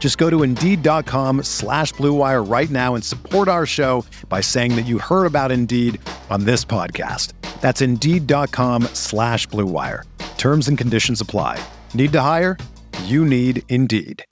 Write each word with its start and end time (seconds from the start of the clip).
Just 0.00 0.18
go 0.18 0.28
to 0.30 0.42
Indeed.com 0.42 1.44
slash 1.44 1.92
BlueWire 1.94 2.50
right 2.50 2.70
now 2.70 2.96
and 2.96 3.04
support 3.04 3.46
our 3.46 3.66
show 3.66 4.04
by 4.28 4.40
saying 4.40 4.74
that 4.74 4.86
you 4.86 4.98
heard 4.98 5.26
about 5.26 5.52
Indeed 5.52 6.00
on 6.30 6.44
this 6.44 6.64
podcast. 6.64 7.34
That's 7.60 7.82
Indeed.com 7.82 8.84
slash 8.94 9.46
BlueWire. 9.48 10.04
Terms 10.38 10.66
and 10.68 10.76
conditions 10.76 11.20
apply. 11.20 11.62
Need 11.92 12.12
to 12.12 12.20
hire? 12.22 12.56
You 13.04 13.24
need 13.24 13.62
Indeed. 13.68 14.24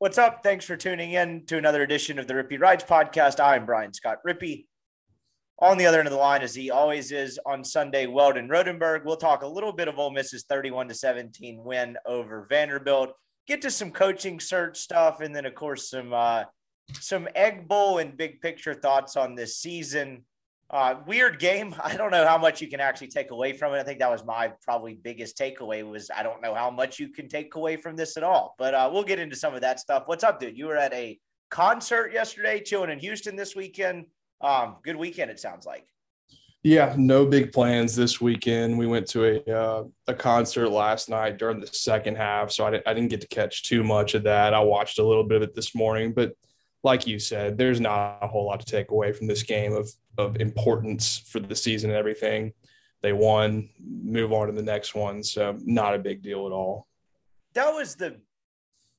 What's 0.00 0.18
up? 0.18 0.44
Thanks 0.44 0.64
for 0.64 0.76
tuning 0.76 1.12
in 1.12 1.44
to 1.46 1.58
another 1.58 1.82
edition 1.82 2.18
of 2.20 2.28
the 2.28 2.34
Rippy 2.34 2.60
Rides 2.60 2.84
podcast. 2.84 3.40
I'm 3.42 3.66
Brian 3.66 3.92
Scott 3.92 4.18
Rippy. 4.26 4.66
On 5.60 5.76
the 5.76 5.86
other 5.86 5.98
end 5.98 6.06
of 6.06 6.12
the 6.12 6.18
line, 6.18 6.42
as 6.42 6.54
he 6.54 6.70
always 6.70 7.10
is 7.10 7.38
on 7.44 7.64
Sunday, 7.64 8.06
Weldon 8.06 8.48
Rodenberg. 8.48 9.04
We'll 9.04 9.16
talk 9.16 9.42
a 9.42 9.46
little 9.46 9.72
bit 9.72 9.88
of 9.88 9.98
Ole 9.98 10.12
Miss's 10.12 10.44
31 10.44 10.86
to 10.88 10.94
17 10.94 11.64
win 11.64 11.96
over 12.06 12.46
Vanderbilt. 12.48 13.12
Get 13.48 13.62
to 13.62 13.70
some 13.70 13.90
coaching 13.90 14.38
search 14.38 14.78
stuff, 14.78 15.20
and 15.20 15.34
then 15.34 15.46
of 15.46 15.56
course 15.56 15.90
some 15.90 16.12
uh, 16.12 16.44
some 17.00 17.28
Egg 17.34 17.66
Bowl 17.66 17.98
and 17.98 18.16
big 18.16 18.40
picture 18.40 18.72
thoughts 18.72 19.16
on 19.16 19.34
this 19.34 19.56
season. 19.56 20.24
Uh, 20.70 20.96
weird 21.08 21.40
game. 21.40 21.74
I 21.82 21.96
don't 21.96 22.12
know 22.12 22.26
how 22.26 22.38
much 22.38 22.60
you 22.60 22.68
can 22.68 22.78
actually 22.78 23.08
take 23.08 23.32
away 23.32 23.52
from 23.52 23.74
it. 23.74 23.80
I 23.80 23.82
think 23.82 23.98
that 23.98 24.10
was 24.10 24.24
my 24.24 24.52
probably 24.62 24.94
biggest 24.94 25.36
takeaway 25.36 25.84
was 25.84 26.08
I 26.16 26.22
don't 26.22 26.40
know 26.40 26.54
how 26.54 26.70
much 26.70 27.00
you 27.00 27.08
can 27.08 27.28
take 27.28 27.56
away 27.56 27.76
from 27.76 27.96
this 27.96 28.16
at 28.16 28.22
all. 28.22 28.54
But 28.58 28.74
uh, 28.74 28.90
we'll 28.92 29.02
get 29.02 29.18
into 29.18 29.34
some 29.34 29.56
of 29.56 29.62
that 29.62 29.80
stuff. 29.80 30.04
What's 30.06 30.22
up, 30.22 30.38
dude? 30.38 30.56
You 30.56 30.66
were 30.66 30.76
at 30.76 30.94
a 30.94 31.18
concert 31.50 32.12
yesterday, 32.12 32.60
chilling 32.60 32.90
in 32.90 33.00
Houston 33.00 33.34
this 33.34 33.56
weekend. 33.56 34.06
Um, 34.40 34.76
good 34.82 34.96
weekend, 34.96 35.30
it 35.30 35.40
sounds 35.40 35.66
like. 35.66 35.86
Yeah, 36.64 36.94
no 36.98 37.24
big 37.24 37.52
plans 37.52 37.94
this 37.94 38.20
weekend. 38.20 38.76
We 38.76 38.86
went 38.86 39.06
to 39.08 39.24
a 39.24 39.56
uh, 39.56 39.84
a 40.08 40.14
concert 40.14 40.68
last 40.70 41.08
night 41.08 41.38
during 41.38 41.60
the 41.60 41.68
second 41.68 42.16
half, 42.16 42.50
so 42.50 42.66
I, 42.66 42.70
di- 42.70 42.82
I 42.84 42.94
didn't 42.94 43.10
get 43.10 43.20
to 43.20 43.28
catch 43.28 43.62
too 43.62 43.84
much 43.84 44.14
of 44.14 44.24
that. 44.24 44.54
I 44.54 44.60
watched 44.60 44.98
a 44.98 45.06
little 45.06 45.22
bit 45.22 45.36
of 45.36 45.42
it 45.42 45.54
this 45.54 45.74
morning, 45.74 46.12
but 46.12 46.34
like 46.82 47.06
you 47.06 47.20
said, 47.20 47.56
there's 47.56 47.80
not 47.80 48.18
a 48.22 48.26
whole 48.26 48.46
lot 48.46 48.60
to 48.60 48.66
take 48.66 48.90
away 48.90 49.12
from 49.12 49.28
this 49.28 49.44
game 49.44 49.72
of 49.72 49.88
of 50.18 50.40
importance 50.40 51.18
for 51.28 51.38
the 51.38 51.54
season 51.54 51.90
and 51.90 51.98
everything. 51.98 52.52
They 53.02 53.12
won, 53.12 53.68
move 53.80 54.32
on 54.32 54.48
to 54.48 54.52
the 54.52 54.62
next 54.62 54.96
one, 54.96 55.22
so 55.22 55.56
not 55.64 55.94
a 55.94 55.98
big 55.98 56.22
deal 56.22 56.46
at 56.46 56.52
all. 56.52 56.88
That 57.54 57.72
was 57.72 57.94
the 57.94 58.20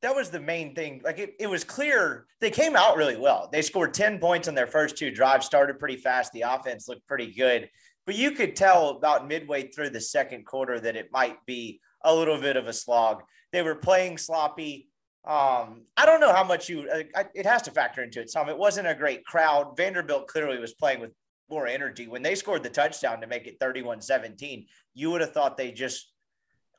that 0.01 0.15
was 0.15 0.29
the 0.29 0.39
main 0.39 0.73
thing. 0.73 1.01
Like 1.03 1.19
it, 1.19 1.35
it 1.39 1.47
was 1.47 1.63
clear 1.63 2.25
they 2.39 2.51
came 2.51 2.75
out 2.75 2.97
really 2.97 3.17
well. 3.17 3.49
They 3.51 3.61
scored 3.61 3.93
10 3.93 4.19
points 4.19 4.47
on 4.47 4.55
their 4.55 4.67
first 4.67 4.97
two 4.97 5.11
drives, 5.11 5.45
started 5.45 5.79
pretty 5.79 5.97
fast. 5.97 6.31
The 6.31 6.41
offense 6.41 6.87
looked 6.87 7.07
pretty 7.07 7.33
good, 7.33 7.69
but 8.05 8.15
you 8.15 8.31
could 8.31 8.55
tell 8.55 8.89
about 8.89 9.27
midway 9.27 9.67
through 9.67 9.89
the 9.89 10.01
second 10.01 10.45
quarter 10.45 10.79
that 10.79 10.95
it 10.95 11.09
might 11.11 11.38
be 11.45 11.81
a 12.03 12.15
little 12.15 12.39
bit 12.39 12.55
of 12.55 12.67
a 12.67 12.73
slog. 12.73 13.23
They 13.51 13.61
were 13.61 13.75
playing 13.75 14.17
sloppy. 14.17 14.89
Um, 15.27 15.83
I 15.97 16.05
don't 16.05 16.21
know 16.21 16.33
how 16.33 16.45
much 16.45 16.69
you, 16.69 16.89
uh, 16.89 17.23
it 17.35 17.45
has 17.45 17.61
to 17.63 17.71
factor 17.71 18.01
into 18.01 18.21
it 18.21 18.29
some. 18.29 18.47
It 18.47 18.57
wasn't 18.57 18.88
a 18.88 18.95
great 18.95 19.25
crowd. 19.25 19.75
Vanderbilt 19.75 20.27
clearly 20.27 20.59
was 20.59 20.73
playing 20.73 21.01
with 21.01 21.11
more 21.49 21.67
energy. 21.67 22.07
When 22.07 22.21
they 22.21 22.35
scored 22.35 22.63
the 22.63 22.69
touchdown 22.69 23.19
to 23.21 23.27
make 23.27 23.47
it 23.47 23.57
31 23.59 24.01
17, 24.01 24.65
you 24.93 25.11
would 25.11 25.21
have 25.21 25.33
thought 25.33 25.57
they 25.57 25.71
just 25.71 26.08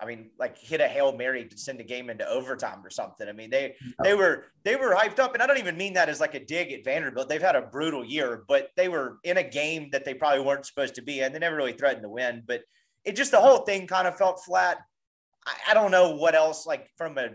I 0.01 0.07
mean, 0.07 0.31
like 0.39 0.57
hit 0.59 0.81
a 0.81 0.89
hail 0.89 1.15
mary 1.17 1.45
to 1.45 1.59
send 1.59 1.79
the 1.79 1.85
game 1.85 2.09
into 2.09 2.27
overtime 2.29 2.85
or 2.85 2.91
something. 2.91 3.29
I 3.29 3.33
mean, 3.33 3.51
they 3.51 3.75
they 4.03 4.15
were 4.15 4.47
they 4.65 4.77
were 4.77 4.95
hyped 4.95 5.19
up, 5.19 5.35
and 5.35 5.43
I 5.43 5.47
don't 5.47 5.59
even 5.59 5.77
mean 5.77 5.93
that 5.95 6.09
as 6.09 6.21
like 6.21 6.35
a 6.35 6.45
dig 6.45 6.73
at 6.73 6.85
Vanderbilt. 6.85 7.29
They've 7.29 7.43
had 7.43 7.57
a 7.57 7.63
brutal 7.63 8.05
year, 8.05 8.45
but 8.49 8.71
they 8.77 8.89
were 8.89 9.19
in 9.25 9.37
a 9.37 9.43
game 9.43 9.91
that 9.93 10.05
they 10.05 10.15
probably 10.15 10.45
weren't 10.45 10.67
supposed 10.67 10.95
to 10.95 11.03
be, 11.03 11.21
and 11.21 11.35
they 11.35 11.39
never 11.39 11.57
really 11.57 11.73
threatened 11.73 12.03
to 12.03 12.09
win. 12.09 12.43
But 12.47 12.63
it 13.05 13.17
just 13.17 13.31
the 13.31 13.41
whole 13.41 13.59
thing 13.59 13.87
kind 13.87 14.09
of 14.09 14.17
felt 14.17 14.43
flat. 14.45 14.79
I, 15.47 15.55
I 15.71 15.75
don't 15.75 15.91
know 15.91 16.17
what 16.17 16.35
else, 16.35 16.67
like 16.67 16.89
from 16.97 17.19
a 17.19 17.31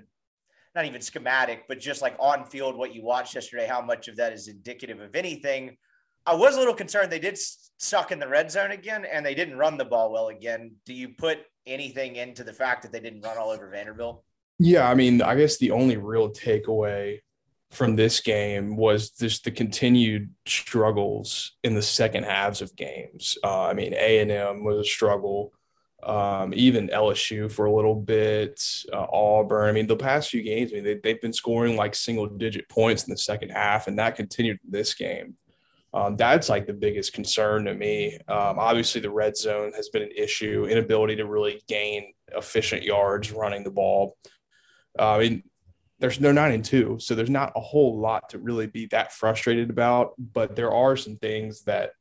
not 0.76 0.86
even 0.86 1.02
schematic, 1.02 1.64
but 1.68 1.80
just 1.80 2.02
like 2.02 2.16
on 2.20 2.46
field, 2.46 2.78
what 2.78 2.94
you 2.94 3.04
watched 3.04 3.34
yesterday, 3.36 3.66
how 3.66 3.82
much 3.82 4.08
of 4.08 4.18
that 4.18 4.34
is 4.34 4.48
indicative 4.48 5.00
of 5.00 5.16
anything. 5.16 5.78
I 6.26 6.34
was 6.34 6.56
a 6.56 6.60
little 6.60 6.74
concerned 6.74 7.12
they 7.12 7.20
did 7.20 7.38
suck 7.78 8.12
in 8.12 8.20
the 8.20 8.28
red 8.28 8.52
zone 8.52 8.72
again, 8.72 9.06
and 9.06 9.26
they 9.26 9.36
didn't 9.36 9.58
run 9.58 9.78
the 9.78 9.86
ball 9.86 10.12
well 10.12 10.30
again. 10.30 10.72
Do 10.86 10.94
you 10.94 11.10
put 11.10 11.40
anything 11.68 12.16
into 12.16 12.44
the 12.44 12.54
fact 12.54 12.82
that 12.84 12.92
they 12.92 13.00
didn't 13.00 13.22
run 13.22 13.38
all 13.38 13.52
over 13.52 13.70
Vanderbilt? 13.70 14.24
Yeah, 14.58 14.90
I 14.90 14.96
mean, 14.96 15.22
I 15.22 15.36
guess 15.36 15.58
the 15.58 15.72
only 15.72 15.98
real 15.98 16.30
takeaway 16.30 17.20
from 17.72 17.96
this 17.96 18.22
game 18.22 18.78
was 18.78 19.12
just 19.12 19.44
the 19.44 19.52
continued 19.52 20.34
struggles 20.48 21.54
in 21.64 21.76
the 21.76 21.82
second 21.82 22.24
halves 22.24 22.62
of 22.62 22.76
games. 22.76 23.38
Uh, 23.44 23.66
I 23.66 23.74
mean, 23.74 23.94
A 23.94 24.20
and 24.20 24.32
M 24.32 24.64
was 24.64 24.80
a 24.80 24.90
struggle. 24.90 25.52
Um, 26.02 26.54
even 26.54 26.90
LSU 26.90 27.52
for 27.52 27.66
a 27.66 27.74
little 27.74 27.96
bit, 27.96 28.64
uh, 28.94 29.08
Auburn. 29.12 29.70
I 29.70 29.72
mean, 29.72 29.88
the 29.88 29.96
past 29.96 30.30
few 30.30 30.44
games, 30.44 30.72
I 30.72 30.76
mean, 30.76 30.84
they, 30.84 30.96
they've 30.96 31.22
been 31.22 31.34
scoring 31.34 31.76
like 31.76 31.96
single 31.96 32.28
digit 32.28 32.70
points 32.70 33.06
in 33.06 33.12
the 33.12 33.18
second 33.18 33.50
half, 33.50 33.88
and 33.88 33.98
that 33.98 34.16
continued 34.16 34.60
this 34.64 34.94
game. 34.94 35.36
Um, 35.96 36.18
that's 36.18 36.50
like 36.50 36.68
the 36.68 36.74
biggest 36.74 37.14
concern 37.14 37.64
to 37.66 37.74
me. 37.74 38.20
Um, 38.28 38.60
obviously, 38.60 39.00
the 39.00 39.10
red 39.10 39.38
zone 39.38 39.72
has 39.78 39.88
been 39.88 40.02
an 40.02 40.12
issue, 40.16 40.66
inability 40.66 41.16
to 41.16 41.26
really 41.26 41.62
gain 41.70 42.14
efficient 42.36 42.84
yards 42.84 43.32
running 43.32 43.64
the 43.64 43.72
ball. 43.72 44.18
Uh, 45.00 45.14
I 45.14 45.20
mean, 45.20 45.44
there's 46.00 46.18
they're 46.18 46.34
nine 46.34 46.52
and 46.52 46.66
two, 46.66 46.98
so 47.00 47.16
there's 47.16 47.30
not 47.30 47.54
a 47.56 47.62
whole 47.62 47.98
lot 47.98 48.30
to 48.32 48.40
really 48.40 48.68
be 48.68 48.88
that 48.88 49.14
frustrated 49.14 49.70
about. 49.70 50.16
But 50.18 50.58
there 50.58 50.74
are 50.74 50.98
some 50.98 51.16
things 51.16 51.64
that 51.64 51.92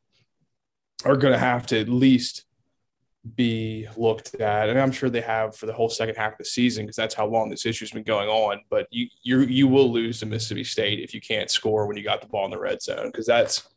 are 1.04 1.16
going 1.16 1.32
to 1.32 1.38
have 1.38 1.64
to 1.68 1.78
at 1.78 1.88
least 1.88 2.46
be 3.36 3.86
looked 3.96 4.34
at, 4.34 4.70
and 4.70 4.78
I'm 4.78 4.90
sure 4.90 5.08
they 5.08 5.20
have 5.20 5.54
for 5.54 5.66
the 5.66 5.72
whole 5.72 5.88
second 5.88 6.16
half 6.16 6.32
of 6.32 6.38
the 6.38 6.44
season 6.44 6.84
because 6.84 6.96
that's 6.96 7.14
how 7.14 7.26
long 7.26 7.48
this 7.48 7.64
issue's 7.64 7.92
been 7.92 8.02
going 8.02 8.28
on. 8.28 8.60
But 8.70 8.88
you 8.90 9.06
you 9.22 9.42
you 9.42 9.68
will 9.68 9.92
lose 9.92 10.18
to 10.18 10.26
Mississippi 10.26 10.64
State 10.64 10.98
if 10.98 11.14
you 11.14 11.20
can't 11.20 11.48
score 11.48 11.86
when 11.86 11.96
you 11.96 12.02
got 12.02 12.20
the 12.20 12.26
ball 12.26 12.44
in 12.44 12.50
the 12.50 12.58
red 12.58 12.82
zone 12.82 13.06
because 13.06 13.26
that's 13.26 13.68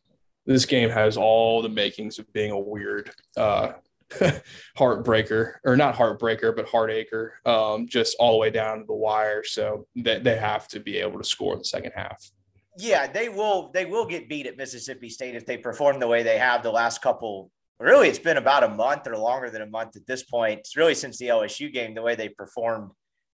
this 0.48 0.64
game 0.64 0.88
has 0.88 1.18
all 1.18 1.60
the 1.60 1.68
makings 1.68 2.18
of 2.18 2.32
being 2.32 2.50
a 2.50 2.58
weird 2.58 3.10
uh, 3.36 3.72
heartbreaker, 4.78 5.56
or 5.62 5.76
not 5.76 5.94
heartbreaker, 5.94 6.56
but 6.56 6.66
heartacre, 6.66 7.34
um, 7.44 7.86
just 7.86 8.16
all 8.18 8.32
the 8.32 8.38
way 8.38 8.50
down 8.50 8.78
to 8.78 8.84
the 8.86 8.94
wire. 8.94 9.44
So 9.44 9.86
they, 9.94 10.18
they 10.18 10.36
have 10.36 10.66
to 10.68 10.80
be 10.80 10.96
able 10.96 11.18
to 11.18 11.24
score 11.24 11.52
in 11.52 11.58
the 11.58 11.66
second 11.66 11.92
half. 11.94 12.30
Yeah, 12.78 13.06
they 13.06 13.28
will. 13.28 13.70
They 13.74 13.84
will 13.84 14.06
get 14.06 14.28
beat 14.28 14.46
at 14.46 14.56
Mississippi 14.56 15.10
State 15.10 15.34
if 15.34 15.44
they 15.44 15.58
perform 15.58 16.00
the 16.00 16.08
way 16.08 16.22
they 16.22 16.38
have 16.38 16.62
the 16.62 16.72
last 16.72 17.02
couple. 17.02 17.50
Really, 17.78 18.08
it's 18.08 18.18
been 18.18 18.38
about 18.38 18.64
a 18.64 18.68
month 18.68 19.06
or 19.06 19.18
longer 19.18 19.50
than 19.50 19.62
a 19.62 19.66
month 19.66 19.96
at 19.96 20.06
this 20.06 20.22
point. 20.22 20.60
It's 20.60 20.76
really 20.76 20.94
since 20.94 21.18
the 21.18 21.26
LSU 21.26 21.70
game, 21.70 21.94
the 21.94 22.02
way 22.02 22.14
they 22.14 22.30
performed 22.30 22.90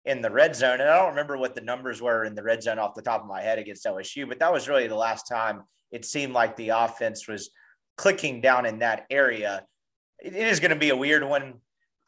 in 0.04 0.22
the 0.22 0.30
red 0.30 0.54
zone. 0.54 0.80
And 0.80 0.88
I 0.88 0.98
don't 0.98 1.10
remember 1.10 1.36
what 1.36 1.56
the 1.56 1.60
numbers 1.60 2.00
were 2.00 2.24
in 2.24 2.34
the 2.34 2.42
red 2.42 2.62
zone 2.62 2.78
off 2.78 2.94
the 2.94 3.02
top 3.02 3.22
of 3.22 3.26
my 3.26 3.42
head 3.42 3.58
against 3.58 3.84
LSU, 3.84 4.28
but 4.28 4.38
that 4.38 4.52
was 4.52 4.68
really 4.68 4.86
the 4.86 4.94
last 4.94 5.24
time 5.24 5.64
it 5.90 6.04
seemed 6.04 6.32
like 6.32 6.56
the 6.56 6.70
offense 6.70 7.26
was 7.26 7.50
clicking 7.96 8.40
down 8.40 8.66
in 8.66 8.78
that 8.78 9.06
area. 9.10 9.64
it 10.20 10.34
is 10.34 10.60
going 10.60 10.70
to 10.70 10.76
be 10.76 10.90
a 10.90 10.96
weird 10.96 11.24
one. 11.24 11.54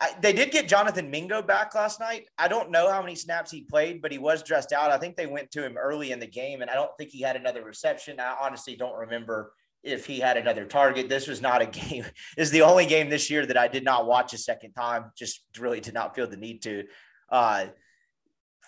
I, 0.01 0.11
they 0.21 0.33
did 0.33 0.51
get 0.51 0.69
Jonathan 0.69 1.11
Mingo 1.11 1.43
back 1.43 1.75
last 1.75 2.01
night. 2.01 2.27
I 2.37 2.49
don't 2.49 2.71
know 2.71 2.91
how 2.91 3.01
many 3.03 3.15
snaps 3.15 3.51
he 3.51 3.63
played, 3.63 4.03
but 4.03 4.11
he 4.11 4.19
was 4.19 4.43
dressed 4.43 4.73
out. 4.73 4.91
I 4.91 4.99
think 4.99 5.17
they 5.17 5.27
went 5.27 5.51
to 5.53 5.65
him 5.65 5.77
early 5.77 6.11
in 6.11 6.19
the 6.19 6.27
game, 6.27 6.61
and 6.61 6.71
I 6.71 6.75
don't 6.75 6.91
think 6.99 7.11
he 7.11 7.21
had 7.21 7.37
another 7.37 7.63
reception. 7.63 8.19
I 8.19 8.37
honestly 8.41 8.75
don't 8.75 8.97
remember 8.97 9.53
if 9.83 10.07
he 10.07 10.19
had 10.19 10.37
another 10.37 10.65
target. 10.65 11.09
This 11.09 11.29
was 11.29 11.41
not 11.41 11.63
a 11.63 11.67
game. 11.89 12.05
This 12.37 12.49
is 12.49 12.51
the 12.51 12.63
only 12.63 12.87
game 12.87 13.11
this 13.11 13.31
year 13.31 13.47
that 13.47 13.57
I 13.57 13.69
did 13.69 13.85
not 13.85 14.07
watch 14.07 14.33
a 14.33 14.39
second 14.39 14.73
time. 14.73 15.13
Just 15.17 15.43
really 15.59 15.81
did 15.81 15.95
not 15.95 16.15
feel 16.15 16.29
the 16.29 16.37
need 16.37 16.63
to. 16.63 16.85
Uh, 17.31 17.67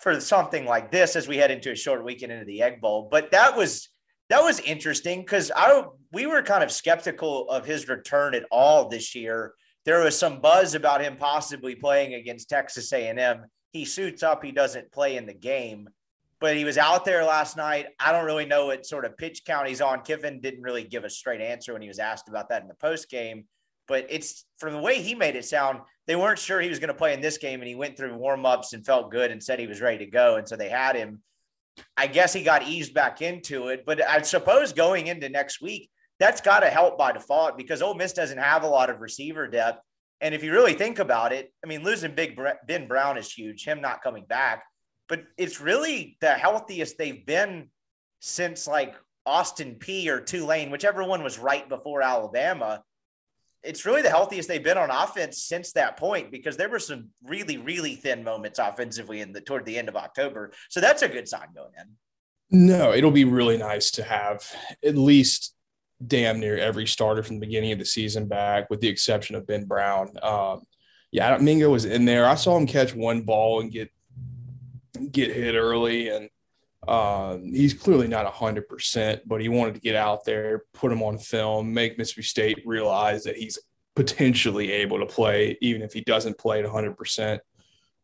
for 0.01 0.19
something 0.19 0.65
like 0.65 0.91
this, 0.91 1.15
as 1.15 1.27
we 1.27 1.37
head 1.37 1.51
into 1.51 1.71
a 1.71 1.75
short 1.75 2.03
weekend 2.03 2.31
into 2.31 2.45
the 2.45 2.61
Egg 2.61 2.81
Bowl, 2.81 3.07
but 3.09 3.31
that 3.31 3.57
was 3.57 3.89
that 4.29 4.41
was 4.41 4.59
interesting 4.61 5.21
because 5.21 5.51
I 5.55 5.83
we 6.11 6.25
were 6.25 6.41
kind 6.41 6.63
of 6.63 6.71
skeptical 6.71 7.49
of 7.49 7.65
his 7.65 7.87
return 7.87 8.35
at 8.35 8.45
all 8.51 8.87
this 8.87 9.13
year. 9.13 9.53
There 9.85 10.03
was 10.03 10.17
some 10.17 10.41
buzz 10.41 10.73
about 10.73 11.01
him 11.01 11.17
possibly 11.17 11.75
playing 11.75 12.15
against 12.15 12.49
Texas 12.49 12.91
A&M. 12.91 13.45
He 13.71 13.85
suits 13.85 14.23
up, 14.23 14.43
he 14.43 14.51
doesn't 14.51 14.91
play 14.91 15.17
in 15.17 15.27
the 15.27 15.33
game, 15.33 15.89
but 16.39 16.55
he 16.55 16.63
was 16.63 16.77
out 16.77 17.05
there 17.05 17.23
last 17.23 17.55
night. 17.55 17.87
I 17.99 18.11
don't 18.11 18.25
really 18.25 18.45
know 18.45 18.67
what 18.67 18.85
sort 18.85 19.05
of 19.05 19.17
pitch 19.17 19.43
count 19.45 19.67
he's 19.67 19.81
on. 19.81 20.01
Kiffin 20.01 20.41
didn't 20.41 20.63
really 20.63 20.83
give 20.83 21.03
a 21.03 21.09
straight 21.09 21.41
answer 21.41 21.73
when 21.73 21.81
he 21.81 21.87
was 21.87 21.99
asked 21.99 22.29
about 22.29 22.49
that 22.49 22.63
in 22.63 22.67
the 22.67 22.75
post 22.75 23.09
game, 23.09 23.45
but 23.87 24.07
it's 24.09 24.45
from 24.57 24.73
the 24.73 24.79
way 24.79 25.01
he 25.01 25.13
made 25.13 25.35
it 25.35 25.45
sound, 25.45 25.79
they 26.07 26.15
weren't 26.15 26.39
sure 26.39 26.61
he 26.61 26.69
was 26.69 26.79
going 26.79 26.87
to 26.87 26.93
play 26.93 27.13
in 27.13 27.21
this 27.21 27.37
game, 27.37 27.59
and 27.59 27.67
he 27.67 27.75
went 27.75 27.97
through 27.97 28.15
warm 28.15 28.45
ups 28.45 28.73
and 28.73 28.85
felt 28.85 29.11
good 29.11 29.31
and 29.31 29.43
said 29.43 29.59
he 29.59 29.67
was 29.67 29.81
ready 29.81 29.99
to 29.99 30.09
go, 30.09 30.37
and 30.37 30.47
so 30.47 30.55
they 30.55 30.69
had 30.69 30.95
him 30.95 31.21
I 31.97 32.07
guess 32.07 32.33
he 32.33 32.43
got 32.43 32.67
eased 32.67 32.93
back 32.93 33.21
into 33.21 33.67
it. 33.67 33.83
But 33.85 34.01
I 34.01 34.21
suppose 34.21 34.73
going 34.73 35.07
into 35.07 35.29
next 35.29 35.61
week, 35.61 35.89
that's 36.19 36.41
got 36.41 36.61
to 36.61 36.69
help 36.69 36.97
by 36.97 37.11
default 37.11 37.57
because 37.57 37.81
Ole 37.81 37.95
Miss 37.95 38.13
doesn't 38.13 38.37
have 38.37 38.63
a 38.63 38.67
lot 38.67 38.89
of 38.89 39.01
receiver 39.01 39.47
depth. 39.47 39.81
And 40.21 40.33
if 40.33 40.43
you 40.43 40.51
really 40.51 40.73
think 40.73 40.99
about 40.99 41.33
it, 41.33 41.51
I 41.63 41.67
mean, 41.67 41.83
losing 41.83 42.15
Big 42.15 42.39
Ben 42.67 42.87
Brown 42.87 43.17
is 43.17 43.31
huge, 43.31 43.65
him 43.65 43.81
not 43.81 44.01
coming 44.01 44.25
back, 44.25 44.63
but 45.09 45.23
it's 45.37 45.59
really 45.59 46.17
the 46.21 46.31
healthiest 46.31 46.97
they've 46.97 47.25
been 47.25 47.69
since 48.21 48.65
like 48.67 48.95
Austin 49.25 49.75
Peay 49.75 50.07
or 50.07 50.21
Tulane, 50.21 50.71
whichever 50.71 51.03
one 51.03 51.23
was 51.23 51.37
right 51.37 51.67
before 51.67 52.01
Alabama 52.01 52.81
it's 53.65 53.85
really 53.85 54.01
the 54.01 54.09
healthiest 54.09 54.47
they've 54.47 54.63
been 54.63 54.77
on 54.77 54.89
offense 54.89 55.41
since 55.41 55.71
that 55.73 55.97
point 55.97 56.31
because 56.31 56.57
there 56.57 56.69
were 56.69 56.79
some 56.79 57.09
really 57.23 57.57
really 57.57 57.95
thin 57.95 58.23
moments 58.23 58.59
offensively 58.59 59.21
in 59.21 59.33
the 59.33 59.41
toward 59.41 59.65
the 59.65 59.77
end 59.77 59.89
of 59.89 59.95
October. 59.95 60.51
So 60.69 60.79
that's 60.79 61.01
a 61.01 61.09
good 61.09 61.27
sign 61.27 61.47
going 61.55 61.71
in. 61.79 62.67
No, 62.67 62.93
it'll 62.93 63.11
be 63.11 63.25
really 63.25 63.57
nice 63.57 63.91
to 63.91 64.03
have 64.03 64.43
at 64.83 64.95
least 64.95 65.55
damn 66.05 66.39
near 66.39 66.57
every 66.57 66.85
starter 66.85 67.23
from 67.23 67.37
the 67.37 67.45
beginning 67.45 67.71
of 67.71 67.79
the 67.79 67.85
season 67.85 68.27
back, 68.27 68.69
with 68.69 68.81
the 68.81 68.87
exception 68.87 69.35
of 69.35 69.47
Ben 69.47 69.65
Brown. 69.65 70.11
Um, 70.21 70.61
yeah, 71.11 71.37
Mingo 71.37 71.69
was 71.69 71.85
in 71.85 72.05
there. 72.05 72.25
I 72.25 72.35
saw 72.35 72.57
him 72.57 72.67
catch 72.67 72.93
one 72.93 73.21
ball 73.21 73.61
and 73.61 73.71
get 73.71 73.89
get 75.11 75.35
hit 75.35 75.55
early, 75.55 76.09
and 76.09 76.29
um, 76.87 77.51
he's 77.53 77.73
clearly 77.73 78.07
not 78.07 78.31
100%, 78.31 79.21
but 79.25 79.41
he 79.41 79.49
wanted 79.49 79.75
to 79.75 79.79
get 79.79 79.95
out 79.95 80.25
there, 80.25 80.63
put 80.73 80.91
him 80.91 81.01
on 81.01 81.17
film, 81.17 81.73
make 81.73 81.97
Mississippi 81.97 82.23
State 82.23 82.63
realize 82.65 83.23
that 83.23 83.37
he's 83.37 83.57
potentially 83.95 84.71
able 84.71 84.99
to 84.99 85.05
play, 85.05 85.57
even 85.61 85.81
if 85.81 85.93
he 85.93 86.01
doesn't 86.01 86.37
play 86.37 86.63
at 86.63 86.69
100%. 86.69 87.39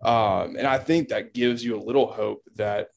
Um, 0.03 0.55
and 0.55 0.65
I 0.65 0.79
think 0.79 1.09
that 1.09 1.33
gives 1.33 1.63
you 1.63 1.77
a 1.77 1.83
little 1.83 2.11
hope 2.11 2.41
that 2.55 2.89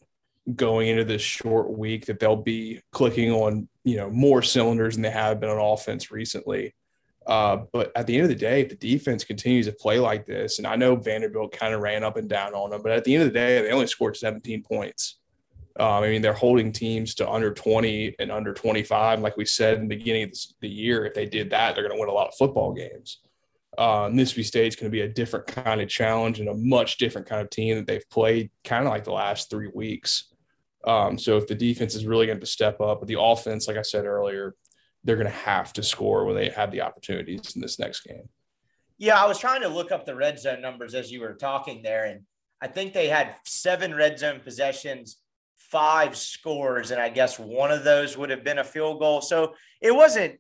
going 0.55 0.89
into 0.89 1.05
this 1.05 1.23
short 1.23 1.71
week 1.71 2.07
that 2.07 2.19
they'll 2.21 2.37
be 2.37 2.81
clicking 2.93 3.31
on 3.31 3.67
you 3.83 3.97
know 3.97 4.11
more 4.11 4.43
cylinders 4.43 4.95
than 4.95 5.03
they 5.03 5.11
have 5.11 5.41
been 5.41 5.51
on 5.51 5.59
offense 5.59 6.11
recently. 6.11 6.75
Uh, 7.27 7.65
but 7.73 7.91
at 7.97 8.07
the 8.07 8.15
end 8.15 8.25
of 8.25 8.29
the 8.29 8.35
day, 8.35 8.61
if 8.61 8.69
the 8.69 8.77
defense 8.77 9.25
continues 9.25 9.65
to 9.67 9.73
play 9.73 9.99
like 9.99 10.27
this, 10.27 10.59
and 10.59 10.67
I 10.67 10.77
know 10.77 10.95
Vanderbilt 10.97 11.53
kind 11.53 11.73
of 11.73 11.81
ran 11.81 12.05
up 12.05 12.19
and 12.19 12.29
down 12.29 12.53
on 12.53 12.71
them, 12.71 12.83
but 12.83 12.93
at 12.93 13.05
the 13.05 13.15
end 13.15 13.23
of 13.23 13.33
the 13.33 13.39
day, 13.39 13.63
they 13.63 13.71
only 13.71 13.87
scored 13.87 14.17
17 14.17 14.63
points. 14.63 15.21
Um, 15.79 16.05
I 16.05 16.09
mean, 16.09 16.23
they're 16.23 16.33
holding 16.33 16.71
teams 16.73 17.17
to 17.17 17.29
under 17.29 17.53
20 17.53 18.17
and 18.21 18.31
under 18.31 18.55
25. 18.55 19.21
Like 19.21 19.37
we 19.37 19.45
said 19.45 19.75
in 19.75 19.89
the 19.89 19.97
beginning 19.97 20.25
of 20.25 20.35
the 20.61 20.69
year, 20.69 21.05
if 21.05 21.15
they 21.15 21.27
did 21.27 21.51
that, 21.51 21.75
they're 21.75 21.83
going 21.87 21.97
to 21.97 22.01
win 22.01 22.09
a 22.09 22.13
lot 22.13 22.29
of 22.29 22.35
football 22.35 22.73
games. 22.73 23.21
Uh, 23.77 24.09
Mississippi 24.13 24.45
State's 24.45 24.77
going 24.77 24.91
to 24.91 24.97
be 24.97 25.01
a 25.01 25.09
different 25.09 25.49
kind 25.49 25.81
of 25.81 25.89
challenge 25.89 26.39
and 26.39 26.49
a 26.49 26.55
much 26.55 26.99
different 26.99 27.27
kind 27.27 27.43
of 27.43 27.51
team 27.51 27.77
that 27.77 27.89
they've 27.89 28.09
played 28.09 28.51
kind 28.63 28.87
of 28.87 28.93
like 28.93 29.03
the 29.03 29.13
last 29.13 29.51
three 29.51 29.69
weeks. 29.75 30.33
Um, 30.87 31.19
so 31.19 31.37
if 31.39 31.49
the 31.49 31.57
defense 31.57 31.97
is 31.97 32.07
really 32.07 32.27
going 32.27 32.39
to 32.39 32.47
step 32.47 32.81
up, 32.81 33.01
but 33.01 33.09
the 33.09 33.21
offense, 33.21 33.67
like 33.67 33.77
I 33.77 33.83
said 33.83 34.05
earlier, 34.05 34.55
they're 35.03 35.17
going 35.17 35.27
to 35.27 35.33
have 35.33 35.73
to 35.73 35.83
score 35.83 36.25
when 36.25 36.37
they 36.37 36.51
have 36.51 36.71
the 36.71 36.83
opportunities 36.83 37.57
in 37.57 37.63
this 37.63 37.81
next 37.81 38.03
game. 38.03 38.29
Yeah, 38.97 39.21
I 39.21 39.27
was 39.27 39.39
trying 39.39 39.63
to 39.63 39.69
look 39.69 39.91
up 39.91 40.07
the 40.07 40.15
red 40.15 40.39
zone 40.39 40.61
numbers 40.61 40.95
as 40.95 41.11
you 41.11 41.21
were 41.21 41.35
talking 41.35 41.83
there, 41.83 42.05
and 42.05 42.21
I 42.61 42.69
think 42.69 42.93
they 42.93 43.09
had 43.09 43.35
seven 43.45 43.93
red 43.93 44.21
zone 44.21 44.41
possessions 44.45 45.19
five 45.75 46.17
scores, 46.17 46.93
and 46.93 47.01
I 47.01 47.09
guess 47.09 47.37
one 47.37 47.73
of 47.73 47.83
those 47.83 48.17
would 48.17 48.31
have 48.31 48.45
been 48.45 48.59
a 48.59 48.65
field 48.65 49.01
goal. 49.01 49.21
So 49.21 49.55
it 49.81 49.91
wasn't 49.91 50.39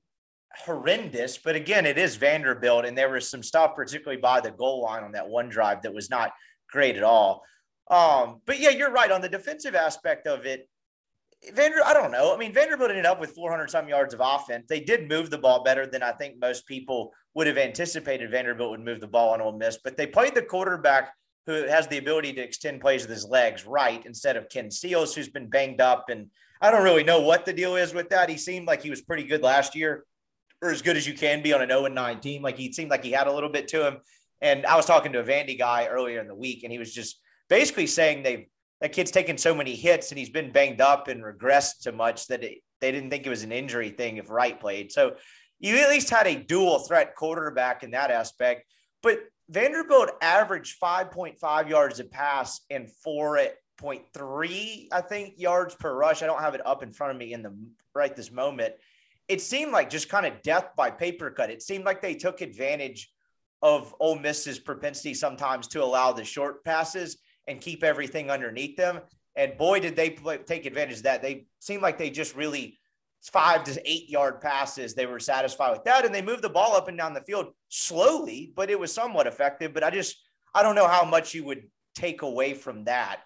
horrendous, 0.64 1.38
but 1.38 1.56
again, 1.56 1.86
it 1.86 1.98
is 1.98 2.14
Vanderbilt, 2.14 2.84
and 2.84 2.96
there 2.96 3.10
was 3.10 3.28
some 3.28 3.42
stuff, 3.42 3.74
particularly 3.74 4.22
by 4.22 4.40
the 4.40 4.52
goal 4.52 4.82
line 4.82 5.02
on 5.02 5.10
that 5.10 5.28
one 5.28 5.48
drive, 5.48 5.82
that 5.82 5.92
was 5.92 6.08
not 6.08 6.30
great 6.70 6.96
at 6.96 7.02
all. 7.02 7.42
Um, 7.90 8.42
but 8.46 8.60
yeah, 8.60 8.70
you're 8.70 8.92
right 8.92 9.10
on 9.10 9.22
the 9.22 9.28
defensive 9.28 9.74
aspect 9.74 10.28
of 10.28 10.46
it. 10.46 10.68
Vander, 11.52 11.84
I 11.84 11.94
don't 11.94 12.12
know. 12.12 12.32
I 12.32 12.38
mean, 12.38 12.52
Vanderbilt 12.52 12.90
ended 12.90 13.04
up 13.04 13.18
with 13.18 13.34
400 13.34 13.68
some 13.68 13.88
yards 13.88 14.14
of 14.14 14.20
offense. 14.22 14.66
They 14.68 14.78
did 14.78 15.08
move 15.08 15.30
the 15.30 15.38
ball 15.38 15.64
better 15.64 15.84
than 15.84 16.04
I 16.04 16.12
think 16.12 16.38
most 16.38 16.64
people 16.64 17.12
would 17.34 17.48
have 17.48 17.58
anticipated. 17.58 18.30
Vanderbilt 18.30 18.70
would 18.70 18.84
move 18.84 19.00
the 19.00 19.08
ball 19.08 19.34
on 19.34 19.40
Ole 19.40 19.58
Miss, 19.58 19.80
but 19.82 19.96
they 19.96 20.06
played 20.06 20.36
the 20.36 20.42
quarterback 20.42 21.12
who 21.46 21.66
has 21.66 21.86
the 21.88 21.98
ability 21.98 22.32
to 22.34 22.42
extend 22.42 22.80
plays 22.80 23.02
with 23.02 23.10
his 23.10 23.26
legs 23.26 23.66
Wright 23.66 24.02
instead 24.06 24.36
of 24.36 24.48
Ken 24.48 24.70
Seals, 24.70 25.14
who's 25.14 25.28
been 25.28 25.48
banged 25.48 25.80
up. 25.80 26.08
And 26.08 26.28
I 26.60 26.70
don't 26.70 26.84
really 26.84 27.04
know 27.04 27.20
what 27.20 27.44
the 27.44 27.52
deal 27.52 27.76
is 27.76 27.92
with 27.92 28.08
that. 28.10 28.30
He 28.30 28.38
seemed 28.38 28.66
like 28.66 28.82
he 28.82 28.90
was 28.90 29.02
pretty 29.02 29.24
good 29.24 29.42
last 29.42 29.74
year, 29.74 30.04
or 30.62 30.70
as 30.70 30.82
good 30.82 30.96
as 30.96 31.06
you 31.06 31.14
can 31.14 31.42
be 31.42 31.52
on 31.52 31.60
an 31.60 31.68
0 31.68 31.86
9 31.86 32.20
team. 32.20 32.42
Like 32.42 32.56
he 32.56 32.72
seemed 32.72 32.90
like 32.90 33.04
he 33.04 33.10
had 33.10 33.26
a 33.26 33.32
little 33.32 33.50
bit 33.50 33.68
to 33.68 33.86
him. 33.86 33.98
And 34.40 34.66
I 34.66 34.76
was 34.76 34.86
talking 34.86 35.12
to 35.12 35.20
a 35.20 35.24
Vandy 35.24 35.58
guy 35.58 35.86
earlier 35.86 36.20
in 36.20 36.28
the 36.28 36.34
week, 36.34 36.64
and 36.64 36.72
he 36.72 36.78
was 36.78 36.92
just 36.92 37.20
basically 37.48 37.86
saying 37.86 38.22
they 38.22 38.48
that 38.80 38.92
kid's 38.92 39.10
taken 39.10 39.38
so 39.38 39.54
many 39.54 39.74
hits 39.74 40.10
and 40.10 40.18
he's 40.18 40.30
been 40.30 40.52
banged 40.52 40.80
up 40.80 41.08
and 41.08 41.22
regressed 41.22 41.76
so 41.80 41.92
much 41.92 42.26
that 42.26 42.42
it, 42.44 42.58
they 42.80 42.92
didn't 42.92 43.08
think 43.08 43.24
it 43.24 43.30
was 43.30 43.42
an 43.42 43.52
injury 43.52 43.90
thing 43.90 44.18
if 44.18 44.28
Wright 44.28 44.60
played. 44.60 44.92
So 44.92 45.14
you 45.58 45.78
at 45.78 45.88
least 45.88 46.10
had 46.10 46.26
a 46.26 46.36
dual 46.36 46.80
threat 46.80 47.14
quarterback 47.14 47.82
in 47.82 47.92
that 47.92 48.10
aspect. 48.10 48.66
But 49.02 49.20
Vanderbilt 49.54 50.10
averaged 50.20 50.80
5.5 50.80 51.68
yards 51.68 52.00
a 52.00 52.04
pass 52.04 52.62
and 52.70 52.90
4.3, 53.06 54.88
I 54.90 55.00
think, 55.00 55.34
yards 55.36 55.76
per 55.76 55.94
rush. 55.96 56.24
I 56.24 56.26
don't 56.26 56.40
have 56.40 56.56
it 56.56 56.66
up 56.66 56.82
in 56.82 56.90
front 56.90 57.12
of 57.12 57.16
me 57.16 57.32
in 57.32 57.44
the 57.44 57.56
right 57.94 58.16
this 58.16 58.32
moment. 58.32 58.74
It 59.28 59.40
seemed 59.40 59.70
like 59.70 59.90
just 59.90 60.08
kind 60.08 60.26
of 60.26 60.42
death 60.42 60.70
by 60.76 60.90
paper 60.90 61.30
cut. 61.30 61.50
It 61.50 61.62
seemed 61.62 61.84
like 61.84 62.02
they 62.02 62.16
took 62.16 62.40
advantage 62.40 63.12
of 63.62 63.94
Ole 64.00 64.18
Miss's 64.18 64.58
propensity 64.58 65.14
sometimes 65.14 65.68
to 65.68 65.84
allow 65.84 66.12
the 66.12 66.24
short 66.24 66.64
passes 66.64 67.18
and 67.46 67.60
keep 67.60 67.84
everything 67.84 68.32
underneath 68.32 68.76
them. 68.76 69.02
And 69.36 69.56
boy, 69.56 69.78
did 69.78 69.94
they 69.94 70.10
play, 70.10 70.38
take 70.38 70.66
advantage 70.66 70.96
of 70.96 71.02
that. 71.04 71.22
They 71.22 71.46
seemed 71.60 71.80
like 71.80 71.96
they 71.96 72.10
just 72.10 72.34
really 72.34 72.76
five 73.32 73.64
to 73.64 73.90
eight 73.90 74.08
yard 74.08 74.40
passes. 74.40 74.94
They 74.94 75.06
were 75.06 75.20
satisfied 75.20 75.72
with 75.72 75.84
that. 75.84 76.04
And 76.04 76.14
they 76.14 76.22
moved 76.22 76.42
the 76.42 76.50
ball 76.50 76.74
up 76.74 76.88
and 76.88 76.98
down 76.98 77.14
the 77.14 77.22
field 77.22 77.48
slowly, 77.68 78.52
but 78.54 78.70
it 78.70 78.78
was 78.78 78.92
somewhat 78.92 79.26
effective. 79.26 79.72
But 79.72 79.84
I 79.84 79.90
just, 79.90 80.16
I 80.54 80.62
don't 80.62 80.74
know 80.74 80.88
how 80.88 81.04
much 81.04 81.34
you 81.34 81.44
would 81.44 81.64
take 81.94 82.22
away 82.22 82.54
from 82.54 82.84
that 82.84 83.20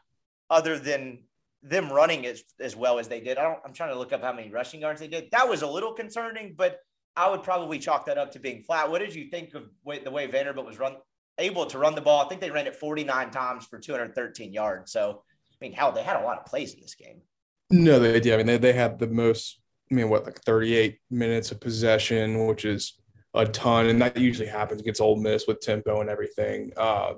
other 0.51 0.79
than 0.79 1.25
them 1.63 1.93
running 1.93 2.27
as, 2.27 2.45
as 2.61 2.77
well 2.77 2.99
as 2.99 3.09
they 3.09 3.21
did. 3.21 3.39
I 3.39 3.43
don't, 3.43 3.59
I'm 3.65 3.73
trying 3.73 3.93
to 3.93 3.99
look 3.99 4.13
up 4.13 4.23
how 4.23 4.33
many 4.33 4.51
rushing 4.51 4.81
yards 4.81 5.01
they 5.01 5.09
did. 5.09 5.31
That 5.33 5.49
was 5.49 5.63
a 5.63 5.67
little 5.67 5.93
concerning, 5.93 6.55
but 6.57 6.79
I 7.17 7.29
would 7.29 7.43
probably 7.43 7.81
chalk 7.81 8.07
that 8.07 8.19
up 8.19 8.33
to 8.33 8.39
being 8.39 8.63
flat. 8.63 8.91
What 8.91 9.01
did 9.01 9.15
you 9.15 9.29
think 9.29 9.55
of 9.55 9.69
the 10.05 10.11
way 10.11 10.27
Vanderbilt 10.27 10.67
was 10.67 10.79
run 10.79 10.97
able 11.39 11.67
to 11.67 11.79
run 11.79 11.97
the 11.97 12.01
ball? 12.01 12.25
I 12.25 12.29
think 12.29 12.41
they 12.41 12.51
ran 12.51 12.69
it 12.69 12.77
49 12.77 13.31
times 13.33 13.67
for 13.67 13.81
213 13.81 14.53
yards. 14.53 14.93
So, 14.93 15.25
I 15.53 15.57
mean, 15.61 15.73
hell, 15.73 15.91
they 15.91 16.05
had 16.05 16.21
a 16.21 16.25
lot 16.25 16.39
of 16.39 16.47
plays 16.47 16.75
in 16.75 16.81
this 16.81 16.95
game. 16.95 17.23
No, 17.71 17.99
they 17.99 18.21
did. 18.21 18.35
I 18.35 18.37
mean, 18.37 18.47
they, 18.47 18.59
they 18.59 18.73
had 18.73 19.01
the 19.01 19.09
most 19.09 19.59
I 19.91 19.95
mean, 19.95 20.09
what 20.09 20.25
like 20.25 20.41
38 20.43 20.99
minutes 21.11 21.51
of 21.51 21.61
possession, 21.61 22.47
which 22.47 22.65
is 22.65 22.99
a 23.35 23.47
ton, 23.47 23.87
and 23.87 24.01
that 24.03 24.17
usually 24.17 24.49
happens 24.49 24.81
against 24.81 25.01
Ole 25.01 25.17
Miss 25.17 25.47
with 25.47 25.61
tempo 25.61 26.01
and 26.01 26.11
everything. 26.11 26.73
Uh, 26.77 27.15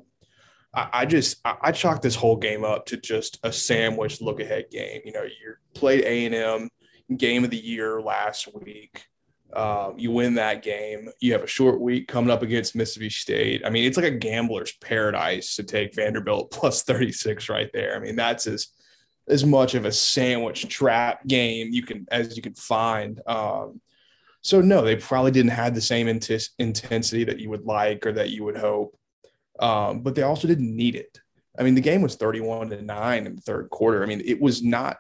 I, 0.75 0.89
I, 0.93 1.07
just 1.07 1.41
I, 1.45 1.57
I 1.63 1.73
chalk 1.73 2.03
this 2.03 2.15
whole 2.15 2.37
game 2.37 2.65
up 2.65 2.87
to 2.87 2.97
just 2.97 3.39
a 3.43 3.53
sandwich 3.53 4.21
look 4.21 4.41
ahead 4.41 4.67
game. 4.71 5.01
You 5.05 5.13
know, 5.13 5.23
you 5.23 5.55
played 5.75 6.05
A 6.05 6.27
and 6.27 6.35
M 6.35 6.69
game 7.17 7.45
of 7.45 7.51
the 7.51 7.57
year 7.57 8.01
last 8.01 8.49
week. 8.55 9.05
Um, 9.53 9.99
you 9.99 10.13
win 10.13 10.35
that 10.35 10.63
game. 10.63 11.11
You 11.21 11.33
have 11.33 11.43
a 11.43 11.49
short 11.49 11.81
week 11.81 12.07
coming 12.07 12.31
up 12.31 12.43
against 12.43 12.77
Mississippi 12.77 13.11
State. 13.11 13.63
I 13.65 13.71
mean, 13.71 13.85
it's 13.85 13.97
like 13.97 14.07
a 14.07 14.11
gambler's 14.13 14.73
paradise 14.81 15.57
to 15.57 15.65
take 15.65 15.95
Vanderbilt 15.95 16.51
plus 16.53 16.85
36 16.85 17.49
right 17.49 17.71
there. 17.73 17.97
I 17.97 17.99
mean, 17.99 18.15
that's 18.15 18.47
as 18.47 18.69
as 19.31 19.45
much 19.45 19.75
of 19.75 19.85
a 19.85 19.93
sandwich 19.93 20.69
trap 20.69 21.27
game 21.27 21.69
you 21.73 21.83
can 21.83 22.07
as 22.11 22.37
you 22.37 22.43
can 22.43 22.55
find. 22.55 23.21
Um, 23.27 23.81
so 24.43 24.61
no, 24.61 24.83
they 24.83 24.97
probably 24.97 25.31
didn't 25.31 25.53
have 25.53 25.75
the 25.75 25.81
same 25.81 26.09
int- 26.09 26.49
intensity 26.59 27.25
that 27.25 27.41
you 27.41 27.51
would 27.51 27.65
like 27.65 28.07
or 28.07 28.13
that 28.13 28.31
you 28.31 28.45
would 28.45 28.57
hope, 28.57 28.97
um, 29.59 30.01
but 30.01 30.15
they 30.15 30.23
also 30.23 30.49
didn't 30.49 30.75
need 30.75 30.97
it. 30.97 31.21
I 31.59 31.63
mean, 31.63 31.75
the 31.75 31.81
game 31.81 32.01
was 32.01 32.17
31 32.17 32.71
to 32.71 32.83
nine 32.83 33.27
in 33.27 33.37
the 33.37 33.43
third 33.43 33.69
quarter. 33.71 34.03
I 34.03 34.07
mean, 34.07 34.23
it 34.25 34.41
was 34.41 34.63
not. 34.63 34.99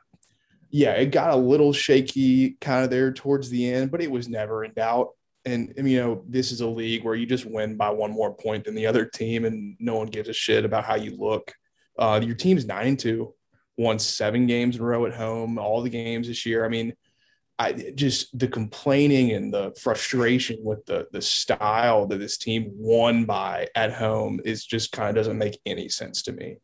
Yeah, 0.70 0.92
it 0.92 1.06
got 1.06 1.30
a 1.30 1.37
little 1.37 1.72
shaky 1.72 2.50
kind 2.60 2.84
of 2.84 2.90
there 2.90 3.12
towards 3.12 3.50
the 3.50 3.72
end, 3.72 3.90
but 3.90 4.02
it 4.02 4.10
was 4.10 4.28
never 4.28 4.62
in 4.62 4.72
doubt. 4.72 5.08
And, 5.44 5.72
and 5.76 5.90
you 5.90 5.99
know, 5.99 6.22
this 6.28 6.52
is 6.52 6.60
a 6.60 6.66
league 6.66 7.02
where 7.02 7.14
you 7.14 7.26
just 7.26 7.46
win 7.46 7.76
by 7.76 7.90
one 7.90 8.12
more 8.12 8.34
point 8.34 8.64
than 8.64 8.75
the 8.75 8.87
other 8.87 9.06
team, 9.06 9.46
and 9.46 9.75
no 9.80 9.96
one 9.96 10.06
gives 10.06 10.28
a 10.28 10.32
shit 10.32 10.64
about 10.64 10.84
how 10.84 10.96
you 10.96 11.16
look. 11.16 11.52
Uh, 11.99 12.20
your 12.22 12.37
team's 12.37 12.66
nine 12.66 12.88
and 12.88 12.99
two 12.99 13.34
won 13.80 13.99
seven 13.99 14.46
games 14.46 14.76
in 14.76 14.82
a 14.82 14.84
row 14.84 15.06
at 15.06 15.14
home, 15.14 15.58
all 15.58 15.80
the 15.80 15.88
games 15.88 16.28
this 16.28 16.44
year. 16.44 16.66
I 16.66 16.68
mean, 16.68 16.92
I 17.58 17.72
just 17.94 18.38
the 18.38 18.46
complaining 18.46 19.32
and 19.32 19.52
the 19.52 19.75
frustration 19.80 20.58
with 20.62 20.84
the 20.87 21.08
the 21.12 21.22
style 21.22 22.06
that 22.06 22.18
this 22.18 22.37
team 22.37 22.72
won 22.75 23.25
by 23.25 23.68
at 23.75 23.92
home 23.92 24.40
is 24.44 24.64
just 24.64 24.92
kind 24.92 25.08
of 25.08 25.14
doesn't 25.14 25.38
make 25.38 25.58
any 25.64 25.88
sense 25.88 26.22
to 26.22 26.32
me. 26.32 26.58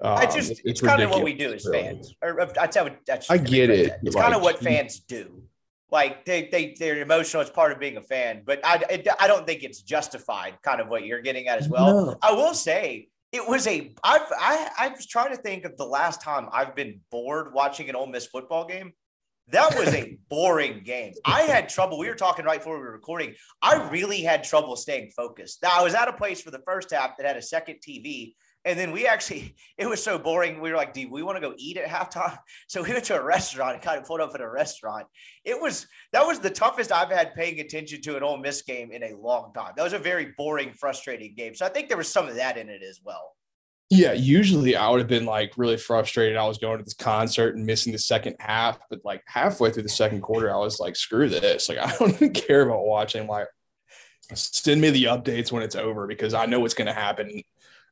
Um, 0.00 0.18
I 0.18 0.26
just 0.26 0.50
it's, 0.50 0.60
it's 0.64 0.80
kind 0.80 1.02
of 1.02 1.10
what 1.10 1.24
we 1.24 1.34
do 1.34 1.52
as 1.52 1.66
fans. 1.70 2.14
Or, 2.22 2.40
I, 2.40 2.44
I, 2.44 3.20
I 3.30 3.38
get 3.38 3.70
it. 3.70 3.92
It's 4.02 4.14
like, 4.14 4.22
kind 4.22 4.34
of 4.34 4.42
what 4.42 4.58
fans 4.58 5.00
do. 5.00 5.42
Like 5.90 6.24
they 6.24 6.48
they 6.52 6.74
they're 6.78 7.00
emotional 7.00 7.40
It's 7.42 7.50
part 7.50 7.72
of 7.72 7.80
being 7.80 7.96
a 7.96 8.02
fan, 8.02 8.42
but 8.44 8.60
I 8.64 8.82
it, 8.90 9.08
I 9.18 9.26
don't 9.26 9.46
think 9.46 9.64
it's 9.64 9.80
justified. 9.80 10.58
Kind 10.62 10.80
of 10.80 10.88
what 10.88 11.04
you're 11.04 11.22
getting 11.22 11.48
at 11.48 11.58
as 11.58 11.68
well. 11.68 12.06
No. 12.06 12.16
I 12.22 12.32
will 12.32 12.54
say 12.54 13.08
it 13.32 13.46
was 13.46 13.66
a 13.66 13.92
I've 14.02 14.22
I 14.38 14.70
I 14.78 14.88
was 14.88 15.06
trying 15.06 15.34
to 15.34 15.40
think 15.40 15.64
of 15.64 15.76
the 15.76 15.84
last 15.84 16.22
time 16.22 16.48
I've 16.52 16.74
been 16.74 17.00
bored 17.10 17.52
watching 17.52 17.88
an 17.88 17.96
Ole 17.96 18.06
Miss 18.06 18.26
football 18.26 18.66
game. 18.66 18.92
That 19.50 19.78
was 19.78 19.94
a 19.94 20.18
boring 20.28 20.82
game. 20.84 21.14
I 21.24 21.42
had 21.42 21.68
trouble. 21.68 21.98
We 21.98 22.08
were 22.08 22.14
talking 22.14 22.44
right 22.44 22.58
before 22.58 22.78
we 22.78 22.84
were 22.84 22.92
recording. 22.92 23.34
I 23.62 23.88
really 23.88 24.20
had 24.20 24.44
trouble 24.44 24.76
staying 24.76 25.10
focused. 25.16 25.62
Now, 25.62 25.70
I 25.72 25.82
was 25.82 25.94
at 25.94 26.08
a 26.08 26.12
place 26.12 26.42
for 26.42 26.50
the 26.50 26.62
first 26.66 26.90
half 26.90 27.16
that 27.16 27.26
had 27.26 27.36
a 27.36 27.42
second 27.42 27.76
TV. 27.76 28.34
And 28.68 28.78
then 28.78 28.92
we 28.92 29.06
actually, 29.06 29.54
it 29.78 29.88
was 29.88 30.02
so 30.02 30.18
boring. 30.18 30.60
We 30.60 30.70
were 30.70 30.76
like, 30.76 30.92
do 30.92 31.10
we 31.10 31.22
want 31.22 31.36
to 31.36 31.40
go 31.40 31.54
eat 31.56 31.78
at 31.78 31.88
halftime? 31.88 32.38
So 32.68 32.82
we 32.82 32.92
went 32.92 33.04
to 33.04 33.18
a 33.18 33.22
restaurant 33.22 33.74
and 33.74 33.82
kind 33.82 33.98
of 33.98 34.06
pulled 34.06 34.20
up 34.20 34.34
at 34.34 34.42
a 34.42 34.48
restaurant. 34.48 35.06
It 35.42 35.58
was, 35.60 35.86
that 36.12 36.26
was 36.26 36.38
the 36.38 36.50
toughest 36.50 36.92
I've 36.92 37.10
had 37.10 37.34
paying 37.34 37.60
attention 37.60 38.02
to 38.02 38.16
an 38.16 38.22
Ole 38.22 38.36
Miss 38.36 38.60
game 38.60 38.92
in 38.92 39.02
a 39.02 39.16
long 39.16 39.52
time. 39.54 39.72
That 39.76 39.84
was 39.84 39.94
a 39.94 39.98
very 39.98 40.34
boring, 40.36 40.74
frustrating 40.74 41.34
game. 41.34 41.54
So 41.54 41.64
I 41.64 41.70
think 41.70 41.88
there 41.88 41.96
was 41.96 42.08
some 42.08 42.28
of 42.28 42.34
that 42.34 42.58
in 42.58 42.68
it 42.68 42.82
as 42.82 43.00
well. 43.02 43.36
Yeah, 43.90 44.12
usually 44.12 44.76
I 44.76 44.90
would 44.90 44.98
have 44.98 45.08
been 45.08 45.24
like 45.24 45.54
really 45.56 45.78
frustrated. 45.78 46.36
I 46.36 46.46
was 46.46 46.58
going 46.58 46.76
to 46.76 46.84
this 46.84 46.92
concert 46.92 47.56
and 47.56 47.64
missing 47.64 47.92
the 47.92 47.98
second 47.98 48.36
half, 48.38 48.78
but 48.90 49.00
like 49.02 49.22
halfway 49.26 49.70
through 49.70 49.84
the 49.84 49.88
second 49.88 50.20
quarter, 50.20 50.52
I 50.52 50.58
was 50.58 50.78
like, 50.78 50.94
screw 50.94 51.30
this. 51.30 51.70
Like, 51.70 51.78
I 51.82 51.96
don't 51.96 52.10
even 52.10 52.32
care 52.34 52.62
about 52.62 52.84
watching. 52.84 53.26
Like, 53.26 53.46
send 54.34 54.82
me 54.82 54.90
the 54.90 55.04
updates 55.04 55.50
when 55.50 55.62
it's 55.62 55.76
over 55.76 56.06
because 56.06 56.34
I 56.34 56.44
know 56.44 56.60
what's 56.60 56.74
going 56.74 56.86
to 56.86 56.92
happen. 56.92 57.42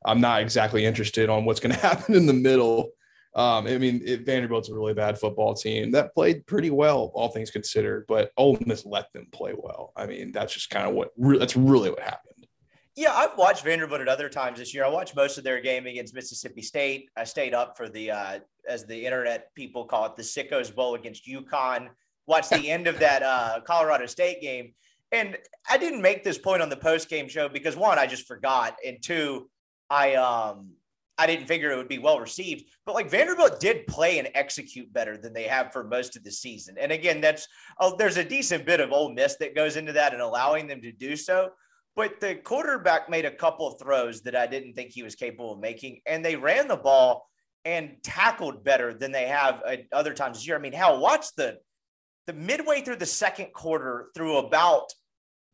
I'm 0.05 0.21
not 0.21 0.41
exactly 0.41 0.85
interested 0.85 1.29
on 1.29 1.45
what's 1.45 1.59
going 1.59 1.75
to 1.75 1.81
happen 1.81 2.15
in 2.15 2.25
the 2.25 2.33
middle. 2.33 2.91
Um, 3.35 3.67
I 3.67 3.77
mean, 3.77 4.01
it, 4.03 4.25
Vanderbilt's 4.25 4.69
a 4.69 4.73
really 4.73 4.95
bad 4.95 5.19
football 5.19 5.53
team 5.53 5.91
that 5.91 6.13
played 6.15 6.47
pretty 6.47 6.71
well, 6.71 7.11
all 7.13 7.29
things 7.29 7.51
considered, 7.51 8.05
but 8.07 8.31
Ole 8.35 8.57
Miss 8.65 8.83
let 8.85 9.13
them 9.13 9.27
play 9.31 9.53
well. 9.55 9.93
I 9.95 10.07
mean, 10.07 10.31
that's 10.31 10.53
just 10.53 10.71
kind 10.71 10.87
of 10.87 10.95
what 10.95 11.11
re- 11.17 11.37
that's 11.37 11.55
really 11.55 11.91
what 11.91 11.99
happened. 11.99 12.47
Yeah, 12.95 13.13
I've 13.13 13.37
watched 13.37 13.63
Vanderbilt 13.63 14.01
at 14.01 14.07
other 14.07 14.27
times 14.27 14.57
this 14.57 14.73
year. 14.73 14.83
I 14.83 14.89
watched 14.89 15.15
most 15.15 15.37
of 15.37 15.43
their 15.43 15.61
game 15.61 15.85
against 15.85 16.15
Mississippi 16.15 16.63
State. 16.63 17.11
I 17.15 17.25
stayed 17.25 17.53
up 17.53 17.77
for 17.77 17.87
the, 17.89 18.09
uh, 18.09 18.39
as 18.67 18.85
the 18.85 19.05
internet 19.05 19.53
people 19.53 19.85
call 19.85 20.07
it, 20.07 20.15
the 20.15 20.23
Sickos 20.23 20.73
Bowl 20.73 20.95
against 20.95 21.27
UConn. 21.27 21.89
Watched 22.25 22.49
the 22.49 22.67
end 22.71 22.87
of 22.87 22.97
that 22.97 23.21
uh, 23.21 23.59
Colorado 23.65 24.07
State 24.07 24.41
game. 24.41 24.73
And 25.11 25.37
I 25.69 25.77
didn't 25.77 26.01
make 26.01 26.23
this 26.23 26.39
point 26.39 26.63
on 26.63 26.69
the 26.69 26.75
post 26.75 27.07
game 27.07 27.27
show 27.27 27.47
because 27.47 27.75
one, 27.75 27.99
I 27.99 28.07
just 28.07 28.25
forgot. 28.27 28.75
And 28.83 28.97
two, 28.99 29.47
I 29.89 30.15
um 30.15 30.71
I 31.17 31.25
didn't 31.25 31.47
figure 31.47 31.71
it 31.71 31.77
would 31.77 31.87
be 31.87 31.97
well 31.97 32.19
received. 32.19 32.65
But 32.85 32.95
like 32.95 33.09
Vanderbilt 33.09 33.59
did 33.59 33.87
play 33.87 34.19
and 34.19 34.29
execute 34.35 34.93
better 34.93 35.17
than 35.17 35.33
they 35.33 35.43
have 35.43 35.73
for 35.73 35.83
most 35.83 36.15
of 36.15 36.23
the 36.23 36.31
season. 36.31 36.75
And 36.79 36.91
again, 36.91 37.21
that's 37.21 37.47
oh, 37.79 37.95
there's 37.97 38.17
a 38.17 38.23
decent 38.23 38.65
bit 38.65 38.79
of 38.79 38.91
Ole 38.91 39.13
Miss 39.13 39.35
that 39.37 39.55
goes 39.55 39.77
into 39.77 39.93
that 39.93 40.13
and 40.13 40.21
allowing 40.21 40.67
them 40.67 40.81
to 40.81 40.91
do 40.91 41.15
so. 41.15 41.49
But 41.95 42.19
the 42.19 42.35
quarterback 42.35 43.09
made 43.09 43.25
a 43.25 43.31
couple 43.31 43.67
of 43.67 43.79
throws 43.79 44.21
that 44.21 44.35
I 44.35 44.45
didn't 44.45 44.73
think 44.73 44.91
he 44.91 45.01
was 45.01 45.15
capable 45.15 45.53
of 45.53 45.59
making, 45.59 46.01
and 46.05 46.23
they 46.23 46.35
ran 46.35 46.67
the 46.67 46.77
ball 46.77 47.27
and 47.65 47.95
tackled 48.03 48.63
better 48.63 48.93
than 48.93 49.11
they 49.11 49.25
have 49.25 49.63
at 49.67 49.85
other 49.91 50.13
times 50.13 50.37
this 50.37 50.47
year. 50.47 50.55
I 50.55 50.59
mean, 50.59 50.73
hell, 50.73 50.99
watch 50.99 51.25
the 51.35 51.57
the 52.27 52.33
midway 52.33 52.81
through 52.81 52.97
the 52.97 53.05
second 53.05 53.53
quarter, 53.53 54.09
through 54.13 54.37
about 54.37 54.93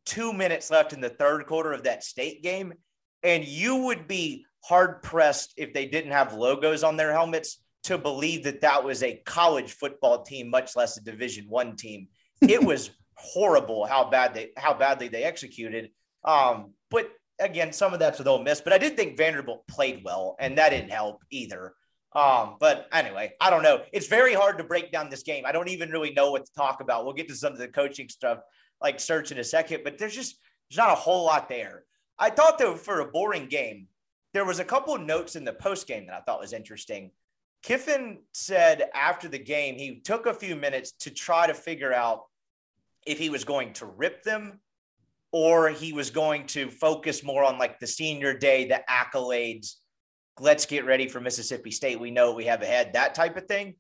two 0.06 0.34
minutes 0.34 0.70
left 0.70 0.92
in 0.92 1.00
the 1.00 1.10
third 1.10 1.46
quarter 1.46 1.72
of 1.72 1.84
that 1.84 2.04
state 2.04 2.44
game, 2.44 2.74
and 3.24 3.46
you 3.46 3.78
would 3.78 4.08
be 4.08 4.46
hard 4.64 5.02
pressed 5.02 5.54
if 5.58 5.74
they 5.74 5.86
didn't 5.86 6.12
have 6.12 6.34
logos 6.34 6.84
on 6.84 6.98
their 6.98 7.12
helmets 7.12 7.60
to 7.84 7.98
believe 7.98 8.44
that 8.44 8.62
that 8.62 8.84
was 8.84 9.04
a 9.04 9.22
college 9.26 9.74
football 9.74 10.24
team, 10.24 10.50
much 10.50 10.76
less 10.76 10.98
a 10.98 11.04
Division 11.04 11.46
One 11.50 11.76
team. 11.76 12.08
It 12.42 12.64
was 12.72 12.92
horrible 13.16 13.86
how 13.86 14.10
bad 14.10 14.34
they 14.34 14.52
how 14.58 14.74
badly 14.74 15.08
they 15.08 15.24
executed. 15.24 15.90
Um, 16.24 16.74
but 16.90 17.12
again, 17.40 17.74
some 17.74 17.94
of 17.94 18.00
that's 18.00 18.20
with 18.20 18.28
Ole 18.28 18.44
Miss, 18.44 18.62
but 18.62 18.74
I 18.74 18.78
did 18.78 18.96
think 18.96 19.18
Vanderbilt 19.18 19.68
played 19.68 20.02
well, 20.04 20.36
and 20.40 20.58
that 20.58 20.70
didn't 20.70 20.92
help 20.92 21.22
either. 21.30 21.74
Um, 22.16 22.58
but 22.60 22.88
anyway, 22.94 23.34
I 23.42 23.50
don't 23.50 23.64
know. 23.64 23.82
It's 23.92 24.08
very 24.08 24.34
hard 24.34 24.60
to 24.60 24.64
break 24.64 24.92
down 24.92 25.10
this 25.10 25.24
game. 25.24 25.46
I 25.46 25.52
don't 25.52 25.70
even 25.70 25.90
really 25.90 26.14
know 26.14 26.32
what 26.32 26.46
to 26.46 26.54
talk 26.54 26.80
about. 26.80 27.06
We'll 27.06 27.16
get 27.16 27.28
to 27.30 27.36
some 27.36 27.54
of 27.54 27.60
the 27.60 27.68
coaching 27.68 28.08
stuff 28.08 28.40
like 28.82 29.00
search 29.00 29.32
in 29.32 29.40
a 29.40 29.44
second, 29.44 29.82
but 29.84 29.98
there's 29.98 30.16
just 30.16 30.38
there's 30.70 30.78
not 30.78 30.92
a 30.92 31.00
whole 31.00 31.26
lot 31.26 31.50
there. 31.50 31.84
I 32.24 32.30
thought 32.30 32.58
though 32.58 32.76
for 32.76 33.02
a 33.02 33.12
boring 33.12 33.48
game, 33.48 33.88
there 34.34 34.46
was 34.46 34.60
a 34.60 34.64
couple 34.64 34.98
notes 34.98 35.36
in 35.36 35.44
the 35.44 35.52
post 35.52 35.88
game 35.88 36.06
that 36.06 36.16
I 36.16 36.22
thought 36.22 36.40
was 36.40 36.54
interesting. 36.54 37.12
Kiffin 37.64 38.20
said 38.32 38.90
after 38.96 39.28
the 39.28 39.38
game, 39.38 39.76
he 39.76 40.00
took 40.00 40.26
a 40.26 40.34
few 40.34 40.56
minutes 40.56 40.94
to 41.02 41.10
try 41.10 41.48
to 41.48 41.54
figure 41.54 41.92
out 41.92 42.24
if 43.06 43.20
he 43.20 43.30
was 43.30 43.44
going 43.44 43.74
to 43.74 43.88
rip 43.88 44.24
them 44.24 44.62
or 45.34 45.68
he 45.68 45.92
was 45.92 46.12
going 46.12 46.46
to 46.48 46.72
focus 46.72 47.26
more 47.26 47.44
on 47.44 47.58
like 47.58 47.78
the 47.82 47.88
senior 47.88 48.34
day, 48.34 48.70
the 48.70 48.82
accolades. 48.90 49.74
Let's 50.40 50.66
get 50.66 50.86
ready 50.86 51.10
for 51.10 51.20
Mississippi 51.20 51.72
State. 51.72 52.00
We 52.00 52.10
know 52.10 52.34
we 52.34 52.46
have 52.46 52.62
ahead, 52.62 52.94
that 52.94 53.16
type 53.16 53.36
of 53.36 53.48
thing. 53.48 53.76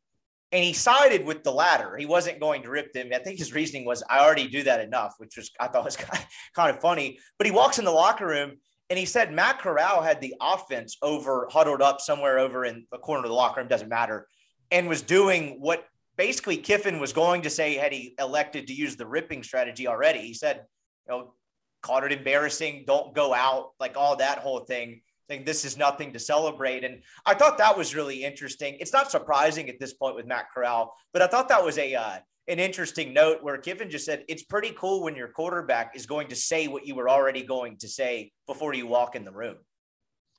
And 0.53 0.63
he 0.63 0.71
sided 0.71 1.25
with 1.25 1.43
the 1.43 1.51
latter. 1.51 1.97
He 1.97 2.05
wasn't 2.05 2.39
going 2.39 2.61
to 2.61 2.69
rip 2.69 2.93
them. 2.93 3.09
I 3.11 3.17
think 3.17 3.39
his 3.39 3.55
reasoning 3.55 3.85
was, 3.85 4.03
I 4.07 4.23
already 4.23 4.47
do 4.47 4.61
that 4.63 4.81
enough, 4.81 5.15
which 5.17 5.35
was 5.35 5.49
I 5.59 5.67
thought 5.67 5.83
was 5.83 5.97
kind 6.55 6.69
of 6.69 6.79
funny. 6.79 7.17
But 7.39 7.47
he 7.47 7.51
walks 7.51 7.79
in 7.79 7.85
the 7.85 7.91
locker 7.91 8.27
room 8.27 8.53
and 8.89 8.99
he 8.99 9.05
said 9.05 9.33
Matt 9.33 9.59
Corral 9.59 10.03
had 10.03 10.21
the 10.21 10.35
offense 10.39 10.97
over 11.01 11.47
huddled 11.51 11.81
up 11.81 11.99
somewhere 11.99 12.37
over 12.37 12.65
in 12.65 12.85
the 12.91 12.99
corner 12.99 13.23
of 13.23 13.29
the 13.29 13.35
locker 13.35 13.59
room, 13.59 13.67
doesn't 13.67 13.89
matter, 13.89 14.27
and 14.69 14.87
was 14.87 15.01
doing 15.01 15.57
what 15.59 15.85
basically 16.17 16.57
Kiffin 16.57 16.99
was 16.99 17.13
going 17.13 17.41
to 17.41 17.49
say 17.49 17.73
had 17.73 17.91
he 17.91 18.13
elected 18.19 18.67
to 18.67 18.73
use 18.73 18.95
the 18.95 19.07
ripping 19.07 19.41
strategy 19.41 19.87
already. 19.87 20.19
He 20.19 20.35
said, 20.35 20.65
you 21.07 21.13
know, 21.13 21.33
called 21.81 22.03
it 22.03 22.11
embarrassing, 22.11 22.83
don't 22.85 23.15
go 23.15 23.33
out, 23.33 23.71
like 23.79 23.97
all 23.97 24.17
that 24.17 24.37
whole 24.37 24.59
thing, 24.59 25.01
saying 25.29 25.45
this 25.45 25.65
is 25.65 25.77
nothing 25.77 26.13
to 26.13 26.19
celebrate. 26.19 26.83
And 26.83 27.01
I 27.25 27.33
thought 27.33 27.57
that 27.57 27.77
was 27.77 27.95
really 27.95 28.23
interesting. 28.23 28.77
It's 28.79 28.93
not 28.93 29.11
surprising 29.11 29.69
at 29.69 29.79
this 29.79 29.93
point 29.93 30.15
with 30.15 30.25
Matt 30.25 30.47
Corral, 30.53 30.93
but 31.13 31.21
I 31.21 31.27
thought 31.27 31.49
that 31.49 31.63
was 31.63 31.77
a 31.77 31.95
uh, 31.95 32.17
an 32.47 32.59
interesting 32.59 33.13
note 33.13 33.41
where 33.41 33.57
Kiffin 33.57 33.89
just 33.89 34.05
said 34.05 34.25
it's 34.27 34.43
pretty 34.43 34.73
cool 34.77 35.03
when 35.03 35.15
your 35.15 35.29
quarterback 35.29 35.95
is 35.95 36.05
going 36.05 36.27
to 36.27 36.35
say 36.35 36.67
what 36.67 36.85
you 36.85 36.95
were 36.95 37.09
already 37.09 37.43
going 37.43 37.77
to 37.77 37.87
say 37.87 38.31
before 38.47 38.73
you 38.73 38.85
walk 38.85 39.15
in 39.15 39.23
the 39.23 39.31
room. 39.31 39.57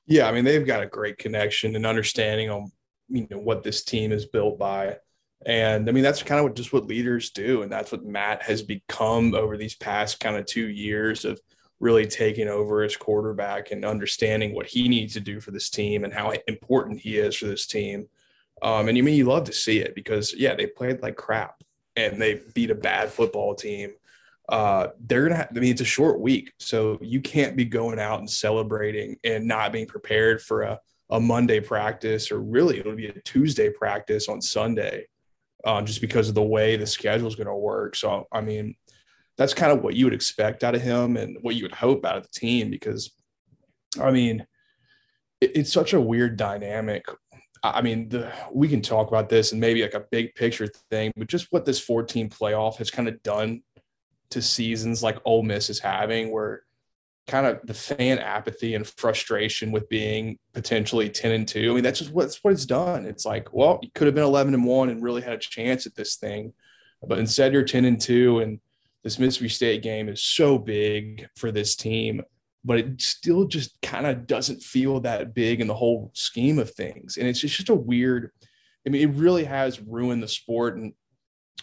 Yeah, 0.07 0.29
I 0.29 0.33
mean 0.33 0.45
they've 0.45 0.67
got 0.67 0.83
a 0.83 0.87
great 0.87 1.17
connection 1.19 1.76
and 1.76 1.87
understanding 1.87 2.50
on 2.50 2.71
you 3.09 3.26
know 3.31 3.38
what 3.38 3.62
this 3.62 3.85
team 3.85 4.12
is 4.12 4.26
built 4.26 4.59
by. 4.59 4.97
And 5.47 5.88
I 5.88 5.93
mean, 5.93 6.03
that's 6.03 6.23
kind 6.23 6.38
of 6.38 6.45
what 6.45 6.57
just 6.57 6.73
what 6.73 6.87
leaders 6.87 7.31
do. 7.31 7.62
And 7.62 7.71
that's 7.71 7.93
what 7.93 8.05
Matt 8.05 8.43
has 8.43 8.62
become 8.62 9.35
over 9.35 9.57
these 9.57 9.75
past 9.75 10.21
kind 10.21 10.37
of 10.37 10.47
two 10.47 10.69
years 10.69 11.26
of 11.26 11.38
really 11.81 12.07
taking 12.07 12.49
over 12.49 12.83
as 12.83 12.97
quarterback 12.97 13.71
and 13.71 13.85
understanding 13.85 14.54
what 14.54 14.66
he 14.66 14.88
needs 14.88 15.14
to 15.14 15.21
do 15.21 15.40
for 15.40 15.50
this 15.50 15.71
team 15.71 16.04
and 16.04 16.12
how 16.12 16.33
important 16.49 17.00
he 17.00 17.19
is 17.19 17.37
for 17.37 17.47
this 17.47 17.66
team. 17.66 18.09
Um, 18.62 18.88
and 18.88 18.97
you 18.97 19.02
mean 19.02 19.16
you 19.16 19.25
love 19.25 19.45
to 19.45 19.52
see 19.52 19.78
it 19.81 19.95
because 19.95 20.35
yeah, 20.35 20.54
they 20.54 20.66
played 20.66 21.02
like 21.02 21.16
crap 21.16 21.62
and 21.97 22.21
they 22.21 22.40
beat 22.54 22.71
a 22.71 22.75
bad 22.75 23.11
football 23.11 23.54
team. 23.54 23.93
Uh, 24.49 24.88
they're 25.00 25.23
gonna. 25.23 25.37
Have, 25.37 25.49
I 25.57 25.59
mean, 25.59 25.73
it's 25.73 25.81
a 25.81 25.87
short 25.87 26.21
week, 26.21 26.52
so 26.59 26.99
you 27.00 27.23
can't 27.23 27.57
be 27.57 27.64
going 27.64 27.99
out 27.99 28.19
and 28.19 28.28
celebrating 28.28 29.16
and 29.25 29.47
not 29.47 29.73
being 29.73 29.87
prepared 29.87 30.43
for 30.43 30.62
a 30.62 30.81
a 31.11 31.21
Monday 31.21 31.61
practice 31.61 32.31
or 32.31 32.40
really 32.40 32.78
it'll 32.78 32.97
be 32.97 33.07
a 33.07 33.21
Tuesday 33.21 33.71
practice 33.71 34.28
on 34.28 34.40
Sunday 34.40 35.07
um, 35.64 35.87
just 35.87 36.00
because 36.00 36.28
of 36.28 36.35
the 36.35 36.43
way 36.43 36.76
the 36.76 36.87
schedule 36.87 37.28
is 37.28 37.37
going 37.37 37.47
to 37.47 37.54
work. 37.54 37.97
So, 37.97 38.26
I 38.33 38.40
mean, 38.40 38.75
that's 39.37 39.55
kind 39.55 39.73
of 39.73 39.83
what 39.83 39.95
you 39.95 40.07
would 40.07 40.14
expect 40.14 40.62
out 40.62 40.75
of 40.75 40.83
him 40.83 41.17
and 41.17 41.37
what 41.43 41.55
you 41.55 41.64
would 41.64 41.75
hope 41.75 42.05
out 42.05 42.17
of 42.17 42.23
the 42.23 42.29
team 42.29 42.71
because, 42.71 43.12
I 44.00 44.11
mean, 44.11 44.47
it, 45.41 45.53
it's 45.57 45.73
such 45.73 45.93
a 45.93 46.00
weird 46.00 46.37
dynamic. 46.37 47.07
I 47.62 47.81
mean, 47.83 48.11
the, 48.11 48.33
we 48.53 48.69
can 48.69 48.83
talk 48.83 49.09
about 49.09 49.29
this 49.29 49.53
and 49.53 49.61
maybe 49.61 49.83
like 49.83 49.95
a 49.95 50.05
big 50.11 50.35
picture 50.35 50.69
thing, 50.91 51.12
but 51.17 51.29
just 51.29 51.49
what 51.50 51.64
this 51.64 51.81
14 51.81 52.29
playoff 52.29 52.76
has 52.76 52.91
kind 52.91 53.09
of 53.09 53.23
done 53.23 53.62
to 54.31 54.43
seasons 54.43 55.03
like 55.03 55.19
Ole 55.25 55.43
Miss 55.43 55.71
is 55.71 55.81
having, 55.81 56.31
where 56.31 56.62
kind 57.26 57.47
of 57.47 57.61
the 57.64 57.75
fan 57.75 58.19
apathy 58.19 58.75
and 58.75 58.87
frustration 58.87 59.73
with 59.73 59.88
being 59.88 60.38
potentially 60.53 61.09
10 61.09 61.33
and 61.33 61.49
2. 61.49 61.71
I 61.71 61.75
mean, 61.75 61.83
that's 61.83 61.99
just 61.99 62.12
what's 62.12 62.43
what 62.45 62.53
it's 62.53 62.67
done. 62.67 63.07
It's 63.07 63.25
like, 63.25 63.53
well, 63.53 63.79
you 63.83 63.91
could 63.95 64.07
have 64.07 64.14
been 64.14 64.25
11 64.25 64.53
and 64.53 64.64
1 64.64 64.88
and 64.91 65.03
really 65.03 65.23
had 65.23 65.33
a 65.33 65.38
chance 65.38 65.87
at 65.87 65.95
this 65.95 66.17
thing. 66.17 66.53
But 67.07 67.19
instead 67.19 67.53
you're 67.53 67.64
10 67.64 67.85
and 67.87 68.00
2 68.00 68.41
and 68.41 68.61
this 69.04 69.18
Mississippi 69.18 69.50
State 69.50 69.82
game 69.82 70.08
is 70.08 70.23
so 70.23 70.58
big 70.58 71.28
for 71.37 71.52
this 71.52 71.76
team, 71.76 72.23
but 72.64 72.78
it 72.78 73.00
still 73.00 73.44
just 73.44 73.80
kind 73.82 74.06
of 74.06 74.26
doesn't 74.26 74.62
feel 74.62 74.99
that 75.00 75.34
big 75.34 75.61
in 75.61 75.68
the 75.68 75.75
whole 75.75 76.11
scheme 76.14 76.58
of 76.58 76.73
things. 76.73 77.16
And 77.16 77.28
it's 77.28 77.38
just, 77.38 77.56
just 77.56 77.68
a 77.68 77.75
weird 77.75 78.30
I 78.87 78.90
mean, 78.90 79.08
it 79.08 79.14
really 79.14 79.44
has 79.44 79.80
ruined 79.80 80.23
the 80.23 80.28
sport 80.28 80.76
and 80.76 80.92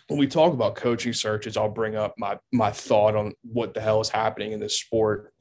when 0.08 0.20
we 0.20 0.28
talk 0.28 0.54
about 0.54 0.76
coaching 0.76 1.14
searches, 1.14 1.56
I'll 1.56 1.70
bring 1.70 1.96
up 1.96 2.16
my 2.18 2.38
my 2.52 2.72
thought 2.72 3.16
on 3.16 3.34
what 3.44 3.74
the 3.74 3.82
hell 3.82 4.02
is 4.02 4.10
happening 4.10 4.52
in 4.52 4.60
this 4.60 4.78
sport. 4.78 5.34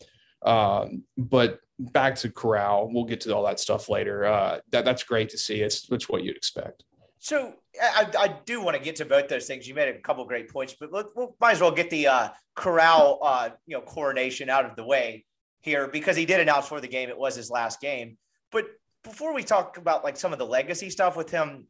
Um, 0.42 1.04
but 1.16 1.58
back 1.78 2.14
to 2.16 2.30
Corral, 2.30 2.88
we'll 2.92 3.04
get 3.04 3.20
to 3.22 3.34
all 3.34 3.44
that 3.44 3.58
stuff 3.58 3.88
later. 3.88 4.24
Uh, 4.24 4.60
that 4.70 4.84
that's 4.84 5.02
great 5.02 5.28
to 5.30 5.38
see. 5.38 5.60
It's 5.60 5.90
it's 5.90 6.08
what 6.08 6.22
you'd 6.22 6.36
expect. 6.36 6.84
So 7.22 7.52
I, 7.80 8.10
I 8.18 8.34
do 8.46 8.62
want 8.62 8.78
to 8.78 8.82
get 8.82 8.96
to 8.96 9.04
both 9.04 9.28
those 9.28 9.46
things. 9.46 9.68
You 9.68 9.74
made 9.74 9.94
a 9.94 9.98
couple 10.00 10.24
great 10.24 10.48
points, 10.48 10.74
but 10.80 10.90
we 10.90 11.26
might 11.38 11.52
as 11.52 11.60
well 11.60 11.70
get 11.70 11.90
the 11.90 12.06
uh, 12.06 12.28
Corral, 12.54 13.18
uh, 13.22 13.50
you 13.66 13.76
know, 13.76 13.82
coronation 13.82 14.48
out 14.48 14.64
of 14.64 14.74
the 14.74 14.84
way 14.84 15.26
here 15.60 15.86
because 15.86 16.16
he 16.16 16.24
did 16.24 16.40
announce 16.40 16.66
for 16.66 16.80
the 16.80 16.88
game 16.88 17.10
it 17.10 17.18
was 17.18 17.36
his 17.36 17.50
last 17.50 17.78
game. 17.78 18.16
But 18.50 18.64
before 19.04 19.34
we 19.34 19.42
talk 19.42 19.76
about 19.76 20.02
like 20.02 20.16
some 20.16 20.32
of 20.32 20.38
the 20.38 20.46
legacy 20.46 20.88
stuff 20.88 21.14
with 21.14 21.30
him, 21.30 21.66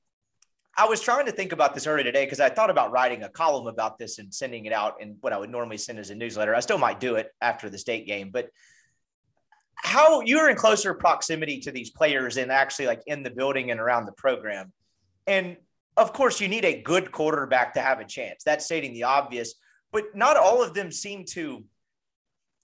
I 0.78 0.87
was 0.87 1.00
trying 1.00 1.26
to 1.26 1.33
think 1.33 1.50
about 1.50 1.75
this 1.75 1.88
earlier 1.88 2.04
today 2.04 2.25
because 2.25 2.38
I 2.38 2.49
thought 2.49 2.71
about 2.71 2.92
writing 2.92 3.25
a 3.25 3.28
column 3.28 3.66
about 3.66 3.99
this 3.99 4.21
and 4.21 4.33
sending 4.33 4.66
it 4.66 4.73
out 4.73 5.02
in 5.02 5.16
what 5.21 5.33
I 5.33 5.38
would 5.38 5.50
normally 5.50 5.78
send 5.78 5.99
as 5.99 6.11
a 6.11 6.14
newsletter. 6.14 6.54
I 6.54 6.61
still 6.61 6.78
might 6.78 7.00
do 7.00 7.16
it 7.16 7.28
after 7.40 7.69
the 7.69 7.76
state 7.76 8.07
game, 8.07 8.30
but 8.33 8.50
how 9.75 10.21
you're 10.21 10.49
in 10.49 10.54
closer 10.54 10.95
proximity 10.95 11.59
to 11.62 11.73
these 11.73 11.90
players 11.90 12.37
and 12.37 12.52
actually 12.52 12.87
like 12.87 13.02
in 13.07 13.25
the 13.25 13.30
building 13.30 13.73
and 13.73 13.80
around 13.80 14.07
the 14.07 14.12
program. 14.12 14.73
And 15.27 15.57
of 15.97 16.12
course, 16.12 16.41
you 16.41 16.49
need 16.49 16.65
a 16.65 16.81
good 16.83 17.12
quarterback 17.12 17.75
to 17.75 17.81
have 17.81 18.00
a 18.00 18.05
chance. 18.05 18.43
That's 18.45 18.65
stating 18.65 18.95
the 18.95 19.05
obvious, 19.05 19.55
but 19.93 20.15
not 20.15 20.37
all 20.37 20.62
of 20.62 20.75
them 20.75 20.91
seem 20.91 21.25
to. 21.31 21.65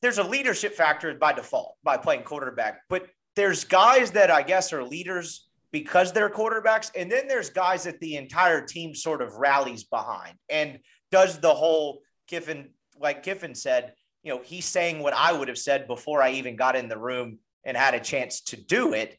There's 0.03 0.19
a 0.19 0.25
leadership 0.25 0.75
factor 0.75 1.15
by 1.15 1.33
default 1.33 1.77
by 1.83 1.97
playing 1.97 2.23
quarterback, 2.23 2.81
but 2.89 3.07
there's 3.35 3.65
guys 3.65 4.13
that 4.13 4.31
I 4.31 4.43
guess 4.43 4.73
are 4.73 4.85
leaders 4.85 5.49
because 5.73 6.13
they're 6.13 6.31
quarterbacks. 6.31 6.91
And 6.97 7.11
then 7.11 7.29
there's 7.29 7.51
guys 7.51 7.85
that 7.85 8.01
the 8.01 8.17
entire 8.17 8.65
team 8.65 8.95
sort 8.95 9.21
of 9.21 9.35
rallies 9.35 9.85
behind 9.85 10.35
and 10.49 10.79
does 11.11 11.39
the 11.39 11.55
whole 11.55 12.01
Kiffin, 12.29 12.71
like 12.99 13.23
Kiffin 13.23 13.55
said, 13.55 13.93
you 14.23 14.35
know, 14.35 14.41
he's 14.43 14.65
saying 14.65 15.01
what 15.01 15.15
I 15.15 15.33
would 15.33 15.49
have 15.49 15.59
said 15.59 15.87
before 15.87 16.23
I 16.23 16.33
even 16.33 16.57
got 16.57 16.77
in 16.77 16.89
the 16.89 16.99
room 16.99 17.39
and 17.65 17.77
had 17.77 17.95
a 17.95 18.01
chance 18.01 18.41
to 18.43 18.57
do 18.57 18.93
it. 18.95 19.19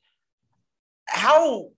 How 1.05 1.69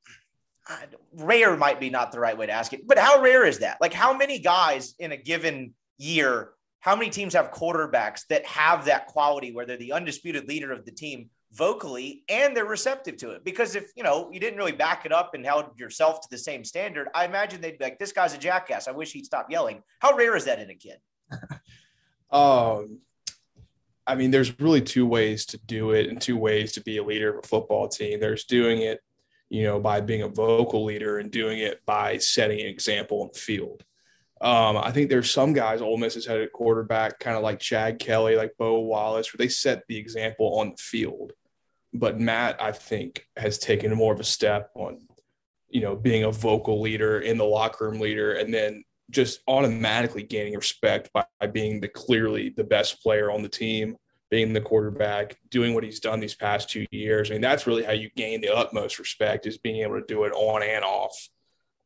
rare 1.13 1.55
might 1.57 1.79
be 1.79 1.89
not 1.89 2.11
the 2.11 2.19
right 2.19 2.37
way 2.37 2.45
to 2.45 2.51
ask 2.51 2.73
it, 2.73 2.87
but 2.87 2.97
how 2.97 3.21
rare 3.21 3.45
is 3.45 3.59
that? 3.59 3.77
Like, 3.81 3.93
how 3.93 4.15
many 4.15 4.39
guys 4.39 4.95
in 4.99 5.11
a 5.11 5.17
given 5.17 5.73
year, 5.97 6.51
how 6.79 6.95
many 6.95 7.09
teams 7.09 7.33
have 7.33 7.51
quarterbacks 7.51 8.25
that 8.29 8.45
have 8.45 8.85
that 8.85 9.07
quality 9.07 9.51
where 9.51 9.65
they're 9.65 9.77
the 9.77 9.93
undisputed 9.93 10.47
leader 10.47 10.71
of 10.71 10.85
the 10.85 10.91
team 10.91 11.29
vocally 11.53 12.23
and 12.29 12.55
they're 12.55 12.65
receptive 12.65 13.17
to 13.17 13.31
it? 13.31 13.43
Because 13.43 13.75
if 13.75 13.91
you 13.95 14.03
know 14.03 14.29
you 14.31 14.39
didn't 14.39 14.57
really 14.57 14.71
back 14.71 15.05
it 15.05 15.11
up 15.11 15.33
and 15.33 15.45
held 15.45 15.77
yourself 15.79 16.21
to 16.21 16.27
the 16.29 16.37
same 16.37 16.63
standard, 16.63 17.07
I 17.15 17.25
imagine 17.25 17.61
they'd 17.61 17.77
be 17.77 17.85
like, 17.85 17.99
"This 17.99 18.11
guy's 18.11 18.33
a 18.33 18.37
jackass. 18.37 18.87
I 18.87 18.91
wish 18.91 19.11
he'd 19.11 19.25
stop 19.25 19.49
yelling." 19.49 19.81
How 19.99 20.15
rare 20.15 20.35
is 20.35 20.45
that 20.45 20.59
in 20.59 20.69
a 20.69 20.75
kid? 20.75 20.97
um, 22.31 22.99
I 24.05 24.15
mean, 24.15 24.31
there's 24.31 24.59
really 24.59 24.81
two 24.81 25.05
ways 25.05 25.45
to 25.47 25.57
do 25.57 25.91
it 25.91 26.09
and 26.09 26.19
two 26.19 26.37
ways 26.37 26.71
to 26.73 26.81
be 26.81 26.97
a 26.97 27.03
leader 27.03 27.29
of 27.37 27.43
a 27.43 27.47
football 27.47 27.87
team. 27.87 28.19
There's 28.19 28.45
doing 28.45 28.81
it 28.81 29.01
you 29.49 29.63
know, 29.63 29.79
by 29.79 29.99
being 29.99 30.21
a 30.21 30.27
vocal 30.27 30.85
leader 30.85 31.17
and 31.17 31.31
doing 31.31 31.59
it 31.59 31.81
by 31.85 32.17
setting 32.17 32.59
an 32.61 32.67
example 32.67 33.23
in 33.23 33.29
the 33.33 33.39
field. 33.39 33.83
Um, 34.41 34.77
I 34.77 34.91
think 34.91 35.09
there's 35.09 35.29
some 35.29 35.51
guys 35.51 35.81
Ole 35.81 35.97
Miss 35.97 36.13
has 36.13 36.25
had 36.25 36.39
at 36.39 36.53
quarterback, 36.53 37.19
kind 37.19 37.35
of 37.35 37.43
like 37.43 37.59
Chad 37.59 37.99
Kelly, 37.99 38.35
like 38.35 38.55
Bo 38.57 38.79
Wallace, 38.79 39.33
where 39.33 39.37
they 39.37 39.49
set 39.49 39.83
the 39.87 39.97
example 39.97 40.59
on 40.59 40.69
the 40.69 40.77
field. 40.77 41.33
But 41.93 42.19
Matt, 42.19 42.61
I 42.61 42.71
think, 42.71 43.27
has 43.35 43.57
taken 43.57 43.93
more 43.93 44.13
of 44.13 44.19
a 44.19 44.23
step 44.23 44.69
on, 44.75 44.99
you 45.67 45.81
know, 45.81 45.95
being 45.95 46.23
a 46.23 46.31
vocal 46.31 46.79
leader 46.79 47.19
in 47.19 47.37
the 47.37 47.43
locker 47.43 47.89
room 47.89 47.99
leader, 47.99 48.33
and 48.33 48.53
then 48.53 48.83
just 49.09 49.41
automatically 49.47 50.23
gaining 50.23 50.55
respect 50.55 51.11
by, 51.11 51.25
by 51.39 51.47
being 51.47 51.81
the 51.81 51.87
clearly 51.87 52.49
the 52.49 52.63
best 52.63 53.01
player 53.01 53.31
on 53.31 53.41
the 53.41 53.49
team 53.49 53.97
being 54.29 54.53
the 54.53 54.61
quarterback, 54.61 55.37
doing 55.49 55.73
what 55.73 55.83
he's 55.83 55.99
done 55.99 56.19
these 56.19 56.35
past 56.35 56.69
two 56.69 56.85
years. 56.91 57.29
I 57.29 57.33
mean, 57.33 57.41
that's 57.41 57.65
really 57.65 57.83
how 57.83 57.93
you 57.93 58.09
gain 58.15 58.41
the 58.41 58.55
utmost 58.55 58.99
respect 58.99 59.47
is 59.47 59.57
being 59.57 59.81
able 59.81 59.99
to 59.99 60.05
do 60.05 60.23
it 60.25 60.33
on 60.33 60.61
and 60.61 60.85
off. 60.85 61.29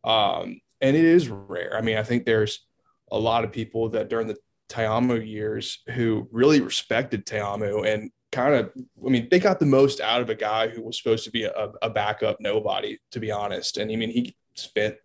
Um, 0.03 0.59
and 0.81 0.97
it 0.97 1.05
is 1.05 1.29
rare. 1.29 1.77
I 1.77 1.81
mean, 1.81 1.97
I 1.97 2.03
think 2.03 2.25
there's 2.25 2.65
a 3.11 3.17
lot 3.17 3.45
of 3.45 3.51
people 3.51 3.89
that 3.89 4.09
during 4.09 4.27
the 4.27 4.37
Ta'amu 4.69 5.25
years 5.25 5.79
who 5.93 6.27
really 6.31 6.59
respected 6.59 7.25
Ta'amu 7.25 7.87
and 7.87 8.11
kind 8.31 8.55
of, 8.55 8.71
I 9.05 9.09
mean, 9.09 9.27
they 9.29 9.39
got 9.39 9.59
the 9.59 9.65
most 9.65 10.01
out 10.01 10.21
of 10.21 10.29
a 10.29 10.35
guy 10.35 10.67
who 10.67 10.81
was 10.81 10.97
supposed 10.97 11.23
to 11.25 11.31
be 11.31 11.43
a, 11.43 11.71
a 11.81 11.89
backup 11.89 12.37
nobody, 12.41 12.97
to 13.11 13.19
be 13.19 13.31
honest. 13.31 13.77
And 13.77 13.89
I 13.91 13.95
mean, 13.95 14.09
he 14.09 14.35
spent 14.55 14.95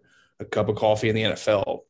a 0.41 0.45
cup 0.45 0.69
of 0.69 0.77
coffee 0.77 1.09
in 1.09 1.15
the 1.15 1.23
NFL 1.23 1.83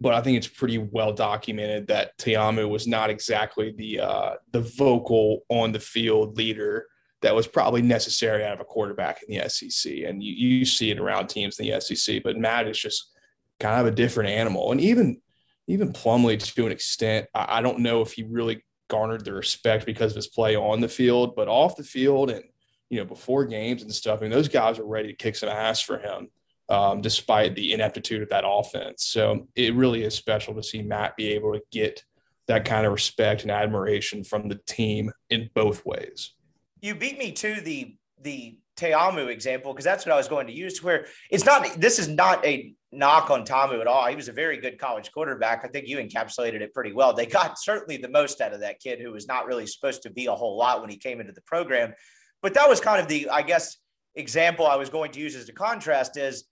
but 0.00 0.14
I 0.14 0.20
think 0.20 0.36
it's 0.36 0.46
pretty 0.46 0.78
well 0.78 1.12
documented 1.12 1.86
that 1.86 2.16
Ta'amu 2.18 2.68
was 2.68 2.86
not 2.86 3.10
exactly 3.10 3.72
the 3.76 4.00
uh, 4.00 4.34
the 4.52 4.60
vocal 4.60 5.40
on 5.48 5.72
the 5.72 5.80
field 5.80 6.36
leader 6.36 6.86
that 7.22 7.34
was 7.34 7.46
probably 7.46 7.82
necessary 7.82 8.44
out 8.44 8.52
of 8.52 8.60
a 8.60 8.64
quarterback 8.64 9.22
in 9.26 9.36
the 9.36 9.48
SEC. 9.48 9.92
And 10.06 10.22
you, 10.22 10.32
you 10.34 10.64
see 10.66 10.90
it 10.90 11.00
around 11.00 11.28
teams 11.28 11.58
in 11.58 11.66
the 11.66 11.80
SEC, 11.80 12.22
but 12.22 12.36
Matt 12.36 12.68
is 12.68 12.78
just 12.78 13.10
kind 13.58 13.80
of 13.80 13.86
a 13.86 13.96
different 13.96 14.30
animal. 14.30 14.70
And 14.70 14.80
even 14.80 15.20
even 15.66 15.92
Plumlee 15.92 16.40
to 16.54 16.66
an 16.66 16.72
extent, 16.72 17.26
I, 17.34 17.58
I 17.58 17.62
don't 17.62 17.80
know 17.80 18.02
if 18.02 18.12
he 18.12 18.22
really 18.22 18.64
garnered 18.88 19.24
the 19.24 19.32
respect 19.32 19.86
because 19.86 20.12
of 20.12 20.16
his 20.16 20.28
play 20.28 20.54
on 20.54 20.80
the 20.80 20.88
field, 20.88 21.34
but 21.34 21.48
off 21.48 21.76
the 21.76 21.82
field 21.82 22.30
and 22.30 22.44
you 22.90 22.98
know 22.98 23.06
before 23.06 23.46
games 23.46 23.82
and 23.82 23.92
stuff. 23.92 24.20
I 24.20 24.22
mean, 24.22 24.30
those 24.30 24.48
guys 24.48 24.78
are 24.78 24.86
ready 24.86 25.08
to 25.08 25.14
kick 25.14 25.36
some 25.36 25.48
ass 25.48 25.80
for 25.80 25.98
him 25.98 26.28
um, 26.68 27.00
despite 27.00 27.54
the 27.54 27.72
ineptitude 27.72 28.22
of 28.22 28.28
that 28.30 28.44
offense. 28.46 29.06
So 29.06 29.48
it 29.54 29.74
really 29.74 30.02
is 30.02 30.14
special 30.14 30.54
to 30.54 30.62
see 30.62 30.82
Matt 30.82 31.16
be 31.16 31.32
able 31.32 31.52
to 31.52 31.62
get 31.70 32.02
that 32.48 32.64
kind 32.64 32.86
of 32.86 32.92
respect 32.92 33.42
and 33.42 33.50
admiration 33.50 34.24
from 34.24 34.48
the 34.48 34.60
team 34.66 35.10
in 35.30 35.50
both 35.54 35.84
ways. 35.84 36.32
You 36.80 36.94
beat 36.94 37.18
me 37.18 37.32
to 37.32 37.60
the 37.60 37.96
the 38.22 38.58
Ta'amu 38.76 39.28
example 39.28 39.72
because 39.72 39.84
that's 39.84 40.04
what 40.04 40.12
I 40.12 40.16
was 40.16 40.28
going 40.28 40.46
to 40.46 40.52
use. 40.52 40.82
Where 40.82 41.06
it's 41.30 41.44
not 41.44 41.80
this 41.80 41.98
is 41.98 42.08
not 42.08 42.44
a 42.44 42.74
knock 42.92 43.30
on 43.30 43.44
Ta'amu 43.44 43.80
at 43.80 43.86
all. 43.86 44.06
He 44.06 44.16
was 44.16 44.28
a 44.28 44.32
very 44.32 44.58
good 44.58 44.78
college 44.78 45.10
quarterback. 45.12 45.64
I 45.64 45.68
think 45.68 45.88
you 45.88 45.98
encapsulated 45.98 46.60
it 46.60 46.72
pretty 46.72 46.92
well. 46.92 47.12
They 47.12 47.26
got 47.26 47.58
certainly 47.58 47.96
the 47.96 48.08
most 48.08 48.40
out 48.40 48.52
of 48.52 48.60
that 48.60 48.80
kid 48.80 49.00
who 49.00 49.12
was 49.12 49.26
not 49.26 49.46
really 49.46 49.66
supposed 49.66 50.02
to 50.02 50.10
be 50.10 50.26
a 50.26 50.34
whole 50.34 50.56
lot 50.56 50.80
when 50.80 50.90
he 50.90 50.96
came 50.96 51.20
into 51.20 51.32
the 51.32 51.42
program. 51.42 51.94
But 52.42 52.54
that 52.54 52.68
was 52.68 52.80
kind 52.80 53.00
of 53.00 53.08
the, 53.08 53.28
I 53.28 53.42
guess, 53.42 53.76
example 54.14 54.66
I 54.66 54.76
was 54.76 54.88
going 54.88 55.12
to 55.12 55.20
use 55.20 55.34
as 55.34 55.48
a 55.48 55.52
contrast 55.52 56.16
is 56.16 56.44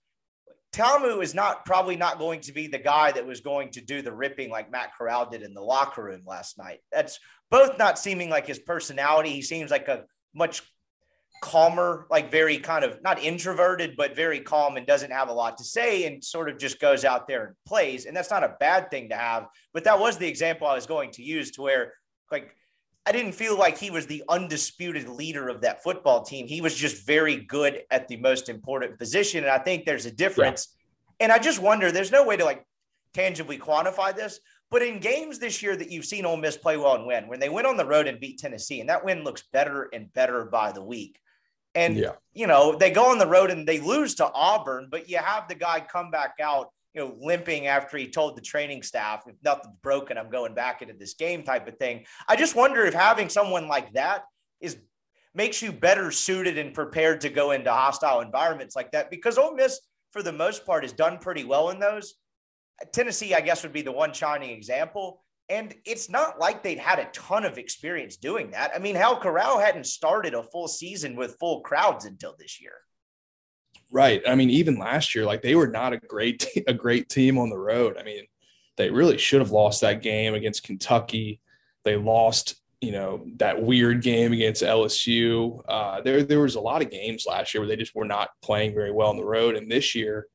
Ta'amu 0.75 1.21
is 1.21 1.33
not 1.33 1.65
probably 1.65 1.95
not 1.95 2.19
going 2.19 2.41
to 2.41 2.51
be 2.51 2.67
the 2.67 2.77
guy 2.77 3.09
that 3.13 3.25
was 3.25 3.39
going 3.39 3.71
to 3.71 3.81
do 3.81 4.01
the 4.01 4.11
ripping 4.11 4.49
like 4.49 4.69
Matt 4.69 4.91
Corral 4.97 5.29
did 5.29 5.41
in 5.41 5.53
the 5.53 5.61
locker 5.61 6.03
room 6.03 6.23
last 6.25 6.57
night. 6.57 6.79
That's 6.91 7.17
both 7.49 7.77
not 7.77 7.97
seeming 7.97 8.29
like 8.29 8.45
his 8.45 8.59
personality. 8.59 9.29
He 9.29 9.41
seems 9.41 9.71
like 9.71 9.87
a 9.87 10.03
much 10.33 10.63
calmer, 11.41 12.07
like 12.09 12.29
very 12.29 12.57
kind 12.57 12.83
of 12.83 13.01
not 13.01 13.23
introverted, 13.23 13.95
but 13.95 14.17
very 14.17 14.41
calm 14.41 14.75
and 14.75 14.85
doesn't 14.85 15.11
have 15.11 15.29
a 15.29 15.33
lot 15.33 15.57
to 15.59 15.63
say 15.63 16.07
and 16.07 16.21
sort 16.21 16.49
of 16.49 16.57
just 16.57 16.81
goes 16.81 17.05
out 17.05 17.25
there 17.25 17.45
and 17.45 17.55
plays. 17.65 18.05
And 18.05 18.13
that's 18.15 18.29
not 18.31 18.43
a 18.43 18.57
bad 18.59 18.91
thing 18.91 19.07
to 19.09 19.15
have. 19.15 19.47
But 19.73 19.85
that 19.85 19.97
was 19.97 20.17
the 20.17 20.27
example 20.27 20.67
I 20.67 20.75
was 20.75 20.87
going 20.87 21.11
to 21.11 21.23
use 21.23 21.51
to 21.51 21.61
where 21.61 21.93
like 22.33 22.53
I 23.05 23.11
didn't 23.11 23.33
feel 23.33 23.57
like 23.57 23.77
he 23.77 23.91
was 23.91 24.07
the 24.07 24.23
undisputed 24.29 25.07
leader 25.07 25.47
of 25.47 25.61
that 25.61 25.83
football 25.83 26.23
team. 26.23 26.47
He 26.47 26.61
was 26.61 26.75
just 26.75 27.05
very 27.05 27.37
good 27.37 27.83
at 27.91 28.07
the 28.07 28.17
most 28.17 28.49
important 28.49 28.97
position. 28.97 29.43
And 29.43 29.51
I 29.51 29.59
think 29.59 29.85
there's 29.85 30.07
a 30.07 30.11
difference. 30.11 30.75
Yeah. 31.19 31.25
And 31.25 31.31
I 31.31 31.37
just 31.37 31.61
wonder, 31.61 31.91
there's 31.91 32.11
no 32.11 32.25
way 32.25 32.35
to 32.35 32.43
like 32.43 32.65
tangibly 33.13 33.57
quantify 33.57 34.15
this, 34.15 34.39
but 34.71 34.81
in 34.81 34.99
games 34.99 35.39
this 35.39 35.61
year 35.61 35.75
that 35.75 35.91
you've 35.91 36.05
seen 36.05 36.25
Ole 36.25 36.37
Miss 36.37 36.57
play 36.57 36.77
well 36.77 36.95
and 36.95 37.05
win, 37.05 37.27
when 37.27 37.39
they 37.39 37.49
went 37.49 37.67
on 37.67 37.77
the 37.77 37.85
road 37.85 38.07
and 38.07 38.19
beat 38.19 38.39
Tennessee, 38.39 38.81
and 38.81 38.89
that 38.89 39.05
win 39.05 39.23
looks 39.23 39.43
better 39.53 39.87
and 39.93 40.11
better 40.13 40.45
by 40.45 40.71
the 40.71 40.83
week. 40.83 41.19
And, 41.75 41.97
yeah. 41.97 42.13
you 42.33 42.47
know, 42.47 42.75
they 42.75 42.89
go 42.89 43.11
on 43.11 43.19
the 43.19 43.27
road 43.27 43.51
and 43.51 43.67
they 43.67 43.79
lose 43.79 44.15
to 44.15 44.31
Auburn, 44.33 44.87
but 44.89 45.09
you 45.09 45.17
have 45.17 45.47
the 45.47 45.55
guy 45.55 45.79
come 45.79 46.09
back 46.09 46.35
out 46.41 46.71
you 46.95 47.01
know, 47.01 47.15
limping 47.19 47.67
after 47.67 47.97
he 47.97 48.07
told 48.07 48.37
the 48.37 48.41
training 48.41 48.81
staff, 48.81 49.23
if 49.27 49.35
nothing's 49.43 49.75
broken, 49.83 50.17
I'm 50.17 50.29
going 50.29 50.55
back 50.55 50.81
into 50.81 50.93
this 50.93 51.13
game 51.13 51.43
type 51.43 51.67
of 51.67 51.77
thing. 51.77 52.05
I 52.27 52.37
just 52.37 52.55
wonder 52.55 52.85
if 52.85 52.93
having 52.93 53.27
someone 53.27 53.67
like 53.67 53.91
that 53.93 54.23
is 54.61 54.77
makes 55.33 55.61
you 55.61 55.73
better 55.73 56.11
suited 56.11 56.57
and 56.57 56.73
prepared 56.73 57.19
to 57.19 57.29
go 57.29 57.51
into 57.51 57.69
hostile 57.69 58.21
environments 58.21 58.73
like 58.73 58.91
that 58.91 59.11
because 59.11 59.37
Ole 59.37 59.53
Miss, 59.53 59.81
for 60.11 60.23
the 60.23 60.31
most 60.31 60.65
part, 60.65 60.83
has 60.83 60.93
done 60.93 61.17
pretty 61.17 61.43
well 61.43 61.71
in 61.71 61.79
those. 61.79 62.13
Tennessee, 62.93 63.33
I 63.33 63.41
guess, 63.41 63.61
would 63.63 63.73
be 63.73 63.81
the 63.81 63.91
one 63.91 64.13
shining 64.13 64.51
example. 64.51 65.21
And 65.49 65.75
it's 65.85 66.09
not 66.09 66.39
like 66.39 66.63
they'd 66.63 66.79
had 66.79 66.99
a 66.99 67.09
ton 67.11 67.43
of 67.43 67.57
experience 67.57 68.15
doing 68.15 68.51
that. 68.51 68.71
I 68.73 68.79
mean, 68.79 68.95
Hal 68.95 69.17
Corral 69.17 69.59
hadn't 69.59 69.85
started 69.85 70.33
a 70.33 70.41
full 70.41 70.69
season 70.69 71.15
with 71.15 71.37
full 71.39 71.59
crowds 71.61 72.05
until 72.05 72.35
this 72.39 72.61
year. 72.61 72.73
Right. 73.95 74.21
I 74.27 74.35
mean, 74.35 74.49
even 74.49 74.77
last 74.77 75.15
year, 75.15 75.23
like 75.23 75.41
they 75.41 75.55
were 75.55 75.69
not 75.69 75.93
a 75.93 75.97
great 75.97 76.45
a 76.67 76.73
great 76.73 77.07
team 77.07 77.37
on 77.37 77.49
the 77.49 77.57
road. 77.57 77.95
I 77.97 78.03
mean, 78.03 78.25
they 78.75 78.89
really 78.89 79.17
should 79.17 79.39
have 79.39 79.51
lost 79.51 79.79
that 79.81 80.01
game 80.01 80.33
against 80.33 80.63
Kentucky. 80.63 81.39
They 81.85 81.95
lost, 81.95 82.55
you 82.81 82.91
know, 82.91 83.25
that 83.37 83.61
weird 83.61 84.01
game 84.01 84.33
against 84.33 84.63
LSU. 84.63 85.61
Uh, 85.69 86.01
there 86.01 86.23
there 86.23 86.41
was 86.41 86.55
a 86.55 86.59
lot 86.59 86.81
of 86.81 86.91
games 86.91 87.25
last 87.25 87.53
year 87.53 87.61
where 87.61 87.69
they 87.69 87.77
just 87.77 87.95
were 87.95 88.03
not 88.03 88.31
playing 88.43 88.73
very 88.73 88.91
well 88.91 89.07
on 89.07 89.15
the 89.15 89.23
road. 89.23 89.55
And 89.55 89.71
this 89.71 89.95
year, 89.95 90.27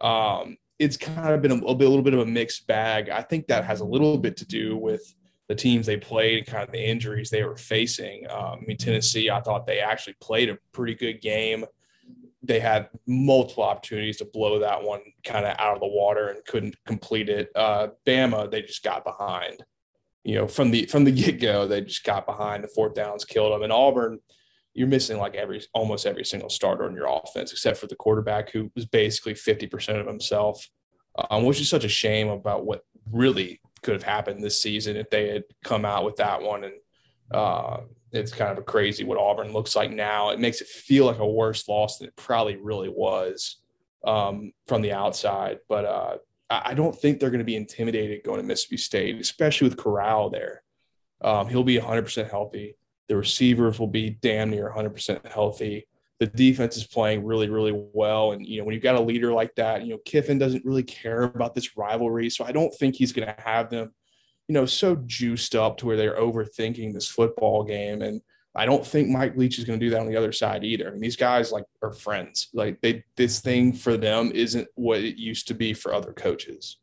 um, 0.00 0.56
it's 0.78 0.96
kind 0.96 1.34
of 1.34 1.42
been 1.42 1.50
a, 1.50 1.56
a, 1.56 1.74
little 1.74 2.02
bit 2.02 2.14
of 2.14 2.20
a 2.20 2.26
mixed 2.26 2.68
bag. 2.68 3.08
I 3.08 3.22
think 3.22 3.48
that 3.48 3.64
has 3.64 3.80
a 3.80 3.84
little 3.84 4.18
bit 4.18 4.36
to 4.36 4.46
do 4.46 4.76
with 4.76 5.02
the 5.48 5.56
teams 5.56 5.84
they 5.84 5.96
played, 5.96 6.38
and 6.38 6.46
kind 6.46 6.62
of 6.62 6.70
the 6.70 6.78
injuries 6.78 7.28
they 7.28 7.42
were 7.42 7.56
facing. 7.56 8.30
Um, 8.30 8.60
I 8.62 8.64
mean, 8.68 8.76
Tennessee, 8.76 9.30
I 9.30 9.40
thought 9.40 9.66
they 9.66 9.80
actually 9.80 10.14
played 10.20 10.48
a 10.48 10.58
pretty 10.70 10.94
good 10.94 11.20
game. 11.20 11.64
They 12.42 12.60
had 12.60 12.88
multiple 13.06 13.64
opportunities 13.64 14.16
to 14.18 14.24
blow 14.24 14.60
that 14.60 14.82
one 14.82 15.00
kind 15.24 15.44
of 15.44 15.56
out 15.58 15.74
of 15.74 15.80
the 15.80 15.86
water 15.86 16.28
and 16.28 16.44
couldn't 16.44 16.76
complete 16.86 17.28
it. 17.28 17.50
Uh, 17.54 17.88
Bama, 18.06 18.50
they 18.50 18.62
just 18.62 18.82
got 18.82 19.04
behind. 19.04 19.62
You 20.24 20.36
know, 20.36 20.48
from 20.48 20.70
the 20.70 20.86
from 20.86 21.04
the 21.04 21.12
get 21.12 21.40
go, 21.40 21.66
they 21.66 21.80
just 21.82 22.04
got 22.04 22.26
behind. 22.26 22.64
The 22.64 22.68
fourth 22.68 22.94
downs 22.94 23.24
killed 23.24 23.52
them. 23.52 23.62
And 23.62 23.72
Auburn, 23.72 24.20
you're 24.74 24.88
missing 24.88 25.18
like 25.18 25.34
every 25.34 25.62
almost 25.74 26.06
every 26.06 26.24
single 26.24 26.48
starter 26.48 26.84
on 26.84 26.94
your 26.94 27.08
offense, 27.08 27.52
except 27.52 27.78
for 27.78 27.86
the 27.86 27.96
quarterback 27.96 28.50
who 28.50 28.70
was 28.74 28.86
basically 28.86 29.34
50% 29.34 30.00
of 30.00 30.06
himself, 30.06 30.68
um, 31.30 31.44
which 31.44 31.60
is 31.60 31.68
such 31.68 31.84
a 31.84 31.88
shame 31.88 32.28
about 32.28 32.64
what 32.64 32.84
really 33.10 33.60
could 33.82 33.94
have 33.94 34.02
happened 34.02 34.42
this 34.42 34.60
season 34.60 34.96
if 34.96 35.10
they 35.10 35.28
had 35.28 35.44
come 35.64 35.84
out 35.84 36.04
with 36.04 36.16
that 36.16 36.42
one. 36.42 36.64
And 36.64 36.74
uh, 37.30 37.80
it's 38.12 38.32
kind 38.32 38.58
of 38.58 38.66
crazy 38.66 39.04
what 39.04 39.18
Auburn 39.18 39.52
looks 39.52 39.76
like 39.76 39.90
now. 39.90 40.30
It 40.30 40.40
makes 40.40 40.60
it 40.60 40.66
feel 40.66 41.06
like 41.06 41.18
a 41.18 41.26
worse 41.26 41.68
loss 41.68 41.98
than 41.98 42.08
it 42.08 42.16
probably 42.16 42.56
really 42.56 42.88
was 42.88 43.56
um, 44.04 44.52
from 44.66 44.82
the 44.82 44.92
outside. 44.92 45.58
But 45.68 45.84
uh, 45.84 46.16
I 46.50 46.74
don't 46.74 46.96
think 46.96 47.20
they're 47.20 47.30
going 47.30 47.38
to 47.38 47.44
be 47.44 47.56
intimidated 47.56 48.24
going 48.24 48.40
to 48.40 48.46
Mississippi 48.46 48.76
State, 48.76 49.20
especially 49.20 49.68
with 49.68 49.78
Corral 49.78 50.30
there. 50.30 50.62
Um, 51.20 51.48
he'll 51.48 51.62
be 51.62 51.78
100% 51.78 52.28
healthy. 52.28 52.76
The 53.08 53.16
receivers 53.16 53.78
will 53.78 53.86
be 53.86 54.10
damn 54.10 54.50
near 54.50 54.72
100% 54.74 55.26
healthy. 55.30 55.86
The 56.18 56.26
defense 56.26 56.76
is 56.76 56.86
playing 56.86 57.24
really, 57.24 57.48
really 57.48 57.72
well. 57.92 58.32
And, 58.32 58.44
you 58.44 58.58
know, 58.58 58.64
when 58.64 58.74
you've 58.74 58.82
got 58.82 58.96
a 58.96 59.00
leader 59.00 59.32
like 59.32 59.54
that, 59.54 59.84
you 59.84 59.92
know, 59.92 60.00
Kiffin 60.04 60.38
doesn't 60.38 60.64
really 60.64 60.82
care 60.82 61.22
about 61.22 61.54
this 61.54 61.76
rivalry. 61.76 62.30
So 62.30 62.44
I 62.44 62.52
don't 62.52 62.74
think 62.74 62.96
he's 62.96 63.12
going 63.12 63.26
to 63.26 63.42
have 63.42 63.70
them, 63.70 63.92
you 64.50 64.54
know, 64.54 64.66
so 64.66 64.96
juiced 65.06 65.54
up 65.54 65.76
to 65.76 65.86
where 65.86 65.96
they're 65.96 66.18
overthinking 66.18 66.92
this 66.92 67.06
football 67.06 67.62
game. 67.62 68.02
And 68.02 68.20
I 68.52 68.66
don't 68.66 68.84
think 68.84 69.08
Mike 69.08 69.36
Leach 69.36 69.60
is 69.60 69.64
going 69.64 69.78
to 69.78 69.86
do 69.86 69.90
that 69.90 70.00
on 70.00 70.08
the 70.08 70.16
other 70.16 70.32
side 70.32 70.64
either. 70.64 70.88
I 70.88 70.90
mean, 70.90 71.00
these 71.00 71.14
guys 71.14 71.52
like 71.52 71.66
are 71.82 71.92
friends. 71.92 72.48
Like 72.52 72.80
they, 72.80 73.04
this 73.14 73.38
thing 73.38 73.72
for 73.72 73.96
them 73.96 74.32
isn't 74.34 74.66
what 74.74 75.02
it 75.02 75.20
used 75.20 75.46
to 75.46 75.54
be 75.54 75.72
for 75.72 75.94
other 75.94 76.12
coaches. 76.12 76.78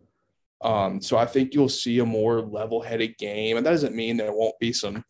Um, 0.62 1.02
so 1.02 1.18
I 1.18 1.26
think 1.26 1.54
you'll 1.54 1.68
see 1.68 2.00
a 2.00 2.06
more 2.06 2.40
level-headed 2.40 3.18
game, 3.18 3.58
and 3.58 3.66
that 3.66 3.72
doesn't 3.72 3.94
mean 3.94 4.16
there 4.16 4.32
won't 4.32 4.58
be 4.60 4.72
some 4.72 5.04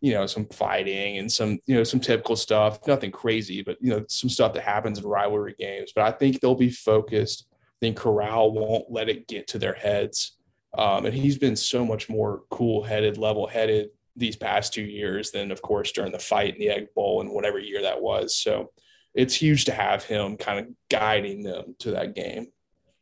you 0.00 0.14
know, 0.14 0.24
some 0.24 0.46
fighting 0.46 1.18
and 1.18 1.30
some, 1.30 1.58
you 1.66 1.74
know, 1.74 1.84
some 1.84 2.00
typical 2.00 2.34
stuff, 2.34 2.86
nothing 2.86 3.10
crazy, 3.10 3.60
but, 3.62 3.76
you 3.82 3.90
know, 3.90 4.02
some 4.08 4.30
stuff 4.30 4.54
that 4.54 4.62
happens 4.62 4.98
in 4.98 5.04
rivalry 5.04 5.54
games. 5.58 5.92
But 5.94 6.04
I 6.04 6.12
think 6.12 6.40
they'll 6.40 6.54
be 6.54 6.70
focused. 6.70 7.44
I 7.52 7.76
think 7.82 7.98
Corral 7.98 8.52
won't 8.52 8.90
let 8.90 9.10
it 9.10 9.28
get 9.28 9.46
to 9.48 9.58
their 9.58 9.74
heads. 9.74 10.38
Um, 10.76 11.06
and 11.06 11.14
he's 11.14 11.38
been 11.38 11.56
so 11.56 11.84
much 11.84 12.08
more 12.08 12.42
cool 12.50 12.82
headed, 12.82 13.18
level 13.18 13.46
headed 13.46 13.88
these 14.16 14.36
past 14.36 14.72
two 14.72 14.82
years 14.82 15.30
than, 15.30 15.50
of 15.50 15.62
course, 15.62 15.92
during 15.92 16.12
the 16.12 16.18
fight 16.18 16.54
in 16.54 16.60
the 16.60 16.70
Egg 16.70 16.88
Bowl 16.94 17.20
and 17.20 17.30
whatever 17.30 17.58
year 17.58 17.82
that 17.82 18.00
was. 18.00 18.36
So 18.36 18.70
it's 19.14 19.34
huge 19.34 19.64
to 19.64 19.72
have 19.72 20.04
him 20.04 20.36
kind 20.36 20.60
of 20.60 20.66
guiding 20.88 21.42
them 21.42 21.74
to 21.80 21.92
that 21.92 22.14
game. 22.14 22.48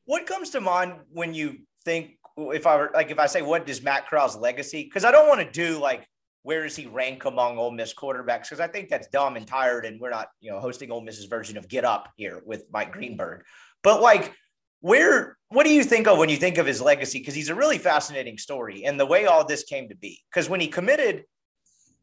What 0.05 0.27
comes 0.27 0.51
to 0.51 0.61
mind 0.61 0.95
when 1.13 1.35
you 1.35 1.59
think, 1.85 2.19
if 2.39 2.67
I 2.67 2.77
were 2.77 2.91
like, 2.95 3.11
if 3.11 3.19
I 3.19 3.27
say, 3.27 3.43
what 3.43 3.67
does 3.67 3.83
Matt 3.83 4.09
Corral's 4.09 4.37
legacy? 4.37 4.85
Because 4.85 5.05
I 5.05 5.11
don't 5.11 5.29
want 5.29 5.41
to 5.41 5.51
do 5.51 5.79
like, 5.79 6.09
where 6.45 6.63
does 6.63 6.77
he 6.77 6.87
rank 6.87 7.27
among 7.27 7.59
Ole 7.59 7.73
Miss 7.73 7.93
quarterbacks? 7.93 8.45
Because 8.45 8.61
I 8.61 8.69
think 8.69 8.89
that's 8.89 9.09
dumb 9.09 9.37
and 9.37 9.47
tired, 9.47 9.85
and 9.85 10.01
we're 10.01 10.09
not, 10.09 10.29
you 10.41 10.51
know, 10.51 10.61
hosting 10.61 10.91
Ole 10.91 11.03
Miss's 11.03 11.27
version 11.27 11.59
of 11.59 11.69
Get 11.69 11.85
Up 11.85 12.11
here 12.17 12.41
with 12.47 12.65
Mike 12.73 12.93
Greenberg. 12.93 13.43
But 13.83 14.01
like, 14.01 14.33
where, 14.81 15.37
what 15.49 15.65
do 15.65 15.73
you 15.73 15.83
think 15.83 16.07
of 16.07 16.19
when 16.19 16.29
you 16.29 16.37
think 16.37 16.59
of 16.59 16.67
his 16.67 16.81
legacy? 16.81 17.19
Because 17.19 17.35
he's 17.35 17.49
a 17.49 17.55
really 17.55 17.79
fascinating 17.79 18.39
story, 18.39 18.85
and 18.85 18.99
the 18.99 19.07
way 19.07 19.27
all 19.27 19.45
this 19.45 19.65
came 19.65 19.89
to 19.89 19.97
be. 19.97 20.21
Because 20.31 20.49
when 20.49 20.61
he 20.61 20.69
committed, 20.69 21.25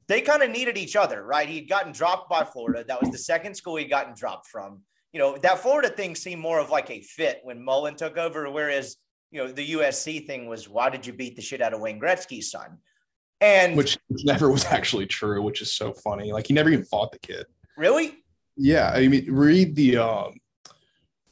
they 0.07 0.21
kind 0.21 0.43
of 0.43 0.51
needed 0.51 0.77
each 0.77 0.95
other, 0.95 1.23
right? 1.23 1.47
He'd 1.47 1.69
gotten 1.69 1.91
dropped 1.91 2.29
by 2.29 2.43
Florida. 2.43 2.83
That 2.87 3.01
was 3.01 3.11
the 3.11 3.17
second 3.17 3.55
school 3.55 3.77
he'd 3.77 3.89
gotten 3.89 4.13
dropped 4.13 4.47
from. 4.47 4.81
You 5.13 5.19
know, 5.19 5.37
that 5.37 5.59
Florida 5.59 5.89
thing 5.89 6.15
seemed 6.15 6.41
more 6.41 6.59
of 6.59 6.69
like 6.69 6.89
a 6.91 7.01
fit 7.01 7.39
when 7.43 7.63
Mullen 7.63 7.95
took 7.95 8.17
over, 8.17 8.49
whereas 8.51 8.97
you 9.31 9.43
know 9.43 9.51
the 9.51 9.71
USC 9.71 10.27
thing 10.27 10.47
was 10.47 10.69
why 10.69 10.89
did 10.89 11.05
you 11.05 11.13
beat 11.13 11.35
the 11.35 11.41
shit 11.41 11.61
out 11.61 11.73
of 11.73 11.79
Wayne 11.79 11.99
Gretzky's 11.99 12.51
son? 12.51 12.77
And 13.41 13.75
which, 13.75 13.97
which 14.07 14.25
never 14.25 14.49
was 14.49 14.65
actually 14.65 15.07
true, 15.07 15.41
which 15.41 15.61
is 15.61 15.71
so 15.71 15.93
funny. 15.93 16.31
Like 16.31 16.47
he 16.47 16.53
never 16.53 16.69
even 16.69 16.85
fought 16.85 17.11
the 17.11 17.19
kid. 17.19 17.45
Really? 17.77 18.23
Yeah. 18.57 18.91
I 18.93 19.07
mean, 19.07 19.31
read 19.31 19.75
the 19.75 19.97
um 19.97 20.39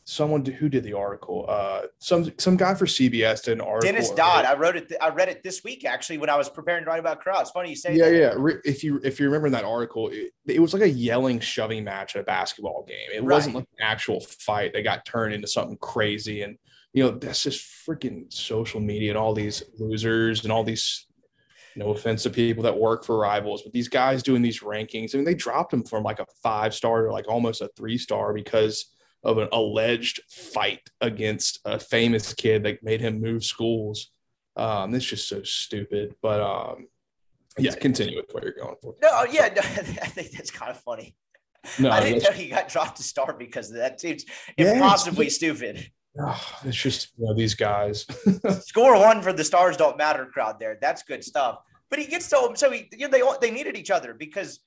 someone 0.06 0.44
who 0.46 0.70
did 0.70 0.84
the 0.84 0.94
article. 0.94 1.46
Uh, 1.48 1.84
some 2.00 2.32
some 2.38 2.58
guy 2.58 2.76
for 2.76 2.86
CBS 2.86 3.44
did 3.44 3.54
an 3.54 3.62
article. 3.62 3.92
Dennis 3.92 4.12
Dodd. 4.12 4.46
I 4.46 4.56
wrote 4.56 4.76
it. 4.76 4.90
Th- 4.90 5.00
I 5.02 5.10
read 5.10 5.30
it 5.30 5.44
this 5.44 5.64
week 5.64 5.86
actually 5.86 6.18
when 6.18 6.30
I 6.30 6.36
was 6.36 6.50
preparing 6.50 6.84
to 6.84 6.90
write 6.90 7.00
about 7.00 7.22
Corral. 7.22 7.42
It's 7.42 7.52
funny 7.52 7.70
you 7.70 7.76
say. 7.76 7.96
Yeah, 7.96 8.10
that. 8.10 8.40
yeah. 8.40 8.54
If 8.66 8.84
you 8.84 9.00
if 9.04 9.20
you 9.20 9.26
remember 9.28 9.48
in 9.48 9.54
that 9.54 9.66
article, 9.66 10.10
it, 10.10 10.34
it, 10.46 10.60
was 10.60 10.74
like 10.74 10.84
a 10.84 10.90
yelling, 10.90 11.40
shoving 11.40 11.84
match 11.84 12.16
at 12.16 12.22
a 12.22 12.26
basketball 12.26 12.86
game. 12.88 13.10
It 13.14 13.24
right. 13.24 13.36
wasn't 13.36 13.56
like 13.56 13.68
an 13.80 13.86
actual 13.86 14.20
fight 14.20 14.74
that 14.74 14.84
got 14.84 15.06
turned 15.06 15.34
into 15.34 15.48
something 15.48 15.78
crazy. 15.78 16.42
And 16.42 16.58
you 16.94 17.04
know 17.04 17.12
that's 17.12 17.44
just 17.44 17.66
freaking 17.88 18.32
social 18.32 18.80
media 18.80 19.12
and 19.12 19.18
all 19.18 19.34
these 19.34 19.64
losers 19.80 20.44
and 20.44 20.52
all 20.52 20.64
these 20.64 21.08
no 21.76 21.90
offense 21.90 22.24
to 22.24 22.30
people 22.30 22.64
that 22.64 22.78
work 22.78 23.04
for 23.04 23.18
rivals, 23.18 23.64
but 23.64 23.74
these 23.74 23.88
guys 23.88 24.22
doing 24.22 24.42
these 24.42 24.60
rankings, 24.60 25.14
I 25.14 25.18
mean, 25.18 25.26
they 25.26 25.34
dropped 25.34 25.74
him 25.74 25.84
from 25.84 26.04
like 26.04 26.20
a 26.20 26.26
five 26.44 26.74
star 26.74 27.06
to 27.06 27.12
like 27.12 27.28
almost 27.28 27.62
a 27.62 27.70
three 27.76 27.98
star 27.98 28.34
because 28.34 28.93
of 29.24 29.38
an 29.38 29.48
alleged 29.52 30.22
fight 30.30 30.82
against 31.02 31.60
a 31.66 31.80
famous 31.80 32.34
kid 32.34 32.64
that 32.64 32.84
made 32.84 33.02
him 33.02 33.22
move 33.22 33.44
schools. 33.44 34.12
Um, 34.56 34.94
it's 34.94 35.06
just 35.06 35.28
so 35.28 35.42
stupid. 35.44 36.16
But 36.22 36.42
um, 36.42 36.88
yeah, 37.58 37.76
continue 37.76 38.18
with 38.18 38.34
what 38.34 38.44
you're 38.44 38.54
going 38.54 38.76
for. 38.82 38.96
No, 39.02 39.24
yeah, 39.32 39.50
no, 39.56 39.62
I 39.62 40.08
think 40.08 40.32
that's 40.32 40.52
kind 40.52 40.72
of 40.72 40.80
funny. 40.80 41.16
No, 41.80 41.90
I 41.90 42.02
didn't 42.02 42.24
know 42.24 42.32
he 42.32 42.50
got 42.50 42.68
dropped 42.68 42.98
to 42.98 43.04
start 43.04 43.40
because 43.40 43.72
that. 43.72 44.02
Seems 44.02 44.26
yeah, 44.58 44.74
impossibly 44.74 45.30
stupid. 45.30 45.90
Oh, 46.20 46.60
it's 46.66 46.78
just 46.78 47.10
you 47.18 47.26
know, 47.26 47.34
these 47.34 47.56
guys. 47.56 48.06
Score 48.66 49.00
one 49.00 49.22
for 49.22 49.34
the 49.34 49.44
stars 49.44 49.78
don't 49.78 49.98
matter 49.98 50.26
crowd 50.26 50.60
there. 50.60 50.78
That's 50.82 51.04
good 51.04 51.24
stuff. 51.24 51.60
But 51.90 52.00
he 52.00 52.06
gets 52.06 52.28
to 52.30 52.52
so 52.56 52.72
he 52.72 52.90
you 52.92 53.08
know, 53.08 53.38
they 53.40 53.48
they 53.48 53.54
needed 53.54 53.78
each 53.78 53.92
other 53.92 54.14
because 54.14 54.60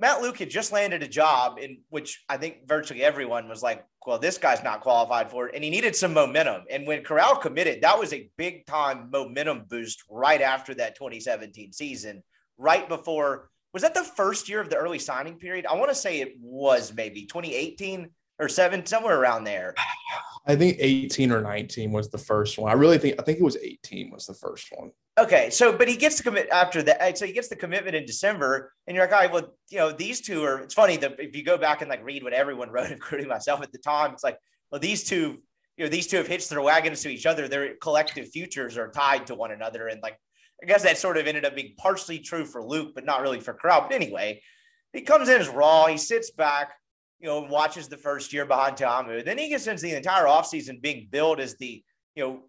Matt 0.00 0.22
Luke 0.22 0.38
had 0.38 0.50
just 0.50 0.72
landed 0.72 1.02
a 1.02 1.08
job 1.08 1.58
in 1.58 1.78
which 1.88 2.24
I 2.28 2.36
think 2.36 2.68
virtually 2.68 3.02
everyone 3.02 3.48
was 3.48 3.62
like, 3.62 3.84
well, 4.06 4.18
this 4.18 4.38
guy's 4.38 4.62
not 4.62 4.80
qualified 4.80 5.30
for 5.30 5.48
it. 5.48 5.54
And 5.54 5.62
he 5.62 5.70
needed 5.70 5.94
some 5.94 6.14
momentum. 6.14 6.62
And 6.70 6.86
when 6.86 7.02
Corral 7.02 7.36
committed, 7.36 7.82
that 7.82 7.98
was 7.98 8.12
a 8.12 8.30
big 8.36 8.64
time 8.66 9.10
momentum 9.10 9.64
boost 9.68 10.04
right 10.08 10.40
after 10.40 10.72
that 10.74 10.94
2017 10.96 11.72
season, 11.72 12.22
right 12.56 12.88
before 12.88 13.50
was 13.72 13.82
that 13.82 13.94
the 13.94 14.04
first 14.04 14.48
year 14.48 14.60
of 14.60 14.70
the 14.70 14.76
early 14.76 14.98
signing 14.98 15.34
period? 15.34 15.66
I 15.66 15.74
want 15.74 15.90
to 15.90 15.94
say 15.94 16.20
it 16.20 16.34
was 16.40 16.94
maybe 16.94 17.26
2018 17.26 18.08
or 18.38 18.48
seven, 18.48 18.86
somewhere 18.86 19.20
around 19.20 19.44
there. 19.44 19.74
I 20.46 20.56
think 20.56 20.78
18 20.80 21.30
or 21.32 21.42
19 21.42 21.92
was 21.92 22.08
the 22.08 22.18
first 22.18 22.56
one. 22.56 22.70
I 22.70 22.74
really 22.74 22.98
think 22.98 23.20
I 23.20 23.22
think 23.22 23.38
it 23.38 23.44
was 23.44 23.56
18 23.56 24.10
was 24.10 24.26
the 24.26 24.34
first 24.34 24.68
one. 24.74 24.92
Okay, 25.18 25.50
so 25.50 25.76
but 25.76 25.88
he 25.88 25.96
gets 25.96 26.16
to 26.16 26.22
commit 26.22 26.48
after 26.52 26.80
that. 26.84 27.00
Uh, 27.00 27.12
so 27.12 27.26
he 27.26 27.32
gets 27.32 27.48
the 27.48 27.56
commitment 27.56 27.96
in 27.96 28.06
December, 28.06 28.72
and 28.86 28.94
you're 28.94 29.04
like, 29.04 29.12
all 29.12 29.20
right, 29.20 29.32
well, 29.32 29.54
you 29.68 29.78
know, 29.78 29.90
these 29.90 30.20
two 30.20 30.44
are. 30.44 30.60
It's 30.60 30.74
funny 30.74 30.96
that 30.98 31.18
if 31.18 31.34
you 31.34 31.42
go 31.42 31.58
back 31.58 31.80
and 31.82 31.90
like 31.90 32.04
read 32.04 32.22
what 32.22 32.32
everyone 32.32 32.70
wrote, 32.72 32.92
including 32.92 33.26
myself 33.26 33.60
at 33.62 33.72
the 33.72 33.78
time, 33.78 34.12
it's 34.12 34.22
like, 34.22 34.38
well, 34.70 34.80
these 34.80 35.02
two, 35.02 35.42
you 35.76 35.84
know, 35.84 35.88
these 35.88 36.06
two 36.06 36.18
have 36.18 36.28
hitched 36.28 36.50
their 36.50 36.62
wagons 36.62 37.02
to 37.02 37.08
each 37.08 37.26
other. 37.26 37.48
Their 37.48 37.74
collective 37.76 38.28
futures 38.28 38.78
are 38.78 38.90
tied 38.90 39.26
to 39.26 39.34
one 39.34 39.50
another, 39.50 39.88
and 39.88 40.00
like, 40.02 40.16
I 40.62 40.66
guess 40.66 40.84
that 40.84 40.98
sort 40.98 41.16
of 41.16 41.26
ended 41.26 41.44
up 41.44 41.56
being 41.56 41.74
partially 41.76 42.20
true 42.20 42.44
for 42.44 42.62
Luke, 42.62 42.92
but 42.94 43.04
not 43.04 43.20
really 43.20 43.40
for 43.40 43.54
Corral. 43.54 43.82
But 43.82 43.92
anyway, 43.92 44.40
he 44.92 45.00
comes 45.00 45.28
in 45.28 45.40
as 45.40 45.48
raw. 45.48 45.86
He 45.86 45.98
sits 45.98 46.30
back 46.30 46.72
you 47.20 47.26
know, 47.26 47.40
watches 47.40 47.88
the 47.88 47.96
first 47.96 48.32
year 48.32 48.46
behind 48.46 48.76
Ta'amu. 48.76 49.24
Then 49.24 49.38
he 49.38 49.48
gets 49.48 49.66
into 49.66 49.82
the 49.82 49.96
entire 49.96 50.26
offseason 50.26 50.80
being 50.80 51.08
billed 51.10 51.40
as 51.40 51.56
the, 51.56 51.82
you 52.14 52.22
know, 52.22 52.42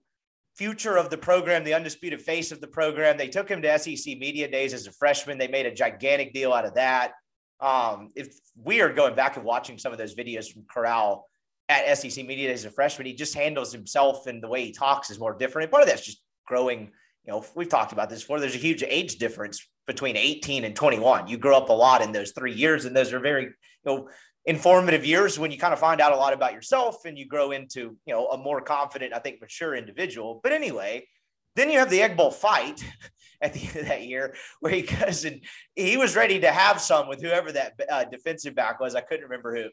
future 0.55 0.97
of 0.97 1.09
the 1.09 1.17
program, 1.17 1.63
the 1.63 1.73
undisputed 1.73 2.21
face 2.21 2.51
of 2.51 2.61
the 2.61 2.67
program. 2.67 3.17
They 3.17 3.27
took 3.27 3.49
him 3.49 3.61
to 3.61 3.79
SEC 3.79 4.17
Media 4.17 4.49
Days 4.49 4.73
as 4.73 4.87
a 4.87 4.91
freshman. 4.91 5.37
They 5.37 5.47
made 5.47 5.65
a 5.65 5.73
gigantic 5.73 6.33
deal 6.33 6.53
out 6.53 6.65
of 6.65 6.75
that. 6.75 7.13
Um, 7.61 8.09
if 8.15 8.37
we 8.55 8.81
are 8.81 8.91
going 8.91 9.15
back 9.15 9.35
and 9.35 9.45
watching 9.45 9.77
some 9.77 9.91
of 9.91 9.97
those 9.97 10.15
videos 10.15 10.51
from 10.51 10.63
Corral 10.69 11.27
at 11.67 11.97
SEC 11.97 12.25
Media 12.25 12.49
Days 12.49 12.65
as 12.65 12.71
a 12.71 12.71
freshman, 12.71 13.05
he 13.05 13.13
just 13.13 13.35
handles 13.35 13.71
himself 13.71 14.27
and 14.27 14.41
the 14.41 14.47
way 14.47 14.65
he 14.65 14.71
talks 14.71 15.09
is 15.09 15.19
more 15.19 15.33
different. 15.33 15.71
Part 15.71 15.83
of 15.83 15.89
that's 15.89 16.05
just 16.05 16.21
growing. 16.45 16.91
You 17.25 17.33
know, 17.33 17.45
we've 17.55 17.69
talked 17.69 17.91
about 17.91 18.09
this 18.09 18.21
before. 18.21 18.39
There's 18.39 18.55
a 18.55 18.59
huge 18.59 18.83
age 18.83 19.17
difference 19.17 19.67
between 19.85 20.15
18 20.15 20.65
and 20.65 20.75
21. 20.75 21.27
You 21.27 21.37
grow 21.37 21.57
up 21.57 21.69
a 21.69 21.73
lot 21.73 22.01
in 22.01 22.11
those 22.11 22.31
three 22.31 22.53
years, 22.53 22.85
and 22.85 22.95
those 22.95 23.11
are 23.11 23.19
very, 23.19 23.43
you 23.43 23.51
know, 23.85 24.09
informative 24.49 25.05
years 25.05 25.37
when 25.37 25.51
you 25.51 25.59
kind 25.59 25.73
of 25.73 25.79
find 25.79 26.01
out 26.01 26.11
a 26.11 26.15
lot 26.15 26.33
about 26.33 26.53
yourself 26.53 27.05
and 27.05 27.19
you 27.19 27.27
grow 27.27 27.51
into, 27.51 27.95
you 28.07 28.13
know, 28.13 28.29
a 28.29 28.37
more 28.37 28.59
confident, 28.59 29.13
I 29.13 29.19
think, 29.19 29.39
mature 29.39 29.75
individual. 29.75 30.39
But 30.41 30.53
anyway, 30.53 31.07
then 31.55 31.69
you 31.69 31.77
have 31.77 31.91
the 31.91 32.01
Egg 32.01 32.17
Bowl 32.17 32.31
fight 32.31 32.83
at 33.43 33.53
the 33.53 33.59
end 33.59 33.75
of 33.75 33.85
that 33.85 34.07
year 34.07 34.33
where 34.59 34.73
he 34.73 34.81
goes 34.99 35.23
and 35.23 35.41
he 35.75 35.97
was 35.97 36.15
ready 36.15 36.39
to 36.39 36.51
have 36.51 36.81
some 36.81 37.07
with 37.07 37.21
whoever 37.21 37.51
that 37.51 37.79
uh, 37.91 38.05
defensive 38.05 38.55
back 38.55 38.79
was. 38.79 38.95
I 38.95 39.01
couldn't 39.01 39.25
remember 39.25 39.55
who, 39.55 39.69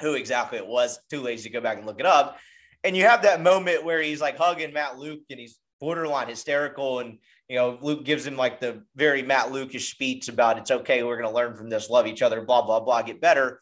who 0.00 0.14
exactly 0.14 0.58
it 0.58 0.66
was. 0.66 0.98
Too 1.08 1.20
lazy 1.20 1.48
to 1.48 1.52
go 1.52 1.60
back 1.60 1.78
and 1.78 1.86
look 1.86 2.00
it 2.00 2.06
up. 2.06 2.38
And 2.82 2.96
you 2.96 3.04
have 3.04 3.22
that 3.22 3.42
moment 3.42 3.84
where 3.84 4.02
he's 4.02 4.20
like 4.20 4.36
hugging 4.36 4.72
Matt 4.72 4.98
Luke 4.98 5.22
and 5.30 5.38
he's 5.38 5.60
borderline 5.78 6.26
hysterical. 6.26 6.98
And, 6.98 7.18
you 7.48 7.54
know, 7.54 7.78
Luke 7.80 8.04
gives 8.04 8.26
him 8.26 8.36
like 8.36 8.58
the 8.58 8.82
very 8.96 9.22
Matt 9.22 9.52
Lucas 9.52 9.88
speech 9.88 10.28
about 10.28 10.58
it's 10.58 10.72
okay, 10.72 11.04
we're 11.04 11.16
going 11.16 11.28
to 11.28 11.34
learn 11.34 11.54
from 11.56 11.70
this, 11.70 11.88
love 11.88 12.08
each 12.08 12.22
other, 12.22 12.42
blah, 12.42 12.62
blah, 12.62 12.80
blah, 12.80 13.00
get 13.02 13.20
better. 13.20 13.60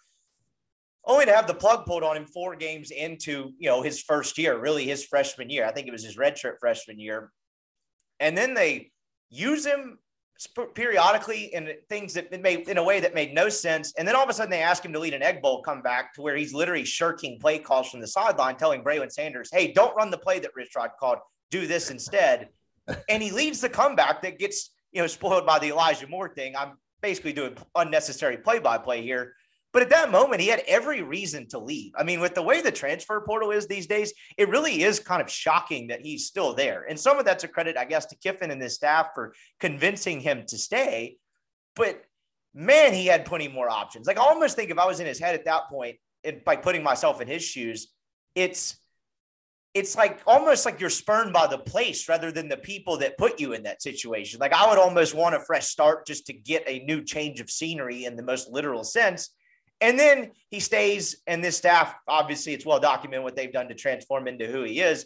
Only 1.04 1.26
to 1.26 1.34
have 1.34 1.46
the 1.46 1.54
plug 1.54 1.84
pulled 1.84 2.04
on 2.04 2.16
him 2.16 2.26
four 2.26 2.54
games 2.54 2.90
into, 2.90 3.52
you 3.58 3.68
know, 3.68 3.82
his 3.82 4.00
first 4.02 4.38
year, 4.38 4.58
really 4.58 4.84
his 4.84 5.04
freshman 5.04 5.50
year. 5.50 5.66
I 5.66 5.72
think 5.72 5.88
it 5.88 5.92
was 5.92 6.04
his 6.04 6.16
redshirt 6.16 6.58
freshman 6.60 6.98
year. 7.00 7.32
And 8.20 8.38
then 8.38 8.54
they 8.54 8.92
use 9.28 9.66
him 9.66 9.98
periodically 10.74 11.54
in 11.54 11.70
things 11.88 12.14
that 12.14 12.30
made 12.40 12.68
in 12.68 12.78
a 12.78 12.82
way 12.82 13.00
that 13.00 13.14
made 13.14 13.34
no 13.34 13.48
sense. 13.48 13.92
And 13.96 14.06
then 14.06 14.14
all 14.14 14.24
of 14.24 14.30
a 14.30 14.32
sudden 14.32 14.50
they 14.50 14.62
ask 14.62 14.84
him 14.84 14.92
to 14.92 14.98
lead 14.98 15.14
an 15.14 15.22
egg 15.22 15.42
bowl 15.42 15.62
comeback 15.62 16.14
to 16.14 16.22
where 16.22 16.36
he's 16.36 16.52
literally 16.52 16.84
shirking 16.84 17.38
play 17.40 17.58
calls 17.58 17.90
from 17.90 18.00
the 18.00 18.06
sideline, 18.06 18.56
telling 18.56 18.82
Braylon 18.82 19.10
Sanders, 19.10 19.50
hey, 19.52 19.72
don't 19.72 19.94
run 19.96 20.10
the 20.10 20.18
play 20.18 20.38
that 20.40 20.54
Rich 20.54 20.70
Rod 20.76 20.90
called, 20.98 21.18
do 21.50 21.66
this 21.66 21.90
instead. 21.90 22.48
and 23.08 23.22
he 23.22 23.30
leads 23.30 23.60
the 23.60 23.68
comeback 23.68 24.22
that 24.22 24.38
gets, 24.38 24.70
you 24.92 25.00
know, 25.00 25.06
spoiled 25.06 25.46
by 25.46 25.58
the 25.58 25.68
Elijah 25.68 26.06
Moore 26.08 26.28
thing. 26.28 26.56
I'm 26.56 26.72
basically 27.00 27.32
doing 27.32 27.56
unnecessary 27.74 28.36
play-by-play 28.36 29.02
here. 29.02 29.34
But 29.72 29.82
at 29.82 29.90
that 29.90 30.10
moment, 30.10 30.42
he 30.42 30.48
had 30.48 30.62
every 30.66 31.02
reason 31.02 31.48
to 31.48 31.58
leave. 31.58 31.92
I 31.96 32.04
mean, 32.04 32.20
with 32.20 32.34
the 32.34 32.42
way 32.42 32.60
the 32.60 32.70
transfer 32.70 33.20
portal 33.22 33.50
is 33.50 33.66
these 33.66 33.86
days, 33.86 34.12
it 34.36 34.50
really 34.50 34.82
is 34.82 35.00
kind 35.00 35.22
of 35.22 35.30
shocking 35.30 35.86
that 35.86 36.02
he's 36.02 36.26
still 36.26 36.54
there. 36.54 36.84
And 36.88 37.00
some 37.00 37.18
of 37.18 37.24
that's 37.24 37.44
a 37.44 37.48
credit, 37.48 37.78
I 37.78 37.86
guess, 37.86 38.06
to 38.06 38.16
Kiffin 38.16 38.50
and 38.50 38.60
his 38.60 38.74
staff 38.74 39.08
for 39.14 39.34
convincing 39.60 40.20
him 40.20 40.44
to 40.48 40.58
stay. 40.58 41.16
But 41.74 42.02
man, 42.54 42.92
he 42.92 43.06
had 43.06 43.24
plenty 43.24 43.48
more 43.48 43.70
options. 43.70 44.06
Like 44.06 44.18
I 44.18 44.22
almost 44.22 44.56
think 44.56 44.70
if 44.70 44.78
I 44.78 44.86
was 44.86 45.00
in 45.00 45.06
his 45.06 45.18
head 45.18 45.34
at 45.34 45.46
that 45.46 45.68
point, 45.70 45.96
and 46.24 46.44
by 46.44 46.56
putting 46.56 46.82
myself 46.82 47.20
in 47.20 47.28
his 47.28 47.42
shoes, 47.42 47.88
it's 48.34 48.76
it's 49.74 49.96
like 49.96 50.20
almost 50.26 50.66
like 50.66 50.80
you're 50.80 50.90
spurned 50.90 51.32
by 51.32 51.46
the 51.46 51.56
place 51.56 52.06
rather 52.06 52.30
than 52.30 52.48
the 52.48 52.58
people 52.58 52.98
that 52.98 53.16
put 53.16 53.40
you 53.40 53.54
in 53.54 53.62
that 53.62 53.80
situation. 53.80 54.38
Like 54.38 54.52
I 54.52 54.68
would 54.68 54.78
almost 54.78 55.14
want 55.14 55.34
a 55.34 55.40
fresh 55.40 55.66
start 55.66 56.06
just 56.06 56.26
to 56.26 56.34
get 56.34 56.62
a 56.66 56.80
new 56.80 57.02
change 57.02 57.40
of 57.40 57.50
scenery 57.50 58.04
in 58.04 58.14
the 58.14 58.22
most 58.22 58.50
literal 58.50 58.84
sense. 58.84 59.30
And 59.82 59.98
then 59.98 60.30
he 60.48 60.60
stays, 60.60 61.16
and 61.26 61.42
this 61.44 61.56
staff, 61.56 61.94
obviously, 62.06 62.54
it's 62.54 62.64
well 62.64 62.80
documented 62.80 63.24
what 63.24 63.36
they've 63.36 63.52
done 63.52 63.68
to 63.68 63.74
transform 63.74 64.28
into 64.28 64.46
who 64.46 64.62
he 64.62 64.80
is. 64.80 65.04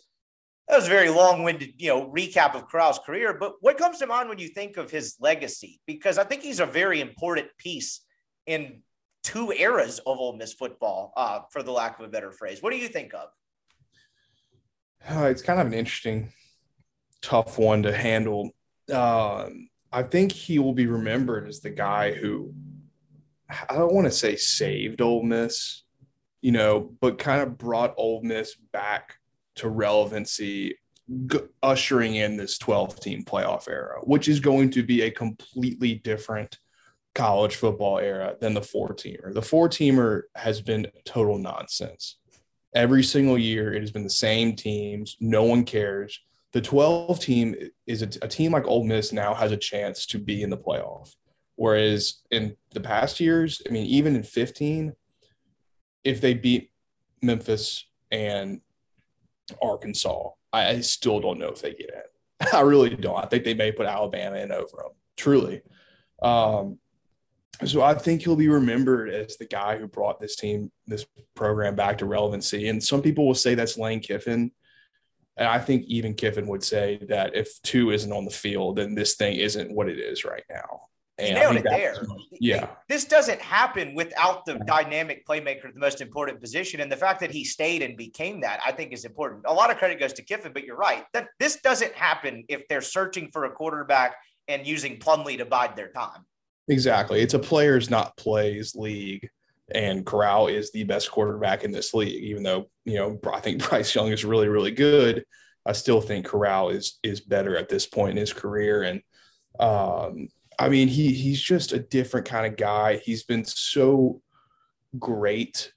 That 0.69 0.77
was 0.77 0.87
a 0.87 0.91
very 0.91 1.09
long-winded, 1.09 1.75
you 1.79 1.89
know, 1.89 2.11
recap 2.11 2.55
of 2.55 2.69
Corral's 2.69 2.99
career. 2.99 3.37
But 3.39 3.55
what 3.61 3.79
comes 3.79 3.99
to 4.01 4.07
mind 4.07 4.29
when 4.29 4.39
you 4.39 4.49
think 4.49 4.77
of 4.77 4.91
his 4.91 5.17
legacy? 5.19 5.81
Because 5.87 6.19
I 6.19 6.25
think 6.25 6.43
he's 6.43 6.61
a 6.61 6.67
very 6.67 7.01
important 7.01 7.49
piece 7.57 8.03
in 8.47 8.83
two 9.25 9.51
eras 9.51 9.99
of 10.01 10.19
Ole 10.19 10.37
Miss 10.37 10.53
football, 10.53 11.12
uh, 11.17 11.41
for 11.51 11.62
the 11.62 11.73
lack 11.73 11.99
of 11.99 12.05
a 12.05 12.09
better 12.09 12.31
phrase. 12.31 12.62
What 12.62 12.71
do 12.71 12.77
you 12.77 12.89
think 12.89 13.15
of? 13.15 13.29
Uh, 15.09 15.27
it's 15.27 15.43
kind 15.43 15.61
of 15.61 15.67
an 15.69 15.75
interesting, 15.75 16.33
tough 17.23 17.59
one 17.59 17.83
to 17.85 17.97
handle. 17.97 18.51
Um, 18.93 19.69
I 19.91 20.03
think 20.03 20.33
he 20.33 20.59
will 20.59 20.75
be 20.75 20.87
remembered 20.87 21.49
as 21.49 21.61
the 21.61 21.71
guy 21.71 22.12
who 22.12 22.53
I 23.49 23.75
don't 23.75 23.95
want 23.95 24.07
to 24.07 24.11
say 24.11 24.37
saved 24.37 25.01
Ole 25.01 25.23
Miss, 25.23 25.83
you 26.41 26.53
know, 26.53 26.93
but 27.01 27.19
kind 27.19 27.43
of 27.43 27.59
brought 27.59 27.95
Ole 27.97 28.23
Miss 28.23 28.55
back 28.73 29.19
to 29.57 29.69
relevancy, 29.69 30.79
g- 31.27 31.39
ushering 31.63 32.17
in 32.17 32.37
this 32.37 32.59
12 32.59 33.01
team 33.01 33.25
playoff 33.25 33.69
era, 33.69 34.01
which 34.03 34.29
is 34.29 34.41
going 34.41 34.71
to 34.71 34.83
be 34.83 35.03
a 35.03 35.11
completely 35.11 35.95
different 35.95 36.59
college 37.15 37.57
football 37.57 37.99
era 37.99 38.37
than 38.41 38.53
the 38.53 38.63
four 38.63 38.91
teamer. 38.91 39.33
The 39.33 39.43
four 39.43 39.69
teamer 39.69 40.23
has 40.35 40.61
been 40.61 40.87
total 41.05 41.39
nonsense. 41.39 42.19
Every 42.75 43.03
single 43.03 43.39
year, 43.39 43.73
it 43.73 43.81
has 43.81 43.91
been 43.91 44.05
the 44.05 44.11
same 44.11 44.55
teams. 44.55 45.17
No 45.19 45.45
one 45.45 45.65
cares. 45.65 46.21
The 46.53 46.61
12 46.61 47.19
team 47.21 47.55
is 47.87 48.03
a, 48.03 48.09
a 48.23 48.29
team 48.29 48.53
like 48.53 48.67
Ole 48.67 48.85
Miss 48.85 49.13
now 49.13 49.35
has 49.35 49.51
a 49.51 49.57
chance 49.57 50.05
to 50.07 50.19
be 50.19 50.43
in 50.43 50.51
the 50.51 50.59
playoff. 50.59 51.15
Whereas 51.57 52.21
in 52.31 52.57
the 52.73 52.81
past 52.81 53.19
years, 53.19 53.62
I 53.66 53.73
mean, 53.73 53.87
even 53.87 54.14
in 54.14 54.23
15, 54.23 54.95
if 56.05 56.21
they 56.21 56.35
beat 56.35 56.71
Memphis 57.23 57.87
and 58.11 58.61
Arkansas, 59.61 60.31
I, 60.53 60.81
still 60.81 61.21
don't 61.21 61.38
know 61.38 61.49
if 61.49 61.61
they 61.61 61.73
get 61.73 61.90
in. 61.90 62.49
I 62.53 62.61
really 62.61 62.90
don't. 62.90 63.23
I 63.23 63.27
think 63.27 63.45
they 63.45 63.55
may 63.55 63.73
put 63.73 63.87
Alabama 63.87 64.37
in 64.37 64.53
over 64.53 64.77
them, 64.77 64.92
truly. 65.16 65.62
Um, 66.23 66.79
so 67.64 67.83
I 67.83 67.95
think 67.95 68.23
he'll 68.23 68.37
be 68.37 68.49
remembered 68.49 69.09
as 69.09 69.37
the 69.37 69.47
guy 69.47 69.79
who 69.79 69.88
brought 69.88 70.21
this 70.21 70.37
team, 70.37 70.71
this 70.87 71.07
program 71.35 71.75
back 71.75 71.99
to 71.99 72.07
relevancy. 72.07 72.69
And 72.69 72.83
some 72.83 73.01
people 73.01 73.27
will 73.27 73.35
say 73.35 73.55
that's 73.55 73.79
Lane 73.79 74.01
Kiffin. 74.01 74.51
And 75.38 75.49
I 75.49 75.59
think 75.59 75.85
even 75.87 76.14
Kiffin 76.14 76.47
would 76.49 76.62
say 76.62 76.99
that 77.09 77.35
if 77.35 77.61
two 77.62 77.90
isn't 77.90 78.12
on 78.12 78.25
the 78.27 78.31
field, 78.31 78.77
then 78.77 78.95
this 78.95 79.16
thing 79.16 79.37
isn't 79.37 79.73
what 79.73 79.88
it 79.88 79.99
is 79.99 80.25
right 80.25 80.45
now. 80.51 80.83
And 81.19 81.35
nailed 81.35 81.57
it 81.57 81.65
there. 81.65 82.07
Yeah. 82.31 82.69
This 82.89 83.07
doesn't 83.07 83.41
happen 83.41 83.95
without 83.95 84.45
the 84.45 84.59
dynamic 84.67 85.27
playmaker, 85.27 85.73
the 85.73 85.81
most 85.81 86.03
important 86.03 86.41
position. 86.41 86.81
And 86.81 86.93
the 86.93 86.97
fact 86.97 87.21
that 87.21 87.31
he 87.31 87.43
stayed 87.43 87.83
and 87.83 87.97
became 87.97 88.41
that, 88.43 88.61
I 88.65 88.73
think, 88.73 88.93
is 88.93 89.07
important. 89.07 89.45
A 89.47 89.53
lot 89.53 89.71
of 89.71 89.79
credit 89.79 89.99
goes 89.99 90.13
to 90.15 90.23
Kiffin, 90.23 90.53
but 90.53 90.65
you're 90.65 90.77
right. 90.77 91.05
That 91.15 91.29
this 91.39 91.57
doesn't 91.63 91.95
happen 91.95 92.45
if 92.49 92.69
they're 92.69 92.83
searching 92.83 93.31
for 93.33 93.47
a 93.47 93.51
quarterback 93.51 94.17
and 94.47 94.67
using 94.67 94.99
Plumlee 94.99 95.39
to 95.39 95.47
bide 95.47 95.75
their 95.75 95.89
time. 95.89 96.27
Exactly. 96.69 97.21
It's 97.21 97.35
a 97.35 97.39
players, 97.39 97.89
not 97.89 98.17
plays 98.17 98.75
league. 98.75 99.31
And 99.75 100.05
Corral 100.05 100.49
is 100.49 100.71
the 100.71 100.85
best 100.85 101.11
quarterback 101.11 101.65
in 101.65 101.73
this 101.73 101.95
league, 101.95 102.23
even 102.23 102.43
though, 102.43 102.69
you 102.85 102.97
know, 102.97 103.19
I 103.33 103.41
think 103.41 103.67
Bryce 103.69 103.95
Young 103.95 104.13
is 104.13 104.25
really, 104.25 104.49
really 104.49 104.71
good. 104.71 105.25
I 105.65 105.73
still 105.73 106.01
think 106.01 106.27
Corral 106.27 106.69
is 106.71 106.99
is 107.03 107.21
better 107.21 107.57
at 107.57 107.69
this 107.69 107.87
point 107.87 108.13
in 108.13 108.17
his 108.19 108.33
career. 108.33 108.83
And 108.85 109.03
um, 109.59 110.29
I 110.59 110.69
mean, 110.69 110.88
he 110.88 111.12
he's 111.12 111.40
just 111.40 111.73
a 111.73 111.79
different 111.79 112.27
kind 112.27 112.47
of 112.47 112.57
guy. 112.57 112.97
He's 112.97 113.25
been 113.25 113.45
so 113.45 114.23
great 114.99 115.73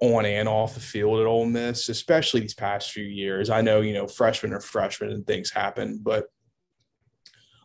on 0.00 0.24
and 0.24 0.48
off 0.48 0.74
the 0.74 0.80
field 0.80 1.20
at 1.20 1.26
Ole 1.26 1.46
Miss, 1.46 1.88
especially 1.88 2.40
these 2.40 2.54
past 2.54 2.92
few 2.92 3.04
years. 3.04 3.50
I 3.50 3.60
know, 3.60 3.80
you 3.80 3.92
know, 3.92 4.06
freshmen 4.06 4.52
are 4.52 4.60
freshmen 4.60 5.10
and 5.10 5.26
things 5.26 5.50
happen, 5.50 6.00
but 6.02 6.26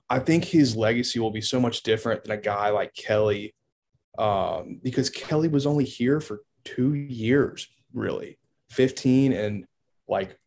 I 0.10 0.19
think 0.19 0.43
his 0.43 0.75
legacy 0.75 1.19
will 1.19 1.32
be 1.32 1.41
so 1.41 1.60
much 1.60 1.84
different 1.84 2.23
than 2.23 2.38
a 2.38 2.41
guy 2.41 2.69
like 2.69 2.93
Kelly, 2.93 3.56
um, 4.17 4.80
because 4.84 5.10
Kelly 5.10 5.47
was 5.47 5.65
only 5.65 5.86
here 5.86 6.19
for 6.19 6.41
two 6.63 6.93
years, 6.93 7.67
really, 7.93 8.38
15 8.71 9.32
and 9.32 9.65
like, 10.08 10.38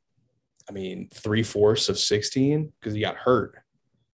I 0.68 0.72
mean, 0.72 1.08
three 1.12 1.42
fourths 1.42 1.88
of 1.88 1.98
16 1.98 2.72
because 2.78 2.94
he 2.94 3.00
got 3.00 3.16
hurt. 3.16 3.56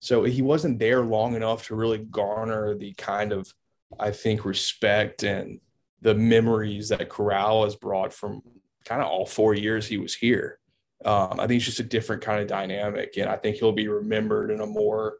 So 0.04 0.26
he 0.26 0.42
wasn't 0.42 0.80
there 0.80 1.02
long 1.02 1.34
enough 1.34 1.68
to 1.68 1.76
really 1.76 2.00
garner 2.00 2.76
the 2.76 2.94
kind 2.96 3.32
of, 3.32 3.54
I 3.98 4.12
think, 4.12 4.44
respect 4.44 5.24
and 5.24 5.62
the 6.02 6.14
memories 6.14 6.90
that 6.90 7.08
Corral 7.08 7.64
has 7.64 7.78
brought 7.78 8.12
from 8.12 8.42
kind 8.84 9.02
of 9.02 9.08
all 9.08 9.26
four 9.26 9.54
years 9.54 9.88
he 9.88 9.98
was 9.98 10.14
here. 10.14 10.60
Um, 11.06 11.40
I 11.40 11.48
think 11.48 11.60
it's 11.60 11.66
just 11.68 11.80
a 11.80 11.84
different 11.84 12.22
kind 12.22 12.42
of 12.42 12.50
dynamic, 12.50 13.16
and 13.16 13.30
I 13.30 13.38
think 13.38 13.56
he'll 13.56 13.72
be 13.72 13.88
remembered 13.88 14.52
in 14.52 14.60
a 14.60 14.66
more 14.66 15.20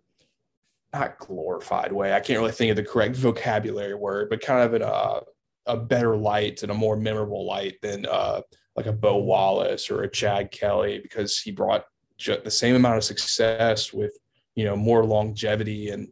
not 0.94 1.18
glorified 1.18 1.94
way. 1.94 2.12
I 2.12 2.20
can't 2.20 2.40
really 2.40 2.52
think 2.52 2.72
of 2.72 2.76
the 2.76 2.84
correct 2.84 3.16
vocabulary 3.16 3.96
word, 3.96 4.30
but 4.30 4.42
kind 4.42 4.64
of 4.64 4.74
in 4.74 4.82
a 4.82 5.22
a 5.66 5.78
better 5.78 6.18
light 6.18 6.62
and 6.62 6.74
a 6.74 6.76
more 6.76 6.98
memorable 6.98 7.46
light 7.46 7.76
than 7.82 8.06
uh, 8.06 8.42
like 8.76 8.88
a 8.88 8.92
Bo 8.92 9.16
Wallace 9.20 9.90
or 9.90 10.04
a 10.04 10.12
Chad 10.12 10.52
Kelly 10.52 11.00
because 11.02 11.40
he 11.40 11.52
brought 11.52 11.86
the 12.26 12.52
same 12.52 12.76
amount 12.76 12.98
of 12.98 13.06
success 13.06 13.94
with 13.94 14.18
you 14.56 14.66
know, 14.66 14.76
more 14.76 15.06
longevity 15.06 15.90
and 15.90 16.10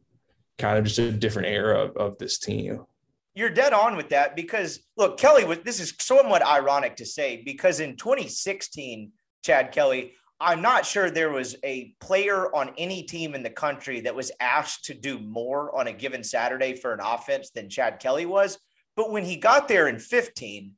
kind 0.58 0.78
of 0.78 0.86
just 0.86 1.00
a 1.00 1.12
different 1.12 1.48
era 1.48 1.80
of, 1.80 1.98
of 1.98 2.18
this 2.18 2.38
team. 2.38 2.86
You're 3.34 3.50
dead 3.50 3.74
on 3.74 3.96
with 3.96 4.10
that 4.10 4.36
because 4.36 4.80
look, 4.98 5.18
Kelly 5.18 5.56
this 5.64 5.80
is 5.80 5.94
somewhat 6.00 6.46
ironic 6.46 6.98
to 6.98 7.06
say 7.06 7.42
because 7.46 7.80
in 7.80 7.96
2016, 7.96 9.12
Chad 9.44 9.72
Kelly, 9.72 10.14
I'm 10.40 10.62
not 10.62 10.86
sure 10.86 11.10
there 11.10 11.32
was 11.32 11.56
a 11.64 11.94
player 12.02 12.54
on 12.54 12.74
any 12.78 13.04
team 13.04 13.36
in 13.36 13.44
the 13.44 13.50
country 13.50 14.02
that 14.02 14.16
was 14.16 14.32
asked 14.40 14.86
to 14.86 14.94
do 14.94 15.20
more 15.20 15.76
on 15.78 15.88
a 15.88 15.94
given 15.94 16.24
Saturday 16.24 16.76
for 16.76 16.94
an 16.94 17.00
offense 17.00 17.52
than 17.52 17.70
Chad 17.70 18.00
Kelly 18.00 18.26
was. 18.26 18.58
But 18.96 19.12
when 19.12 19.24
he 19.24 19.38
got 19.38 19.68
there 19.68 19.88
in 19.88 20.00
15, 20.00 20.74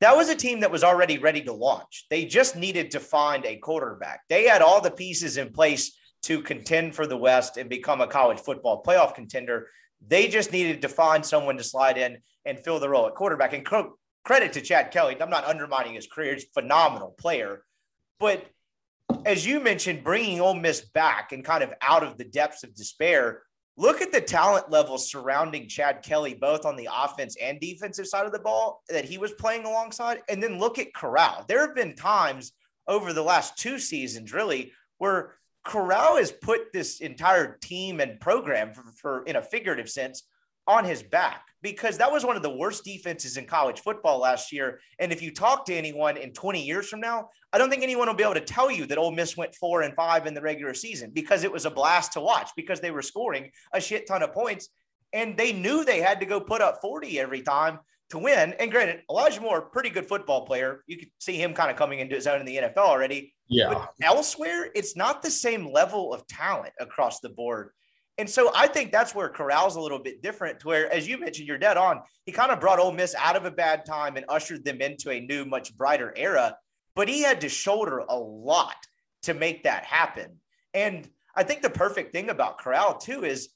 that 0.00 0.16
was 0.16 0.28
a 0.28 0.34
team 0.34 0.60
that 0.60 0.70
was 0.72 0.82
already 0.82 1.18
ready 1.18 1.42
to 1.42 1.52
launch. 1.52 2.06
They 2.10 2.24
just 2.24 2.56
needed 2.56 2.90
to 2.92 3.00
find 3.00 3.44
a 3.44 3.58
quarterback. 3.58 4.22
They 4.28 4.48
had 4.48 4.62
all 4.62 4.80
the 4.80 4.90
pieces 4.90 5.36
in 5.36 5.52
place 5.52 5.96
to 6.22 6.42
contend 6.42 6.94
for 6.94 7.06
the 7.06 7.16
West 7.16 7.56
and 7.56 7.68
become 7.68 8.00
a 8.00 8.06
college 8.06 8.40
football 8.40 8.82
playoff 8.82 9.14
contender. 9.14 9.68
They 10.06 10.28
just 10.28 10.52
needed 10.52 10.82
to 10.82 10.88
find 10.88 11.24
someone 11.24 11.56
to 11.56 11.64
slide 11.64 11.98
in 11.98 12.18
and 12.44 12.58
fill 12.58 12.80
the 12.80 12.88
role 12.88 13.06
at 13.06 13.14
quarterback. 13.14 13.52
And 13.52 13.66
credit 14.24 14.52
to 14.52 14.60
Chad 14.60 14.90
Kelly. 14.90 15.16
I'm 15.20 15.30
not 15.30 15.44
undermining 15.44 15.94
his 15.94 16.06
career. 16.06 16.34
He's 16.34 16.44
a 16.44 16.60
phenomenal 16.60 17.14
player. 17.18 17.64
But 18.20 18.46
as 19.24 19.46
you 19.46 19.60
mentioned, 19.60 20.04
bringing 20.04 20.40
Ole 20.40 20.54
Miss 20.54 20.80
back 20.80 21.32
and 21.32 21.44
kind 21.44 21.62
of 21.62 21.72
out 21.80 22.02
of 22.02 22.18
the 22.18 22.24
depths 22.24 22.62
of 22.62 22.74
despair, 22.74 23.42
look 23.76 24.00
at 24.00 24.12
the 24.12 24.20
talent 24.20 24.70
levels 24.70 25.10
surrounding 25.10 25.68
Chad 25.68 26.02
Kelly, 26.02 26.34
both 26.34 26.64
on 26.64 26.76
the 26.76 26.88
offense 26.92 27.36
and 27.40 27.60
defensive 27.60 28.06
side 28.06 28.26
of 28.26 28.32
the 28.32 28.38
ball 28.38 28.82
that 28.88 29.04
he 29.04 29.18
was 29.18 29.32
playing 29.32 29.64
alongside. 29.64 30.22
And 30.28 30.42
then 30.42 30.58
look 30.58 30.78
at 30.78 30.94
Corral. 30.94 31.44
There 31.48 31.66
have 31.66 31.74
been 31.74 31.94
times 31.94 32.52
over 32.86 33.12
the 33.12 33.22
last 33.22 33.56
two 33.56 33.78
seasons, 33.78 34.32
really, 34.32 34.72
where 34.98 35.34
Corral 35.64 36.16
has 36.16 36.32
put 36.32 36.72
this 36.72 37.00
entire 37.00 37.56
team 37.62 38.00
and 38.00 38.18
program 38.20 38.72
for, 38.72 38.84
for 38.96 39.24
in 39.24 39.36
a 39.36 39.42
figurative 39.42 39.88
sense 39.88 40.24
on 40.66 40.84
his 40.84 41.02
back 41.02 41.46
because 41.60 41.98
that 41.98 42.10
was 42.10 42.24
one 42.24 42.36
of 42.36 42.42
the 42.42 42.56
worst 42.56 42.84
defenses 42.84 43.36
in 43.36 43.46
college 43.46 43.80
football 43.80 44.18
last 44.18 44.52
year. 44.52 44.80
And 44.98 45.12
if 45.12 45.22
you 45.22 45.32
talk 45.32 45.64
to 45.66 45.74
anyone 45.74 46.16
in 46.16 46.32
20 46.32 46.62
years 46.62 46.88
from 46.88 47.00
now, 47.00 47.28
I 47.52 47.58
don't 47.58 47.70
think 47.70 47.82
anyone 47.82 48.08
will 48.08 48.14
be 48.14 48.24
able 48.24 48.34
to 48.34 48.40
tell 48.40 48.70
you 48.70 48.86
that 48.86 48.98
Ole 48.98 49.12
Miss 49.12 49.36
went 49.36 49.54
four 49.54 49.82
and 49.82 49.94
five 49.94 50.26
in 50.26 50.34
the 50.34 50.40
regular 50.40 50.74
season 50.74 51.10
because 51.12 51.44
it 51.44 51.52
was 51.52 51.64
a 51.64 51.70
blast 51.70 52.12
to 52.14 52.20
watch 52.20 52.50
because 52.56 52.80
they 52.80 52.90
were 52.90 53.02
scoring 53.02 53.50
a 53.72 53.80
shit 53.80 54.06
ton 54.06 54.22
of 54.22 54.32
points 54.32 54.68
and 55.12 55.36
they 55.36 55.52
knew 55.52 55.84
they 55.84 56.00
had 56.00 56.20
to 56.20 56.26
go 56.26 56.40
put 56.40 56.62
up 56.62 56.78
40 56.80 57.20
every 57.20 57.42
time 57.42 57.78
to 58.10 58.18
win. 58.18 58.54
And 58.58 58.70
granted, 58.70 59.02
Elijah 59.10 59.40
Moore, 59.40 59.62
pretty 59.62 59.90
good 59.90 60.06
football 60.06 60.46
player. 60.46 60.84
You 60.86 60.98
could 60.98 61.10
see 61.18 61.36
him 61.36 61.54
kind 61.54 61.70
of 61.70 61.76
coming 61.76 61.98
into 61.98 62.14
his 62.14 62.26
own 62.26 62.40
in 62.40 62.46
the 62.46 62.56
NFL 62.56 62.78
already. 62.78 63.34
Yeah. 63.52 63.68
But 63.74 63.92
elsewhere, 64.02 64.70
it's 64.74 64.96
not 64.96 65.22
the 65.22 65.30
same 65.30 65.70
level 65.70 66.12
of 66.12 66.26
talent 66.26 66.72
across 66.80 67.20
the 67.20 67.28
board. 67.28 67.70
And 68.18 68.28
so 68.28 68.52
I 68.54 68.66
think 68.66 68.92
that's 68.92 69.14
where 69.14 69.28
Corral's 69.28 69.76
a 69.76 69.80
little 69.80 69.98
bit 69.98 70.22
different 70.22 70.60
to 70.60 70.68
where, 70.68 70.92
as 70.92 71.08
you 71.08 71.18
mentioned, 71.18 71.48
you're 71.48 71.58
dead 71.58 71.76
on. 71.76 72.02
He 72.24 72.32
kind 72.32 72.50
of 72.50 72.60
brought 72.60 72.78
Ole 72.78 72.92
Miss 72.92 73.14
out 73.14 73.36
of 73.36 73.44
a 73.46 73.50
bad 73.50 73.84
time 73.84 74.16
and 74.16 74.26
ushered 74.28 74.64
them 74.64 74.80
into 74.80 75.10
a 75.10 75.20
new, 75.20 75.44
much 75.44 75.76
brighter 75.76 76.12
era. 76.16 76.56
But 76.94 77.08
he 77.08 77.22
had 77.22 77.40
to 77.40 77.48
shoulder 77.48 77.98
a 78.08 78.16
lot 78.16 78.76
to 79.22 79.34
make 79.34 79.64
that 79.64 79.84
happen. 79.84 80.38
And 80.74 81.08
I 81.34 81.42
think 81.42 81.62
the 81.62 81.70
perfect 81.70 82.12
thing 82.12 82.28
about 82.28 82.58
Corral 82.58 82.98
too 82.98 83.24
is 83.24 83.48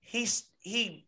he's 0.00 0.44
he 0.60 1.06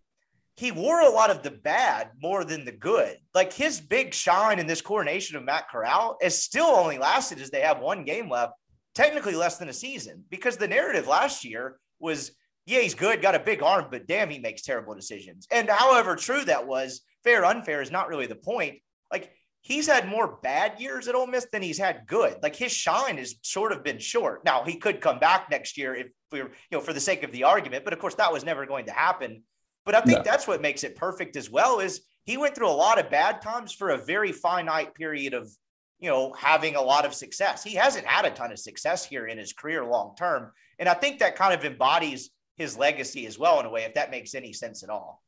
he 0.56 0.70
wore 0.70 1.00
a 1.00 1.10
lot 1.10 1.30
of 1.30 1.42
the 1.42 1.50
bad 1.50 2.10
more 2.20 2.44
than 2.44 2.64
the 2.64 2.72
good. 2.72 3.16
Like 3.34 3.52
his 3.52 3.80
big 3.80 4.12
shine 4.12 4.58
in 4.58 4.66
this 4.66 4.82
coronation 4.82 5.36
of 5.36 5.44
Matt 5.44 5.68
Corral 5.70 6.18
has 6.20 6.42
still 6.42 6.66
only 6.66 6.98
lasted 6.98 7.40
as 7.40 7.50
they 7.50 7.62
have 7.62 7.80
one 7.80 8.04
game 8.04 8.28
left, 8.28 8.52
technically 8.94 9.34
less 9.34 9.56
than 9.58 9.68
a 9.68 9.72
season, 9.72 10.24
because 10.30 10.56
the 10.56 10.68
narrative 10.68 11.06
last 11.06 11.44
year 11.44 11.78
was 11.98 12.32
yeah, 12.66 12.80
he's 12.80 12.94
good, 12.94 13.22
got 13.22 13.34
a 13.34 13.40
big 13.40 13.62
arm, 13.62 13.86
but 13.90 14.06
damn, 14.06 14.30
he 14.30 14.38
makes 14.38 14.62
terrible 14.62 14.94
decisions. 14.94 15.48
And 15.50 15.68
however 15.68 16.14
true 16.14 16.44
that 16.44 16.66
was, 16.66 17.00
fair, 17.24 17.44
unfair 17.44 17.82
is 17.82 17.90
not 17.90 18.08
really 18.08 18.26
the 18.26 18.36
point. 18.36 18.78
Like 19.10 19.32
he's 19.62 19.88
had 19.88 20.08
more 20.08 20.38
bad 20.42 20.80
years 20.80 21.08
at 21.08 21.14
Ole 21.14 21.26
Miss 21.26 21.46
than 21.50 21.62
he's 21.62 21.78
had 21.78 22.06
good. 22.06 22.36
Like 22.42 22.54
his 22.54 22.72
shine 22.72 23.18
has 23.18 23.34
sort 23.42 23.72
of 23.72 23.82
been 23.82 23.98
short. 23.98 24.44
Now 24.44 24.62
he 24.64 24.76
could 24.76 25.00
come 25.00 25.18
back 25.18 25.50
next 25.50 25.76
year 25.76 25.94
if 25.94 26.06
we 26.30 26.42
were, 26.42 26.48
you 26.70 26.78
know, 26.78 26.80
for 26.80 26.92
the 26.92 27.00
sake 27.00 27.24
of 27.24 27.32
the 27.32 27.44
argument, 27.44 27.84
but 27.84 27.92
of 27.92 27.98
course 27.98 28.14
that 28.16 28.32
was 28.32 28.44
never 28.44 28.64
going 28.64 28.86
to 28.86 28.92
happen. 28.92 29.42
But 29.84 29.94
I 29.94 30.00
think 30.00 30.18
no. 30.18 30.24
that's 30.24 30.46
what 30.46 30.62
makes 30.62 30.84
it 30.84 30.96
perfect 30.96 31.36
as 31.36 31.50
well 31.50 31.80
is 31.80 32.02
he 32.24 32.36
went 32.36 32.54
through 32.54 32.68
a 32.68 32.70
lot 32.70 33.00
of 33.00 33.10
bad 33.10 33.42
times 33.42 33.72
for 33.72 33.90
a 33.90 34.04
very 34.04 34.32
finite 34.32 34.94
period 34.94 35.34
of, 35.34 35.50
you 35.98 36.08
know, 36.08 36.32
having 36.32 36.76
a 36.76 36.82
lot 36.82 37.04
of 37.04 37.14
success. 37.14 37.64
He 37.64 37.74
hasn't 37.74 38.06
had 38.06 38.24
a 38.24 38.30
ton 38.30 38.52
of 38.52 38.58
success 38.58 39.04
here 39.04 39.26
in 39.26 39.38
his 39.38 39.52
career 39.52 39.84
long 39.84 40.14
term. 40.16 40.52
And 40.78 40.88
I 40.88 40.94
think 40.94 41.18
that 41.18 41.36
kind 41.36 41.52
of 41.52 41.64
embodies 41.64 42.30
his 42.56 42.76
legacy 42.76 43.26
as 43.26 43.38
well 43.38 43.58
in 43.60 43.66
a 43.66 43.70
way, 43.70 43.82
if 43.82 43.94
that 43.94 44.10
makes 44.10 44.34
any 44.34 44.52
sense 44.52 44.82
at 44.82 44.90
all. 44.90 45.22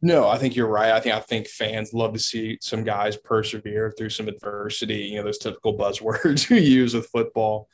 No, 0.00 0.28
I 0.28 0.38
think 0.38 0.54
you're 0.54 0.68
right. 0.68 0.92
I 0.92 1.00
think 1.00 1.14
I 1.14 1.20
think 1.20 1.48
fans 1.48 1.92
love 1.92 2.12
to 2.12 2.18
see 2.18 2.58
some 2.60 2.84
guys 2.84 3.16
persevere 3.16 3.92
through 3.96 4.10
some 4.10 4.28
adversity. 4.28 4.94
You 4.94 5.18
know, 5.18 5.24
those 5.24 5.38
typical 5.38 5.76
buzzwords 5.76 6.48
we 6.50 6.60
use 6.60 6.94
with 6.94 7.08
football. 7.08 7.68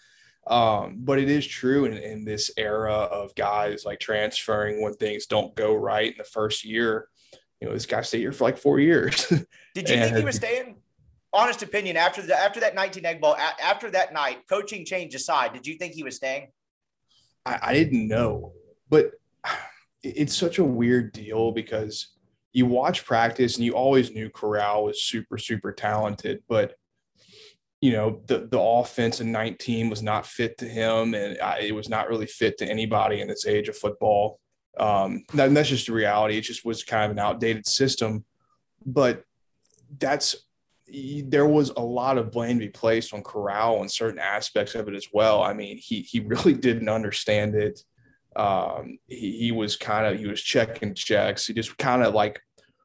Um, 0.46 0.96
but 0.98 1.18
it 1.18 1.30
is 1.30 1.46
true 1.46 1.86
in, 1.86 1.94
in 1.94 2.24
this 2.24 2.50
era 2.56 2.92
of 2.92 3.34
guys 3.34 3.84
like 3.84 4.00
transferring 4.00 4.82
when 4.82 4.94
things 4.94 5.26
don't 5.26 5.54
go 5.54 5.74
right 5.74 6.12
in 6.12 6.18
the 6.18 6.24
first 6.24 6.64
year. 6.64 7.08
You 7.60 7.68
know, 7.68 7.74
this 7.74 7.86
guy 7.86 8.02
stayed 8.02 8.20
here 8.20 8.32
for 8.32 8.44
like 8.44 8.58
four 8.58 8.78
years. 8.78 9.26
Did 9.74 9.88
you 9.88 9.94
and, 9.94 10.04
think 10.04 10.16
he 10.18 10.24
was 10.24 10.36
staying? 10.36 10.76
Honest 11.32 11.62
opinion 11.62 11.96
after 11.96 12.22
the 12.22 12.38
after 12.38 12.60
that 12.60 12.76
19 12.76 13.04
egg 13.04 13.20
bowl, 13.20 13.36
after 13.36 13.90
that 13.90 14.12
night, 14.12 14.46
coaching 14.48 14.84
change 14.84 15.16
aside, 15.16 15.52
did 15.52 15.66
you 15.66 15.74
think 15.74 15.92
he 15.92 16.04
was 16.04 16.14
staying? 16.14 16.52
I, 17.44 17.58
I 17.60 17.74
didn't 17.74 18.06
know, 18.06 18.52
but 18.88 19.10
it's 20.04 20.36
such 20.36 20.58
a 20.58 20.64
weird 20.64 21.12
deal 21.12 21.50
because 21.50 22.14
you 22.52 22.66
watch 22.66 23.04
practice 23.04 23.56
and 23.56 23.64
you 23.64 23.72
always 23.72 24.12
knew 24.12 24.30
Corral 24.30 24.84
was 24.84 25.02
super, 25.02 25.36
super 25.36 25.72
talented, 25.72 26.44
but 26.48 26.76
you 27.84 27.92
know 27.92 28.22
the 28.28 28.48
the 28.50 28.58
offense 28.58 29.20
in 29.20 29.30
19 29.30 29.90
was 29.90 30.02
not 30.02 30.26
fit 30.26 30.56
to 30.58 30.66
him 30.66 31.12
and 31.12 31.38
I, 31.38 31.58
it 31.58 31.74
was 31.74 31.90
not 31.90 32.08
really 32.08 32.26
fit 32.26 32.56
to 32.58 32.66
anybody 32.66 33.20
in 33.20 33.28
this 33.28 33.46
age 33.46 33.68
of 33.68 33.76
football 33.76 34.40
um 34.78 35.24
and 35.38 35.54
that's 35.54 35.68
just 35.68 35.88
the 35.88 35.92
reality 35.92 36.38
it 36.38 36.42
just 36.42 36.64
was 36.64 36.82
kind 36.82 37.04
of 37.04 37.10
an 37.10 37.18
outdated 37.18 37.66
system 37.66 38.24
but 38.86 39.24
that's 39.98 40.34
there 40.88 41.46
was 41.46 41.70
a 41.76 41.80
lot 41.80 42.18
of 42.18 42.30
blame 42.30 42.58
to 42.58 42.66
be 42.66 42.70
placed 42.70 43.12
on 43.12 43.22
Corral 43.22 43.80
and 43.80 43.90
certain 43.90 44.18
aspects 44.18 44.74
of 44.74 44.86
it 44.86 44.94
as 44.94 45.08
well. 45.12 45.42
I 45.42 45.54
mean, 45.54 45.78
he 45.78 46.00
he 46.00 46.20
really 46.20 46.52
didn't 46.66 46.90
understand 46.90 47.54
it. 47.54 47.80
Um, 48.36 48.98
he, 49.06 49.38
he 49.38 49.52
was 49.52 49.76
kind 49.76 50.06
of 50.06 50.18
he 50.18 50.26
was 50.26 50.42
checking 50.42 50.94
checks. 50.94 51.46
He 51.46 51.54
just 51.54 51.76
kind 51.78 52.02
of 52.02 52.14
like 52.14 52.40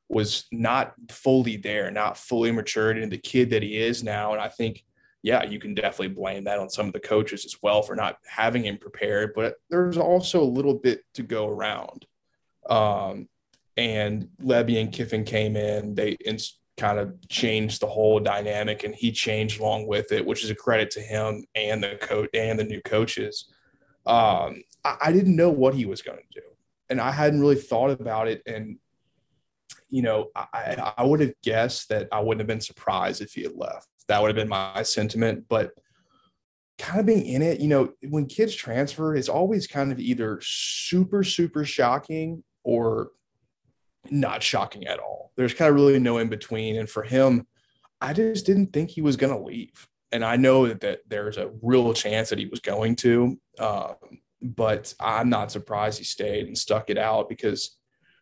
was 0.08 0.46
not 0.52 0.94
fully 1.10 1.58
there, 1.58 1.92
not 1.92 2.18
fully 2.18 2.52
matured 2.52 2.98
into 2.98 3.16
the 3.16 3.22
kid 3.22 3.52
that 3.52 3.62
he 3.62 3.78
is 3.78 4.04
now. 4.04 4.32
And 4.32 4.42
I 4.42 4.48
think, 4.48 4.84
yeah, 5.22 5.44
you 5.44 5.60
can 5.60 5.74
definitely 5.74 6.16
blame 6.16 6.46
that 6.46 6.60
on 6.60 6.70
some 6.70 6.88
of 6.88 6.94
the 6.94 7.00
coaches 7.00 7.46
as 7.46 7.58
well 7.62 7.82
for 7.82 7.96
not 7.96 8.18
having 8.26 8.64
him 8.64 8.78
prepared. 8.78 9.34
But 9.36 9.56
there's 9.70 9.98
also 9.98 10.42
a 10.42 10.44
little 10.44 10.76
bit 10.76 11.02
to 11.16 11.24
go 11.24 11.48
around. 11.48 12.06
Um, 12.70 13.28
and 13.76 14.30
Lebby 14.42 14.80
and 14.80 14.92
Kiffin 14.92 15.24
came 15.24 15.56
in. 15.56 15.96
They 15.96 16.18
kind 16.78 17.00
of 17.00 17.16
changed 17.28 17.82
the 17.82 17.88
whole 17.88 18.20
dynamic 18.20 18.84
and 18.84 18.96
he 18.96 19.12
changed 19.12 19.60
along 19.60 19.88
with 19.88 20.12
it, 20.12 20.26
which 20.26 20.44
is 20.44 20.50
a 20.50 20.56
credit 20.56 20.90
to 20.92 21.02
him 21.02 21.44
and 21.56 21.84
the 21.84 21.98
coach 22.00 22.30
and 22.34 22.58
the 22.58 22.64
new 22.64 22.82
coaches. 22.82 23.52
Um, 24.06 24.64
I, 24.86 24.98
I 25.02 25.12
didn't 25.12 25.36
know 25.36 25.50
what 25.50 25.76
he 25.76 25.86
was 25.86 26.02
going 26.02 26.20
to 26.20 26.42
do 26.42 26.48
and 26.90 27.00
I 27.00 27.12
hadn't 27.12 27.42
really 27.42 27.56
thought 27.56 27.92
about 27.92 28.28
it. 28.28 28.42
And, 28.46 28.78
you 29.90 30.02
know, 30.02 30.30
I, 30.36 30.94
I 30.98 31.04
would 31.04 31.20
have 31.20 31.34
guessed 31.44 31.90
that 31.90 32.08
I 32.12 32.20
wouldn't 32.20 32.40
have 32.40 32.48
been 32.48 32.62
surprised 32.62 33.22
if 33.22 33.34
he 33.34 33.44
had 33.44 33.56
left. 33.56 33.88
That 34.10 34.22
would 34.22 34.28
have 34.28 34.36
been 34.36 34.50
my 34.50 34.84
sentiment. 34.84 35.46
But 35.48 35.72
kind 36.78 37.00
of 37.00 37.06
being 37.06 37.26
in 37.26 37.42
it, 37.42 37.62
you 37.62 37.68
know, 37.68 37.94
when 38.10 38.26
kids 38.26 38.54
transfer, 38.54 39.16
it's 39.16 39.30
always 39.30 39.68
kind 39.68 39.92
of 39.92 40.00
either 40.00 40.40
super, 40.42 41.24
super 41.24 41.64
shocking 41.64 42.44
or 42.64 43.12
not 44.12 44.44
shocking 44.44 44.88
at 44.88 45.00
all. 45.00 45.32
There's 45.38 45.54
kind 45.54 45.70
of 45.70 45.76
really 45.76 46.00
no 46.00 46.18
in 46.18 46.28
between. 46.28 46.78
And 46.78 46.90
for 46.90 47.04
him, 47.04 47.48
I 48.02 48.14
just 48.14 48.46
didn't 48.46 48.74
think 48.74 48.90
he 48.90 49.02
was 49.02 49.16
going 49.16 49.34
to 49.34 49.44
leave. 49.44 49.88
And 50.12 50.26
I 50.26 50.36
know 50.38 50.68
that, 50.68 50.82
that 50.82 51.00
there's 51.08 51.38
a 51.38 51.52
real 51.62 51.94
chance 51.94 52.30
that 52.30 52.40
he 52.40 52.48
was 52.48 52.60
going 52.60 52.96
to, 52.98 53.40
um, 53.60 53.96
but 54.42 54.94
I'm 55.00 55.30
not 55.30 55.52
surprised 55.52 56.00
he 56.00 56.04
stayed 56.04 56.48
and 56.48 56.58
stuck 56.58 56.90
it 56.90 56.98
out 56.98 57.30
because 57.30 57.78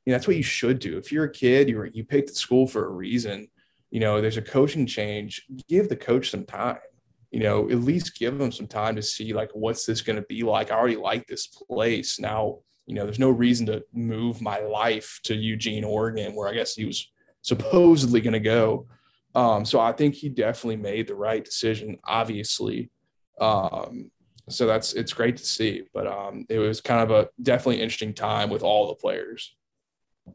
you 0.08 0.12
know, 0.12 0.18
that's 0.18 0.28
what 0.28 0.38
you 0.38 0.44
should 0.44 0.80
do. 0.80 0.98
If 0.98 1.12
you're 1.12 1.26
a 1.26 1.32
kid, 1.32 1.68
you 1.68 1.84
you 1.94 2.06
picked 2.06 2.30
the 2.30 2.36
school 2.36 2.66
for 2.66 2.86
a 2.86 2.90
reason. 2.90 3.50
You 3.92 4.00
know, 4.00 4.22
there's 4.22 4.38
a 4.38 4.42
coaching 4.42 4.86
change. 4.86 5.46
Give 5.68 5.90
the 5.90 5.96
coach 5.96 6.30
some 6.30 6.46
time. 6.46 6.80
You 7.32 7.42
know, 7.42 7.70
at 7.70 7.80
least 7.80 8.18
give 8.18 8.38
them 8.38 8.52
some 8.52 8.68
time 8.68 8.96
to 8.96 9.02
see 9.02 9.34
like 9.34 9.50
what's 9.54 9.86
this 9.86 10.02
going 10.02 10.16
to 10.16 10.26
be 10.28 10.44
like. 10.44 10.72
I 10.72 10.76
already 10.76 10.96
like 10.96 11.28
this 11.28 11.48
place. 11.48 12.20
Now 12.20 12.60
you 12.88 12.96
know, 12.96 13.04
there's 13.04 13.20
no 13.20 13.30
reason 13.30 13.66
to 13.68 13.84
move 13.94 14.42
my 14.42 14.60
life 14.60 15.20
to 15.24 15.36
Eugene, 15.36 15.84
Oregon, 15.84 16.34
where 16.34 16.48
I 16.48 16.54
guess 16.54 16.74
he 16.74 16.86
was 16.86 17.12
supposedly 17.42 18.22
going 18.22 18.34
to 18.34 18.40
go. 18.40 18.88
Um, 19.36 19.66
so 19.66 19.80
I 19.80 19.92
think 19.92 20.16
he 20.16 20.30
definitely 20.30 20.78
made 20.78 21.08
the 21.08 21.16
right 21.16 21.44
decision, 21.44 22.00
obviously. 22.06 22.90
Um, 23.40 24.10
so 24.50 24.66
that's 24.66 24.94
it's 24.94 25.12
great 25.12 25.36
to 25.36 25.46
see, 25.46 25.84
but 25.94 26.08
um, 26.08 26.46
it 26.48 26.60
was 26.60 26.80
kind 26.80 27.02
of 27.02 27.12
a 27.12 27.30
definitely 27.44 27.82
interesting 27.82 28.14
time 28.14 28.50
with 28.50 28.64
all 28.64 28.88
the 28.88 28.96
players. 28.96 29.57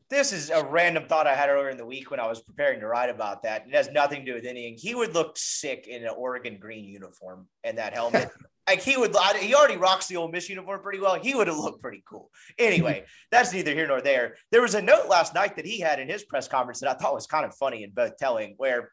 This 0.09 0.33
is 0.33 0.51
a 0.51 0.65
random 0.65 1.07
thought 1.07 1.27
I 1.27 1.35
had 1.35 1.49
earlier 1.49 1.71
in 1.71 1.77
the 1.77 1.87
week 1.87 2.11
when 2.11 2.21
I 2.21 2.27
was 2.27 2.41
preparing 2.41 2.81
to 2.81 2.87
write 2.87 3.11
about 3.11 3.43
that. 3.43 3.67
It 3.67 3.75
has 3.75 3.91
nothing 3.91 4.21
to 4.21 4.27
do 4.27 4.35
with 4.35 4.45
anything. 4.45 4.77
He 4.79 4.95
would 4.95 5.15
look 5.15 5.37
sick 5.37 5.87
in 5.87 6.03
an 6.03 6.13
Oregon 6.17 6.59
green 6.61 6.85
uniform 6.85 7.47
and 7.65 7.79
that 7.79 7.95
helmet. 7.95 8.31
like 8.69 8.83
he 8.83 8.97
would 8.97 9.15
he 9.39 9.55
already 9.55 9.77
rocks 9.77 10.07
the 10.07 10.17
Ole 10.17 10.29
Miss 10.29 10.49
uniform 10.49 10.81
pretty 10.83 11.01
well. 11.01 11.15
He 11.15 11.35
would 11.35 11.49
have 11.49 11.57
looked 11.57 11.83
pretty 11.83 12.03
cool. 12.07 12.31
Anyway, 12.59 13.05
that's 13.31 13.53
neither 13.53 13.75
here 13.75 13.87
nor 13.87 14.01
there. 14.01 14.37
There 14.51 14.63
was 14.63 14.75
a 14.75 14.83
note 14.83 15.09
last 15.09 15.35
night 15.35 15.57
that 15.57 15.67
he 15.67 15.81
had 15.81 15.99
in 15.99 16.09
his 16.09 16.25
press 16.25 16.49
conference 16.49 16.81
that 16.81 16.91
I 16.91 16.95
thought 16.95 17.15
was 17.15 17.27
kind 17.27 17.45
of 17.45 17.55
funny 17.55 17.85
and 17.85 17.95
both 17.95 18.17
telling, 18.17 18.55
where 18.57 18.93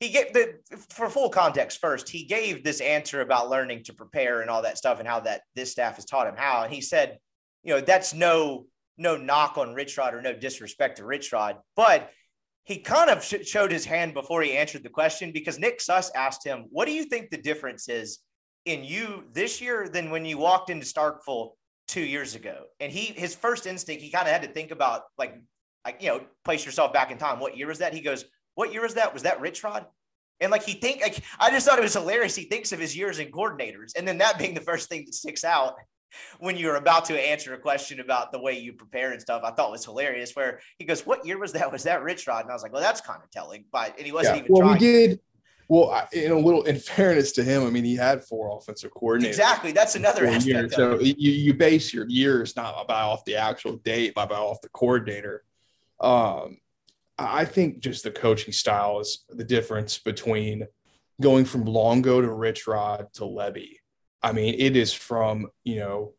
he 0.00 0.10
gave 0.10 0.32
the 0.32 0.54
for 0.90 1.08
full 1.08 1.30
context 1.30 1.80
first, 1.80 2.08
he 2.08 2.24
gave 2.24 2.62
this 2.62 2.80
answer 2.80 3.20
about 3.20 3.50
learning 3.50 3.84
to 3.84 3.94
prepare 3.94 4.40
and 4.40 4.50
all 4.50 4.62
that 4.62 4.78
stuff 4.78 5.00
and 5.00 5.08
how 5.08 5.20
that 5.20 5.42
this 5.54 5.72
staff 5.72 5.96
has 5.96 6.04
taught 6.04 6.28
him 6.28 6.36
how. 6.36 6.62
And 6.62 6.72
he 6.72 6.80
said, 6.80 7.18
you 7.64 7.74
know, 7.74 7.80
that's 7.80 8.14
no 8.14 8.66
no 8.98 9.16
knock 9.16 9.56
on 9.56 9.74
Rich 9.74 9.96
Rod 9.96 10.14
or 10.14 10.20
no 10.20 10.34
disrespect 10.34 10.98
to 10.98 11.04
Rich 11.04 11.32
Rod, 11.32 11.56
but 11.76 12.10
he 12.64 12.78
kind 12.78 13.08
of 13.08 13.24
showed 13.24 13.72
his 13.72 13.86
hand 13.86 14.12
before 14.12 14.42
he 14.42 14.54
answered 14.54 14.82
the 14.82 14.90
question 14.90 15.32
because 15.32 15.58
Nick 15.58 15.80
Suss 15.80 16.10
asked 16.14 16.44
him, 16.44 16.66
What 16.68 16.84
do 16.84 16.92
you 16.92 17.04
think 17.04 17.30
the 17.30 17.40
difference 17.40 17.88
is 17.88 18.18
in 18.66 18.84
you 18.84 19.24
this 19.32 19.62
year 19.62 19.88
than 19.88 20.10
when 20.10 20.26
you 20.26 20.36
walked 20.36 20.68
into 20.68 20.84
Starkville 20.84 21.52
two 21.86 22.02
years 22.02 22.34
ago? 22.34 22.64
And 22.78 22.92
he, 22.92 23.06
his 23.06 23.34
first 23.34 23.66
instinct, 23.66 24.02
he 24.02 24.10
kind 24.10 24.26
of 24.26 24.32
had 24.32 24.42
to 24.42 24.48
think 24.48 24.70
about, 24.70 25.04
like, 25.16 25.34
like, 25.86 26.02
you 26.02 26.08
know, 26.08 26.20
place 26.44 26.66
yourself 26.66 26.92
back 26.92 27.10
in 27.10 27.16
time. 27.16 27.40
What 27.40 27.56
year 27.56 27.68
was 27.68 27.78
that? 27.78 27.94
He 27.94 28.02
goes, 28.02 28.26
What 28.54 28.70
year 28.70 28.82
was 28.82 28.94
that? 28.94 29.14
Was 29.14 29.22
that 29.22 29.40
Rich 29.40 29.64
Rod? 29.64 29.86
And 30.40 30.52
like 30.52 30.62
he 30.62 30.74
think 30.74 31.00
like 31.00 31.22
I 31.40 31.50
just 31.50 31.66
thought 31.66 31.78
it 31.78 31.82
was 31.82 31.94
hilarious. 31.94 32.36
He 32.36 32.44
thinks 32.44 32.72
of 32.72 32.78
his 32.78 32.96
years 32.96 33.18
in 33.18 33.32
coordinators, 33.32 33.96
and 33.96 34.06
then 34.06 34.18
that 34.18 34.38
being 34.38 34.54
the 34.54 34.60
first 34.60 34.88
thing 34.88 35.04
that 35.06 35.14
sticks 35.14 35.42
out 35.42 35.74
when 36.40 36.56
you're 36.56 36.76
about 36.76 37.04
to 37.06 37.20
answer 37.20 37.54
a 37.54 37.58
question 37.58 38.00
about 38.00 38.32
the 38.32 38.40
way 38.40 38.58
you 38.58 38.72
prepare 38.72 39.12
and 39.12 39.20
stuff, 39.20 39.42
I 39.44 39.50
thought 39.50 39.70
was 39.70 39.84
hilarious. 39.84 40.34
Where 40.34 40.60
he 40.78 40.84
goes, 40.84 41.06
"What 41.06 41.26
year 41.26 41.38
was 41.38 41.52
that? 41.52 41.70
Was 41.70 41.82
that 41.84 42.02
Rich 42.02 42.26
Rod?" 42.26 42.42
And 42.42 42.50
I 42.50 42.54
was 42.54 42.62
like, 42.62 42.72
"Well, 42.72 42.82
that's 42.82 43.00
kind 43.00 43.20
of 43.22 43.30
telling." 43.30 43.64
But 43.72 43.96
and 43.96 44.06
he 44.06 44.12
wasn't 44.12 44.36
yeah. 44.36 44.42
even. 44.44 44.52
Well, 44.52 44.62
trying. 44.62 44.74
we 44.74 44.78
did. 44.78 45.20
Well, 45.70 46.08
in 46.12 46.32
a 46.32 46.38
little, 46.38 46.62
in 46.62 46.76
fairness 46.78 47.32
to 47.32 47.44
him, 47.44 47.66
I 47.66 47.70
mean, 47.70 47.84
he 47.84 47.94
had 47.94 48.24
four 48.24 48.56
offensive 48.56 48.90
coordinators. 48.92 49.26
Exactly, 49.26 49.72
that's 49.72 49.94
another 49.96 50.26
aspect. 50.26 50.72
So 50.72 50.98
you, 50.98 51.14
you 51.18 51.54
base 51.54 51.92
your 51.92 52.08
years 52.08 52.56
not 52.56 52.88
by 52.88 53.02
off 53.02 53.24
the 53.24 53.36
actual 53.36 53.76
date, 53.76 54.14
but 54.14 54.30
by 54.30 54.36
off 54.36 54.60
the 54.62 54.70
coordinator. 54.70 55.44
Um, 56.00 56.58
I 57.18 57.44
think 57.44 57.80
just 57.80 58.04
the 58.04 58.10
coaching 58.10 58.52
style 58.52 59.00
is 59.00 59.24
the 59.28 59.44
difference 59.44 59.98
between 59.98 60.66
going 61.20 61.44
from 61.44 61.64
Longo 61.64 62.20
to 62.20 62.32
Rich 62.32 62.68
Rod 62.68 63.08
to 63.14 63.22
Lebby 63.22 63.77
I 64.22 64.32
mean, 64.32 64.54
it 64.58 64.76
is 64.76 64.92
from, 64.92 65.48
you 65.64 65.76
know, 65.76 66.14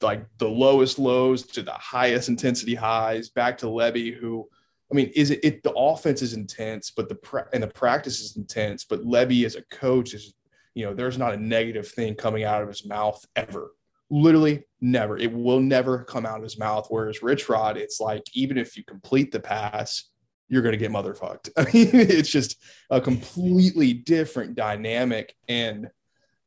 like 0.00 0.26
the 0.38 0.48
lowest 0.48 0.98
lows 0.98 1.44
to 1.46 1.62
the 1.62 1.72
highest 1.72 2.28
intensity 2.28 2.74
highs 2.74 3.30
back 3.30 3.58
to 3.58 3.66
Lebby, 3.66 4.14
who, 4.14 4.48
I 4.90 4.94
mean, 4.94 5.10
is 5.14 5.30
it, 5.30 5.40
it 5.42 5.62
the 5.62 5.72
offense 5.72 6.22
is 6.22 6.34
intense, 6.34 6.90
but 6.90 7.08
the 7.08 7.14
pra- 7.14 7.48
and 7.52 7.62
the 7.62 7.68
practice 7.68 8.20
is 8.20 8.36
intense, 8.36 8.84
but 8.84 9.04
Lebby 9.04 9.44
as 9.44 9.54
a 9.54 9.62
coach 9.62 10.14
is, 10.14 10.34
you 10.74 10.84
know, 10.84 10.94
there's 10.94 11.18
not 11.18 11.34
a 11.34 11.38
negative 11.38 11.88
thing 11.88 12.14
coming 12.14 12.44
out 12.44 12.62
of 12.62 12.68
his 12.68 12.84
mouth 12.84 13.24
ever. 13.36 13.72
Literally 14.10 14.64
never. 14.80 15.18
It 15.18 15.32
will 15.32 15.60
never 15.60 16.04
come 16.04 16.24
out 16.24 16.38
of 16.38 16.42
his 16.42 16.58
mouth. 16.58 16.86
Whereas 16.88 17.22
Rich 17.22 17.48
Rod, 17.48 17.76
it's 17.76 18.00
like 18.00 18.22
even 18.32 18.56
if 18.56 18.76
you 18.76 18.84
complete 18.84 19.30
the 19.30 19.40
pass, 19.40 20.04
you're 20.48 20.62
going 20.62 20.72
to 20.72 20.78
get 20.78 20.90
motherfucked. 20.90 21.50
I 21.56 21.64
mean, 21.64 21.90
it's 21.92 22.30
just 22.30 22.56
a 22.90 23.00
completely 23.00 23.92
different 23.92 24.54
dynamic. 24.54 25.34
And 25.46 25.90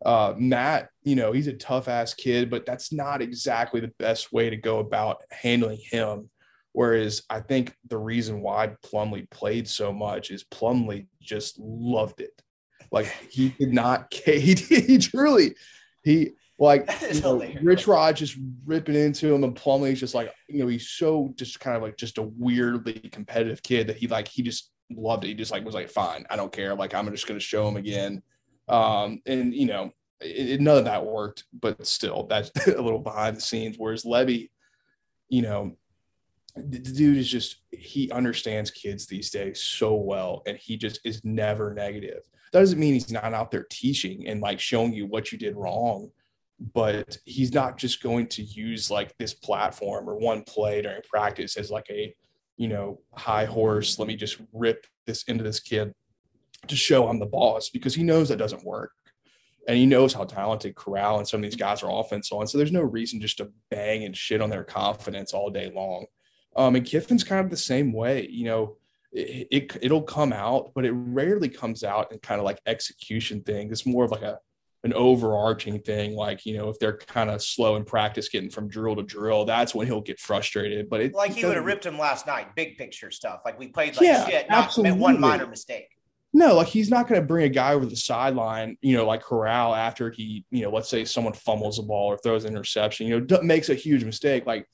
uh, 0.06 0.34
Matt, 0.38 0.90
you 1.04 1.16
know, 1.16 1.32
he's 1.32 1.48
a 1.48 1.54
tough 1.54 1.88
ass 1.88 2.14
kid, 2.14 2.50
but 2.50 2.66
that's 2.66 2.92
not 2.92 3.22
exactly 3.22 3.80
the 3.80 3.94
best 4.00 4.34
way 4.34 4.50
to 4.50 4.58
go 4.58 4.80
about 4.80 5.22
handling 5.32 5.80
him. 5.84 6.30
Whereas 6.74 7.24
I 7.30 7.42
think 7.42 7.76
the 7.88 7.98
reason 7.98 8.42
why 8.42 8.76
Plumlee 8.86 9.30
played 9.30 9.68
so 9.68 9.92
much 9.92 10.32
is 10.32 10.44
Plumlee 10.46 11.08
just 11.22 11.60
loved 11.60 12.22
it. 12.22 12.42
Like 12.92 13.08
he 13.30 13.50
did 13.50 13.74
not, 13.74 14.14
he, 14.26 14.54
he 14.54 14.98
truly, 14.98 15.56
he 16.04 16.32
like 16.62 16.88
you 17.12 17.22
know, 17.22 17.44
Rich 17.64 17.88
Rod 17.88 18.16
just 18.16 18.38
ripping 18.66 18.96
into 18.96 19.34
him, 19.34 19.44
and 19.44 19.56
Plumlee's 19.56 20.00
just 20.00 20.14
like 20.14 20.32
you 20.48 20.60
know 20.60 20.68
he's 20.68 20.90
so 20.90 21.34
just 21.36 21.60
kind 21.60 21.76
of 21.76 21.82
like 21.82 21.98
just 21.98 22.20
a 22.20 22.22
weirdly 22.22 22.94
competitive 23.12 23.64
kid 23.64 23.88
that 23.88 23.98
he 23.98 24.06
like 24.06 24.28
he 24.28 24.44
just 24.44 24.70
loved 24.92 25.24
it. 25.24 25.30
He 25.30 25.34
just 25.34 25.52
like 25.52 25.66
was 25.66 25.74
like 25.74 25.90
fine, 25.90 26.24
I 26.30 26.36
don't 26.36 26.52
care. 26.52 26.76
Like 26.76 26.94
I'm 26.94 27.10
just 27.10 27.28
gonna 27.28 27.40
show 27.40 27.68
him 27.68 27.78
again. 27.78 28.22
Um, 28.72 29.22
and 29.26 29.54
you 29.54 29.66
know, 29.66 29.92
it, 30.22 30.62
none 30.62 30.78
of 30.78 30.86
that 30.86 31.06
worked, 31.06 31.44
but 31.54 31.86
still, 31.86 32.26
that's 32.28 32.52
a 32.68 32.82
little 32.82 33.00
behind 33.00 33.38
the 33.38 33.42
scenes. 33.42 33.76
Whereas 33.78 34.06
Lebby, 34.06 34.50
you 35.30 35.42
know, 35.42 35.76
the 36.56 36.80
dude 36.80 37.18
is 37.18 37.30
just 37.30 37.58
he 37.72 38.10
understands 38.12 38.72
kids 38.72 39.06
these 39.06 39.30
days 39.30 39.62
so 39.62 39.94
well, 39.96 40.42
and 40.48 40.58
he 40.58 40.78
just 40.78 41.00
is 41.04 41.24
never 41.24 41.74
negative. 41.74 42.22
That 42.52 42.60
doesn't 42.60 42.80
mean 42.80 42.94
he's 42.94 43.12
not 43.12 43.34
out 43.34 43.52
there 43.52 43.66
teaching 43.70 44.28
and 44.28 44.42
like 44.42 44.60
showing 44.60 44.94
you 44.94 45.06
what 45.06 45.32
you 45.32 45.38
did 45.38 45.56
wrong, 45.56 46.12
but 46.74 47.18
he's 47.26 47.54
not 47.54 47.78
just 47.78 48.04
going 48.04 48.28
to 48.28 48.44
use 48.44 48.92
like 48.92 49.18
this 49.18 49.34
platform 49.34 50.10
or 50.10 50.18
one 50.18 50.44
play 50.44 50.82
during 50.82 51.02
practice 51.10 51.56
as 51.58 51.72
like 51.72 51.88
a 51.90 52.14
you 52.58 52.68
know 52.68 53.00
high 53.14 53.46
horse. 53.46 54.00
Let 54.00 54.08
me 54.08 54.16
just 54.16 54.38
rip 54.54 54.86
this 55.06 55.24
into 55.24 55.44
this 55.44 55.60
kid 55.60 55.94
to 56.68 56.76
show 56.76 57.08
I'm 57.08 57.20
the 57.20 57.26
boss 57.26 57.70
because 57.70 57.96
he 57.96 58.04
knows 58.04 58.30
that 58.30 58.38
doesn't 58.38 58.66
work. 58.66 58.92
And 59.68 59.78
he 59.78 59.86
knows 59.86 60.14
how 60.14 60.24
talented 60.24 60.76
Corral 60.76 61.20
and 61.20 61.28
some 61.28 61.40
of 61.40 61.44
these 61.44 61.56
guys 61.56 61.84
are 61.84 62.00
offense 62.00 62.32
on. 62.32 62.48
So 62.48 62.58
there's 62.58 62.72
no 62.72 62.82
reason 62.82 63.22
just 63.22 63.38
to 63.38 63.52
bang 63.70 64.04
and 64.04 64.18
shit 64.18 64.42
on 64.42 64.50
their 64.50 64.64
confidence 64.64 65.34
all 65.34 65.52
day 65.52 65.72
long. 65.74 66.08
Um, 66.56 66.76
and 66.76 66.86
Kiffin's 66.86 67.24
kind 67.24 67.46
of 67.46 67.52
the 67.52 67.58
same 67.58 67.94
way. 67.94 68.28
You 68.28 68.46
know, 68.46 68.78
it, 69.12 69.48
it 69.52 69.78
it'll 69.82 70.02
come 70.02 70.34
out, 70.34 70.72
but 70.74 70.86
it 70.86 70.92
rarely 70.92 71.48
comes 71.48 71.84
out 71.84 72.12
in 72.12 72.20
kind 72.20 72.40
of 72.40 72.46
like 72.46 72.60
execution 72.66 73.42
thing. 73.42 73.72
It's 73.72 73.86
more 73.86 74.04
of 74.04 74.12
like 74.12 74.24
a 74.24 74.40
an 74.84 74.94
overarching 74.94 75.80
thing. 75.80 76.16
Like, 76.16 76.46
you 76.46 76.58
know, 76.58 76.70
if 76.70 76.80
they're 76.80 76.98
kind 76.98 77.30
of 77.30 77.42
slow 77.42 77.76
in 77.76 77.86
practice 77.86 78.30
getting 78.30 78.50
from 78.50 78.68
drill 78.68 78.96
to 78.96 79.04
drill, 79.04 79.46
that's 79.46 79.76
when 79.76 79.86
he'll 79.86 80.02
get 80.02 80.20
frustrated. 80.20 80.90
But 80.90 81.02
it 81.02 81.14
like 81.14 81.34
he 81.34 81.46
would 81.46 81.56
have 81.56 81.66
ripped 81.66 81.86
him 81.86 82.00
last 82.00 82.26
night, 82.26 82.56
big 82.56 82.78
picture 82.78 83.12
stuff. 83.12 83.42
Like 83.46 83.60
we 83.60 83.68
played 83.68 83.96
like 83.96 84.06
yeah, 84.06 84.26
shit, 84.26 84.50
not 84.50 84.66
absolutely. 84.66 84.98
one 84.98 85.20
minor 85.20 85.48
mistake. 85.48 85.90
No, 86.34 86.56
like 86.56 86.68
he's 86.68 86.90
not 86.90 87.08
going 87.08 87.20
to 87.20 87.28
bring 87.28 87.46
a 87.46 87.50
guy 87.50 87.74
over 87.74 87.86
the 87.86 87.96
sideline, 87.96 88.78
you 88.82 88.96
know, 88.96 89.06
like 89.06 89.22
Corral 89.22 89.76
after 89.76 90.10
he, 90.10 90.46
you 90.50 90.64
know, 90.64 90.70
let's 90.70 90.88
say 90.88 91.04
someone 91.04 91.34
fumbles 91.34 91.78
a 91.78 91.84
ball 91.84 92.08
or 92.08 92.18
throws 92.18 92.46
an 92.46 92.52
interception, 92.52 93.08
you 93.08 93.20
know, 93.20 93.42
makes 93.42 93.70
a 93.70 93.76
huge 93.76 94.06
mistake. 94.06 94.46
Like 94.46 94.66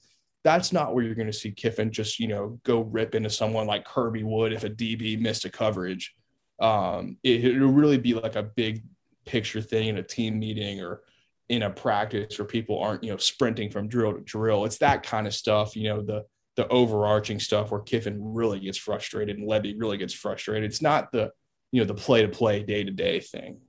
that's 0.43 0.72
not 0.72 0.93
where 0.93 1.03
you're 1.03 1.16
going 1.16 1.28
to 1.28 1.34
see 1.34 1.51
Kiffin 1.51 1.91
just, 1.91 2.20
you 2.20 2.28
know, 2.28 2.60
go 2.64 2.82
rip 2.82 3.16
into 3.16 3.32
someone 3.32 3.66
like 3.66 3.86
Kirby 3.86 4.24
would 4.24 4.53
if 4.53 4.64
a 4.66 4.70
DB 4.70 5.20
missed 5.20 5.45
a 5.45 5.49
coverage. 5.49 6.14
Um, 6.60 7.18
it, 7.24 7.43
it'll 7.43 7.72
really 7.72 7.97
be 7.97 8.14
like 8.14 8.36
a 8.36 8.43
big 8.43 8.84
picture 9.26 9.62
thing 9.62 9.88
in 9.88 9.97
a 9.97 10.03
team 10.03 10.38
meeting 10.38 10.80
or 10.82 11.01
in 11.49 11.64
a 11.64 11.70
practice 11.72 12.38
where 12.38 12.45
people 12.45 12.80
aren't, 12.80 13.03
you 13.03 13.12
know, 13.12 13.18
sprinting 13.18 13.72
from 13.72 13.88
drill 13.88 14.14
to 14.14 14.22
drill. 14.22 14.66
It's 14.66 14.78
that 14.78 15.01
kind 15.01 15.26
of 15.26 15.34
stuff, 15.34 15.76
you 15.76 15.89
know, 15.89 16.01
the 16.01 16.24
the 16.55 16.68
overarching 16.70 17.39
stuff 17.39 17.72
where 17.72 17.82
Kiffin 17.82 18.18
really 18.20 18.60
gets 18.60 18.80
frustrated 18.80 19.38
and 19.38 19.47
Lebby 19.47 19.76
really 19.78 19.97
gets 19.97 20.14
frustrated. 20.14 20.70
It's 20.70 20.82
not 20.82 21.12
the 21.12 21.32
you 21.72 21.82
know 21.82 21.88
the 21.88 21.93
play 21.93 22.22
to 22.22 22.30
play 22.30 22.63
day 22.63 22.84
to 22.84 22.91
day 22.91 23.20
thing. 23.20 23.59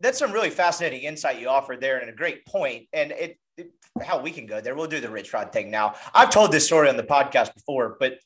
That's 0.00 0.18
some 0.18 0.32
really 0.32 0.50
fascinating 0.50 1.02
insight 1.02 1.40
you 1.40 1.48
offered 1.48 1.80
there 1.80 1.98
and 1.98 2.10
a 2.10 2.14
great 2.14 2.44
point. 2.44 2.88
And 2.92 3.12
it, 3.12 3.38
it, 3.56 3.70
how 4.02 4.20
we 4.20 4.32
can 4.32 4.44
go 4.44 4.60
there. 4.60 4.74
We'll 4.74 4.86
do 4.86 5.00
the 5.00 5.08
rich 5.08 5.32
rod 5.32 5.52
thing 5.52 5.70
now. 5.70 5.94
I've 6.12 6.30
told 6.30 6.52
this 6.52 6.66
story 6.66 6.88
on 6.88 6.96
the 6.96 7.04
podcast 7.04 7.54
before 7.54 7.96
but 7.98 8.18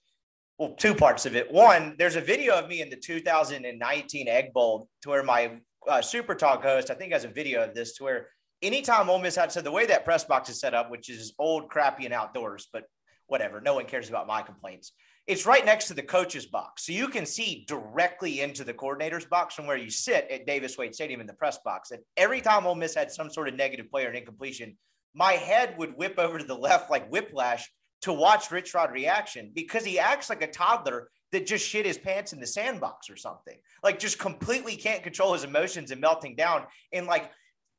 well 0.59 0.75
two 0.75 0.95
parts 0.95 1.27
of 1.27 1.37
it. 1.37 1.53
One 1.53 1.95
there's 1.99 2.17
a 2.17 2.21
video 2.21 2.59
of 2.59 2.69
me 2.69 2.81
in 2.81 2.91
the 2.91 2.97
2019 2.97 4.29
egg 4.29 4.53
bowl 4.53 4.89
to 5.03 5.09
where 5.11 5.23
my 5.23 5.61
uh, 5.89 6.03
super 6.03 6.35
talk 6.35 6.63
host 6.63 6.91
i 6.91 6.95
think 6.95 7.13
has 7.13 7.25
a 7.25 7.29
video 7.29 7.65
of 7.65 7.75
this 7.75 7.95
to 7.95 8.05
where 8.05 8.29
anytime 8.63 9.09
Ole 9.09 9.19
Miss 9.19 9.37
had 9.37 9.53
so 9.53 9.61
the 9.61 9.71
way 9.71 9.87
that 9.87 10.05
press 10.05 10.25
box 10.25 10.49
is 10.49 10.61
set 10.61 10.75
up 10.75 10.91
which 10.91 11.09
is 11.09 11.35
old 11.39 11.69
crappy 11.69 12.05
and 12.05 12.15
outdoors 12.15 12.69
but 12.73 12.85
whatever 13.27 13.61
no 13.61 13.75
one 13.75 13.87
cares 13.87 14.09
about 14.09 14.27
my 14.27 14.43
complaints 14.43 14.93
it's 15.29 15.45
right 15.45 15.65
next 15.65 15.89
to 15.89 15.95
the 15.95 16.03
coach's 16.03 16.47
box. 16.47 16.87
So 16.87 16.93
you 16.93 17.07
can 17.07 17.27
see 17.27 17.67
directly 17.69 18.41
into 18.41 18.65
the 18.65 18.73
coordinator's 18.73 19.27
box 19.27 19.55
from 19.55 19.67
where 19.67 19.77
you 19.77 19.91
sit 19.91 20.27
at 20.31 20.47
Davis 20.47 20.79
Wade 20.79 20.95
Stadium 20.95 21.21
in 21.21 21.27
the 21.27 21.35
press 21.35 21.59
box. 21.63 21.91
And 21.91 22.01
every 22.17 22.41
time 22.41 22.67
Ole 22.67 22.75
Miss 22.75 22.95
had 22.95 23.13
some 23.13 23.29
sort 23.29 23.47
of 23.47 23.55
negative 23.55 23.91
play 23.91 24.07
or 24.07 24.09
an 24.09 24.17
incompletion, 24.17 24.79
my 25.15 25.33
head 25.33 25.77
would 25.77 25.99
whip 25.99 26.15
over 26.19 26.39
to 26.39 26.45
the 26.45 26.57
left 26.57 26.91
like 26.91 27.11
whiplash 27.11 27.71
to 28.03 28.13
watch 28.13 28.51
Rich 28.51 28.73
Rod 28.75 28.91
reaction 28.91 29.53
because 29.55 29.85
he 29.85 29.99
acts 29.99 30.31
like 30.31 30.43
a 30.43 30.51
toddler 30.51 31.11
that 31.33 31.47
just 31.47 31.67
shit 31.67 31.85
his 31.85 31.99
pants 31.99 32.33
in 32.33 32.41
the 32.41 32.47
sandbox 32.47 33.11
or 33.11 33.17
something. 33.17 33.59
Like 33.83 33.99
just 33.99 34.19
completely 34.19 34.77
can't 34.77 35.03
control 35.03 35.35
his 35.35 35.45
emotions 35.45 35.91
and 35.91 36.01
melting 36.01 36.37
down 36.37 36.65
and 36.91 37.07
like 37.07 37.31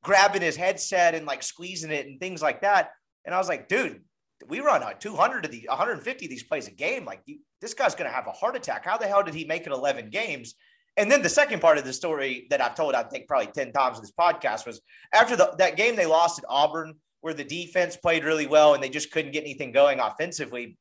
grabbing 0.03 0.43
his 0.43 0.55
headset 0.55 1.15
and 1.15 1.25
like 1.25 1.41
squeezing 1.41 1.89
it 1.89 2.05
and 2.05 2.19
things 2.19 2.43
like 2.43 2.61
that. 2.61 2.91
And 3.25 3.33
I 3.33 3.39
was 3.39 3.49
like, 3.49 3.67
dude, 3.67 4.01
we 4.47 4.59
run 4.59 4.83
200 4.99 5.45
of 5.45 5.51
the 5.51 5.65
150 5.67 6.25
of 6.25 6.29
these 6.29 6.43
plays 6.43 6.67
a 6.67 6.71
game. 6.71 7.05
Like 7.05 7.21
you, 7.25 7.39
this 7.61 7.73
guy's 7.73 7.95
going 7.95 8.09
to 8.09 8.15
have 8.15 8.27
a 8.27 8.31
heart 8.31 8.55
attack. 8.55 8.85
How 8.85 8.97
the 8.97 9.07
hell 9.07 9.23
did 9.23 9.33
he 9.33 9.45
make 9.45 9.65
it 9.65 9.73
11 9.73 10.09
games? 10.09 10.55
And 10.97 11.11
then 11.11 11.21
the 11.21 11.29
second 11.29 11.61
part 11.61 11.77
of 11.77 11.85
the 11.85 11.93
story 11.93 12.47
that 12.49 12.61
I've 12.61 12.75
told, 12.75 12.93
I 12.93 13.03
think 13.03 13.27
probably 13.27 13.47
10 13.47 13.71
times 13.71 13.97
in 13.97 14.03
this 14.03 14.11
podcast 14.11 14.65
was 14.65 14.81
after 15.13 15.35
the, 15.35 15.53
that 15.57 15.77
game 15.77 15.95
they 15.95 16.05
lost 16.05 16.39
at 16.39 16.45
Auburn, 16.49 16.95
where 17.21 17.33
the 17.33 17.43
defense 17.43 17.95
played 17.95 18.23
really 18.23 18.47
well 18.47 18.73
and 18.73 18.83
they 18.83 18.89
just 18.89 19.11
couldn't 19.11 19.31
get 19.31 19.43
anything 19.43 19.71
going 19.71 19.99
offensively. 19.99 20.77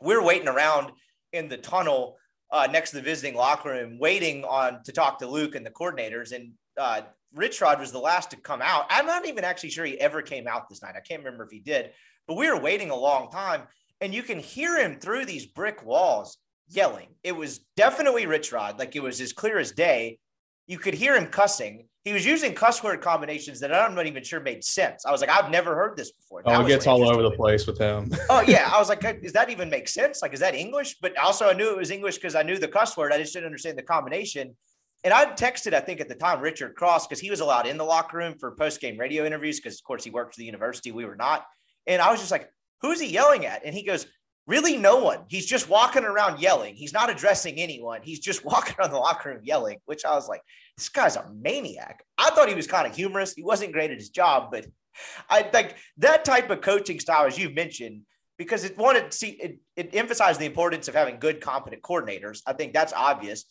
We 0.00 0.14
we're 0.14 0.24
waiting 0.24 0.48
around 0.48 0.92
in 1.32 1.48
the 1.48 1.56
tunnel 1.56 2.16
uh, 2.50 2.68
next 2.70 2.90
to 2.90 2.96
the 2.96 3.02
visiting 3.02 3.34
locker 3.34 3.70
room, 3.70 3.98
waiting 3.98 4.44
on 4.44 4.82
to 4.84 4.92
talk 4.92 5.18
to 5.18 5.26
Luke 5.26 5.54
and 5.54 5.64
the 5.64 5.70
coordinators. 5.70 6.32
And 6.32 6.52
uh, 6.78 7.02
Rich 7.34 7.60
Rod 7.60 7.80
was 7.80 7.92
the 7.92 7.98
last 7.98 8.30
to 8.30 8.36
come 8.36 8.60
out. 8.62 8.86
I'm 8.90 9.06
not 9.06 9.26
even 9.26 9.44
actually 9.44 9.70
sure 9.70 9.84
he 9.84 9.98
ever 9.98 10.20
came 10.22 10.46
out 10.46 10.68
this 10.68 10.82
night. 10.82 10.94
I 10.96 11.00
can't 11.00 11.24
remember 11.24 11.44
if 11.44 11.50
he 11.50 11.60
did, 11.60 11.92
but 12.26 12.36
we 12.36 12.50
were 12.50 12.60
waiting 12.60 12.90
a 12.90 12.96
long 12.96 13.30
time, 13.30 13.62
and 14.00 14.14
you 14.14 14.22
can 14.22 14.38
hear 14.38 14.78
him 14.78 14.98
through 14.98 15.26
these 15.26 15.46
brick 15.46 15.84
walls 15.84 16.38
yelling. 16.68 17.08
It 17.22 17.36
was 17.36 17.60
definitely 17.76 18.26
Rich 18.26 18.52
Rod, 18.52 18.78
like 18.78 18.96
it 18.96 19.02
was 19.02 19.20
as 19.20 19.32
clear 19.32 19.58
as 19.58 19.72
day. 19.72 20.18
You 20.66 20.78
could 20.78 20.94
hear 20.94 21.16
him 21.16 21.26
cussing. 21.26 21.88
He 22.04 22.12
was 22.12 22.26
using 22.26 22.52
cuss 22.54 22.82
word 22.82 23.00
combinations 23.00 23.60
that 23.60 23.72
I'm 23.72 23.94
not 23.94 24.06
even 24.06 24.24
sure 24.24 24.40
made 24.40 24.64
sense. 24.64 25.06
I 25.06 25.12
was 25.12 25.20
like, 25.20 25.30
I've 25.30 25.50
never 25.50 25.76
heard 25.76 25.96
this 25.96 26.10
before. 26.10 26.42
Oh, 26.44 26.50
that 26.50 26.60
oh, 26.60 26.64
it 26.64 26.68
gets 26.68 26.86
all 26.86 27.08
over 27.08 27.22
the 27.22 27.30
place 27.30 27.66
with 27.66 27.78
him. 27.78 28.10
oh 28.30 28.40
yeah, 28.40 28.70
I 28.72 28.78
was 28.78 28.88
like, 28.88 29.00
does 29.22 29.32
that 29.32 29.50
even 29.50 29.70
make 29.70 29.86
sense? 29.86 30.20
Like, 30.22 30.32
is 30.32 30.40
that 30.40 30.54
English? 30.54 30.96
But 31.00 31.16
also, 31.18 31.48
I 31.48 31.52
knew 31.52 31.70
it 31.70 31.76
was 31.76 31.90
English 31.90 32.16
because 32.16 32.34
I 32.34 32.42
knew 32.42 32.58
the 32.58 32.68
cuss 32.68 32.96
word. 32.96 33.12
I 33.12 33.18
just 33.18 33.32
didn't 33.32 33.46
understand 33.46 33.78
the 33.78 33.82
combination. 33.82 34.56
And 35.04 35.12
I 35.12 35.26
texted, 35.32 35.74
I 35.74 35.80
think 35.80 36.00
at 36.00 36.08
the 36.08 36.14
time, 36.14 36.40
Richard 36.40 36.76
Cross 36.76 37.08
because 37.08 37.20
he 37.20 37.30
was 37.30 37.40
allowed 37.40 37.66
in 37.66 37.76
the 37.76 37.84
locker 37.84 38.16
room 38.16 38.34
for 38.38 38.52
post 38.52 38.80
game 38.80 38.98
radio 38.98 39.24
interviews 39.24 39.58
because, 39.58 39.78
of 39.78 39.84
course, 39.84 40.04
he 40.04 40.10
worked 40.10 40.34
for 40.34 40.38
the 40.38 40.44
university. 40.44 40.92
We 40.92 41.04
were 41.04 41.16
not. 41.16 41.44
And 41.86 42.00
I 42.00 42.10
was 42.10 42.20
just 42.20 42.30
like, 42.30 42.48
who's 42.80 43.00
he 43.00 43.08
yelling 43.08 43.46
at? 43.46 43.64
And 43.64 43.74
he 43.74 43.84
goes, 43.84 44.06
really 44.46 44.76
no 44.76 44.96
one. 44.96 45.20
He's 45.28 45.46
just 45.46 45.68
walking 45.68 46.04
around 46.04 46.40
yelling. 46.40 46.74
He's 46.74 46.92
not 46.92 47.10
addressing 47.10 47.56
anyone. 47.56 48.00
He's 48.02 48.20
just 48.20 48.44
walking 48.44 48.74
around 48.78 48.90
the 48.90 48.98
locker 48.98 49.30
room 49.30 49.40
yelling, 49.42 49.78
which 49.84 50.04
I 50.04 50.14
was 50.14 50.28
like, 50.28 50.42
this 50.76 50.88
guy's 50.88 51.16
a 51.16 51.30
maniac. 51.32 52.04
I 52.18 52.30
thought 52.30 52.48
he 52.48 52.54
was 52.54 52.66
kind 52.66 52.86
of 52.86 52.94
humorous. 52.94 53.34
He 53.34 53.42
wasn't 53.42 53.72
great 53.72 53.90
at 53.90 53.98
his 53.98 54.10
job, 54.10 54.50
but 54.50 54.66
I 55.30 55.48
like 55.52 55.76
that 55.98 56.24
type 56.24 56.50
of 56.50 56.60
coaching 56.60 57.00
style, 57.00 57.26
as 57.26 57.38
you've 57.38 57.54
mentioned, 57.54 58.02
because 58.38 58.64
it 58.64 58.76
wanted 58.76 59.10
to 59.10 59.16
see 59.16 59.30
it, 59.30 59.58
it 59.76 59.94
emphasized 59.94 60.40
the 60.40 60.46
importance 60.46 60.88
of 60.88 60.94
having 60.94 61.18
good, 61.18 61.40
competent 61.40 61.82
coordinators. 61.82 62.42
I 62.46 62.54
think 62.54 62.72
that's 62.72 62.92
obvious. 62.92 63.44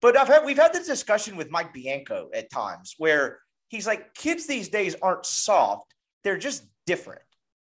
But 0.00 0.16
I've 0.16 0.28
had 0.28 0.44
we've 0.44 0.56
had 0.56 0.72
this 0.72 0.86
discussion 0.86 1.36
with 1.36 1.50
Mike 1.50 1.72
Bianco 1.74 2.30
at 2.32 2.50
times 2.50 2.94
where 2.98 3.40
he's 3.68 3.86
like, 3.86 4.14
kids 4.14 4.46
these 4.46 4.68
days 4.68 4.94
aren't 5.02 5.26
soft, 5.26 5.92
they're 6.24 6.38
just 6.38 6.64
different. 6.86 7.22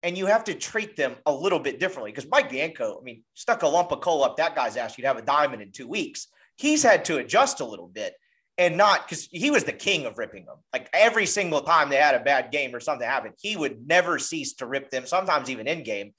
And 0.06 0.18
you 0.18 0.28
have 0.28 0.44
to 0.46 0.54
treat 0.54 0.96
them 0.96 1.16
a 1.26 1.34
little 1.34 1.60
bit 1.60 1.80
differently. 1.80 2.12
Because 2.12 2.30
Mike 2.30 2.50
Bianco, 2.50 3.00
I 3.00 3.04
mean, 3.04 3.24
stuck 3.34 3.64
a 3.64 3.68
lump 3.68 3.92
of 3.92 4.02
coal 4.02 4.24
up 4.24 4.38
that 4.38 4.56
guy's 4.56 4.78
ass, 4.78 4.98
you'd 4.98 5.08
have 5.08 5.18
a 5.18 5.22
diamond 5.22 5.64
in 5.64 5.72
two 5.72 5.88
weeks. 5.88 6.28
He's 6.56 6.84
had 6.84 7.04
to 7.06 7.18
adjust 7.18 7.60
a 7.60 7.66
little 7.66 7.88
bit 7.88 8.14
and 8.58 8.78
not 8.78 9.08
because 9.08 9.28
he 9.32 9.52
was 9.52 9.64
the 9.64 9.74
king 9.74 10.06
of 10.06 10.18
ripping 10.18 10.46
them. 10.46 10.58
Like 10.72 10.90
every 10.94 11.26
single 11.26 11.62
time 11.62 11.90
they 11.90 11.98
had 11.98 12.16
a 12.16 12.24
bad 12.24 12.52
game 12.52 12.74
or 12.74 12.80
something 12.80 13.08
happened, 13.08 13.34
he 13.38 13.58
would 13.58 13.88
never 13.88 14.18
cease 14.18 14.54
to 14.56 14.66
rip 14.66 14.92
them, 14.92 15.06
sometimes 15.06 15.50
even 15.50 15.68
in 15.68 15.84
game. 15.84 16.14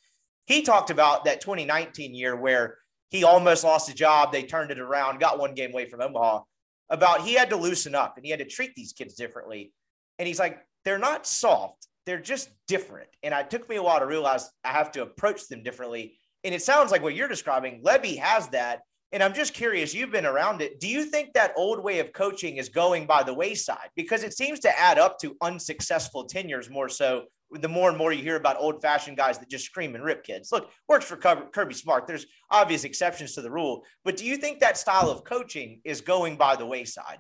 He 0.47 0.63
talked 0.63 0.91
about 0.91 1.25
that 1.25 1.41
2019 1.41 2.15
year 2.15 2.37
where 2.37 2.79
he 3.11 3.25
almost 3.25 3.65
lost 3.65 3.87
his 3.87 3.97
job. 3.97 4.33
They 4.33 4.43
turned 4.43 4.71
it 4.71 4.79
around, 4.79 5.21
got 5.21 5.39
one 5.39 5.55
game 5.55 5.73
away 5.73 5.89
from 5.89 6.03
Omaha. 6.03 6.43
About 6.91 7.23
he 7.23 7.35
had 7.35 7.51
to 7.51 7.57
loosen 7.57 7.95
up 7.95 8.17
and 8.17 8.25
he 8.25 8.31
had 8.31 8.41
to 8.41 8.45
treat 8.45 8.75
these 8.75 8.93
kids 8.93 9.15
differently. 9.15 9.73
And 10.19 10.29
he's 10.29 10.39
like, 10.39 10.59
they're 10.85 10.99
not 10.99 11.27
soft, 11.27 11.89
they're 12.07 12.21
just 12.21 12.51
different. 12.69 13.09
And 13.23 13.35
it 13.35 13.51
took 13.51 13.69
me 13.69 13.77
a 13.77 13.83
while 13.83 13.99
to 13.99 14.07
realize 14.07 14.49
I 14.65 14.71
have 14.71 14.93
to 14.93 15.03
approach 15.03 15.49
them 15.49 15.63
differently. 15.63 16.19
And 16.45 16.55
it 16.55 16.63
sounds 16.63 16.91
like 16.93 17.03
what 17.03 17.15
you're 17.15 17.29
describing, 17.29 17.83
Lebby 17.83 18.19
has 18.19 18.49
that. 18.49 18.81
And 19.13 19.23
I'm 19.23 19.35
just 19.35 19.55
curious, 19.55 19.95
you've 19.95 20.11
been 20.11 20.27
around 20.27 20.63
it. 20.63 20.81
Do 20.81 20.89
you 20.89 21.05
think 21.05 21.33
that 21.33 21.53
old 21.57 21.83
way 21.83 22.01
of 22.01 22.13
coaching 22.13 22.57
is 22.57 22.69
going 22.69 23.07
by 23.07 23.23
the 23.23 23.35
wayside? 23.35 23.91
Because 23.95 24.23
it 24.23 24.35
seems 24.35 24.61
to 24.61 24.79
add 24.79 24.99
up 24.99 25.19
to 25.21 25.37
unsuccessful 25.41 26.25
tenures 26.25 26.71
more 26.71 26.89
so 26.89 27.25
the 27.53 27.69
more 27.69 27.89
and 27.89 27.97
more 27.97 28.13
you 28.13 28.23
hear 28.23 28.37
about 28.37 28.57
old 28.59 28.83
fashioned 28.83 29.17
guys 29.17 29.39
that 29.39 29.49
just 29.49 29.65
scream 29.65 29.95
and 29.95 30.05
rip 30.05 30.25
kids. 30.25 30.51
Look, 30.51 30.71
works 30.89 31.05
for 31.05 31.17
Kirby 31.17 31.75
Smart. 31.75 32.07
There's 32.07 32.27
obvious 32.51 32.83
exceptions 32.83 33.35
to 33.35 33.43
the 33.43 33.51
rule. 33.51 33.85
But 34.05 34.17
do 34.17 34.25
you 34.25 34.37
think 34.37 34.59
that 34.61 34.77
style 34.77 35.11
of 35.11 35.23
coaching 35.23 35.81
is 35.85 36.01
going 36.01 36.37
by 36.37 36.57
the 36.57 36.67
wayside? 36.67 37.19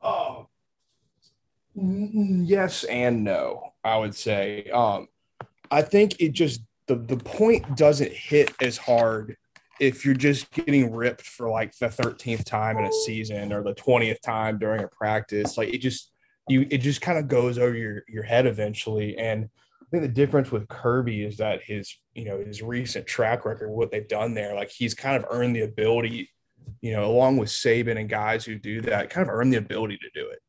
Oh, 0.00 0.47
yes 2.46 2.84
and 2.84 3.24
no, 3.24 3.72
I 3.84 3.96
would 3.96 4.14
say. 4.14 4.68
Um, 4.72 5.08
I 5.70 5.82
think 5.82 6.20
it 6.20 6.32
just, 6.32 6.62
the, 6.86 6.96
the 6.96 7.16
point 7.16 7.76
doesn't 7.76 8.12
hit 8.12 8.52
as 8.60 8.78
hard 8.78 9.36
if 9.80 10.04
you're 10.04 10.14
just 10.14 10.50
getting 10.50 10.92
ripped 10.92 11.22
for 11.22 11.48
like 11.48 11.76
the 11.78 11.86
13th 11.86 12.44
time 12.44 12.78
in 12.78 12.84
a 12.84 12.92
season 12.92 13.52
or 13.52 13.62
the 13.62 13.74
20th 13.74 14.20
time 14.20 14.58
during 14.58 14.82
a 14.82 14.88
practice. 14.88 15.56
Like 15.56 15.68
it 15.68 15.78
just 15.78 16.10
you 16.48 16.66
it 16.70 16.78
just 16.78 17.00
kind 17.00 17.18
of 17.18 17.28
goes 17.28 17.58
over 17.58 17.76
your 17.76 18.02
your 18.08 18.22
head 18.22 18.46
eventually. 18.46 19.16
And 19.18 19.48
i 19.88 19.90
think 19.90 20.02
the 20.02 20.08
difference 20.08 20.50
with 20.50 20.68
kirby 20.68 21.24
is 21.24 21.38
that 21.38 21.62
his 21.62 21.96
you 22.14 22.24
know 22.24 22.38
his 22.38 22.62
recent 22.62 23.06
track 23.06 23.44
record 23.44 23.70
what 23.70 23.90
they've 23.90 24.08
done 24.08 24.34
there 24.34 24.54
like 24.54 24.70
he's 24.70 24.94
kind 24.94 25.16
of 25.16 25.24
earned 25.30 25.56
the 25.56 25.62
ability 25.62 26.28
you 26.80 26.92
know 26.92 27.06
along 27.06 27.36
with 27.36 27.48
saban 27.48 27.98
and 27.98 28.08
guys 28.08 28.44
who 28.44 28.54
do 28.54 28.80
that 28.82 29.10
kind 29.10 29.26
of 29.26 29.34
earn 29.34 29.50
the 29.50 29.56
ability 29.56 29.96
to 29.96 30.10
do 30.20 30.28
it 30.28 30.40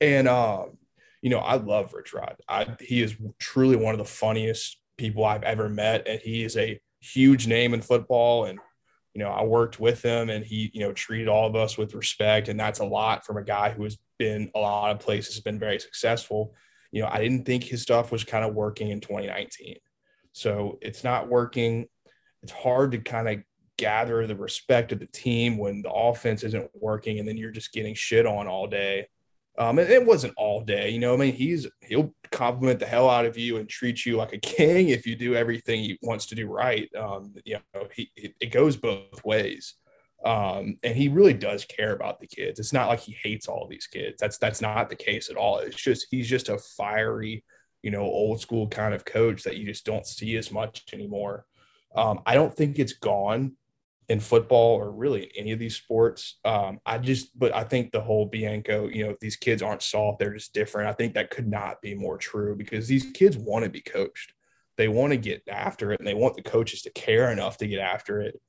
and 0.00 0.28
um 0.28 0.78
you 1.22 1.30
know 1.30 1.38
i 1.38 1.56
love 1.56 1.92
rich 1.92 2.12
rod. 2.12 2.36
I, 2.48 2.76
he 2.80 3.02
is 3.02 3.16
truly 3.38 3.76
one 3.76 3.94
of 3.94 3.98
the 3.98 4.04
funniest 4.04 4.78
people 4.96 5.24
i've 5.24 5.42
ever 5.42 5.68
met. 5.68 6.06
And 6.06 6.20
he 6.20 6.44
is 6.44 6.56
a 6.56 6.80
huge 7.00 7.46
name 7.46 7.74
in 7.74 7.82
football. 7.82 8.44
And 8.44 8.58
you 9.14 9.22
know 9.22 9.30
i 9.30 9.42
worked 9.42 9.80
with 9.80 10.02
him 10.02 10.30
and 10.30 10.44
he 10.44 10.70
you 10.72 10.80
know 10.80 10.92
treated 10.92 11.28
all 11.28 11.46
of 11.46 11.56
us 11.56 11.76
with 11.76 11.94
respect. 11.94 12.48
And 12.48 12.58
that's 12.58 12.80
a 12.80 12.84
lot 12.84 13.24
from 13.24 13.36
a 13.36 13.44
guy 13.44 13.70
who 13.70 13.84
has 13.84 13.98
been 14.18 14.50
a 14.54 14.60
lot 14.60 14.90
of 14.90 15.00
places 15.00 15.40
been 15.40 15.58
very 15.58 15.78
successful. 15.78 16.54
You 16.92 17.02
know 17.02 17.08
i 17.08 17.18
didn't 17.18 17.44
think 17.44 17.64
his 17.64 17.82
stuff 17.82 18.10
was 18.10 18.24
kind 18.24 18.44
of 18.44 18.54
working 18.54 18.90
in 18.90 19.00
2019 19.00 19.76
so 20.32 20.78
it's 20.80 21.04
not 21.04 21.28
working. 21.28 21.86
It's 22.42 22.52
hard 22.52 22.92
to 22.92 22.98
kind 22.98 23.28
of 23.28 23.38
gather 23.76 24.26
the 24.26 24.36
respect 24.36 24.92
of 24.92 25.00
the 25.00 25.06
team 25.06 25.56
when 25.56 25.82
the 25.82 25.90
offense 25.90 26.42
isn't 26.42 26.70
working 26.74 27.18
and 27.18 27.26
then 27.26 27.36
you're 27.36 27.50
just 27.50 27.72
getting 27.72 27.94
shit 27.94 28.26
on 28.26 28.46
all 28.46 28.66
day 28.66 29.06
um, 29.58 29.78
and 29.78 29.90
it 29.90 30.06
wasn't 30.06 30.34
all 30.36 30.62
day, 30.62 30.90
you 30.90 30.98
know. 30.98 31.14
I 31.14 31.16
mean, 31.16 31.34
he's 31.34 31.66
he'll 31.80 32.14
compliment 32.30 32.78
the 32.78 32.86
hell 32.86 33.10
out 33.10 33.26
of 33.26 33.36
you 33.36 33.56
and 33.56 33.68
treat 33.68 34.06
you 34.06 34.16
like 34.16 34.32
a 34.32 34.38
king 34.38 34.88
if 34.88 35.06
you 35.06 35.16
do 35.16 35.34
everything 35.34 35.80
he 35.80 35.98
wants 36.02 36.26
to 36.26 36.34
do 36.34 36.46
right. 36.46 36.88
Um, 36.94 37.34
you 37.44 37.58
know, 37.74 37.88
he 37.94 38.10
it, 38.16 38.52
goes 38.52 38.76
both 38.76 39.24
ways, 39.24 39.74
um, 40.24 40.76
and 40.84 40.96
he 40.96 41.08
really 41.08 41.34
does 41.34 41.64
care 41.64 41.92
about 41.92 42.20
the 42.20 42.26
kids. 42.26 42.60
It's 42.60 42.72
not 42.72 42.88
like 42.88 43.00
he 43.00 43.16
hates 43.22 43.48
all 43.48 43.66
these 43.68 43.86
kids. 43.86 44.16
That's 44.20 44.38
that's 44.38 44.60
not 44.60 44.88
the 44.88 44.96
case 44.96 45.30
at 45.30 45.36
all. 45.36 45.58
It's 45.58 45.76
just 45.76 46.06
he's 46.10 46.28
just 46.28 46.48
a 46.48 46.58
fiery, 46.58 47.44
you 47.82 47.90
know, 47.90 48.02
old 48.02 48.40
school 48.40 48.68
kind 48.68 48.94
of 48.94 49.04
coach 49.04 49.42
that 49.42 49.56
you 49.56 49.66
just 49.66 49.84
don't 49.84 50.06
see 50.06 50.36
as 50.36 50.52
much 50.52 50.84
anymore. 50.92 51.44
Um, 51.94 52.20
I 52.24 52.34
don't 52.34 52.54
think 52.54 52.78
it's 52.78 52.92
gone 52.92 53.56
in 54.10 54.18
football 54.18 54.74
or 54.74 54.90
really 54.90 55.30
any 55.36 55.52
of 55.52 55.60
these 55.60 55.76
sports. 55.76 56.40
Um, 56.44 56.80
I 56.84 56.98
just, 56.98 57.38
but 57.38 57.54
I 57.54 57.62
think 57.62 57.92
the 57.92 58.00
whole 58.00 58.26
Bianco, 58.26 58.88
you 58.88 59.06
know, 59.06 59.14
these 59.20 59.36
kids 59.36 59.62
aren't 59.62 59.82
soft, 59.82 60.18
they're 60.18 60.34
just 60.34 60.52
different. 60.52 60.90
I 60.90 60.94
think 60.94 61.14
that 61.14 61.30
could 61.30 61.46
not 61.46 61.80
be 61.80 61.94
more 61.94 62.18
true 62.18 62.56
because 62.56 62.88
these 62.88 63.04
kids 63.14 63.38
want 63.38 63.64
to 63.64 63.70
be 63.70 63.80
coached. 63.80 64.32
They 64.76 64.88
want 64.88 65.12
to 65.12 65.16
get 65.16 65.44
after 65.48 65.92
it 65.92 66.00
and 66.00 66.08
they 66.08 66.14
want 66.14 66.34
the 66.34 66.42
coaches 66.42 66.82
to 66.82 66.90
care 66.90 67.30
enough 67.30 67.58
to 67.58 67.68
get 67.68 67.78
after 67.78 68.20
it. 68.20 68.40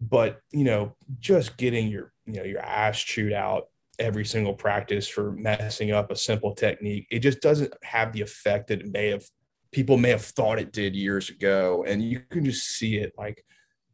But, 0.00 0.40
you 0.50 0.64
know, 0.64 0.96
just 1.20 1.56
getting 1.56 1.86
your, 1.86 2.12
you 2.26 2.34
know, 2.34 2.44
your 2.44 2.60
ass 2.60 2.98
chewed 2.98 3.32
out 3.32 3.68
every 4.00 4.24
single 4.24 4.54
practice 4.54 5.06
for 5.06 5.30
messing 5.30 5.92
up 5.92 6.10
a 6.10 6.16
simple 6.16 6.56
technique, 6.56 7.06
it 7.08 7.20
just 7.20 7.40
doesn't 7.40 7.72
have 7.84 8.12
the 8.12 8.22
effect 8.22 8.66
that 8.68 8.80
it 8.80 8.90
may 8.90 9.10
have 9.10 9.24
people 9.70 9.96
may 9.96 10.10
have 10.10 10.24
thought 10.24 10.58
it 10.58 10.72
did 10.72 10.96
years 10.96 11.30
ago. 11.30 11.84
And 11.86 12.02
you 12.02 12.18
can 12.30 12.44
just 12.44 12.66
see 12.66 12.96
it 12.96 13.12
like 13.16 13.44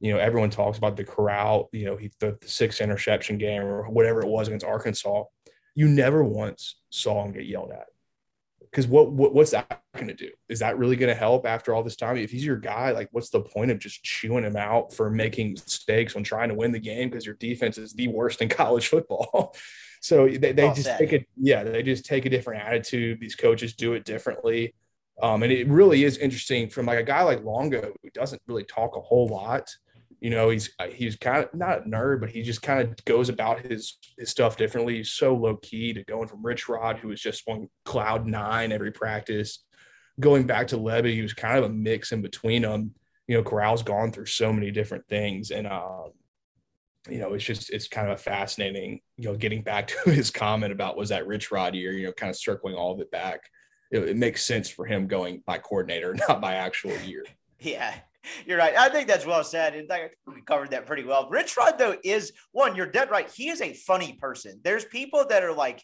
you 0.05 0.13
know, 0.13 0.19
everyone 0.19 0.51
talks 0.51 0.77
about 0.77 0.99
the 0.99 1.05
corral, 1.05 1.71
you 1.73 1.87
know, 1.87 1.97
he 1.97 2.11
the, 2.21 2.37
the 2.39 2.47
six 2.47 2.83
interception 2.83 3.39
game 3.39 3.63
or 3.63 3.89
whatever 3.89 4.21
it 4.21 4.29
was 4.29 4.49
against 4.49 4.67
Arkansas. 4.67 5.25
You 5.75 5.89
never 5.89 6.23
once 6.23 6.77
saw 6.91 7.25
him 7.25 7.33
get 7.33 7.47
yelled 7.47 7.71
at. 7.71 7.87
Because 8.61 8.87
what, 8.87 9.13
what 9.13 9.33
what's 9.33 9.53
that 9.53 9.81
going 9.95 10.09
to 10.09 10.15
do? 10.15 10.29
Is 10.51 10.59
that 10.59 10.77
really 10.77 10.97
going 10.97 11.09
to 11.09 11.19
help 11.19 11.47
after 11.47 11.75
all 11.75 11.83
this 11.83 11.97
time? 11.97 12.19
If 12.19 12.31
he's 12.31 12.45
your 12.45 12.59
guy, 12.59 12.91
like 12.91 13.09
what's 13.13 13.31
the 13.31 13.41
point 13.41 13.71
of 13.71 13.79
just 13.79 14.03
chewing 14.03 14.45
him 14.45 14.57
out 14.57 14.93
for 14.93 15.09
making 15.09 15.53
mistakes 15.53 16.15
when 16.15 16.23
trying 16.23 16.51
to 16.51 16.55
win 16.55 16.73
the 16.73 16.79
game 16.79 17.09
because 17.09 17.25
your 17.25 17.37
defense 17.37 17.79
is 17.79 17.95
the 17.95 18.09
worst 18.09 18.43
in 18.43 18.49
college 18.51 18.89
football? 18.89 19.57
so 20.03 20.29
they, 20.29 20.53
they 20.53 20.71
just 20.75 20.99
take 20.99 21.15
it, 21.15 21.27
yeah, 21.35 21.65
they 21.65 21.83
just 21.83 22.05
take 22.05 22.27
a 22.27 22.31
different 22.31 22.63
attitude. 22.63 23.21
These 23.21 23.37
coaches 23.37 23.73
do 23.73 23.95
it 23.95 24.05
differently. 24.05 24.75
Um, 25.23 25.43
and 25.43 25.51
it 25.51 25.67
really 25.67 26.05
is 26.05 26.19
interesting 26.19 26.69
from 26.69 26.85
like 26.85 26.99
a 26.99 27.05
guy 27.05 27.23
like 27.23 27.43
Longo 27.43 27.95
who 28.03 28.11
doesn't 28.11 28.43
really 28.47 28.65
talk 28.65 28.97
a 28.97 29.01
whole 29.01 29.29
lot 29.29 29.75
you 30.25 30.31
know 30.31 30.49
he's 30.49 30.71
uh, 30.79 30.87
he's 30.87 31.17
kind 31.17 31.45
of 31.45 31.53
not 31.53 31.81
a 31.81 31.83
nerd 31.83 32.19
but 32.19 32.31
he 32.31 32.41
just 32.41 32.63
kind 32.63 32.81
of 32.81 33.05
goes 33.05 33.29
about 33.29 33.61
his 33.61 33.99
his 34.17 34.31
stuff 34.31 34.57
differently. 34.57 34.97
He's 34.97 35.11
so 35.11 35.35
low 35.37 35.57
key 35.57 35.93
to 35.93 36.03
going 36.05 36.29
from 36.29 36.43
rich 36.43 36.67
rod 36.67 36.97
who 36.97 37.09
was 37.09 37.21
just 37.21 37.43
on 37.47 37.69
cloud 37.85 38.27
nine 38.27 38.73
every 38.73 38.91
practice 38.91 39.63
going 40.19 40.47
back 40.47 40.69
to 40.69 40.79
lebby 40.79 41.13
he 41.13 41.21
was 41.21 41.35
kind 41.35 41.59
of 41.59 41.65
a 41.65 41.69
mix 41.69 42.11
in 42.11 42.23
between 42.23 42.63
them 42.63 42.95
you 43.29 43.37
know 43.37 43.43
corral's 43.43 43.83
gone 43.83 44.13
through 44.13 44.25
so 44.25 44.51
many 44.51 44.71
different 44.71 45.07
things 45.09 45.51
and 45.51 45.67
um 45.67 46.13
you 47.11 47.19
know 47.19 47.35
it's 47.35 47.45
just 47.45 47.69
it's 47.69 47.89
kind 47.89 48.09
of 48.09 48.15
a 48.15 48.23
fascinating 48.23 49.01
you 49.19 49.29
know 49.29 49.37
getting 49.37 49.61
back 49.61 49.89
to 50.05 50.11
his 50.11 50.31
comment 50.31 50.73
about 50.73 50.97
was 50.97 51.11
that 51.11 51.27
rich 51.27 51.51
rod 51.51 51.75
year 51.75 51.93
you 51.93 52.07
know 52.07 52.13
kind 52.13 52.31
of 52.31 52.37
circling 52.37 52.75
all 52.75 52.93
of 52.93 53.01
it 53.01 53.11
back. 53.11 53.43
It, 53.91 53.99
it 54.09 54.17
makes 54.17 54.43
sense 54.43 54.71
for 54.71 54.87
him 54.87 55.07
going 55.07 55.43
by 55.45 55.59
coordinator 55.59 56.17
not 56.29 56.41
by 56.41 56.55
actual 56.55 56.97
year. 57.01 57.25
Yeah 57.59 57.95
you're 58.47 58.59
right. 58.59 58.77
I 58.77 58.89
think 58.89 59.09
that's 59.09 59.27
well 59.27 59.45
said. 59.45 59.75
And 59.75 59.91
I 59.91 59.99
think 59.99 60.13
we 60.27 60.43
covered 60.43 60.71
that 60.71 60.87
pretty 60.87 61.05
well. 61.05 61.29
Rich 61.31 61.57
Rod, 61.57 61.79
though, 61.79 61.97
is 62.05 62.33
one, 62.53 62.77
you're 62.77 62.87
dead 62.87 63.11
right. 63.11 63.31
He 63.31 63.49
is 63.49 63.61
a 63.61 63.73
funny 63.73 64.15
person. 64.21 64.61
There's 64.63 64.85
people 64.85 65.25
that 65.29 65.43
are 65.43 65.53
like 65.53 65.83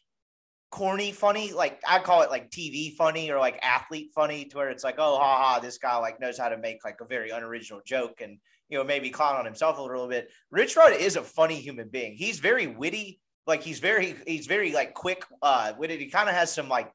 corny 0.71 1.13
funny, 1.13 1.53
like 1.53 1.81
I 1.87 1.99
call 1.99 2.23
it 2.23 2.31
like 2.31 2.51
TV 2.51 2.95
funny 2.95 3.31
or 3.31 3.39
like 3.39 3.59
athlete 3.63 4.11
funny, 4.15 4.45
to 4.47 4.57
where 4.57 4.71
it's 4.71 4.85
like, 4.85 4.97
oh, 4.99 5.17
ha 5.19 5.39
ha, 5.39 5.61
this 5.61 5.79
guy 5.79 5.97
like 5.97 6.21
knows 6.21 6.39
how 6.39 6.49
to 6.49 6.59
make 6.59 6.85
like 6.85 7.01
a 7.01 7.07
very 7.07 7.31
unoriginal 7.31 7.83
joke 7.85 8.21
and, 8.21 8.39
you 8.69 8.79
know, 8.79 8.85
maybe 8.85 9.11
clown 9.11 9.37
on 9.37 9.45
himself 9.45 9.79
a 9.79 9.83
little 9.83 10.09
bit. 10.09 10.31
Rich 10.51 10.77
Rod 10.77 10.93
is 10.93 11.17
a 11.17 11.23
funny 11.23 11.57
human 11.57 11.89
being. 11.89 12.15
He's 12.15 12.39
very 12.39 12.67
witty. 12.67 13.21
Like 13.47 13.63
he's 13.63 13.81
very, 13.81 14.15
he's 14.27 14.47
very 14.47 14.73
like 14.73 14.95
quick, 14.95 15.25
uh, 15.43 15.73
witted. 15.77 15.99
He 15.99 16.07
kind 16.07 16.29
of 16.29 16.35
has 16.35 16.53
some 16.53 16.69
like 16.69 16.93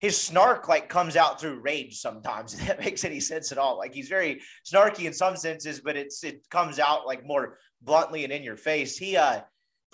his 0.00 0.20
snark 0.20 0.68
like 0.68 0.88
comes 0.88 1.16
out 1.16 1.40
through 1.40 1.60
rage 1.60 1.98
sometimes. 1.98 2.54
If 2.60 2.66
that 2.66 2.80
makes 2.80 3.04
any 3.04 3.20
sense 3.20 3.52
at 3.52 3.58
all. 3.58 3.78
Like 3.78 3.94
he's 3.94 4.08
very 4.08 4.40
snarky 4.64 5.06
in 5.06 5.12
some 5.12 5.36
senses, 5.36 5.80
but 5.80 5.96
it's 5.96 6.22
it 6.24 6.48
comes 6.50 6.78
out 6.78 7.06
like 7.06 7.26
more 7.26 7.58
bluntly 7.82 8.24
and 8.24 8.32
in 8.32 8.42
your 8.42 8.56
face. 8.56 8.96
He 8.96 9.16
uh 9.16 9.40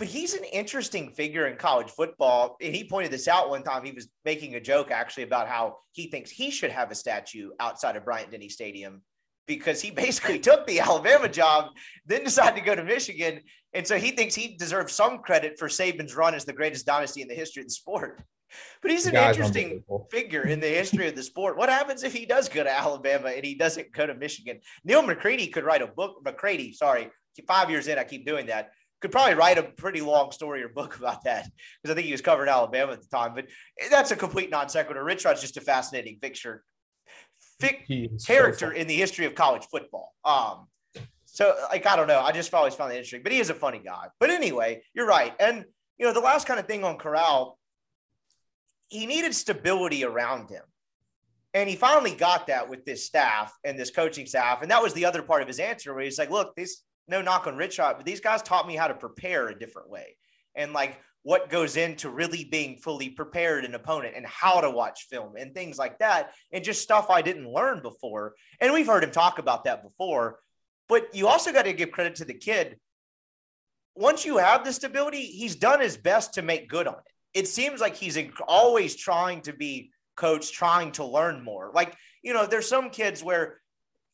but 0.00 0.08
he's 0.08 0.32
an 0.32 0.44
interesting 0.44 1.10
figure 1.10 1.46
in 1.46 1.58
college 1.58 1.90
football. 1.90 2.56
And 2.62 2.74
he 2.74 2.88
pointed 2.88 3.12
this 3.12 3.28
out 3.28 3.50
one 3.50 3.62
time. 3.62 3.84
He 3.84 3.92
was 3.92 4.08
making 4.24 4.54
a 4.54 4.60
joke 4.60 4.90
actually 4.90 5.24
about 5.24 5.46
how 5.46 5.76
he 5.92 6.06
thinks 6.06 6.30
he 6.30 6.50
should 6.50 6.70
have 6.70 6.90
a 6.90 6.94
statue 6.94 7.50
outside 7.60 7.96
of 7.96 8.06
Bryant 8.06 8.30
Denny 8.30 8.48
Stadium 8.48 9.02
because 9.46 9.82
he 9.82 9.90
basically 10.06 10.38
took 10.38 10.66
the 10.66 10.80
Alabama 10.80 11.28
job, 11.28 11.66
then 12.06 12.24
decided 12.24 12.58
to 12.58 12.64
go 12.64 12.74
to 12.74 12.82
Michigan. 12.82 13.40
And 13.74 13.86
so 13.86 13.98
he 13.98 14.12
thinks 14.12 14.34
he 14.34 14.56
deserves 14.56 14.94
some 14.94 15.18
credit 15.18 15.58
for 15.58 15.68
Saban's 15.68 16.16
run 16.16 16.34
as 16.34 16.46
the 16.46 16.54
greatest 16.54 16.86
dynasty 16.86 17.20
in 17.20 17.28
the 17.28 17.34
history 17.34 17.60
of 17.60 17.68
the 17.68 17.74
sport. 17.74 18.22
But 18.82 18.90
he's 18.90 19.06
an 19.06 19.14
interesting 19.14 19.84
figure 20.10 20.46
in 20.46 20.58
the 20.58 20.66
history 20.80 21.06
of 21.08 21.14
the 21.14 21.22
sport. 21.22 21.56
What 21.56 21.68
happens 21.68 22.02
if 22.02 22.12
he 22.12 22.24
does 22.24 22.48
go 22.48 22.64
to 22.64 22.70
Alabama 22.70 23.28
and 23.28 23.44
he 23.44 23.54
doesn't 23.54 23.92
go 23.92 24.06
to 24.06 24.14
Michigan? 24.14 24.60
Neal 24.84 25.02
McCready 25.02 25.46
could 25.48 25.64
write 25.64 25.82
a 25.82 25.86
book. 25.86 26.16
McCready, 26.24 26.72
sorry, 26.72 27.10
five 27.46 27.70
years 27.70 27.88
in, 27.88 27.98
I 27.98 28.04
keep 28.04 28.26
doing 28.26 28.46
that. 28.46 28.70
Could 29.00 29.12
probably 29.12 29.34
write 29.34 29.58
a 29.58 29.62
pretty 29.62 30.00
long 30.00 30.30
story 30.30 30.62
or 30.62 30.68
book 30.68 30.96
about 30.98 31.24
that 31.24 31.48
because 31.82 31.92
I 31.92 31.94
think 31.94 32.06
he 32.06 32.12
was 32.12 32.20
covering 32.20 32.48
Alabama 32.48 32.92
at 32.92 33.02
the 33.02 33.08
time. 33.08 33.34
But 33.34 33.46
that's 33.90 34.10
a 34.10 34.16
complete 34.16 34.50
non 34.50 34.68
sequitur. 34.68 35.04
Rich 35.04 35.24
Rod's 35.24 35.40
just 35.40 35.56
a 35.56 35.60
fascinating 35.60 36.18
fixture 36.20 36.64
character 38.26 38.72
so 38.74 38.76
in 38.76 38.86
the 38.86 38.96
history 38.96 39.26
of 39.26 39.34
college 39.34 39.66
football. 39.70 40.14
Um, 40.24 40.66
so 41.26 41.54
like 41.70 41.86
I 41.86 41.96
don't 41.96 42.08
know, 42.08 42.20
I 42.20 42.32
just 42.32 42.52
always 42.52 42.74
found 42.74 42.92
it 42.92 42.96
interesting, 42.96 43.22
but 43.22 43.32
he 43.32 43.38
is 43.38 43.50
a 43.50 43.54
funny 43.54 43.80
guy. 43.84 44.06
But 44.18 44.30
anyway, 44.30 44.82
you're 44.94 45.06
right, 45.06 45.34
and 45.38 45.64
you 45.98 46.06
know 46.06 46.12
the 46.12 46.20
last 46.20 46.46
kind 46.46 46.58
of 46.58 46.66
thing 46.66 46.84
on 46.84 46.98
Corral, 46.98 47.58
he 48.90 49.06
needed 49.06 49.34
stability 49.34 50.04
around 50.04 50.50
him, 50.50 50.62
and 51.54 51.68
he 51.68 51.76
finally 51.76 52.14
got 52.14 52.48
that 52.48 52.68
with 52.68 52.84
this 52.84 53.06
staff 53.06 53.52
and 53.64 53.78
this 53.78 53.90
coaching 53.90 54.26
staff, 54.26 54.60
and 54.60 54.70
that 54.70 54.82
was 54.82 54.92
the 54.92 55.06
other 55.06 55.22
part 55.22 55.40
of 55.40 55.48
his 55.48 55.58
answer 55.58 55.94
where 55.94 56.04
he's 56.04 56.18
like, 56.18 56.30
look, 56.30 56.54
this 56.54 56.82
no 57.08 57.22
knock 57.22 57.46
on 57.46 57.56
Rich 57.56 57.78
Rod, 57.78 57.96
but 57.96 58.04
these 58.06 58.20
guys 58.20 58.42
taught 58.42 58.68
me 58.68 58.76
how 58.76 58.86
to 58.86 58.94
prepare 58.94 59.48
a 59.48 59.58
different 59.58 59.88
way, 59.88 60.16
and 60.54 60.74
like 60.74 61.00
what 61.22 61.50
goes 61.50 61.76
into 61.76 62.08
really 62.08 62.44
being 62.44 62.76
fully 62.76 63.10
prepared 63.10 63.64
an 63.64 63.74
opponent 63.74 64.14
and 64.16 64.26
how 64.26 64.60
to 64.60 64.70
watch 64.70 65.06
film 65.10 65.36
and 65.36 65.54
things 65.54 65.76
like 65.76 65.98
that 65.98 66.32
and 66.50 66.64
just 66.64 66.82
stuff 66.82 67.10
I 67.10 67.20
didn't 67.20 67.52
learn 67.52 67.82
before. 67.82 68.34
And 68.60 68.72
we've 68.72 68.86
heard 68.86 69.04
him 69.04 69.10
talk 69.10 69.38
about 69.38 69.64
that 69.64 69.82
before. 69.82 70.38
But 70.88 71.14
you 71.14 71.28
also 71.28 71.52
got 71.52 71.64
to 71.64 71.72
give 71.72 71.90
credit 71.90 72.16
to 72.16 72.24
the 72.24 72.34
kid. 72.34 72.78
Once 73.94 74.24
you 74.24 74.38
have 74.38 74.64
the 74.64 74.72
stability, 74.72 75.22
he's 75.22 75.56
done 75.56 75.80
his 75.80 75.96
best 75.96 76.34
to 76.34 76.42
make 76.42 76.70
good 76.70 76.86
on 76.86 76.94
it. 76.94 77.12
It 77.34 77.48
seems 77.48 77.80
like 77.80 77.96
he's 77.96 78.18
always 78.46 78.96
trying 78.96 79.42
to 79.42 79.52
be 79.52 79.90
coach, 80.16 80.52
trying 80.52 80.92
to 80.92 81.04
learn 81.04 81.42
more. 81.42 81.70
Like, 81.74 81.94
you 82.22 82.34
know, 82.34 82.46
there's 82.46 82.68
some 82.68 82.90
kids 82.90 83.22
where 83.22 83.60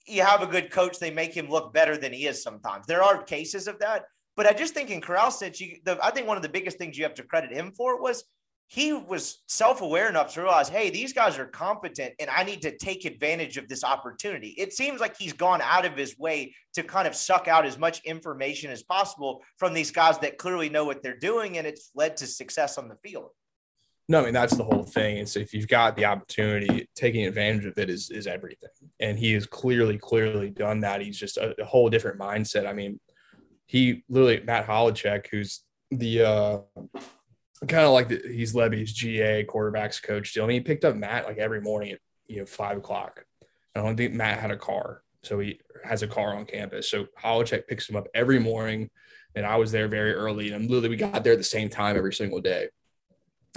you 0.06 0.22
have 0.22 0.42
a 0.42 0.46
good 0.46 0.70
coach, 0.70 0.98
they 0.98 1.10
make 1.10 1.34
him 1.34 1.48
look 1.48 1.72
better 1.72 1.96
than 1.96 2.12
he 2.12 2.26
is 2.26 2.42
sometimes. 2.42 2.86
There 2.86 3.02
are 3.02 3.22
cases 3.22 3.66
of 3.66 3.78
that. 3.80 4.04
But 4.36 4.46
I 4.46 4.52
just 4.52 4.74
think 4.74 4.90
in 4.90 5.00
Corral's 5.00 5.38
sense, 5.38 5.60
you, 5.60 5.78
the, 5.84 5.98
I 6.02 6.10
think 6.10 6.28
one 6.28 6.36
of 6.36 6.42
the 6.42 6.48
biggest 6.48 6.78
things 6.78 6.96
you 6.96 7.04
have 7.04 7.14
to 7.14 7.22
credit 7.22 7.50
him 7.50 7.72
for 7.72 8.00
was 8.00 8.22
he 8.68 8.92
was 8.92 9.42
self-aware 9.46 10.08
enough 10.08 10.34
to 10.34 10.42
realize, 10.42 10.68
hey, 10.68 10.90
these 10.90 11.12
guys 11.12 11.38
are 11.38 11.46
competent 11.46 12.14
and 12.18 12.28
I 12.28 12.42
need 12.42 12.62
to 12.62 12.76
take 12.76 13.04
advantage 13.04 13.58
of 13.58 13.68
this 13.68 13.84
opportunity. 13.84 14.48
It 14.58 14.72
seems 14.72 15.00
like 15.00 15.16
he's 15.16 15.32
gone 15.32 15.60
out 15.62 15.84
of 15.84 15.96
his 15.96 16.18
way 16.18 16.52
to 16.74 16.82
kind 16.82 17.06
of 17.06 17.14
suck 17.14 17.46
out 17.46 17.64
as 17.64 17.78
much 17.78 18.04
information 18.04 18.70
as 18.72 18.82
possible 18.82 19.42
from 19.56 19.72
these 19.72 19.92
guys 19.92 20.18
that 20.18 20.36
clearly 20.36 20.68
know 20.68 20.84
what 20.84 21.02
they're 21.02 21.16
doing, 21.16 21.58
and 21.58 21.66
it's 21.66 21.90
led 21.94 22.16
to 22.18 22.26
success 22.26 22.76
on 22.76 22.88
the 22.88 22.96
field. 22.96 23.30
No, 24.08 24.20
I 24.20 24.24
mean 24.24 24.34
that's 24.34 24.56
the 24.56 24.64
whole 24.64 24.84
thing. 24.84 25.18
And 25.18 25.28
so 25.28 25.40
if 25.40 25.52
you've 25.52 25.68
got 25.68 25.96
the 25.96 26.04
opportunity, 26.04 26.88
taking 26.94 27.26
advantage 27.26 27.66
of 27.66 27.78
it 27.78 27.90
is 27.90 28.10
is 28.10 28.26
everything. 28.26 28.70
And 29.00 29.18
he 29.18 29.32
has 29.32 29.46
clearly, 29.46 29.98
clearly 29.98 30.50
done 30.50 30.80
that. 30.80 31.00
He's 31.00 31.18
just 31.18 31.38
a, 31.38 31.60
a 31.60 31.64
whole 31.64 31.88
different 31.88 32.18
mindset. 32.18 32.66
I 32.66 32.72
mean, 32.72 33.00
he 33.66 34.04
literally 34.08 34.42
Matt 34.44 34.66
Holacek, 34.66 35.26
who's 35.28 35.62
the 35.90 36.22
uh, 36.22 36.58
kind 37.60 37.86
of 37.86 37.92
like 37.92 38.08
the, 38.08 38.22
he's 38.26 38.54
Lebby's 38.54 38.92
GA 38.92 39.44
quarterbacks 39.44 40.02
coach 40.02 40.30
still. 40.30 40.44
I 40.44 40.48
mean, 40.48 40.56
he 40.56 40.60
picked 40.60 40.84
up 40.84 40.96
Matt 40.96 41.26
like 41.26 41.38
every 41.38 41.60
morning 41.60 41.92
at 41.92 42.00
you 42.26 42.40
know 42.40 42.46
five 42.46 42.76
o'clock. 42.76 43.24
I 43.74 43.82
don't 43.82 43.96
think 43.96 44.14
Matt 44.14 44.38
had 44.38 44.50
a 44.50 44.56
car, 44.56 45.02
so 45.22 45.38
he 45.38 45.60
has 45.84 46.02
a 46.02 46.06
car 46.06 46.34
on 46.34 46.46
campus. 46.46 46.90
So 46.90 47.06
Holacek 47.22 47.66
picks 47.66 47.88
him 47.88 47.96
up 47.96 48.08
every 48.14 48.38
morning, 48.38 48.90
and 49.34 49.46
I 49.46 49.56
was 49.56 49.72
there 49.72 49.88
very 49.88 50.12
early. 50.12 50.52
And 50.52 50.70
literally, 50.70 50.90
we 50.90 50.96
got 50.96 51.24
there 51.24 51.32
at 51.32 51.38
the 51.38 51.44
same 51.44 51.68
time 51.68 51.96
every 51.96 52.14
single 52.14 52.40
day. 52.40 52.68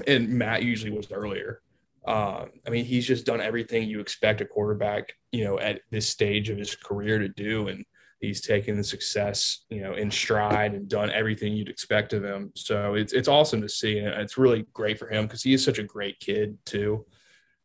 And 0.07 0.29
Matt 0.29 0.63
usually 0.63 0.91
was 0.91 1.11
earlier. 1.11 1.61
Um, 2.05 2.51
I 2.65 2.69
mean, 2.69 2.85
he's 2.85 3.05
just 3.05 3.25
done 3.25 3.41
everything 3.41 3.89
you 3.89 3.99
expect 3.99 4.41
a 4.41 4.45
quarterback, 4.45 5.13
you 5.31 5.43
know, 5.43 5.59
at 5.59 5.81
this 5.91 6.07
stage 6.07 6.49
of 6.49 6.57
his 6.57 6.75
career 6.75 7.19
to 7.19 7.27
do, 7.27 7.67
and 7.67 7.85
he's 8.19 8.41
taken 8.41 8.75
the 8.75 8.83
success, 8.83 9.65
you 9.69 9.81
know, 9.81 9.93
in 9.93 10.11
stride 10.11 10.73
and 10.73 10.87
done 10.87 11.09
everything 11.09 11.53
you'd 11.53 11.69
expect 11.69 12.13
of 12.13 12.23
him. 12.23 12.51
So 12.55 12.95
it's 12.95 13.13
it's 13.13 13.27
awesome 13.27 13.61
to 13.61 13.69
see, 13.69 13.99
and 13.99 14.21
it's 14.21 14.37
really 14.37 14.65
great 14.73 14.99
for 14.99 15.09
him 15.09 15.25
because 15.25 15.41
he 15.41 15.53
is 15.53 15.63
such 15.63 15.79
a 15.79 15.83
great 15.83 16.19
kid 16.19 16.57
too. 16.65 17.05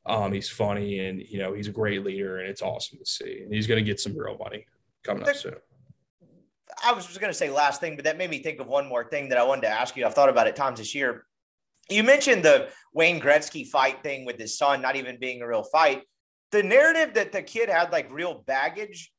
Um, 0.07 0.33
he's 0.33 0.51
funny 0.51 1.01
and 1.01 1.21
you 1.21 1.39
know 1.39 1.53
he's 1.53 1.69
a 1.69 1.73
great 1.73 2.05
leader, 2.05 2.39
and 2.39 2.49
it's 2.49 2.63
awesome 2.63 2.99
to 2.99 3.07
see. 3.07 3.41
And 3.43 3.53
he's 3.53 3.67
going 3.67 3.85
to 3.85 3.89
get 3.89 4.01
some 4.01 4.17
real 4.17 4.37
money 4.39 4.67
coming 5.03 5.29
up 5.29 5.37
soon. 5.37 5.57
I 6.83 6.93
was 6.93 7.07
just 7.07 7.21
going 7.21 7.33
to 7.33 7.39
say 7.39 7.51
last 7.51 7.81
thing, 7.81 7.97
but 7.97 8.05
that 8.05 8.19
made 8.19 8.31
me 8.31 8.41
think 8.41 8.61
of 8.61 8.67
one 8.67 8.89
more 8.89 9.05
thing 9.05 9.29
that 9.29 9.39
I 9.39 9.45
wanted 9.45 9.63
to 9.63 9.69
ask 9.69 9.97
you. 9.97 10.07
I've 10.07 10.15
thought 10.15 10.29
about 10.29 10.47
it 10.47 10.57
times 10.57 10.79
this 10.79 10.95
year. 10.95 11.25
You 11.89 12.03
mentioned 12.03 12.43
the 12.43 12.69
Wayne 12.93 13.21
Gretzky 13.21 13.67
fight 13.69 14.03
thing 14.03 14.25
with 14.25 14.39
his 14.39 14.57
son 14.57 14.81
not 14.81 14.97
even 14.97 15.19
being 15.19 15.43
a 15.43 15.47
real 15.47 15.63
fight. 15.63 16.03
The 16.51 16.63
narrative 16.63 17.15
that 17.15 17.33
the 17.33 17.43
kid 17.43 17.69
had 17.69 17.93
like 17.93 18.11
real 18.11 18.43
baggage 18.47 19.13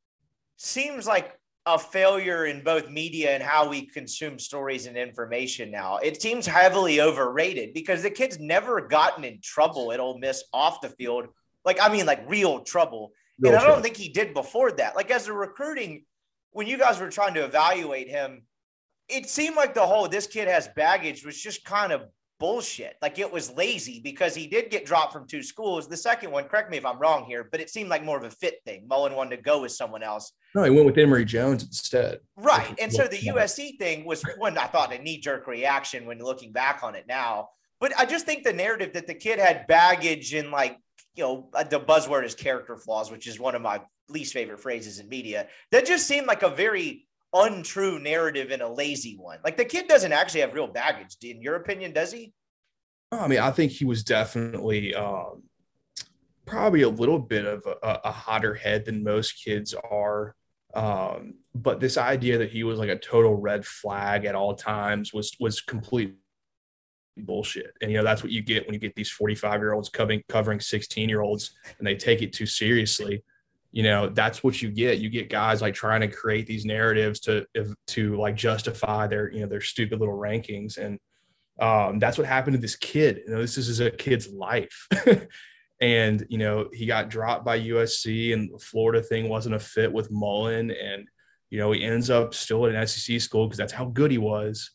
seems 0.58 1.06
like 1.06 1.38
a 1.66 1.80
failure 1.80 2.45
in 2.45 2.64
both 2.64 2.89
media 2.89 3.32
and 3.32 3.41
how 3.41 3.68
we 3.68 3.88
consume 3.88 4.38
stories 4.38 4.86
and 4.86 4.95
information 4.95 5.72
now. 5.72 5.97
It 5.97 6.22
seems 6.22 6.45
heavily 6.45 7.01
overrated 7.01 7.74
because 7.74 8.03
the 8.03 8.12
kid's 8.12 8.39
never 8.39 8.82
gotten 8.82 9.24
in 9.24 9.39
trouble 9.41 9.91
at 9.91 9.99
Ole 9.99 10.20
Miss 10.20 10.43
off 10.53 10.82
the 10.82 10.89
field. 10.89 11.28
Like, 11.64 11.80
I 11.82 11.91
mean, 11.91 12.06
like 12.06 12.30
real 12.30 12.60
trouble. 12.60 13.14
Real 13.39 13.53
and 13.53 13.64
I 13.64 13.68
don't 13.68 13.82
think 13.82 13.97
he 13.97 14.10
did 14.10 14.34
before 14.34 14.72
that. 14.74 14.95
Like, 14.95 15.10
as 15.10 15.28
a 15.28 15.34
recruiting, 15.34 16.06
when 16.51 16.68
you 16.68 16.78
guys 16.78 16.99
were 16.99 17.10
trying 17.10 17.34
to 17.34 17.43
evaluate 17.43 18.10
him, 18.10 18.43
it 19.10 19.28
seemed 19.28 19.56
like 19.56 19.74
the 19.74 19.86
whole 19.86 20.08
this 20.08 20.28
kid 20.28 20.47
has 20.47 20.70
baggage 20.76 21.26
was 21.26 21.39
just 21.39 21.66
kind 21.66 21.91
of 21.91 22.03
bullshit. 22.39 22.95
Like 23.01 23.19
it 23.19 23.31
was 23.31 23.51
lazy 23.53 23.99
because 23.99 24.36
he 24.36 24.47
did 24.47 24.69
get 24.69 24.86
dropped 24.86 25.13
from 25.13 25.27
two 25.27 25.41
schools. 25.41 25.88
The 25.88 25.97
second 25.97 26.31
one, 26.31 26.45
correct 26.45 26.69
me 26.69 26.77
if 26.77 26.86
I'm 26.86 26.99
wrong 26.99 27.25
here, 27.25 27.47
but 27.49 27.59
it 27.59 27.69
seemed 27.69 27.89
like 27.89 28.03
more 28.03 28.17
of 28.17 28.23
a 28.23 28.31
fit 28.31 28.59
thing. 28.65 28.88
Mullen 28.88 29.13
wanted 29.13 29.38
to 29.38 29.41
go 29.41 29.61
with 29.61 29.71
someone 29.71 30.03
else. 30.03 30.33
No, 30.53 30.63
he 30.63 30.69
went 30.69 30.86
with 30.86 30.97
Emory 30.97 31.25
Jones 31.25 31.63
instead. 31.63 32.19
Right. 32.36 32.73
And 32.79 32.91
so 32.91 33.07
the 33.07 33.17
USC 33.17 33.77
thing 33.77 34.05
was 34.05 34.23
one 34.38 34.57
I 34.57 34.67
thought 34.67 34.93
a 34.93 34.99
knee 34.99 35.19
jerk 35.19 35.47
reaction 35.47 36.05
when 36.05 36.19
looking 36.19 36.51
back 36.51 36.83
on 36.83 36.95
it 36.95 37.05
now. 37.07 37.49
But 37.79 37.97
I 37.97 38.05
just 38.05 38.25
think 38.25 38.43
the 38.43 38.53
narrative 38.53 38.93
that 38.93 39.07
the 39.07 39.13
kid 39.13 39.39
had 39.39 39.67
baggage 39.67 40.33
and 40.33 40.51
like, 40.51 40.77
you 41.15 41.23
know, 41.23 41.49
uh, 41.53 41.63
the 41.63 41.79
buzzword 41.79 42.23
is 42.25 42.36
character 42.36 42.77
flaws, 42.77 43.11
which 43.11 43.27
is 43.27 43.39
one 43.39 43.55
of 43.55 43.61
my 43.61 43.81
least 44.09 44.33
favorite 44.33 44.59
phrases 44.59 44.99
in 44.99 45.09
media. 45.09 45.47
That 45.71 45.86
just 45.86 46.07
seemed 46.07 46.27
like 46.27 46.43
a 46.43 46.49
very 46.49 47.07
untrue 47.36 47.99
narrative 47.99 48.51
and 48.51 48.61
a 48.61 48.69
lazy 48.69 49.17
one. 49.17 49.39
Like 49.43 49.57
the 49.57 49.65
kid 49.65 49.88
doesn't 49.88 50.11
actually 50.11 50.41
have 50.41 50.53
real 50.53 50.67
baggage. 50.67 51.17
In 51.21 51.41
your 51.41 51.55
opinion, 51.55 51.91
does 51.91 52.11
he? 52.11 52.33
I 53.11 53.27
mean, 53.27 53.39
I 53.39 53.51
think 53.51 53.71
he 53.71 53.86
was 53.86 54.03
definitely 54.03 54.95
um, 54.95 55.43
probably 56.45 56.81
a 56.81 56.89
little 56.89 57.19
bit 57.19 57.45
of 57.45 57.65
a, 57.65 57.99
a, 58.05 58.11
hotter 58.11 58.53
head 58.53 58.86
than 58.86 59.03
most 59.03 59.43
kids 59.43 59.73
are. 59.89 60.36
Um, 60.73 61.36
but 61.53 61.79
this 61.79 61.97
idea 61.97 62.38
that 62.39 62.51
he 62.51 62.63
was 62.63 62.79
like 62.79 62.89
a 62.89 62.97
total 62.97 63.36
red 63.36 63.65
flag 63.65 64.25
at 64.25 64.36
all 64.36 64.55
times 64.55 65.13
was 65.13 65.36
was 65.39 65.61
complete 65.61 66.15
bullshit. 67.17 67.73
And 67.81 67.91
you 67.91 67.97
know 67.97 68.03
that's 68.03 68.23
what 68.23 68.31
you 68.31 68.41
get 68.41 68.65
when 68.65 68.73
you 68.73 68.79
get 68.79 68.95
these 68.95 69.11
45 69.11 69.61
year 69.61 69.73
olds 69.73 69.89
covering 69.89 70.23
covering 70.27 70.59
16 70.59 71.07
year 71.07 71.21
olds 71.21 71.51
and 71.77 71.88
they 71.88 71.95
take 71.95 72.21
it 72.21 72.33
too 72.33 72.45
seriously 72.45 73.23
you 73.76 73.84
know 73.84 74.07
that's 74.07 74.41
what 74.41 74.61
you 74.61 74.71
get. 74.71 74.99
You 74.99 75.09
get 75.09 75.30
guys 75.30 75.61
like 75.61 75.73
trying 75.73 75.99
to 75.99 76.07
create 76.07 76.47
these 76.47 76.63
narratives 76.63 77.19
to 77.21 77.45
to 77.88 78.15
like 78.15 78.38
justify 78.38 79.05
their 79.05 79.30
you 79.30 79.41
know 79.41 79.47
their 79.47 79.59
stupid 79.59 79.99
little 79.99 80.17
rankings. 80.17 80.78
And 80.78 80.97
um, 81.59 81.99
that's 81.99 82.17
what 82.17 82.26
happened 82.26 82.53
to 82.53 82.61
this 82.61 82.78
kid. 82.78 83.23
You 83.28 83.34
know 83.34 83.41
this 83.41 83.57
is 83.57 83.82
a 83.82 83.91
kid's 83.91 84.30
life. 84.30 84.88
And 85.82 86.26
you 86.30 86.38
know 86.38 86.69
he 86.71 86.86
got 86.86 87.09
dropped 87.09 87.43
by 87.43 87.59
usc 87.59 88.34
and 88.34 88.49
the 88.49 88.59
florida 88.59 89.03
thing 89.03 89.28
wasn't 89.28 89.55
a 89.55 89.59
fit 89.59 89.91
with 89.91 90.09
mullen. 90.09 90.71
And 90.71 91.09
you 91.49 91.59
know 91.59 91.73
he 91.73 91.84
ends 91.84 92.09
up 92.09 92.34
still 92.34 92.65
at 92.65 92.73
an 92.73 92.88
sec 92.88 93.19
school 93.19 93.45
because 93.45 93.57
that's 93.57 93.73
how 93.73 93.84
good 93.84 94.09
he 94.09 94.17
was. 94.17 94.71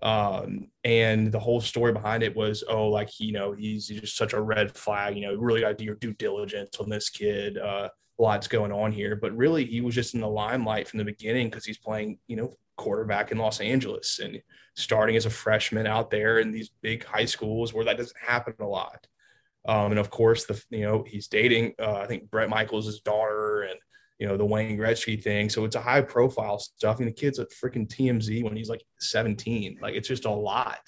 Um, 0.00 0.68
and 0.84 1.32
the 1.32 1.40
whole 1.40 1.60
story 1.60 1.92
behind 1.92 2.22
it 2.22 2.36
was 2.36 2.62
oh 2.68 2.86
like 2.86 3.18
you 3.18 3.32
know 3.32 3.50
he's, 3.50 3.88
he's 3.88 4.02
just 4.02 4.16
such 4.16 4.32
a 4.32 4.40
red 4.40 4.76
flag. 4.76 5.16
You 5.16 5.22
know 5.22 5.34
really 5.34 5.60
got 5.60 5.70
to 5.70 5.74
do 5.74 5.84
your 5.84 5.96
due 5.96 6.14
diligence 6.14 6.76
on 6.78 6.88
this 6.88 7.10
kid. 7.10 7.58
Uh, 7.58 7.88
lots 8.18 8.48
going 8.48 8.72
on 8.72 8.92
here. 8.92 9.16
But 9.16 9.36
really, 9.36 9.64
he 9.64 9.80
was 9.80 9.94
just 9.94 10.14
in 10.14 10.20
the 10.20 10.28
limelight 10.28 10.88
from 10.88 10.98
the 10.98 11.04
beginning 11.04 11.48
because 11.48 11.64
he's 11.64 11.78
playing, 11.78 12.18
you 12.26 12.36
know, 12.36 12.56
quarterback 12.76 13.30
in 13.30 13.38
Los 13.38 13.60
Angeles 13.60 14.18
and 14.18 14.42
starting 14.74 15.16
as 15.16 15.26
a 15.26 15.30
freshman 15.30 15.86
out 15.86 16.10
there 16.10 16.38
in 16.38 16.50
these 16.50 16.70
big 16.82 17.04
high 17.04 17.24
schools 17.24 17.72
where 17.72 17.84
that 17.84 17.96
doesn't 17.96 18.20
happen 18.20 18.54
a 18.60 18.66
lot. 18.66 19.06
Um, 19.66 19.92
and 19.92 19.98
of 19.98 20.10
course, 20.10 20.44
the 20.44 20.62
you 20.70 20.82
know 20.82 21.04
he's 21.06 21.28
dating 21.28 21.74
uh, 21.78 21.94
I 21.94 22.06
think 22.06 22.30
Bret 22.30 22.50
Michaels' 22.50 23.00
daughter 23.00 23.62
and 23.62 23.78
you 24.18 24.26
know 24.26 24.36
the 24.36 24.44
Wayne 24.44 24.78
Gretzky 24.78 25.22
thing. 25.22 25.48
So 25.48 25.64
it's 25.64 25.76
a 25.76 25.80
high 25.80 26.02
profile 26.02 26.58
stuff. 26.58 26.98
Mean, 26.98 27.06
the 27.06 27.14
kid's 27.14 27.38
at 27.38 27.50
freaking 27.50 27.88
TMZ 27.88 28.44
when 28.44 28.56
he's 28.56 28.68
like 28.68 28.84
17. 29.00 29.78
Like 29.80 29.94
it's 29.94 30.08
just 30.08 30.26
a 30.26 30.30
lot. 30.30 30.82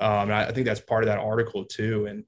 Um, 0.00 0.30
and 0.30 0.34
I, 0.34 0.44
I 0.46 0.52
think 0.52 0.66
that's 0.66 0.80
part 0.80 1.02
of 1.02 1.08
that 1.08 1.18
article 1.18 1.64
too. 1.64 2.06
And 2.06 2.24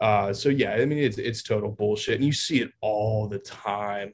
uh, 0.00 0.32
so 0.32 0.48
yeah, 0.48 0.72
I 0.72 0.84
mean 0.84 0.98
it's 0.98 1.18
it's 1.18 1.42
total 1.42 1.70
bullshit, 1.70 2.16
and 2.16 2.24
you 2.24 2.32
see 2.32 2.60
it 2.60 2.72
all 2.80 3.28
the 3.28 3.38
time. 3.38 4.12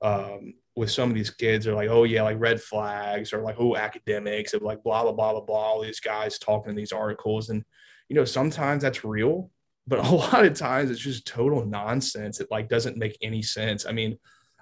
Um, 0.00 0.54
with 0.74 0.90
some 0.90 1.10
of 1.10 1.14
these 1.14 1.30
kids 1.30 1.66
are 1.66 1.74
like, 1.74 1.90
oh 1.90 2.04
yeah, 2.04 2.22
like 2.22 2.40
red 2.40 2.60
flags 2.60 3.32
or 3.32 3.42
like 3.42 3.56
oh 3.58 3.76
academics 3.76 4.54
of 4.54 4.62
like 4.62 4.82
blah 4.82 5.02
blah 5.02 5.12
blah 5.12 5.32
blah 5.32 5.40
blah. 5.40 5.56
All 5.56 5.82
these 5.82 6.00
guys 6.00 6.38
talking 6.38 6.70
in 6.70 6.76
these 6.76 6.92
articles, 6.92 7.50
and 7.50 7.64
you 8.08 8.16
know 8.16 8.24
sometimes 8.24 8.82
that's 8.82 9.04
real, 9.04 9.50
but 9.86 9.98
a 10.06 10.14
lot 10.14 10.44
of 10.44 10.54
times 10.54 10.90
it's 10.90 11.00
just 11.00 11.26
total 11.26 11.64
nonsense. 11.64 12.40
It 12.40 12.48
like 12.50 12.68
doesn't 12.68 12.96
make 12.96 13.16
any 13.22 13.42
sense. 13.42 13.86
I 13.86 13.92
mean, 13.92 14.18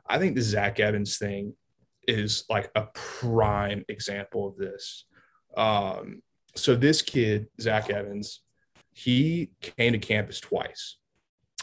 I 0.06 0.18
think 0.18 0.34
the 0.34 0.42
Zach 0.42 0.80
Evans 0.80 1.18
thing 1.18 1.54
is 2.06 2.44
like 2.48 2.70
a 2.74 2.86
prime 2.94 3.84
example 3.88 4.48
of 4.48 4.56
this. 4.56 5.04
Um, 5.56 6.22
so 6.54 6.74
this 6.74 7.02
kid, 7.02 7.46
Zach 7.60 7.90
Evans, 7.90 8.42
he 9.04 9.50
came 9.62 9.92
to 9.92 9.98
campus 9.98 10.40
twice 10.40 10.96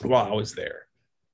while 0.01 0.25
I 0.25 0.35
was 0.35 0.55
there 0.55 0.88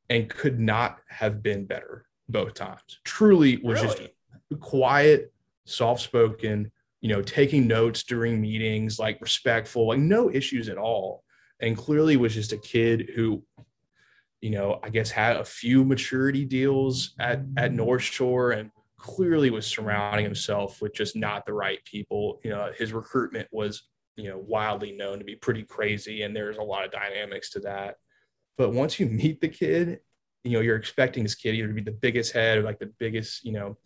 and 0.09 0.29
could 0.29 0.59
not 0.59 0.97
have 1.07 1.41
been 1.41 1.65
better 1.65 2.05
both 2.27 2.55
times. 2.55 2.99
Truly 3.05 3.57
was 3.57 3.81
really? 3.81 4.13
just 4.49 4.61
quiet, 4.61 5.33
soft 5.65 6.01
spoken, 6.01 6.71
you 6.99 7.07
know, 7.07 7.21
taking 7.21 7.67
notes 7.67 8.03
during 8.03 8.41
meetings, 8.41 8.99
like 8.99 9.21
respectful, 9.21 9.87
like 9.87 9.99
no 9.99 10.29
issues 10.29 10.67
at 10.67 10.77
all. 10.77 11.23
And 11.61 11.77
clearly 11.77 12.17
was 12.17 12.33
just 12.33 12.51
a 12.51 12.57
kid 12.57 13.11
who, 13.15 13.43
you 14.41 14.49
know, 14.49 14.79
I 14.83 14.89
guess 14.89 15.09
had 15.09 15.37
a 15.37 15.45
few 15.45 15.85
maturity 15.85 16.43
deals 16.43 17.13
at, 17.17 17.43
at 17.55 17.71
North 17.71 18.01
Shore 18.01 18.51
and 18.51 18.71
clearly 18.97 19.51
was 19.51 19.65
surrounding 19.65 20.25
himself 20.25 20.81
with 20.81 20.93
just 20.93 21.15
not 21.15 21.45
the 21.45 21.53
right 21.53 21.79
people. 21.85 22.41
You 22.43 22.49
know, 22.49 22.71
his 22.77 22.91
recruitment 22.91 23.47
was, 23.53 23.83
you 24.15 24.29
know, 24.29 24.37
wildly 24.37 24.91
known 24.91 25.19
to 25.19 25.25
be 25.25 25.35
pretty 25.35 25.63
crazy. 25.63 26.23
And 26.23 26.35
there's 26.35 26.57
a 26.57 26.63
lot 26.63 26.85
of 26.85 26.91
dynamics 26.91 27.51
to 27.51 27.59
that. 27.61 27.95
But 28.57 28.73
once 28.73 28.99
you 28.99 29.07
meet 29.07 29.41
the 29.41 29.49
kid 29.49 29.99
you 30.43 30.51
know, 30.51 30.59
you're 30.59 30.75
expecting 30.75 31.23
this 31.23 31.35
kid 31.35 31.55
either 31.55 31.67
to 31.67 31.73
be 31.73 31.81
the 31.81 31.91
biggest 31.91 32.33
head 32.33 32.57
or 32.57 32.63
like 32.63 32.79
the 32.79 32.91
biggest, 32.99 33.45
you 33.45 33.53
know, 33.53 33.77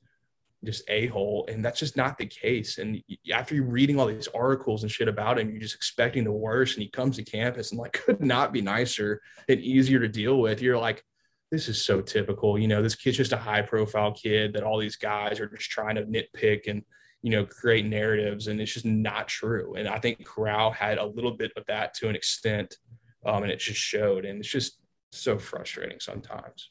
just 0.63 0.83
a 0.89 1.05
hole. 1.07 1.45
And 1.47 1.63
that's 1.63 1.79
just 1.79 1.95
not 1.95 2.17
the 2.17 2.25
case. 2.25 2.79
And 2.79 3.01
after 3.31 3.53
you're 3.53 3.63
reading 3.63 3.99
all 3.99 4.07
these 4.07 4.27
articles 4.29 4.81
and 4.81 4.91
shit 4.91 5.07
about 5.07 5.37
him, 5.37 5.51
you're 5.51 5.61
just 5.61 5.75
expecting 5.75 6.23
the 6.23 6.31
worst. 6.31 6.75
And 6.75 6.83
he 6.83 6.89
comes 6.89 7.17
to 7.17 7.23
campus 7.23 7.71
and 7.71 7.79
like 7.79 7.93
could 8.05 8.21
not 8.21 8.51
be 8.51 8.61
nicer 8.61 9.21
and 9.47 9.59
easier 9.59 9.99
to 9.99 10.07
deal 10.07 10.39
with. 10.39 10.61
You're 10.61 10.79
like, 10.79 11.03
this 11.51 11.69
is 11.69 11.81
so 11.81 12.01
typical. 12.01 12.57
You 12.57 12.67
know, 12.67 12.81
this 12.81 12.95
kid's 12.95 13.17
just 13.17 13.33
a 13.33 13.37
high 13.37 13.61
profile 13.61 14.11
kid 14.11 14.53
that 14.53 14.63
all 14.63 14.79
these 14.79 14.97
guys 14.97 15.39
are 15.39 15.47
just 15.47 15.69
trying 15.69 15.95
to 15.95 16.03
nitpick 16.03 16.67
and, 16.67 16.83
you 17.27 17.31
know, 17.31 17.45
create 17.45 17.85
narratives. 17.85 18.47
And 18.47 18.61
it's 18.61 18.71
just 18.71 18.85
not 18.85 19.27
true. 19.27 19.75
And 19.75 19.85
I 19.85 19.99
think 19.99 20.25
Corral 20.25 20.71
had 20.71 20.97
a 20.97 21.05
little 21.05 21.33
bit 21.33 21.51
of 21.57 21.65
that 21.67 21.93
to 21.95 22.07
an 22.07 22.15
extent. 22.15 22.77
Um, 23.25 23.43
and 23.43 23.51
it 23.51 23.59
just 23.59 23.81
showed. 23.81 24.23
And 24.23 24.39
it's 24.39 24.47
just, 24.47 24.79
so 25.11 25.37
frustrating 25.37 25.99
sometimes. 25.99 26.69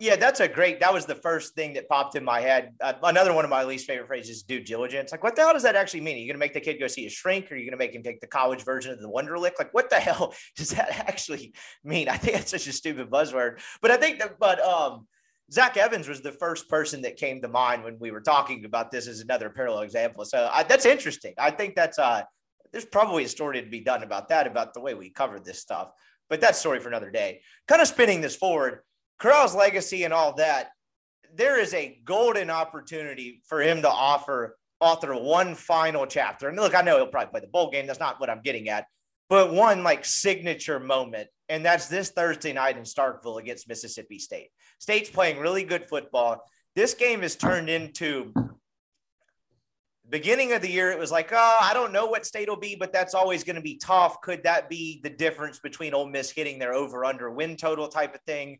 Yeah, 0.00 0.14
that's 0.14 0.38
a 0.38 0.46
great. 0.46 0.78
That 0.78 0.92
was 0.92 1.06
the 1.06 1.16
first 1.16 1.54
thing 1.54 1.72
that 1.74 1.88
popped 1.88 2.14
in 2.14 2.22
my 2.22 2.40
head. 2.40 2.72
Uh, 2.80 2.92
another 3.02 3.32
one 3.32 3.44
of 3.44 3.50
my 3.50 3.64
least 3.64 3.86
favorite 3.86 4.06
phrases: 4.06 4.44
due 4.44 4.60
diligence. 4.60 5.10
Like, 5.10 5.24
what 5.24 5.34
the 5.34 5.42
hell 5.42 5.52
does 5.52 5.64
that 5.64 5.74
actually 5.74 6.02
mean? 6.02 6.16
Are 6.16 6.20
you 6.20 6.26
going 6.26 6.36
to 6.36 6.38
make 6.38 6.54
the 6.54 6.60
kid 6.60 6.78
go 6.78 6.86
see 6.86 7.06
a 7.06 7.10
shrink, 7.10 7.50
or 7.50 7.54
are 7.54 7.58
you 7.58 7.64
going 7.64 7.76
to 7.76 7.84
make 7.84 7.94
him 7.94 8.04
take 8.04 8.20
the 8.20 8.28
college 8.28 8.64
version 8.64 8.92
of 8.92 9.00
the 9.00 9.08
Wonderlic? 9.08 9.52
Like, 9.58 9.74
what 9.74 9.90
the 9.90 9.96
hell 10.00 10.34
does 10.56 10.70
that 10.70 10.90
actually 11.08 11.52
mean? 11.82 12.08
I 12.08 12.16
think 12.16 12.36
that's 12.36 12.52
such 12.52 12.68
a 12.68 12.72
stupid 12.72 13.10
buzzword. 13.10 13.60
But 13.82 13.90
I 13.90 13.96
think 13.96 14.20
that, 14.20 14.38
but 14.38 14.60
um, 14.60 15.08
Zach 15.50 15.76
Evans 15.76 16.08
was 16.08 16.20
the 16.20 16.32
first 16.32 16.68
person 16.68 17.02
that 17.02 17.16
came 17.16 17.40
to 17.40 17.48
mind 17.48 17.82
when 17.82 17.98
we 17.98 18.10
were 18.10 18.20
talking 18.20 18.64
about 18.64 18.90
this 18.90 19.06
as 19.08 19.20
another 19.20 19.48
parallel 19.48 19.82
example. 19.82 20.24
So 20.24 20.48
I, 20.52 20.62
that's 20.62 20.84
interesting. 20.84 21.34
I 21.38 21.50
think 21.50 21.74
that's 21.74 21.98
uh, 21.98 22.22
there's 22.72 22.84
probably 22.84 23.24
a 23.24 23.28
story 23.28 23.62
to 23.62 23.68
be 23.68 23.80
done 23.80 24.02
about 24.02 24.28
that, 24.28 24.46
about 24.46 24.74
the 24.74 24.80
way 24.80 24.94
we 24.94 25.10
covered 25.10 25.44
this 25.44 25.58
stuff 25.58 25.90
but 26.28 26.40
that's 26.40 26.58
story 26.58 26.80
for 26.80 26.88
another 26.88 27.10
day. 27.10 27.40
Kind 27.66 27.82
of 27.82 27.88
spinning 27.88 28.20
this 28.20 28.36
forward, 28.36 28.80
Corral's 29.18 29.54
legacy 29.54 30.04
and 30.04 30.12
all 30.12 30.34
that, 30.34 30.70
there 31.34 31.58
is 31.58 31.74
a 31.74 32.00
golden 32.04 32.50
opportunity 32.50 33.42
for 33.46 33.60
him 33.60 33.82
to 33.82 33.88
offer 33.88 34.56
author 34.80 35.14
one 35.14 35.54
final 35.54 36.06
chapter. 36.06 36.48
And 36.48 36.56
look, 36.56 36.74
I 36.74 36.82
know 36.82 36.96
he'll 36.96 37.06
probably 37.06 37.30
play 37.30 37.40
the 37.40 37.48
bowl 37.48 37.70
game. 37.70 37.86
That's 37.86 38.00
not 38.00 38.20
what 38.20 38.30
I'm 38.30 38.42
getting 38.42 38.68
at, 38.68 38.86
but 39.28 39.52
one 39.52 39.82
like 39.82 40.04
signature 40.04 40.78
moment. 40.78 41.28
And 41.48 41.64
that's 41.64 41.88
this 41.88 42.10
Thursday 42.10 42.52
night 42.52 42.76
in 42.76 42.82
Starkville 42.82 43.40
against 43.40 43.68
Mississippi 43.68 44.18
State. 44.18 44.50
State's 44.78 45.10
playing 45.10 45.38
really 45.38 45.64
good 45.64 45.88
football. 45.88 46.44
This 46.74 46.94
game 46.94 47.22
has 47.22 47.36
turned 47.36 47.70
into 47.70 48.32
beginning 50.10 50.52
of 50.52 50.62
the 50.62 50.70
year, 50.70 50.90
it 50.90 50.98
was 50.98 51.10
like, 51.10 51.30
oh, 51.32 51.58
I 51.60 51.74
don't 51.74 51.92
know 51.92 52.06
what 52.06 52.26
state 52.26 52.48
will 52.48 52.56
be, 52.56 52.76
but 52.76 52.92
that's 52.92 53.14
always 53.14 53.44
going 53.44 53.56
to 53.56 53.62
be 53.62 53.76
tough. 53.76 54.20
Could 54.20 54.42
that 54.44 54.68
be 54.68 55.00
the 55.02 55.10
difference 55.10 55.58
between 55.58 55.94
Ole 55.94 56.08
Miss 56.08 56.30
hitting 56.30 56.58
their 56.58 56.74
over 56.74 57.04
under 57.04 57.30
win 57.30 57.56
total 57.56 57.88
type 57.88 58.14
of 58.14 58.20
thing? 58.22 58.58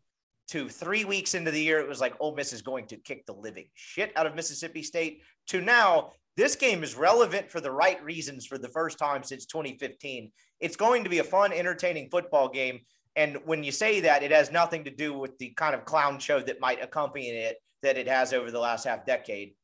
To 0.48 0.66
three 0.66 1.04
weeks 1.04 1.34
into 1.34 1.50
the 1.50 1.60
year, 1.60 1.78
it 1.78 1.88
was 1.88 2.00
like 2.00 2.14
Ole 2.20 2.34
Miss 2.34 2.54
is 2.54 2.62
going 2.62 2.86
to 2.86 2.96
kick 2.96 3.26
the 3.26 3.34
living 3.34 3.66
shit 3.74 4.12
out 4.16 4.26
of 4.26 4.34
Mississippi 4.34 4.82
State. 4.82 5.20
To 5.48 5.60
now, 5.60 6.12
this 6.38 6.56
game 6.56 6.82
is 6.82 6.94
relevant 6.94 7.50
for 7.50 7.60
the 7.60 7.70
right 7.70 8.02
reasons 8.02 8.46
for 8.46 8.56
the 8.56 8.68
first 8.68 8.98
time 8.98 9.22
since 9.22 9.44
2015. 9.44 10.32
It's 10.60 10.76
going 10.76 11.04
to 11.04 11.10
be 11.10 11.18
a 11.18 11.24
fun, 11.24 11.52
entertaining 11.52 12.08
football 12.10 12.48
game. 12.48 12.80
And 13.16 13.38
when 13.44 13.64
you 13.64 13.72
say 13.72 14.00
that, 14.00 14.22
it 14.22 14.30
has 14.30 14.52
nothing 14.52 14.84
to 14.84 14.90
do 14.90 15.12
with 15.12 15.36
the 15.38 15.50
kind 15.50 15.74
of 15.74 15.84
clown 15.84 16.18
show 16.18 16.40
that 16.40 16.60
might 16.60 16.82
accompany 16.82 17.28
it 17.28 17.56
that 17.82 17.96
it 17.96 18.08
has 18.08 18.32
over 18.32 18.50
the 18.50 18.58
last 18.58 18.84
half 18.84 19.06
decade. 19.06 19.54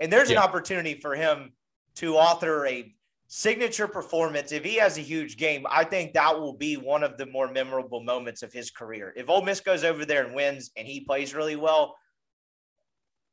And 0.00 0.12
there's 0.12 0.30
yeah. 0.30 0.38
an 0.38 0.42
opportunity 0.42 0.94
for 1.00 1.14
him 1.14 1.52
to 1.96 2.16
author 2.16 2.66
a 2.66 2.94
signature 3.26 3.88
performance. 3.88 4.52
If 4.52 4.64
he 4.64 4.76
has 4.76 4.98
a 4.98 5.02
huge 5.02 5.36
game, 5.36 5.66
I 5.70 5.84
think 5.84 6.12
that 6.14 6.38
will 6.38 6.52
be 6.52 6.76
one 6.76 7.02
of 7.02 7.16
the 7.16 7.26
more 7.26 7.50
memorable 7.50 8.02
moments 8.02 8.42
of 8.42 8.52
his 8.52 8.70
career. 8.70 9.12
If 9.16 9.28
Ole 9.28 9.42
Miss 9.42 9.60
goes 9.60 9.84
over 9.84 10.04
there 10.04 10.24
and 10.24 10.34
wins 10.34 10.70
and 10.76 10.86
he 10.86 11.00
plays 11.00 11.34
really 11.34 11.56
well, 11.56 11.96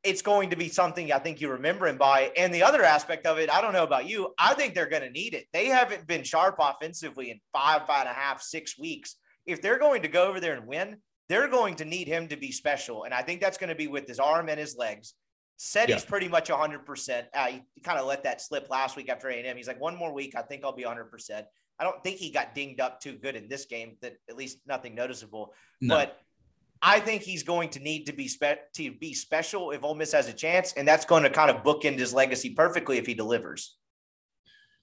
it's 0.04 0.22
going 0.22 0.50
to 0.50 0.56
be 0.56 0.68
something 0.68 1.12
I 1.12 1.18
think 1.18 1.40
you 1.40 1.50
remember 1.50 1.86
him 1.86 1.96
by. 1.96 2.32
And 2.36 2.52
the 2.52 2.64
other 2.64 2.82
aspect 2.82 3.26
of 3.26 3.38
it, 3.38 3.50
I 3.52 3.60
don't 3.60 3.72
know 3.72 3.84
about 3.84 4.08
you, 4.08 4.34
I 4.38 4.54
think 4.54 4.74
they're 4.74 4.88
going 4.88 5.02
to 5.02 5.10
need 5.10 5.34
it. 5.34 5.46
They 5.52 5.66
haven't 5.66 6.06
been 6.06 6.24
sharp 6.24 6.56
offensively 6.58 7.30
in 7.30 7.40
five, 7.52 7.86
five 7.86 8.06
and 8.06 8.10
a 8.10 8.12
half, 8.12 8.42
six 8.42 8.78
weeks. 8.78 9.16
If 9.46 9.62
they're 9.62 9.78
going 9.78 10.02
to 10.02 10.08
go 10.08 10.26
over 10.26 10.40
there 10.40 10.54
and 10.54 10.66
win, 10.66 10.96
they're 11.28 11.48
going 11.48 11.76
to 11.76 11.84
need 11.84 12.08
him 12.08 12.28
to 12.28 12.36
be 12.36 12.50
special. 12.50 13.04
And 13.04 13.14
I 13.14 13.22
think 13.22 13.40
that's 13.40 13.58
going 13.58 13.70
to 13.70 13.76
be 13.76 13.86
with 13.86 14.08
his 14.08 14.18
arm 14.18 14.48
and 14.48 14.58
his 14.58 14.76
legs. 14.76 15.14
Said 15.56 15.88
yeah. 15.88 15.94
he's 15.94 16.04
pretty 16.04 16.28
much 16.28 16.48
100%. 16.48 17.24
Uh, 17.32 17.46
he 17.46 17.80
kind 17.82 17.98
of 17.98 18.06
let 18.06 18.24
that 18.24 18.40
slip 18.40 18.68
last 18.70 18.96
week 18.96 19.08
after 19.08 19.28
A&M. 19.28 19.56
He's 19.56 19.68
like, 19.68 19.80
one 19.80 19.96
more 19.96 20.12
week, 20.12 20.34
I 20.36 20.42
think 20.42 20.64
I'll 20.64 20.72
be 20.72 20.82
100%. 20.82 21.44
I 21.78 21.84
don't 21.84 22.02
think 22.02 22.18
he 22.18 22.30
got 22.30 22.54
dinged 22.54 22.80
up 22.80 23.00
too 23.00 23.14
good 23.14 23.36
in 23.36 23.48
this 23.48 23.66
game, 23.66 23.96
that 24.02 24.14
at 24.28 24.36
least 24.36 24.58
nothing 24.66 24.94
noticeable. 24.94 25.54
No. 25.80 25.96
But 25.96 26.18
I 26.82 26.98
think 27.00 27.22
he's 27.22 27.42
going 27.42 27.70
to 27.70 27.80
need 27.80 28.06
to 28.06 28.12
be 28.12 28.26
spe- 28.28 28.72
to 28.74 28.92
be 28.92 29.14
special 29.14 29.70
if 29.70 29.84
Ole 29.84 29.94
Miss 29.94 30.12
has 30.12 30.28
a 30.28 30.32
chance, 30.32 30.72
and 30.72 30.86
that's 30.86 31.04
going 31.04 31.22
to 31.22 31.30
kind 31.30 31.50
of 31.50 31.62
bookend 31.62 31.98
his 31.98 32.12
legacy 32.12 32.50
perfectly 32.50 32.98
if 32.98 33.06
he 33.06 33.14
delivers. 33.14 33.76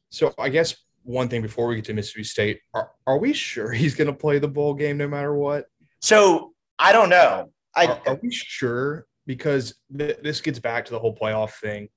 So 0.09 0.33
I 0.39 0.49
guess 0.49 0.75
one 1.03 1.27
thing 1.27 1.41
before 1.41 1.67
we 1.67 1.75
get 1.75 1.85
to 1.85 1.93
Mississippi 1.93 2.23
State, 2.23 2.61
are, 2.73 2.91
are 3.05 3.17
we 3.17 3.33
sure 3.33 3.71
he's 3.71 3.95
going 3.95 4.07
to 4.07 4.13
play 4.13 4.39
the 4.39 4.47
bowl 4.47 4.73
game 4.73 4.97
no 4.97 5.07
matter 5.07 5.33
what? 5.33 5.65
So 6.01 6.53
I 6.79 6.93
don't 6.93 7.09
know. 7.09 7.51
I, 7.75 7.87
are, 7.87 8.01
are 8.07 8.19
we 8.21 8.31
sure? 8.31 9.05
because 9.29 9.75
th- 9.95 10.17
this 10.23 10.41
gets 10.41 10.57
back 10.57 10.85
to 10.85 10.91
the 10.91 10.97
whole 10.97 11.15
playoff 11.15 11.51
thing. 11.51 11.87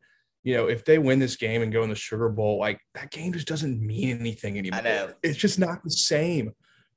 You 0.43 0.55
know, 0.55 0.67
if 0.67 0.85
they 0.85 0.99
win 0.99 1.19
this 1.19 1.37
game 1.37 1.63
and 1.63 1.73
go 1.73 1.83
in 1.83 1.89
the 1.89 1.95
Sugar 1.95 2.29
Bowl, 2.29 2.59
like 2.59 2.79
that 2.95 3.11
game 3.11 3.33
just 3.33 3.49
doesn't 3.49 3.81
mean 3.81 4.19
anything 4.21 4.59
anymore. 4.59 4.81
I 4.81 4.83
know. 4.83 5.15
It's 5.23 5.39
just 5.39 5.59
not 5.59 5.83
the 5.83 5.91
same. 5.91 6.53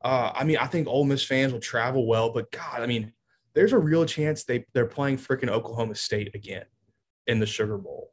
Uh, 0.06 0.32
I 0.36 0.44
mean, 0.44 0.58
I 0.58 0.68
think 0.68 0.88
Ole 0.88 1.04
Miss 1.04 1.26
fans 1.26 1.52
will 1.52 1.60
travel 1.60 2.06
well, 2.06 2.30
but 2.32 2.52
God, 2.52 2.82
I 2.82 2.86
mean, 2.86 3.12
there's 3.56 3.74
a 3.74 3.78
real 3.78 4.06
chance 4.06 4.44
they 4.44 4.66
they're 4.74 4.86
playing 4.86 5.18
freaking 5.18 5.50
Oklahoma 5.50 5.96
State 5.96 6.36
again 6.36 6.66
in 7.26 7.40
the 7.40 7.48
Sugar 7.48 7.80
Bowl. 7.80 8.12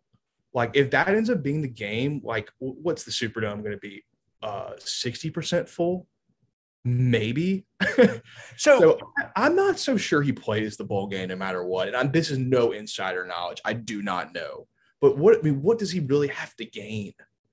Like, 0.55 0.70
if 0.74 0.90
that 0.93 1.09
ends 1.09 1.28
up 1.28 1.43
being 1.43 1.61
the 1.61 1.68
game, 1.68 2.22
like, 2.24 2.51
what's 2.59 3.05
the 3.05 3.11
Superdome 3.11 3.61
going 3.61 3.72
to 3.72 3.78
be? 3.78 4.05
Uh, 4.43 4.72
sixty 4.78 5.28
percent 5.30 5.68
full 5.68 6.09
maybe. 6.84 7.64
so, 8.57 8.80
so, 8.80 8.99
I'm 9.36 9.55
not 9.55 9.78
so 9.78 9.97
sure 9.97 10.22
he 10.22 10.32
plays 10.32 10.76
the 10.76 10.84
bowl 10.84 11.07
game 11.07 11.28
no 11.28 11.36
matter 11.36 11.64
what. 11.64 11.88
And 11.88 11.97
I'm, 11.97 12.11
this 12.11 12.30
is 12.30 12.38
no 12.38 12.72
insider 12.72 13.24
knowledge. 13.24 13.61
I 13.64 13.72
do 13.74 14.03
not 14.03 14.34
know. 14.34 14.66
But 15.01 15.16
what 15.16 15.38
I 15.38 15.43
mean, 15.43 15.62
what 15.62 15.78
does 15.78 15.90
he 15.90 16.01
really 16.01 16.28
have 16.28 16.55
to 16.57 16.64
gain 16.64 17.12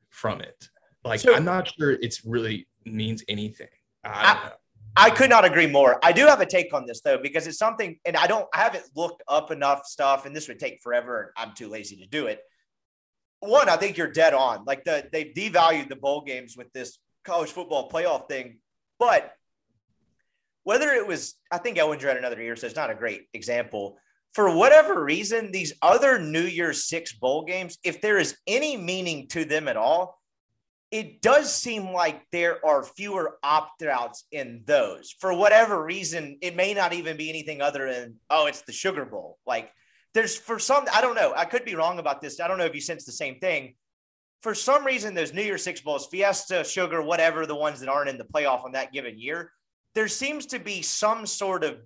from 0.10 0.42
it? 0.42 0.70
Like, 1.04 1.20
so, 1.20 1.36
I'm 1.36 1.46
not 1.46 1.68
sure 1.68 1.92
it's 1.92 2.26
really 2.26 2.68
means 2.86 3.24
anything. 3.28 3.68
I, 4.04 4.52
I, 4.96 5.08
I 5.08 5.10
could 5.12 5.30
not 5.30 5.46
agree 5.46 5.68
more. 5.68 6.00
I 6.04 6.12
do 6.12 6.26
have 6.26 6.42
a 6.42 6.46
take 6.46 6.74
on 6.74 6.86
this 6.86 7.02
though, 7.02 7.18
because 7.18 7.48
it's 7.48 7.58
something, 7.58 7.98
and 8.06 8.16
I 8.18 8.28
don't, 8.28 8.48
I 8.54 8.60
haven't 8.60 8.86
looked 8.96 9.24
up 9.28 9.52
enough 9.52 9.86
stuff, 9.86 10.26
and 10.26 10.36
this 10.36 10.48
would 10.48 10.60
take 10.60 10.82
forever. 10.82 11.34
And 11.38 11.50
I'm 11.50 11.56
too 11.56 11.68
lazy 11.68 11.98
to 11.98 12.08
do 12.08 12.28
it. 12.28 12.40
One, 13.42 13.70
I 13.70 13.78
think 13.78 13.98
you're 13.98 14.12
dead 14.12 14.34
on. 14.34 14.66
Like 14.66 14.84
the 14.84 15.08
they've 15.12 15.34
devalued 15.34 15.88
the 15.88 15.96
bowl 15.96 16.22
games 16.22 16.58
with 16.58 16.72
this 16.74 17.00
college 17.24 17.52
football 17.52 17.90
playoff 17.90 18.28
thing 18.28 18.60
but 19.00 19.32
whether 20.64 20.90
it 20.90 21.08
was, 21.08 21.36
I 21.52 21.58
think 21.58 21.78
Ehlinger 21.78 22.04
had 22.04 22.18
another 22.18 22.42
year, 22.42 22.56
so 22.56 22.68
it's 22.68 22.76
not 22.76 22.92
a 22.92 22.96
great 22.96 23.28
example. 23.34 23.98
For 24.34 24.56
whatever 24.56 25.04
reason, 25.04 25.52
these 25.52 25.74
other 25.82 26.20
New 26.20 26.44
Year's 26.44 26.88
Six 26.88 27.14
bowl 27.14 27.46
games, 27.46 27.80
if 27.84 28.02
there 28.02 28.20
is 28.20 28.38
any 28.46 28.78
meaning 28.78 29.28
to 29.30 29.46
them 29.46 29.68
at 29.68 29.78
all, 29.78 30.19
it 30.92 31.22
does 31.22 31.54
seem 31.54 31.92
like 31.92 32.24
there 32.32 32.66
are 32.66 32.84
fewer 32.84 33.38
opt 33.44 33.84
outs 33.84 34.26
in 34.32 34.64
those. 34.66 35.16
For 35.20 35.34
whatever 35.34 35.84
reason, 35.84 36.38
it 36.42 36.56
may 36.56 36.74
not 36.74 36.94
even 36.94 37.16
be 37.16 37.30
anything 37.30 37.62
other 37.62 37.92
than, 37.92 38.16
oh, 38.30 38.48
it's 38.48 38.62
the 38.62 38.72
Sugar 38.72 39.06
Bowl. 39.06 39.38
Like 39.46 39.72
there's 40.14 40.36
for 40.36 40.58
some, 40.58 40.86
I 40.92 41.02
don't 41.02 41.16
know. 41.16 41.34
I 41.36 41.46
could 41.46 41.64
be 41.64 41.76
wrong 41.76 42.00
about 42.00 42.22
this. 42.22 42.40
I 42.40 42.48
don't 42.48 42.58
know 42.58 42.66
if 42.66 42.74
you 42.74 42.82
sense 42.82 43.06
the 43.06 43.12
same 43.12 43.40
thing. 43.40 43.76
For 44.42 44.56
some 44.56 44.86
reason, 44.86 45.14
those 45.14 45.34
New 45.34 45.44
Year's 45.44 45.64
Six 45.64 45.82
Bowls, 45.82 46.08
Fiesta, 46.08 46.64
Sugar, 46.64 47.02
whatever, 47.02 47.46
the 47.46 47.56
ones 47.56 47.82
that 47.82 47.90
aren't 47.90 48.10
in 48.10 48.18
the 48.18 48.24
playoff 48.24 48.64
on 48.64 48.72
that 48.72 48.94
given 48.94 49.20
year, 49.20 49.52
there 49.96 50.08
seems 50.08 50.48
to 50.48 50.60
be 50.60 50.82
some 50.82 51.26
sort 51.26 51.64
of 51.64 51.78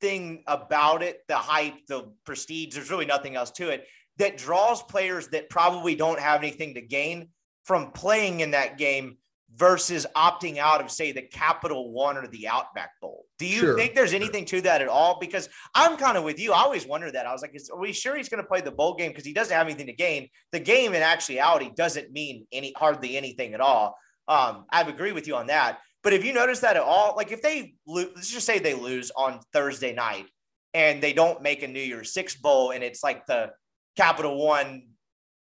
thing 0.00 0.42
about 0.46 1.02
it 1.02 1.20
the 1.28 1.36
hype, 1.36 1.86
the 1.86 2.12
prestige. 2.26 2.74
There's 2.74 2.90
really 2.90 3.06
nothing 3.06 3.36
else 3.36 3.52
to 3.52 3.70
it 3.70 3.86
that 4.18 4.36
draws 4.36 4.82
players 4.82 5.28
that 5.28 5.48
probably 5.48 5.94
don't 5.94 6.18
have 6.18 6.42
anything 6.42 6.74
to 6.74 6.80
gain 6.80 7.28
from 7.68 7.90
playing 7.92 8.40
in 8.40 8.52
that 8.52 8.78
game 8.78 9.18
versus 9.54 10.06
opting 10.16 10.56
out 10.56 10.80
of, 10.80 10.90
say, 10.90 11.12
the 11.12 11.20
Capital 11.20 11.92
One 11.92 12.16
or 12.16 12.26
the 12.26 12.48
Outback 12.48 12.92
Bowl. 12.98 13.26
Do 13.38 13.46
you 13.46 13.60
sure. 13.60 13.76
think 13.76 13.94
there's 13.94 14.14
anything 14.14 14.46
to 14.46 14.62
that 14.62 14.80
at 14.80 14.88
all? 14.88 15.18
Because 15.20 15.50
I'm 15.74 15.98
kind 15.98 16.16
of 16.16 16.24
with 16.24 16.40
you. 16.40 16.54
I 16.54 16.60
always 16.60 16.86
wonder 16.86 17.10
that. 17.10 17.26
I 17.26 17.32
was 17.32 17.42
like, 17.42 17.54
is, 17.54 17.68
are 17.68 17.78
we 17.78 17.92
sure 17.92 18.16
he's 18.16 18.30
going 18.30 18.42
to 18.42 18.48
play 18.48 18.62
the 18.62 18.70
bowl 18.70 18.94
game 18.94 19.10
because 19.10 19.26
he 19.26 19.34
doesn't 19.34 19.54
have 19.54 19.66
anything 19.66 19.86
to 19.88 19.92
gain? 19.92 20.30
The 20.52 20.60
game 20.60 20.94
in 20.94 21.02
actuality 21.02 21.70
doesn't 21.76 22.10
mean 22.10 22.46
any 22.52 22.72
hardly 22.74 23.18
anything 23.18 23.52
at 23.52 23.60
all. 23.60 23.98
Um, 24.28 24.64
I 24.70 24.80
agree 24.80 25.12
with 25.12 25.28
you 25.28 25.36
on 25.36 25.48
that. 25.48 25.80
But 26.02 26.14
if 26.14 26.24
you 26.24 26.32
notice 26.32 26.60
that 26.60 26.76
at 26.76 26.82
all, 26.82 27.16
like 27.16 27.32
if 27.32 27.42
they 27.42 27.74
lose, 27.86 28.08
let's 28.14 28.32
just 28.32 28.46
say 28.46 28.58
they 28.58 28.72
lose 28.72 29.10
on 29.14 29.40
Thursday 29.52 29.92
night 29.92 30.24
and 30.72 31.02
they 31.02 31.12
don't 31.12 31.42
make 31.42 31.62
a 31.62 31.68
New 31.68 31.80
Year's 31.80 32.14
Six 32.14 32.34
bowl, 32.34 32.70
and 32.70 32.82
it's 32.82 33.04
like 33.04 33.26
the 33.26 33.50
Capital 33.94 34.42
One, 34.42 34.84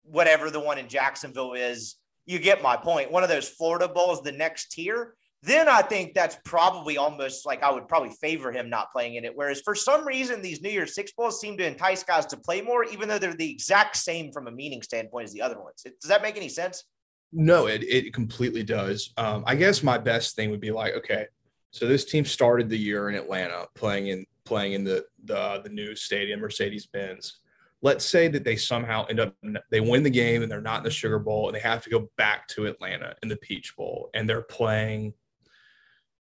whatever 0.04 0.50
the 0.50 0.60
one 0.60 0.78
in 0.78 0.88
Jacksonville 0.88 1.54
is, 1.54 1.96
you 2.26 2.38
get 2.38 2.62
my 2.62 2.76
point. 2.76 3.10
One 3.10 3.22
of 3.22 3.28
those 3.28 3.48
Florida 3.48 3.88
bowls, 3.88 4.22
the 4.22 4.32
next 4.32 4.72
tier, 4.72 5.14
then 5.42 5.68
I 5.68 5.82
think 5.82 6.14
that's 6.14 6.36
probably 6.44 6.96
almost 6.96 7.44
like 7.44 7.62
I 7.64 7.72
would 7.72 7.88
probably 7.88 8.10
favor 8.10 8.52
him 8.52 8.70
not 8.70 8.92
playing 8.92 9.16
in 9.16 9.24
it. 9.24 9.32
Whereas 9.34 9.60
for 9.60 9.74
some 9.74 10.06
reason, 10.06 10.40
these 10.40 10.62
New 10.62 10.70
Year's 10.70 10.94
Six 10.94 11.12
bowls 11.12 11.40
seem 11.40 11.56
to 11.58 11.66
entice 11.66 12.04
guys 12.04 12.26
to 12.26 12.36
play 12.36 12.62
more, 12.62 12.84
even 12.84 13.08
though 13.08 13.18
they're 13.18 13.34
the 13.34 13.50
exact 13.50 13.96
same 13.96 14.30
from 14.30 14.46
a 14.46 14.52
meaning 14.52 14.82
standpoint 14.82 15.24
as 15.24 15.32
the 15.32 15.42
other 15.42 15.60
ones. 15.60 15.82
Does 15.82 16.08
that 16.08 16.22
make 16.22 16.36
any 16.36 16.48
sense? 16.48 16.84
No, 17.32 17.66
it, 17.66 17.82
it 17.82 18.14
completely 18.14 18.62
does. 18.62 19.12
Um, 19.16 19.42
I 19.46 19.56
guess 19.56 19.82
my 19.82 19.98
best 19.98 20.36
thing 20.36 20.50
would 20.50 20.60
be 20.60 20.70
like, 20.70 20.94
okay, 20.94 21.26
so 21.72 21.86
this 21.86 22.04
team 22.04 22.24
started 22.24 22.68
the 22.68 22.78
year 22.78 23.08
in 23.08 23.16
Atlanta 23.16 23.66
playing 23.74 24.08
in 24.08 24.26
playing 24.44 24.74
in 24.74 24.84
the 24.84 25.04
the, 25.24 25.60
the 25.64 25.70
new 25.70 25.96
stadium, 25.96 26.40
Mercedes 26.40 26.86
Benz 26.86 27.38
let's 27.82 28.04
say 28.04 28.28
that 28.28 28.44
they 28.44 28.56
somehow 28.56 29.04
end 29.06 29.20
up 29.20 29.34
they 29.70 29.80
win 29.80 30.02
the 30.02 30.10
game 30.10 30.42
and 30.42 30.50
they're 30.50 30.60
not 30.60 30.78
in 30.78 30.84
the 30.84 30.90
sugar 30.90 31.18
bowl 31.18 31.48
and 31.48 31.56
they 31.56 31.60
have 31.60 31.82
to 31.82 31.90
go 31.90 32.08
back 32.16 32.46
to 32.48 32.66
atlanta 32.66 33.14
in 33.22 33.28
the 33.28 33.36
peach 33.36 33.76
bowl 33.76 34.08
and 34.14 34.28
they're 34.28 34.42
playing 34.42 35.12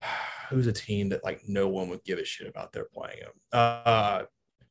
who's 0.48 0.66
a 0.66 0.72
team 0.72 1.08
that 1.10 1.24
like 1.24 1.42
no 1.46 1.68
one 1.68 1.88
would 1.88 2.02
give 2.04 2.18
a 2.18 2.24
shit 2.24 2.48
about 2.48 2.72
they're 2.72 2.88
playing 2.92 3.20
them 3.20 3.32
uh 3.52 4.22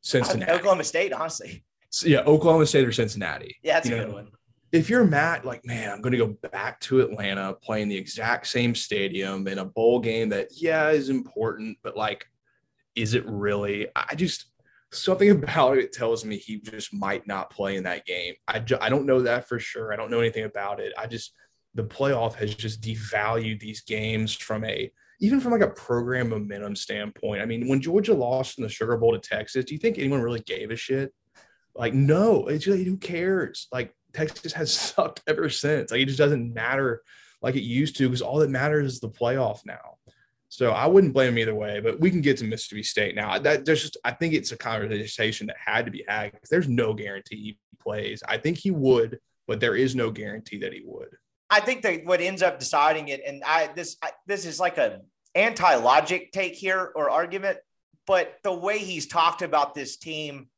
cincinnati. 0.01 0.51
Oklahoma 0.51 0.84
state 0.84 1.13
honestly. 1.13 1.63
So, 1.89 2.07
yeah 2.07 2.21
oklahoma 2.21 2.65
state 2.65 2.88
or 2.88 2.91
cincinnati. 2.91 3.57
Yeah 3.61 3.73
that's 3.75 3.89
you 3.89 3.95
a 3.95 3.99
know, 3.99 4.05
good 4.05 4.13
one. 4.13 4.27
if 4.71 4.89
you're 4.89 5.03
Matt, 5.03 5.45
like, 5.45 5.65
man, 5.65 5.89
I'm 5.89 6.01
going 6.01 6.11
to 6.11 6.17
go 6.17 6.38
back 6.51 6.80
to 6.82 7.01
Atlanta, 7.01 7.53
playing 7.53 7.89
the 7.89 7.97
exact 7.97 8.45
same 8.47 8.75
stadium 8.75 9.47
in 9.47 9.57
a 9.57 9.65
bowl 9.65 9.99
game 9.99 10.30
that, 10.30 10.49
yeah, 10.51 10.89
is 10.89 11.09
important, 11.09 11.80
but 11.82 11.97
like, 11.97 12.27
is 12.95 13.15
it 13.15 13.25
really? 13.25 13.88
I 13.95 14.13
just, 14.13 14.49
something 14.92 15.30
about 15.44 15.78
it 15.78 15.94
tells 15.94 16.26
me 16.26 16.38
he 16.38 16.60
just 16.60 16.94
might 16.94 17.28
not 17.28 17.50
play 17.50 17.76
in 17.76 17.84
that 17.84 18.06
game. 18.06 18.36
I, 18.48 18.60
ju- 18.60 18.78
I 18.82 18.90
don't 18.90 19.06
know 19.06 19.22
that 19.22 19.48
for 19.48 19.60
sure. 19.60 19.94
I 19.94 19.96
don't 19.96 20.12
know 20.12 20.20
anything 20.20 20.46
about 20.46 20.80
it. 20.80 20.94
I 20.98 21.08
just, 21.08 21.34
the 21.76 21.84
playoff 21.84 22.36
has 22.36 22.56
just 22.56 22.82
devalued 22.82 23.60
these 23.60 23.82
games 23.82 24.34
from 24.34 24.66
a, 24.66 24.92
even 25.22 25.40
from 25.40 25.52
like 25.52 25.62
a 25.62 25.70
program 25.70 26.30
momentum 26.30 26.76
standpoint. 26.76 27.42
I 27.42 27.46
mean, 27.46 27.68
when 27.68 27.82
Georgia 27.82 28.14
lost 28.14 28.58
in 28.58 28.64
the 28.64 28.70
Sugar 28.70 28.98
Bowl 28.98 29.12
to 29.12 29.20
Texas, 29.20 29.66
do 29.66 29.74
you 29.74 29.80
think 29.80 29.98
anyone 29.98 30.22
really 30.22 30.40
gave 30.42 30.72
a 30.72 30.76
shit? 30.76 31.14
Like, 31.76 31.94
no, 31.94 32.48
it's 32.48 32.66
like, 32.66 32.80
who 32.80 32.98
cares? 32.98 33.68
Like, 33.72 33.94
Texas 34.14 34.54
has 34.54 34.74
sucked 34.74 35.22
ever 35.28 35.50
since. 35.50 35.92
Like, 35.92 36.02
it 36.02 36.06
just 36.06 36.18
doesn't 36.18 36.54
matter 36.54 37.04
like 37.42 37.56
it 37.56 37.62
used 37.62 37.96
to 37.98 38.08
because 38.08 38.22
all 38.22 38.40
that 38.40 38.50
matters 38.50 38.94
is 38.94 39.00
the 39.00 39.10
playoff 39.10 39.66
now. 39.66 39.98
So 40.50 40.72
I 40.72 40.88
wouldn't 40.88 41.14
blame 41.14 41.30
him 41.30 41.38
either 41.38 41.54
way, 41.54 41.80
but 41.80 42.00
we 42.00 42.10
can 42.10 42.22
get 42.22 42.38
to 42.38 42.43
Mississippi 42.43 42.82
State 42.82 43.16
now. 43.16 43.38
That 43.38 43.66
there's 43.66 43.84
just 43.84 43.97
I 44.04 44.12
think 44.12 44.34
it's 44.34 44.52
a 44.52 44.58
conversation 44.58 45.45
that 45.47 45.58
had 45.64 45.86
to 45.86 45.91
be 45.91 46.04
had 46.08 46.32
because 46.32 46.50
there's 46.50 46.68
no 46.68 46.93
guarantee 46.93 47.36
he 47.36 47.60
plays. 47.80 48.24
I 48.28 48.38
think 48.38 48.58
he 48.58 48.72
would, 48.72 49.20
but 49.47 49.60
there 49.60 49.76
is 49.76 49.95
no 49.95 50.10
guarantee 50.10 50.58
that 50.60 50.74
he 50.74 50.82
would. 50.84 51.10
I 51.52 51.60
think 51.60 51.84
that 51.84 52.04
what 52.04 52.20
ends 52.20 52.41
up 52.41 52.60
deciding 52.60 53.10
it, 53.10 53.22
and 53.26 53.43
I 53.45 53.70
this 53.76 53.97
I, 54.02 54.10
this 54.26 54.45
is 54.45 54.60
like 54.60 54.80
a 54.80 55.02
anti-logic 55.36 56.32
take 56.32 56.56
here 56.56 56.91
or 56.95 57.12
argument, 57.12 57.60
but 58.08 58.39
the 58.43 58.54
way 58.54 58.80
he's 58.80 59.06
talked 59.06 59.43
about 59.43 59.76
this 59.76 59.97
team, 59.97 60.50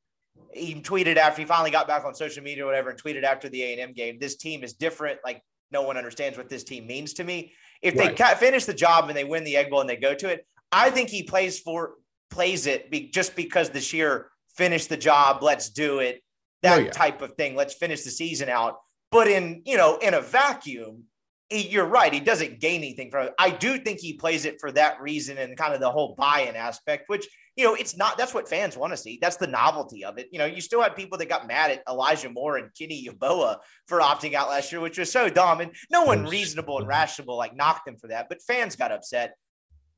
he 0.54 0.76
tweeted 0.76 1.18
after 1.18 1.42
he 1.42 1.46
finally 1.46 1.72
got 1.72 1.88
back 1.88 2.06
on 2.06 2.16
social 2.16 2.44
media 2.44 2.64
or 2.64 2.68
whatever, 2.68 2.92
and 2.92 3.02
tweeted 3.02 3.24
after 3.24 3.50
the 3.50 3.62
A 3.62 3.72
and 3.74 3.82
M 3.82 3.94
game, 3.94 4.20
this 4.20 4.38
team 4.38 4.64
is 4.64 4.72
different. 4.74 5.20
Like 5.26 5.44
no 5.70 5.82
one 5.82 5.98
understands 5.98 6.38
what 6.38 6.48
this 6.48 6.64
team 6.64 6.88
means 6.88 7.14
to 7.16 7.26
me. 7.26 7.52
If 7.82 7.96
right. 7.96 8.16
they 8.16 8.36
finish 8.36 8.66
the 8.66 8.74
job 8.74 9.10
and 9.10 9.18
they 9.18 9.24
win 9.24 9.44
the 9.44 9.58
Egg 9.58 9.70
Bowl 9.70 9.82
and 9.82 9.90
they 9.90 9.96
go 9.96 10.14
to 10.14 10.30
it, 10.30 10.46
I 10.72 10.90
think 10.90 11.10
he 11.10 11.24
plays 11.24 11.60
for 11.60 11.96
plays 12.30 12.66
it 12.68 12.90
be, 12.90 13.10
just 13.10 13.36
because 13.36 13.70
the 13.70 13.82
sheer 13.82 14.30
finish 14.56 14.88
the 14.88 14.98
job, 14.98 15.44
let's 15.44 15.70
do 15.70 16.00
it, 16.00 16.22
that 16.62 16.80
oh, 16.80 16.84
yeah. 16.84 16.92
type 16.92 17.22
of 17.22 17.34
thing. 17.34 17.56
Let's 17.56 17.74
finish 17.74 18.04
the 18.04 18.12
season 18.12 18.50
out. 18.50 18.78
But 19.12 19.28
in 19.28 19.64
you 19.66 19.78
know 19.78 19.98
in 19.98 20.14
a 20.14 20.22
vacuum, 20.22 21.04
he, 21.50 21.68
you're 21.68 21.86
right. 21.86 22.14
He 22.14 22.20
doesn't 22.20 22.60
gain 22.60 22.82
anything 22.82 23.12
from 23.12 23.28
it. 23.28 23.34
I 23.38 23.50
do 23.50 23.78
think 23.78 24.00
he 24.00 24.14
plays 24.14 24.46
it 24.46 24.62
for 24.62 24.72
that 24.74 25.02
reason 25.02 25.38
and 25.38 25.58
kind 25.58 25.74
of 25.74 25.82
the 25.82 25.92
whole 25.92 26.16
buy-in 26.18 26.56
aspect, 26.56 27.10
which 27.10 27.28
you 27.56 27.66
know, 27.66 27.76
it's 27.76 27.98
not 27.98 28.18
that's 28.18 28.34
what 28.34 28.48
fans 28.48 28.78
want 28.78 28.94
to 28.94 28.98
see. 28.98 29.20
That's 29.22 29.36
the 29.36 29.48
novelty 29.48 30.06
of 30.06 30.18
it. 30.18 30.30
You 30.32 30.40
know, 30.40 30.46
you 30.46 30.62
still 30.62 30.82
had 30.82 30.96
people 30.96 31.18
that 31.18 31.30
got 31.30 31.48
mad 31.48 31.72
at 31.72 31.84
Elijah 31.90 32.30
Moore 32.30 32.58
and 32.58 32.70
Kenny 32.78 33.06
Yeboah 33.08 33.58
for 33.88 34.00
opting 34.00 34.34
out 34.34 34.50
last 34.50 34.72
year, 34.72 34.80
which 34.82 34.98
was 34.98 35.12
so 35.12 35.30
dumb. 35.30 35.60
And 35.62 35.72
no 35.90 36.04
one 36.04 36.26
reasonable 36.26 36.80
and 36.80 36.88
rational 36.88 37.38
like 37.38 37.56
knocked 37.56 37.86
them 37.86 37.98
for 37.98 38.08
that, 38.08 38.30
but 38.30 38.42
fans 38.42 38.76
got 38.76 38.92
upset. 38.92 39.36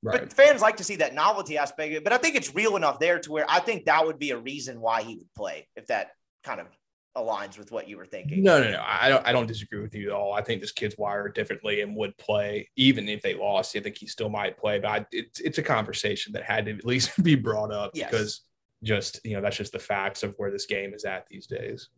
Right. 0.02 0.20
But 0.20 0.34
fans 0.34 0.62
like 0.62 0.78
to 0.78 0.84
see 0.84 0.98
that 0.98 1.14
novelty 1.14 1.58
aspect 1.58 1.96
of. 1.96 2.04
But 2.04 2.12
I 2.12 2.18
think 2.18 2.36
it's 2.36 2.54
real 2.54 2.76
enough 2.76 3.00
there 3.00 3.20
to 3.20 3.32
where 3.32 3.46
I 3.48 3.60
think 3.60 3.86
that 3.86 4.06
would 4.06 4.20
be 4.20 4.32
a 4.32 4.38
reason 4.38 4.82
why 4.82 5.04
he 5.04 5.16
would 5.16 5.34
play 5.36 5.68
if 5.76 5.88
that 5.88 6.10
kind 6.44 6.60
of 6.60 6.68
aligns 7.16 7.58
with 7.58 7.72
what 7.72 7.88
you 7.88 7.98
were 7.98 8.06
thinking. 8.06 8.44
No, 8.44 8.62
no, 8.62 8.72
no. 8.72 8.84
I 8.86 9.10
don't 9.10 9.26
I 9.26 9.32
don't 9.32 9.48
disagree 9.48 9.82
with 9.82 9.94
you 9.94 10.10
at 10.10 10.16
all. 10.16 10.34
I 10.34 10.42
think 10.42 10.62
this 10.62 10.72
kid's 10.72 10.98
wired 10.98 11.36
differently 11.36 11.82
and 11.82 11.96
would 11.96 12.18
play 12.18 12.70
even 12.76 13.08
if 13.08 13.22
they 13.22 13.36
lost. 13.36 13.76
I 13.76 13.80
think 13.80 13.98
he 13.98 14.08
still 14.08 14.30
might 14.30 14.58
play, 14.58 14.80
but 14.80 14.88
I, 14.90 15.06
it's 15.12 15.40
it's 15.40 15.58
a 15.58 15.64
conversation 15.64 16.34
that 16.34 16.44
had 16.44 16.66
to 16.66 16.78
at 16.78 16.86
least 16.86 17.22
be 17.24 17.36
brought 17.36 17.72
up 17.72 17.92
yes. 17.94 18.10
because 18.10 18.42
just 18.84 19.20
you 19.24 19.36
know 19.36 19.42
that's 19.42 19.58
just 19.58 19.74
the 19.74 19.80
facts 19.80 20.24
of 20.24 20.34
where 20.38 20.52
this 20.52 20.66
game 20.66 20.94
is 20.94 21.06
at 21.06 21.28
these 21.30 21.48
days. 21.48 21.90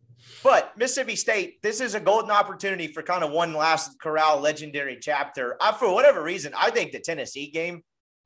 But 0.42 0.76
Mississippi 0.78 1.16
State, 1.16 1.62
this 1.62 1.80
is 1.80 1.94
a 1.94 2.00
golden 2.00 2.30
opportunity 2.30 2.86
for 2.86 3.02
kind 3.02 3.22
of 3.22 3.30
one 3.32 3.52
last 3.52 4.00
Corral 4.00 4.40
legendary 4.40 4.98
chapter. 5.00 5.56
I, 5.60 5.72
for 5.72 5.92
whatever 5.92 6.22
reason, 6.22 6.52
I 6.56 6.70
think 6.70 6.92
the 6.92 7.00
Tennessee 7.00 7.50
game 7.50 7.82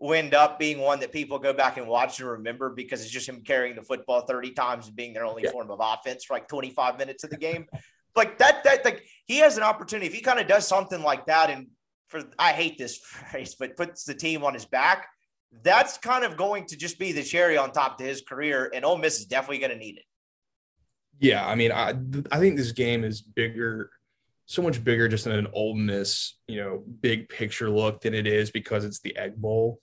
end 0.08 0.34
up 0.34 0.58
being 0.58 0.78
one 0.78 1.00
that 1.00 1.12
people 1.12 1.38
go 1.38 1.52
back 1.52 1.76
and 1.76 1.86
watch 1.86 2.20
and 2.20 2.28
remember 2.28 2.70
because 2.70 3.02
it's 3.02 3.10
just 3.10 3.28
him 3.28 3.42
carrying 3.42 3.76
the 3.76 3.82
football 3.82 4.22
30 4.22 4.52
times 4.52 4.86
and 4.86 4.96
being 4.96 5.12
their 5.12 5.26
only 5.26 5.42
yeah. 5.44 5.50
form 5.50 5.70
of 5.70 5.78
offense 5.82 6.24
for 6.24 6.34
like 6.34 6.48
25 6.48 6.98
minutes 6.98 7.22
of 7.24 7.30
the 7.30 7.36
game. 7.36 7.66
like 8.16 8.38
that, 8.38 8.64
that, 8.64 8.84
like 8.84 9.04
he 9.26 9.38
has 9.38 9.56
an 9.56 9.62
opportunity. 9.62 10.06
If 10.06 10.14
he 10.14 10.20
kind 10.20 10.40
of 10.40 10.46
does 10.46 10.66
something 10.66 11.02
like 11.02 11.26
that, 11.26 11.50
and 11.50 11.68
for, 12.08 12.22
I 12.38 12.52
hate 12.52 12.78
this 12.78 12.96
phrase, 13.30 13.54
but 13.58 13.76
puts 13.76 14.04
the 14.04 14.14
team 14.14 14.42
on 14.42 14.54
his 14.54 14.64
back, 14.64 15.06
that's 15.62 15.98
kind 15.98 16.24
of 16.24 16.36
going 16.36 16.66
to 16.66 16.76
just 16.76 16.98
be 16.98 17.12
the 17.12 17.22
cherry 17.22 17.58
on 17.58 17.72
top 17.72 17.98
to 17.98 18.04
his 18.04 18.22
career. 18.22 18.70
And 18.74 18.84
Ole 18.84 18.98
Miss 18.98 19.20
is 19.20 19.26
definitely 19.26 19.58
going 19.58 19.72
to 19.72 19.78
need 19.78 19.98
it. 19.98 20.04
Yeah. 21.18 21.46
I 21.46 21.54
mean, 21.54 21.72
I, 21.72 21.94
I 22.32 22.38
think 22.38 22.56
this 22.56 22.72
game 22.72 23.04
is 23.04 23.20
bigger 23.20 23.90
so 24.50 24.62
much 24.62 24.82
bigger 24.82 25.06
just 25.06 25.28
in 25.28 25.32
an 25.32 25.46
Ole 25.52 25.76
Miss, 25.76 26.34
you 26.48 26.56
know, 26.56 26.82
big 27.02 27.28
picture 27.28 27.70
look 27.70 28.00
than 28.00 28.14
it 28.14 28.26
is 28.26 28.50
because 28.50 28.84
it's 28.84 28.98
the 28.98 29.16
Egg 29.16 29.36
Bowl. 29.36 29.80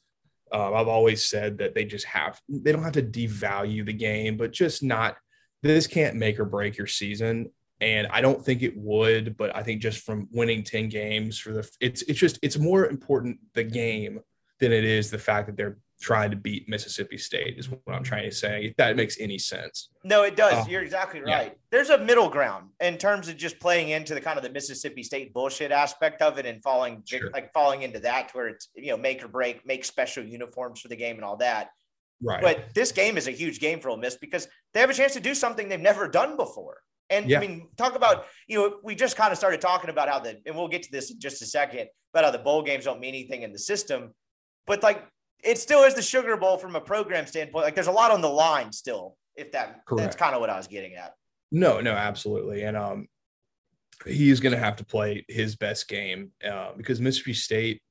Um, 0.51 0.73
I've 0.73 0.87
always 0.87 1.25
said 1.25 1.57
that 1.57 1.75
they 1.75 1.85
just 1.85 2.05
have 2.05 2.39
they 2.47 2.71
don't 2.71 2.83
have 2.83 2.93
to 2.93 3.03
devalue 3.03 3.85
the 3.85 3.93
game, 3.93 4.37
but 4.37 4.51
just 4.51 4.83
not 4.83 5.17
this 5.63 5.87
can't 5.87 6.15
make 6.15 6.39
or 6.39 6.45
break 6.45 6.77
your 6.77 6.87
season. 6.87 7.51
And 7.79 8.07
I 8.07 8.21
don't 8.21 8.43
think 8.43 8.63
it 8.63 8.75
would, 8.75 9.37
but 9.37 9.55
I 9.55 9.61
think 9.61 9.81
just 9.81 10.03
from 10.03 10.27
winning 10.31 10.63
10 10.63 10.89
games 10.89 11.37
for 11.37 11.51
the 11.51 11.69
it's 11.79 12.01
it's 12.03 12.19
just 12.19 12.39
it's 12.41 12.57
more 12.57 12.87
important 12.87 13.39
the 13.53 13.63
game 13.63 14.21
than 14.59 14.71
it 14.71 14.83
is 14.83 15.11
the 15.11 15.19
fact 15.19 15.47
that 15.47 15.57
they're 15.57 15.77
trying 15.99 16.31
to 16.31 16.37
beat 16.37 16.69
Mississippi 16.69 17.17
State 17.17 17.57
is 17.57 17.69
what 17.69 17.81
I'm 17.87 18.03
trying 18.03 18.29
to 18.29 18.35
say. 18.35 18.65
If 18.65 18.75
that 18.77 18.95
makes 18.95 19.19
any 19.19 19.37
sense. 19.37 19.89
No, 20.03 20.23
it 20.23 20.35
does. 20.35 20.65
Uh, 20.65 20.69
You're 20.69 20.83
exactly 20.83 21.21
right. 21.21 21.47
Yeah. 21.47 21.53
There's 21.71 21.89
a 21.89 21.97
middle 21.97 22.29
ground 22.29 22.69
in 22.79 22.97
terms 22.97 23.27
of 23.27 23.37
just 23.37 23.59
playing 23.59 23.89
into 23.89 24.13
the 24.13 24.21
kind 24.21 24.37
of 24.37 24.43
the 24.43 24.49
Mississippi 24.49 25.03
State 25.03 25.33
bullshit 25.33 25.71
aspect 25.71 26.21
of 26.21 26.37
it 26.37 26.45
and 26.45 26.61
falling 26.61 27.03
sure. 27.05 27.31
like 27.31 27.51
falling 27.53 27.81
into 27.81 27.99
that 28.01 28.29
where 28.33 28.49
it's 28.49 28.69
you 28.75 28.91
know 28.91 28.97
make 28.97 29.23
or 29.23 29.27
break, 29.27 29.65
make 29.65 29.85
special 29.85 30.23
uniforms 30.23 30.81
for 30.81 30.87
the 30.87 30.95
game 30.95 31.15
and 31.15 31.25
all 31.25 31.37
that. 31.37 31.69
Right. 32.21 32.41
But 32.41 32.73
this 32.73 32.91
game 32.91 33.17
is 33.17 33.27
a 33.27 33.31
huge 33.31 33.59
game 33.59 33.79
for 33.79 33.89
Ole 33.89 33.97
Miss 33.97 34.17
because 34.17 34.47
they 34.73 34.79
have 34.79 34.89
a 34.89 34.93
chance 34.93 35.13
to 35.13 35.19
do 35.19 35.35
something 35.35 35.69
they've 35.69 35.79
never 35.79 36.07
done 36.07 36.35
before. 36.37 36.77
And 37.09 37.29
yeah. 37.29 37.37
I 37.37 37.41
mean, 37.41 37.69
talk 37.77 37.95
about, 37.95 38.25
you 38.47 38.57
know, 38.57 38.77
we 38.83 38.95
just 38.95 39.15
kind 39.15 39.31
of 39.31 39.37
started 39.37 39.61
talking 39.61 39.89
about 39.89 40.09
how 40.09 40.19
the, 40.19 40.41
and 40.45 40.55
we'll 40.55 40.67
get 40.67 40.83
to 40.83 40.91
this 40.91 41.11
in 41.11 41.19
just 41.19 41.41
a 41.41 41.45
second, 41.45 41.87
about 42.13 42.25
how 42.25 42.31
the 42.31 42.39
bowl 42.39 42.63
games 42.63 42.85
don't 42.85 42.99
mean 42.99 43.13
anything 43.13 43.43
in 43.43 43.53
the 43.53 43.59
system. 43.59 44.13
But 44.65 44.83
like 44.83 45.05
it 45.43 45.57
still 45.57 45.83
is 45.83 45.93
the 45.93 46.01
Sugar 46.01 46.37
Bowl 46.37 46.57
from 46.57 46.75
a 46.75 46.81
program 46.81 47.25
standpoint. 47.27 47.65
Like 47.65 47.75
there's 47.75 47.87
a 47.87 47.91
lot 47.91 48.11
on 48.11 48.21
the 48.21 48.29
line 48.29 48.71
still 48.71 49.17
If 49.35 49.51
that 49.51 49.85
Correct. 49.85 50.03
that's 50.03 50.15
kind 50.15 50.35
of 50.35 50.41
what 50.41 50.49
I 50.49 50.57
was 50.57 50.67
getting 50.67 50.95
at. 50.95 51.13
No, 51.51 51.79
no, 51.79 51.93
absolutely. 51.93 52.63
And 52.63 52.75
um, 52.75 53.07
he's 54.05 54.39
going 54.39 54.53
to 54.53 54.59
have 54.59 54.75
to 54.77 54.85
play 54.85 55.25
his 55.29 55.55
best 55.55 55.87
game 55.87 56.31
uh, 56.47 56.71
because 56.75 56.99
Mississippi 56.99 57.33
State, 57.33 57.81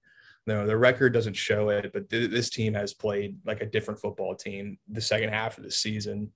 no, 0.47 0.66
the 0.66 0.76
record 0.76 1.12
doesn't 1.12 1.34
show 1.34 1.70
it, 1.70 1.90
but 1.92 2.11
th- 2.11 2.30
this 2.30 2.51
team 2.51 2.74
has 2.74 2.92
played 2.94 3.38
like 3.47 3.62
a 3.62 3.66
different 3.66 4.01
football 4.01 4.34
team 4.34 4.78
the 4.88 5.01
second 5.01 5.30
half 5.30 5.57
of 5.59 5.64
the 5.64 5.70
season, 5.70 6.30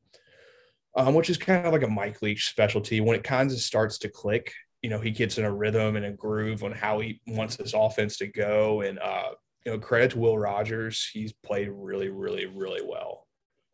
um, 0.96 1.14
which 1.14 1.30
is 1.30 1.36
kind 1.36 1.66
of 1.66 1.72
like 1.72 1.82
a 1.82 1.88
Mike 1.88 2.22
Leach 2.22 2.48
specialty. 2.48 3.00
When 3.00 3.16
it 3.16 3.22
kind 3.22 3.50
of 3.50 3.58
starts 3.60 3.98
to 3.98 4.08
click, 4.08 4.52
you 4.82 4.90
know, 4.90 4.98
he 4.98 5.10
gets 5.10 5.36
in 5.36 5.44
a 5.44 5.52
rhythm 5.52 5.96
and 5.96 6.06
a 6.06 6.10
groove 6.10 6.64
on 6.64 6.72
how 6.72 7.00
he 7.00 7.20
wants 7.26 7.56
his 7.56 7.74
offense 7.74 8.16
to 8.16 8.26
go. 8.26 8.80
And, 8.80 8.98
uh, 8.98 9.30
you 9.64 9.72
know, 9.72 9.78
credit 9.78 10.12
to 10.12 10.18
Will 10.18 10.38
Rogers. 10.38 11.08
He's 11.12 11.32
played 11.32 11.68
really, 11.70 12.08
really, 12.08 12.46
really 12.46 12.82
well. 12.82 13.26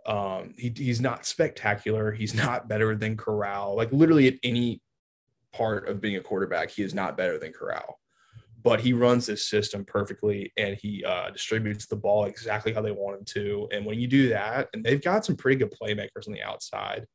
Um, 0.06 0.54
he, 0.56 0.72
he's 0.74 1.00
not 1.00 1.26
spectacular. 1.26 2.12
He's 2.12 2.34
not 2.34 2.68
better 2.68 2.94
than 2.94 3.16
Corral. 3.16 3.76
Like 3.76 3.92
literally 3.92 4.28
at 4.28 4.34
any 4.42 4.80
part 5.56 5.88
of 5.88 6.00
being 6.00 6.16
a 6.16 6.20
quarterback. 6.20 6.70
He 6.70 6.82
is 6.82 6.94
not 6.94 7.16
better 7.16 7.38
than 7.38 7.52
Corral, 7.52 7.98
but 8.62 8.80
he 8.80 8.92
runs 8.92 9.26
this 9.26 9.48
system 9.48 9.84
perfectly 9.84 10.52
and 10.56 10.76
he 10.76 11.04
uh, 11.04 11.30
distributes 11.30 11.86
the 11.86 11.96
ball 11.96 12.26
exactly 12.26 12.72
how 12.72 12.82
they 12.82 12.92
want 12.92 13.18
him 13.18 13.24
to. 13.24 13.68
And 13.72 13.86
when 13.86 13.98
you 13.98 14.06
do 14.06 14.28
that, 14.30 14.68
and 14.74 14.84
they've 14.84 15.02
got 15.02 15.24
some 15.24 15.36
pretty 15.36 15.56
good 15.56 15.74
playmakers 15.80 16.26
on 16.26 16.34
the 16.34 16.42
outside. 16.42 17.06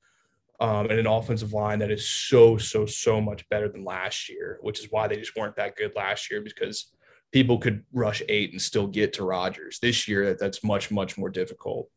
Um, 0.59 0.91
and 0.91 0.99
an 0.99 1.07
offensive 1.07 1.53
line 1.53 1.79
that 1.79 1.89
is 1.89 2.07
so, 2.07 2.55
so, 2.55 2.85
so 2.85 3.19
much 3.19 3.49
better 3.49 3.67
than 3.67 3.83
last 3.83 4.29
year, 4.29 4.59
which 4.61 4.79
is 4.79 4.91
why 4.91 5.07
they 5.07 5.15
just 5.15 5.35
weren't 5.35 5.55
that 5.55 5.75
good 5.75 5.93
last 5.95 6.29
year 6.29 6.39
because 6.39 6.91
people 7.31 7.57
could 7.57 7.83
rush 7.93 8.21
eight 8.27 8.51
and 8.51 8.61
still 8.61 8.87
get 8.87 9.13
to 9.13 9.23
Rogers. 9.23 9.79
This 9.81 10.07
year, 10.07 10.35
that's 10.35 10.63
much, 10.63 10.91
much 10.91 11.17
more 11.17 11.29
difficult. 11.29 11.89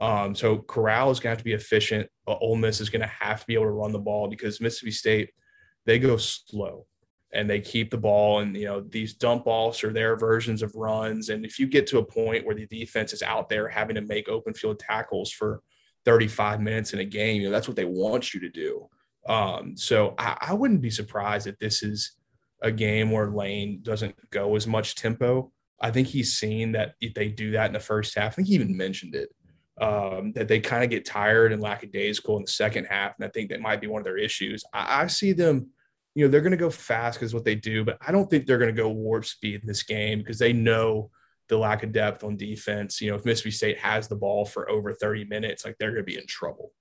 Um, 0.00 0.34
so 0.34 0.58
Corral 0.58 1.10
is 1.10 1.20
going 1.20 1.30
to 1.30 1.36
have 1.36 1.38
to 1.38 1.44
be 1.44 1.52
efficient. 1.52 2.08
Uh, 2.26 2.34
Ole 2.34 2.56
Miss 2.56 2.80
is 2.80 2.90
going 2.90 3.02
to 3.02 3.06
have 3.20 3.40
to 3.40 3.46
be 3.46 3.54
able 3.54 3.64
to 3.64 3.70
run 3.70 3.92
the 3.92 3.98
ball 3.98 4.28
because 4.28 4.60
Mississippi 4.60 4.90
State 4.90 5.30
they 5.86 5.98
go 5.98 6.16
slow 6.16 6.86
and 7.32 7.48
they 7.48 7.60
keep 7.60 7.90
the 7.90 7.98
ball 7.98 8.40
and 8.40 8.56
you 8.56 8.66
know 8.66 8.80
these 8.80 9.14
dump 9.14 9.44
offs 9.46 9.82
are 9.82 9.92
their 9.92 10.16
versions 10.16 10.62
of 10.62 10.74
runs 10.74 11.28
and 11.28 11.44
if 11.44 11.58
you 11.58 11.66
get 11.66 11.86
to 11.86 11.98
a 11.98 12.04
point 12.04 12.44
where 12.44 12.54
the 12.54 12.66
defense 12.66 13.12
is 13.12 13.22
out 13.22 13.48
there 13.48 13.68
having 13.68 13.96
to 13.96 14.02
make 14.02 14.28
open 14.28 14.54
field 14.54 14.78
tackles 14.78 15.30
for 15.30 15.62
35 16.04 16.60
minutes 16.60 16.92
in 16.92 17.00
a 17.00 17.04
game 17.04 17.40
you 17.40 17.48
know 17.48 17.52
that's 17.52 17.68
what 17.68 17.76
they 17.76 17.84
want 17.84 18.34
you 18.34 18.40
to 18.40 18.48
do 18.48 18.88
um, 19.28 19.76
so 19.76 20.14
I, 20.18 20.36
I 20.40 20.54
wouldn't 20.54 20.80
be 20.80 20.90
surprised 20.90 21.46
if 21.46 21.56
this 21.58 21.84
is 21.84 22.12
a 22.62 22.72
game 22.72 23.10
where 23.10 23.30
lane 23.30 23.80
doesn't 23.82 24.14
go 24.30 24.54
as 24.56 24.66
much 24.66 24.94
tempo 24.94 25.50
i 25.80 25.90
think 25.90 26.08
he's 26.08 26.38
seen 26.38 26.72
that 26.72 26.94
if 27.00 27.12
they 27.14 27.28
do 27.28 27.52
that 27.52 27.66
in 27.66 27.72
the 27.72 27.80
first 27.80 28.14
half 28.16 28.32
i 28.32 28.36
think 28.36 28.48
he 28.48 28.54
even 28.54 28.76
mentioned 28.76 29.14
it 29.14 29.28
um, 29.80 30.32
that 30.32 30.48
they 30.48 30.60
kind 30.60 30.84
of 30.84 30.90
get 30.90 31.04
tired 31.04 31.52
and 31.52 31.62
lackadaisical 31.62 32.36
in 32.36 32.44
the 32.44 32.50
second 32.50 32.86
half. 32.86 33.14
And 33.16 33.24
I 33.24 33.28
think 33.28 33.50
that 33.50 33.60
might 33.60 33.80
be 33.80 33.86
one 33.86 34.00
of 34.00 34.04
their 34.04 34.18
issues. 34.18 34.64
I, 34.72 35.02
I 35.02 35.06
see 35.06 35.32
them, 35.32 35.70
you 36.14 36.24
know, 36.24 36.30
they're 36.30 36.40
going 36.40 36.52
to 36.52 36.56
go 36.56 36.70
fast 36.70 37.18
because 37.18 37.34
what 37.34 37.44
they 37.44 37.54
do, 37.54 37.84
but 37.84 37.98
I 38.00 38.12
don't 38.12 38.28
think 38.28 38.46
they're 38.46 38.58
going 38.58 38.74
to 38.74 38.82
go 38.82 38.90
warp 38.90 39.24
speed 39.24 39.62
in 39.62 39.66
this 39.66 39.82
game 39.82 40.18
because 40.18 40.38
they 40.38 40.52
know 40.52 41.10
the 41.48 41.58
lack 41.58 41.82
of 41.82 41.92
depth 41.92 42.22
on 42.22 42.36
defense. 42.36 43.00
You 43.00 43.10
know, 43.10 43.16
if 43.16 43.24
Mississippi 43.24 43.50
State 43.50 43.78
has 43.78 44.08
the 44.08 44.16
ball 44.16 44.44
for 44.44 44.70
over 44.70 44.92
30 44.92 45.24
minutes, 45.24 45.64
like 45.64 45.76
they're 45.78 45.90
going 45.90 46.04
to 46.04 46.12
be 46.12 46.18
in 46.18 46.26
trouble. 46.26 46.72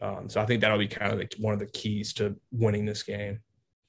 Um, 0.00 0.28
so 0.28 0.40
I 0.40 0.46
think 0.46 0.60
that'll 0.60 0.78
be 0.78 0.88
kind 0.88 1.12
of 1.12 1.18
the, 1.18 1.28
one 1.38 1.54
of 1.54 1.60
the 1.60 1.66
keys 1.66 2.12
to 2.14 2.36
winning 2.52 2.84
this 2.84 3.02
game. 3.02 3.40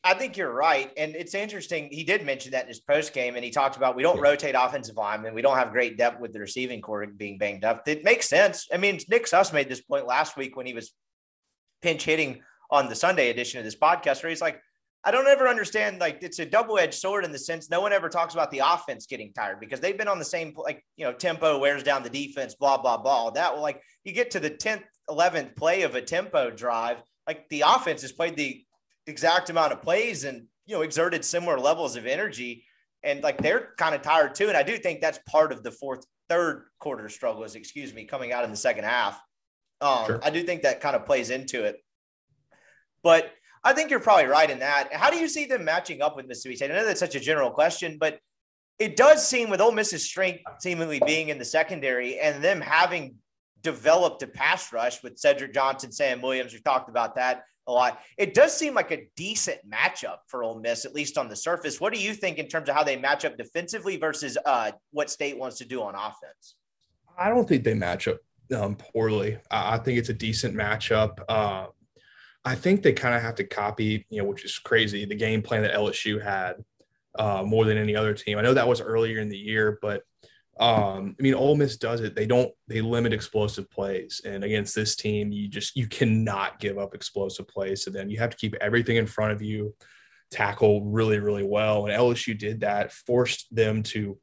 I 0.08 0.14
think 0.14 0.38
you're 0.38 0.54
right. 0.54 0.90
And 0.96 1.16
it's 1.16 1.34
interesting. 1.34 1.90
He 1.92 2.06
did 2.06 2.26
mention 2.26 2.54
that 2.54 2.64
in 2.64 2.70
his 2.70 2.80
post 2.80 3.14
game, 3.14 3.36
and 3.36 3.44
he 3.44 3.52
talked 3.52 3.76
about 3.76 3.94
we 3.94 4.04
don't 4.04 4.16
yeah. 4.16 4.24
rotate 4.24 4.56
offensive 4.58 4.96
linemen. 4.96 5.34
We 5.34 5.42
don't 5.42 5.58
have 5.58 5.72
great 5.72 5.98
depth 5.98 6.22
with 6.22 6.32
the 6.32 6.40
receiving 6.40 6.82
corps 6.82 7.08
being 7.08 7.38
banged 7.38 7.66
up. 7.66 7.86
It 7.88 8.06
makes 8.06 8.30
sense. 8.30 8.70
I 8.74 8.78
mean, 8.78 9.00
Nick 9.10 9.28
Suss 9.28 9.52
made 9.52 9.68
this 9.68 9.82
point 9.82 10.08
last 10.08 10.38
week 10.38 10.56
when 10.56 10.66
he 10.66 10.74
was 10.74 10.94
pinch 11.82 12.06
hitting 12.06 12.42
on 12.72 12.88
the 12.88 12.96
Sunday 12.96 13.30
edition 13.30 13.60
of 13.60 13.66
this 13.66 13.76
podcast, 13.76 14.24
where 14.24 14.30
he's 14.30 14.42
like, 14.42 14.62
I 15.04 15.12
don't 15.12 15.28
ever 15.28 15.48
understand. 15.48 16.00
Like, 16.00 16.20
it's 16.22 16.40
a 16.40 16.46
double 16.46 16.80
edged 16.80 16.94
sword 16.94 17.26
in 17.26 17.34
the 17.34 17.40
sense 17.40 17.70
no 17.70 17.82
one 17.82 17.92
ever 17.92 18.08
talks 18.08 18.34
about 18.34 18.50
the 18.50 18.60
offense 18.60 19.08
getting 19.08 19.34
tired 19.34 19.60
because 19.60 19.82
they've 19.82 19.98
been 19.98 20.08
on 20.08 20.20
the 20.20 20.26
same, 20.26 20.54
like, 20.56 20.86
you 20.96 21.06
know, 21.06 21.14
tempo 21.14 21.60
wears 21.60 21.84
down 21.84 22.02
the 22.02 22.10
defense, 22.10 22.56
blah, 22.56 22.78
blah, 22.78 22.98
blah. 22.98 23.30
That 23.32 23.56
will, 23.56 23.62
like, 23.62 23.82
you 24.06 24.14
get 24.14 24.32
to 24.32 24.40
the 24.40 24.52
10th, 24.52 24.84
11th 25.10 25.56
play 25.58 25.82
of 25.82 25.96
a 25.96 26.02
tempo 26.02 26.50
drive. 26.50 26.98
Like, 27.28 27.48
the 27.50 27.64
offense 27.68 28.02
has 28.04 28.14
played 28.14 28.38
the 28.38 28.64
exact 29.08 29.50
amount 29.50 29.74
of 29.74 29.82
plays 29.82 30.24
and 30.24 30.46
you 30.66 30.76
know 30.76 30.82
exerted 30.82 31.26
similar 31.26 31.60
levels 31.60 31.96
of 31.96 32.06
energy. 32.06 32.66
And 33.04 33.24
like 33.24 33.42
they're 33.42 33.70
kind 33.78 33.96
of 33.96 34.02
tired 34.02 34.36
too. 34.36 34.48
And 34.48 34.58
i 34.58 34.64
do 34.64 34.78
think 34.78 35.02
that's 35.02 35.20
part 35.30 35.52
of 35.52 35.64
the 35.64 35.72
fourth 35.72 36.06
third 36.30 36.66
quarter 36.80 37.08
struggles 37.08 37.56
excuse 37.56 37.94
me 37.94 38.04
coming 38.04 38.34
out 38.34 38.44
in 38.44 38.52
the 38.52 38.58
second 38.58 38.84
half. 38.84 39.20
Um, 39.80 40.06
sure. 40.06 40.20
i 40.24 40.30
do 40.30 40.44
think 40.44 40.64
that 40.64 40.82
kind 40.82 40.96
of 40.96 41.06
plays 41.06 41.30
into 41.30 41.64
it. 41.64 41.78
But 43.04 43.32
i 43.64 43.74
think 43.74 43.90
you're 43.90 44.00
probably 44.00 44.26
right 44.26 44.50
in 44.50 44.60
that. 44.60 44.94
How 44.94 45.10
do 45.10 45.18
you 45.18 45.28
see 45.28 45.46
them 45.46 45.64
matching 45.64 46.02
up 46.02 46.16
with 46.16 46.28
mississippi 46.28 46.56
state? 46.56 46.72
I 46.72 46.76
know 46.76 46.86
that's 46.86 47.00
such 47.00 47.16
a 47.16 47.20
general 47.20 47.52
question 47.52 47.98
but 48.00 48.20
it 48.80 48.96
does 48.96 49.28
seem 49.28 49.50
with 49.50 49.60
Ole 49.60 49.72
Miss's 49.72 50.04
strength 50.04 50.44
seemingly 50.60 51.02
being 51.04 51.30
in 51.30 51.40
the 51.40 51.46
secondary 51.46 52.20
and 52.20 52.44
them 52.44 52.62
having 52.62 53.16
developed 53.62 54.22
a 54.22 54.28
pass 54.28 54.72
rush 54.72 55.02
with 55.02 55.18
Cedric 55.18 55.54
Johnson, 55.54 55.92
Sam 55.92 56.22
Williams. 56.22 56.54
We 56.54 56.60
talked 56.60 56.90
about 56.90 57.16
that 57.16 57.44
a 57.68 57.72
lot. 57.72 58.00
It 58.18 58.34
does 58.34 58.56
seem 58.56 58.74
like 58.74 58.92
a 58.92 59.08
decent 59.16 59.60
matchup 59.70 60.18
for 60.28 60.44
Ole 60.44 60.60
Miss, 60.60 60.86
at 60.86 60.96
least 60.96 61.18
on 61.18 61.30
the 61.30 61.36
surface. 61.36 61.80
What 61.80 61.94
do 61.94 62.00
you 62.00 62.14
think 62.14 62.38
in 62.38 62.48
terms 62.48 62.70
of 62.70 62.76
how 62.76 62.84
they 62.84 62.96
match 62.96 63.26
up 63.26 63.38
defensively 63.38 63.98
versus 63.98 64.38
uh, 64.46 64.72
what 64.92 65.10
State 65.10 65.38
wants 65.38 65.58
to 65.58 65.66
do 65.66 65.82
on 65.82 65.96
offense? 65.96 66.56
I 67.18 67.30
don't 67.30 67.48
think 67.48 67.64
they 67.64 67.74
match 67.74 68.08
up 68.08 68.18
um, 68.56 68.76
poorly. 68.76 69.38
I 69.52 69.78
think 69.78 70.00
it's 70.00 70.10
a 70.10 70.14
decent 70.14 70.56
matchup. 70.56 71.20
Uh, 71.28 71.68
I 72.46 72.56
think 72.56 72.82
they 72.82 72.94
kind 72.94 73.16
of 73.16 73.22
have 73.22 73.36
to 73.36 73.44
copy, 73.44 74.06
you 74.10 74.22
know, 74.22 74.28
which 74.28 74.46
is 74.46 74.58
crazy, 74.58 75.04
the 75.06 75.16
game 75.16 75.42
plan 75.42 75.64
that 75.64 75.74
LSU 75.74 76.22
had 76.24 76.56
uh, 77.20 77.44
more 77.44 77.66
than 77.66 77.78
any 77.78 77.96
other 77.96 78.14
team. 78.14 78.38
I 78.38 78.42
know 78.42 78.54
that 78.54 78.68
was 78.68 78.80
earlier 78.80 79.20
in 79.20 79.30
the 79.30 79.38
year, 79.38 79.80
but 79.82 80.04
um, 80.60 81.16
I 81.20 81.22
mean, 81.22 81.34
Ole 81.34 81.56
Miss 81.56 81.78
does 81.78 82.02
it. 82.02 82.16
They 82.16 82.26
don't. 82.26 82.52
They 82.68 82.82
limit 82.82 83.14
explosive 83.14 83.70
plays, 83.70 84.22
and 84.26 84.44
against 84.44 84.76
this 84.76 84.96
team, 84.96 85.32
you 85.32 85.48
just 85.48 85.76
you 85.76 85.88
cannot 85.88 86.60
give 86.60 86.78
up 86.78 86.96
explosive 86.96 87.48
plays 87.48 87.84
to 87.84 87.90
them. 87.90 88.10
You 88.10 88.20
have 88.20 88.32
to 88.32 88.38
keep 88.38 88.56
everything 88.62 88.98
in 88.98 89.06
front 89.06 89.34
of 89.34 89.42
you, 89.42 89.76
tackle 90.32 90.84
really, 90.84 91.20
really 91.20 91.44
well. 91.44 91.86
And 91.86 91.94
LSU 91.94 92.38
did 92.38 92.62
that, 92.62 92.92
forced 92.92 93.54
them 93.54 93.84
to. 93.84 94.18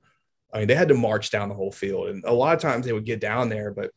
I 0.53 0.59
mean, 0.59 0.68
they 0.68 0.74
had 0.74 0.89
to 0.89 0.95
march 0.95 1.30
down 1.30 1.49
the 1.49 1.55
whole 1.55 1.72
field, 1.72 2.09
and 2.09 2.24
a 2.24 2.32
lot 2.32 2.55
of 2.55 2.61
times 2.61 2.87
they 2.87 2.93
would 2.93 3.07
get 3.07 3.20
down 3.20 3.49
there, 3.49 3.72
but 3.72 3.91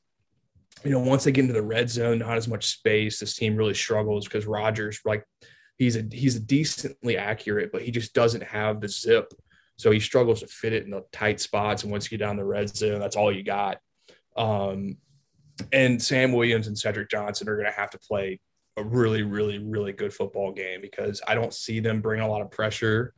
you 0.84 0.92
know, 0.92 1.00
once 1.00 1.24
they 1.24 1.32
get 1.32 1.42
into 1.42 1.54
the 1.54 1.62
red 1.62 1.90
zone, 1.90 2.20
not 2.20 2.38
as 2.38 2.48
much 2.48 2.66
space. 2.66 3.20
This 3.20 3.36
team 3.36 3.56
really 3.56 3.74
struggles 3.74 4.26
because 4.26 4.46
Rogers, 4.46 5.00
like, 5.06 5.24
he's 5.78 5.96
a 5.96 6.06
he's 6.12 6.36
a 6.36 6.40
decently 6.40 7.18
accurate, 7.18 7.72
but 7.72 7.82
he 7.82 7.92
just 7.92 8.14
doesn't 8.14 8.44
have 8.44 8.82
the 8.82 8.88
zip 8.88 9.34
so 9.78 9.92
he 9.92 10.00
struggles 10.00 10.42
to 10.42 10.48
fit 10.48 10.74
it 10.74 10.86
in 10.86 10.92
the 10.92 11.04
tight 11.12 11.40
spots. 11.40 11.84
And 11.84 11.92
once 11.92 12.06
you 12.12 12.18
get 12.18 12.24
down 12.26 12.36
the 12.36 12.44
red 12.44 12.76
zone, 12.76 13.00
that's 13.00 13.16
all 13.16 13.32
you 13.32 13.44
got. 13.44 13.78
Um, 14.36 14.98
and 15.72 16.02
Sam 16.02 16.32
Williams 16.32 16.68
and 16.68 16.78
Cedric 16.78 17.10
Johnson 17.10 17.48
are 17.48 17.56
going 17.56 17.72
to 17.72 17.80
have 17.80 17.92
to 17.92 18.00
play 18.00 18.40
a 18.76 18.84
really, 18.84 19.24
really, 19.24 19.60
really 19.60 19.92
good 19.92 20.14
football 20.14 20.52
game 20.52 20.82
because 20.82 21.22
I 21.28 21.36
don't 21.36 21.54
see 21.54 21.80
them 21.80 22.02
bring 22.02 22.22
a 22.22 22.28
lot 22.28 22.42
of 22.42 22.52
pressure. 22.52 23.14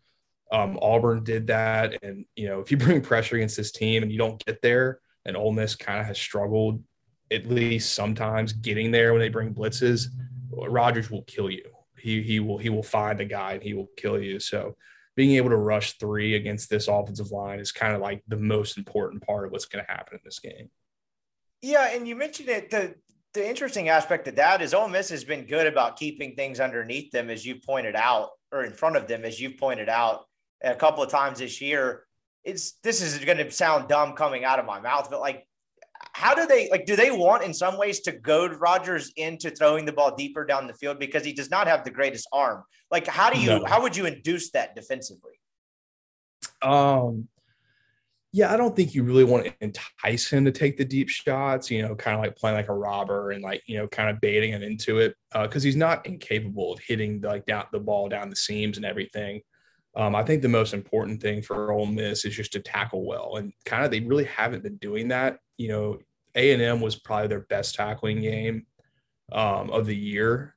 Um, 0.51 0.79
Auburn 0.81 1.23
did 1.23 1.47
that. 1.47 2.01
And, 2.03 2.25
you 2.35 2.47
know, 2.47 2.59
if 2.59 2.71
you 2.71 2.77
bring 2.77 3.01
pressure 3.01 3.35
against 3.35 3.57
this 3.57 3.71
team 3.71 4.03
and 4.03 4.11
you 4.11 4.17
don't 4.17 4.43
get 4.45 4.61
there, 4.61 4.99
and 5.25 5.37
Ole 5.37 5.51
Miss 5.51 5.75
kind 5.75 5.99
of 5.99 6.05
has 6.05 6.17
struggled 6.17 6.83
at 7.31 7.47
least 7.47 7.93
sometimes 7.93 8.53
getting 8.53 8.91
there 8.91 9.13
when 9.13 9.21
they 9.21 9.29
bring 9.29 9.53
blitzes, 9.53 10.07
Rogers 10.51 11.11
will 11.11 11.23
kill 11.23 11.49
you. 11.49 11.63
He, 11.97 12.21
he 12.21 12.39
will 12.39 12.57
he 12.57 12.69
will 12.69 12.83
find 12.83 13.19
a 13.19 13.25
guy 13.25 13.53
and 13.53 13.63
he 13.63 13.73
will 13.73 13.89
kill 13.97 14.17
you. 14.17 14.39
So 14.39 14.77
being 15.19 15.35
able 15.35 15.49
to 15.49 15.57
rush 15.57 15.97
three 15.97 16.35
against 16.35 16.69
this 16.69 16.87
offensive 16.87 17.29
line 17.29 17.59
is 17.59 17.73
kind 17.73 17.93
of 17.93 17.99
like 17.99 18.23
the 18.29 18.37
most 18.37 18.77
important 18.77 19.21
part 19.21 19.45
of 19.45 19.51
what's 19.51 19.65
going 19.65 19.83
to 19.83 19.91
happen 19.91 20.13
in 20.13 20.21
this 20.23 20.39
game. 20.39 20.69
Yeah, 21.61 21.89
and 21.93 22.07
you 22.07 22.15
mentioned 22.15 22.47
it. 22.47 22.69
The 22.69 22.95
the 23.33 23.45
interesting 23.45 23.89
aspect 23.89 24.29
of 24.29 24.37
that 24.37 24.61
is 24.61 24.73
Ole 24.73 24.87
Miss 24.87 25.09
has 25.09 25.25
been 25.25 25.45
good 25.45 25.67
about 25.67 25.99
keeping 25.99 26.35
things 26.35 26.61
underneath 26.61 27.11
them, 27.11 27.29
as 27.29 27.45
you 27.45 27.55
pointed 27.55 27.97
out, 27.97 28.29
or 28.53 28.63
in 28.63 28.71
front 28.71 28.95
of 28.95 29.09
them, 29.09 29.25
as 29.25 29.41
you've 29.41 29.57
pointed 29.57 29.89
out 29.89 30.25
a 30.63 30.73
couple 30.73 31.03
of 31.03 31.09
times 31.09 31.39
this 31.39 31.59
year. 31.59 32.05
It's 32.45 32.79
this 32.81 33.01
is 33.01 33.17
going 33.25 33.39
to 33.39 33.51
sound 33.51 33.89
dumb 33.89 34.13
coming 34.13 34.45
out 34.45 34.57
of 34.59 34.65
my 34.65 34.79
mouth, 34.79 35.09
but 35.11 35.19
like 35.19 35.45
how 36.13 36.33
do 36.33 36.45
they 36.45 36.69
like 36.69 36.85
do 36.85 36.95
they 36.95 37.11
want 37.11 37.43
in 37.43 37.53
some 37.53 37.77
ways 37.77 37.99
to 38.01 38.11
goad 38.11 38.55
Rogers 38.59 39.11
into 39.15 39.49
throwing 39.49 39.85
the 39.85 39.93
ball 39.93 40.15
deeper 40.15 40.45
down 40.45 40.67
the 40.67 40.73
field 40.73 40.99
because 40.99 41.23
he 41.23 41.33
does 41.33 41.49
not 41.49 41.67
have 41.67 41.83
the 41.83 41.91
greatest 41.91 42.27
arm? 42.31 42.63
Like 42.91 43.07
how 43.07 43.29
do 43.29 43.39
you 43.39 43.49
no. 43.49 43.65
how 43.65 43.81
would 43.81 43.95
you 43.95 44.05
induce 44.05 44.51
that 44.51 44.75
defensively? 44.75 45.33
Um 46.61 47.27
yeah, 48.31 48.53
I 48.53 48.57
don't 48.57 48.75
think 48.75 48.93
you 48.93 49.01
really 49.01 49.23
want 49.23 49.45
to 49.45 49.53
entice 49.59 50.31
him 50.31 50.45
to 50.45 50.51
take 50.51 50.77
the 50.77 50.85
deep 50.85 51.09
shots, 51.09 51.71
you 51.71 51.81
know, 51.81 51.95
kind 51.95 52.15
of 52.15 52.21
like 52.21 52.35
playing 52.35 52.57
like 52.57 52.69
a 52.69 52.75
robber 52.75 53.31
and 53.31 53.41
like, 53.41 53.63
you 53.65 53.79
know, 53.79 53.87
kind 53.87 54.07
of 54.07 54.21
baiting 54.21 54.51
him 54.51 54.61
into 54.61 54.99
it. 54.99 55.15
Uh, 55.33 55.47
cause 55.47 55.63
he's 55.63 55.75
not 55.75 56.05
incapable 56.05 56.73
of 56.73 56.79
hitting 56.79 57.21
the, 57.21 57.27
like 57.27 57.47
down 57.47 57.65
the 57.71 57.79
ball 57.79 58.07
down 58.07 58.29
the 58.29 58.35
seams 58.35 58.77
and 58.77 58.85
everything. 58.85 59.41
Um, 59.95 60.15
I 60.15 60.23
think 60.23 60.41
the 60.41 60.49
most 60.49 60.73
important 60.73 61.21
thing 61.21 61.41
for 61.41 61.71
Ole 61.71 61.87
Miss 61.87 62.23
is 62.23 62.35
just 62.35 62.53
to 62.53 62.59
tackle 62.59 63.05
well, 63.05 63.37
and 63.37 63.51
kind 63.65 63.83
of 63.83 63.91
they 63.91 64.01
really 64.01 64.25
haven't 64.25 64.63
been 64.63 64.77
doing 64.77 65.07
that. 65.09 65.39
You 65.59 65.67
know, 65.67 65.99
A 66.33 66.53
and 66.53 66.61
M 66.61 66.81
was 66.81 66.95
probably 66.95 67.27
their 67.27 67.41
best 67.41 67.75
tackling 67.75 68.21
game 68.21 68.65
um, 69.31 69.69
of 69.69 69.85
the 69.85 69.95
year, 69.95 70.55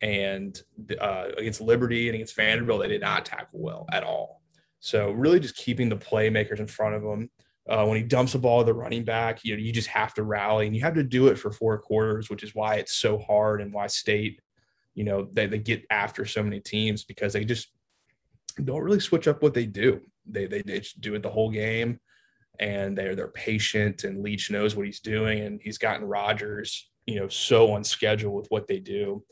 and 0.00 0.60
uh, 1.00 1.26
against 1.36 1.60
Liberty 1.60 2.08
and 2.08 2.16
against 2.16 2.34
Vanderbilt, 2.34 2.80
they 2.80 2.88
did 2.88 3.02
not 3.02 3.24
tackle 3.24 3.60
well 3.60 3.86
at 3.92 4.02
all. 4.02 4.42
So 4.80 5.10
really, 5.10 5.38
just 5.38 5.56
keeping 5.56 5.88
the 5.88 5.96
playmakers 5.96 6.60
in 6.60 6.66
front 6.66 6.94
of 6.94 7.02
them. 7.02 7.30
Uh, 7.68 7.84
when 7.84 7.98
he 7.98 8.02
dumps 8.02 8.32
the 8.32 8.38
ball 8.38 8.60
to 8.60 8.64
the 8.64 8.72
running 8.72 9.04
back, 9.04 9.44
you 9.44 9.54
know, 9.54 9.62
you 9.62 9.72
just 9.72 9.88
have 9.88 10.14
to 10.14 10.22
rally 10.22 10.66
and 10.66 10.74
you 10.74 10.80
have 10.80 10.94
to 10.94 11.02
do 11.02 11.26
it 11.26 11.38
for 11.38 11.52
four 11.52 11.76
quarters, 11.76 12.30
which 12.30 12.42
is 12.42 12.54
why 12.54 12.76
it's 12.76 12.94
so 12.94 13.18
hard 13.18 13.60
and 13.60 13.74
why 13.74 13.86
state, 13.86 14.40
you 14.94 15.04
know, 15.04 15.28
they, 15.34 15.44
they 15.44 15.58
get 15.58 15.84
after 15.90 16.24
so 16.24 16.42
many 16.42 16.60
teams 16.60 17.04
because 17.04 17.34
they 17.34 17.44
just 17.44 17.68
don't 18.64 18.82
really 18.82 19.00
switch 19.00 19.28
up 19.28 19.42
what 19.42 19.52
they 19.52 19.66
do. 19.66 20.00
They, 20.24 20.46
they, 20.46 20.62
they 20.62 20.80
just 20.80 21.02
do 21.02 21.14
it 21.14 21.22
the 21.22 21.28
whole 21.28 21.50
game 21.50 22.00
and 22.60 22.96
they're, 22.96 23.14
they're 23.14 23.28
patient 23.28 24.04
and 24.04 24.22
Leach 24.22 24.50
knows 24.50 24.76
what 24.76 24.86
he's 24.86 25.00
doing. 25.00 25.40
And 25.40 25.60
he's 25.62 25.78
gotten 25.78 26.06
Rogers, 26.06 26.90
you 27.06 27.20
know, 27.20 27.28
so 27.28 27.72
on 27.72 27.84
schedule 27.84 28.34
with 28.34 28.46
what 28.48 28.66
they 28.66 28.78
do. 28.78 29.22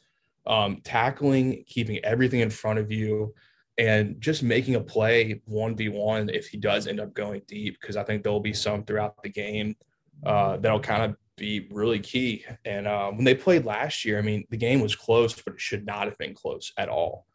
Um, 0.47 0.81
tackling, 0.85 1.65
keeping 1.67 1.99
everything 2.05 2.41
in 2.41 2.51
front 2.51 2.79
of 2.79 2.93
you, 2.93 3.35
and 3.79 4.21
just 4.21 4.43
making 4.43 4.77
a 4.77 4.81
play 4.81 5.43
1v1 5.51 6.33
if 6.33 6.47
he 6.47 6.57
does 6.57 6.87
end 6.87 7.01
up 7.01 7.13
going 7.13 7.43
deep, 7.47 7.79
because 7.81 7.97
I 7.97 8.05
think 8.05 8.23
there'll 8.23 8.41
be 8.41 8.55
some 8.55 8.85
throughout 8.85 9.23
the 9.23 9.29
game 9.29 9.77
uh, 10.25 10.57
that'll 10.57 10.81
kind 10.81 11.03
of 11.03 11.17
be 11.37 11.69
really 11.71 11.99
key. 11.99 12.45
And 12.65 12.87
uh, 12.87 13.11
when 13.11 13.25
they 13.25 13.35
played 13.35 13.67
last 13.67 14.05
year, 14.05 14.19
I 14.19 14.23
mean, 14.23 14.45
the 14.51 14.57
game 14.57 14.81
was 14.81 14.97
close, 14.97 15.35
but 15.35 15.55
it 15.55 15.61
should 15.61 15.85
not 15.85 16.07
have 16.07 16.17
been 16.19 16.35
close 16.35 16.73
at 16.79 16.89
all. 16.89 17.27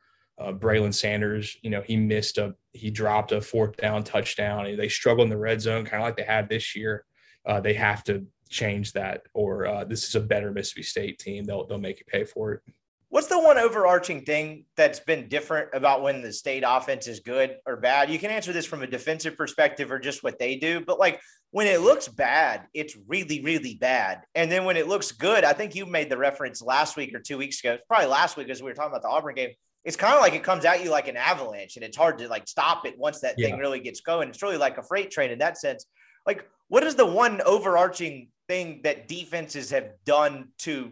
Uh, 0.41 0.53
Braylon 0.53 0.93
Sanders, 0.93 1.57
you 1.61 1.69
know, 1.69 1.81
he 1.81 1.95
missed 1.95 2.37
a, 2.37 2.55
he 2.73 2.89
dropped 2.89 3.31
a 3.31 3.41
fourth 3.41 3.77
down 3.77 4.03
touchdown. 4.03 4.75
They 4.75 4.89
struggle 4.89 5.23
in 5.23 5.29
the 5.29 5.37
red 5.37 5.61
zone, 5.61 5.85
kind 5.85 6.01
of 6.01 6.07
like 6.07 6.17
they 6.17 6.23
had 6.23 6.49
this 6.49 6.75
year. 6.75 7.05
Uh, 7.45 7.59
they 7.59 7.73
have 7.73 8.03
to 8.05 8.25
change 8.49 8.93
that, 8.93 9.23
or 9.33 9.65
uh, 9.65 9.83
this 9.83 10.07
is 10.07 10.15
a 10.15 10.19
better 10.19 10.51
Mississippi 10.51 10.83
State 10.83 11.19
team. 11.19 11.45
They'll 11.45 11.65
they'll 11.65 11.77
make 11.77 11.99
you 11.99 12.05
pay 12.07 12.23
for 12.23 12.53
it. 12.53 12.61
What's 13.09 13.27
the 13.27 13.39
one 13.39 13.57
overarching 13.57 14.23
thing 14.23 14.63
that's 14.77 15.01
been 15.01 15.27
different 15.27 15.69
about 15.73 16.01
when 16.01 16.21
the 16.21 16.31
state 16.31 16.63
offense 16.65 17.07
is 17.07 17.19
good 17.19 17.57
or 17.65 17.75
bad? 17.75 18.09
You 18.09 18.17
can 18.17 18.31
answer 18.31 18.53
this 18.53 18.65
from 18.65 18.83
a 18.83 18.87
defensive 18.87 19.35
perspective 19.35 19.91
or 19.91 19.99
just 19.99 20.23
what 20.23 20.39
they 20.39 20.55
do, 20.55 20.79
but 20.79 20.97
like 20.97 21.19
when 21.49 21.67
it 21.67 21.81
looks 21.81 22.07
bad, 22.07 22.67
it's 22.73 22.97
really, 23.07 23.41
really 23.43 23.75
bad. 23.75 24.21
And 24.33 24.49
then 24.49 24.63
when 24.63 24.77
it 24.77 24.87
looks 24.87 25.11
good, 25.11 25.43
I 25.43 25.51
think 25.51 25.75
you 25.75 25.85
made 25.85 26.09
the 26.09 26.17
reference 26.17 26.61
last 26.61 26.95
week 26.95 27.13
or 27.13 27.19
two 27.19 27.37
weeks 27.37 27.59
ago, 27.59 27.77
probably 27.85 28.07
last 28.07 28.37
week 28.37 28.47
as 28.47 28.61
we 28.61 28.69
were 28.69 28.73
talking 28.73 28.91
about 28.91 29.01
the 29.01 29.09
Auburn 29.09 29.35
game. 29.35 29.51
It's 29.83 29.97
kind 29.97 30.13
of 30.13 30.21
like 30.21 30.33
it 30.33 30.43
comes 30.43 30.63
at 30.65 30.83
you 30.83 30.91
like 30.91 31.07
an 31.07 31.17
avalanche 31.17 31.75
and 31.75 31.83
it's 31.83 31.97
hard 31.97 32.19
to 32.19 32.27
like 32.27 32.47
stop 32.47 32.85
it 32.85 32.97
once 32.97 33.21
that 33.21 33.35
yeah. 33.37 33.47
thing 33.47 33.57
really 33.57 33.79
gets 33.79 34.01
going. 34.01 34.29
It's 34.29 34.41
really 34.41 34.57
like 34.57 34.77
a 34.77 34.83
freight 34.83 35.11
train 35.11 35.31
in 35.31 35.39
that 35.39 35.57
sense. 35.57 35.85
Like, 36.25 36.47
what 36.67 36.83
is 36.83 36.95
the 36.95 37.05
one 37.05 37.41
overarching 37.41 38.29
thing 38.47 38.81
that 38.83 39.07
defenses 39.07 39.71
have 39.71 39.91
done 40.05 40.49
to 40.59 40.91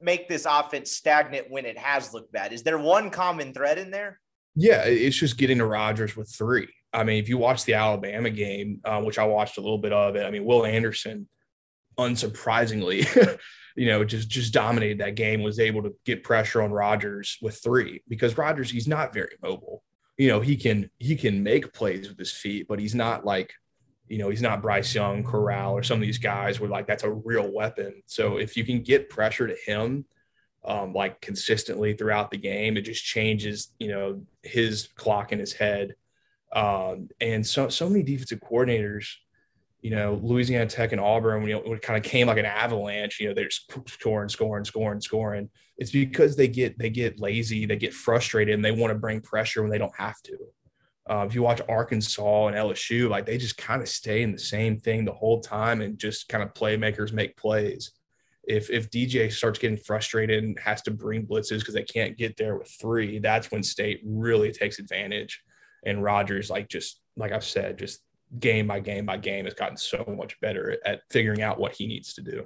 make 0.00 0.28
this 0.28 0.46
offense 0.48 0.92
stagnant 0.92 1.50
when 1.50 1.64
it 1.64 1.78
has 1.78 2.12
looked 2.12 2.32
bad? 2.32 2.52
Is 2.52 2.62
there 2.62 2.78
one 2.78 3.10
common 3.10 3.54
thread 3.54 3.78
in 3.78 3.90
there? 3.90 4.20
Yeah, 4.54 4.82
it's 4.84 5.16
just 5.16 5.38
getting 5.38 5.58
to 5.58 5.66
Rogers 5.66 6.16
with 6.16 6.30
three. 6.30 6.68
I 6.92 7.02
mean, 7.02 7.20
if 7.20 7.28
you 7.28 7.38
watch 7.38 7.64
the 7.64 7.74
Alabama 7.74 8.30
game, 8.30 8.80
uh, 8.84 9.00
which 9.00 9.18
I 9.18 9.24
watched 9.24 9.58
a 9.58 9.60
little 9.60 9.78
bit 9.78 9.92
of 9.92 10.14
it, 10.14 10.24
I 10.24 10.30
mean, 10.30 10.44
Will 10.44 10.64
Anderson, 10.64 11.28
unsurprisingly, 11.98 13.38
you 13.76 13.86
know, 13.86 14.04
just 14.04 14.28
just 14.28 14.52
dominated 14.52 14.98
that 14.98 15.14
game. 15.14 15.42
Was 15.42 15.60
able 15.60 15.82
to 15.82 15.94
get 16.04 16.24
pressure 16.24 16.62
on 16.62 16.72
Rogers 16.72 17.38
with 17.42 17.60
three 17.62 18.02
because 18.08 18.38
Rogers 18.38 18.70
he's 18.70 18.88
not 18.88 19.12
very 19.12 19.36
mobile. 19.42 19.82
You 20.16 20.28
know, 20.28 20.40
he 20.40 20.56
can 20.56 20.90
he 20.98 21.16
can 21.16 21.42
make 21.42 21.72
plays 21.72 22.08
with 22.08 22.18
his 22.18 22.32
feet, 22.32 22.66
but 22.68 22.78
he's 22.78 22.94
not 22.94 23.24
like 23.24 23.54
you 24.08 24.18
know, 24.18 24.28
he's 24.28 24.42
not 24.42 24.60
Bryce 24.60 24.94
Young, 24.94 25.24
Corral, 25.24 25.72
or 25.72 25.82
some 25.82 25.96
of 25.96 26.02
these 26.02 26.18
guys 26.18 26.60
where 26.60 26.68
like 26.68 26.86
that's 26.86 27.04
a 27.04 27.10
real 27.10 27.50
weapon. 27.50 28.02
So 28.06 28.36
if 28.36 28.56
you 28.56 28.64
can 28.64 28.82
get 28.82 29.08
pressure 29.08 29.46
to 29.46 29.56
him, 29.66 30.04
um, 30.64 30.92
like 30.92 31.20
consistently 31.20 31.94
throughout 31.94 32.30
the 32.30 32.38
game, 32.38 32.76
it 32.76 32.82
just 32.82 33.04
changes, 33.04 33.72
you 33.78 33.88
know, 33.88 34.22
his 34.42 34.88
clock 34.96 35.32
in 35.32 35.38
his 35.38 35.52
head. 35.52 35.94
Um, 36.52 37.08
and 37.20 37.46
so 37.46 37.68
so 37.68 37.88
many 37.88 38.02
defensive 38.02 38.40
coordinators, 38.40 39.14
you 39.84 39.90
know, 39.90 40.18
Louisiana 40.22 40.64
Tech 40.64 40.92
and 40.92 41.00
Auburn, 41.00 41.42
when, 41.42 41.50
you 41.50 41.56
know, 41.56 41.74
it 41.74 41.82
kind 41.82 41.98
of 42.02 42.10
came 42.10 42.26
like 42.26 42.38
an 42.38 42.46
avalanche, 42.46 43.20
you 43.20 43.28
know, 43.28 43.34
they're 43.34 43.48
just 43.48 43.70
scoring, 43.86 44.30
scoring, 44.30 44.64
scoring, 44.64 45.02
scoring. 45.02 45.50
It's 45.76 45.90
because 45.90 46.36
they 46.36 46.48
get 46.48 46.78
they 46.78 46.88
get 46.88 47.20
lazy, 47.20 47.66
they 47.66 47.76
get 47.76 47.92
frustrated, 47.92 48.54
and 48.54 48.64
they 48.64 48.72
want 48.72 48.92
to 48.92 48.98
bring 48.98 49.20
pressure 49.20 49.60
when 49.60 49.70
they 49.70 49.76
don't 49.76 49.94
have 49.94 50.20
to. 50.22 50.38
Uh, 51.10 51.26
if 51.28 51.34
you 51.34 51.42
watch 51.42 51.60
Arkansas 51.68 52.46
and 52.46 52.56
LSU, 52.56 53.10
like 53.10 53.26
they 53.26 53.36
just 53.36 53.58
kind 53.58 53.82
of 53.82 53.88
stay 53.90 54.22
in 54.22 54.32
the 54.32 54.38
same 54.38 54.80
thing 54.80 55.04
the 55.04 55.12
whole 55.12 55.42
time 55.42 55.82
and 55.82 55.98
just 55.98 56.30
kind 56.30 56.42
of 56.42 56.54
playmakers 56.54 57.12
make 57.12 57.36
plays. 57.36 57.92
If 58.42 58.70
if 58.70 58.90
DJ 58.90 59.30
starts 59.30 59.58
getting 59.58 59.76
frustrated 59.76 60.44
and 60.44 60.58
has 60.60 60.80
to 60.82 60.92
bring 60.92 61.26
blitzes 61.26 61.58
because 61.58 61.74
they 61.74 61.82
can't 61.82 62.16
get 62.16 62.38
there 62.38 62.56
with 62.56 62.70
three, 62.80 63.18
that's 63.18 63.50
when 63.50 63.62
State 63.62 64.00
really 64.02 64.50
takes 64.50 64.78
advantage. 64.78 65.42
And 65.84 66.02
Rogers, 66.02 66.48
like 66.48 66.70
just 66.70 67.02
like 67.18 67.32
I've 67.32 67.44
said, 67.44 67.78
just 67.78 68.00
game 68.38 68.66
by 68.66 68.80
game 68.80 69.06
by 69.06 69.16
game, 69.16 69.44
has 69.44 69.54
gotten 69.54 69.76
so 69.76 70.04
much 70.16 70.40
better 70.40 70.78
at 70.84 71.02
figuring 71.10 71.42
out 71.42 71.58
what 71.58 71.72
he 71.72 71.86
needs 71.86 72.14
to 72.14 72.22
do. 72.22 72.44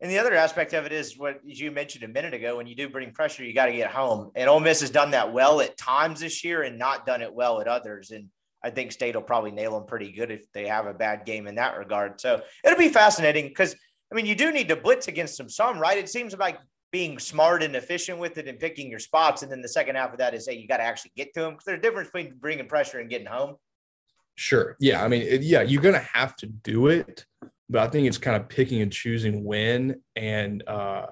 And 0.00 0.10
the 0.10 0.18
other 0.18 0.34
aspect 0.34 0.74
of 0.74 0.84
it 0.84 0.92
is 0.92 1.16
what 1.16 1.40
you 1.44 1.70
mentioned 1.70 2.04
a 2.04 2.08
minute 2.08 2.34
ago. 2.34 2.56
When 2.56 2.66
you 2.66 2.74
do 2.74 2.88
bring 2.88 3.12
pressure, 3.12 3.44
you 3.44 3.54
got 3.54 3.66
to 3.66 3.72
get 3.72 3.90
home. 3.90 4.30
And 4.34 4.50
Ole 4.50 4.60
Miss 4.60 4.80
has 4.80 4.90
done 4.90 5.12
that 5.12 5.32
well 5.32 5.60
at 5.60 5.76
times 5.76 6.20
this 6.20 6.44
year, 6.44 6.62
and 6.62 6.78
not 6.78 7.06
done 7.06 7.22
it 7.22 7.32
well 7.32 7.60
at 7.60 7.68
others. 7.68 8.10
And 8.10 8.28
I 8.62 8.70
think 8.70 8.92
State 8.92 9.14
will 9.14 9.22
probably 9.22 9.50
nail 9.50 9.72
them 9.72 9.86
pretty 9.86 10.12
good 10.12 10.30
if 10.30 10.50
they 10.52 10.66
have 10.66 10.86
a 10.86 10.94
bad 10.94 11.24
game 11.24 11.46
in 11.46 11.54
that 11.54 11.78
regard. 11.78 12.20
So 12.20 12.42
it'll 12.64 12.78
be 12.78 12.88
fascinating 12.88 13.48
because 13.48 13.74
I 14.14 14.14
mean, 14.14 14.26
you 14.26 14.34
do 14.34 14.52
need 14.52 14.68
to 14.68 14.76
blitz 14.76 15.08
against 15.08 15.38
them 15.38 15.48
some, 15.48 15.78
right? 15.78 15.98
It 15.98 16.08
seems 16.08 16.36
like 16.36 16.58
being 16.92 17.18
smart 17.18 17.62
and 17.62 17.74
efficient 17.74 18.18
with 18.18 18.38
it 18.38 18.46
and 18.46 18.58
picking 18.58 18.88
your 18.88 19.00
spots. 19.00 19.42
And 19.42 19.50
then 19.50 19.60
the 19.60 19.68
second 19.68 19.96
half 19.96 20.12
of 20.12 20.18
that 20.18 20.34
is, 20.34 20.46
hey, 20.46 20.54
you 20.54 20.68
got 20.68 20.76
to 20.76 20.84
actually 20.84 21.10
get 21.16 21.34
to 21.34 21.40
them 21.40 21.54
because 21.54 21.64
there's 21.64 21.78
a 21.78 21.82
difference 21.82 22.10
between 22.10 22.36
bringing 22.38 22.68
pressure 22.68 23.00
and 23.00 23.10
getting 23.10 23.26
home. 23.26 23.56
Sure. 24.36 24.76
Yeah. 24.80 25.04
I 25.04 25.08
mean, 25.08 25.22
it, 25.22 25.42
yeah, 25.42 25.62
you're 25.62 25.82
going 25.82 25.94
to 25.94 26.08
have 26.12 26.36
to 26.36 26.46
do 26.46 26.88
it 26.88 27.24
but 27.68 27.82
I 27.82 27.88
think 27.88 28.06
it's 28.06 28.18
kind 28.18 28.36
of 28.36 28.48
picking 28.48 28.82
and 28.82 28.92
choosing 28.92 29.44
when. 29.44 30.00
And, 30.16 30.66
uh, 30.68 31.06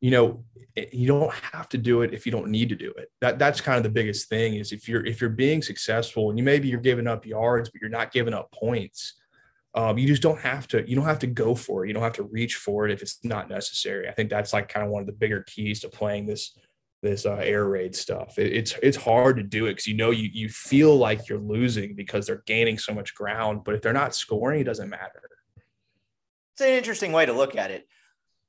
you 0.00 0.10
know, 0.10 0.44
you 0.92 1.06
don't 1.06 1.32
have 1.32 1.68
to 1.70 1.78
do 1.78 2.02
it 2.02 2.12
if 2.12 2.26
you 2.26 2.32
don't 2.32 2.50
need 2.50 2.68
to 2.68 2.76
do 2.76 2.92
it. 2.98 3.10
That 3.20 3.38
that's 3.38 3.60
kind 3.60 3.78
of 3.78 3.84
the 3.84 3.90
biggest 3.90 4.28
thing 4.28 4.54
is 4.54 4.72
if 4.72 4.88
you're 4.88 5.04
if 5.06 5.20
you're 5.20 5.30
being 5.30 5.62
successful 5.62 6.28
and 6.28 6.38
you 6.38 6.44
maybe 6.44 6.68
you're 6.68 6.80
giving 6.80 7.06
up 7.06 7.24
yards, 7.24 7.70
but 7.70 7.80
you're 7.80 7.90
not 7.90 8.12
giving 8.12 8.34
up 8.34 8.52
points. 8.52 9.14
Um, 9.76 9.98
you 9.98 10.06
just 10.06 10.22
don't 10.22 10.38
have 10.38 10.68
to 10.68 10.88
you 10.88 10.94
don't 10.94 11.06
have 11.06 11.18
to 11.20 11.26
go 11.26 11.56
for 11.56 11.84
it 11.84 11.88
you 11.88 11.94
don't 11.94 12.02
have 12.04 12.12
to 12.12 12.22
reach 12.22 12.54
for 12.54 12.86
it 12.86 12.92
if 12.92 13.02
it's 13.02 13.18
not 13.24 13.50
necessary 13.50 14.08
i 14.08 14.12
think 14.12 14.30
that's 14.30 14.52
like 14.52 14.68
kind 14.68 14.86
of 14.86 14.92
one 14.92 15.00
of 15.00 15.08
the 15.08 15.12
bigger 15.12 15.42
keys 15.48 15.80
to 15.80 15.88
playing 15.88 16.26
this 16.26 16.56
this 17.04 17.26
uh, 17.26 17.34
air 17.34 17.66
raid 17.66 17.94
stuff 17.94 18.38
it, 18.38 18.52
it's 18.52 18.74
it's 18.82 18.96
hard 18.96 19.36
to 19.36 19.42
do 19.42 19.66
it 19.66 19.72
because 19.72 19.86
you 19.86 19.94
know 19.94 20.10
you 20.10 20.28
you 20.32 20.48
feel 20.48 20.96
like 20.96 21.28
you're 21.28 21.38
losing 21.38 21.94
because 21.94 22.26
they're 22.26 22.42
gaining 22.46 22.78
so 22.78 22.92
much 22.92 23.14
ground 23.14 23.62
but 23.64 23.74
if 23.74 23.82
they're 23.82 23.92
not 23.92 24.14
scoring 24.14 24.60
it 24.60 24.64
doesn't 24.64 24.90
matter 24.90 25.22
it's 26.54 26.60
an 26.60 26.68
interesting 26.68 27.10
way 27.10 27.26
to 27.26 27.32
look 27.32 27.56
at 27.56 27.72
it. 27.72 27.86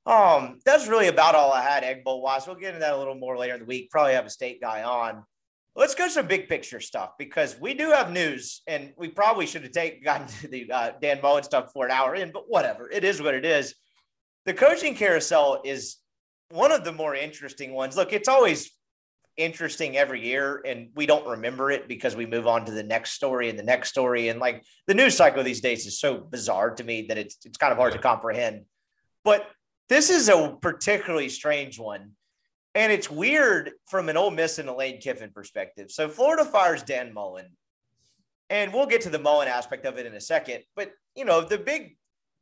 Um, 0.06 0.60
that's 0.64 0.86
really 0.86 1.08
about 1.08 1.34
all 1.34 1.52
I 1.52 1.62
had, 1.62 1.82
Egg 1.82 2.04
Bowl 2.04 2.22
wise. 2.22 2.46
We'll 2.46 2.54
get 2.54 2.68
into 2.68 2.80
that 2.80 2.94
a 2.94 2.96
little 2.96 3.16
more 3.16 3.36
later 3.36 3.54
in 3.54 3.60
the 3.60 3.66
week. 3.66 3.90
Probably 3.90 4.12
have 4.12 4.26
a 4.26 4.30
state 4.30 4.60
guy 4.60 4.84
on. 4.84 5.24
Let's 5.74 5.96
go 5.96 6.06
some 6.08 6.28
big 6.28 6.48
picture 6.48 6.78
stuff 6.78 7.14
because 7.18 7.58
we 7.60 7.74
do 7.74 7.90
have 7.90 8.12
news, 8.12 8.62
and 8.68 8.92
we 8.96 9.08
probably 9.08 9.46
should 9.46 9.64
have 9.64 9.72
taken 9.72 10.04
gotten 10.04 10.28
to 10.28 10.48
the 10.48 10.70
uh, 10.70 10.92
Dan 11.02 11.18
Mullen 11.20 11.42
stuff 11.42 11.72
for 11.72 11.84
an 11.84 11.90
hour 11.90 12.14
in, 12.14 12.30
but 12.30 12.44
whatever. 12.48 12.88
It 12.88 13.02
is 13.02 13.20
what 13.20 13.34
it 13.34 13.44
is. 13.44 13.74
The 14.44 14.54
coaching 14.54 14.94
carousel 14.94 15.60
is 15.64 15.96
one 16.50 16.72
of 16.72 16.84
the 16.84 16.92
more 16.92 17.14
interesting 17.14 17.72
ones. 17.72 17.96
Look, 17.96 18.12
it's 18.12 18.28
always 18.28 18.70
interesting 19.36 19.96
every 19.96 20.24
year 20.24 20.62
and 20.64 20.88
we 20.94 21.04
don't 21.04 21.26
remember 21.26 21.70
it 21.70 21.88
because 21.88 22.16
we 22.16 22.24
move 22.24 22.46
on 22.46 22.64
to 22.64 22.72
the 22.72 22.82
next 22.82 23.12
story 23.12 23.50
and 23.50 23.58
the 23.58 23.62
next 23.62 23.90
story. 23.90 24.28
And 24.28 24.40
like 24.40 24.64
the 24.86 24.94
news 24.94 25.16
cycle 25.16 25.42
these 25.42 25.60
days 25.60 25.86
is 25.86 26.00
so 26.00 26.16
bizarre 26.16 26.74
to 26.74 26.84
me 26.84 27.06
that 27.08 27.18
it's 27.18 27.36
it's 27.44 27.58
kind 27.58 27.72
of 27.72 27.78
hard 27.78 27.92
to 27.92 27.98
comprehend. 27.98 28.64
But 29.24 29.46
this 29.88 30.10
is 30.10 30.28
a 30.28 30.56
particularly 30.60 31.28
strange 31.28 31.78
one. 31.78 32.12
And 32.74 32.92
it's 32.92 33.10
weird 33.10 33.72
from 33.88 34.08
an 34.08 34.16
Ole 34.16 34.30
Miss 34.30 34.58
and 34.58 34.68
a 34.68 34.74
Lane 34.74 35.00
Kiffin 35.00 35.30
perspective. 35.30 35.90
So 35.90 36.08
Florida 36.08 36.44
fires 36.44 36.82
Dan 36.82 37.14
Mullen. 37.14 37.46
And 38.50 38.72
we'll 38.72 38.86
get 38.86 39.00
to 39.02 39.10
the 39.10 39.18
Mullen 39.18 39.48
aspect 39.48 39.86
of 39.86 39.98
it 39.98 40.06
in 40.06 40.14
a 40.14 40.20
second. 40.20 40.62
But 40.76 40.92
you 41.14 41.24
know 41.24 41.40
the 41.42 41.58
big 41.58 41.95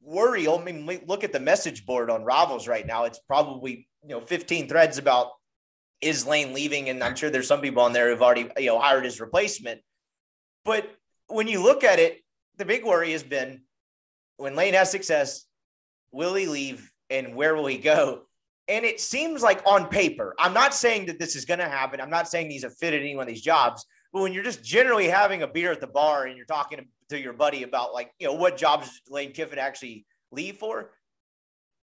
worry 0.05 0.47
I 0.47 0.63
mean 0.63 0.87
look 1.07 1.25
at 1.25 1.33
the 1.33 1.41
message 1.41 1.87
board 1.87 2.11
on 2.11 2.25
Rivals 2.25 2.69
right 2.69 2.87
now 2.87 3.05
it's 3.05 3.19
probably 3.21 3.89
you 4.03 4.11
know 4.11 4.21
15 4.21 4.69
threads 4.69 4.99
about 4.99 5.31
is 6.05 6.27
Lane 6.27 6.53
leaving? 6.53 6.89
And 6.89 7.03
I'm 7.03 7.17
sure 7.17 7.31
there's 7.31 7.49
some 7.49 7.61
people 7.61 7.83
on 7.83 7.93
there 7.93 8.11
who've 8.11 8.23
already 8.23 8.49
you 8.59 8.67
know 8.67 8.79
hired 8.79 9.05
his 9.05 9.21
replacement. 9.21 9.81
But 10.65 10.89
when 11.29 11.49
you 11.49 11.63
look 11.63 11.83
at 11.85 11.99
it, 11.99 12.23
the 12.57 12.65
big 12.65 12.85
worry 12.85 13.13
has 13.13 13.23
been 13.23 13.63
when 14.37 14.55
Lane 14.55 14.75
has 14.75 14.91
success, 14.91 15.47
will 16.13 16.35
he 16.35 16.47
leave 16.47 16.91
and 17.11 17.35
where 17.35 17.55
will 17.55 17.67
he 17.67 17.79
go? 17.79 18.23
And 18.69 18.85
it 18.85 19.01
seems 19.01 19.43
like 19.43 19.63
on 19.67 19.89
paper, 19.89 20.35
I'm 20.39 20.55
not 20.55 20.75
saying 20.75 21.07
that 21.07 21.19
this 21.19 21.37
is 21.37 21.45
going 21.45 21.61
to 21.61 21.69
happen. 21.69 22.01
I'm 22.01 22.11
not 22.11 22.29
saying 22.29 22.51
he's 22.51 22.65
a 22.65 22.71
fit 22.71 22.95
at 22.95 23.01
any 23.01 23.15
one 23.15 23.25
of 23.25 23.29
these 23.29 23.43
jobs. 23.43 23.85
But 24.13 24.23
when 24.23 24.33
you're 24.33 24.45
just 24.45 24.65
generally 24.65 25.09
having 25.09 25.43
a 25.43 25.47
beer 25.47 25.73
at 25.73 25.81
the 25.81 25.87
bar 25.87 26.25
and 26.25 26.37
you're 26.37 26.47
talking 26.47 26.79
to 27.11 27.21
your 27.21 27.33
buddy 27.33 27.63
about 27.63 27.93
like, 27.93 28.13
you 28.19 28.27
know, 28.27 28.35
what 28.35 28.57
jobs 28.57 29.01
Lane 29.09 29.33
Kiffin 29.33 29.59
actually 29.59 30.07
leave 30.31 30.57
for, 30.57 30.91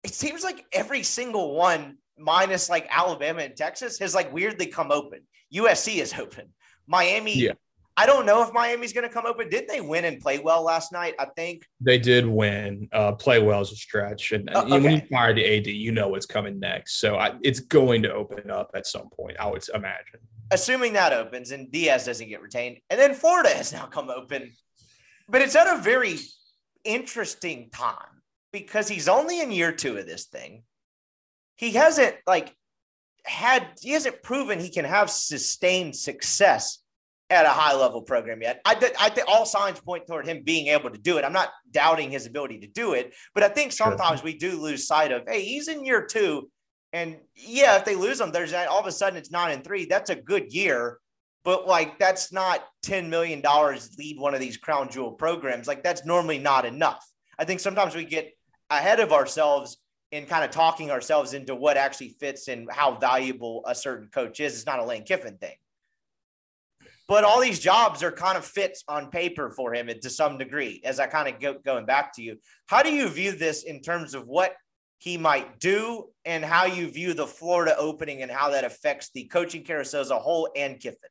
it 0.04 0.14
seems 0.14 0.44
like 0.44 0.64
every 0.72 1.02
single 1.02 1.54
one, 1.54 1.98
minus 2.18 2.70
like 2.70 2.86
Alabama 2.90 3.42
and 3.42 3.56
Texas, 3.56 3.98
has 3.98 4.14
like 4.14 4.32
weirdly 4.32 4.66
come 4.66 4.90
open. 4.90 5.20
USC 5.54 5.96
is 5.96 6.14
open. 6.18 6.52
Miami. 6.86 7.36
Yeah. 7.36 7.52
I 7.96 8.06
don't 8.06 8.26
know 8.26 8.44
if 8.44 8.52
Miami's 8.52 8.92
going 8.92 9.08
to 9.08 9.12
come 9.12 9.26
open. 9.26 9.48
Didn't 9.48 9.66
they 9.66 9.80
win 9.80 10.04
and 10.04 10.20
play 10.20 10.38
well 10.38 10.62
last 10.62 10.92
night? 10.92 11.16
I 11.18 11.26
think 11.34 11.64
they 11.80 11.98
did 11.98 12.24
win. 12.24 12.88
Uh, 12.92 13.10
play 13.10 13.42
well 13.42 13.60
is 13.60 13.72
a 13.72 13.74
stretch, 13.74 14.30
and, 14.30 14.48
uh, 14.54 14.62
okay. 14.62 14.78
when 14.78 14.92
you 14.92 15.00
fire 15.10 15.34
the 15.34 15.44
AD, 15.44 15.66
you 15.66 15.90
know 15.90 16.06
what's 16.06 16.24
coming 16.24 16.60
next. 16.60 17.00
So 17.00 17.16
I, 17.16 17.32
it's 17.42 17.58
going 17.58 18.04
to 18.04 18.14
open 18.14 18.52
up 18.52 18.70
at 18.74 18.86
some 18.86 19.08
point. 19.10 19.36
I 19.40 19.50
would 19.50 19.64
imagine. 19.74 20.20
Assuming 20.52 20.92
that 20.92 21.12
opens 21.12 21.50
and 21.50 21.72
Diaz 21.72 22.06
doesn't 22.06 22.28
get 22.28 22.40
retained, 22.40 22.78
and 22.88 23.00
then 23.00 23.14
Florida 23.14 23.48
has 23.48 23.72
now 23.72 23.86
come 23.86 24.10
open, 24.10 24.52
but 25.28 25.42
it's 25.42 25.56
at 25.56 25.78
a 25.78 25.80
very 25.80 26.18
interesting 26.84 27.70
time 27.70 28.22
because 28.52 28.88
he's 28.88 29.08
only 29.08 29.40
in 29.40 29.52
year 29.52 29.72
two 29.72 29.96
of 29.96 30.06
this 30.06 30.26
thing. 30.26 30.62
He 31.56 31.72
hasn't 31.72 32.14
like 32.26 32.54
had 33.24 33.66
he 33.80 33.90
hasn't 33.90 34.22
proven 34.22 34.58
he 34.58 34.70
can 34.70 34.84
have 34.84 35.10
sustained 35.10 35.96
success 35.96 36.78
at 37.30 37.44
a 37.44 37.50
high 37.50 37.74
level 37.74 38.02
program 38.02 38.40
yet. 38.40 38.60
I, 38.64 38.74
th- 38.74 38.94
I 38.98 39.10
think 39.10 39.28
all 39.28 39.44
signs 39.44 39.80
point 39.80 40.06
toward 40.06 40.26
him 40.26 40.42
being 40.44 40.68
able 40.68 40.90
to 40.90 40.98
do 40.98 41.18
it. 41.18 41.24
I'm 41.24 41.32
not 41.32 41.50
doubting 41.70 42.10
his 42.10 42.26
ability 42.26 42.60
to 42.60 42.66
do 42.68 42.94
it, 42.94 43.14
but 43.34 43.42
I 43.42 43.48
think 43.48 43.72
sometimes 43.72 44.20
sure. 44.20 44.24
we 44.24 44.38
do 44.38 44.60
lose 44.60 44.86
sight 44.86 45.12
of, 45.12 45.24
hey, 45.28 45.42
he's 45.42 45.68
in 45.68 45.84
year 45.84 46.06
two. 46.06 46.50
And 46.94 47.18
yeah, 47.34 47.76
if 47.76 47.84
they 47.84 47.96
lose 47.96 48.18
him, 48.18 48.32
there's 48.32 48.54
all 48.54 48.80
of 48.80 48.86
a 48.86 48.92
sudden 48.92 49.18
it's 49.18 49.30
nine 49.30 49.52
and 49.52 49.62
three. 49.62 49.84
That's 49.84 50.08
a 50.08 50.16
good 50.16 50.54
year, 50.54 50.98
but 51.48 51.66
like 51.66 51.98
that's 51.98 52.30
not 52.30 52.62
$10 52.84 53.08
million 53.08 53.40
lead 53.96 54.18
one 54.18 54.34
of 54.34 54.40
these 54.40 54.58
crown 54.58 54.90
jewel 54.90 55.12
programs. 55.12 55.66
Like 55.66 55.82
that's 55.82 56.04
normally 56.04 56.36
not 56.36 56.66
enough. 56.66 57.02
I 57.38 57.46
think 57.46 57.60
sometimes 57.60 57.94
we 57.94 58.04
get 58.04 58.30
ahead 58.68 59.00
of 59.00 59.14
ourselves 59.14 59.78
in 60.12 60.26
kind 60.26 60.44
of 60.44 60.50
talking 60.50 60.90
ourselves 60.90 61.32
into 61.32 61.54
what 61.54 61.78
actually 61.78 62.10
fits 62.20 62.48
and 62.48 62.68
how 62.70 62.98
valuable 62.98 63.64
a 63.66 63.74
certain 63.74 64.08
coach 64.08 64.40
is. 64.40 64.56
It's 64.56 64.66
not 64.66 64.78
a 64.78 64.84
Lane 64.84 65.04
Kiffin 65.04 65.38
thing 65.38 65.56
but 67.06 67.24
all 67.24 67.40
these 67.40 67.60
jobs 67.60 68.02
are 68.02 68.12
kind 68.12 68.36
of 68.36 68.44
fits 68.44 68.84
on 68.86 69.08
paper 69.08 69.48
for 69.48 69.72
him 69.72 69.88
to 69.88 70.10
some 70.10 70.36
degree 70.36 70.82
as 70.84 71.00
i 71.00 71.06
kind 71.06 71.26
of 71.26 71.40
go 71.40 71.54
going 71.64 71.86
back 71.86 72.14
to 72.14 72.22
you 72.22 72.36
how 72.66 72.82
do 72.82 72.92
you 72.92 73.08
view 73.08 73.32
this 73.32 73.62
in 73.62 73.80
terms 73.80 74.14
of 74.14 74.26
what 74.26 74.54
he 74.98 75.16
might 75.16 75.58
do 75.58 76.04
and 76.26 76.44
how 76.44 76.66
you 76.66 76.90
view 76.90 77.14
the 77.14 77.26
florida 77.26 77.74
opening 77.78 78.20
and 78.20 78.30
how 78.30 78.50
that 78.50 78.64
affects 78.64 79.10
the 79.14 79.24
coaching 79.24 79.64
carousel 79.64 80.02
as 80.02 80.10
a 80.10 80.18
whole 80.18 80.50
and 80.54 80.78
kiffin 80.78 81.08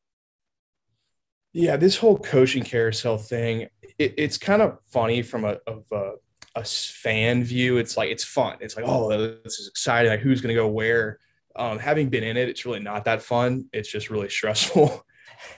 yeah 1.57 1.75
this 1.75 1.97
whole 1.97 2.17
coaching 2.17 2.63
carousel 2.63 3.17
thing 3.17 3.67
it, 3.99 4.13
it's 4.17 4.37
kind 4.37 4.61
of 4.61 4.77
funny 4.85 5.21
from 5.21 5.45
a, 5.45 5.57
of 5.65 5.83
a, 5.91 6.11
a 6.55 6.63
fan 6.63 7.43
view. 7.43 7.77
It's 7.77 7.97
like 7.97 8.09
it's 8.09 8.23
fun. 8.23 8.57
It's 8.59 8.75
like 8.75 8.85
oh 8.87 9.09
this 9.43 9.59
is 9.59 9.67
exciting. 9.67 10.11
Like 10.11 10.21
who's 10.21 10.41
going 10.41 10.55
to 10.55 10.61
go 10.61 10.67
where? 10.67 11.19
Um, 11.55 11.79
having 11.79 12.09
been 12.09 12.23
in 12.23 12.37
it 12.37 12.49
it's 12.49 12.65
really 12.65 12.79
not 12.79 13.05
that 13.05 13.21
fun. 13.21 13.65
It's 13.73 13.91
just 13.91 14.09
really 14.09 14.29
stressful 14.37 15.05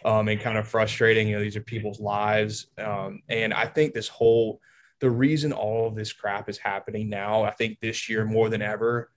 um, 0.06 0.28
and 0.28 0.40
kind 0.40 0.58
of 0.58 0.68
frustrating. 0.68 1.28
You 1.28 1.38
know, 1.38 1.42
these 1.42 1.56
are 1.56 1.62
people's 1.62 2.00
lives. 2.00 2.68
Um, 2.78 3.22
and 3.30 3.54
I 3.54 3.66
think 3.66 3.94
this 3.94 4.08
whole, 4.08 4.62
the 5.00 5.10
reason 5.10 5.52
all 5.54 5.88
of 5.88 5.96
this 5.96 6.14
crap 6.14 6.50
is 6.50 6.58
happening 6.58 7.10
now, 7.10 7.44
I 7.44 7.52
think 7.52 7.80
this 7.80 8.10
year 8.10 8.26
more 8.26 8.50
than 8.50 8.62
ever, 8.62 9.10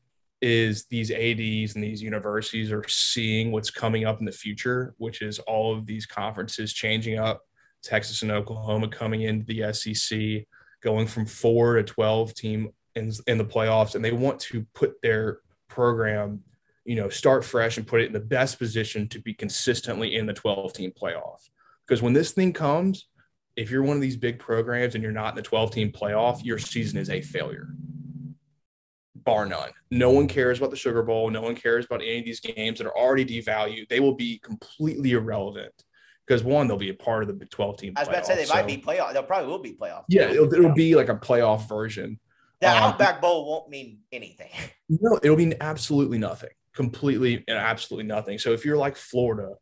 is 0.42 0.84
these 0.86 1.10
ADs 1.10 1.74
and 1.74 1.84
these 1.84 2.02
universities 2.02 2.72
are 2.72 2.86
seeing 2.88 3.52
what's 3.52 3.70
coming 3.70 4.04
up 4.04 4.18
in 4.18 4.26
the 4.26 4.32
future, 4.32 4.94
which 4.98 5.22
is 5.22 5.38
all 5.40 5.74
of 5.74 5.86
these 5.86 6.04
conferences 6.04 6.72
changing 6.72 7.18
up. 7.18 7.42
Texas 7.82 8.22
and 8.22 8.30
Oklahoma 8.30 8.88
coming 8.88 9.22
into 9.22 9.46
the 9.46 9.72
SEC, 9.72 10.46
going 10.82 11.06
from 11.06 11.26
four 11.26 11.76
to 11.76 11.82
12 11.82 12.34
team 12.34 12.70
in, 12.94 13.10
in 13.26 13.38
the 13.38 13.44
playoffs, 13.44 13.94
and 13.94 14.04
they 14.04 14.12
want 14.12 14.38
to 14.40 14.66
put 14.74 15.00
their 15.00 15.38
program 15.68 16.42
you 16.84 16.96
know, 16.96 17.08
start 17.08 17.44
fresh 17.44 17.76
and 17.76 17.86
put 17.86 18.00
it 18.00 18.06
in 18.06 18.12
the 18.12 18.20
best 18.20 18.58
position 18.58 19.08
to 19.08 19.20
be 19.20 19.34
consistently 19.34 20.16
in 20.16 20.26
the 20.26 20.32
12 20.32 20.72
team 20.72 20.92
playoff. 20.92 21.48
Because 21.86 22.02
when 22.02 22.12
this 22.12 22.32
thing 22.32 22.52
comes, 22.52 23.06
if 23.56 23.70
you're 23.70 23.82
one 23.82 23.96
of 23.96 24.02
these 24.02 24.16
big 24.16 24.38
programs 24.38 24.94
and 24.94 25.02
you're 25.02 25.12
not 25.12 25.30
in 25.30 25.36
the 25.36 25.42
12 25.42 25.70
team 25.72 25.92
playoff, 25.92 26.44
your 26.44 26.58
season 26.58 26.98
is 26.98 27.10
a 27.10 27.20
failure, 27.20 27.68
bar 29.24 29.46
none. 29.46 29.70
No 29.90 30.10
one 30.10 30.28
cares 30.28 30.58
about 30.58 30.70
the 30.70 30.76
Sugar 30.76 31.02
Bowl. 31.02 31.30
No 31.30 31.42
one 31.42 31.54
cares 31.54 31.84
about 31.86 32.02
any 32.02 32.18
of 32.18 32.24
these 32.24 32.40
games 32.40 32.78
that 32.78 32.86
are 32.86 32.96
already 32.96 33.24
devalued. 33.24 33.88
They 33.88 34.00
will 34.00 34.14
be 34.14 34.38
completely 34.38 35.12
irrelevant 35.12 35.72
because 36.26 36.42
one, 36.42 36.66
they'll 36.66 36.76
be 36.76 36.90
a 36.90 36.94
part 36.94 37.28
of 37.28 37.38
the 37.38 37.46
12 37.46 37.76
team. 37.78 37.92
I 37.96 38.00
was 38.00 38.08
about 38.08 38.20
to 38.20 38.24
say 38.26 38.36
they 38.36 38.44
so, 38.44 38.54
might 38.54 38.66
be 38.66 38.78
playoff. 38.78 39.12
They'll 39.12 39.22
probably 39.22 39.48
will 39.48 39.58
be 39.58 39.74
playoff. 39.74 40.04
Yeah, 40.08 40.30
it'll, 40.30 40.52
it'll 40.52 40.74
be 40.74 40.94
like 40.94 41.08
a 41.08 41.16
playoff 41.16 41.68
version. 41.68 42.18
The 42.60 42.70
um, 42.70 42.84
Outback 42.84 43.20
Bowl 43.20 43.48
won't 43.48 43.68
mean 43.68 44.00
anything. 44.12 44.50
No, 45.00 45.18
it'll 45.22 45.38
mean 45.38 45.54
absolutely 45.62 46.18
nothing 46.18 46.50
completely 46.74 47.44
and 47.48 47.58
absolutely 47.58 48.06
nothing. 48.06 48.38
So 48.38 48.52
if 48.52 48.64
you're 48.64 48.76
like 48.76 48.96
Florida, 48.96 49.54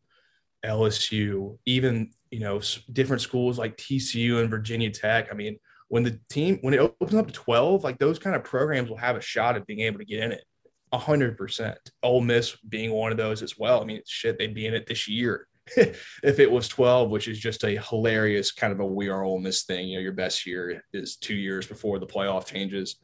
LSU, 0.65 1.59
even 1.67 2.11
you 2.31 2.41
know 2.41 2.61
different 2.93 3.23
schools 3.23 3.59
like 3.59 3.77
TCU 3.77 4.41
and 4.41 4.51
Virginia 4.51 4.91
Tech, 4.91 5.29
I 5.31 5.35
mean, 5.35 5.59
when 5.91 6.05
the 6.05 6.21
team 6.31 6.59
when 6.63 6.73
it 6.73 6.81
opens 6.81 7.15
up 7.15 7.27
to 7.27 7.33
12, 7.33 7.85
like 7.85 7.99
those 7.99 8.19
kind 8.19 8.37
of 8.37 8.45
programs 8.45 8.89
will 8.89 8.97
have 8.97 9.17
a 9.17 9.21
shot 9.21 9.57
at 9.57 9.67
being 9.67 9.81
able 9.81 9.99
to 9.99 10.05
get 10.05 10.23
in 10.23 10.33
it. 10.33 10.45
A 10.93 10.99
hundred 10.99 11.37
percent. 11.37 11.79
Ole 12.03 12.21
Miss 12.21 12.57
being 12.69 12.93
one 12.93 13.13
of 13.13 13.19
those 13.19 13.43
as 13.43 13.59
well. 13.59 13.83
I 13.83 13.85
mean, 13.85 14.01
shit, 14.07 14.39
they'd 14.39 14.55
be 14.55 14.67
in 14.67 14.75
it 14.75 14.87
this 14.87 15.09
year 15.09 15.49
if 15.77 16.39
it 16.39 16.51
was 16.51 16.69
12, 16.69 17.11
which 17.11 17.27
is 17.27 17.39
just 17.39 17.65
a 17.65 17.81
hilarious 17.89 18.53
kind 18.53 18.73
of 18.73 18.81
a 18.81 18.87
we 18.87 19.09
are 19.09 19.25
Ole 19.25 19.41
Miss 19.41 19.65
thing. 19.65 19.89
You 19.89 19.99
know, 19.99 20.03
your 20.03 20.13
best 20.13 20.47
year 20.47 20.85
is 20.93 21.17
two 21.17 21.35
years 21.35 21.67
before 21.67 21.99
the 21.99 22.07
playoff 22.07 22.47
changes. 22.47 22.97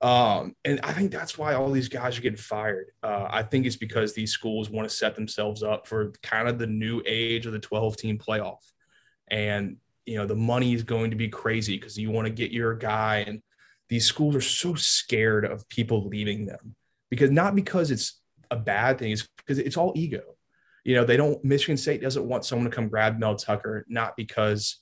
Um, 0.00 0.54
and 0.64 0.80
I 0.84 0.92
think 0.92 1.10
that's 1.10 1.36
why 1.36 1.54
all 1.54 1.70
these 1.70 1.88
guys 1.88 2.16
are 2.16 2.22
getting 2.22 2.38
fired. 2.38 2.86
Uh, 3.02 3.26
I 3.28 3.42
think 3.42 3.66
it's 3.66 3.76
because 3.76 4.14
these 4.14 4.32
schools 4.32 4.70
want 4.70 4.88
to 4.88 4.94
set 4.94 5.14
themselves 5.14 5.62
up 5.62 5.86
for 5.86 6.12
kind 6.22 6.48
of 6.48 6.58
the 6.58 6.66
new 6.66 7.02
age 7.04 7.44
of 7.46 7.52
the 7.52 7.58
12 7.58 7.96
team 7.96 8.18
playoff. 8.18 8.62
And, 9.28 9.76
you 10.10 10.16
know, 10.16 10.26
the 10.26 10.34
money 10.34 10.74
is 10.74 10.82
going 10.82 11.10
to 11.10 11.16
be 11.16 11.28
crazy 11.28 11.76
because 11.76 11.96
you 11.96 12.10
want 12.10 12.26
to 12.26 12.32
get 12.32 12.50
your 12.50 12.74
guy. 12.74 13.18
And 13.28 13.40
these 13.88 14.06
schools 14.06 14.34
are 14.34 14.40
so 14.40 14.74
scared 14.74 15.44
of 15.44 15.68
people 15.68 16.08
leaving 16.08 16.46
them 16.46 16.74
because 17.10 17.30
not 17.30 17.54
because 17.54 17.92
it's 17.92 18.20
a 18.50 18.56
bad 18.56 18.98
thing, 18.98 19.12
it's 19.12 19.28
because 19.36 19.60
it's 19.60 19.76
all 19.76 19.92
ego. 19.94 20.22
You 20.82 20.96
know, 20.96 21.04
they 21.04 21.16
don't, 21.16 21.44
Michigan 21.44 21.76
State 21.76 22.02
doesn't 22.02 22.26
want 22.26 22.44
someone 22.44 22.68
to 22.68 22.74
come 22.74 22.88
grab 22.88 23.20
Mel 23.20 23.36
Tucker, 23.36 23.86
not 23.88 24.16
because 24.16 24.78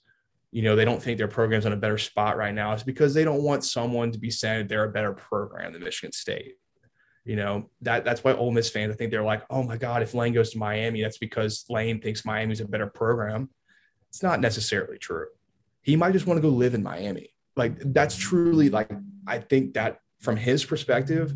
you 0.50 0.62
know, 0.62 0.74
they 0.74 0.86
don't 0.86 1.02
think 1.02 1.18
their 1.18 1.28
program's 1.28 1.66
in 1.66 1.74
a 1.74 1.76
better 1.76 1.98
spot 1.98 2.38
right 2.38 2.54
now 2.54 2.72
it's 2.72 2.82
because 2.82 3.12
they 3.12 3.22
don't 3.22 3.42
want 3.42 3.64
someone 3.64 4.10
to 4.12 4.18
be 4.18 4.30
saying 4.30 4.66
they're 4.66 4.84
a 4.84 4.90
better 4.90 5.12
program 5.12 5.74
than 5.74 5.84
Michigan 5.84 6.12
State. 6.12 6.54
You 7.26 7.36
know, 7.36 7.68
that 7.82 8.06
that's 8.06 8.24
why 8.24 8.32
Ole 8.32 8.52
Miss 8.52 8.70
fans, 8.70 8.94
I 8.94 8.96
think 8.96 9.10
they're 9.10 9.22
like, 9.22 9.42
oh 9.50 9.62
my 9.62 9.76
God, 9.76 10.02
if 10.02 10.14
Lane 10.14 10.32
goes 10.32 10.52
to 10.52 10.58
Miami, 10.58 11.02
that's 11.02 11.18
because 11.18 11.66
Lane 11.68 12.00
thinks 12.00 12.24
Miami's 12.24 12.62
a 12.62 12.64
better 12.66 12.86
program. 12.86 13.50
It's 14.08 14.22
not 14.22 14.40
necessarily 14.40 14.98
true. 14.98 15.26
He 15.82 15.96
might 15.96 16.12
just 16.12 16.26
want 16.26 16.38
to 16.38 16.42
go 16.42 16.54
live 16.54 16.74
in 16.74 16.82
Miami. 16.82 17.34
Like 17.56 17.78
that's 17.92 18.16
truly 18.16 18.70
like 18.70 18.90
I 19.26 19.38
think 19.38 19.74
that 19.74 20.00
from 20.20 20.36
his 20.36 20.64
perspective, 20.64 21.34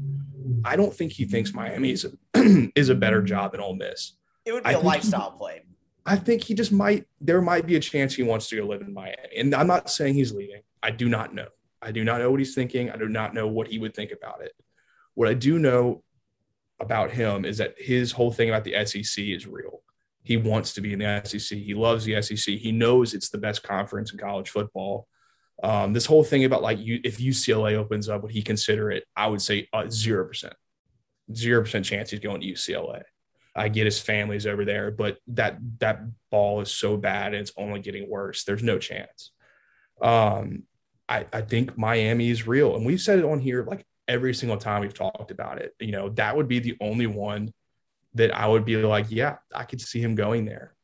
I 0.64 0.76
don't 0.76 0.94
think 0.94 1.12
he 1.12 1.24
thinks 1.24 1.52
Miami 1.52 1.92
is 1.92 2.04
a, 2.04 2.70
is 2.74 2.88
a 2.88 2.94
better 2.94 3.22
job 3.22 3.52
than 3.52 3.60
Ole 3.60 3.76
Miss. 3.76 4.12
It 4.44 4.52
would 4.52 4.64
be 4.64 4.70
I 4.70 4.72
a 4.72 4.80
lifestyle 4.80 5.32
he, 5.32 5.38
play. 5.38 5.62
I 6.04 6.16
think 6.16 6.42
he 6.42 6.54
just 6.54 6.72
might, 6.72 7.06
there 7.20 7.40
might 7.40 7.66
be 7.66 7.76
a 7.76 7.80
chance 7.80 8.14
he 8.14 8.22
wants 8.22 8.48
to 8.48 8.56
go 8.56 8.66
live 8.66 8.80
in 8.80 8.92
Miami. 8.92 9.36
And 9.36 9.54
I'm 9.54 9.68
not 9.68 9.88
saying 9.88 10.14
he's 10.14 10.32
leaving. 10.32 10.62
I 10.82 10.90
do 10.90 11.08
not 11.08 11.32
know. 11.34 11.46
I 11.80 11.92
do 11.92 12.04
not 12.04 12.20
know 12.20 12.30
what 12.30 12.40
he's 12.40 12.54
thinking. 12.54 12.90
I 12.90 12.96
do 12.96 13.08
not 13.08 13.34
know 13.34 13.46
what 13.46 13.68
he 13.68 13.78
would 13.78 13.94
think 13.94 14.10
about 14.10 14.42
it. 14.42 14.52
What 15.14 15.28
I 15.28 15.34
do 15.34 15.58
know 15.58 16.02
about 16.80 17.10
him 17.10 17.44
is 17.44 17.58
that 17.58 17.74
his 17.78 18.12
whole 18.12 18.32
thing 18.32 18.48
about 18.48 18.64
the 18.64 18.84
SEC 18.84 19.24
is 19.24 19.46
real. 19.46 19.82
He 20.22 20.36
wants 20.36 20.74
to 20.74 20.80
be 20.80 20.92
in 20.92 21.00
the 21.00 21.22
SEC. 21.24 21.58
He 21.58 21.74
loves 21.74 22.04
the 22.04 22.20
SEC. 22.22 22.54
He 22.54 22.72
knows 22.72 23.12
it's 23.12 23.30
the 23.30 23.38
best 23.38 23.62
conference 23.62 24.12
in 24.12 24.18
college 24.18 24.50
football. 24.50 25.08
Um, 25.62 25.92
this 25.92 26.06
whole 26.06 26.24
thing 26.24 26.44
about 26.44 26.62
like 26.62 26.78
you, 26.78 27.00
if 27.04 27.18
UCLA 27.18 27.74
opens 27.74 28.08
up, 28.08 28.22
would 28.22 28.32
he 28.32 28.42
consider 28.42 28.90
it? 28.90 29.04
I 29.16 29.26
would 29.26 29.42
say 29.42 29.68
uh, 29.72 29.88
zero 29.88 30.26
percent, 30.26 30.54
zero 31.34 31.62
percent 31.62 31.84
chance 31.84 32.10
he's 32.10 32.20
going 32.20 32.40
to 32.40 32.46
UCLA. 32.46 33.02
I 33.54 33.68
get 33.68 33.84
his 33.84 34.00
family's 34.00 34.46
over 34.46 34.64
there, 34.64 34.90
but 34.90 35.18
that 35.28 35.58
that 35.78 36.00
ball 36.30 36.60
is 36.60 36.70
so 36.70 36.96
bad 36.96 37.34
and 37.34 37.42
it's 37.42 37.52
only 37.56 37.80
getting 37.80 38.08
worse. 38.08 38.44
There's 38.44 38.62
no 38.62 38.78
chance. 38.78 39.32
Um, 40.00 40.64
I, 41.08 41.26
I 41.32 41.42
think 41.42 41.76
Miami 41.76 42.30
is 42.30 42.46
real, 42.46 42.76
and 42.76 42.86
we've 42.86 43.00
said 43.00 43.18
it 43.18 43.24
on 43.24 43.40
here 43.40 43.64
like 43.64 43.84
every 44.08 44.34
single 44.34 44.56
time 44.56 44.80
we've 44.80 44.94
talked 44.94 45.30
about 45.30 45.58
it. 45.58 45.74
You 45.80 45.92
know, 45.92 46.08
that 46.10 46.36
would 46.36 46.48
be 46.48 46.60
the 46.60 46.76
only 46.80 47.06
one 47.06 47.52
that 48.14 48.34
I 48.34 48.46
would 48.46 48.64
be 48.64 48.76
like, 48.76 49.06
yeah, 49.10 49.36
I 49.54 49.64
could 49.64 49.80
see 49.80 50.00
him 50.00 50.14
going 50.14 50.44
there. 50.44 50.74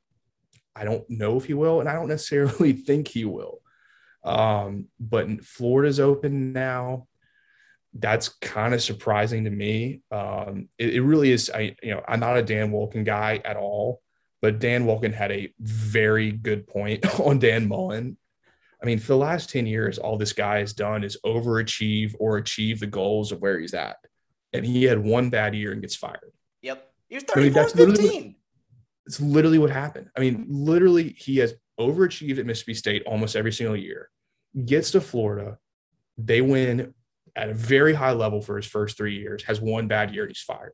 I 0.74 0.84
don't 0.84 1.08
know 1.10 1.36
if 1.36 1.44
he 1.44 1.54
will, 1.54 1.80
and 1.80 1.88
I 1.88 1.94
don't 1.94 2.08
necessarily 2.16 2.72
think 2.72 3.08
he 3.08 3.24
will. 3.24 3.60
Um, 4.24 4.86
but 4.98 5.44
Florida's 5.44 6.00
open 6.00 6.52
now 6.52 7.06
that's 7.94 8.28
kind 8.28 8.74
of 8.74 8.82
surprising 8.82 9.44
to 9.44 9.50
me. 9.50 10.02
Um, 10.10 10.68
it, 10.76 10.96
it, 10.96 11.00
really 11.00 11.32
is. 11.32 11.50
I, 11.52 11.74
you 11.82 11.92
know, 11.92 12.02
I'm 12.06 12.20
not 12.20 12.36
a 12.36 12.42
Dan 12.42 12.70
Wolken 12.70 13.04
guy 13.04 13.40
at 13.44 13.56
all, 13.56 14.02
but 14.42 14.58
Dan 14.58 14.84
Wolken 14.84 15.14
had 15.14 15.32
a 15.32 15.52
very 15.58 16.30
good 16.30 16.66
point 16.66 17.18
on 17.20 17.38
Dan 17.38 17.66
Mullen 17.66 18.18
I 18.82 18.86
mean, 18.86 18.98
for 18.98 19.08
the 19.08 19.16
last 19.16 19.50
10 19.50 19.66
years, 19.66 19.98
all 19.98 20.16
this 20.16 20.32
guy 20.32 20.58
has 20.58 20.72
done 20.72 21.02
is 21.02 21.18
overachieve 21.24 22.14
or 22.18 22.36
achieve 22.36 22.78
the 22.80 22.86
goals 22.86 23.32
of 23.32 23.40
where 23.40 23.58
he's 23.58 23.74
at. 23.74 23.96
And 24.52 24.64
he 24.64 24.84
had 24.84 25.02
one 25.02 25.30
bad 25.30 25.54
year 25.54 25.72
and 25.72 25.80
gets 25.80 25.96
fired. 25.96 26.32
He 27.08 27.16
was 27.16 27.24
34 27.24 27.62
I 27.62 27.66
mean, 27.74 27.96
15. 27.96 28.34
It's 29.06 29.20
literally 29.20 29.58
what 29.58 29.70
happened. 29.70 30.10
I 30.16 30.20
mean, 30.20 30.46
literally, 30.48 31.14
he 31.18 31.38
has 31.38 31.54
overachieved 31.80 32.38
at 32.38 32.46
Mississippi 32.46 32.74
State 32.74 33.02
almost 33.06 33.36
every 33.36 33.52
single 33.52 33.76
year, 33.76 34.10
gets 34.66 34.90
to 34.90 35.00
Florida. 35.00 35.58
They 36.18 36.42
win 36.42 36.92
at 37.34 37.48
a 37.48 37.54
very 37.54 37.94
high 37.94 38.12
level 38.12 38.42
for 38.42 38.56
his 38.56 38.66
first 38.66 38.96
three 38.96 39.16
years, 39.16 39.44
has 39.44 39.60
one 39.60 39.88
bad 39.88 40.12
year, 40.12 40.24
and 40.24 40.30
he's 40.30 40.42
fired. 40.42 40.72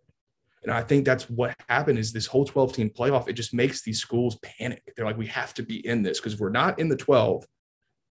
And 0.64 0.72
I 0.72 0.82
think 0.82 1.04
that's 1.04 1.28
what 1.28 1.54
happened 1.68 1.98
is 1.98 2.12
this 2.12 2.26
whole 2.26 2.46
12 2.46 2.72
team 2.72 2.90
playoff, 2.90 3.28
it 3.28 3.34
just 3.34 3.52
makes 3.52 3.82
these 3.82 4.00
schools 4.00 4.38
panic. 4.42 4.82
They're 4.96 5.04
like, 5.04 5.18
we 5.18 5.26
have 5.26 5.52
to 5.54 5.62
be 5.62 5.86
in 5.86 6.02
this 6.02 6.18
because 6.18 6.32
if 6.32 6.40
we're 6.40 6.48
not 6.48 6.78
in 6.78 6.88
the 6.88 6.96
12, 6.96 7.46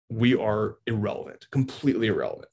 we 0.10 0.36
are 0.36 0.78
irrelevant, 0.88 1.46
completely 1.52 2.08
irrelevant. 2.08 2.48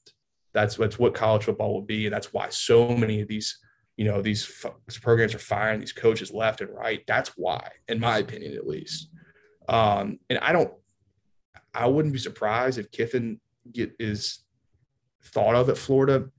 That's, 0.53 0.75
that's 0.75 0.99
what 0.99 1.15
college 1.15 1.45
football 1.45 1.73
will 1.73 1.81
be. 1.81 2.05
And 2.05 2.13
that's 2.13 2.31
why 2.31 2.49
so 2.49 2.95
many 2.95 3.21
of 3.21 3.27
these, 3.27 3.57
you 3.97 4.05
know, 4.05 4.21
these 4.21 4.65
programs 5.01 5.33
are 5.33 5.39
firing 5.39 5.79
these 5.79 5.91
coaches 5.91 6.31
left 6.31 6.61
and 6.61 6.73
right. 6.73 7.03
That's 7.07 7.29
why, 7.35 7.71
in 7.87 7.99
my 7.99 8.19
opinion, 8.19 8.55
at 8.55 8.67
least. 8.67 9.09
Um, 9.67 10.19
and 10.29 10.39
I 10.39 10.53
don't, 10.53 10.71
I 11.73 11.87
wouldn't 11.87 12.13
be 12.13 12.19
surprised 12.19 12.77
if 12.77 12.91
Kiffin 12.91 13.41
get 13.73 13.93
is 13.99 14.43
thought 15.23 15.55
of 15.55 15.69
at 15.69 15.77
Florida, 15.79 16.29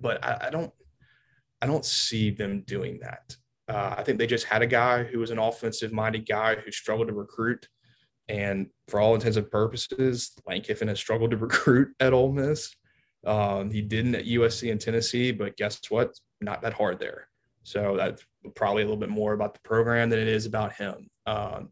but 0.00 0.22
I, 0.24 0.48
I 0.48 0.50
don't, 0.50 0.72
I 1.62 1.66
don't 1.66 1.84
see 1.84 2.30
them 2.30 2.64
doing 2.66 2.98
that. 3.00 3.36
Uh, 3.68 3.94
I 3.96 4.02
think 4.02 4.18
they 4.18 4.26
just 4.26 4.46
had 4.46 4.62
a 4.62 4.66
guy 4.66 5.04
who 5.04 5.20
was 5.20 5.30
an 5.30 5.38
offensive 5.38 5.92
minded 5.92 6.28
guy 6.28 6.56
who 6.56 6.72
struggled 6.72 7.08
to 7.08 7.14
recruit. 7.14 7.68
And 8.28 8.66
for 8.88 9.00
all 9.00 9.14
intents 9.14 9.36
and 9.36 9.48
purposes, 9.50 10.32
Lane 10.48 10.62
Kiffin 10.62 10.88
has 10.88 10.98
struggled 10.98 11.30
to 11.30 11.36
recruit 11.38 11.94
at 12.00 12.12
Ole 12.12 12.32
Miss. 12.32 12.74
Um, 13.24 13.70
he 13.70 13.82
didn't 13.82 14.16
at 14.16 14.24
USC 14.24 14.72
and 14.72 14.80
Tennessee, 14.80 15.30
but 15.30 15.56
guess 15.56 15.80
what? 15.88 16.18
Not 16.42 16.62
that 16.62 16.74
hard 16.74 16.98
there. 16.98 17.28
So 17.62 17.96
that's 17.96 18.24
probably 18.54 18.82
a 18.82 18.86
little 18.86 18.98
bit 18.98 19.08
more 19.08 19.32
about 19.32 19.54
the 19.54 19.60
program 19.60 20.10
than 20.10 20.18
it 20.18 20.28
is 20.28 20.46
about 20.46 20.74
him. 20.74 21.08
Um, 21.26 21.70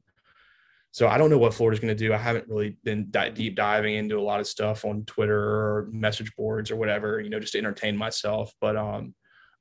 so 0.93 1.07
I 1.09 1.19
don't 1.19 1.31
know 1.31 1.39
what 1.39 1.55
Florida's 1.55 1.81
going 1.81 1.97
to 1.97 2.05
do. 2.05 2.13
I 2.13 2.17
haven't 2.17 2.49
really 2.49 2.77
been 2.83 3.13
deep 3.35 3.55
diving 3.55 3.95
into 3.95 4.19
a 4.19 4.23
lot 4.23 4.41
of 4.41 4.47
stuff 4.47 4.85
on 4.85 5.05
Twitter 5.05 5.39
or 5.39 5.89
message 5.93 6.35
boards 6.37 6.71
or 6.71 6.77
whatever, 6.77 7.21
you 7.21 7.31
know, 7.31 7.39
just 7.39 7.53
to 7.53 7.59
entertain 7.59 7.97
myself. 7.97 8.53
But 8.61 8.77
um, 8.77 9.15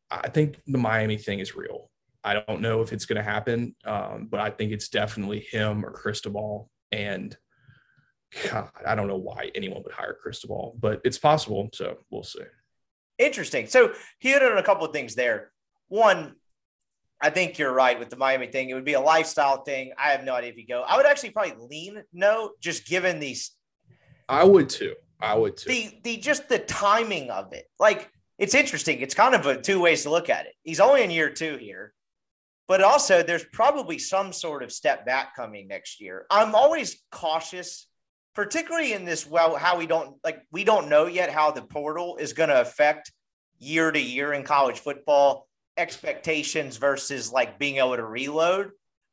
I 0.09 0.29
think 0.29 0.59
the 0.65 0.79
Miami 0.79 1.17
thing 1.17 1.39
is 1.39 1.55
real. 1.55 1.91
I 2.23 2.33
don't 2.33 2.61
know 2.61 2.81
if 2.81 2.91
it's 2.91 3.05
going 3.05 3.17
to 3.17 3.23
happen, 3.23 3.75
um, 3.85 4.27
but 4.29 4.39
I 4.39 4.49
think 4.49 4.71
it's 4.71 4.89
definitely 4.89 5.39
him 5.39 5.85
or 5.85 5.91
Cristobal. 5.91 6.69
And 6.91 7.37
God, 8.49 8.69
I 8.85 8.95
don't 8.95 9.07
know 9.07 9.17
why 9.17 9.51
anyone 9.53 9.83
would 9.83 9.93
hire 9.93 10.17
Cristobal, 10.19 10.77
but 10.79 10.99
it's 11.03 11.19
possible. 11.19 11.69
So 11.73 11.99
we'll 12.09 12.23
see. 12.23 12.41
Interesting. 13.19 13.67
So 13.67 13.93
he 14.17 14.29
hit 14.29 14.41
on 14.41 14.57
a 14.57 14.63
couple 14.63 14.85
of 14.85 14.93
things 14.93 15.13
there. 15.13 15.51
One, 15.89 16.35
I 17.21 17.29
think 17.29 17.59
you're 17.59 17.73
right 17.73 17.99
with 17.99 18.09
the 18.09 18.15
Miami 18.15 18.47
thing. 18.47 18.69
It 18.69 18.73
would 18.73 18.85
be 18.85 18.93
a 18.93 19.01
lifestyle 19.01 19.63
thing. 19.63 19.91
I 19.97 20.11
have 20.11 20.23
no 20.23 20.33
idea 20.33 20.51
if 20.51 20.57
you 20.57 20.65
go. 20.65 20.83
I 20.87 20.95
would 20.95 21.05
actually 21.05 21.31
probably 21.31 21.67
lean 21.69 22.01
no, 22.13 22.51
just 22.61 22.87
given 22.87 23.19
these. 23.19 23.51
I 24.29 24.45
would 24.45 24.69
too. 24.69 24.95
I 25.19 25.35
would 25.35 25.57
too. 25.57 25.69
The 25.69 25.99
the 26.03 26.17
just 26.17 26.47
the 26.47 26.59
timing 26.59 27.29
of 27.29 27.51
it. 27.51 27.65
Like 27.77 28.09
it's 28.37 28.55
interesting. 28.55 29.01
It's 29.01 29.13
kind 29.13 29.35
of 29.35 29.45
a 29.45 29.61
two 29.61 29.81
ways 29.81 30.03
to 30.03 30.09
look 30.09 30.29
at 30.29 30.45
it. 30.45 30.53
He's 30.63 30.79
only 30.79 31.03
in 31.03 31.11
year 31.11 31.29
two 31.29 31.57
here, 31.57 31.93
but 32.69 32.81
also 32.81 33.21
there's 33.21 33.43
probably 33.51 33.99
some 33.99 34.31
sort 34.31 34.63
of 34.63 34.71
step 34.71 35.05
back 35.05 35.35
coming 35.35 35.67
next 35.67 35.99
year. 35.99 36.25
I'm 36.31 36.55
always 36.55 37.03
cautious, 37.11 37.87
particularly 38.35 38.93
in 38.93 39.05
this. 39.05 39.27
Well, 39.27 39.55
how 39.55 39.77
we 39.77 39.87
don't 39.87 40.17
like 40.23 40.41
we 40.51 40.63
don't 40.63 40.89
know 40.89 41.05
yet 41.05 41.29
how 41.29 41.51
the 41.51 41.61
portal 41.61 42.17
is 42.17 42.33
going 42.33 42.49
to 42.49 42.61
affect 42.61 43.11
year 43.59 43.91
to 43.91 43.99
year 43.99 44.33
in 44.33 44.43
college 44.43 44.79
football 44.79 45.47
expectations 45.77 46.77
versus 46.77 47.31
like 47.31 47.59
being 47.59 47.77
able 47.77 47.95
to 47.95 48.05
reload. 48.05 48.71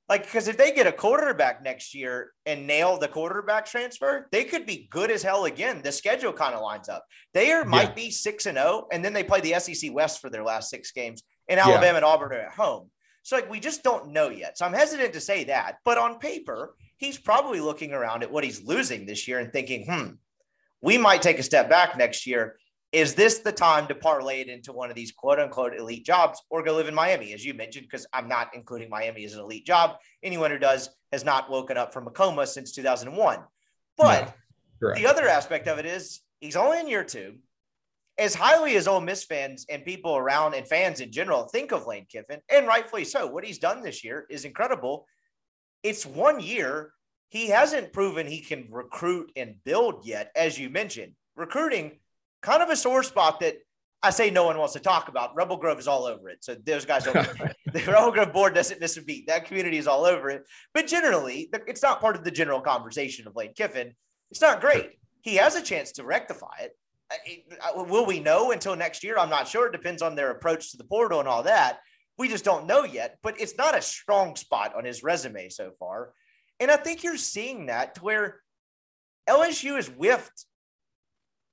Like, 0.09 0.23
because 0.23 0.47
if 0.47 0.57
they 0.57 0.73
get 0.73 0.87
a 0.87 0.93
quarterback 0.93 1.65
next 1.65 1.93
year 1.93 2.33
and 2.45 2.65
nail 2.67 2.97
the 2.97 3.09
quarterback 3.09 3.67
transfer, 3.67 4.29
they 4.31 4.45
could 4.45 4.65
be 4.65 4.87
good 4.89 5.11
as 5.11 5.23
hell 5.23 5.47
again. 5.47 5.83
The 5.83 5.91
schedule 5.91 6.33
kind 6.33 6.55
of 6.55 6.63
lines 6.63 6.89
up. 6.89 7.05
They 7.35 7.51
are, 7.51 7.63
yeah. 7.63 7.69
might 7.69 7.97
be 7.97 8.13
six 8.13 8.47
and 8.47 8.57
zero, 8.57 8.69
oh, 8.69 8.89
and 8.93 9.05
then 9.05 9.13
they 9.13 9.25
play 9.25 9.41
the 9.41 9.59
SEC 9.59 9.93
West 9.93 10.21
for 10.21 10.31
their 10.31 10.45
last 10.45 10.71
six 10.71 10.93
games, 10.93 11.25
and 11.49 11.59
Alabama 11.59 11.87
yeah. 11.87 11.97
and 11.97 12.05
Auburn 12.05 12.33
are 12.33 12.41
at 12.41 12.53
home. 12.53 12.89
So, 13.27 13.37
like, 13.37 13.51
we 13.51 13.59
just 13.59 13.83
don't 13.83 14.13
know 14.13 14.29
yet. 14.29 14.57
So, 14.57 14.65
I'm 14.65 14.73
hesitant 14.73 15.13
to 15.15 15.21
say 15.21 15.45
that. 15.45 15.79
But 15.85 15.99
on 15.99 16.19
paper, 16.19 16.77
he's 16.97 17.19
probably 17.19 17.61
looking 17.61 17.93
around 17.93 18.23
at 18.23 18.31
what 18.31 18.45
he's 18.45 18.63
losing 18.63 19.05
this 19.05 19.27
year 19.27 19.41
and 19.41 19.53
thinking, 19.53 19.85
hmm, 19.85 20.11
we 20.81 20.97
might 20.97 21.23
take 21.23 21.39
a 21.39 21.43
step 21.43 21.69
back 21.69 21.97
next 21.97 22.27
year 22.27 22.57
is 22.93 23.15
this 23.15 23.41
the 23.41 23.53
time 23.53 23.87
to 23.89 23.95
parlay 23.95 24.41
it 24.41 24.49
into 24.49 24.73
one 24.73 24.89
of 24.91 24.97
these 24.97 25.13
quote 25.13 25.39
unquote 25.39 25.75
elite 25.77 26.07
jobs 26.07 26.43
or 26.51 26.63
go 26.63 26.75
live 26.77 26.89
in 26.89 26.95
Miami, 26.95 27.33
as 27.33 27.45
you 27.45 27.53
mentioned? 27.53 27.87
Because 27.87 28.07
I'm 28.13 28.29
not 28.29 28.51
including 28.55 28.89
Miami 28.89 29.25
as 29.25 29.35
an 29.35 29.41
elite 29.41 29.67
job. 29.67 29.97
Anyone 30.23 30.51
who 30.51 30.59
does 30.59 30.89
has 31.13 31.25
not 31.25 31.51
woken 31.51 31.77
up 31.77 31.93
from 31.93 32.07
a 32.07 32.11
coma 32.11 32.47
since 32.47 32.73
2001. 32.73 33.41
But 33.99 34.35
no, 34.81 34.95
the 34.95 35.07
other 35.07 35.29
aspect 35.29 35.69
of 35.69 35.79
it 35.79 35.87
is 35.87 36.21
he's 36.41 36.57
only 36.57 36.81
in 36.81 36.89
year 36.89 37.05
two. 37.05 37.37
As 38.19 38.35
highly 38.35 38.77
as 38.77 38.89
Ole 38.89 39.01
Miss 39.01 39.25
fans 39.25 39.67
and 39.69 39.85
people 39.85 40.17
around 40.17 40.55
and 40.55 40.67
fans 40.67 41.01
in 41.01 41.13
general 41.13 41.45
think 41.45 41.73
of 41.73 41.87
Lane 41.87 42.07
Kiffin, 42.11 42.41
and 42.51 42.67
rightfully 42.67 43.05
so, 43.05 43.27
what 43.27 43.45
he's 43.45 43.59
done 43.59 43.83
this 43.83 44.03
year 44.03 44.27
is 44.31 44.45
incredible. 44.45 45.07
It's 45.83 46.07
one 46.07 46.41
year. 46.41 46.93
He 47.29 47.49
hasn't 47.49 47.93
proven 47.93 48.27
he 48.27 48.41
can 48.41 48.69
recruit 48.71 49.33
and 49.37 49.57
build 49.65 50.07
yet, 50.07 50.31
as 50.35 50.59
you 50.59 50.71
mentioned. 50.71 51.13
Recruiting 51.35 51.99
kind 52.41 52.63
of 52.63 52.71
a 52.71 52.77
sore 52.77 53.03
spot 53.03 53.41
that 53.41 53.57
I 54.03 54.11
say 54.11 54.31
no 54.31 54.45
one 54.45 54.57
wants 54.57 54.75
to 54.75 54.81
talk 54.81 55.09
about. 55.09 55.35
Rebel 55.35 55.57
Grove 55.57 55.79
is 55.79 55.89
all 55.89 56.05
over 56.05 56.29
it. 56.29 56.45
So 56.45 56.55
those 56.55 56.85
guys, 56.85 57.05
the 57.05 57.53
Rebel 57.87 58.13
Grove 58.13 58.33
board 58.33 58.55
doesn't 58.55 58.81
miss 58.81 58.97
a 58.97 59.03
beat. 59.03 59.27
That 59.27 59.47
community 59.47 59.79
is 59.79 59.89
all 59.89 60.05
over 60.05 60.31
it. 60.31 60.45
But 60.73 60.87
generally, 60.87 61.51
it's 61.67 61.83
not 61.83 62.01
part 62.01 62.15
of 62.15 62.23
the 62.23 62.31
general 62.31 62.61
conversation 62.61 63.27
of 63.27 63.35
Lane 63.35 63.53
Kiffin. 63.55 63.95
It's 64.31 64.41
not 64.41 64.61
great. 64.61 64.93
He 65.23 65.37
has 65.37 65.57
a 65.57 65.63
chance 65.63 65.93
to 65.93 66.05
rectify 66.05 66.55
it. 66.61 66.73
Will 67.75 68.07
we 68.07 68.21
know 68.21 68.53
until 68.53 68.77
next 68.77 69.05
year? 69.05 69.17
I'm 69.19 69.31
not 69.31 69.49
sure. 69.49 69.67
It 69.67 69.73
depends 69.73 70.03
on 70.03 70.15
their 70.15 70.31
approach 70.31 70.71
to 70.71 70.77
the 70.77 70.85
portal 70.85 71.21
and 71.21 71.29
all 71.29 71.45
that. 71.45 71.81
We 72.19 72.29
just 72.29 72.45
don't 72.45 72.67
know 72.67 72.85
yet. 72.85 73.19
But 73.23 73.41
it's 73.41 73.57
not 73.57 73.77
a 73.77 73.83
strong 73.83 74.37
spot 74.37 74.75
on 74.77 74.85
his 74.85 75.03
resume 75.03 75.49
so 75.49 75.73
far. 75.79 76.13
And 76.59 76.71
I 76.71 76.77
think 76.77 77.05
you're 77.05 77.17
seeing 77.17 77.67
that 77.67 77.97
to 77.97 78.03
where 78.03 78.41
LSU 79.29 79.79
is 79.79 79.89
whiffed 79.89 80.47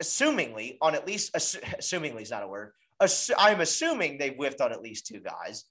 assumingly 0.01 0.77
on 0.81 0.95
at 0.95 1.05
least 1.07 1.33
assumingly 1.33 2.21
is 2.21 2.31
not 2.31 2.43
a 2.43 2.47
word. 2.47 2.71
I'm 3.37 3.61
assuming 3.61 4.17
they've 4.17 4.35
whiffed 4.35 4.61
on 4.61 4.71
at 4.71 4.81
least 4.81 5.07
two 5.07 5.19
guys. 5.19 5.65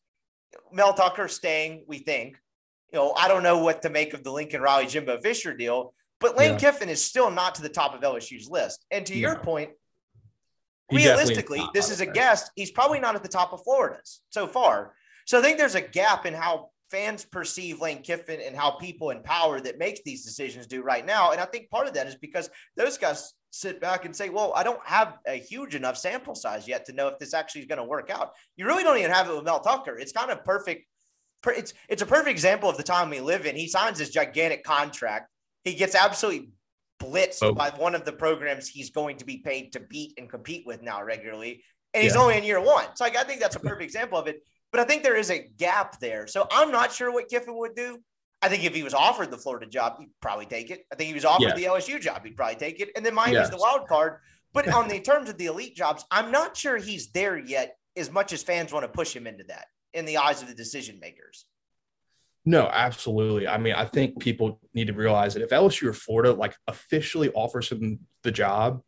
Mel 0.71 0.93
Tucker 0.93 1.29
staying, 1.29 1.85
we 1.87 1.99
think. 1.99 2.37
You 2.93 2.99
know, 2.99 3.15
I 3.17 3.27
don't 3.29 3.43
know 3.43 3.59
what 3.59 3.83
to 3.83 3.91
make 3.91 4.13
of 4.13 4.23
the 4.23 4.31
Lincoln 4.31 4.61
Riley 4.61 4.87
Jimbo 4.87 5.19
Fisher 5.21 5.57
deal, 5.57 5.95
but 6.23 6.36
Lane 6.39 6.53
yeah. 6.53 6.59
Kiffin 6.59 6.89
is 6.89 7.05
still 7.05 7.31
not 7.31 7.57
to 7.57 7.62
the 7.62 7.69
top 7.69 7.94
of 7.94 8.01
LSU's 8.01 8.49
list. 8.49 8.86
And 8.90 9.05
to 9.07 9.16
your 9.16 9.36
point, 9.36 9.70
he 10.90 10.97
realistically, 10.97 11.62
this 11.74 11.90
is 11.90 12.01
a 12.01 12.07
guest. 12.07 12.51
He's 12.57 12.70
probably 12.70 13.01
not 13.01 13.15
at 13.15 13.23
the 13.23 13.28
top 13.28 13.53
of 13.53 13.62
Florida's 13.62 14.23
so 14.31 14.47
far. 14.47 14.94
So 15.27 15.39
I 15.39 15.43
think 15.43 15.59
there's 15.59 15.74
a 15.74 15.81
gap 15.81 16.24
in 16.27 16.35
how 16.35 16.70
fans 16.90 17.24
perceive 17.24 17.81
Lane 17.81 18.03
Kiffin 18.03 18.40
and 18.40 18.55
how 18.55 18.73
people 18.73 19.11
in 19.11 19.23
power 19.23 19.61
that 19.61 19.78
make 19.78 20.05
these 20.05 20.24
decisions 20.24 20.66
do 20.66 20.82
right 20.82 21.05
now. 21.05 21.32
And 21.32 21.40
I 21.40 21.47
think 21.47 21.70
part 21.70 21.89
of 21.89 21.94
that 21.94 22.07
is 22.07 22.16
because 22.16 22.51
those 22.77 22.99
guys 22.99 23.32
sit 23.51 23.81
back 23.81 24.05
and 24.05 24.15
say, 24.15 24.28
well, 24.28 24.53
I 24.55 24.62
don't 24.62 24.81
have 24.85 25.19
a 25.27 25.35
huge 25.35 25.74
enough 25.74 25.97
sample 25.97 26.35
size 26.35 26.69
yet 26.69 26.85
to 26.86 26.93
know 26.93 27.09
if 27.09 27.19
this 27.19 27.35
actually 27.35 27.62
is 27.62 27.66
going 27.66 27.78
to 27.78 27.85
work 27.85 28.11
out. 28.11 28.32
You 28.57 28.66
really 28.66 28.82
don't 28.82 28.99
even 28.99 29.11
have 29.11 29.28
it 29.28 29.35
with 29.35 29.44
Mel 29.44 29.61
Tucker. 29.61 29.99
It's 29.99 30.12
kind 30.12 30.31
of 30.31 30.44
perfect. 30.44 30.86
It's, 31.47 31.73
it's 31.89 32.03
a 32.03 32.07
perfect 32.07 32.31
example 32.31 32.69
of 32.69 32.77
the 32.77 32.82
time 32.82 33.11
we 33.11 33.20
live 33.20 33.47
in. 33.47 33.57
He 33.57 33.69
signs 33.69 33.99
this 33.99 34.11
gigantic 34.11 34.62
contract. 34.62 35.28
He 35.64 35.74
gets 35.74 35.94
absolutely 35.94 36.51
blitzed 37.01 37.39
oh. 37.43 37.52
by 37.52 37.70
one 37.70 37.94
of 37.94 38.05
the 38.05 38.12
programs 38.12 38.68
he's 38.68 38.90
going 38.90 39.16
to 39.18 39.24
be 39.24 39.39
paid 39.39 39.72
to 39.72 39.80
beat 39.80 40.14
and 40.18 40.28
compete 40.28 40.66
with 40.66 40.82
now 40.82 41.02
regularly. 41.02 41.62
And 41.94 42.02
he's 42.02 42.14
yeah. 42.14 42.20
only 42.20 42.39
in 42.39 42.44
year 42.44 42.60
one. 42.60 42.86
So 42.94 43.05
like, 43.05 43.16
I 43.16 43.24
think 43.24 43.40
that's 43.40 43.56
a 43.56 43.60
perfect 43.60 43.82
example 43.82 44.18
of 44.18 44.26
it. 44.26 44.43
But 44.70 44.80
I 44.80 44.84
think 44.84 45.02
there 45.02 45.16
is 45.16 45.30
a 45.30 45.47
gap 45.59 46.01
there. 46.01 46.26
So 46.26 46.47
I'm 46.51 46.70
not 46.70 46.93
sure 46.93 47.12
what 47.12 47.28
Kiffin 47.28 47.56
would 47.59 47.74
do. 47.74 47.98
I 48.40 48.48
think 48.48 48.64
if 48.64 48.74
he 48.74 48.82
was 48.82 48.94
offered 48.94 49.30
the 49.30 49.39
Florida 49.39 49.66
job, 49.66 49.97
he'd 49.98 50.10
probably 50.20 50.47
take 50.47 50.70
it. 50.70 50.84
I 50.93 50.97
think 50.97 51.09
he 51.09 51.14
was 51.14 51.24
offered 51.24 51.55
the 51.55 51.64
LSU 51.64 52.01
job, 52.01 52.24
he'd 52.24 52.36
probably 52.36 52.56
take 52.56 52.80
it. 52.80 52.90
And 52.97 53.06
then 53.06 53.14
Miami's 53.14 53.34
yes. 53.34 53.51
the 53.51 53.59
wild 53.59 53.86
card. 53.86 54.18
But 54.52 54.68
on 54.74 54.89
the 54.89 55.01
terms 55.01 55.28
of 55.28 55.39
the 55.39 55.47
elite 55.47 55.76
jobs, 55.76 56.05
I'm 56.10 56.32
not 56.32 56.56
sure 56.56 56.76
he's 56.76 57.12
there 57.12 57.39
yet 57.39 57.76
as 57.97 58.10
much 58.10 58.32
as 58.32 58.43
fans 58.43 58.72
want 58.72 58.84
to 58.84 58.89
push 58.89 59.14
him 59.14 59.26
into 59.26 59.44
that 59.44 59.66
in 59.94 60.06
the 60.06 60.16
eyes 60.16 60.43
of 60.43 60.48
the 60.48 60.55
decision 60.55 60.98
makers. 60.98 61.47
No, 62.44 62.69
absolutely. 62.73 63.47
I 63.47 63.59
mean, 63.59 63.74
I 63.74 63.85
think 63.85 64.19
people 64.19 64.60
need 64.74 64.89
to 64.89 64.93
realize 64.93 65.35
that 65.35 65.43
if 65.43 65.51
LSU 65.51 65.89
or 65.89 65.93
Florida 65.93 66.32
like 66.32 66.56
officially 66.66 67.31
offers 67.31 67.70
him 67.70 68.01
the 68.23 68.32
job, 68.32 68.82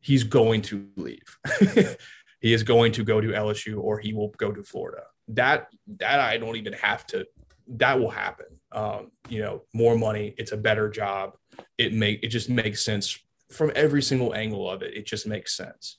he's 0.00 0.24
going 0.24 0.62
to 0.62 0.88
leave. 0.96 1.38
he 2.40 2.52
is 2.52 2.62
going 2.62 2.92
to 2.92 3.04
go 3.04 3.20
to 3.20 3.28
LSU 3.28 3.80
or 3.80 3.98
he 3.98 4.14
will 4.14 4.30
go 4.38 4.52
to 4.52 4.62
Florida. 4.62 5.02
That 5.28 5.68
that 5.98 6.20
I 6.20 6.38
don't 6.38 6.56
even 6.56 6.72
have 6.74 7.06
to 7.08 7.26
that 7.68 7.98
will 8.00 8.10
happen. 8.10 8.46
Um, 8.72 9.12
you 9.28 9.40
know, 9.42 9.62
more 9.74 9.96
money, 9.96 10.34
it's 10.38 10.52
a 10.52 10.56
better 10.56 10.88
job. 10.88 11.36
It 11.76 11.92
make 11.92 12.22
it 12.22 12.28
just 12.28 12.48
makes 12.48 12.84
sense 12.84 13.18
from 13.50 13.72
every 13.74 14.02
single 14.02 14.34
angle 14.34 14.68
of 14.68 14.82
it. 14.82 14.94
It 14.94 15.06
just 15.06 15.26
makes 15.26 15.56
sense. 15.56 15.98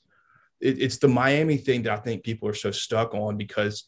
It, 0.60 0.80
it's 0.80 0.98
the 0.98 1.08
Miami 1.08 1.56
thing 1.56 1.82
that 1.82 1.92
I 1.92 1.96
think 1.96 2.24
people 2.24 2.48
are 2.48 2.54
so 2.54 2.70
stuck 2.70 3.14
on 3.14 3.36
because, 3.36 3.84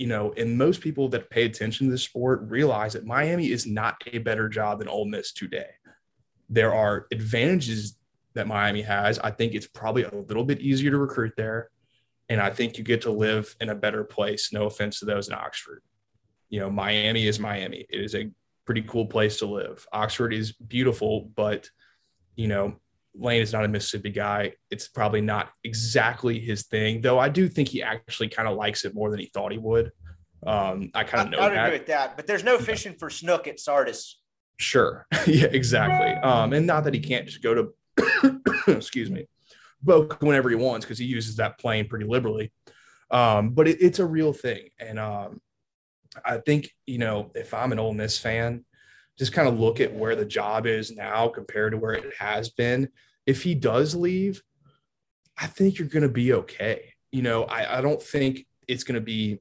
you 0.00 0.06
know, 0.06 0.32
and 0.38 0.56
most 0.56 0.80
people 0.80 1.10
that 1.10 1.28
pay 1.28 1.44
attention 1.44 1.86
to 1.86 1.90
the 1.90 1.98
sport 1.98 2.40
realize 2.48 2.94
that 2.94 3.04
Miami 3.04 3.52
is 3.52 3.66
not 3.66 4.02
a 4.06 4.16
better 4.16 4.48
job 4.48 4.78
than 4.78 4.88
Ole 4.88 5.04
Miss 5.04 5.30
today. 5.30 5.68
There 6.48 6.74
are 6.74 7.06
advantages 7.12 7.98
that 8.32 8.46
Miami 8.46 8.80
has. 8.80 9.18
I 9.18 9.30
think 9.30 9.52
it's 9.52 9.66
probably 9.66 10.04
a 10.04 10.14
little 10.14 10.44
bit 10.44 10.60
easier 10.60 10.90
to 10.90 10.96
recruit 10.96 11.34
there. 11.36 11.68
And 12.30 12.40
I 12.40 12.48
think 12.48 12.78
you 12.78 12.82
get 12.82 13.02
to 13.02 13.10
live 13.10 13.54
in 13.60 13.68
a 13.68 13.74
better 13.74 14.02
place. 14.02 14.54
No 14.54 14.64
offense 14.64 15.00
to 15.00 15.04
those 15.04 15.28
in 15.28 15.34
Oxford. 15.34 15.82
You 16.48 16.60
know, 16.60 16.70
Miami 16.70 17.26
is 17.26 17.38
Miami. 17.38 17.84
It 17.90 18.00
is 18.00 18.14
a 18.14 18.30
pretty 18.64 18.82
cool 18.82 19.04
place 19.04 19.38
to 19.40 19.46
live. 19.46 19.86
Oxford 19.92 20.32
is 20.32 20.52
beautiful, 20.52 21.30
but, 21.36 21.68
you 22.36 22.48
know, 22.48 22.76
Lane 23.14 23.42
is 23.42 23.52
not 23.52 23.64
a 23.64 23.68
Mississippi 23.68 24.10
guy. 24.10 24.52
It's 24.70 24.88
probably 24.88 25.20
not 25.20 25.50
exactly 25.64 26.38
his 26.38 26.64
thing, 26.66 27.00
though 27.00 27.18
I 27.18 27.28
do 27.28 27.48
think 27.48 27.68
he 27.68 27.82
actually 27.82 28.28
kind 28.28 28.48
of 28.48 28.56
likes 28.56 28.84
it 28.84 28.94
more 28.94 29.10
than 29.10 29.18
he 29.18 29.26
thought 29.26 29.52
he 29.52 29.58
would. 29.58 29.90
Um, 30.46 30.90
I 30.94 31.04
kind 31.04 31.26
of 31.26 31.32
know 31.32 31.44
I, 31.44 31.48
I 31.48 31.66
agree 31.66 31.78
with 31.78 31.88
that, 31.88 32.16
but 32.16 32.26
there's 32.26 32.44
no 32.44 32.58
fishing 32.58 32.94
for 32.98 33.10
snook 33.10 33.46
at 33.46 33.60
Sardis. 33.60 34.20
Sure. 34.58 35.06
yeah, 35.26 35.48
exactly. 35.50 36.12
Um, 36.22 36.52
and 36.52 36.66
not 36.66 36.84
that 36.84 36.94
he 36.94 37.00
can't 37.00 37.26
just 37.26 37.42
go 37.42 37.54
to 37.54 37.74
excuse 38.68 39.10
me, 39.10 39.26
Boca 39.82 40.24
whenever 40.24 40.48
he 40.50 40.56
wants 40.56 40.84
because 40.86 40.98
he 40.98 41.04
uses 41.04 41.36
that 41.36 41.58
plane 41.58 41.88
pretty 41.88 42.06
liberally. 42.06 42.52
Um, 43.10 43.50
but 43.50 43.68
it, 43.68 43.78
it's 43.80 43.98
a 43.98 44.06
real 44.06 44.32
thing. 44.32 44.68
And 44.78 44.98
um, 44.98 45.40
I 46.24 46.38
think, 46.38 46.70
you 46.86 46.98
know, 46.98 47.32
if 47.34 47.54
I'm 47.54 47.72
an 47.72 47.78
Ole 47.78 47.94
Miss 47.94 48.18
fan, 48.18 48.64
just 49.20 49.34
kind 49.34 49.46
of 49.46 49.60
look 49.60 49.80
at 49.80 49.92
where 49.92 50.16
the 50.16 50.24
job 50.24 50.66
is 50.66 50.92
now 50.92 51.28
compared 51.28 51.72
to 51.72 51.78
where 51.78 51.92
it 51.92 52.14
has 52.18 52.48
been. 52.48 52.88
If 53.26 53.42
he 53.42 53.54
does 53.54 53.94
leave, 53.94 54.42
I 55.38 55.46
think 55.46 55.78
you're 55.78 55.88
going 55.88 56.04
to 56.04 56.08
be 56.08 56.32
okay. 56.32 56.94
You 57.12 57.20
know, 57.20 57.44
I, 57.44 57.76
I 57.76 57.80
don't 57.82 58.02
think 58.02 58.46
it's 58.66 58.82
going 58.82 58.94
to 58.94 59.02
be 59.02 59.40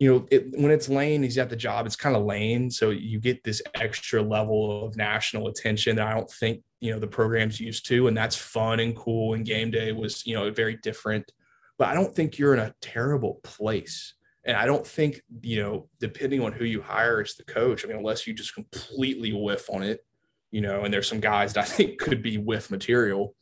you 0.00 0.10
know, 0.10 0.26
it, 0.30 0.58
when 0.58 0.72
it's 0.72 0.88
Lane, 0.88 1.22
he's 1.22 1.38
at 1.38 1.50
the 1.50 1.56
job, 1.56 1.86
it's 1.86 1.94
kind 1.94 2.16
of 2.16 2.24
Lane. 2.24 2.68
So 2.68 2.90
you 2.90 3.20
get 3.20 3.44
this 3.44 3.62
extra 3.76 4.20
level 4.20 4.84
of 4.84 4.96
national 4.96 5.46
attention 5.46 5.96
that 5.96 6.08
I 6.08 6.14
don't 6.14 6.30
think, 6.30 6.62
you 6.80 6.90
know, 6.90 6.98
the 6.98 7.06
program's 7.06 7.60
used 7.60 7.86
to. 7.88 8.08
And 8.08 8.16
that's 8.16 8.34
fun 8.34 8.80
and 8.80 8.96
cool. 8.96 9.34
And 9.34 9.44
game 9.44 9.70
day 9.70 9.92
was, 9.92 10.26
you 10.26 10.34
know, 10.34 10.50
very 10.50 10.76
different. 10.76 11.30
But 11.78 11.88
I 11.88 11.94
don't 11.94 12.12
think 12.12 12.38
you're 12.38 12.54
in 12.54 12.60
a 12.60 12.74
terrible 12.80 13.40
place. 13.44 14.14
And 14.44 14.56
I 14.56 14.66
don't 14.66 14.86
think, 14.86 15.20
you 15.42 15.62
know, 15.62 15.88
depending 15.98 16.42
on 16.42 16.52
who 16.52 16.64
you 16.64 16.80
hire 16.80 17.20
as 17.20 17.34
the 17.34 17.44
coach, 17.44 17.84
I 17.84 17.88
mean, 17.88 17.98
unless 17.98 18.26
you 18.26 18.32
just 18.32 18.54
completely 18.54 19.32
whiff 19.32 19.68
on 19.68 19.82
it, 19.82 20.04
you 20.50 20.60
know, 20.60 20.84
and 20.84 20.92
there's 20.92 21.08
some 21.08 21.20
guys 21.20 21.52
that 21.52 21.64
I 21.64 21.66
think 21.66 21.98
could 21.98 22.22
be 22.22 22.38
whiff 22.38 22.70
material, 22.70 23.34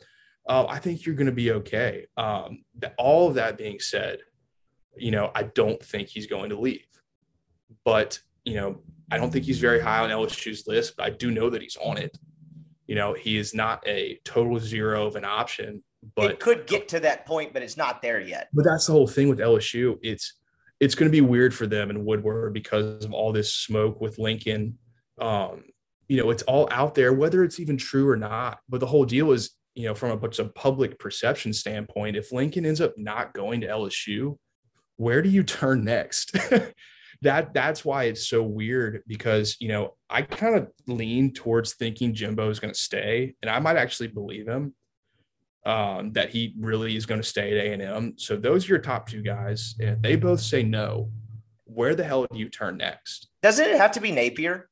uh, 0.48 0.66
I 0.66 0.78
think 0.78 1.04
you're 1.04 1.14
going 1.14 1.26
to 1.26 1.32
be 1.32 1.52
okay. 1.52 2.06
Um, 2.16 2.64
all 2.96 3.28
of 3.28 3.34
that 3.34 3.58
being 3.58 3.78
said, 3.80 4.20
you 4.96 5.10
know, 5.10 5.30
I 5.34 5.44
don't 5.44 5.82
think 5.82 6.08
he's 6.08 6.26
going 6.26 6.50
to 6.50 6.58
leave. 6.58 6.86
But, 7.84 8.18
you 8.44 8.54
know, 8.54 8.80
I 9.10 9.18
don't 9.18 9.30
think 9.30 9.44
he's 9.44 9.60
very 9.60 9.80
high 9.80 10.00
on 10.00 10.10
LSU's 10.10 10.66
list, 10.66 10.96
but 10.96 11.06
I 11.06 11.10
do 11.10 11.30
know 11.30 11.50
that 11.50 11.62
he's 11.62 11.76
on 11.76 11.96
it. 11.98 12.18
You 12.86 12.94
know, 12.94 13.14
he 13.14 13.36
is 13.36 13.54
not 13.54 13.86
a 13.86 14.18
total 14.24 14.58
zero 14.58 15.06
of 15.06 15.16
an 15.16 15.24
option, 15.24 15.82
but 16.16 16.30
it 16.30 16.40
could 16.40 16.66
get 16.66 16.88
to 16.88 17.00
that 17.00 17.26
point, 17.26 17.52
but 17.52 17.62
it's 17.62 17.76
not 17.76 18.00
there 18.02 18.20
yet. 18.20 18.48
But 18.52 18.64
that's 18.64 18.86
the 18.86 18.92
whole 18.92 19.06
thing 19.06 19.28
with 19.28 19.38
LSU. 19.38 19.98
It's 20.02 20.37
it's 20.80 20.94
going 20.94 21.10
to 21.10 21.12
be 21.12 21.20
weird 21.20 21.54
for 21.54 21.66
them 21.66 21.90
in 21.90 22.04
Woodward 22.04 22.54
because 22.54 23.04
of 23.04 23.12
all 23.12 23.32
this 23.32 23.52
smoke 23.52 24.00
with 24.00 24.18
Lincoln. 24.18 24.78
Um, 25.20 25.64
you 26.08 26.16
know, 26.16 26.30
it's 26.30 26.44
all 26.44 26.68
out 26.70 26.94
there, 26.94 27.12
whether 27.12 27.44
it's 27.44 27.60
even 27.60 27.76
true 27.76 28.08
or 28.08 28.16
not. 28.16 28.60
But 28.68 28.80
the 28.80 28.86
whole 28.86 29.04
deal 29.04 29.32
is, 29.32 29.50
you 29.74 29.86
know, 29.86 29.94
from 29.94 30.10
a 30.10 30.26
of 30.26 30.54
public 30.54 30.98
perception 30.98 31.52
standpoint, 31.52 32.16
if 32.16 32.32
Lincoln 32.32 32.64
ends 32.64 32.80
up 32.80 32.96
not 32.96 33.34
going 33.34 33.60
to 33.62 33.66
LSU, 33.66 34.36
where 34.96 35.22
do 35.22 35.28
you 35.28 35.42
turn 35.42 35.84
next? 35.84 36.36
that 37.22 37.52
that's 37.52 37.84
why 37.84 38.04
it's 38.04 38.28
so 38.28 38.42
weird 38.42 39.02
because 39.08 39.56
you 39.58 39.68
know 39.68 39.96
I 40.08 40.22
kind 40.22 40.54
of 40.54 40.68
lean 40.86 41.32
towards 41.32 41.74
thinking 41.74 42.14
Jimbo 42.14 42.48
is 42.50 42.60
going 42.60 42.72
to 42.72 42.78
stay, 42.78 43.34
and 43.42 43.50
I 43.50 43.58
might 43.58 43.76
actually 43.76 44.08
believe 44.08 44.46
him 44.46 44.74
um, 45.68 46.12
that 46.12 46.30
he 46.30 46.54
really 46.58 46.96
is 46.96 47.04
going 47.04 47.20
to 47.20 47.26
stay 47.26 47.52
at 47.52 47.64
A 47.64 47.72
and 47.74 47.82
M. 47.82 48.14
So 48.16 48.36
those 48.36 48.64
are 48.64 48.68
your 48.68 48.78
top 48.78 49.06
two 49.06 49.22
guys. 49.22 49.74
If 49.78 50.00
they 50.00 50.16
both 50.16 50.40
say 50.40 50.62
no, 50.62 51.10
where 51.64 51.94
the 51.94 52.02
hell 52.02 52.26
do 52.32 52.38
you 52.38 52.48
turn 52.48 52.78
next? 52.78 53.28
Doesn't 53.42 53.68
it 53.68 53.76
have 53.76 53.92
to 53.92 54.00
be 54.00 54.10
Napier? 54.10 54.70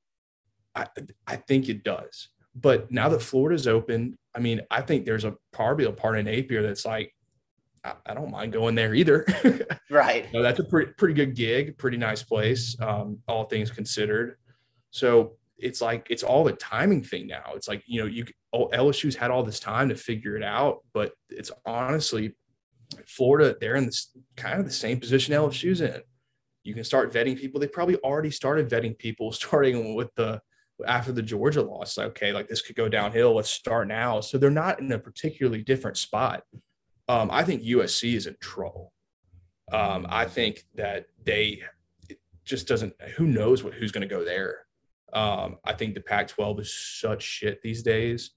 I 0.74 0.86
I 1.26 1.36
think 1.36 1.68
it 1.68 1.84
does. 1.84 2.28
But 2.54 2.90
now 2.90 3.10
that 3.10 3.20
Florida's 3.20 3.68
open, 3.68 4.16
I 4.34 4.40
mean, 4.40 4.62
I 4.70 4.80
think 4.80 5.04
there's 5.04 5.24
a 5.24 5.36
probably 5.52 5.84
a 5.84 5.92
part 5.92 6.18
of 6.18 6.24
Napier 6.24 6.62
that's 6.62 6.86
like, 6.86 7.14
I, 7.84 8.14
don't 8.14 8.30
mind 8.30 8.52
going 8.52 8.74
there 8.74 8.94
either. 8.94 9.26
right. 9.90 10.26
So 10.32 10.42
that's 10.42 10.58
a 10.58 10.64
pretty 10.64 10.92
pretty 10.94 11.14
good 11.14 11.36
gig, 11.36 11.76
pretty 11.76 11.98
nice 11.98 12.22
place, 12.22 12.74
um, 12.80 13.18
all 13.28 13.44
things 13.44 13.70
considered. 13.70 14.38
So 14.90 15.36
it's 15.58 15.80
like 15.80 16.06
it's 16.10 16.22
all 16.22 16.44
the 16.44 16.52
timing 16.52 17.02
thing 17.02 17.26
now. 17.26 17.52
It's 17.54 17.68
like 17.68 17.82
you 17.86 18.00
know 18.00 18.06
you 18.06 18.26
oh, 18.52 18.68
LSU's 18.68 19.16
had 19.16 19.30
all 19.30 19.42
this 19.42 19.60
time 19.60 19.88
to 19.88 19.94
figure 19.94 20.36
it 20.36 20.42
out, 20.42 20.80
but 20.92 21.12
it's 21.30 21.50
honestly 21.64 22.34
Florida. 23.06 23.56
They're 23.60 23.76
in 23.76 23.86
this 23.86 24.10
kind 24.36 24.60
of 24.60 24.66
the 24.66 24.72
same 24.72 25.00
position 25.00 25.34
LSU's 25.34 25.80
in. 25.80 26.00
You 26.62 26.74
can 26.74 26.84
start 26.84 27.12
vetting 27.12 27.38
people. 27.38 27.60
They 27.60 27.68
probably 27.68 27.96
already 27.96 28.30
started 28.30 28.68
vetting 28.68 28.98
people, 28.98 29.32
starting 29.32 29.94
with 29.94 30.14
the 30.16 30.40
after 30.86 31.12
the 31.12 31.22
Georgia 31.22 31.62
loss. 31.62 31.96
Like, 31.96 32.08
okay, 32.08 32.32
like 32.32 32.48
this 32.48 32.62
could 32.62 32.76
go 32.76 32.88
downhill. 32.88 33.34
Let's 33.34 33.50
start 33.50 33.88
now. 33.88 34.20
So 34.20 34.36
they're 34.36 34.50
not 34.50 34.80
in 34.80 34.92
a 34.92 34.98
particularly 34.98 35.62
different 35.62 35.96
spot. 35.96 36.42
Um, 37.08 37.30
I 37.32 37.44
think 37.44 37.62
USC 37.62 38.14
is 38.14 38.26
in 38.26 38.36
trouble. 38.40 38.92
Um, 39.72 40.06
I 40.08 40.26
think 40.26 40.64
that 40.74 41.06
they 41.24 41.62
just 42.44 42.68
doesn't. 42.68 42.94
Who 43.16 43.26
knows 43.26 43.64
what 43.64 43.74
who's 43.74 43.92
going 43.92 44.06
to 44.06 44.14
go 44.14 44.24
there? 44.24 44.65
Um, 45.16 45.56
I 45.64 45.72
think 45.72 45.94
the 45.94 46.00
Pac-12 46.00 46.60
is 46.60 46.74
such 46.74 47.22
shit 47.22 47.62
these 47.62 47.82
days 47.82 48.30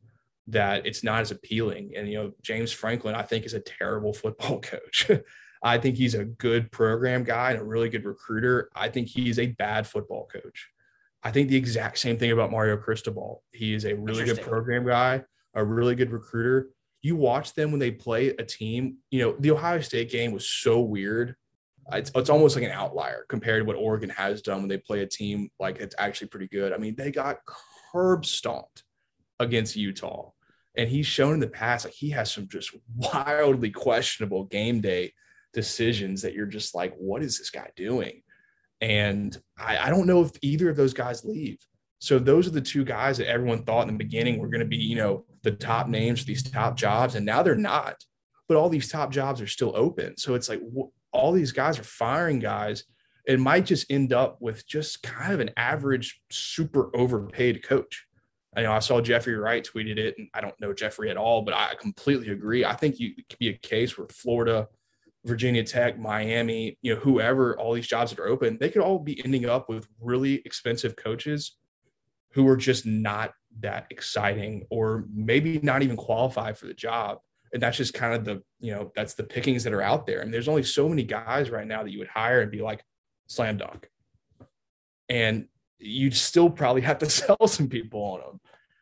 that 0.47 0.85
it's 0.85 1.03
not 1.03 1.21
as 1.21 1.31
appealing. 1.31 1.91
And 1.95 2.07
you 2.07 2.15
know, 2.15 2.31
James 2.41 2.71
Franklin, 2.71 3.15
I 3.15 3.21
think, 3.23 3.45
is 3.45 3.53
a 3.53 3.59
terrible 3.59 4.13
football 4.13 4.59
coach. 4.61 5.11
I 5.61 5.77
think 5.77 5.97
he's 5.97 6.15
a 6.15 6.25
good 6.25 6.71
program 6.71 7.23
guy 7.23 7.51
and 7.51 7.59
a 7.59 7.63
really 7.63 7.89
good 7.89 8.05
recruiter. 8.05 8.69
I 8.73 8.87
think 8.89 9.09
he's 9.09 9.37
a 9.37 9.47
bad 9.47 9.85
football 9.85 10.27
coach. 10.31 10.69
I 11.21 11.31
think 11.31 11.49
the 11.49 11.57
exact 11.57 11.99
same 11.99 12.17
thing 12.17 12.31
about 12.31 12.49
Mario 12.49 12.77
Cristobal. 12.77 13.43
He 13.51 13.73
is 13.73 13.83
a 13.85 13.93
really 13.93 14.23
good 14.23 14.41
program 14.41 14.87
guy, 14.87 15.25
a 15.53 15.63
really 15.63 15.95
good 15.95 16.11
recruiter, 16.11 16.69
you 17.01 17.15
watch 17.15 17.53
them 17.53 17.71
when 17.71 17.79
they 17.79 17.91
play 17.91 18.29
a 18.29 18.43
team, 18.43 18.97
you 19.09 19.21
know, 19.21 19.35
the 19.39 19.51
Ohio 19.51 19.79
State 19.81 20.11
game 20.11 20.31
was 20.31 20.45
so 20.45 20.81
weird. 20.81 21.35
It's, 21.91 22.11
it's 22.13 22.29
almost 22.29 22.55
like 22.55 22.65
an 22.65 22.71
outlier 22.71 23.25
compared 23.29 23.61
to 23.61 23.65
what 23.65 23.75
Oregon 23.75 24.09
has 24.09 24.41
done 24.41 24.59
when 24.59 24.69
they 24.69 24.77
play 24.77 25.01
a 25.01 25.07
team 25.07 25.49
like 25.59 25.79
it's 25.79 25.95
actually 25.97 26.27
pretty 26.27 26.47
good. 26.47 26.73
I 26.73 26.77
mean, 26.77 26.95
they 26.95 27.11
got 27.11 27.39
curb 27.91 28.25
stomped 28.25 28.83
against 29.39 29.75
Utah. 29.75 30.31
And 30.77 30.87
he's 30.87 31.07
shown 31.07 31.33
in 31.33 31.39
the 31.39 31.47
past 31.47 31.85
like 31.85 31.93
he 31.93 32.11
has 32.11 32.31
some 32.31 32.47
just 32.47 32.71
wildly 32.95 33.71
questionable 33.71 34.45
game 34.45 34.81
day 34.81 35.13
decisions 35.53 36.21
that 36.21 36.33
you're 36.33 36.45
just 36.45 36.75
like, 36.75 36.95
what 36.95 37.23
is 37.23 37.37
this 37.37 37.49
guy 37.49 37.69
doing? 37.75 38.21
And 38.81 39.35
I, 39.57 39.77
I 39.77 39.89
don't 39.89 40.07
know 40.07 40.21
if 40.21 40.31
either 40.41 40.69
of 40.69 40.77
those 40.77 40.93
guys 40.93 41.25
leave. 41.25 41.57
So 41.99 42.17
those 42.17 42.47
are 42.47 42.51
the 42.51 42.61
two 42.61 42.85
guys 42.85 43.17
that 43.17 43.27
everyone 43.27 43.63
thought 43.63 43.81
in 43.81 43.93
the 43.93 44.03
beginning 44.03 44.39
were 44.39 44.47
going 44.47 44.61
to 44.61 44.65
be, 44.65 44.77
you 44.77 44.95
know, 44.95 45.25
the 45.43 45.51
top 45.51 45.89
names 45.89 46.21
for 46.21 46.27
these 46.27 46.43
top 46.43 46.77
jobs, 46.77 47.15
and 47.15 47.25
now 47.25 47.43
they're 47.43 47.55
not. 47.55 47.95
But 48.47 48.57
all 48.57 48.69
these 48.69 48.89
top 48.89 49.11
jobs 49.11 49.41
are 49.41 49.47
still 49.47 49.73
open. 49.75 50.17
So 50.17 50.33
it's 50.33 50.47
like 50.47 50.61
wh- 50.61 50.89
all 51.11 51.31
these 51.31 51.51
guys 51.51 51.79
are 51.79 51.83
firing 51.83 52.39
guys. 52.39 52.83
It 53.25 53.39
might 53.39 53.65
just 53.65 53.89
end 53.91 54.13
up 54.13 54.41
with 54.41 54.67
just 54.67 55.03
kind 55.03 55.33
of 55.33 55.39
an 55.39 55.51
average, 55.57 56.21
super 56.31 56.95
overpaid 56.95 57.63
coach. 57.63 58.05
I 58.55 58.63
know 58.63 58.71
I 58.71 58.79
saw 58.79 58.99
Jeffrey 58.99 59.35
Wright 59.35 59.63
tweeted 59.63 59.97
it, 59.97 60.15
and 60.17 60.27
I 60.33 60.41
don't 60.41 60.59
know 60.59 60.73
Jeffrey 60.73 61.09
at 61.11 61.17
all, 61.17 61.43
but 61.43 61.53
I 61.53 61.75
completely 61.79 62.29
agree. 62.29 62.65
I 62.65 62.73
think 62.73 62.99
you 62.99 63.13
could 63.15 63.37
be 63.37 63.49
a 63.49 63.57
case 63.57 63.97
where 63.97 64.07
Florida, 64.07 64.67
Virginia 65.25 65.63
Tech, 65.63 65.99
Miami, 65.99 66.77
you 66.81 66.93
know, 66.93 66.99
whoever, 66.99 67.57
all 67.59 67.73
these 67.73 67.87
jobs 67.87 68.09
that 68.11 68.19
are 68.19 68.27
open, 68.27 68.57
they 68.59 68.69
could 68.69 68.81
all 68.81 68.99
be 68.99 69.23
ending 69.23 69.45
up 69.45 69.69
with 69.69 69.87
really 70.01 70.41
expensive 70.45 70.95
coaches 70.95 71.57
who 72.33 72.47
are 72.47 72.57
just 72.57 72.85
not 72.85 73.33
that 73.59 73.85
exciting 73.89 74.65
or 74.69 75.05
maybe 75.13 75.59
not 75.61 75.83
even 75.83 75.97
qualified 75.97 76.57
for 76.57 76.67
the 76.67 76.73
job. 76.73 77.19
And 77.53 77.61
that's 77.61 77.77
just 77.77 77.93
kind 77.93 78.13
of 78.13 78.25
the, 78.25 78.43
you 78.59 78.71
know, 78.71 78.91
that's 78.95 79.15
the 79.15 79.23
pickings 79.23 79.63
that 79.63 79.73
are 79.73 79.81
out 79.81 80.05
there. 80.05 80.21
And 80.21 80.33
there's 80.33 80.47
only 80.47 80.63
so 80.63 80.87
many 80.87 81.03
guys 81.03 81.49
right 81.49 81.67
now 81.67 81.83
that 81.83 81.91
you 81.91 81.99
would 81.99 82.07
hire 82.07 82.41
and 82.41 82.51
be 82.51 82.61
like, 82.61 82.83
slam 83.27 83.57
dunk. 83.57 83.89
And 85.09 85.47
you'd 85.79 86.15
still 86.15 86.49
probably 86.49 86.81
have 86.81 86.99
to 86.99 87.09
sell 87.09 87.47
some 87.47 87.67
people 87.67 88.01
on 88.01 88.19
them. 88.19 88.39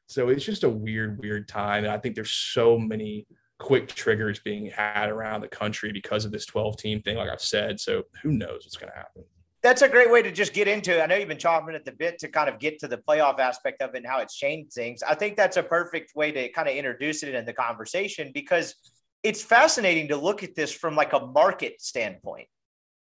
So 0.07 0.29
it's 0.29 0.45
just 0.45 0.63
a 0.63 0.69
weird, 0.69 1.19
weird 1.19 1.47
time. 1.47 1.83
And 1.83 1.93
I 1.93 1.97
think 1.97 2.15
there's 2.15 2.31
so 2.31 2.77
many 2.77 3.27
quick 3.59 3.87
triggers 3.87 4.39
being 4.39 4.67
had 4.67 5.09
around 5.09 5.41
the 5.41 5.47
country 5.47 5.91
because 5.91 6.25
of 6.25 6.31
this 6.31 6.45
12 6.45 6.77
team 6.77 7.01
thing, 7.01 7.17
like 7.17 7.29
I've 7.29 7.41
said. 7.41 7.79
So 7.79 8.03
who 8.21 8.31
knows 8.31 8.61
what's 8.63 8.77
going 8.77 8.91
to 8.91 8.97
happen? 8.97 9.23
That's 9.67 9.81
a 9.81 9.89
great 9.89 10.09
way 10.09 10.21
to 10.21 10.31
just 10.31 10.53
get 10.53 10.69
into 10.69 10.97
it. 10.97 11.01
I 11.01 11.07
know 11.07 11.17
you've 11.17 11.27
been 11.27 11.37
chopping 11.37 11.75
at 11.75 11.83
the 11.83 11.91
bit 11.91 12.19
to 12.19 12.29
kind 12.29 12.47
of 12.47 12.57
get 12.57 12.79
to 12.79 12.87
the 12.87 12.99
playoff 12.99 13.37
aspect 13.37 13.81
of 13.81 13.95
it 13.95 13.97
and 13.97 14.07
how 14.07 14.21
it's 14.21 14.33
changed 14.33 14.71
things. 14.71 15.03
I 15.03 15.13
think 15.13 15.35
that's 15.35 15.57
a 15.57 15.61
perfect 15.61 16.15
way 16.15 16.31
to 16.31 16.47
kind 16.53 16.69
of 16.69 16.75
introduce 16.75 17.21
it 17.21 17.35
in 17.35 17.43
the 17.43 17.51
conversation 17.51 18.31
because 18.33 18.75
it's 19.23 19.43
fascinating 19.43 20.07
to 20.07 20.15
look 20.15 20.41
at 20.41 20.55
this 20.55 20.71
from 20.71 20.95
like 20.95 21.11
a 21.11 21.19
market 21.19 21.81
standpoint. 21.81 22.47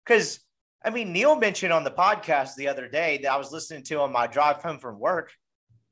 Because 0.03 0.39
I 0.83 0.89
mean, 0.89 1.13
Neal 1.13 1.35
mentioned 1.35 1.71
on 1.71 1.83
the 1.83 1.91
podcast 1.91 2.55
the 2.55 2.67
other 2.67 2.87
day 2.87 3.19
that 3.21 3.31
I 3.31 3.37
was 3.37 3.51
listening 3.51 3.83
to 3.83 3.99
on 3.99 4.11
my 4.11 4.25
drive 4.25 4.63
home 4.63 4.79
from 4.79 4.97
work 4.99 5.33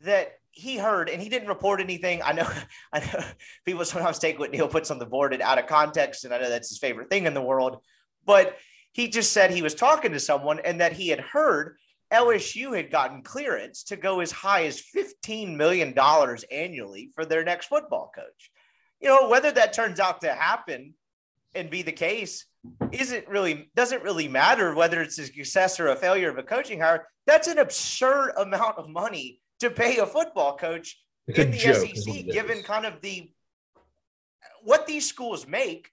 that 0.01 0.31
he 0.49 0.79
heard 0.79 1.07
and 1.07 1.21
he 1.21 1.29
didn't 1.29 1.49
report 1.49 1.81
anything. 1.81 2.23
I 2.23 2.31
know, 2.31 2.49
I 2.91 2.99
know 3.01 3.23
people 3.63 3.85
sometimes 3.85 4.17
take 4.17 4.39
what 4.39 4.49
Neal 4.49 4.67
puts 4.67 4.89
on 4.89 4.97
the 4.97 5.05
board 5.05 5.33
and 5.33 5.43
out 5.43 5.59
of 5.59 5.67
context, 5.67 6.25
and 6.25 6.33
I 6.33 6.39
know 6.39 6.49
that's 6.49 6.69
his 6.69 6.79
favorite 6.79 7.11
thing 7.11 7.27
in 7.27 7.35
the 7.35 7.43
world. 7.43 7.77
But 8.25 8.57
he 8.93 9.07
just 9.07 9.33
said 9.33 9.51
he 9.51 9.61
was 9.61 9.75
talking 9.75 10.11
to 10.13 10.19
someone 10.19 10.59
and 10.59 10.79
that 10.79 10.93
he 10.93 11.09
had 11.09 11.19
heard 11.19 11.77
LSU 12.11 12.75
had 12.75 12.91
gotten 12.91 13.23
clearance 13.23 13.83
to 13.85 13.95
go 13.95 14.19
as 14.19 14.31
high 14.31 14.65
as 14.65 14.81
$15 14.81 15.55
million 15.55 15.97
annually 16.51 17.09
for 17.15 17.25
their 17.25 17.43
next 17.43 17.65
football 17.65 18.11
coach. 18.13 18.51
You 19.01 19.09
know, 19.09 19.29
whether 19.29 19.51
that 19.51 19.73
turns 19.73 19.99
out 19.99 20.21
to 20.21 20.31
happen 20.31 20.93
and 21.55 21.69
be 21.69 21.81
the 21.81 21.91
case 21.91 22.45
isn't 22.91 23.27
really 23.27 23.69
doesn't 23.75 24.03
really 24.03 24.27
matter 24.27 24.73
whether 24.73 25.01
it's 25.01 25.19
a 25.19 25.25
success 25.25 25.79
or 25.79 25.87
a 25.87 25.95
failure 25.95 26.29
of 26.29 26.37
a 26.37 26.43
coaching 26.43 26.79
hire. 26.79 27.07
That's 27.25 27.47
an 27.47 27.57
absurd 27.57 28.33
amount 28.37 28.77
of 28.77 28.87
money 28.87 29.41
to 29.59 29.69
pay 29.69 29.97
a 29.97 30.05
football 30.05 30.55
coach 30.55 30.97
it's 31.27 31.39
in 31.39 31.51
the 31.51 31.57
SEC, 31.57 32.25
given 32.31 32.63
kind 32.63 32.85
of 32.85 33.01
the 33.01 33.31
what 34.63 34.87
these 34.87 35.07
schools 35.07 35.47
make 35.47 35.89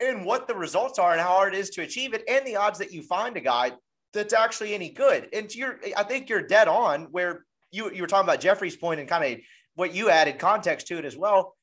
and 0.00 0.24
what 0.24 0.48
the 0.48 0.54
results 0.54 0.98
are 0.98 1.12
and 1.12 1.20
how 1.20 1.28
hard 1.28 1.54
it 1.54 1.58
is 1.58 1.70
to 1.70 1.82
achieve 1.82 2.14
it, 2.14 2.22
and 2.28 2.46
the 2.46 2.56
odds 2.56 2.78
that 2.78 2.92
you 2.92 3.02
find 3.02 3.36
a 3.36 3.40
guy 3.40 3.72
that's 4.12 4.32
actually 4.32 4.74
any 4.74 4.90
good. 4.90 5.28
And 5.32 5.54
you're, 5.54 5.78
I 5.96 6.02
think 6.02 6.28
you're 6.28 6.46
dead 6.46 6.68
on 6.68 7.04
where 7.10 7.44
you 7.70 7.92
you 7.92 8.02
were 8.02 8.08
talking 8.08 8.28
about 8.28 8.40
Jeffrey's 8.40 8.76
point 8.76 9.00
and 9.00 9.08
kind 9.08 9.34
of 9.34 9.40
what 9.74 9.94
you 9.94 10.10
added 10.10 10.38
context 10.38 10.88
to 10.88 10.98
it 10.98 11.04
as 11.04 11.16
well. 11.16 11.54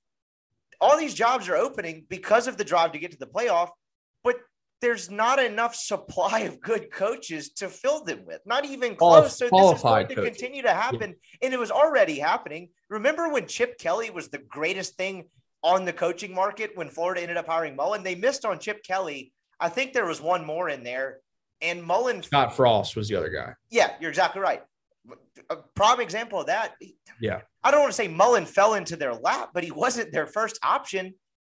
All 0.80 0.98
these 0.98 1.14
jobs 1.14 1.50
are 1.50 1.56
opening 1.56 2.06
because 2.08 2.48
of 2.48 2.58
the 2.58 2.64
drive 2.64 2.92
to 2.94 3.00
get 3.00 3.12
to 3.12 3.18
the 3.18 3.26
playoff, 3.26 3.70
but 4.24 4.38
there's 4.80 5.10
not 5.10 5.44
enough 5.44 5.76
supply 5.76 6.42
of 6.42 6.62
good 6.62 6.92
coaches 6.92 7.50
to 7.54 7.68
fill 7.68 8.04
them 8.04 8.26
with, 8.26 8.42
not 8.46 8.64
even 8.64 8.96
close. 8.96 9.38
so 9.38 9.50
this 9.52 9.78
is 9.78 9.82
going 9.82 10.08
to 10.08 10.16
coaches. 10.16 10.38
continue 10.38 10.62
to 10.62 10.72
happen, 10.72 11.10
yeah. 11.10 11.46
and 11.46 11.54
it 11.54 11.60
was 11.60 11.72
already 11.72 12.20
happening. 12.20 12.70
Remember 12.90 13.30
when 13.30 13.48
Chip 13.48 13.80
Kelly 13.80 14.12
was 14.12 14.30
the 14.30 14.38
greatest 14.38 14.96
thing 14.96 15.30
on 15.64 15.86
the 15.86 15.94
coaching 15.94 16.34
market 16.34 16.72
when 16.76 16.90
Florida 16.90 17.22
ended 17.22 17.38
up 17.38 17.48
hiring 17.48 17.76
Mullen? 17.76 18.04
They 18.04 18.16
missed 18.16 18.46
on 18.46 18.60
Chip 18.60 18.84
Kelly. 18.84 19.32
I 19.60 19.70
think 19.70 19.94
there 19.94 20.06
was 20.06 20.22
one 20.22 20.46
more 20.46 20.70
in 20.70 20.84
there, 20.84 21.20
and 21.62 21.84
Mullen. 21.84 22.22
Scott 22.24 22.56
Frost 22.56 22.96
was 22.96 23.08
the 23.08 23.16
other 23.16 23.30
guy. 23.30 23.54
Yeah, 23.70 23.94
you're 24.00 24.10
exactly 24.10 24.42
right. 24.42 24.62
A 25.50 25.56
prime 25.76 26.00
example 26.00 26.42
of 26.42 26.48
that. 26.48 26.76
Yeah. 27.20 27.42
I 27.64 27.72
don't 27.72 27.80
want 27.82 27.92
to 27.92 27.96
say 27.96 28.08
Mullen 28.08 28.46
fell 28.46 28.76
into 28.76 28.96
their 28.96 29.14
lap, 29.14 29.52
but 29.54 29.64
he 29.64 29.72
wasn't 29.72 30.12
their 30.12 30.28
first 30.28 30.60
option 30.62 31.14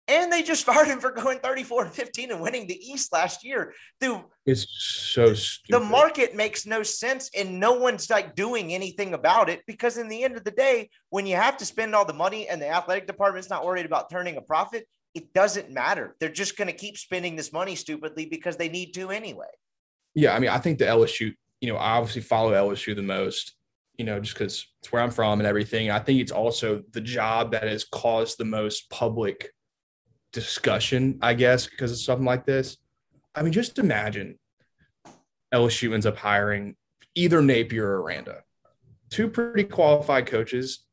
and 0.09 0.31
they 0.31 0.41
just 0.41 0.65
fired 0.65 0.87
him 0.87 0.99
for 0.99 1.11
going 1.11 1.39
34 1.39 1.85
and 1.85 1.93
15 1.93 2.31
and 2.31 2.41
winning 2.41 2.67
the 2.67 2.75
East 2.75 3.13
last 3.13 3.45
year. 3.45 3.73
Dude, 4.01 4.21
it's 4.45 4.65
so 4.69 5.33
stupid. 5.33 5.81
The 5.81 5.85
market 5.85 6.35
makes 6.35 6.65
no 6.65 6.83
sense, 6.83 7.29
and 7.37 7.59
no 7.59 7.73
one's 7.73 8.09
like 8.09 8.35
doing 8.35 8.73
anything 8.73 9.13
about 9.13 9.49
it 9.49 9.61
because, 9.67 9.97
in 9.97 10.09
the 10.09 10.23
end 10.23 10.35
of 10.35 10.43
the 10.43 10.51
day, 10.51 10.89
when 11.09 11.25
you 11.25 11.35
have 11.35 11.57
to 11.57 11.65
spend 11.65 11.95
all 11.95 12.05
the 12.05 12.13
money 12.13 12.47
and 12.47 12.61
the 12.61 12.67
athletic 12.67 13.07
department's 13.07 13.49
not 13.49 13.65
worried 13.65 13.85
about 13.85 14.09
turning 14.09 14.37
a 14.37 14.41
profit, 14.41 14.87
it 15.13 15.33
doesn't 15.33 15.71
matter. 15.71 16.15
They're 16.19 16.29
just 16.29 16.57
going 16.57 16.67
to 16.67 16.73
keep 16.73 16.97
spending 16.97 17.35
this 17.35 17.53
money 17.53 17.75
stupidly 17.75 18.25
because 18.25 18.57
they 18.57 18.69
need 18.69 18.93
to 18.95 19.11
anyway. 19.11 19.47
Yeah, 20.15 20.35
I 20.35 20.39
mean, 20.39 20.49
I 20.49 20.57
think 20.57 20.79
the 20.79 20.85
LSU, 20.85 21.33
you 21.61 21.71
know, 21.71 21.77
I 21.77 21.97
obviously 21.97 22.21
follow 22.21 22.51
LSU 22.51 22.95
the 22.95 23.01
most 23.03 23.55
you 23.99 24.05
know, 24.05 24.17
just 24.17 24.33
because 24.33 24.65
it's 24.81 24.91
where 24.93 25.01
I'm 25.01 25.11
from 25.11 25.41
and 25.41 25.47
everything. 25.47 25.91
I 25.91 25.99
think 25.99 26.21
it's 26.21 26.31
also 26.31 26.81
the 26.93 27.01
job 27.01 27.51
that 27.51 27.63
has 27.63 27.83
caused 27.83 28.37
the 28.37 28.45
most 28.45 28.89
public 28.89 29.51
discussion, 30.31 31.19
I 31.21 31.33
guess, 31.33 31.67
because 31.67 31.91
of 31.91 31.97
something 31.99 32.25
like 32.25 32.45
this. 32.45 32.77
I 33.35 33.41
mean, 33.43 33.53
just 33.53 33.79
imagine 33.79 34.37
LSU 35.53 35.93
ends 35.93 36.05
up 36.05 36.17
hiring 36.17 36.75
either 37.15 37.41
Napier 37.41 37.85
or 37.85 38.01
Aranda, 38.01 38.43
two 39.09 39.27
pretty 39.29 39.63
qualified 39.63 40.25
coaches. 40.25 40.85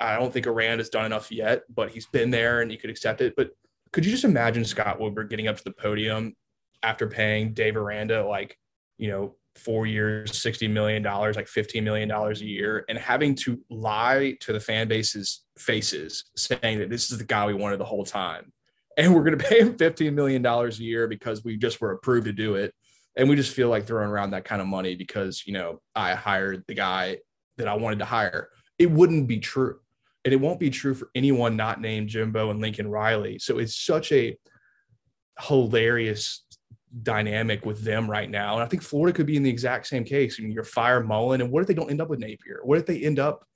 I 0.00 0.16
don't 0.16 0.32
think 0.32 0.46
Aranda 0.46 0.78
has 0.78 0.88
done 0.88 1.04
enough 1.04 1.30
yet, 1.30 1.62
but 1.72 1.90
he's 1.90 2.06
been 2.06 2.30
there 2.30 2.60
and 2.60 2.70
you 2.70 2.78
could 2.78 2.90
accept 2.90 3.20
it. 3.20 3.34
But 3.36 3.50
could 3.92 4.04
you 4.04 4.10
just 4.10 4.24
imagine 4.24 4.64
Scott 4.64 5.00
Woodward 5.00 5.30
getting 5.30 5.48
up 5.48 5.56
to 5.56 5.64
the 5.64 5.72
podium 5.72 6.34
after 6.82 7.06
paying 7.06 7.54
Dave 7.54 7.76
Aranda 7.76 8.26
like, 8.26 8.58
you 8.98 9.08
know, 9.08 9.36
four 9.56 9.86
years, 9.86 10.32
$60 10.32 10.68
million, 10.68 11.02
like 11.02 11.46
$15 11.46 11.82
million 11.82 12.10
a 12.10 12.32
year, 12.34 12.84
and 12.88 12.98
having 12.98 13.36
to 13.36 13.60
lie 13.70 14.36
to 14.40 14.52
the 14.52 14.58
fan 14.58 14.88
base's 14.88 15.42
faces 15.56 16.24
saying 16.36 16.80
that 16.80 16.90
this 16.90 17.12
is 17.12 17.18
the 17.18 17.24
guy 17.24 17.46
we 17.46 17.54
wanted 17.54 17.78
the 17.78 17.84
whole 17.84 18.04
time 18.04 18.52
and 18.96 19.14
we're 19.14 19.24
going 19.24 19.38
to 19.38 19.44
pay 19.44 19.60
him 19.60 19.76
$15 19.76 20.12
million 20.12 20.44
a 20.44 20.68
year 20.70 21.06
because 21.08 21.44
we 21.44 21.56
just 21.56 21.80
were 21.80 21.92
approved 21.92 22.26
to 22.26 22.32
do 22.32 22.54
it. 22.54 22.74
And 23.16 23.28
we 23.28 23.36
just 23.36 23.54
feel 23.54 23.68
like 23.68 23.86
throwing 23.86 24.08
around 24.08 24.30
that 24.30 24.44
kind 24.44 24.60
of 24.60 24.66
money 24.66 24.96
because, 24.96 25.44
you 25.46 25.52
know, 25.52 25.80
I 25.94 26.14
hired 26.14 26.64
the 26.66 26.74
guy 26.74 27.18
that 27.58 27.68
I 27.68 27.74
wanted 27.74 28.00
to 28.00 28.04
hire. 28.04 28.48
It 28.78 28.90
wouldn't 28.90 29.28
be 29.28 29.38
true. 29.38 29.78
And 30.24 30.32
it 30.32 30.40
won't 30.40 30.58
be 30.58 30.70
true 30.70 30.94
for 30.94 31.10
anyone 31.14 31.56
not 31.56 31.80
named 31.80 32.08
Jimbo 32.08 32.50
and 32.50 32.60
Lincoln 32.60 32.88
Riley. 32.88 33.38
So 33.38 33.58
it's 33.58 33.76
such 33.76 34.10
a 34.10 34.36
hilarious 35.40 36.44
dynamic 37.02 37.66
with 37.66 37.82
them 37.82 38.10
right 38.10 38.30
now. 38.30 38.54
And 38.54 38.62
I 38.62 38.66
think 38.66 38.82
Florida 38.82 39.14
could 39.14 39.26
be 39.26 39.36
in 39.36 39.42
the 39.42 39.50
exact 39.50 39.86
same 39.86 40.04
case. 40.04 40.36
I 40.38 40.42
mean, 40.42 40.52
you're 40.52 40.64
fire 40.64 41.02
Mullen. 41.02 41.40
And 41.40 41.50
what 41.50 41.60
if 41.60 41.66
they 41.66 41.74
don't 41.74 41.90
end 41.90 42.00
up 42.00 42.08
with 42.08 42.20
Napier? 42.20 42.60
What 42.64 42.78
if 42.78 42.86
they 42.86 43.00
end 43.00 43.18
up? 43.18 43.46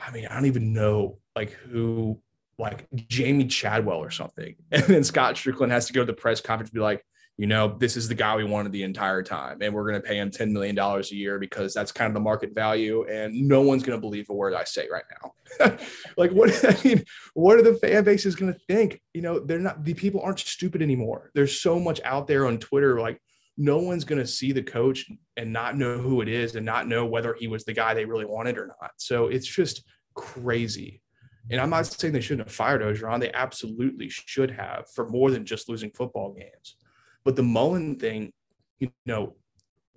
I 0.00 0.10
mean, 0.10 0.26
I 0.26 0.34
don't 0.34 0.46
even 0.46 0.72
know 0.72 1.18
like 1.36 1.50
who 1.50 2.20
like 2.60 2.88
Jamey 2.94 3.50
Chadwell 3.50 3.98
or 3.98 4.10
something. 4.10 4.54
And 4.72 4.84
then 4.84 5.04
Scott 5.04 5.34
Stricklin 5.34 5.70
has 5.70 5.86
to 5.86 5.92
go 5.92 6.00
to 6.00 6.06
the 6.06 6.12
press 6.12 6.40
conference 6.40 6.70
and 6.70 6.74
be 6.74 6.80
like, 6.80 7.04
you 7.36 7.46
know, 7.46 7.74
this 7.78 7.96
is 7.96 8.06
the 8.06 8.14
guy 8.14 8.36
we 8.36 8.44
wanted 8.44 8.70
the 8.70 8.82
entire 8.82 9.22
time. 9.22 9.62
And 9.62 9.72
we're 9.72 9.88
going 9.88 10.00
to 10.00 10.06
pay 10.06 10.18
him 10.18 10.30
$10 10.30 10.52
million 10.52 10.78
a 10.78 11.00
year 11.14 11.38
because 11.38 11.72
that's 11.72 11.90
kind 11.90 12.08
of 12.08 12.12
the 12.12 12.20
market 12.20 12.54
value. 12.54 13.04
And 13.04 13.48
no 13.48 13.62
one's 13.62 13.82
going 13.82 13.96
to 13.96 14.00
believe 14.00 14.28
a 14.28 14.34
word 14.34 14.52
I 14.52 14.64
say 14.64 14.88
right 14.92 15.04
now. 15.22 15.78
like, 16.18 16.32
what, 16.32 16.50
I 16.68 16.76
mean, 16.86 17.02
what 17.32 17.58
are 17.58 17.62
the 17.62 17.76
fan 17.76 18.04
bases 18.04 18.36
going 18.36 18.52
to 18.52 18.60
think? 18.68 19.00
You 19.14 19.22
know, 19.22 19.38
they're 19.40 19.58
not, 19.58 19.84
the 19.84 19.94
people 19.94 20.20
aren't 20.20 20.40
stupid 20.40 20.82
anymore. 20.82 21.30
There's 21.34 21.58
so 21.58 21.80
much 21.80 21.98
out 22.04 22.26
there 22.26 22.46
on 22.46 22.58
Twitter. 22.58 23.00
Like, 23.00 23.18
no 23.56 23.78
one's 23.78 24.04
going 24.04 24.20
to 24.20 24.26
see 24.26 24.52
the 24.52 24.62
coach 24.62 25.06
and 25.36 25.52
not 25.52 25.78
know 25.78 25.98
who 25.98 26.20
it 26.20 26.28
is 26.28 26.56
and 26.56 26.66
not 26.66 26.88
know 26.88 27.06
whether 27.06 27.34
he 27.38 27.46
was 27.46 27.64
the 27.64 27.72
guy 27.72 27.94
they 27.94 28.04
really 28.04 28.26
wanted 28.26 28.58
or 28.58 28.66
not. 28.66 28.90
So 28.98 29.28
it's 29.28 29.46
just 29.46 29.82
crazy. 30.14 31.00
And 31.48 31.60
I'm 31.60 31.70
not 31.70 31.86
saying 31.86 32.12
they 32.12 32.20
shouldn't 32.20 32.46
have 32.46 32.54
fired 32.54 32.82
Orgeron. 32.82 33.20
They 33.20 33.32
absolutely 33.32 34.08
should 34.08 34.50
have 34.50 34.90
for 34.94 35.08
more 35.08 35.30
than 35.30 35.44
just 35.44 35.68
losing 35.68 35.90
football 35.90 36.32
games. 36.32 36.76
But 37.24 37.36
the 37.36 37.42
Mullen 37.42 37.96
thing, 37.96 38.32
you 38.78 38.92
know, 39.06 39.36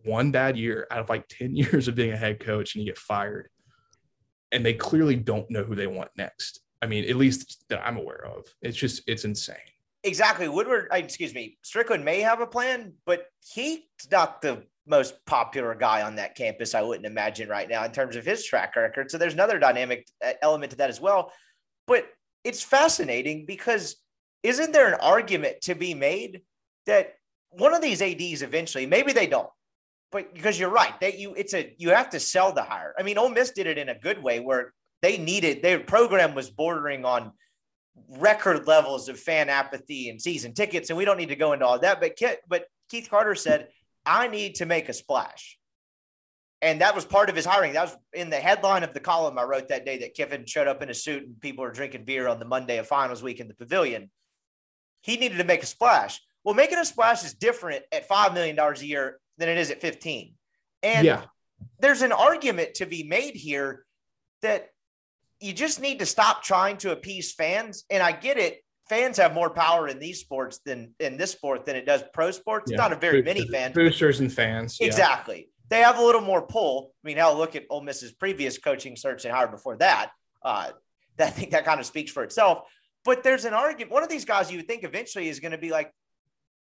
one 0.04 0.32
bad 0.32 0.58
year 0.58 0.88
out 0.92 1.00
of 1.00 1.10
like 1.10 1.28
10 1.28 1.56
years 1.56 1.88
of 1.88 1.96
being 1.96 2.12
a 2.12 2.18
head 2.18 2.40
coach 2.40 2.76
and 2.76 2.84
you 2.84 2.92
get 2.92 2.98
fired. 2.98 3.50
And 4.52 4.66
they 4.66 4.74
clearly 4.74 5.16
don't 5.16 5.50
know 5.50 5.64
who 5.64 5.76
they 5.76 5.88
want 5.88 6.12
next. 6.16 6.62
I 6.82 6.86
mean, 6.86 7.10
at 7.10 7.16
least 7.16 7.64
that 7.70 7.82
I'm 7.86 7.98
aware 7.98 8.26
of. 8.26 8.46
It's 8.62 8.78
just, 8.78 9.04
it's 9.08 9.26
insane. 9.26 9.56
Exactly. 10.04 10.50
Woodward, 10.50 10.90
uh, 10.92 10.98
excuse 10.98 11.34
me, 11.34 11.58
Stricklin 11.64 12.04
may 12.04 12.20
have 12.20 12.42
a 12.42 12.48
plan, 12.48 12.94
but 13.06 13.26
he's 13.42 13.80
not 14.12 14.42
the 14.42 14.64
most 14.86 15.16
popular 15.26 15.76
guy 15.76 16.02
on 16.02 16.16
that 16.16 16.36
campus, 16.36 16.76
I 16.76 16.82
wouldn't 16.82 17.06
imagine 17.06 17.48
right 17.50 17.70
now 17.70 17.84
in 17.86 17.92
terms 17.92 18.16
of 18.16 18.26
his 18.26 18.44
track 18.46 18.76
record. 18.76 19.10
So 19.10 19.18
there's 19.18 19.34
another 19.34 19.60
dynamic 19.60 20.08
uh, 20.26 20.34
element 20.42 20.72
to 20.72 20.78
that 20.78 20.90
as 20.90 21.00
well. 21.00 21.32
But 21.88 22.06
it's 22.44 22.62
fascinating 22.62 23.46
because 23.46 23.96
isn't 24.44 24.74
there 24.74 24.94
an 24.94 25.00
argument 25.00 25.62
to 25.62 25.76
be 25.76 25.94
made 25.94 26.42
that 26.86 27.14
one 27.50 27.74
of 27.74 27.82
these 27.82 28.02
ads 28.02 28.42
eventually, 28.42 28.86
maybe 28.86 29.14
they 29.14 29.28
don't, 29.28 29.50
but 30.12 30.34
because 30.34 30.60
you're 30.60 30.70
right, 30.70 31.00
that 31.02 31.18
you 31.18 31.34
it's 31.36 31.54
a 31.54 31.74
you 31.78 31.90
have 31.90 32.10
to 32.12 32.20
sell 32.20 32.54
the 32.54 32.64
hire. 32.64 32.94
I 32.98 33.04
mean, 33.04 33.18
Ole 33.18 33.30
Miss 33.30 33.52
did 33.52 33.68
it 33.68 33.78
in 33.78 33.90
a 33.90 33.98
good 33.98 34.22
way 34.22 34.40
where 34.40 34.74
they 35.02 35.18
needed 35.18 35.62
their 35.62 35.80
program 35.80 36.36
was 36.36 36.50
bordering 36.50 37.06
on 37.06 37.32
record 38.10 38.68
levels 38.68 39.08
of 39.10 39.20
fan 39.20 39.50
apathy 39.50 40.10
and 40.10 40.22
season 40.22 40.54
tickets, 40.54 40.90
and 40.90 40.98
we 40.98 41.06
don't 41.06 41.18
need 41.18 41.30
to 41.30 41.36
go 41.36 41.54
into 41.54 41.66
all 41.66 41.80
that. 41.80 42.02
But 42.02 42.18
but 42.48 42.66
Keith 42.90 43.10
Carter 43.10 43.36
said 43.36 43.70
I 44.06 44.28
need 44.28 44.56
to 44.56 44.66
make 44.66 44.90
a 44.90 44.94
splash. 44.94 45.58
And 46.62 46.80
that 46.82 46.96
was 46.96 47.04
part 47.04 47.30
of 47.30 47.36
his 47.36 47.46
hiring. 47.46 47.74
That 47.74 47.84
was 47.84 47.98
in 48.14 48.30
the 48.30 48.38
headline 48.38 48.84
of 48.84 48.94
the 48.94 49.02
column 49.02 49.38
I 49.38 49.44
wrote 49.44 49.68
that 49.68 49.86
day 49.86 49.98
that 50.00 50.14
Kiffin 50.14 50.46
showed 50.46 50.68
up 50.68 50.82
in 50.82 50.90
a 50.90 50.94
suit 50.94 51.24
and 51.24 51.40
people 51.42 51.64
were 51.64 51.72
drinking 51.72 52.06
beer 52.06 52.28
on 52.28 52.40
the 52.40 52.46
Monday 52.46 52.78
of 52.78 52.88
finals 52.88 53.22
week 53.22 53.42
in 53.42 53.50
the 53.50 53.54
pavilion. 53.54 54.10
He 55.02 55.18
needed 55.18 55.40
to 55.40 55.44
make 55.44 55.62
a 55.62 55.66
splash. 55.66 56.22
Well, 56.44 56.56
making 56.56 56.78
a 56.78 56.86
splash 56.86 57.26
is 57.26 57.34
different 57.34 57.84
at 57.92 58.08
$5 58.08 58.34
million 58.34 58.58
a 58.58 58.74
year 58.80 59.20
than 59.38 59.50
it 59.50 59.58
is 59.58 59.72
at 59.72 59.82
15. 59.82 60.34
And 60.84 61.06
yeah. 61.06 61.24
there's 61.80 62.02
an 62.02 62.14
argument 62.14 62.76
to 62.76 62.86
be 62.86 63.04
made 63.04 63.36
here 63.36 63.84
that 64.42 64.70
you 65.42 65.52
just 65.52 65.82
need 65.82 66.00
to 66.00 66.06
stop 66.06 66.44
trying 66.44 66.78
to 66.78 66.92
appease 66.92 67.34
fans. 67.34 67.84
And 67.90 68.02
I 68.02 68.14
get 68.14 68.38
it 68.38 68.64
fans 68.94 69.18
have 69.18 69.34
more 69.34 69.50
power 69.50 69.88
in 69.88 70.00
these 70.00 70.20
sports 70.20 70.60
than 70.66 70.94
in 71.00 71.18
this 71.18 71.32
sport 71.32 71.66
than 71.66 71.76
it 71.76 71.86
does 71.86 72.04
pro 72.14 72.32
sports. 72.32 72.70
Yeah. 72.72 72.78
Not 72.78 72.94
a 72.94 72.96
very 72.96 73.22
Boosters- 73.22 73.40
many 73.50 73.52
fans. 73.52 73.74
boosters 73.76 74.20
and 74.20 74.32
fans. 74.32 74.78
yeah. 74.80 74.88
Exactly. 74.88 75.50
They 75.70 75.80
have 75.80 75.98
a 75.98 76.04
little 76.04 76.22
more 76.22 76.42
pull. 76.46 76.92
I 77.04 77.08
mean, 77.08 77.18
hell, 77.18 77.36
look 77.36 77.56
at 77.56 77.64
Ole 77.70 77.82
Miss's 77.82 78.12
previous 78.12 78.58
coaching 78.58 78.96
search 78.96 79.26
and 79.26 79.34
hire 79.34 79.48
before 79.48 79.78
that. 79.78 80.12
Uh, 80.44 80.72
that 81.18 81.28
I 81.28 81.32
think 81.32 81.52
that 81.52 81.66
kind 81.66 81.80
of 81.80 81.86
speaks 81.86 82.12
for 82.12 82.24
itself. 82.24 82.68
But 83.06 83.24
there's 83.24 83.46
an 83.46 83.54
argument. 83.54 83.92
One 83.92 84.04
of 84.04 84.10
these 84.10 84.26
guys 84.26 84.52
you 84.52 84.58
would 84.58 84.68
think 84.68 84.84
eventually 84.84 85.30
is 85.30 85.40
going 85.40 85.52
to 85.52 85.58
be 85.58 85.72
like, 85.72 85.92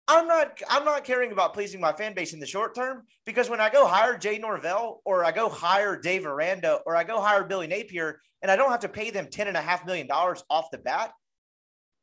I'm 0.08 0.26
not, 0.26 0.60
I'm 0.68 0.84
not 0.84 1.04
caring 1.04 1.30
about 1.32 1.54
pleasing 1.54 1.80
my 1.80 1.92
fan 1.92 2.12
base 2.14 2.32
in 2.32 2.40
the 2.40 2.46
short 2.46 2.74
term 2.74 3.02
because 3.24 3.48
when 3.48 3.60
I 3.60 3.70
go 3.70 3.86
hire 3.86 4.16
Jay 4.18 4.38
Norvell 4.38 5.00
or 5.04 5.24
I 5.24 5.30
go 5.30 5.48
hire 5.48 5.96
Dave 5.96 6.26
Aranda 6.26 6.80
or 6.86 6.96
I 6.96 7.04
go 7.04 7.20
hire 7.20 7.44
Billy 7.44 7.66
Napier 7.68 8.20
and 8.42 8.50
I 8.50 8.56
don't 8.56 8.70
have 8.70 8.80
to 8.80 8.88
pay 8.88 9.10
them 9.10 9.28
ten 9.30 9.46
and 9.46 9.56
a 9.56 9.60
half 9.60 9.86
million 9.86 10.06
dollars 10.08 10.42
off 10.50 10.70
the 10.72 10.78
bat, 10.78 11.12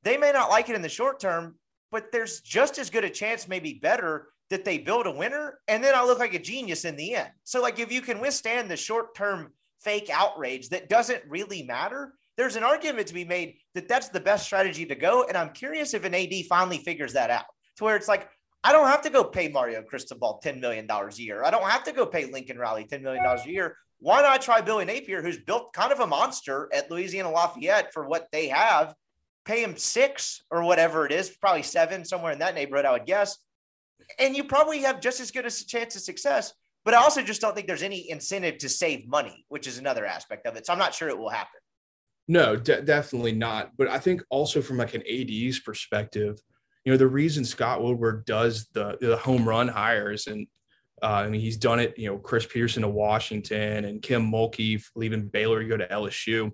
they 0.04 0.18
may 0.18 0.32
not 0.32 0.50
like 0.50 0.70
it 0.70 0.76
in 0.76 0.82
the 0.82 0.90
short 0.90 1.20
term, 1.20 1.56
but 1.92 2.12
there's 2.12 2.42
just 2.42 2.78
as 2.78 2.90
good 2.90 3.04
a 3.04 3.10
chance, 3.10 3.48
maybe 3.48 3.80
better, 3.82 4.28
that 4.50 4.66
they 4.66 4.78
build 4.78 5.06
a 5.06 5.12
winner 5.12 5.60
and 5.68 5.84
then 5.84 5.96
I 5.96 6.04
look 6.04 6.20
like 6.20 6.34
a 6.34 6.40
genius 6.40 6.86
in 6.86 6.96
the 6.96 7.16
end. 7.16 7.30
So, 7.44 7.62
like, 7.62 7.80
if 7.80 7.92
you 7.92 8.02
can 8.02 8.20
withstand 8.20 8.70
the 8.70 8.78
short 8.78 9.16
term 9.16 9.54
fake 9.82 10.10
outrage 10.12 10.70
that 10.70 10.90
doesn't 10.90 11.24
really 11.28 11.64
matter, 11.64 12.14
there's 12.38 12.56
an 12.56 12.64
argument 12.64 13.08
to 13.08 13.14
be 13.14 13.26
made 13.26 13.58
that 13.76 13.88
that's 13.88 14.10
the 14.10 14.20
best 14.20 14.46
strategy 14.46 14.86
to 14.86 14.96
go. 14.96 15.26
And 15.28 15.38
I'm 15.38 15.52
curious 15.52 15.94
if 15.94 16.06
an 16.06 16.16
AD 16.16 16.34
finally 16.48 16.78
figures 16.80 17.14
that 17.14 17.30
out 17.30 17.46
to 17.78 17.84
where 17.84 17.96
it's 17.96 18.08
like, 18.08 18.30
I 18.64 18.72
don't 18.72 18.88
have 18.88 19.02
to 19.04 19.10
go 19.10 19.24
pay 19.24 19.48
Mario 19.48 19.82
Cristobal 19.82 20.42
$10 20.44 20.60
million 20.60 20.90
a 20.90 21.12
year. 21.16 21.44
I 21.44 21.52
don't 21.52 21.70
have 21.70 21.84
to 21.86 21.94
go 21.94 22.06
pay 22.06 22.32
Lincoln 22.32 22.58
Riley 22.58 22.86
$10 22.86 23.02
million 23.02 23.26
a 23.26 23.48
year. 23.48 23.78
Why 24.00 24.22
not 24.22 24.42
try 24.42 24.62
Billy 24.62 24.86
Napier, 24.86 25.22
who's 25.22 25.38
built 25.38 25.74
kind 25.74 25.92
of 25.92 26.00
a 26.00 26.08
monster 26.08 26.70
at 26.74 26.90
Louisiana 26.90 27.32
Lafayette 27.32 27.94
for 27.94 28.08
what 28.08 28.28
they 28.32 28.48
have? 28.48 28.94
Pay 29.50 29.64
him 29.64 29.76
six 29.78 30.44
or 30.52 30.64
whatever 30.64 31.08
it 31.08 31.12
is, 31.12 31.32
probably 31.32 31.64
seven, 31.64 32.06
somewhere 32.06 32.32
in 32.32 32.38
that 32.38 32.54
neighborhood, 32.54 32.86
I 32.86 32.92
would 32.92 33.08
guess. 33.08 33.36
And 34.20 34.38
you 34.38 34.44
probably 34.44 34.82
have 34.82 35.02
just 35.02 35.20
as 35.20 35.32
good 35.32 35.44
a 35.44 35.50
chance 35.50 35.96
of 35.96 36.04
success. 36.04 36.54
But 36.86 36.94
I 36.94 36.98
also 36.98 37.24
just 37.24 37.42
don't 37.42 37.56
think 37.56 37.66
there's 37.66 37.82
any 37.82 38.12
incentive 38.12 38.60
to 38.60 38.70
save 38.70 39.08
money, 39.08 39.48
which 39.50 39.66
is 39.66 39.80
another 39.80 40.06
aspect 40.06 40.46
of 40.46 40.56
it. 40.56 40.68
So 40.68 40.74
I'm 40.74 40.78
not 40.78 40.94
sure 40.94 41.10
it 41.10 41.18
will 41.18 41.32
happen. 41.32 41.60
No, 42.28 42.56
de- 42.56 42.84
definitely 42.84 43.32
not. 43.32 43.72
But 43.76 43.88
I 43.88 43.98
think 43.98 44.22
also 44.30 44.62
from 44.62 44.78
like 44.78 44.94
an 44.94 45.02
AD's 45.10 45.58
perspective, 45.58 46.40
you 46.86 46.92
know, 46.92 46.98
the 46.98 47.08
reason 47.08 47.44
Scott 47.44 47.82
Woodward 47.82 48.26
does 48.26 48.68
the 48.74 49.00
the 49.02 49.18
home 49.18 49.50
run 49.50 49.68
hires 49.68 50.28
and 50.28 50.46
uh, 51.02 51.08
I 51.08 51.28
mean 51.28 51.42
he's 51.42 51.58
done 51.58 51.80
it, 51.80 51.98
you 51.98 52.08
know, 52.08 52.20
Chris 52.20 52.46
Petersen 52.46 52.84
to 52.84 52.88
Washington 52.88 53.86
and 53.86 54.00
Kim 54.00 54.32
Mulkey 54.32 54.80
leaving 54.96 55.28
Baylor 55.28 55.64
to 55.64 55.68
go 55.68 55.78
to 55.78 55.88
LSU. 55.88 56.52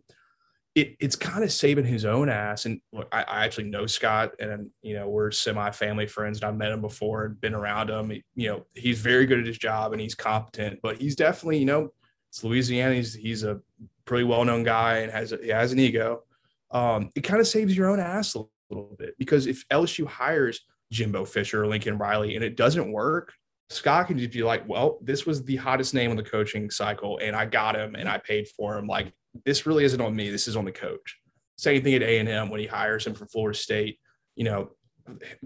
It, 0.76 0.98
it's 1.00 1.16
kind 1.16 1.44
of 1.44 1.54
saving 1.54 1.86
his 1.86 2.04
own 2.04 2.28
ass. 2.30 2.66
And 2.66 2.82
look, 2.92 3.08
I, 3.12 3.24
I 3.24 3.46
actually 3.46 3.70
know 3.70 3.86
Scott, 3.86 4.34
and 4.40 4.70
you 4.82 4.94
know 4.94 5.08
we're 5.10 5.32
semi-family 5.32 6.08
friends, 6.08 6.38
and 6.40 6.46
I've 6.46 6.58
met 6.58 6.72
him 6.74 6.82
before 6.82 7.26
and 7.26 7.40
been 7.40 7.54
around 7.54 7.90
him. 7.90 8.10
He- 8.10 8.24
you 8.36 8.50
know, 8.50 8.66
he's 8.74 9.00
very 9.00 9.26
good 9.26 9.40
at 9.40 9.46
his 9.46 9.58
job 9.58 9.94
and 9.94 10.02
he's 10.02 10.16
competent, 10.16 10.80
but 10.84 10.98
he's 10.98 11.16
definitely, 11.16 11.60
you 11.60 11.66
know, 11.66 11.90
it's 12.30 12.44
Louisiana. 12.44 12.94
He's 12.96 13.14
he's 13.14 13.44
a 13.44 13.62
pretty 14.04 14.26
well-known 14.26 14.64
guy 14.64 14.98
and 14.98 15.12
has 15.12 15.32
a, 15.32 15.38
he 15.38 15.48
has 15.50 15.72
an 15.72 15.80
ego. 15.80 16.24
Um, 16.72 17.10
it 17.16 17.22
kind 17.22 17.40
of 17.40 17.48
saves 17.48 17.76
your 17.76 17.90
own 17.90 18.00
ass 18.02 18.36
a 18.36 18.44
little 18.70 18.96
bit 19.00 19.18
because 19.18 19.48
if 19.48 19.66
LSU 19.70 20.06
hires 20.06 20.62
Jimbo 20.92 21.24
Fisher 21.24 21.64
or 21.64 21.68
Lincoln 21.68 21.98
Riley 21.98 22.36
and 22.36 22.44
it 22.44 22.58
doesn't 22.58 22.92
work, 22.92 23.34
Scott 23.70 24.08
can 24.08 24.18
just 24.20 24.32
be 24.32 24.44
like, 24.44 24.68
well, 24.68 25.00
this 25.02 25.26
was 25.26 25.44
the 25.44 25.56
hottest 25.56 25.94
name 25.94 26.12
on 26.12 26.18
the 26.18 26.24
coaching 26.24 26.70
cycle, 26.70 27.18
and 27.22 27.36
I 27.36 27.46
got 27.46 27.76
him 27.76 27.96
and 27.96 28.10
I 28.10 28.18
paid 28.18 28.48
for 28.50 28.78
him. 28.78 28.88
Like 28.88 29.14
this 29.44 29.66
really 29.66 29.84
isn't 29.84 30.02
on 30.02 30.16
me. 30.16 30.30
This 30.30 30.48
is 30.48 30.56
on 30.56 30.66
the 30.66 30.72
coach. 30.72 31.20
Same 31.58 31.84
thing 31.84 31.96
at 31.96 32.04
A 32.04 32.20
and 32.20 32.30
M 32.30 32.50
when 32.50 32.60
he 32.60 32.68
hires 32.68 33.06
him 33.06 33.14
from 33.14 33.28
Florida 33.28 33.58
State. 33.58 34.00
You 34.36 34.44
know, 34.44 34.72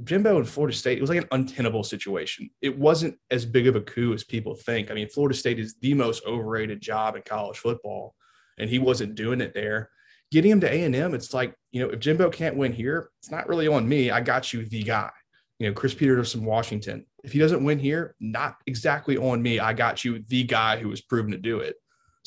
Jimbo 0.04 0.38
in 0.38 0.46
Florida 0.46 0.76
State, 0.76 0.98
it 0.98 1.02
was 1.02 1.10
like 1.10 1.22
an 1.22 1.28
untenable 1.32 1.84
situation. 1.84 2.50
It 2.62 2.78
wasn't 2.78 3.18
as 3.30 3.46
big 3.46 3.68
of 3.68 3.76
a 3.76 3.82
coup 3.82 4.14
as 4.14 4.24
people 4.24 4.56
think. 4.56 4.90
I 4.90 4.94
mean, 4.94 5.10
Florida 5.10 5.38
State 5.38 5.60
is 5.60 5.76
the 5.82 5.94
most 5.94 6.26
overrated 6.26 6.82
job 6.82 7.16
in 7.16 7.22
college 7.24 7.58
football, 7.58 8.16
and 8.58 8.70
he 8.70 8.80
wasn't 8.80 9.16
doing 9.16 9.42
it 9.42 9.54
there. 9.54 9.90
Getting 10.32 10.52
him 10.52 10.62
to 10.62 10.72
A 10.72 10.84
and 10.84 10.96
M, 10.96 11.14
it's 11.14 11.34
like 11.34 11.56
you 11.72 11.82
know, 11.82 11.92
if 11.92 12.00
Jimbo 12.00 12.30
can't 12.30 12.58
win 12.58 12.74
here, 12.74 13.10
it's 13.20 13.32
not 13.32 13.48
really 13.48 13.68
on 13.68 13.88
me. 13.88 14.12
I 14.12 14.22
got 14.22 14.54
you 14.54 14.66
the 14.66 14.84
guy. 14.84 15.12
You 15.60 15.68
know, 15.68 15.74
Chris 15.74 15.94
Peters 15.94 16.32
from 16.32 16.46
Washington. 16.46 17.06
If 17.24 17.34
he 17.34 17.40
doesn't 17.40 17.64
win 17.64 17.80
here, 17.80 18.16
not 18.20 18.56
exactly 18.66 19.18
on 19.18 19.42
me. 19.42 19.60
I 19.60 19.74
got 19.74 20.06
you 20.06 20.24
the 20.28 20.44
guy 20.44 20.78
who 20.78 20.88
was 20.88 21.02
proven 21.02 21.32
to 21.32 21.38
do 21.38 21.60
it. 21.60 21.76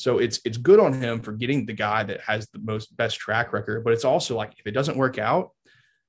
So 0.03 0.17
it's 0.17 0.41
it's 0.43 0.57
good 0.57 0.81
on 0.81 0.91
him 0.91 1.21
for 1.21 1.31
getting 1.31 1.65
the 1.65 1.71
guy 1.71 2.03
that 2.03 2.19
has 2.19 2.49
the 2.49 2.59
most 2.59 2.95
best 2.97 3.17
track 3.19 3.53
record, 3.53 3.85
but 3.85 3.93
it's 3.93 4.03
also 4.03 4.35
like 4.35 4.51
if 4.59 4.67
it 4.67 4.71
doesn't 4.71 4.97
work 4.97 5.17
out, 5.17 5.51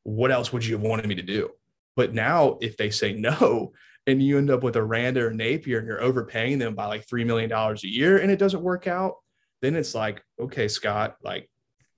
what 0.03 0.33
else 0.33 0.53
would 0.53 0.67
you 0.67 0.75
have 0.75 0.83
wanted 0.83 1.07
me 1.07 1.15
to 1.15 1.23
do? 1.23 1.51
But 1.95 2.13
now 2.13 2.59
if 2.61 2.77
they 2.77 2.91
say 2.91 3.13
no 3.13 3.73
and 4.09 4.21
you 4.21 4.37
end 4.37 4.51
up 4.51 4.65
with 4.65 4.75
Aranda 4.77 5.25
or 5.25 5.33
Napier 5.33 5.79
and 5.79 5.87
you're 5.87 6.03
overpaying 6.03 6.59
them 6.59 6.75
by 6.75 6.87
like 6.87 7.07
three 7.09 7.23
million 7.23 7.49
dollars 7.49 7.85
a 7.85 7.89
year 7.89 8.19
and 8.19 8.33
it 8.33 8.41
doesn't 8.41 8.65
work 8.65 8.89
out, 8.89 9.15
then 9.63 9.77
it's 9.77 9.95
like, 9.95 10.25
okay, 10.41 10.67
Scott, 10.67 11.15
like 11.23 11.49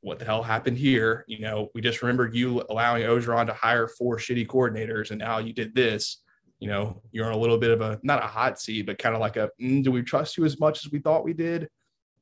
what 0.02 0.18
the 0.18 0.26
hell 0.26 0.42
happened 0.42 0.76
here? 0.76 1.24
You 1.28 1.38
know, 1.38 1.70
we 1.74 1.80
just 1.80 2.02
remembered 2.02 2.34
you 2.34 2.62
allowing 2.68 3.04
Orgeron 3.04 3.46
to 3.46 3.54
hire 3.54 3.88
four 3.88 4.18
shitty 4.18 4.46
coordinators, 4.46 5.12
and 5.12 5.18
now 5.18 5.38
you 5.38 5.54
did 5.54 5.74
this. 5.74 6.18
You 6.60 6.68
know, 6.68 7.00
you're 7.10 7.26
on 7.26 7.32
a 7.32 7.38
little 7.38 7.58
bit 7.58 7.70
of 7.70 7.80
a 7.80 7.98
not 8.02 8.22
a 8.22 8.26
hot 8.26 8.60
seat, 8.60 8.84
but 8.84 8.98
kind 8.98 9.14
of 9.14 9.22
like 9.22 9.38
a 9.38 9.50
mm, 9.58 9.82
do 9.82 9.90
we 9.90 10.02
trust 10.02 10.36
you 10.36 10.44
as 10.44 10.60
much 10.60 10.84
as 10.84 10.92
we 10.92 10.98
thought 10.98 11.24
we 11.24 11.32
did? 11.32 11.70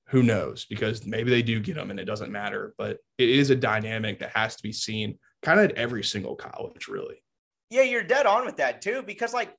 Who 0.08 0.22
knows? 0.22 0.66
Because 0.66 1.06
maybe 1.06 1.30
they 1.30 1.42
do 1.42 1.60
get 1.60 1.76
them 1.76 1.90
and 1.90 1.98
it 1.98 2.04
doesn't 2.04 2.30
matter. 2.30 2.74
But 2.78 2.98
it 3.18 3.28
is 3.28 3.50
a 3.50 3.56
dynamic 3.56 4.20
that 4.20 4.36
has 4.36 4.56
to 4.56 4.62
be 4.62 4.72
seen 4.72 5.18
kind 5.42 5.58
of 5.58 5.70
at 5.70 5.76
every 5.76 6.04
single 6.04 6.36
college, 6.36 6.88
really. 6.88 7.22
Yeah, 7.70 7.82
you're 7.82 8.04
dead 8.04 8.26
on 8.26 8.44
with 8.44 8.58
that 8.58 8.82
too, 8.82 9.02
because 9.02 9.32
like 9.32 9.54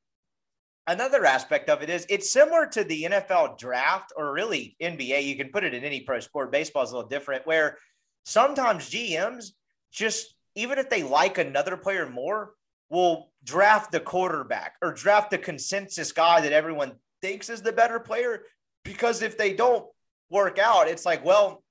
another 0.87 1.25
aspect 1.25 1.69
of 1.69 1.81
it 1.81 1.89
is 1.89 2.05
it's 2.09 2.31
similar 2.31 2.67
to 2.67 2.83
the 2.83 3.03
NFL 3.03 3.57
draft 3.57 4.13
or 4.15 4.31
really 4.33 4.75
NBA. 4.81 5.25
You 5.25 5.35
can 5.35 5.49
put 5.49 5.63
it 5.63 5.73
in 5.73 5.83
any 5.83 6.01
pro 6.01 6.19
sport. 6.19 6.51
Baseball 6.51 6.83
is 6.83 6.91
a 6.91 6.95
little 6.95 7.09
different, 7.09 7.47
where 7.47 7.77
sometimes 8.23 8.89
GMs 8.89 9.49
just 9.91 10.35
even 10.55 10.79
if 10.79 10.89
they 10.89 11.03
like 11.03 11.37
another 11.37 11.77
player 11.77 12.09
more, 12.09 12.53
will 12.89 13.31
draft 13.43 13.91
the 13.91 13.99
quarterback 13.99 14.75
or 14.81 14.93
draft 14.93 15.31
the 15.31 15.37
consensus 15.37 16.11
guy 16.11 16.41
that 16.41 16.53
everyone 16.53 16.93
thinks 17.21 17.49
is 17.49 17.61
the 17.61 17.73
better 17.73 17.99
player. 17.99 18.43
Because 18.83 19.21
if 19.21 19.37
they 19.37 19.53
don't 19.53 19.85
work 20.29 20.59
out, 20.59 20.87
it's 20.87 21.05
like, 21.05 21.23
well, 21.23 21.63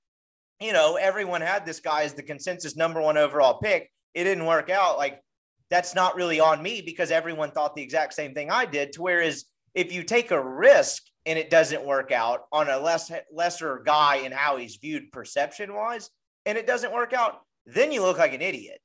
you 0.59 0.73
know, 0.73 0.95
everyone 0.95 1.41
had 1.41 1.65
this 1.65 1.79
guy 1.79 2.03
as 2.03 2.13
the 2.13 2.23
consensus 2.23 2.75
number 2.75 3.01
one 3.01 3.17
overall 3.17 3.59
pick. 3.59 3.91
It 4.13 4.23
didn't 4.23 4.45
work 4.45 4.69
out. 4.69 4.97
Like, 4.97 5.21
that's 5.69 5.95
not 5.95 6.15
really 6.15 6.39
on 6.39 6.61
me 6.61 6.81
because 6.85 7.11
everyone 7.11 7.51
thought 7.51 7.75
the 7.75 7.81
exact 7.81 8.13
same 8.13 8.33
thing 8.33 8.49
I 8.49 8.65
did. 8.65 8.93
To 8.93 9.01
whereas 9.01 9.45
if 9.73 9.91
you 9.91 10.03
take 10.03 10.31
a 10.31 10.41
risk 10.41 11.03
and 11.25 11.37
it 11.39 11.49
doesn't 11.49 11.85
work 11.85 12.11
out 12.11 12.45
on 12.51 12.69
a 12.69 12.77
less 12.77 13.11
lesser 13.33 13.81
guy 13.85 14.17
and 14.17 14.33
how 14.33 14.57
he's 14.57 14.77
viewed 14.77 15.11
perception 15.11 15.73
wise, 15.73 16.09
and 16.45 16.57
it 16.57 16.67
doesn't 16.67 16.93
work 16.93 17.13
out, 17.13 17.41
then 17.65 17.91
you 17.91 18.01
look 18.01 18.17
like 18.17 18.33
an 18.33 18.41
idiot. 18.41 18.79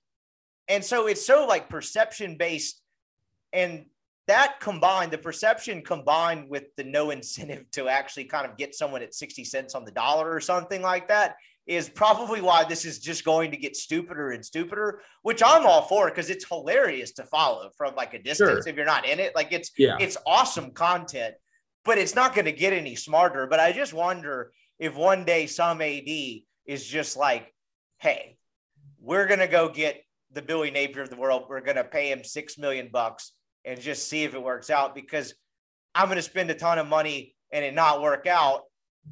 And 0.68 0.84
so 0.84 1.06
it's 1.06 1.24
so 1.24 1.47
like 1.47 1.68
perception 1.68 2.36
based. 2.38 2.80
And 3.52 3.86
that 4.31 4.61
combined, 4.61 5.11
the 5.11 5.19
perception 5.19 5.82
combined 5.82 6.48
with 6.48 6.65
the 6.77 6.85
no 6.85 7.11
incentive 7.11 7.70
to 7.73 7.89
actually 7.89 8.24
kind 8.24 8.47
of 8.48 8.57
get 8.57 8.74
someone 8.74 9.02
at 9.02 9.12
60 9.15 9.44
cents 9.44 9.74
on 9.74 9.85
the 9.85 9.90
dollar 9.90 10.31
or 10.31 10.40
something 10.40 10.81
like 10.82 11.09
that 11.09 11.35
is 11.66 11.89
probably 11.89 12.40
why 12.40 12.65
this 12.65 12.85
is 12.85 12.98
just 13.01 13.24
going 13.24 13.51
to 13.51 13.57
get 13.57 13.77
stupider 13.77 14.31
and 14.31 14.44
stupider, 14.44 15.01
which 15.23 15.43
I'm 15.44 15.66
all 15.66 15.82
for 15.82 16.09
because 16.09 16.31
it's 16.31 16.47
hilarious 16.48 17.12
to 17.12 17.24
follow 17.24 17.70
from 17.77 17.94
like 17.97 18.15
a 18.15 18.19
distance 18.23 18.65
Sure. 18.65 18.69
if 18.69 18.77
you're 18.77 18.86
not 18.86 19.07
in 19.07 19.20
it. 19.20 19.35
Like 19.35 19.52
it's 19.52 19.70
Yeah. 19.77 19.97
it's 20.01 20.16
awesome 20.27 20.70
content, 20.70 21.35
but 21.85 21.98
it's 21.98 22.15
not 22.15 22.35
going 22.35 22.47
to 22.47 22.52
get 22.52 22.73
any 22.73 22.94
smarter. 22.97 23.47
But 23.47 23.61
I 23.61 23.73
just 23.73 23.93
wonder 23.93 24.52
if 24.78 24.94
one 24.97 25.24
day 25.24 25.47
some 25.47 25.81
AD 25.82 26.09
is 26.66 26.86
just 26.86 27.16
like, 27.16 27.52
hey, 27.98 28.39
we're 29.01 29.27
gonna 29.27 29.48
go 29.48 29.69
get 29.69 30.02
the 30.32 30.43
Billy 30.43 30.70
Napier 30.70 31.02
of 31.02 31.11
the 31.11 31.16
world. 31.16 31.44
We're 31.48 31.61
gonna 31.61 31.85
pay 31.85 32.11
him 32.12 32.23
six 32.24 32.59
million 32.59 32.89
bucks 32.93 33.32
and 33.64 33.80
just 33.80 34.08
see 34.08 34.24
if 34.24 34.34
it 34.34 34.42
works 34.42 34.70
out 34.70 34.94
because 34.94 35.34
I'm 35.94 36.08
gonna 36.08 36.22
spend 36.22 36.50
a 36.50 36.54
ton 36.54 36.78
of 36.78 36.86
money 36.86 37.34
and 37.52 37.64
it 37.64 37.74
not 37.74 38.00
work 38.00 38.26
out, 38.26 38.62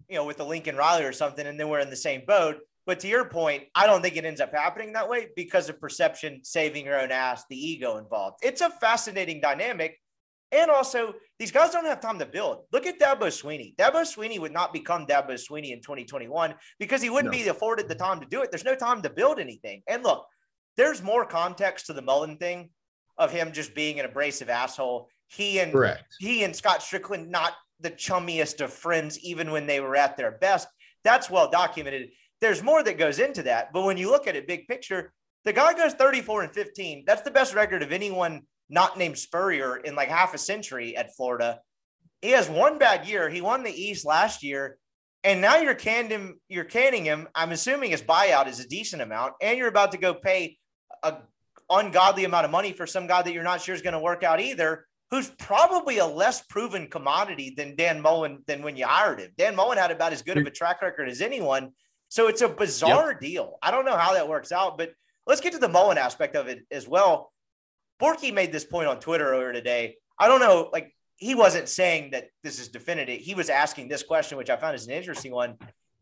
you 0.08 0.16
know, 0.16 0.24
with 0.24 0.36
the 0.36 0.44
Lincoln 0.44 0.76
Riley 0.76 1.04
or 1.04 1.12
something, 1.12 1.46
and 1.46 1.58
then 1.58 1.68
we're 1.68 1.80
in 1.80 1.90
the 1.90 1.96
same 1.96 2.22
boat. 2.26 2.58
But 2.86 3.00
to 3.00 3.08
your 3.08 3.26
point, 3.26 3.64
I 3.74 3.86
don't 3.86 4.00
think 4.00 4.16
it 4.16 4.24
ends 4.24 4.40
up 4.40 4.54
happening 4.54 4.92
that 4.94 5.08
way 5.08 5.28
because 5.36 5.68
of 5.68 5.80
perception, 5.80 6.40
saving 6.44 6.86
your 6.86 6.98
own 6.98 7.10
ass, 7.12 7.44
the 7.50 7.56
ego 7.56 7.98
involved. 7.98 8.38
It's 8.42 8.62
a 8.62 8.70
fascinating 8.70 9.40
dynamic. 9.40 9.98
And 10.52 10.70
also, 10.70 11.12
these 11.38 11.52
guys 11.52 11.70
don't 11.72 11.84
have 11.84 12.00
time 12.00 12.18
to 12.20 12.24
build. 12.24 12.64
Look 12.72 12.86
at 12.86 12.98
Dabo 12.98 13.24
Swinney. 13.26 13.76
Dabo 13.76 14.00
Swinney 14.06 14.38
would 14.38 14.54
not 14.54 14.72
become 14.72 15.04
Dabo 15.04 15.32
Swinney 15.32 15.72
in 15.72 15.82
2021 15.82 16.54
because 16.78 17.02
he 17.02 17.10
wouldn't 17.10 17.34
No. 17.34 17.38
be 17.38 17.48
afforded 17.48 17.88
the 17.88 17.94
time 17.94 18.20
to 18.20 18.26
do 18.26 18.40
it. 18.40 18.50
There's 18.50 18.64
no 18.64 18.74
time 18.74 19.02
to 19.02 19.10
build 19.10 19.38
anything. 19.38 19.82
And 19.86 20.02
look, 20.02 20.26
there's 20.78 21.02
more 21.02 21.26
context 21.26 21.84
to 21.86 21.92
the 21.92 22.00
Mullen 22.00 22.38
thing 22.38 22.70
of 23.19 23.32
him 23.32 23.53
just 23.53 23.74
being 23.74 23.99
an 23.99 24.07
abrasive 24.07 24.49
asshole. 24.49 25.09
He 25.28 25.59
and 25.59 25.73
Correct. 25.73 26.05
he 26.19 26.45
and 26.45 26.55
Scott 26.55 26.81
Stricklin 26.81 27.28
not 27.28 27.55
the 27.81 27.90
chummiest 27.90 28.61
of 28.61 28.73
friends, 28.73 29.19
even 29.20 29.51
when 29.51 29.66
they 29.66 29.81
were 29.81 29.97
at 29.97 30.16
their 30.16 30.32
best. 30.32 30.69
That's 31.05 31.31
well 31.31 31.51
documented. 31.51 32.11
There's 32.40 32.62
more 32.62 32.82
that 32.82 32.99
goes 32.99 33.19
into 33.19 33.43
that. 33.45 33.73
But 33.73 33.82
when 33.85 33.97
you 33.97 34.11
look 34.11 34.27
at 34.27 34.36
it 34.36 34.47
big 34.47 34.66
picture, 34.69 35.12
The 35.45 35.53
guy 35.53 35.73
goes 35.73 35.95
34 35.95 36.43
and 36.43 36.53
15. 36.53 37.05
That's 37.07 37.23
the 37.23 37.31
best 37.31 37.55
record 37.55 37.82
of 37.82 37.93
anyone 37.93 38.43
not 38.69 38.99
named 38.99 39.16
Spurrier 39.16 39.77
in 39.77 39.95
like 39.95 40.09
half 40.09 40.35
a 40.35 40.39
century 40.39 40.97
at 40.97 41.15
Florida. 41.16 41.61
He 42.20 42.31
has 42.32 42.51
one 42.51 42.78
bad 42.78 43.07
year. 43.09 43.31
He 43.31 43.40
won 43.40 43.62
the 43.62 43.70
East 43.73 44.05
last 44.05 44.43
year. 44.43 44.78
And 45.24 45.40
now 45.40 45.57
you're 45.57 45.74
canned 45.74 46.11
him, 46.11 46.39
you're 46.49 46.65
canning 46.65 47.05
him. 47.05 47.28
I'm 47.35 47.53
assuming 47.53 47.93
his 47.93 48.03
buyout 48.03 48.49
is 48.49 48.61
a 48.61 48.69
decent 48.69 49.03
amount, 49.03 49.35
and 49.40 49.57
you're 49.59 49.69
about 49.69 49.93
to 49.93 49.99
go 49.99 50.15
pay 50.15 50.59
a 51.03 51.16
ungodly 51.70 52.24
amount 52.24 52.45
of 52.45 52.51
money 52.51 52.73
for 52.73 52.86
some 52.86 53.07
guy 53.07 53.23
that 53.23 53.32
you're 53.32 53.43
not 53.43 53.61
sure 53.61 53.74
is 53.74 53.82
going 53.82 53.93
to 53.93 53.99
work 53.99 54.23
out 54.23 54.40
either, 54.40 54.86
who's 55.11 55.28
probably 55.39 55.99
a 55.99 56.07
less 56.07 56.43
proven 56.43 56.89
commodity 56.89 57.55
than 57.57 57.77
Dan 57.77 58.01
Mullen 58.01 58.43
than 58.47 58.62
when 58.62 58.77
you 58.77 58.86
hired 58.86 59.20
him. 59.20 59.31
Dan 59.36 59.57
Mullen 59.57 59.78
had 59.78 59.90
about 59.90 60.12
as 60.12 60.23
good 60.23 60.39
of 60.39 60.47
a 60.47 60.51
track 60.51 60.82
record 60.82 61.09
as 61.09 61.20
anyone. 61.20 61.73
So 62.09 62.28
it's 62.28 62.43
a 62.43 62.49
bizarre 62.49 63.12
yep. 63.12 63.20
deal. 63.20 63.59
I 63.62 63.70
don't 63.70 63.85
know 63.85 63.97
how 63.97 64.15
that 64.15 64.28
works 64.28 64.53
out, 64.53 64.78
but 64.78 64.93
let's 65.27 65.40
get 65.40 65.53
to 65.53 65.59
the 65.59 65.69
Mullen 65.69 65.99
aspect 65.99 66.36
of 66.36 66.49
it 66.49 66.66
as 66.70 66.89
well. 66.89 67.32
Borky 68.01 68.32
made 68.32 68.53
this 68.53 68.65
point 68.65 68.89
on 68.89 69.01
Twitter 69.01 69.28
earlier 69.28 69.53
today. 69.53 69.97
I 70.19 70.28
don't 70.28 70.40
know, 70.40 70.70
like 70.73 70.95
he 71.16 71.35
wasn't 71.35 71.69
saying 71.69 72.12
that 72.12 72.28
this 72.43 72.59
is 72.59 72.69
definitive. 72.69 73.20
He 73.20 73.35
was 73.35 73.51
asking 73.51 73.89
this 73.89 74.03
question, 74.03 74.39
which 74.39 74.51
I 74.51 74.57
found 74.57 74.74
is 74.74 74.86
an 74.86 74.93
interesting 74.93 75.32
one. 75.32 75.57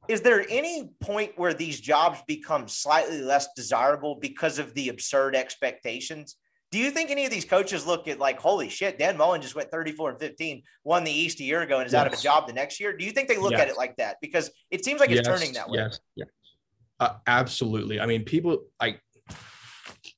Is 0.08 0.20
there 0.20 0.44
any 0.48 0.90
point 1.00 1.32
where 1.36 1.54
these 1.54 1.80
jobs 1.80 2.20
become 2.26 2.68
slightly 2.68 3.20
less 3.20 3.48
desirable 3.54 4.16
because 4.20 4.58
of 4.58 4.74
the 4.74 4.88
absurd 4.88 5.34
expectations? 5.34 6.36
Do 6.72 6.78
you 6.78 6.90
think 6.90 7.10
any 7.10 7.24
of 7.24 7.30
these 7.30 7.44
coaches 7.44 7.86
look 7.86 8.08
at 8.08 8.18
like, 8.18 8.40
holy 8.40 8.68
shit, 8.68 8.98
Dan 8.98 9.16
Mullen 9.16 9.40
just 9.40 9.54
went 9.54 9.70
34 9.70 10.10
and 10.10 10.20
15, 10.20 10.62
won 10.84 11.04
the 11.04 11.10
East 11.10 11.40
a 11.40 11.44
year 11.44 11.62
ago, 11.62 11.78
and 11.78 11.86
is 11.86 11.92
yes. 11.92 12.00
out 12.00 12.06
of 12.06 12.12
a 12.12 12.22
job 12.22 12.46
the 12.46 12.52
next 12.52 12.80
year? 12.80 12.96
Do 12.96 13.04
you 13.04 13.12
think 13.12 13.28
they 13.28 13.38
look 13.38 13.52
yes. 13.52 13.62
at 13.62 13.68
it 13.68 13.76
like 13.76 13.96
that? 13.96 14.16
Because 14.20 14.50
it 14.70 14.84
seems 14.84 15.00
like 15.00 15.10
it's 15.10 15.18
yes. 15.18 15.26
turning 15.26 15.54
that 15.54 15.68
way. 15.68 15.78
Yes, 15.78 16.00
yes, 16.16 16.28
uh, 17.00 17.14
absolutely. 17.26 18.00
I 18.00 18.06
mean, 18.06 18.24
people 18.24 18.64
I, 18.80 18.98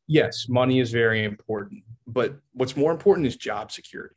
yes, 0.06 0.48
money 0.48 0.81
is 0.81 0.90
very 0.90 1.24
important, 1.24 1.85
but 2.06 2.36
what's 2.52 2.77
more 2.77 2.93
important 2.93 3.27
is 3.27 3.36
job 3.36 3.70
security 3.70 4.16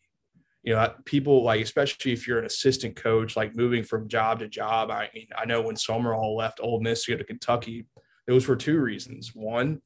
you 0.64 0.74
know, 0.74 0.94
people 1.06 1.44
like, 1.44 1.62
especially 1.62 2.14
if 2.14 2.28
you're 2.28 2.40
an 2.40 2.46
assistant 2.46 2.96
coach, 2.96 3.36
like 3.36 3.56
moving 3.56 3.84
from 3.84 4.08
job 4.08 4.40
to 4.40 4.48
job. 4.48 4.92
I 4.92 5.10
mean, 5.14 5.28
I 5.36 5.46
know 5.46 5.62
when 5.62 5.76
Sumrall 5.76 6.36
left 6.36 6.60
Ole 6.62 6.82
Miss 6.82 7.06
to 7.06 7.12
go 7.12 7.18
to 7.18 7.24
Kentucky, 7.24 7.86
it 8.28 8.32
was 8.32 8.46
for 8.46 8.56
two 8.56 8.80
reasons. 8.80 9.34
One, 9.34 9.82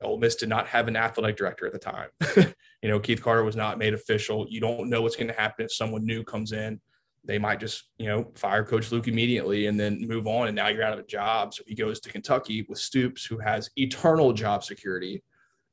Ole 0.00 0.18
Miss 0.18 0.36
did 0.36 0.48
not 0.48 0.68
have 0.68 0.86
an 0.88 0.96
athletic 0.96 1.36
director 1.36 1.66
at 1.66 1.72
the 1.72 1.78
time. 1.78 2.08
you 2.82 2.88
know, 2.88 3.00
Keith 3.00 3.22
Carter 3.22 3.42
was 3.42 3.56
not 3.56 3.78
made 3.78 3.92
official. 3.92 4.46
You 4.48 4.60
don't 4.60 4.88
know 4.88 5.02
what's 5.02 5.16
going 5.16 5.28
to 5.28 5.34
happen 5.34 5.64
if 5.64 5.72
someone 5.72 6.06
new 6.06 6.22
comes 6.22 6.52
in. 6.52 6.80
They 7.24 7.38
might 7.38 7.60
just, 7.60 7.90
you 7.98 8.06
know, 8.06 8.32
fire 8.34 8.64
Coach 8.64 8.92
Luke 8.92 9.08
immediately 9.08 9.66
and 9.66 9.78
then 9.78 10.06
move 10.06 10.26
on. 10.26 10.46
And 10.46 10.56
now 10.56 10.68
you're 10.68 10.84
out 10.84 10.94
of 10.94 11.00
a 11.00 11.06
job. 11.06 11.52
So 11.52 11.64
he 11.66 11.74
goes 11.74 12.00
to 12.00 12.10
Kentucky 12.10 12.64
with 12.68 12.78
Stoops, 12.78 13.26
who 13.26 13.38
has 13.38 13.68
eternal 13.76 14.32
job 14.32 14.64
security. 14.64 15.22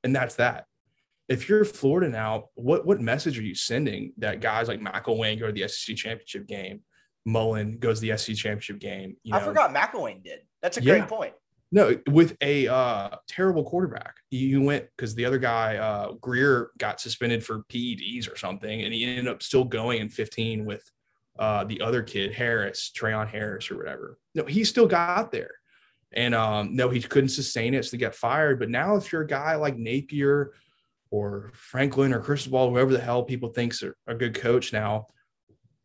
And 0.03 0.13
that's 0.13 0.35
that 0.35 0.65
if 1.29 1.49
you're 1.49 1.65
Florida 1.65 2.09
now, 2.09 2.49
what 2.55 2.85
what 2.85 3.01
message 3.01 3.37
are 3.37 3.43
you 3.43 3.55
sending 3.55 4.13
that 4.17 4.39
guys 4.39 4.67
like 4.67 4.79
McElwain 4.79 5.39
go 5.39 5.47
to 5.47 5.51
the 5.51 5.67
SEC 5.67 5.95
championship 5.95 6.47
game, 6.47 6.81
Mullen 7.25 7.77
goes 7.79 7.99
to 7.99 8.07
the 8.09 8.17
SEC 8.17 8.35
championship 8.35 8.79
game? 8.79 9.17
You 9.23 9.33
know? 9.33 9.39
I 9.39 9.43
forgot 9.43 9.73
McElwain 9.73 10.23
did. 10.23 10.39
That's 10.61 10.77
a 10.77 10.83
yeah. 10.83 10.99
great 10.99 11.07
point. 11.09 11.33
No, 11.69 11.97
with 12.09 12.37
a 12.39 12.67
uh, 12.67 13.09
terrible 13.27 13.65
quarterback, 13.65 14.15
you 14.31 14.61
went 14.61 14.85
because 14.95 15.15
the 15.15 15.25
other 15.25 15.37
guy, 15.37 15.75
uh, 15.75 16.13
Grier, 16.13 16.71
got 16.77 17.01
suspended 17.01 17.45
for 17.45 17.63
PEDs 17.63 18.31
or 18.31 18.37
something, 18.37 18.83
and 18.83 18.93
he 18.93 19.03
ended 19.03 19.27
up 19.27 19.43
still 19.43 19.65
going 19.65 19.99
in 19.99 20.07
15 20.07 20.63
with 20.63 20.89
uh, 21.37 21.65
the 21.65 21.81
other 21.81 22.03
kid, 22.03 22.33
Harris, 22.33 22.89
Treon 22.97 23.27
Harris 23.27 23.69
or 23.69 23.77
whatever. 23.77 24.17
No, 24.33 24.45
he 24.45 24.63
still 24.63 24.87
got 24.87 25.31
there. 25.33 25.51
And 26.13 26.33
um, 26.33 26.73
no, 26.73 26.89
he 26.89 27.01
couldn't 27.01 27.29
sustain 27.29 27.73
it, 27.73 27.83
so 27.83 27.91
he 27.91 27.97
got 27.97 28.15
fired. 28.15 28.59
But 28.59 28.69
now, 28.69 28.95
if 28.95 29.11
you're 29.11 29.23
a 29.23 29.27
guy 29.27 29.55
like 29.55 29.77
Napier, 29.77 30.53
or 31.09 31.51
Franklin 31.53 32.13
or 32.13 32.19
Cristobal, 32.19 32.69
whoever 32.69 32.91
the 32.91 32.99
hell 32.99 33.23
people 33.23 33.49
thinks 33.49 33.83
are 33.83 33.95
a 34.07 34.15
good 34.15 34.35
coach 34.35 34.73
now, 34.73 35.07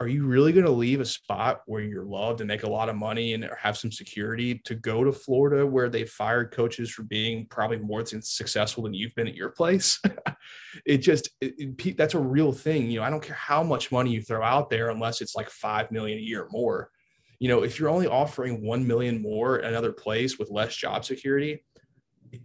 are 0.03 0.09
you 0.09 0.27
really 0.27 0.53
going 0.53 0.67
to 0.67 0.73
leave 0.73 1.01
a 1.01 1.05
spot 1.05 1.61
where 1.67 1.81
you're 1.81 2.05
loved 2.05 2.41
and 2.41 2.49
make 2.49 2.65
a 2.65 2.69
lot 2.69 2.89
of 2.89 2.97
money 2.97 3.35
and 3.35 3.49
have 3.57 3.79
some 3.79 3.93
security 3.93 4.61
to 4.65 4.75
go 4.75 5.05
to 5.05 5.13
Florida 5.13 5.65
where 5.65 5.89
they 5.89 6.05
fired 6.05 6.51
coaches 6.51 6.91
for 6.91 7.05
being 7.05 7.47
probably 7.47 7.79
more 7.79 8.05
successful 8.05 8.83
than 8.83 8.95
you've 8.95 9.15
been 9.15 9.29
at 9.29 9.37
your 9.37 9.51
place? 9.51 10.01
it 10.85 10.99
just 10.99 11.31
it, 11.41 11.55
it, 11.57 11.97
that's 11.97 12.15
a 12.15 12.19
real 12.19 12.51
thing. 12.51 12.91
You 12.91 12.99
know, 12.99 13.07
I 13.07 13.11
don't 13.11 13.23
care 13.23 13.37
how 13.37 13.63
much 13.63 13.93
money 13.93 14.11
you 14.11 14.23
throw 14.23 14.43
out 14.43 14.71
there 14.71 14.91
unless 14.91 15.21
it's 15.21 15.37
like 15.37 15.49
5 15.49 15.93
million 15.93 16.19
a 16.19 16.23
year 16.23 16.43
or 16.43 16.49
more. 16.51 16.91
You 17.39 17.47
know, 17.47 17.63
if 17.63 17.79
you're 17.79 17.89
only 17.89 18.09
offering 18.09 18.67
1 18.67 18.85
million 18.85 19.23
more 19.23 19.61
at 19.61 19.67
another 19.67 19.93
place 19.93 20.37
with 20.37 20.51
less 20.51 20.75
job 20.75 21.05
security, 21.05 21.65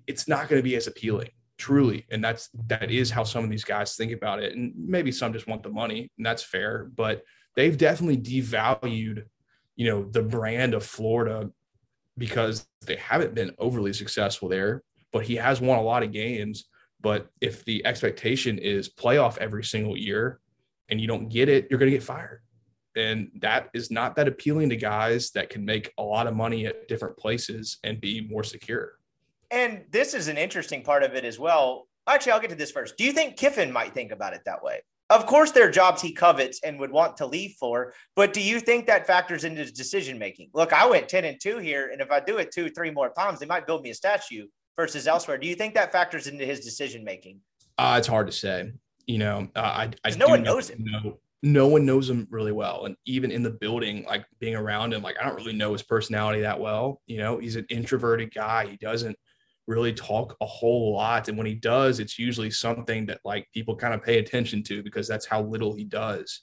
it's 0.06 0.28
not 0.28 0.48
going 0.48 0.60
to 0.60 0.64
be 0.64 0.76
as 0.76 0.86
appealing 0.86 1.30
truly. 1.58 2.06
And 2.12 2.24
that's 2.24 2.50
that 2.68 2.92
is 2.92 3.12
how 3.12 3.24
some 3.24 3.44
of 3.44 3.50
these 3.50 3.64
guys 3.64 3.96
think 3.96 4.12
about 4.12 4.42
it. 4.42 4.56
And 4.56 4.74
maybe 4.78 5.12
some 5.12 5.34
just 5.34 5.48
want 5.48 5.64
the 5.64 5.70
money 5.70 6.12
and 6.18 6.26
that's 6.26 6.44
fair 6.44 6.90
but 6.96 7.24
they've 7.56 7.78
definitely 7.78 8.18
devalued 8.18 9.24
you 9.76 9.88
know 9.90 10.04
the 10.04 10.22
brand 10.22 10.74
of 10.74 10.86
florida 10.86 11.50
because 12.18 12.68
they 12.86 12.96
haven't 12.96 13.36
been 13.36 13.54
overly 13.60 13.94
successful 13.94 14.50
there 14.50 14.84
but 15.12 15.26
he 15.26 15.36
has 15.36 15.62
won 15.62 15.80
a 15.80 15.84
lot 15.84 16.04
of 16.04 16.12
games. 16.12 16.66
But 17.00 17.28
if 17.42 17.64
the 17.66 17.86
expectation 17.86 18.58
is 18.58 18.90
playoff 18.90 19.38
every 19.38 19.64
single 19.64 19.98
year 19.98 20.40
and 20.90 21.00
you 21.00 21.08
don't 21.08 21.30
get 21.30 21.50
it 21.50 21.68
you're 21.70 21.80
going 21.80 21.92
to 21.92 21.98
get 21.98 22.04
fired. 22.04 22.42
And 22.96 23.30
that 23.42 23.70
is 23.74 23.92
not 23.92 24.16
that 24.16 24.28
appealing 24.28 24.70
to 24.70 24.76
guys 24.76 25.32
that 25.32 25.50
can 25.50 25.64
make 25.64 25.94
a 26.00 26.04
lot 26.04 26.26
of 26.26 26.36
money 26.36 26.66
at 26.66 26.88
different 26.88 27.18
places 27.18 27.78
and 27.84 28.02
be 28.02 28.28
more 28.28 28.44
secure 28.44 28.97
and 29.52 29.84
this 29.92 30.14
is 30.14 30.28
an 30.28 30.38
interesting 30.38 30.84
part 30.84 31.04
of 31.04 31.16
it 31.16 31.26
as 31.26 31.40
well. 31.40 31.88
Actually, 32.08 32.34
I'll 32.34 32.40
get 32.40 32.50
to 32.50 32.56
this 32.56 32.72
first. 32.72 32.98
Do 32.98 33.04
you 33.04 33.12
think 33.12 33.38
Kiffin 33.38 33.72
might 33.72 33.94
think 33.94 34.12
about 34.12 34.34
it 34.34 34.42
that 34.46 34.64
way? 34.64 34.82
Of 35.10 35.26
course, 35.26 35.52
there 35.52 35.68
are 35.68 35.72
jobs 35.72 36.02
he 36.02 36.12
covets 36.12 36.60
and 36.64 36.80
would 36.80 36.92
want 36.92 37.16
to 37.18 37.26
leave 37.26 37.56
for, 37.58 37.94
but 38.16 38.34
do 38.34 38.42
you 38.42 38.60
think 38.60 38.88
that 38.88 39.08
factors 39.08 39.46
into 39.46 39.62
his 39.62 39.72
decision 39.72 40.20
making? 40.20 40.50
Look, 40.54 40.74
I 40.74 40.86
went 40.86 41.08
10 41.08 41.24
and 41.24 41.40
2 41.40 41.60
here, 41.60 41.90
and 41.92 42.02
if 42.02 42.12
I 42.12 42.20
do 42.20 42.38
it 42.38 42.52
two, 42.52 42.70
three 42.70 42.92
more 42.92 43.10
times, 43.10 43.40
they 43.40 43.46
might 43.46 43.66
build 43.66 43.84
me 43.84 43.92
a 43.92 43.94
statue 43.94 44.48
versus 44.76 45.08
elsewhere. 45.08 45.38
Do 45.38 45.48
you 45.48 45.56
think 45.56 45.76
that 45.76 45.94
factors 45.94 46.28
into 46.28 46.46
his 46.46 46.60
decision 46.60 47.06
making? 47.06 47.40
Uh, 47.78 47.96
it's 47.98 48.08
hard 48.08 48.28
to 48.28 48.34
say. 48.34 48.72
You 49.06 49.20
know, 49.20 49.48
uh, 49.56 49.60
I, 49.60 49.90
I 50.04 50.10
no 50.12 50.28
one 50.28 50.44
knows 50.44 50.70
him. 50.70 50.84
Know, 50.84 51.20
no 51.42 51.68
one 51.68 51.86
knows 51.86 52.10
him 52.10 52.28
really 52.30 52.52
well. 52.52 52.86
And 52.86 52.98
even 53.06 53.32
in 53.32 53.44
the 53.44 53.52
building, 53.52 54.04
like 54.06 54.26
being 54.40 54.56
around 54.56 54.94
him, 54.94 55.02
like 55.02 55.16
I 55.22 55.26
don't 55.26 55.36
really 55.36 55.54
know 55.54 55.72
his 55.72 55.84
personality 55.84 56.42
that 56.42 56.60
well. 56.60 57.02
You 57.06 57.20
know, 57.20 57.38
he's 57.38 57.56
an 57.56 57.66
introverted 57.70 58.34
guy. 58.34 58.68
He 58.68 58.78
doesn't 58.78 59.18
really 59.68 59.94
talk 59.94 60.36
a 60.42 60.46
whole 60.46 60.94
lot. 60.94 61.28
And 61.28 61.38
when 61.38 61.46
he 61.46 61.54
does, 61.54 62.00
it's 62.00 62.18
usually 62.18 62.50
something 62.50 63.06
that 63.08 63.20
like 63.26 63.48
people 63.54 63.76
kind 63.76 63.94
of 63.94 64.02
pay 64.02 64.18
attention 64.20 64.64
to 64.64 64.82
because 64.82 65.08
that's 65.08 65.26
how 65.26 65.44
little 65.44 65.76
he 65.76 65.84
does. 65.84 66.42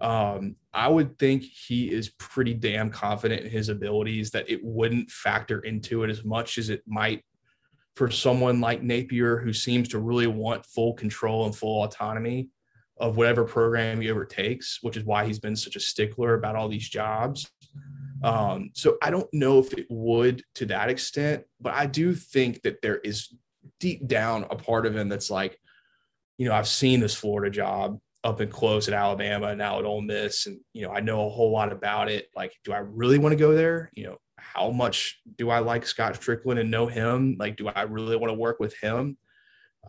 Um, 0.00 0.56
I 0.72 0.88
would 0.88 1.18
think 1.18 1.42
he 1.42 1.92
is 1.92 2.10
pretty 2.18 2.54
damn 2.54 2.90
confident 2.90 3.42
in 3.42 3.50
his 3.50 3.68
abilities 3.68 4.30
that 4.30 4.50
it 4.50 4.60
wouldn't 4.62 5.10
factor 5.10 5.60
into 5.60 6.02
it 6.02 6.10
as 6.10 6.24
much 6.24 6.58
as 6.58 6.70
it 6.70 6.82
might 6.86 7.22
for 7.94 8.10
someone 8.10 8.60
like 8.60 8.82
Napier, 8.82 9.38
who 9.38 9.52
seems 9.52 9.88
to 9.88 9.98
really 9.98 10.26
want 10.26 10.64
full 10.64 10.94
control 10.94 11.44
and 11.44 11.54
full 11.54 11.84
autonomy 11.84 12.48
of 12.98 13.16
whatever 13.16 13.44
program 13.44 14.00
he 14.00 14.08
ever 14.08 14.24
takes, 14.24 14.78
which 14.82 14.96
is 14.96 15.04
why 15.04 15.26
he's 15.26 15.38
been 15.38 15.56
such 15.56 15.76
a 15.76 15.80
stickler 15.80 16.34
about 16.34 16.56
all 16.56 16.68
these 16.68 16.88
jobs. 16.88 17.50
Um, 18.22 18.70
so 18.74 18.98
I 19.02 19.10
don't 19.10 19.32
know 19.32 19.58
if 19.58 19.72
it 19.72 19.86
would 19.90 20.42
to 20.56 20.66
that 20.66 20.90
extent, 20.90 21.44
but 21.60 21.74
I 21.74 21.86
do 21.86 22.14
think 22.14 22.62
that 22.62 22.80
there 22.82 22.98
is 22.98 23.34
deep 23.80 24.06
down 24.06 24.46
a 24.50 24.56
part 24.56 24.86
of 24.86 24.96
him 24.96 25.08
that's 25.08 25.30
like, 25.30 25.58
you 26.38 26.48
know, 26.48 26.54
I've 26.54 26.68
seen 26.68 27.00
this 27.00 27.14
Florida 27.14 27.50
job 27.50 27.98
up 28.24 28.40
and 28.40 28.50
close 28.50 28.86
at 28.88 28.94
Alabama 28.94 29.48
and 29.48 29.58
now 29.58 29.78
at 29.78 29.84
Ole 29.84 30.00
Miss, 30.00 30.46
and 30.46 30.60
you 30.72 30.82
know, 30.82 30.92
I 30.92 31.00
know 31.00 31.26
a 31.26 31.30
whole 31.30 31.50
lot 31.50 31.72
about 31.72 32.10
it. 32.10 32.28
Like, 32.36 32.52
do 32.64 32.72
I 32.72 32.78
really 32.78 33.18
want 33.18 33.32
to 33.32 33.38
go 33.38 33.54
there? 33.54 33.90
You 33.94 34.04
know, 34.04 34.16
how 34.36 34.70
much 34.70 35.20
do 35.36 35.50
I 35.50 35.58
like 35.58 35.86
Scott 35.86 36.14
Stricklin 36.14 36.60
and 36.60 36.70
know 36.70 36.86
him? 36.86 37.36
Like, 37.38 37.56
do 37.56 37.68
I 37.68 37.82
really 37.82 38.16
want 38.16 38.30
to 38.30 38.38
work 38.38 38.60
with 38.60 38.76
him? 38.78 39.16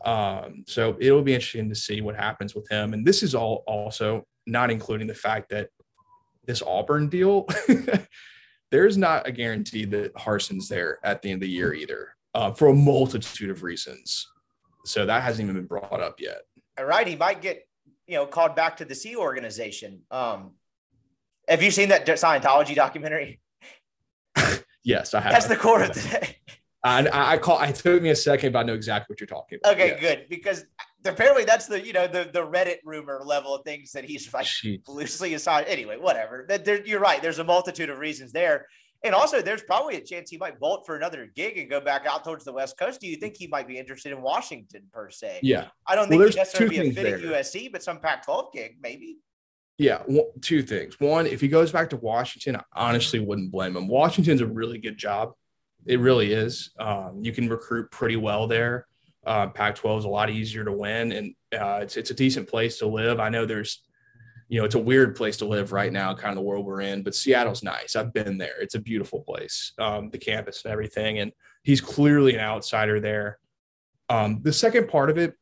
Um, 0.03 0.63
so 0.67 0.97
it'll 0.99 1.21
be 1.21 1.35
interesting 1.35 1.69
to 1.69 1.75
see 1.75 2.01
what 2.01 2.15
happens 2.15 2.55
with 2.55 2.67
him. 2.69 2.93
And 2.93 3.05
this 3.05 3.21
is 3.23 3.35
all 3.35 3.63
also 3.67 4.25
not 4.47 4.71
including 4.71 5.07
the 5.07 5.13
fact 5.13 5.49
that 5.49 5.69
this 6.45 6.61
Auburn 6.61 7.09
deal, 7.09 7.47
there's 8.71 8.97
not 8.97 9.27
a 9.27 9.31
guarantee 9.31 9.85
that 9.85 10.13
Harsin's 10.15 10.67
there 10.67 10.99
at 11.03 11.21
the 11.21 11.29
end 11.29 11.37
of 11.37 11.47
the 11.47 11.53
year 11.53 11.73
either, 11.73 12.15
uh, 12.33 12.51
for 12.51 12.69
a 12.69 12.73
multitude 12.73 13.49
of 13.49 13.63
reasons. 13.63 14.27
So 14.85 15.05
that 15.05 15.23
hasn't 15.23 15.45
even 15.45 15.55
been 15.55 15.67
brought 15.67 16.01
up 16.01 16.19
yet. 16.19 16.41
All 16.77 16.85
right, 16.85 17.07
he 17.07 17.15
might 17.15 17.41
get 17.41 17.67
you 18.07 18.15
know 18.15 18.25
called 18.25 18.55
back 18.55 18.77
to 18.77 18.85
the 18.85 18.95
Sea 18.95 19.15
organization. 19.15 20.01
Um, 20.11 20.51
have 21.47 21.61
you 21.61 21.71
seen 21.71 21.89
that 21.89 22.05
Scientology 22.05 22.75
documentary? 22.75 23.39
yes, 24.83 25.13
I 25.13 25.21
have. 25.21 25.31
That's 25.31 25.47
the 25.47 25.55
core 25.55 25.83
of 25.83 25.93
the 25.93 26.01
day. 26.01 26.37
I, 26.83 27.33
I 27.33 27.37
call. 27.37 27.61
It 27.61 27.75
took 27.75 28.01
me 28.01 28.09
a 28.09 28.15
second, 28.15 28.51
but 28.51 28.59
I 28.59 28.63
know 28.63 28.73
exactly 28.73 29.13
what 29.13 29.19
you're 29.21 29.27
talking 29.27 29.59
about. 29.63 29.75
Okay, 29.75 29.89
yes. 29.89 29.99
good 30.01 30.25
because 30.29 30.65
apparently 31.05 31.43
that's 31.45 31.67
the 31.67 31.85
you 31.85 31.93
know 31.93 32.07
the 32.07 32.29
the 32.31 32.45
Reddit 32.45 32.77
rumor 32.85 33.21
level 33.25 33.55
of 33.55 33.63
things 33.63 33.91
that 33.91 34.03
he's 34.05 34.33
like 34.33 34.45
Jeez. 34.45 34.81
loosely 34.87 35.33
assigned. 35.33 35.67
Anyway, 35.67 35.97
whatever. 35.97 36.45
There, 36.47 36.85
you're 36.85 36.99
right. 36.99 37.21
There's 37.21 37.39
a 37.39 37.43
multitude 37.43 37.89
of 37.89 37.97
reasons 37.99 38.31
there, 38.31 38.67
And 39.03 39.13
also, 39.13 39.41
there's 39.41 39.63
probably 39.63 39.95
a 39.97 40.01
chance 40.01 40.29
he 40.29 40.37
might 40.37 40.59
bolt 40.59 40.85
for 40.85 40.95
another 40.95 41.29
gig 41.35 41.57
and 41.57 41.69
go 41.69 41.81
back 41.81 42.05
out 42.05 42.23
towards 42.23 42.45
the 42.45 42.53
West 42.53 42.77
Coast. 42.77 43.01
Do 43.01 43.07
you 43.07 43.17
think 43.17 43.35
he 43.37 43.47
might 43.47 43.67
be 43.67 43.77
interested 43.77 44.11
in 44.13 44.21
Washington 44.21 44.83
per 44.93 45.09
se? 45.09 45.39
Yeah. 45.43 45.67
I 45.85 45.95
don't 45.95 46.09
Well, 46.09 46.19
think 46.19 46.21
there's 46.21 46.35
necessarily 46.37 46.79
be 46.79 46.89
a 46.89 46.93
fit 46.93 47.05
at. 47.13 47.19
USC, 47.21 47.71
but 47.71 47.83
some 47.83 47.99
Pac 47.99 48.23
12 48.25 48.53
gig, 48.53 48.77
maybe. 48.81 49.17
Yeah, 49.77 50.03
two 50.41 50.61
things. 50.61 50.99
One, 50.99 51.25
if 51.25 51.41
he 51.41 51.47
goes 51.47 51.71
back 51.71 51.89
to 51.89 51.97
Washington, 51.97 52.55
I 52.57 52.61
honestly 52.87 53.19
wouldn't 53.19 53.51
blame 53.51 53.75
him. 53.75 53.87
Washington's 53.87 54.39
a 54.41 54.45
really 54.45 54.77
good 54.77 54.97
job. 54.97 55.33
It 55.85 55.99
really 55.99 56.31
is. 56.31 56.71
Um, 56.79 57.19
you 57.21 57.33
can 57.33 57.49
recruit 57.49 57.91
pretty 57.91 58.15
well 58.15 58.47
there. 58.47 58.85
Uh, 59.25 59.47
Pac-12 59.47 59.99
is 59.99 60.05
a 60.05 60.09
lot 60.09 60.29
easier 60.29 60.65
to 60.65 60.71
win, 60.71 61.11
and 61.11 61.35
uh, 61.53 61.79
it's 61.81 61.95
it's 61.95 62.11
a 62.11 62.15
decent 62.15 62.47
place 62.47 62.77
to 62.79 62.87
live. 62.87 63.19
I 63.19 63.29
know 63.29 63.45
there's, 63.45 63.81
you 64.49 64.59
know, 64.59 64.65
it's 64.65 64.75
a 64.75 64.79
weird 64.79 65.15
place 65.15 65.37
to 65.37 65.45
live 65.45 65.71
right 65.71 65.93
now, 65.93 66.13
kind 66.13 66.31
of 66.31 66.35
the 66.35 66.41
world 66.41 66.65
we're 66.65 66.81
in. 66.81 67.03
But 67.03 67.15
Seattle's 67.15 67.63
nice. 67.63 67.95
I've 67.95 68.13
been 68.13 68.37
there. 68.37 68.59
It's 68.59 68.75
a 68.75 68.79
beautiful 68.79 69.21
place. 69.21 69.71
Um, 69.79 70.09
the 70.09 70.17
campus 70.17 70.63
and 70.65 70.73
everything, 70.73 71.19
and 71.19 71.31
he's 71.63 71.79
clearly 71.79 72.33
an 72.33 72.41
outsider 72.41 72.99
there. 72.99 73.39
Um, 74.09 74.41
the 74.41 74.51
second 74.51 74.89
part 74.89 75.09
of 75.09 75.17
it 75.17 75.35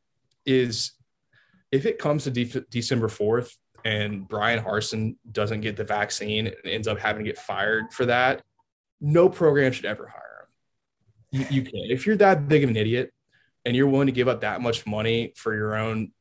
is, 0.46 0.92
if 1.72 1.84
it 1.84 1.98
comes 1.98 2.24
to 2.24 2.30
De- 2.30 2.64
December 2.70 3.08
fourth 3.08 3.56
and 3.84 4.28
Bryan 4.28 4.62
Harsin 4.62 5.16
doesn't 5.32 5.62
get 5.62 5.76
the 5.76 5.84
vaccine 5.84 6.46
and 6.46 6.56
ends 6.64 6.86
up 6.86 7.00
having 7.00 7.24
to 7.24 7.30
get 7.30 7.38
fired 7.38 7.92
for 7.92 8.06
that, 8.06 8.42
no 9.00 9.28
program 9.28 9.72
should 9.72 9.86
ever 9.86 10.06
hire 10.06 10.46
him. 11.40 11.40
You, 11.40 11.56
you 11.56 11.62
can't. 11.62 11.90
If 11.90 12.06
you're 12.06 12.16
that 12.18 12.46
big 12.46 12.62
of 12.62 12.70
an 12.70 12.76
idiot 12.76 13.12
and 13.64 13.76
you're 13.76 13.88
willing 13.88 14.06
to 14.06 14.12
give 14.12 14.28
up 14.28 14.40
that 14.40 14.60
much 14.60 14.86
money 14.86 15.32
for 15.36 15.54
your 15.54 15.76
own 15.76 16.12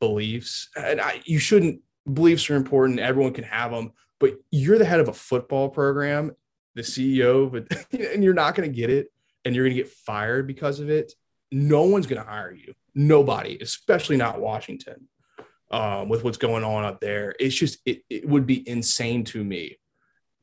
beliefs, 0.00 0.68
and 0.76 1.00
I, 1.00 1.20
you 1.24 1.38
shouldn't. 1.38 1.80
Beliefs 2.10 2.48
are 2.48 2.56
important. 2.56 3.00
Everyone 3.00 3.34
can 3.34 3.44
have 3.44 3.70
them, 3.70 3.92
but 4.18 4.34
you're 4.50 4.78
the 4.78 4.84
head 4.84 5.00
of 5.00 5.08
a 5.08 5.12
football 5.12 5.68
program, 5.68 6.32
the 6.74 6.82
CEO, 6.82 7.50
but 7.52 7.66
and 8.00 8.24
you're 8.24 8.34
not 8.34 8.54
going 8.54 8.70
to 8.70 8.74
get 8.74 8.90
it, 8.90 9.12
and 9.44 9.54
you're 9.54 9.64
going 9.64 9.76
to 9.76 9.82
get 9.82 9.92
fired 9.92 10.46
because 10.46 10.80
of 10.80 10.90
it. 10.90 11.12
No 11.50 11.82
one's 11.82 12.06
going 12.06 12.22
to 12.22 12.28
hire 12.28 12.52
you. 12.52 12.74
Nobody, 12.94 13.58
especially 13.60 14.16
not 14.16 14.40
Washington 14.40 15.08
um, 15.70 16.08
with 16.08 16.24
what's 16.24 16.38
going 16.38 16.64
on 16.64 16.84
up 16.84 17.00
there. 17.00 17.34
It's 17.38 17.54
just 17.54 17.78
it, 17.84 18.02
it 18.08 18.28
would 18.28 18.46
be 18.46 18.68
insane 18.68 19.24
to 19.24 19.42
me 19.42 19.78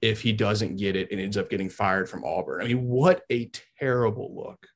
if 0.02 0.22
he 0.22 0.34
doesn't 0.34 0.78
get 0.78 0.96
it 0.96 1.12
and 1.12 1.20
ends 1.20 1.38
up 1.38 1.50
getting 1.50 1.70
fired 1.70 2.10
from 2.10 2.24
Auburn. 2.24 2.62
I 2.62 2.68
mean, 2.68 2.88
what 2.88 3.24
a 3.32 3.50
terrible 3.80 4.36
look. 4.36 4.68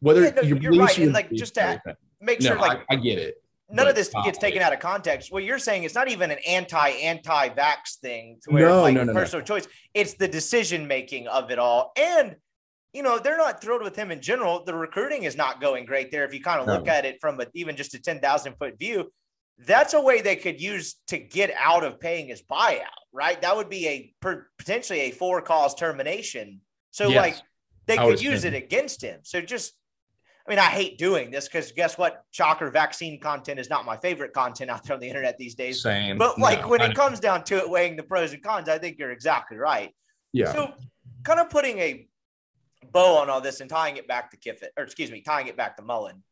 Whether 0.00 0.24
Yeah, 0.24 0.30
no, 0.30 0.42
your 0.42 0.58
you're 0.58 0.72
right, 0.74 0.98
and, 0.98 1.12
like, 1.12 1.30
just 1.32 1.54
to 1.54 1.80
Make 2.20 2.40
no, 2.40 2.48
sure, 2.50 2.58
like, 2.58 2.78
I, 2.90 2.94
I 2.94 2.96
get 2.96 3.18
it. 3.18 3.42
none 3.70 3.86
of 3.88 3.94
this 3.94 4.10
gets 4.24 4.38
taken 4.38 4.62
out 4.62 4.72
of 4.72 4.80
context. 4.80 5.30
What 5.30 5.44
you're 5.44 5.58
saying 5.58 5.84
is 5.84 5.94
not 5.94 6.08
even 6.08 6.30
an 6.30 6.38
anti 6.46 6.88
anti 6.90 7.48
vax 7.50 7.98
thing 8.00 8.38
to 8.44 8.50
where 8.50 8.68
No, 8.68 8.82
like 8.82 8.94
no, 8.94 9.04
no, 9.04 9.12
no. 9.12 9.18
personal 9.20 9.44
choice. 9.44 9.68
It's 9.92 10.14
the 10.14 10.28
decision 10.28 10.86
making 10.86 11.28
of 11.28 11.50
it 11.50 11.58
all. 11.58 11.92
And 11.96 12.36
you 12.94 13.02
know, 13.02 13.18
they're 13.18 13.36
not 13.36 13.60
thrilled 13.60 13.82
with 13.82 13.94
him 13.94 14.10
in 14.10 14.22
general. 14.22 14.64
The 14.64 14.74
recruiting 14.74 15.24
is 15.24 15.36
not 15.36 15.60
going 15.60 15.84
great 15.84 16.10
there. 16.10 16.24
If 16.24 16.32
you 16.32 16.40
kind 16.40 16.60
of 16.60 16.66
look 16.66 16.88
at 16.88 17.04
it 17.04 17.18
from 17.20 17.38
a, 17.38 17.46
even 17.52 17.76
just 17.76 17.92
a 17.92 18.00
10,000 18.00 18.54
foot 18.54 18.78
view, 18.78 19.12
that's 19.58 19.92
a 19.92 20.00
way 20.00 20.22
they 20.22 20.36
could 20.36 20.58
use 20.62 20.94
to 21.08 21.18
get 21.18 21.52
out 21.58 21.84
of 21.84 22.00
paying 22.00 22.28
his 22.28 22.40
buyout, 22.42 22.80
right? 23.12 23.38
That 23.42 23.54
would 23.54 23.68
be 23.68 23.86
a 23.86 24.14
potentially 24.58 25.00
a 25.00 25.10
four 25.10 25.42
cause 25.42 25.74
termination. 25.74 26.62
So, 26.90 27.08
Yes. 27.08 27.16
like, 27.16 27.36
they 27.84 27.98
I 27.98 28.06
could 28.06 28.22
use 28.22 28.44
it 28.44 28.54
against 28.54 29.02
him. 29.02 29.20
So, 29.24 29.42
just 29.42 29.74
I 30.46 30.50
mean, 30.50 30.58
I 30.60 30.66
hate 30.66 30.96
doing 30.96 31.30
this 31.30 31.48
because 31.48 31.72
guess 31.72 31.98
what? 31.98 32.22
Shocker 32.30 32.70
vaccine 32.70 33.18
content 33.18 33.58
is 33.58 33.68
not 33.68 33.84
my 33.84 33.96
favorite 33.96 34.32
content 34.32 34.70
out 34.70 34.84
there 34.84 34.94
on 34.94 35.00
the 35.00 35.08
internet 35.08 35.36
these 35.38 35.56
days. 35.56 35.82
Same. 35.82 36.18
But 36.18 36.38
like 36.38 36.62
No, 36.62 36.68
when 36.68 36.80
I 36.80 36.86
it 36.86 36.94
comes 36.94 37.18
down 37.18 37.42
to 37.44 37.56
it, 37.56 37.68
weighing 37.68 37.96
the 37.96 38.04
pros 38.04 38.32
and 38.32 38.42
cons, 38.42 38.68
I 38.68 38.78
think 38.78 38.96
you're 38.98 39.10
exactly 39.10 39.56
right. 39.56 39.92
yeah, 40.32 40.52
So, 40.52 40.72
kind 41.24 41.40
of 41.40 41.50
putting 41.50 41.78
a 41.78 42.06
bow 42.92 43.18
on 43.18 43.28
all 43.28 43.40
this 43.40 43.60
and 43.60 43.68
tying 43.68 43.96
it 43.96 44.06
back 44.06 44.30
to 44.30 44.36
Kiffin, 44.36 44.68
or 44.76 44.84
excuse 44.84 45.10
me, 45.10 45.20
tying 45.20 45.48
it 45.48 45.56
back 45.56 45.76
to 45.78 45.82
Mullen. 45.82 46.22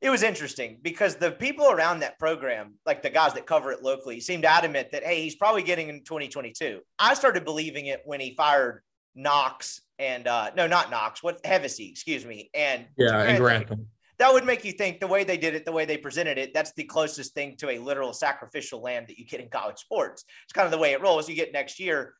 It 0.00 0.10
was 0.10 0.22
interesting 0.22 0.78
because 0.82 1.16
the 1.16 1.32
people 1.32 1.70
around 1.70 2.00
that 2.00 2.18
program, 2.18 2.74
like 2.86 3.02
the 3.02 3.10
guys 3.10 3.34
that 3.34 3.46
cover 3.46 3.70
it 3.72 3.82
locally, 3.82 4.20
seemed 4.20 4.44
adamant 4.44 4.92
that 4.92 5.04
hey, 5.04 5.22
he's 5.22 5.36
probably 5.36 5.62
getting 5.62 5.88
in 5.88 6.04
2022. 6.04 6.80
I 6.98 7.14
started 7.14 7.44
believing 7.44 7.86
it 7.86 8.00
when 8.04 8.20
he 8.20 8.34
fired 8.34 8.82
Knox 9.14 9.82
and 9.98 10.26
uh 10.26 10.50
no, 10.56 10.66
not 10.66 10.90
Knox, 10.90 11.22
what 11.22 11.42
Hevesy, 11.42 11.90
excuse 11.90 12.24
me, 12.24 12.50
and 12.54 12.86
yeah, 12.96 13.20
and 13.22 13.38
Grantham 13.38 13.66
Grantham. 13.66 13.86
that 14.18 14.32
would 14.32 14.44
make 14.44 14.64
you 14.64 14.72
think 14.72 15.00
the 15.00 15.06
way 15.06 15.24
they 15.24 15.36
did 15.36 15.54
it, 15.54 15.64
the 15.64 15.72
way 15.72 15.84
they 15.84 15.96
presented 15.96 16.38
it, 16.38 16.52
that's 16.54 16.72
the 16.76 16.84
closest 16.84 17.34
thing 17.34 17.56
to 17.58 17.70
a 17.70 17.78
literal 17.78 18.12
sacrificial 18.12 18.80
lamb 18.80 19.04
that 19.08 19.18
you 19.18 19.26
get 19.26 19.40
in 19.40 19.48
college 19.48 19.78
sports. 19.78 20.24
It's 20.44 20.52
kind 20.52 20.66
of 20.66 20.72
the 20.72 20.78
way 20.78 20.92
it 20.92 21.00
rolls. 21.00 21.28
You 21.28 21.34
get 21.34 21.52
next 21.52 21.78
year. 21.78 22.14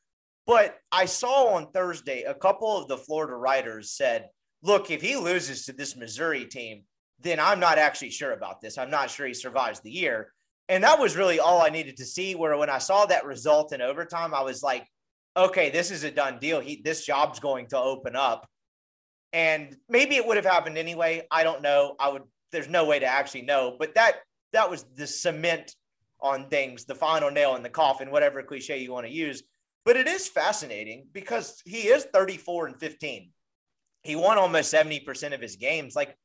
But 0.46 0.76
I 0.92 1.06
saw 1.06 1.54
on 1.54 1.72
Thursday 1.72 2.22
a 2.22 2.34
couple 2.34 2.76
of 2.76 2.86
the 2.86 2.96
Florida 2.96 3.34
writers 3.34 3.90
said, 3.90 4.28
look, 4.62 4.90
if 4.90 5.02
he 5.02 5.16
loses 5.16 5.66
to 5.66 5.72
this 5.72 5.96
Missouri 5.96 6.44
team, 6.44 6.84
then 7.20 7.40
I'm 7.40 7.58
not 7.58 7.78
actually 7.78 8.10
sure 8.10 8.32
about 8.32 8.60
this. 8.60 8.78
I'm 8.78 8.90
not 8.90 9.10
sure 9.10 9.26
he 9.26 9.34
survives 9.34 9.80
the 9.80 9.90
year. 9.90 10.32
And 10.68 10.84
that 10.84 11.00
was 11.00 11.16
really 11.16 11.40
all 11.40 11.62
I 11.62 11.70
needed 11.70 11.96
to 11.98 12.04
see. 12.04 12.34
Where 12.34 12.56
when 12.56 12.70
I 12.70 12.78
saw 12.78 13.06
that 13.06 13.24
result 13.24 13.72
in 13.72 13.80
overtime, 13.80 14.34
I 14.34 14.42
was 14.42 14.62
like, 14.62 14.86
okay, 15.36 15.70
this 15.70 15.90
is 15.90 16.04
a 16.04 16.10
done 16.10 16.38
deal. 16.38 16.60
He 16.60 16.80
this 16.82 17.04
job's 17.04 17.40
going 17.40 17.68
to 17.68 17.78
open 17.78 18.16
up. 18.16 18.48
And 19.32 19.76
maybe 19.88 20.16
it 20.16 20.26
would 20.26 20.36
have 20.36 20.46
happened 20.46 20.78
anyway. 20.78 21.26
I 21.30 21.42
don't 21.42 21.62
know. 21.62 21.94
I 22.00 22.08
would 22.08 22.22
there's 22.52 22.68
no 22.68 22.84
way 22.86 22.98
to 22.98 23.06
actually 23.06 23.42
know. 23.42 23.76
But 23.78 23.94
that 23.96 24.16
that 24.52 24.70
was 24.70 24.84
the 24.94 25.06
cement 25.06 25.74
on 26.20 26.48
things, 26.48 26.84
the 26.84 26.94
final 26.94 27.30
nail 27.30 27.56
in 27.56 27.62
the 27.62 27.68
coffin, 27.68 28.10
whatever 28.10 28.42
cliche 28.42 28.78
you 28.78 28.92
want 28.92 29.06
to 29.06 29.12
use. 29.12 29.42
But 29.84 29.96
it 29.96 30.08
is 30.08 30.28
fascinating 30.28 31.06
because 31.12 31.62
he 31.64 31.88
is 31.88 32.04
34 32.12 32.68
and 32.68 32.80
15. 32.80 33.30
He 34.02 34.16
won 34.16 34.38
almost 34.38 34.72
70% 34.72 35.34
of 35.34 35.40
his 35.40 35.56
games. 35.56 35.94
Like, 35.94 36.16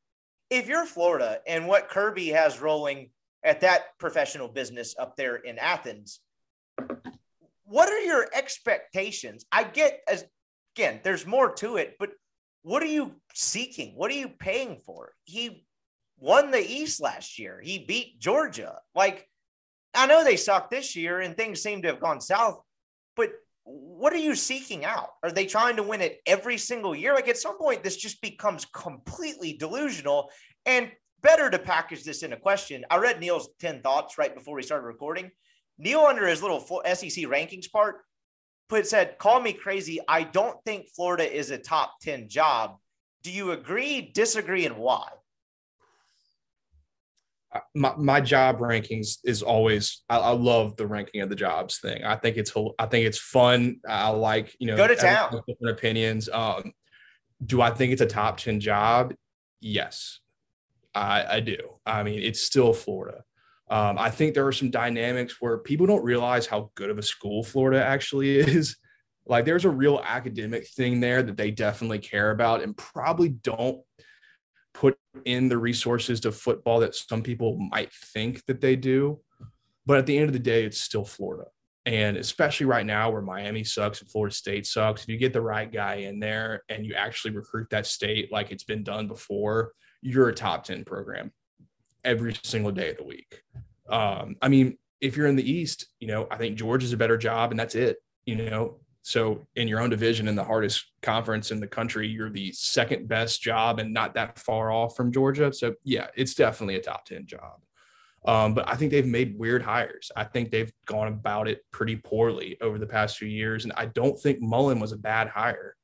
if 0.50 0.68
you're 0.68 0.86
Florida 0.86 1.40
and 1.48 1.68
what 1.68 1.90
Kirby 1.90 2.30
has 2.30 2.62
rolling 2.62 3.10
at 3.44 3.62
that 3.62 3.98
professional 4.00 4.48
business 4.48 4.96
up 4.98 5.16
there 5.16 5.36
in 5.36 5.58
Athens, 5.58 6.22
what 7.72 7.90
are 7.90 8.02
your 8.02 8.28
expectations? 8.34 9.46
I 9.52 9.64
get 9.64 10.02
as 10.08 10.26
again, 10.76 11.00
there's 11.04 11.26
more 11.26 11.54
to 11.56 11.78
it, 11.78 11.96
but 12.00 12.12
what 12.64 12.84
are 12.84 12.88
you 12.88 13.16
seeking? 13.34 13.94
What 13.96 14.12
are 14.12 14.16
you 14.16 14.30
paying 14.30 14.82
for? 14.86 15.14
He 15.24 15.66
won 16.20 16.52
the 16.52 16.60
East 16.60 17.02
last 17.02 17.40
year. 17.40 17.60
He 17.64 17.80
beat 17.80 18.20
Georgia. 18.20 18.78
Like, 18.94 19.28
I 19.94 20.06
know 20.06 20.24
they 20.24 20.36
suck 20.36 20.70
this 20.70 20.96
year 20.96 21.22
and 21.22 21.36
things 21.36 21.62
seem 21.62 21.82
to 21.82 21.88
have 21.88 22.00
gone 22.00 22.22
south, 22.22 22.62
but 23.16 23.32
what 23.64 24.14
are 24.14 24.18
you 24.18 24.36
seeking 24.36 24.86
out? 24.86 25.10
Are 25.24 25.32
they 25.32 25.46
trying 25.46 25.78
to 25.78 25.84
win 25.84 26.02
it 26.02 26.20
every 26.26 26.58
single 26.58 26.94
year? 26.94 27.14
Like, 27.14 27.30
at 27.30 27.38
some 27.38 27.58
point, 27.58 27.84
this 27.84 27.98
just 27.98 28.22
becomes 28.22 28.66
completely 28.66 29.54
delusional 29.54 30.30
and 30.66 30.92
better 31.22 31.50
to 31.50 31.60
package 31.60 32.04
this 32.04 32.24
in 32.24 32.34
a 32.34 32.38
question. 32.38 32.84
I 32.90 32.98
read 32.98 33.20
Neal's 33.20 33.50
10 33.60 33.82
thoughts 33.82 34.18
right 34.18 34.34
before 34.34 34.56
we 34.56 34.64
started 34.64 34.86
recording. 34.86 35.32
Neal, 35.78 36.02
under 36.02 36.28
his 36.28 36.42
little 36.42 36.60
SEC 36.60 37.26
rankings 37.26 37.72
part, 37.72 38.02
put 38.70 38.88
said, 38.88 39.18
"Call 39.18 39.40
me 39.40 39.54
crazy. 39.54 40.00
I 40.08 40.24
don't 40.24 40.58
think 40.66 40.90
Florida 40.96 41.32
is 41.32 41.52
a 41.52 41.58
top 41.58 41.96
ten 42.02 42.30
job. 42.30 42.78
Do 43.24 43.32
you 43.32 43.52
agree, 43.52 44.12
disagree, 44.14 44.66
and 44.66 44.78
why?" 44.78 45.08
my, 47.76 47.94
my 47.98 48.22
job 48.22 48.60
rankings 48.60 49.18
is 49.26 49.44
always 49.44 50.04
I, 50.10 50.18
I 50.18 50.32
love 50.32 50.78
the 50.78 50.88
ranking 50.88 51.22
of 51.22 51.30
the 51.30 51.36
jobs 51.36 51.80
thing. 51.80 52.04
I 52.04 52.16
think 52.16 52.38
it's 52.38 52.54
I 52.80 52.86
think 52.86 53.06
it's 53.06 53.18
fun. 53.18 53.78
I 53.88 54.10
like 54.10 54.56
you 54.60 54.68
know 54.68 54.78
Go 54.78 54.88
to 54.88 54.96
town. 54.96 55.42
different 55.48 55.78
opinions. 55.78 56.30
Um, 56.30 56.74
do 57.46 57.62
I 57.62 57.72
think 57.72 57.92
it's 57.92 58.02
a 58.02 58.08
top 58.08 58.38
ten 58.38 58.60
job? 58.60 59.14
Yes, 59.60 60.20
I, 60.96 61.26
I 61.38 61.40
do. 61.40 61.58
I 61.86 62.04
mean, 62.04 62.22
it's 62.22 62.42
still 62.42 62.74
Florida. 62.74 63.24
Um, 63.72 63.98
I 63.98 64.10
think 64.10 64.34
there 64.34 64.46
are 64.46 64.52
some 64.52 64.70
dynamics 64.70 65.38
where 65.40 65.58
people 65.58 65.88
don't 65.88 66.04
realize 66.04 66.46
how 66.46 66.72
good 66.76 66.90
of 66.90 66.98
a 66.98 67.04
school 67.04 67.42
Florida 67.42 67.84
actually 67.84 68.38
is. 68.38 68.76
Like, 69.26 69.46
there's 69.46 69.66
a 69.66 69.70
real 69.70 70.02
academic 70.04 70.68
thing 70.68 71.00
there 71.00 71.24
that 71.24 71.38
they 71.38 71.52
definitely 71.52 72.00
care 72.00 72.32
about 72.32 72.62
and 72.62 72.76
probably 72.76 73.30
don't 73.30 73.82
put 74.74 74.98
in 75.24 75.48
the 75.48 75.58
resources 75.58 76.20
to 76.22 76.34
football 76.34 76.82
that 76.82 76.96
some 76.96 77.24
people 77.24 77.58
might 77.58 77.94
think 77.94 78.46
that 78.48 78.60
they 78.60 78.76
do. 78.76 79.22
But 79.86 80.00
at 80.00 80.06
the 80.06 80.18
end 80.18 80.28
of 80.28 80.34
the 80.34 80.40
day, 80.40 80.66
it's 80.66 80.80
still 80.80 81.06
Florida. 81.06 81.46
And 81.86 82.18
especially 82.18 82.66
right 82.66 82.86
now 82.86 83.10
where 83.10 83.22
Miami 83.22 83.64
sucks 83.64 84.02
and 84.02 84.12
Florida 84.12 84.36
State 84.36 84.68
sucks, 84.68 85.04
if 85.04 85.10
you 85.10 85.18
get 85.18 85.34
the 85.34 85.42
right 85.42 85.72
guy 85.72 85.96
in 85.96 86.20
there 86.20 86.64
and 86.68 86.86
you 86.86 86.94
actually 86.94 87.32
recruit 87.32 87.70
that 87.72 87.88
state 87.88 88.32
like 88.32 88.52
it's 88.52 88.64
been 88.66 88.84
done 88.84 89.08
before, 89.08 89.72
you're 90.02 90.30
a 90.30 90.34
top 90.34 90.66
10 90.66 90.84
program 90.84 91.32
every 92.04 92.36
single 92.44 92.72
day 92.72 92.92
of 92.92 92.98
the 92.98 93.04
week. 93.04 93.44
Um, 93.90 94.36
I 94.42 94.48
mean, 94.48 94.78
if 95.00 95.18
you're 95.18 95.28
in 95.28 95.36
the 95.36 95.50
East, 95.50 95.88
you 96.00 96.08
know, 96.08 96.28
I 96.32 96.38
think 96.38 96.58
Georgia's 96.58 96.94
a 96.94 96.98
better 96.98 97.18
job 97.18 97.52
and 97.52 97.60
that's 97.60 97.76
it, 97.76 97.98
you 98.26 98.36
know. 98.36 98.78
So 99.04 99.48
in 99.56 99.68
your 99.68 99.82
own 99.82 99.90
division 99.90 100.28
in 100.28 100.36
the 100.36 100.44
hardest 100.44 100.86
conference 101.02 101.50
in 101.50 101.60
the 101.60 101.68
country, 101.68 102.08
you're 102.08 102.30
the 102.30 102.52
second 102.52 103.08
best 103.08 103.42
job 103.42 103.80
and 103.80 103.92
not 103.94 104.14
that 104.14 104.38
far 104.38 104.72
off 104.72 104.96
from 104.96 105.12
Georgia. 105.12 105.52
So 105.52 105.74
yeah, 105.84 106.08
it's 106.16 106.36
definitely 106.36 106.76
a 106.76 106.82
top 106.82 107.06
10 107.06 107.26
job. 107.26 107.62
Um, 108.24 108.54
but 108.54 108.70
I 108.70 108.76
think 108.76 108.92
they've 108.92 109.06
made 109.06 109.38
weird 109.38 109.64
hires. 109.64 110.12
I 110.16 110.26
think 110.26 110.52
they've 110.52 110.72
gone 110.86 111.08
about 111.08 111.48
it 111.48 111.66
pretty 111.72 111.96
poorly 111.96 112.58
over 112.62 112.78
the 112.78 112.86
past 112.86 113.18
few 113.18 113.28
years. 113.28 113.64
And 113.64 113.74
I 113.76 113.88
don't 113.88 114.20
think 114.20 114.40
Mullen 114.40 114.80
was 114.80 114.92
a 114.92 114.98
bad 114.98 115.28
hire, 115.28 115.76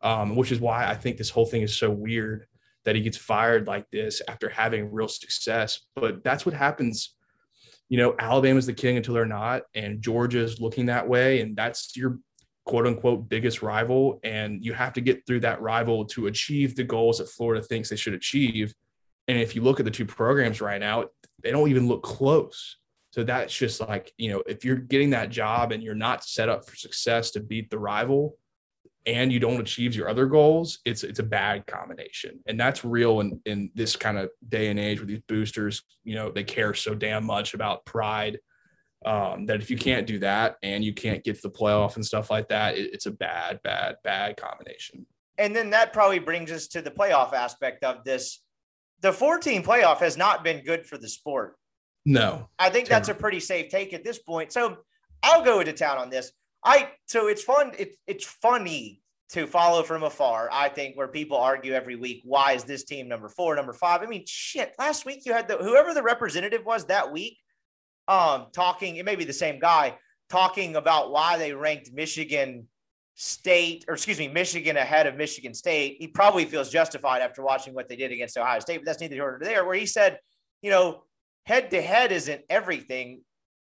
um, 0.00 0.36
which 0.36 0.52
is 0.52 0.60
why 0.60 0.88
I 0.88 0.94
think 0.94 1.16
this 1.16 1.30
whole 1.30 1.46
thing 1.46 1.62
is 1.62 1.76
so 1.76 1.90
weird 1.90 2.46
that 2.84 2.94
he 2.94 3.02
gets 3.02 3.16
fired 3.16 3.66
like 3.66 3.90
this 3.90 4.20
after 4.28 4.48
having 4.48 4.92
real 4.92 5.08
success. 5.08 5.80
But 5.96 6.22
that's 6.22 6.44
what 6.44 6.54
happens. 6.54 7.14
You 7.88 7.98
know, 7.98 8.14
Alabama's 8.18 8.66
the 8.66 8.72
king 8.72 8.96
until 8.96 9.14
they're 9.14 9.26
not, 9.26 9.62
and 9.74 10.00
Georgia's 10.00 10.60
looking 10.60 10.86
that 10.86 11.08
way. 11.08 11.40
And 11.40 11.56
that's 11.56 11.96
your 11.96 12.18
quote 12.64 12.86
unquote 12.86 13.28
biggest 13.28 13.62
rival. 13.62 14.20
And 14.24 14.64
you 14.64 14.72
have 14.72 14.92
to 14.94 15.00
get 15.00 15.26
through 15.26 15.40
that 15.40 15.60
rival 15.60 16.04
to 16.06 16.26
achieve 16.26 16.76
the 16.76 16.84
goals 16.84 17.18
that 17.18 17.28
Florida 17.28 17.62
thinks 17.62 17.88
they 17.88 17.96
should 17.96 18.14
achieve. 18.14 18.74
And 19.28 19.38
if 19.38 19.54
you 19.54 19.62
look 19.62 19.80
at 19.80 19.84
the 19.84 19.90
two 19.90 20.06
programs 20.06 20.60
right 20.60 20.80
now, 20.80 21.06
they 21.42 21.50
don't 21.50 21.70
even 21.70 21.88
look 21.88 22.02
close. 22.02 22.78
So 23.12 23.22
that's 23.22 23.54
just 23.54 23.80
like, 23.80 24.12
you 24.18 24.30
know, 24.30 24.42
if 24.46 24.64
you're 24.64 24.76
getting 24.76 25.10
that 25.10 25.30
job 25.30 25.72
and 25.72 25.82
you're 25.82 25.94
not 25.94 26.24
set 26.24 26.48
up 26.48 26.68
for 26.68 26.74
success 26.74 27.30
to 27.32 27.40
beat 27.40 27.70
the 27.70 27.78
rival 27.78 28.36
and 29.06 29.32
you 29.32 29.38
don't 29.38 29.60
achieve 29.60 29.94
your 29.94 30.08
other 30.08 30.26
goals, 30.26 30.78
it's 30.84 31.04
it's 31.04 31.18
a 31.18 31.24
bad 31.24 31.66
combination. 31.66 32.40
And 32.46 32.58
that's 32.58 32.84
real 32.84 33.20
in, 33.20 33.40
in 33.44 33.70
this 33.74 33.96
kind 33.96 34.18
of 34.18 34.30
day 34.48 34.68
and 34.68 34.80
age 34.80 34.98
where 34.98 35.06
these 35.06 35.22
boosters, 35.28 35.82
you 36.04 36.14
know, 36.14 36.30
they 36.30 36.44
care 36.44 36.74
so 36.74 36.94
damn 36.94 37.24
much 37.24 37.54
about 37.54 37.84
pride. 37.84 38.38
Um, 39.04 39.44
that 39.46 39.60
if 39.60 39.70
you 39.70 39.76
can't 39.76 40.06
do 40.06 40.18
that 40.20 40.56
and 40.62 40.82
you 40.82 40.94
can't 40.94 41.22
get 41.22 41.36
to 41.36 41.42
the 41.42 41.50
playoff 41.50 41.96
and 41.96 42.06
stuff 42.06 42.30
like 42.30 42.48
that, 42.48 42.78
it, 42.78 42.94
it's 42.94 43.04
a 43.04 43.10
bad, 43.10 43.60
bad, 43.62 43.96
bad 44.02 44.38
combination. 44.38 45.04
And 45.36 45.54
then 45.54 45.68
that 45.70 45.92
probably 45.92 46.20
brings 46.20 46.50
us 46.50 46.68
to 46.68 46.80
the 46.80 46.90
playoff 46.90 47.34
aspect 47.34 47.84
of 47.84 48.02
this 48.04 48.40
the 49.04 49.12
14 49.12 49.62
playoff 49.62 49.98
has 49.98 50.16
not 50.16 50.42
been 50.42 50.64
good 50.64 50.86
for 50.86 50.96
the 50.96 51.10
sport. 51.10 51.56
No. 52.06 52.48
I 52.58 52.70
think 52.70 52.88
that's 52.88 53.10
a 53.10 53.14
pretty 53.14 53.38
safe 53.38 53.68
take 53.68 53.92
at 53.92 54.02
this 54.02 54.18
point. 54.18 54.50
So 54.50 54.78
I'll 55.22 55.44
go 55.44 55.60
into 55.60 55.74
town 55.74 55.98
on 55.98 56.08
this. 56.08 56.32
I 56.64 56.90
so 57.06 57.28
it's 57.28 57.42
fun, 57.42 57.72
it's 57.78 57.96
it's 58.06 58.24
funny 58.24 59.00
to 59.30 59.46
follow 59.46 59.82
from 59.82 60.02
afar, 60.02 60.48
I 60.52 60.68
think, 60.68 60.96
where 60.96 61.08
people 61.08 61.36
argue 61.36 61.72
every 61.72 61.96
week, 61.96 62.22
why 62.24 62.52
is 62.52 62.64
this 62.64 62.84
team 62.84 63.08
number 63.08 63.28
four, 63.28 63.56
number 63.56 63.72
five? 63.72 64.02
I 64.02 64.06
mean, 64.06 64.24
shit, 64.26 64.74
last 64.78 65.04
week 65.04 65.22
you 65.24 65.32
had 65.32 65.48
the 65.48 65.56
whoever 65.56 65.92
the 65.92 66.02
representative 66.02 66.64
was 66.64 66.86
that 66.86 67.10
week, 67.12 67.38
um, 68.08 68.46
talking, 68.52 68.96
it 68.96 69.04
may 69.04 69.16
be 69.16 69.24
the 69.24 69.32
same 69.32 69.58
guy 69.58 69.96
talking 70.30 70.76
about 70.76 71.10
why 71.10 71.36
they 71.36 71.52
ranked 71.52 71.92
Michigan 71.92 72.68
State, 73.14 73.84
or 73.86 73.94
excuse 73.94 74.18
me, 74.18 74.28
Michigan 74.28 74.76
ahead 74.76 75.06
of 75.06 75.16
Michigan 75.16 75.54
State. 75.54 75.96
He 76.00 76.08
probably 76.08 76.44
feels 76.44 76.70
justified 76.70 77.22
after 77.22 77.42
watching 77.42 77.74
what 77.74 77.88
they 77.88 77.96
did 77.96 78.10
against 78.10 78.36
Ohio 78.36 78.58
State, 78.58 78.78
but 78.78 78.86
that's 78.86 79.00
neither 79.00 79.14
here 79.14 79.38
nor 79.38 79.40
there. 79.40 79.64
Where 79.64 79.74
he 79.74 79.86
said, 79.86 80.18
you 80.62 80.70
know, 80.70 81.04
head 81.44 81.70
to 81.70 81.80
head 81.80 82.10
isn't 82.10 82.42
everything. 82.48 83.22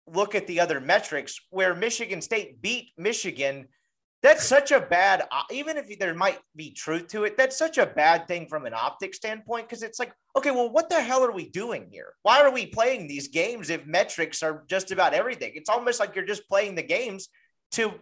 Look 0.08 0.36
at 0.36 0.48
the 0.48 0.60
other 0.60 0.80
metrics 0.80 1.40
where 1.50 1.76
Michigan 1.76 2.22
State 2.22 2.62
beat 2.62 2.92
Michigan. 2.98 3.68
That's 4.22 4.44
such 4.44 4.72
a 4.72 4.80
bad, 4.80 5.24
even 5.52 5.78
if 5.78 6.00
there 6.00 6.16
might 6.16 6.40
be 6.56 6.72
truth 6.72 7.08
to 7.10 7.26
it, 7.26 7.38
that's 7.38 7.58
such 7.58 7.78
a 7.78 7.86
bad 7.86 8.28
thing 8.28 8.48
from 8.48 8.66
an 8.66 8.74
optic 8.74 9.14
standpoint 9.14 9.68
because 9.68 9.84
it's 9.84 10.00
like, 10.00 10.14
okay, 10.36 10.52
well, 10.52 10.70
what 10.70 10.90
the 10.90 11.02
hell 11.02 11.24
are 11.24 11.32
we 11.32 11.50
doing 11.50 11.88
here? 11.92 12.14
Why 12.24 12.42
are 12.42 12.52
we 12.52 12.66
playing 12.66 13.08
these 13.08 13.28
games 13.28 13.70
if 13.70 13.86
metrics 13.86 14.42
are 14.42 14.64
just 14.68 14.92
about 14.92 15.14
everything? 15.14 15.52
It's 15.56 15.70
almost 15.70 16.00
like 16.00 16.16
you're 16.16 16.26
just 16.26 16.48
playing 16.50 16.76
the 16.76 16.84
games 16.84 17.30
to 17.74 17.94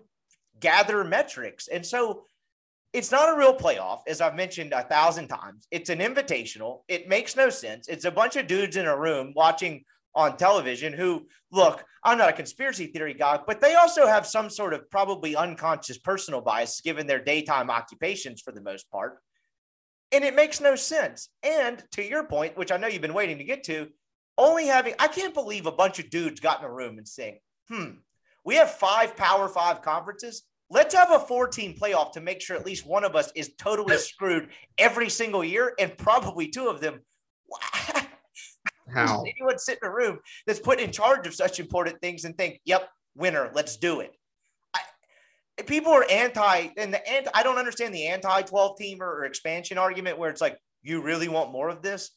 gather 0.60 1.04
metrics. 1.04 1.68
And 1.68 1.86
so 1.86 2.24
it's 2.94 3.12
not 3.12 3.34
a 3.34 3.38
real 3.38 3.56
playoff, 3.56 4.02
as 4.08 4.22
I've 4.22 4.36
mentioned 4.36 4.72
a 4.72 4.84
thousand 4.84 5.28
times. 5.28 5.68
It's 5.72 5.90
an 5.90 6.00
invitational. 6.00 6.82
It 6.88 7.10
makes 7.10 7.36
no 7.36 7.50
sense. 7.50 7.88
It's 7.88 8.06
a 8.06 8.12
bunch 8.12 8.36
of 8.36 8.48
dudes 8.48 8.78
in 8.78 8.86
a 8.86 8.98
room 8.98 9.34
watching 9.36 9.84
on 10.16 10.38
television 10.38 10.94
who 10.94 11.26
look, 11.52 11.84
I'm 12.06 12.18
not 12.18 12.30
a 12.30 12.34
conspiracy 12.34 12.88
theory 12.88 13.14
guy, 13.14 13.40
but 13.46 13.62
they 13.62 13.76
also 13.76 14.06
have 14.06 14.28
some 14.28 14.50
sort 14.50 14.74
of 14.74 14.90
probably 14.90 15.36
unconscious 15.36 15.98
personal 15.98 16.42
bias 16.42 16.82
given 16.82 17.08
their 17.08 17.24
daytime 17.24 17.70
occupations 17.70 18.42
for 18.42 18.52
the 18.52 18.62
most 18.62 18.90
part. 18.92 19.20
And 20.12 20.24
it 20.24 20.36
makes 20.36 20.60
no 20.60 20.76
sense. 20.76 21.30
And 21.42 21.84
to 21.94 22.04
your 22.04 22.26
point, 22.26 22.58
which 22.58 22.72
I 22.72 22.78
know 22.78 22.88
you've 22.88 23.02
been 23.02 23.14
waiting 23.14 23.38
to 23.38 23.44
get 23.44 23.64
to, 23.66 23.88
only 24.38 24.68
having, 24.68 24.96
I 25.00 25.08
can't 25.08 25.34
believe 25.34 25.66
a 25.66 25.72
bunch 25.72 26.00
of 26.00 26.10
dudes 26.10 26.40
got 26.40 26.60
in 26.60 26.66
a 26.66 26.72
room 26.72 26.98
and 26.98 27.08
saying, 27.08 27.40
hmm, 27.70 27.92
we 28.44 28.56
have 28.56 28.72
five 28.72 29.16
Power 29.16 29.48
Five 29.48 29.82
conferences. 29.82 30.44
Let's 30.70 30.96
have 30.96 31.12
a 31.12 31.20
four 31.20 31.48
team 31.48 31.74
playoff 31.74 32.14
to 32.14 32.22
make 32.22 32.42
sure 32.42 32.58
at 32.58 32.66
least 32.66 32.86
one 32.86 33.04
of 33.04 33.16
us 33.16 33.32
is 33.36 33.54
totally 33.58 33.98
screwed 33.98 34.50
every 34.78 35.10
single 35.10 35.44
year, 35.44 35.74
and 35.80 35.98
probably 35.98 36.50
two 36.50 36.68
of 36.68 36.82
them. 36.82 37.00
How? 38.94 39.22
Anyone 39.22 39.60
sit 39.60 39.80
in 39.82 39.88
a 39.88 39.94
room 39.94 40.20
that's 40.46 40.60
put 40.60 40.80
in 40.80 40.92
charge 40.92 41.28
of 41.28 41.34
such 41.34 41.60
important 41.60 42.00
things 42.02 42.26
and 42.26 42.38
think, 42.38 42.60
yep, 42.66 42.90
winner, 43.16 43.52
let's 43.54 43.78
do 43.78 44.00
it. 44.00 44.16
I, 44.74 44.82
people 45.64 45.92
are 45.92 46.06
anti, 46.10 46.70
and 46.78 46.94
the 46.94 47.08
anti, 47.10 47.30
I 47.34 47.44
don't 47.44 47.58
understand 47.58 47.94
the 47.94 48.08
anti 48.08 48.42
12 48.42 48.78
teamer 48.80 49.02
or 49.02 49.26
expansion 49.26 49.78
argument 49.78 50.18
where 50.18 50.30
it's 50.30 50.42
like, 50.42 50.58
you 50.82 51.02
really 51.02 51.30
want 51.30 51.52
more 51.52 51.70
of 51.70 51.82
this? 51.82 52.12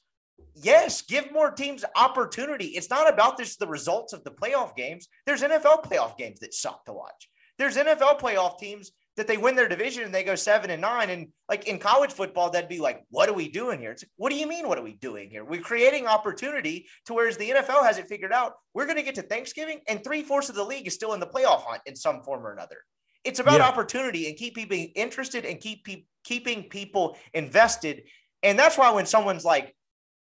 yes, 0.55 1.03
give 1.03 1.32
more 1.32 1.51
teams 1.51 1.85
opportunity. 1.97 2.66
It's 2.66 2.90
not 2.90 3.12
about 3.12 3.36
this 3.36 3.57
the 3.57 3.66
results 3.66 4.12
of 4.12 4.24
the 4.24 4.31
playoff 4.31 4.74
games. 4.77 5.09
There's 5.27 5.43
NFL 5.43 5.85
playoff 5.85 6.16
games 6.16 6.40
that 6.40 6.55
suck 6.55 6.85
to 6.86 6.93
watch. 6.93 7.28
There's 7.59 7.77
NFL 7.77 8.20
playoff 8.20 8.59
teams 8.59 8.93
that 9.16 9.26
they 9.26 9.38
win 9.38 9.56
their 9.56 9.68
division 9.68 10.05
and 10.05 10.14
they 10.14 10.22
go 10.22 10.34
seven 10.34 10.70
and 10.70 10.82
nine. 10.82 11.10
And 11.10 11.28
like 11.48 11.66
in 11.66 11.78
college 11.78 12.12
football, 12.12 12.51
that'd 12.51 12.68
be 12.68 12.78
like, 12.78 13.02
what 13.09 13.28
are 13.28 13.34
we 13.34 13.48
doing 13.48 13.80
here? 13.80 13.93
It's 13.93 14.02
like, 14.02 14.10
what 14.16 14.30
do 14.30 14.36
you 14.36 14.47
mean? 14.47 14.68
What 14.68 14.78
are 14.78 14.82
we 14.82 14.94
doing 14.94 15.30
here? 15.30 15.44
We're 15.44 15.60
creating 15.60 16.06
opportunity 16.06 16.86
to 17.06 17.14
whereas 17.14 17.36
the 17.36 17.51
NFL 17.51 17.84
has 17.84 17.98
it 17.98 18.09
figured 18.09 18.32
out. 18.32 18.55
We're 18.74 18.84
going 18.84 18.98
to 18.98 19.02
get 19.02 19.14
to 19.14 19.22
Thanksgiving 19.22 19.80
and 19.88 20.05
three 20.05 20.22
fourths 20.22 20.51
of 20.51 20.55
the 20.55 20.64
league 20.64 20.86
is 20.86 20.94
still 20.94 21.14
in 21.14 21.20
the 21.20 21.26
playoff 21.26 21.62
hunt 21.62 21.82
in 21.86 21.97
some 21.97 22.22
form 22.22 22.47
or 22.47 22.52
another. 22.52 22.76
It's 23.24 23.40
about 23.40 23.59
yeah. 23.59 23.66
opportunity 23.66 24.28
and 24.28 24.36
keep 24.36 24.55
people 24.55 24.78
interested 24.94 25.44
and 25.44 25.60
keep 25.60 25.84
pe- 25.84 26.05
keeping 26.22 26.64
people 26.64 27.16
invested. 27.34 28.02
And 28.43 28.59
that's 28.59 28.78
why 28.78 28.90
when 28.90 29.06
someone's 29.06 29.44
like, 29.44 29.74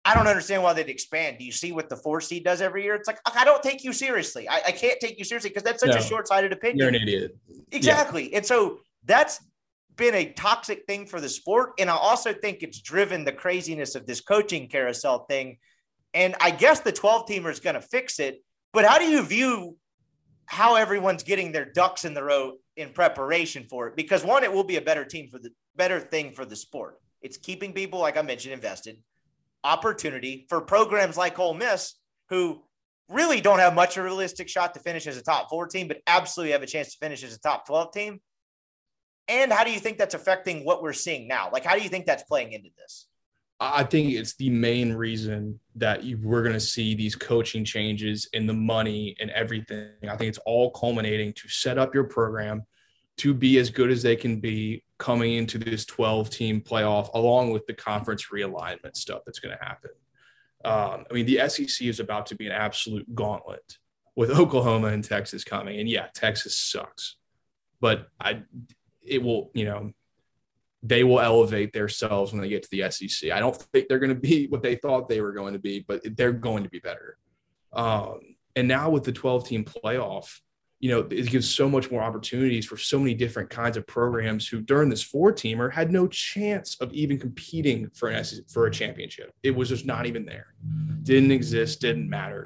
I 0.05 0.13
don't 0.13 0.27
understand 0.27 0.61
why 0.61 0.73
they'd 0.73 0.87
expand. 0.87 1.39
Do 1.39 1.45
you 1.45 1.51
see 1.51 1.71
what 1.71 1.89
the 1.89 1.95
four 1.95 2.21
seed 2.21 2.43
does 2.43 2.61
every 2.61 2.83
year? 2.83 2.93
It's 2.93 3.07
like 3.07 3.17
I 3.35 3.43
don't 3.43 3.63
take 3.63 3.83
you 3.83 3.91
seriously. 3.91 4.47
I, 4.47 4.61
I 4.67 4.71
can't 4.71 4.99
take 4.99 5.17
you 5.17 5.25
seriously 5.25 5.49
because 5.49 5.63
that's 5.63 5.79
such 5.79 5.89
no, 5.89 5.97
a 5.97 6.01
short 6.01 6.27
sighted 6.27 6.53
opinion. 6.53 6.77
You're 6.77 6.89
an 6.89 6.95
idiot. 6.95 7.35
Exactly. 7.71 8.29
Yeah. 8.29 8.37
And 8.37 8.45
so 8.45 8.79
that's 9.05 9.39
been 9.95 10.15
a 10.15 10.31
toxic 10.33 10.85
thing 10.87 11.05
for 11.05 11.21
the 11.21 11.29
sport. 11.29 11.73
And 11.79 11.89
I 11.89 11.95
also 11.95 12.33
think 12.33 12.61
it's 12.61 12.81
driven 12.81 13.23
the 13.23 13.31
craziness 13.31 13.95
of 13.95 14.05
this 14.05 14.21
coaching 14.21 14.67
carousel 14.67 15.25
thing. 15.25 15.57
And 16.13 16.35
I 16.41 16.51
guess 16.51 16.81
the 16.81 16.91
12 16.91 17.27
teamer 17.27 17.51
is 17.51 17.59
going 17.59 17.75
to 17.75 17.81
fix 17.81 18.19
it. 18.19 18.41
But 18.73 18.85
how 18.85 18.97
do 18.97 19.05
you 19.05 19.23
view 19.23 19.77
how 20.47 20.75
everyone's 20.75 21.23
getting 21.23 21.51
their 21.51 21.65
ducks 21.65 22.05
in 22.05 22.13
the 22.13 22.23
row 22.23 22.53
in 22.75 22.89
preparation 22.89 23.65
for 23.69 23.87
it? 23.87 23.95
Because 23.95 24.23
one, 24.23 24.43
it 24.43 24.51
will 24.51 24.63
be 24.63 24.77
a 24.77 24.81
better 24.81 25.05
team 25.05 25.29
for 25.29 25.39
the 25.39 25.49
better 25.75 25.99
thing 25.99 26.33
for 26.33 26.45
the 26.45 26.55
sport. 26.55 26.99
It's 27.21 27.37
keeping 27.37 27.73
people, 27.73 27.99
like 27.99 28.17
I 28.17 28.21
mentioned, 28.21 28.53
invested 28.53 28.97
opportunity 29.65 30.45
for 30.47 30.61
programs 30.61 31.17
like 31.17 31.37
Ole 31.39 31.55
Miss, 31.55 31.95
who 32.29 32.61
really 33.09 33.41
don't 33.41 33.59
have 33.59 33.73
much 33.73 33.97
of 33.97 34.03
a 34.03 34.05
realistic 34.05 34.47
shot 34.47 34.73
to 34.75 34.79
finish 34.79 35.07
as 35.07 35.17
a 35.17 35.23
top 35.23 35.49
four 35.49 35.67
team, 35.67 35.87
but 35.87 35.97
absolutely 36.07 36.53
have 36.53 36.63
a 36.63 36.67
chance 36.67 36.91
to 36.91 36.97
finish 36.99 37.23
as 37.23 37.35
a 37.35 37.39
top 37.39 37.65
12 37.65 37.91
team. 37.91 38.21
And 39.27 39.51
how 39.51 39.63
do 39.63 39.71
you 39.71 39.79
think 39.79 39.97
that's 39.97 40.13
affecting 40.13 40.63
what 40.65 40.83
we're 40.83 40.93
seeing 40.93 41.27
now? 41.27 41.49
Like, 41.51 41.65
how 41.65 41.75
do 41.75 41.81
you 41.81 41.89
think 41.89 42.05
that's 42.05 42.23
playing 42.23 42.53
into 42.53 42.69
this? 42.77 43.07
I 43.59 43.83
think 43.83 44.11
it's 44.11 44.35
the 44.35 44.49
main 44.49 44.93
reason 44.93 45.59
that 45.75 46.03
we're 46.21 46.41
going 46.41 46.53
to 46.53 46.59
see 46.59 46.93
these 46.93 47.15
coaching 47.15 47.63
changes 47.63 48.27
in 48.33 48.47
the 48.47 48.53
money 48.53 49.15
and 49.19 49.31
everything. 49.31 49.89
I 50.03 50.17
think 50.17 50.29
it's 50.29 50.37
all 50.39 50.71
culminating 50.71 51.33
to 51.33 51.47
set 51.47 51.77
up 51.77 51.95
your 51.95 52.03
program 52.03 52.63
to 53.17 53.33
be 53.33 53.57
as 53.57 53.69
good 53.69 53.91
as 53.91 54.03
they 54.03 54.17
can 54.17 54.41
be 54.41 54.83
coming 54.97 55.35
into 55.35 55.57
this 55.57 55.85
12 55.85 56.29
team 56.29 56.61
playoff, 56.61 57.13
along 57.13 57.51
with 57.51 57.65
the 57.65 57.73
conference 57.73 58.27
realignment 58.31 58.97
stuff 58.97 59.21
that's 59.25 59.39
going 59.39 59.57
to 59.57 59.63
happen. 59.63 59.91
Um, 60.65 61.05
I 61.09 61.13
mean, 61.13 61.25
the 61.25 61.47
SEC 61.47 61.87
is 61.87 61.99
about 61.99 62.25
to 62.27 62.35
be 62.35 62.47
an 62.47 62.51
absolute 62.51 63.13
gauntlet 63.15 63.77
with 64.15 64.31
Oklahoma 64.37 64.87
and 64.87 65.03
Texas 65.03 65.45
coming. 65.45 65.79
And 65.79 65.87
yeah, 65.87 66.07
Texas 66.13 66.57
sucks, 66.57 67.15
but 67.79 68.09
I, 68.19 68.43
it 69.05 69.21
will, 69.21 69.51
you 69.53 69.65
know, 69.65 69.91
they 70.83 71.03
will 71.03 71.19
elevate 71.19 71.73
themselves 71.73 72.31
when 72.31 72.41
they 72.41 72.49
get 72.49 72.63
to 72.63 72.69
the 72.71 72.89
SEC. 72.91 73.31
I 73.31 73.39
don't 73.39 73.55
think 73.55 73.87
they're 73.87 73.99
going 73.99 74.13
to 74.13 74.15
be 74.15 74.47
what 74.49 74.61
they 74.61 74.75
thought 74.75 75.09
they 75.09 75.21
were 75.21 75.33
going 75.33 75.53
to 75.53 75.59
be, 75.59 75.83
but 75.87 76.01
they're 76.15 76.31
going 76.31 76.63
to 76.63 76.69
be 76.69 76.79
better. 76.79 77.17
Um, 77.73 78.19
and 78.55 78.67
now 78.67 78.89
with 78.89 79.03
the 79.03 79.11
12 79.11 79.47
team 79.47 79.65
playoff, 79.65 80.39
you 80.79 80.91
know, 80.91 80.99
it 81.09 81.29
gives 81.29 81.49
so 81.49 81.67
much 81.69 81.89
more 81.89 82.03
opportunities 82.03 82.65
for 82.65 82.77
so 82.77 82.99
many 82.99 83.13
different 83.13 83.49
kinds 83.49 83.75
of 83.77 83.87
programs 83.87 84.47
who 84.47 84.61
during 84.61 84.89
this 84.89 85.01
four 85.01 85.33
teamer 85.33 85.71
had 85.71 85.91
no 85.91 86.07
chance 86.07 86.79
of 86.81 86.93
even 86.93 87.17
competing 87.17 87.89
for 87.95 88.09
an 88.09 88.23
SEC, 88.23 88.47
for 88.49 88.67
a 88.67 88.71
championship. 88.71 89.33
It 89.41 89.55
was 89.55 89.69
just 89.69 89.85
not 89.85 90.05
even 90.05 90.25
there. 90.25 90.53
Didn't 91.03 91.31
exist, 91.31 91.81
didn't 91.81 92.09
matter. 92.09 92.45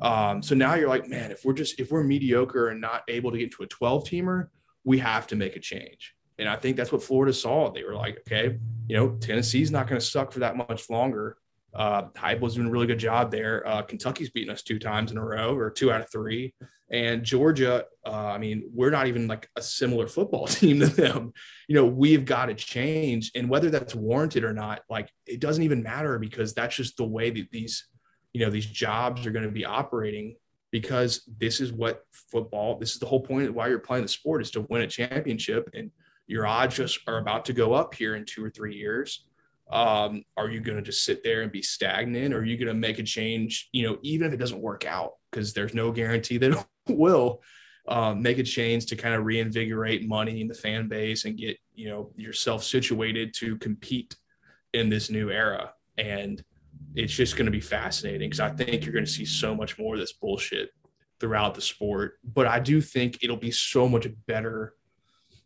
Um, 0.00 0.42
so 0.42 0.54
now 0.54 0.74
you're 0.74 0.88
like, 0.88 1.08
man, 1.08 1.30
if 1.30 1.44
we're 1.44 1.52
just 1.52 1.78
if 1.78 1.90
we're 1.90 2.04
mediocre 2.04 2.68
and 2.68 2.80
not 2.80 3.02
able 3.08 3.30
to 3.32 3.38
get 3.38 3.52
to 3.52 3.64
a 3.64 3.66
12 3.66 4.04
teamer, 4.04 4.48
we 4.84 4.98
have 4.98 5.26
to 5.28 5.36
make 5.36 5.56
a 5.56 5.60
change. 5.60 6.14
And 6.38 6.48
I 6.48 6.56
think 6.56 6.76
that's 6.76 6.92
what 6.92 7.02
Florida 7.02 7.32
saw. 7.32 7.70
They 7.70 7.84
were 7.84 7.94
like, 7.94 8.18
okay, 8.20 8.58
you 8.88 8.96
know, 8.96 9.16
Tennessee's 9.20 9.70
not 9.70 9.88
going 9.88 10.00
to 10.00 10.06
suck 10.06 10.32
for 10.32 10.40
that 10.40 10.56
much 10.56 10.90
longer. 10.90 11.36
Uh, 11.74 12.08
Heupel's 12.16 12.54
doing 12.54 12.68
a 12.68 12.70
really 12.70 12.86
good 12.86 12.98
job 12.98 13.30
there. 13.30 13.66
Uh, 13.66 13.82
Kentucky's 13.82 14.30
beaten 14.30 14.52
us 14.52 14.62
two 14.62 14.78
times 14.78 15.10
in 15.10 15.18
a 15.18 15.24
row, 15.24 15.56
or 15.56 15.70
two 15.70 15.90
out 15.90 16.00
of 16.00 16.10
three. 16.10 16.54
And 16.90 17.24
Georgia, 17.24 17.86
uh, 18.06 18.10
I 18.10 18.38
mean, 18.38 18.70
we're 18.72 18.90
not 18.90 19.08
even 19.08 19.26
like 19.26 19.48
a 19.56 19.62
similar 19.62 20.06
football 20.06 20.46
team 20.48 20.80
to 20.80 20.86
them. 20.86 21.32
You 21.66 21.74
know, 21.74 21.86
we've 21.86 22.24
got 22.24 22.46
to 22.46 22.54
change, 22.54 23.32
and 23.34 23.48
whether 23.48 23.70
that's 23.70 23.94
warranted 23.94 24.44
or 24.44 24.52
not, 24.52 24.82
like 24.88 25.10
it 25.26 25.40
doesn't 25.40 25.64
even 25.64 25.82
matter 25.82 26.18
because 26.18 26.54
that's 26.54 26.76
just 26.76 26.96
the 26.96 27.04
way 27.04 27.30
that 27.30 27.50
these, 27.50 27.88
you 28.32 28.44
know, 28.44 28.50
these 28.50 28.66
jobs 28.66 29.26
are 29.26 29.32
going 29.32 29.44
to 29.44 29.50
be 29.50 29.64
operating. 29.64 30.36
Because 30.74 31.22
this 31.38 31.60
is 31.60 31.72
what 31.72 32.04
football. 32.10 32.80
This 32.80 32.94
is 32.94 32.98
the 32.98 33.06
whole 33.06 33.20
point 33.20 33.48
of 33.48 33.54
why 33.54 33.68
you're 33.68 33.78
playing 33.78 34.02
the 34.02 34.08
sport 34.08 34.42
is 34.42 34.50
to 34.50 34.62
win 34.62 34.82
a 34.82 34.88
championship, 34.88 35.70
and 35.72 35.92
your 36.26 36.48
odds 36.48 36.74
just 36.74 36.98
are 37.06 37.18
about 37.18 37.44
to 37.44 37.52
go 37.52 37.74
up 37.74 37.94
here 37.94 38.16
in 38.16 38.24
two 38.24 38.44
or 38.44 38.50
three 38.50 38.74
years. 38.74 39.24
Um, 39.70 40.24
are 40.36 40.50
you 40.50 40.58
going 40.58 40.76
to 40.76 40.82
just 40.82 41.04
sit 41.04 41.22
there 41.22 41.42
and 41.42 41.52
be 41.52 41.62
stagnant? 41.62 42.34
Or 42.34 42.38
are 42.38 42.44
you 42.44 42.56
going 42.56 42.66
to 42.66 42.74
make 42.74 42.98
a 42.98 43.04
change 43.04 43.68
you 43.72 43.86
know 43.86 43.98
even 44.02 44.26
if 44.26 44.32
it 44.32 44.38
doesn't 44.38 44.60
work 44.60 44.84
out 44.84 45.12
because 45.30 45.52
there's 45.52 45.74
no 45.74 45.92
guarantee 45.92 46.38
that 46.38 46.66
it 46.88 46.98
will 46.98 47.40
um, 47.86 48.20
make 48.20 48.38
a 48.38 48.42
change 48.42 48.86
to 48.86 48.96
kind 48.96 49.14
of 49.14 49.24
reinvigorate 49.24 50.08
money 50.08 50.40
in 50.40 50.48
the 50.48 50.54
fan 50.54 50.88
base 50.88 51.24
and 51.24 51.38
get 51.38 51.56
you 51.72 51.88
know 51.88 52.10
yourself 52.16 52.64
situated 52.64 53.32
to 53.34 53.56
compete 53.58 54.16
in 54.72 54.88
this 54.88 55.08
new 55.08 55.30
era? 55.30 55.72
And 55.98 56.42
it's 56.94 57.12
just 57.12 57.36
going 57.36 57.46
to 57.46 57.52
be 57.52 57.60
fascinating 57.60 58.28
because 58.28 58.40
i 58.40 58.50
think 58.50 58.84
you're 58.84 58.92
going 58.92 59.04
to 59.04 59.10
see 59.10 59.24
so 59.24 59.54
much 59.54 59.78
more 59.78 59.94
of 59.94 60.00
this 60.00 60.12
bullshit 60.12 60.70
throughout 61.20 61.54
the 61.54 61.60
sport 61.60 62.18
but 62.24 62.46
i 62.46 62.58
do 62.58 62.80
think 62.80 63.18
it'll 63.22 63.36
be 63.36 63.50
so 63.50 63.88
much 63.88 64.06
better 64.26 64.74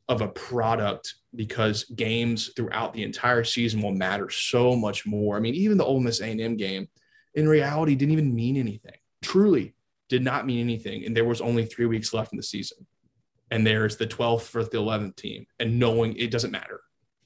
of 0.08 0.22
a 0.22 0.28
product 0.28 1.14
because 1.34 1.84
games 1.84 2.50
throughout 2.56 2.94
the 2.94 3.02
entire 3.02 3.44
season 3.44 3.82
will 3.82 3.92
matter 3.92 4.30
so 4.30 4.74
much 4.74 5.06
more. 5.06 5.36
I 5.36 5.40
mean, 5.40 5.54
even 5.54 5.76
the 5.76 5.84
Ole 5.84 6.00
Miss 6.00 6.20
A&M 6.20 6.56
game 6.56 6.88
in 7.34 7.48
reality 7.48 7.94
didn't 7.94 8.12
even 8.12 8.34
mean 8.34 8.56
anything. 8.56 8.96
Truly 9.22 9.74
did 10.08 10.24
not 10.24 10.46
mean 10.46 10.60
anything. 10.60 11.04
And 11.04 11.14
there 11.14 11.26
was 11.26 11.42
only 11.42 11.66
three 11.66 11.84
weeks 11.84 12.14
left 12.14 12.32
in 12.32 12.38
the 12.38 12.42
season. 12.42 12.86
And 13.50 13.66
there's 13.66 13.96
the 13.96 14.06
12th 14.06 14.42
for 14.42 14.64
the 14.64 14.78
11th 14.78 15.16
team 15.16 15.46
and 15.58 15.78
knowing 15.78 16.16
it 16.16 16.30
doesn't 16.30 16.50
matter. 16.50 16.80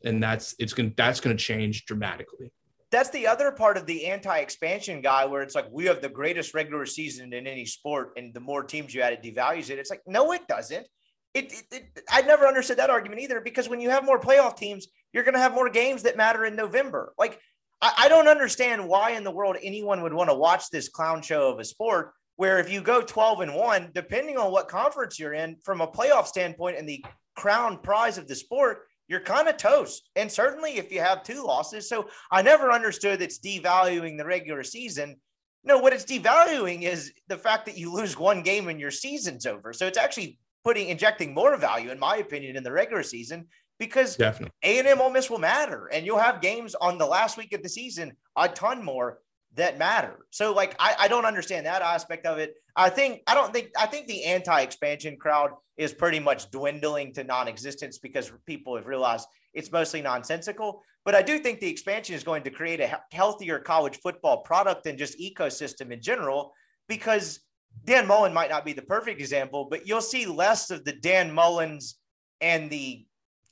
And 0.05 0.20
that's, 0.20 0.57
it's 0.59 0.73
going 0.73 0.93
that's 0.97 1.20
going 1.20 1.36
to 1.36 1.43
change 1.43 1.85
dramatically. 1.85 2.53
That's 2.93 3.10
the 3.10 3.27
other 3.27 3.51
part 3.51 3.77
of 3.77 3.86
the 3.86 4.06
anti-expansion 4.06 5.01
guy 5.01 5.24
where 5.24 5.43
it's 5.43 5.56
like, 5.56 5.66
we 5.73 5.86
have 5.86 6.01
the 6.01 6.09
greatest 6.09 6.55
regular 6.55 6.86
season 6.86 7.32
in 7.32 7.47
any 7.47 7.64
sport. 7.64 8.12
And 8.16 8.32
the 8.32 8.40
more 8.40 8.62
teams 8.62 8.94
you 8.94 9.01
add, 9.01 9.14
it 9.14 9.23
devalues 9.23 9.70
it. 9.70 9.78
It's 9.78 9.90
like, 9.90 10.02
no, 10.06 10.32
it 10.32 10.47
doesn't 10.47 10.86
it, 11.35 11.52
it, 11.52 11.64
it, 11.70 12.05
I 12.10 12.23
never 12.23 12.47
understood 12.47 12.78
that 12.78 12.90
argument 12.90 13.20
either 13.20 13.40
because 13.40 13.69
when 13.69 13.81
you 13.81 13.90
have 13.90 14.05
more 14.05 14.20
playoff 14.20 14.56
teams, 14.56 14.89
you're 15.12 15.24
going 15.24 15.35
to 15.35 15.40
have 15.40 15.55
more 15.55 15.70
games 15.70 16.02
that 16.02 16.16
matter 16.16 16.44
in 16.44 16.56
November. 16.56 17.12
Like, 17.19 17.40
I, 17.81 17.93
I 17.98 18.09
don't 18.09 18.28
understand 18.28 18.86
why 18.86 19.12
in 19.12 19.24
the 19.24 19.31
world 19.31 19.56
anyone 19.62 20.02
would 20.02 20.12
want 20.12 20.31
to 20.31 20.35
watch 20.35 20.69
this 20.70 20.89
clown 20.89 21.23
show 21.23 21.51
of 21.51 21.59
a 21.59 21.64
sport 21.64 22.12
where 22.36 22.59
if 22.59 22.70
you 22.70 22.81
go 22.81 23.02
12 23.02 23.40
and 23.40 23.55
1, 23.55 23.90
depending 23.94 24.36
on 24.36 24.52
what 24.52 24.69
conference 24.69 25.19
you're 25.19 25.35
in, 25.35 25.56
from 25.64 25.81
a 25.81 25.86
playoff 25.86 26.27
standpoint 26.27 26.78
and 26.78 26.89
the 26.89 27.05
crown 27.36 27.78
prize 27.78 28.19
of 28.19 28.27
the 28.27 28.35
sport, 28.35 28.82
you're 29.09 29.20
kind 29.20 29.49
of 29.49 29.57
toast. 29.57 30.11
And 30.16 30.31
certainly 30.31 30.79
if 30.79 30.93
you 30.93 31.01
have 31.01 31.23
two 31.23 31.45
losses. 31.45 31.89
So 31.89 32.09
I 32.31 32.43
never 32.43 32.70
understood 32.70 33.20
it's 33.20 33.39
devaluing 33.39 34.16
the 34.16 34.24
regular 34.24 34.62
season. 34.62 35.16
No, 35.65 35.79
what 35.79 35.93
it's 35.93 36.05
devaluing 36.05 36.83
is 36.83 37.12
the 37.29 37.37
fact 37.37 37.66
that 37.66 37.79
you 37.79 37.93
lose 37.93 38.19
one 38.19 38.43
game 38.43 38.69
and 38.69 38.81
your 38.81 38.91
season's 38.91 39.47
over. 39.47 39.73
So 39.73 39.87
it's 39.87 39.99
actually 39.99 40.39
putting 40.65 40.89
injecting 40.89 41.35
more 41.35 41.57
value, 41.57 41.91
in 41.91 41.99
my 41.99 42.16
opinion, 42.16 42.57
in 42.57 42.62
the 42.62 42.73
regular 42.73 43.03
season 43.03 43.47
because 43.79 44.16
definitely 44.16 44.53
A 44.62 44.79
and 44.79 44.87
M 44.87 45.01
Ole 45.01 45.11
Miss 45.11 45.29
will 45.29 45.39
matter, 45.39 45.89
and 45.93 46.07
you'll 46.07 46.19
have 46.19 46.41
games 46.41 46.74
on 46.77 46.99
the 46.99 47.07
last 47.07 47.37
week 47.37 47.53
of 47.53 47.62
the 47.62 47.69
season 47.69 48.12
a 48.37 48.49
ton 48.49 48.85
more 48.85 49.19
that 49.55 49.79
matter. 49.79 50.27
So, 50.31 50.53
like, 50.53 50.74
I, 50.79 50.95
I 51.01 51.09
don't 51.09 51.24
understand 51.24 51.66
that 51.66 51.83
aspect 51.83 52.27
of 52.27 52.39
it. 52.39 52.55
I 52.74 52.89
think 52.89 53.23
I 53.27 53.35
don't 53.35 53.53
think 53.53 53.70
I 53.79 53.87
think 53.87 54.07
the 54.07 54.24
anti-expansion 54.24 55.16
crowd 55.16 55.51
is 55.77 55.93
pretty 55.93 56.20
much 56.20 56.51
dwindling 56.51 57.12
to 57.15 57.24
non-existence 57.24 57.99
because 57.99 58.33
people 58.47 58.77
have 58.77 58.87
realized 58.87 59.27
it's 59.53 59.73
mostly 59.73 60.01
nonsensical. 60.01 60.83
But 61.05 61.15
I 61.15 61.23
do 61.23 61.39
think 61.39 61.61
the 61.61 61.69
expansion 61.69 62.15
is 62.15 62.24
going 62.24 62.45
to 62.45 62.51
create 62.51 62.81
a 62.81 63.01
healthier 63.11 63.59
college 63.59 63.99
football 63.99 64.43
product 64.43 64.87
and 64.87 64.99
just 64.99 65.19
ecosystem 65.19 65.91
in 65.91 66.01
general 66.01 66.53
because 66.89 67.41
Dan 67.85 68.07
Mullen 68.07 68.33
might 68.33 68.51
not 68.51 68.65
be 68.65 68.73
the 68.73 68.83
perfect 68.83 69.20
example, 69.20 69.66
but 69.69 69.87
you'll 69.87 70.01
see 70.01 70.27
less 70.27 70.70
of 70.70 70.85
the 70.85 70.93
Dan 70.93 71.35
Mullens 71.35 71.95
and 72.41 72.70
the 72.70 73.05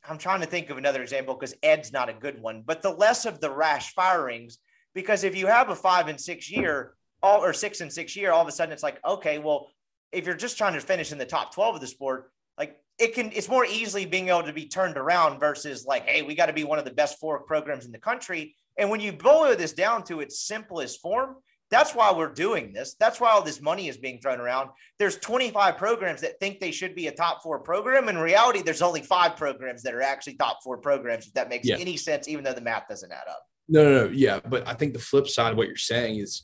I'm 0.08 0.18
trying 0.18 0.40
to 0.40 0.46
think 0.46 0.70
of 0.70 0.78
another 0.78 1.02
example 1.02 1.34
because 1.34 1.54
Ed's 1.62 1.92
not 1.92 2.08
a 2.08 2.14
good 2.14 2.40
one, 2.40 2.62
but 2.64 2.80
the 2.80 2.90
less 2.90 3.26
of 3.26 3.40
the 3.40 3.50
rash 3.50 3.92
firings. 3.92 4.58
Because 4.94 5.24
if 5.24 5.36
you 5.36 5.46
have 5.46 5.70
a 5.70 5.76
five 5.76 6.08
and 6.08 6.20
six 6.20 6.50
year, 6.50 6.94
all 7.22 7.44
or 7.44 7.52
six 7.52 7.80
and 7.80 7.92
six 7.92 8.16
year, 8.16 8.32
all 8.32 8.42
of 8.42 8.48
a 8.48 8.52
sudden 8.52 8.72
it's 8.72 8.82
like, 8.82 8.98
okay, 9.04 9.38
well, 9.38 9.68
if 10.12 10.26
you're 10.26 10.34
just 10.34 10.58
trying 10.58 10.74
to 10.74 10.80
finish 10.80 11.12
in 11.12 11.18
the 11.18 11.26
top 11.26 11.54
12 11.54 11.76
of 11.76 11.80
the 11.80 11.86
sport, 11.86 12.32
like 12.58 12.76
it 12.98 13.14
can, 13.14 13.30
it's 13.32 13.48
more 13.48 13.64
easily 13.64 14.04
being 14.04 14.28
able 14.28 14.42
to 14.42 14.52
be 14.52 14.66
turned 14.66 14.96
around 14.96 15.38
versus 15.38 15.86
like, 15.86 16.06
hey, 16.06 16.22
we 16.22 16.34
got 16.34 16.46
to 16.46 16.52
be 16.52 16.64
one 16.64 16.78
of 16.78 16.84
the 16.84 16.90
best 16.90 17.18
four 17.18 17.40
programs 17.40 17.86
in 17.86 17.92
the 17.92 17.98
country. 17.98 18.56
And 18.76 18.90
when 18.90 19.00
you 19.00 19.12
boil 19.12 19.54
this 19.56 19.72
down 19.72 20.04
to 20.04 20.20
its 20.20 20.40
simplest 20.40 21.00
form, 21.00 21.36
that's 21.70 21.94
why 21.94 22.12
we're 22.12 22.32
doing 22.32 22.72
this. 22.72 22.96
That's 22.98 23.20
why 23.20 23.30
all 23.30 23.42
this 23.42 23.60
money 23.60 23.88
is 23.88 23.96
being 23.96 24.20
thrown 24.20 24.40
around. 24.40 24.70
There's 24.98 25.16
25 25.18 25.76
programs 25.76 26.20
that 26.22 26.40
think 26.40 26.58
they 26.58 26.72
should 26.72 26.96
be 26.96 27.06
a 27.06 27.12
top 27.12 27.42
four 27.42 27.60
program. 27.60 28.08
In 28.08 28.18
reality, 28.18 28.62
there's 28.62 28.82
only 28.82 29.02
five 29.02 29.36
programs 29.36 29.82
that 29.84 29.94
are 29.94 30.02
actually 30.02 30.34
top 30.34 30.58
four 30.64 30.78
programs, 30.78 31.28
if 31.28 31.34
that 31.34 31.48
makes 31.48 31.68
yeah. 31.68 31.76
any 31.78 31.96
sense, 31.96 32.28
even 32.28 32.42
though 32.42 32.52
the 32.52 32.60
math 32.60 32.88
doesn't 32.88 33.12
add 33.12 33.28
up. 33.28 33.46
No, 33.70 33.84
no, 33.84 34.06
no. 34.06 34.12
Yeah. 34.12 34.40
But 34.40 34.66
I 34.68 34.74
think 34.74 34.92
the 34.92 34.98
flip 34.98 35.28
side 35.28 35.52
of 35.52 35.56
what 35.56 35.68
you're 35.68 35.76
saying 35.76 36.18
is, 36.18 36.42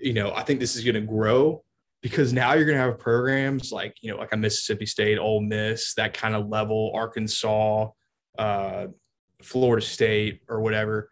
you 0.00 0.12
know, 0.12 0.32
I 0.34 0.42
think 0.42 0.60
this 0.60 0.76
is 0.76 0.84
going 0.84 0.94
to 0.94 1.00
grow 1.00 1.64
because 2.02 2.32
now 2.32 2.52
you're 2.52 2.66
going 2.66 2.76
to 2.78 2.84
have 2.84 2.98
programs 2.98 3.72
like, 3.72 3.96
you 4.00 4.10
know, 4.10 4.18
like 4.18 4.32
a 4.32 4.36
Mississippi 4.36 4.86
State, 4.86 5.18
Ole 5.18 5.40
Miss, 5.40 5.94
that 5.94 6.14
kind 6.14 6.34
of 6.34 6.48
level, 6.48 6.92
Arkansas, 6.94 7.88
uh, 8.38 8.86
Florida 9.42 9.84
State, 9.84 10.42
or 10.48 10.60
whatever 10.60 11.10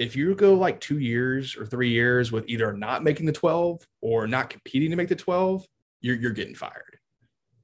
if 0.00 0.16
you 0.16 0.34
go 0.34 0.54
like 0.54 0.80
two 0.80 0.98
years 0.98 1.56
or 1.58 1.66
three 1.66 1.90
years 1.90 2.32
with 2.32 2.48
either 2.48 2.72
not 2.72 3.04
making 3.04 3.26
the 3.26 3.32
12 3.32 3.86
or 4.00 4.26
not 4.26 4.48
competing 4.48 4.88
to 4.88 4.96
make 4.96 5.10
the 5.10 5.14
12, 5.14 5.66
you're, 6.00 6.16
you're 6.16 6.30
getting 6.32 6.54
fired. 6.54 6.96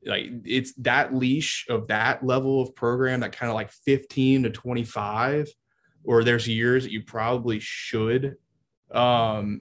Like 0.05 0.27
it's 0.45 0.75
that 0.75 1.15
leash 1.15 1.65
of 1.71 1.89
that 1.89 2.25
level 2.25 2.61
of 2.61 2.77
program, 2.77 3.21
that 3.21 3.33
kind 3.33 3.49
of 3.49 3.55
like 3.55 3.73
15 3.73 4.43
to 4.43 4.51
25, 4.51 5.49
or 6.07 6.25
there's 6.25 6.49
years 6.49 6.85
that 6.85 6.93
you 6.93 7.03
probably 7.03 7.59
should 7.61 8.37
um, 8.93 9.61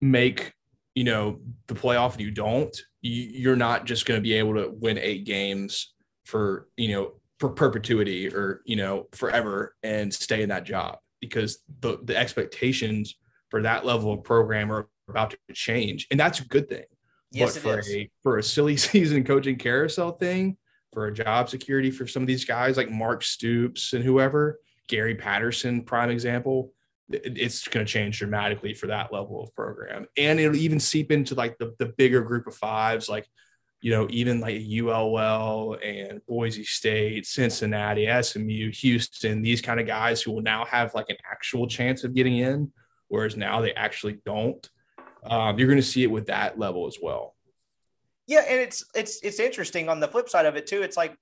make, 0.00 0.52
you 0.94 1.04
know, 1.04 1.40
the 1.66 1.74
playoff 1.74 2.12
and 2.12 2.20
you 2.20 2.30
don't, 2.30 2.76
you, 3.00 3.22
you're 3.22 3.56
not 3.56 3.86
just 3.86 4.06
going 4.06 4.18
to 4.18 4.22
be 4.22 4.34
able 4.34 4.54
to 4.54 4.70
win 4.70 4.98
eight 4.98 5.24
games 5.24 5.94
for, 6.24 6.68
you 6.76 6.92
know, 6.92 7.12
for 7.38 7.50
perpetuity 7.50 8.28
or, 8.28 8.62
you 8.64 8.76
know, 8.76 9.06
forever 9.12 9.74
and 9.82 10.12
stay 10.12 10.42
in 10.42 10.48
that 10.48 10.64
job 10.64 10.98
because 11.20 11.58
the, 11.80 11.98
the 12.04 12.16
expectations 12.16 13.16
for 13.50 13.62
that 13.62 13.84
level 13.84 14.12
of 14.12 14.22
program 14.22 14.72
are 14.72 14.88
about 15.08 15.30
to 15.30 15.54
change. 15.54 16.06
And 16.10 16.18
that's 16.18 16.40
a 16.40 16.44
good 16.44 16.68
thing. 16.68 16.84
Yes, 17.32 17.54
but 17.54 17.62
for 17.62 17.90
a 17.90 18.10
for 18.22 18.38
a 18.38 18.42
silly 18.42 18.76
season 18.76 19.24
coaching 19.24 19.56
carousel 19.56 20.12
thing, 20.12 20.56
for 20.92 21.06
a 21.06 21.12
job 21.12 21.48
security 21.50 21.90
for 21.90 22.06
some 22.06 22.22
of 22.22 22.26
these 22.26 22.44
guys 22.44 22.76
like 22.76 22.90
Mark 22.90 23.22
Stoops 23.22 23.92
and 23.92 24.02
whoever, 24.02 24.60
Gary 24.86 25.14
Patterson, 25.14 25.82
prime 25.82 26.10
example, 26.10 26.72
it's 27.08 27.68
going 27.68 27.86
to 27.86 27.92
change 27.92 28.18
dramatically 28.18 28.74
for 28.74 28.88
that 28.88 29.12
level 29.12 29.42
of 29.42 29.54
program. 29.54 30.06
And 30.16 30.40
it'll 30.40 30.56
even 30.56 30.80
seep 30.80 31.12
into 31.12 31.34
like 31.34 31.56
the, 31.58 31.74
the 31.78 31.86
bigger 31.86 32.22
group 32.22 32.46
of 32.46 32.54
fives, 32.54 33.08
like 33.08 33.26
you 33.80 33.90
know, 33.92 34.06
even 34.10 34.40
like 34.40 34.62
ULL 34.62 35.76
and 35.82 36.20
Boise 36.26 36.64
State, 36.64 37.26
Cincinnati, 37.26 38.08
SMU, 38.20 38.72
Houston, 38.72 39.42
these 39.42 39.60
kind 39.60 39.78
of 39.78 39.86
guys 39.86 40.22
who 40.22 40.32
will 40.32 40.42
now 40.42 40.64
have 40.64 40.94
like 40.94 41.08
an 41.10 41.16
actual 41.30 41.68
chance 41.68 42.02
of 42.02 42.14
getting 42.14 42.38
in, 42.38 42.72
whereas 43.08 43.36
now 43.36 43.60
they 43.60 43.72
actually 43.74 44.18
don't. 44.24 44.68
Um, 45.24 45.58
you're 45.58 45.68
going 45.68 45.78
to 45.78 45.86
see 45.86 46.02
it 46.02 46.10
with 46.10 46.26
that 46.26 46.58
level 46.58 46.86
as 46.86 46.98
well. 47.00 47.36
Yeah, 48.26 48.40
and 48.40 48.60
it's 48.60 48.84
it's 48.94 49.20
it's 49.22 49.38
interesting 49.38 49.88
on 49.88 50.00
the 50.00 50.08
flip 50.08 50.28
side 50.28 50.46
of 50.46 50.56
it 50.56 50.66
too. 50.66 50.82
It's 50.82 50.96
like 50.96 51.16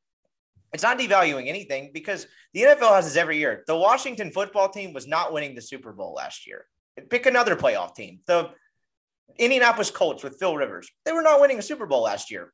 it's 0.75 0.83
not 0.83 0.99
devaluing 0.99 1.47
anything 1.47 1.93
because 1.95 2.27
the 2.53 2.63
NFL 2.63 2.97
has 2.97 3.05
this 3.05 3.17
every 3.17 3.39
year. 3.39 3.63
The 3.69 3.77
Washington 3.77 4.33
football 4.33 4.69
team 4.69 4.93
was 4.93 5.07
not 5.07 5.33
winning 5.33 5.55
the 5.55 5.63
Super 5.63 5.93
Bowl 5.93 6.15
last 6.15 6.49
year. 6.49 6.67
Pick 7.11 7.27
another 7.27 7.55
playoff 7.55 7.95
team. 7.95 8.19
The 8.27 8.51
Indianapolis 9.39 9.93
Colts 9.93 10.25
with 10.25 10.39
Phil 10.39 10.57
Rivers. 10.57 10.91
They 11.05 11.13
were 11.13 11.23
not 11.23 11.41
winning 11.41 11.61
a 11.61 11.63
Super 11.63 11.87
Bowl 11.87 12.03
last 12.03 12.31
year. 12.31 12.53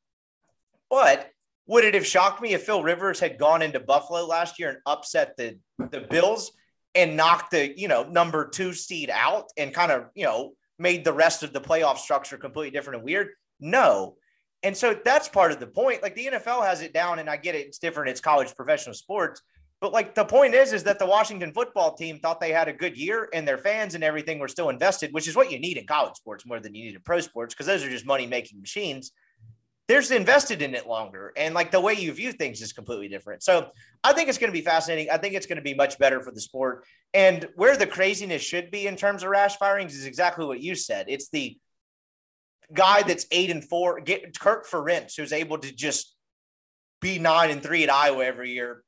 But 0.90 1.30
would 1.66 1.84
it 1.84 1.94
have 1.94 2.06
shocked 2.06 2.42
me 2.42 2.52
if 2.52 2.64
Phil 2.64 2.82
Rivers 2.82 3.20
had 3.20 3.38
gone 3.38 3.62
into 3.62 3.80
Buffalo 3.80 4.26
last 4.26 4.58
year 4.58 4.68
and 4.68 4.78
upset 4.84 5.36
the, 5.38 5.58
the 5.90 6.00
Bills 6.00 6.52
and 6.94 7.16
knocked 7.16 7.52
the, 7.52 7.78
you 7.78 7.88
know, 7.88 8.02
number 8.02 8.48
two 8.48 8.74
seed 8.74 9.08
out 9.10 9.46
and 9.56 9.72
kind 9.72 9.92
of, 9.92 10.06
you 10.14 10.24
know, 10.24 10.52
made 10.78 11.04
the 11.04 11.12
rest 11.12 11.42
of 11.42 11.54
the 11.54 11.60
playoff 11.60 11.96
structure 11.96 12.36
completely 12.36 12.70
different 12.70 12.98
and 12.98 13.04
weird? 13.04 13.28
No. 13.60 14.16
And 14.62 14.76
so 14.76 14.98
that's 15.04 15.28
part 15.28 15.52
of 15.52 15.60
the 15.60 15.66
point. 15.66 16.02
Like 16.02 16.14
the 16.14 16.26
NFL 16.26 16.64
has 16.66 16.82
it 16.82 16.92
down, 16.92 17.18
and 17.18 17.30
I 17.30 17.36
get 17.36 17.54
it, 17.54 17.66
it's 17.66 17.78
different, 17.78 18.10
it's 18.10 18.20
college 18.20 18.54
professional 18.54 18.94
sports. 18.94 19.40
But 19.80 19.92
like 19.92 20.14
the 20.14 20.26
point 20.26 20.54
is, 20.54 20.74
is 20.74 20.84
that 20.84 20.98
the 20.98 21.06
Washington 21.06 21.52
football 21.52 21.94
team 21.94 22.18
thought 22.18 22.38
they 22.38 22.52
had 22.52 22.68
a 22.68 22.72
good 22.72 22.98
year 22.98 23.30
and 23.32 23.48
their 23.48 23.56
fans 23.56 23.94
and 23.94 24.04
everything 24.04 24.38
were 24.38 24.48
still 24.48 24.68
invested, 24.68 25.12
which 25.12 25.26
is 25.26 25.34
what 25.34 25.50
you 25.50 25.58
need 25.58 25.78
in 25.78 25.86
college 25.86 26.16
sports 26.16 26.44
more 26.44 26.60
than 26.60 26.74
you 26.74 26.84
need 26.84 26.94
in 26.94 27.00
pro 27.00 27.20
sports 27.20 27.54
because 27.54 27.66
those 27.66 27.82
are 27.82 27.88
just 27.88 28.04
money 28.04 28.26
making 28.26 28.60
machines. 28.60 29.12
There's 29.88 30.10
invested 30.10 30.60
in 30.60 30.74
it 30.74 30.86
longer. 30.86 31.32
And 31.34 31.54
like 31.54 31.70
the 31.70 31.80
way 31.80 31.94
you 31.94 32.12
view 32.12 32.30
things 32.30 32.60
is 32.60 32.74
completely 32.74 33.08
different. 33.08 33.42
So 33.42 33.70
I 34.04 34.12
think 34.12 34.28
it's 34.28 34.38
going 34.38 34.52
to 34.52 34.56
be 34.56 34.64
fascinating. 34.64 35.10
I 35.10 35.16
think 35.16 35.34
it's 35.34 35.46
going 35.46 35.56
to 35.56 35.62
be 35.62 35.74
much 35.74 35.98
better 35.98 36.20
for 36.20 36.30
the 36.30 36.42
sport. 36.42 36.84
And 37.14 37.48
where 37.56 37.76
the 37.76 37.86
craziness 37.86 38.42
should 38.42 38.70
be 38.70 38.86
in 38.86 38.96
terms 38.96 39.22
of 39.22 39.30
rash 39.30 39.56
firings 39.56 39.96
is 39.96 40.04
exactly 40.04 40.44
what 40.44 40.60
you 40.60 40.74
said. 40.74 41.06
It's 41.08 41.30
the 41.30 41.56
guy 42.72 43.02
that's 43.02 43.26
eight 43.30 43.50
and 43.50 43.64
four, 43.64 44.00
get 44.00 44.38
Kirk 44.38 44.66
Ferentz, 44.68 45.16
who's 45.16 45.32
able 45.32 45.58
to 45.58 45.74
just 45.74 46.14
be 47.00 47.18
nine 47.18 47.50
and 47.50 47.62
three 47.62 47.82
at 47.82 47.90
Iowa 47.90 48.24
every 48.24 48.52
year, 48.52 48.82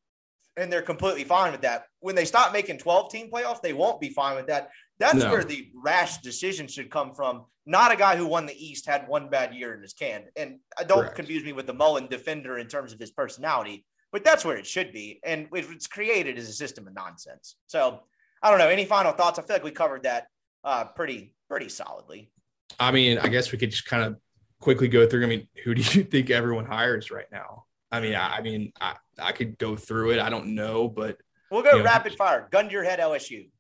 and 0.57 0.73
they're 0.73 0.83
completely 0.83 1.25
fine 1.25 1.53
with 1.53 1.63
that. 1.63 1.87
When 2.01 2.15
they 2.15 2.25
stop 2.25 2.53
making 2.53 2.79
12 2.79 3.11
team 3.11 3.31
playoffs, 3.31 3.63
they 3.63 3.73
won't 3.73 4.01
be 4.01 4.11
fine 4.11 4.37
with 4.37 4.47
that. 4.49 4.71
That's 4.99 5.19
no. 5.19 5.31
where 5.31 5.45
the 5.45 5.71
rash 5.75 6.19
decision 6.19 6.69
should 6.69 6.91
come 6.91 7.15
from. 7.15 7.47
Not 7.65 7.93
a 7.93 7.97
guy 7.97 8.17
who 8.17 8.27
won 8.27 8.47
the 8.47 8.65
East 8.67 8.87
had 8.87 9.09
one 9.09 9.31
bad 9.31 9.55
year 9.55 9.75
in 9.75 9.83
his 9.83 9.95
can. 9.95 10.25
And 10.37 10.59
don't 10.87 11.01
Correct. 11.01 11.17
confuse 11.17 11.45
me 11.45 11.53
with 11.53 11.67
the 11.67 11.73
Mullen 11.73 12.07
defender 12.09 12.59
in 12.59 12.67
terms 12.67 12.93
of 12.93 12.99
his 12.99 13.11
personality, 13.11 13.85
but 14.11 14.25
that's 14.25 14.45
where 14.45 14.57
it 14.57 14.67
should 14.67 14.93
be. 14.93 15.21
And 15.25 15.49
it's 15.53 15.87
created 15.87 16.39
as 16.39 16.49
a 16.49 16.53
system 16.53 16.87
of 16.87 16.95
nonsense. 16.95 17.57
So 17.67 18.01
I 18.43 18.51
don't 18.51 18.59
know. 18.59 18.69
Any 18.69 18.85
final 18.85 19.13
thoughts? 19.13 19.39
I 19.39 19.43
feel 19.43 19.57
like 19.57 19.65
we 19.65 19.71
covered 19.71 20.03
that 20.03 20.27
uh, 20.65 20.85
pretty, 20.85 21.35
pretty 21.49 21.69
solidly. 21.69 22.31
I 22.78 22.90
mean, 22.90 23.19
I 23.19 23.28
guess 23.28 23.53
we 23.53 23.59
could 23.59 23.70
just 23.70 23.86
kind 23.86 24.05
of 24.05 24.16
quickly 24.61 24.89
go 24.89 25.07
through. 25.07 25.24
I 25.24 25.28
mean, 25.28 25.49
who 25.65 25.74
do 25.74 25.82
you 25.82 26.05
think 26.11 26.31
everyone 26.31 26.66
hires 26.66 27.11
right 27.11 27.31
now? 27.31 27.65
I 27.90 28.01
mean, 28.01 28.15
I, 28.15 28.36
I 28.36 28.40
mean, 28.40 28.73
I, 28.81 28.97
I 29.19 29.32
could 29.32 29.59
go 29.59 29.77
through 29.77 30.12
it. 30.12 30.19
I 30.19 30.31
don't 30.31 30.55
know, 30.55 30.89
but 30.89 31.19
we'll 31.51 31.62
go 31.62 31.73
you 31.73 31.78
know, 31.78 31.85
rapid 31.85 32.15
fire. 32.15 32.49
Gun 32.51 32.66
to 32.66 32.73
your 32.73 32.85
head, 32.85 32.99
LSU. 32.99 33.51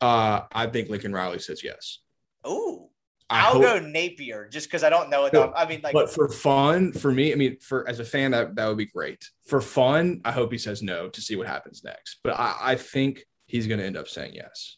Uh, 0.00 0.42
I 0.52 0.66
think 0.66 0.88
Lincoln 0.88 1.12
Riley 1.12 1.38
says 1.38 1.64
yes. 1.64 1.98
Oh, 2.44 2.90
I'll 3.28 3.54
hope, 3.54 3.62
go 3.62 3.78
Napier 3.80 4.48
just 4.48 4.68
because 4.68 4.84
I 4.84 4.90
don't 4.90 5.10
know 5.10 5.26
enough. 5.26 5.52
I 5.56 5.66
mean, 5.66 5.80
like, 5.82 5.94
but 5.94 6.10
for 6.10 6.28
fun, 6.28 6.92
for 6.92 7.10
me, 7.10 7.32
I 7.32 7.34
mean, 7.34 7.58
for 7.58 7.88
as 7.88 7.98
a 7.98 8.04
fan, 8.04 8.30
that 8.30 8.54
that 8.54 8.68
would 8.68 8.76
be 8.76 8.86
great. 8.86 9.28
For 9.46 9.60
fun, 9.60 10.20
I 10.24 10.30
hope 10.30 10.52
he 10.52 10.58
says 10.58 10.82
no 10.82 11.08
to 11.08 11.20
see 11.20 11.34
what 11.34 11.48
happens 11.48 11.82
next. 11.82 12.18
But 12.22 12.38
I, 12.38 12.56
I 12.60 12.74
think 12.76 13.24
he's 13.46 13.66
going 13.66 13.80
to 13.80 13.86
end 13.86 13.96
up 13.96 14.06
saying 14.06 14.34
yes. 14.34 14.76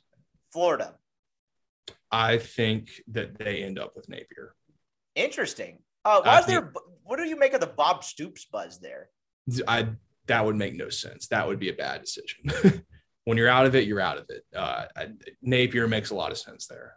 Florida. 0.52 0.94
I 2.10 2.38
think 2.38 2.90
that 3.08 3.38
they 3.38 3.62
end 3.62 3.78
up 3.78 3.94
with 3.94 4.08
Napier. 4.08 4.54
Interesting. 5.14 5.78
Uh, 6.04 6.20
why 6.22 6.40
is 6.40 6.46
there? 6.46 6.72
What 7.02 7.16
do 7.16 7.24
you 7.24 7.38
make 7.38 7.52
of 7.52 7.60
the 7.60 7.66
Bob 7.66 8.04
Stoops 8.04 8.46
buzz 8.46 8.80
there? 8.80 9.08
I 9.66 9.88
that 10.26 10.44
would 10.44 10.56
make 10.56 10.74
no 10.74 10.88
sense. 10.88 11.26
That 11.28 11.46
would 11.46 11.58
be 11.58 11.70
a 11.70 11.74
bad 11.74 12.02
decision. 12.02 12.84
when 13.24 13.36
you're 13.36 13.48
out 13.48 13.66
of 13.66 13.74
it, 13.74 13.86
you're 13.86 14.00
out 14.00 14.18
of 14.18 14.26
it. 14.28 14.44
Uh, 14.54 14.84
I, 14.96 15.08
Napier 15.42 15.88
makes 15.88 16.10
a 16.10 16.14
lot 16.14 16.30
of 16.30 16.38
sense 16.38 16.66
there. 16.66 16.94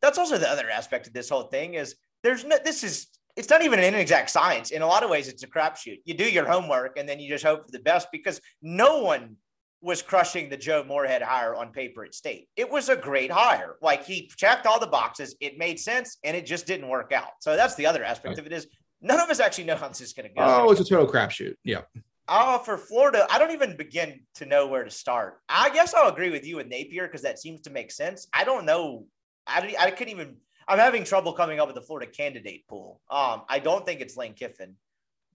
That's 0.00 0.18
also 0.18 0.38
the 0.38 0.48
other 0.48 0.70
aspect 0.70 1.06
of 1.06 1.12
this 1.12 1.28
whole 1.28 1.44
thing 1.44 1.74
is 1.74 1.96
there's 2.22 2.44
no. 2.44 2.56
This 2.64 2.82
is 2.82 3.08
it's 3.36 3.50
not 3.50 3.62
even 3.62 3.78
an 3.78 3.94
inexact 3.94 4.30
science. 4.30 4.70
In 4.70 4.82
a 4.82 4.86
lot 4.86 5.02
of 5.02 5.10
ways, 5.10 5.28
it's 5.28 5.42
a 5.42 5.46
crapshoot. 5.46 6.00
You 6.04 6.14
do 6.14 6.24
your 6.24 6.48
homework 6.48 6.98
and 6.98 7.08
then 7.08 7.20
you 7.20 7.28
just 7.28 7.44
hope 7.44 7.66
for 7.66 7.72
the 7.72 7.78
best 7.78 8.08
because 8.10 8.40
no 8.62 8.98
one 9.02 9.36
was 9.82 10.02
crushing 10.02 10.50
the 10.50 10.56
Joe 10.56 10.84
Moorhead 10.86 11.22
hire 11.22 11.54
on 11.54 11.72
paper 11.72 12.04
at 12.04 12.14
state. 12.14 12.48
It 12.56 12.70
was 12.70 12.88
a 12.88 12.96
great 12.96 13.30
hire. 13.30 13.76
Like 13.80 14.04
he 14.04 14.30
checked 14.36 14.66
all 14.66 14.78
the 14.78 14.86
boxes. 14.86 15.34
It 15.40 15.58
made 15.58 15.80
sense 15.80 16.18
and 16.22 16.36
it 16.36 16.44
just 16.44 16.66
didn't 16.66 16.88
work 16.88 17.12
out. 17.12 17.30
So 17.40 17.56
that's 17.56 17.74
the 17.76 17.86
other 17.86 18.04
aspect 18.04 18.36
right. 18.36 18.38
of 18.38 18.46
it 18.46 18.52
is 18.52 18.66
none 19.00 19.18
of 19.18 19.30
us 19.30 19.40
actually 19.40 19.64
know 19.64 19.76
how 19.76 19.88
this 19.88 20.00
is 20.00 20.12
going 20.12 20.28
to 20.28 20.34
go. 20.34 20.42
Oh, 20.42 20.70
it's 20.70 20.80
a 20.80 20.84
total 20.84 21.06
crapshoot. 21.06 21.54
Yeah. 21.64 21.82
Oh, 22.28 22.58
for 22.58 22.76
Florida, 22.76 23.26
I 23.30 23.38
don't 23.38 23.50
even 23.50 23.76
begin 23.76 24.20
to 24.34 24.46
know 24.46 24.66
where 24.66 24.84
to 24.84 24.90
start. 24.90 25.40
I 25.48 25.70
guess 25.70 25.94
I'll 25.94 26.10
agree 26.12 26.30
with 26.30 26.46
you 26.46 26.56
with 26.56 26.68
Napier 26.68 27.06
because 27.06 27.22
that 27.22 27.38
seems 27.38 27.62
to 27.62 27.70
make 27.70 27.90
sense. 27.90 28.28
I 28.32 28.44
don't 28.44 28.66
know. 28.66 29.06
I, 29.46 29.74
I 29.80 29.90
couldn't 29.90 30.12
even, 30.12 30.36
I'm 30.68 30.78
having 30.78 31.02
trouble 31.02 31.32
coming 31.32 31.58
up 31.58 31.66
with 31.66 31.74
the 31.74 31.82
Florida 31.82 32.10
candidate 32.10 32.68
pool. 32.68 33.00
Um, 33.10 33.42
I 33.48 33.58
don't 33.58 33.84
think 33.84 34.00
it's 34.00 34.16
Lane 34.16 34.34
Kiffin. 34.34 34.76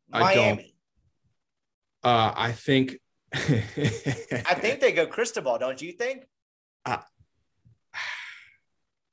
Miami. 0.10 0.76
I, 2.04 2.10
uh, 2.10 2.34
I 2.38 2.52
think 2.52 3.00
I 3.36 4.56
think 4.56 4.80
they 4.80 4.92
go 4.92 5.06
Cristobal, 5.06 5.58
don't 5.58 5.82
you 5.82 5.92
think? 5.92 6.26
I, 6.86 7.00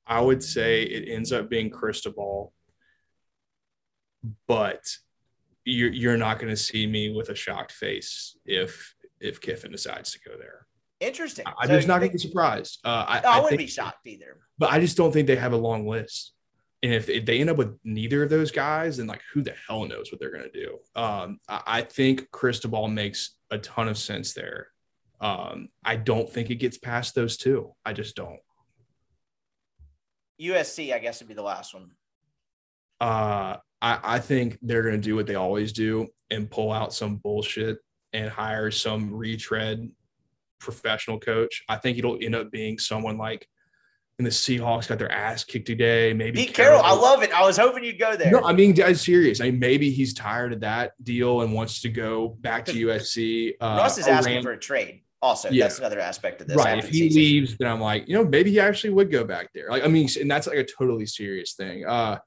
I 0.07 0.21
would 0.21 0.43
say 0.43 0.83
it 0.83 1.13
ends 1.13 1.33
up 1.33 1.49
being 1.49 1.71
Cristobal, 1.71 2.53
but 4.47 4.85
you're 5.65 5.93
you're 5.93 6.17
not 6.17 6.39
going 6.39 6.51
to 6.51 6.57
see 6.57 6.87
me 6.87 7.13
with 7.13 7.29
a 7.29 7.35
shocked 7.35 7.73
face 7.73 8.37
if 8.45 8.95
if 9.21 9.41
Kiffin 9.41 9.73
decides 9.73 10.13
to 10.13 10.19
go 10.21 10.37
there. 10.39 10.67
Interesting. 11.01 11.45
I'm 11.47 11.69
so 11.69 11.77
just 11.77 11.89
not 11.89 11.99
going 11.99 12.11
to 12.11 12.13
be 12.13 12.19
surprised. 12.19 12.79
Uh, 12.85 13.05
I, 13.09 13.21
no, 13.21 13.29
I, 13.29 13.33
I, 13.33 13.37
wouldn't 13.37 13.49
think, 13.51 13.61
be 13.61 13.67
shocked 13.67 14.07
either. 14.07 14.39
But 14.59 14.71
I 14.71 14.79
just 14.79 14.97
don't 14.97 15.13
think 15.13 15.27
they 15.27 15.37
have 15.37 15.53
a 15.53 15.57
long 15.57 15.87
list. 15.87 16.33
And 16.83 16.93
if, 16.93 17.09
if 17.09 17.25
they 17.25 17.41
end 17.41 17.51
up 17.51 17.57
with 17.57 17.77
neither 17.85 18.23
of 18.23 18.31
those 18.31 18.51
guys, 18.51 18.97
then 18.97 19.07
like 19.07 19.23
who 19.33 19.43
the 19.43 19.55
hell 19.67 19.85
knows 19.85 20.11
what 20.11 20.21
they're 20.21 20.33
going 20.33 20.49
to 20.51 20.51
do? 20.51 20.79
Um, 21.01 21.39
I, 21.49 21.63
I 21.67 21.83
think 21.83 22.31
Cristobal 22.31 22.89
makes 22.89 23.37
a 23.53 23.59
ton 23.59 23.87
of 23.87 23.99
sense 23.99 24.33
there. 24.33 24.69
Um, 25.21 25.69
I 25.85 25.97
don't 25.97 26.29
think 26.29 26.51
it 26.51 26.57
gets 26.57 26.79
past 26.79 27.15
those 27.15 27.37
two. 27.37 27.73
I 27.85 27.93
just 27.93 28.17
don't. 28.17 28.41
USC, 30.41 30.93
I 30.93 30.99
guess, 30.99 31.21
would 31.21 31.29
be 31.29 31.35
the 31.35 31.43
last 31.43 31.75
one. 31.75 31.91
Uh, 33.01 33.59
I, 33.81 33.99
I 34.03 34.19
think 34.19 34.59
they're 34.63 34.83
going 34.83 34.95
to 34.95 35.01
do 35.01 35.15
what 35.15 35.27
they 35.27 35.37
always 35.37 35.73
do 35.73 36.09
and 36.31 36.51
pull 36.51 36.73
out 36.73 36.93
some 36.93 37.17
bullshit 37.17 37.79
and 38.13 38.31
hire 38.31 38.71
some 38.71 39.15
retread 39.15 39.89
professional 40.59 41.21
coach. 41.21 41.63
I 41.69 41.77
think 41.77 41.99
it'll 41.99 42.19
end 42.21 42.35
up 42.35 42.51
being 42.51 42.79
someone 42.79 43.19
like 43.19 43.47
the 44.23 44.31
Seahawks 44.31 44.89
got 44.89 44.99
their 44.99 45.11
ass 45.11 45.45
kicked 45.45 45.67
today. 45.67 46.13
Maybe 46.13 46.47
Pete 46.47 46.55
Carroll. 46.55 46.83
I 46.83 46.95
love 46.95 47.23
it. 47.23 47.33
I 47.33 47.45
was 47.45 47.57
hoping 47.57 47.85
you'd 47.85 47.99
go 47.99 48.17
there. 48.17 48.31
No, 48.31 48.43
I 48.43 48.53
mean, 48.53 48.81
I'm 48.83 48.95
serious. 48.95 49.41
I 49.41 49.51
mean, 49.51 49.59
maybe 49.59 49.91
he's 49.91 50.15
tired 50.15 50.53
of 50.53 50.61
that 50.61 50.93
deal 51.03 51.43
and 51.43 51.53
wants 51.53 51.81
to 51.83 51.89
go 51.89 52.29
back 52.41 52.65
to 52.67 52.73
USC. 52.73 53.55
Uh, 53.61 53.77
Russ 53.79 53.99
is 53.99 54.07
asking 54.07 54.43
for 54.43 54.53
a 54.53 54.59
trade. 54.59 55.03
Also, 55.23 55.51
yeah. 55.51 55.65
that's 55.65 55.79
another 55.79 56.01
aspect 56.01 56.41
of 56.41 56.49
this. 56.49 56.57
Right. 56.57 56.79
If 56.79 56.89
he 56.89 57.09
season. 57.09 57.21
leaves, 57.21 57.57
then 57.57 57.69
I'm 57.69 57.81
like, 57.81 58.09
you 58.09 58.17
know, 58.17 58.25
maybe 58.25 58.51
he 58.51 58.59
actually 58.59 58.91
would 58.91 59.11
go 59.11 59.23
back 59.23 59.51
there. 59.55 59.71
Like, 59.71 59.85
I 59.85 59.87
mean, 59.87 60.09
and 60.21 60.29
that's 60.29 60.49
like 60.49 60.59
a 60.59 60.65
totally 60.65 61.07
serious 61.07 61.53
thing. 61.53 61.87
Uh, 61.87 62.19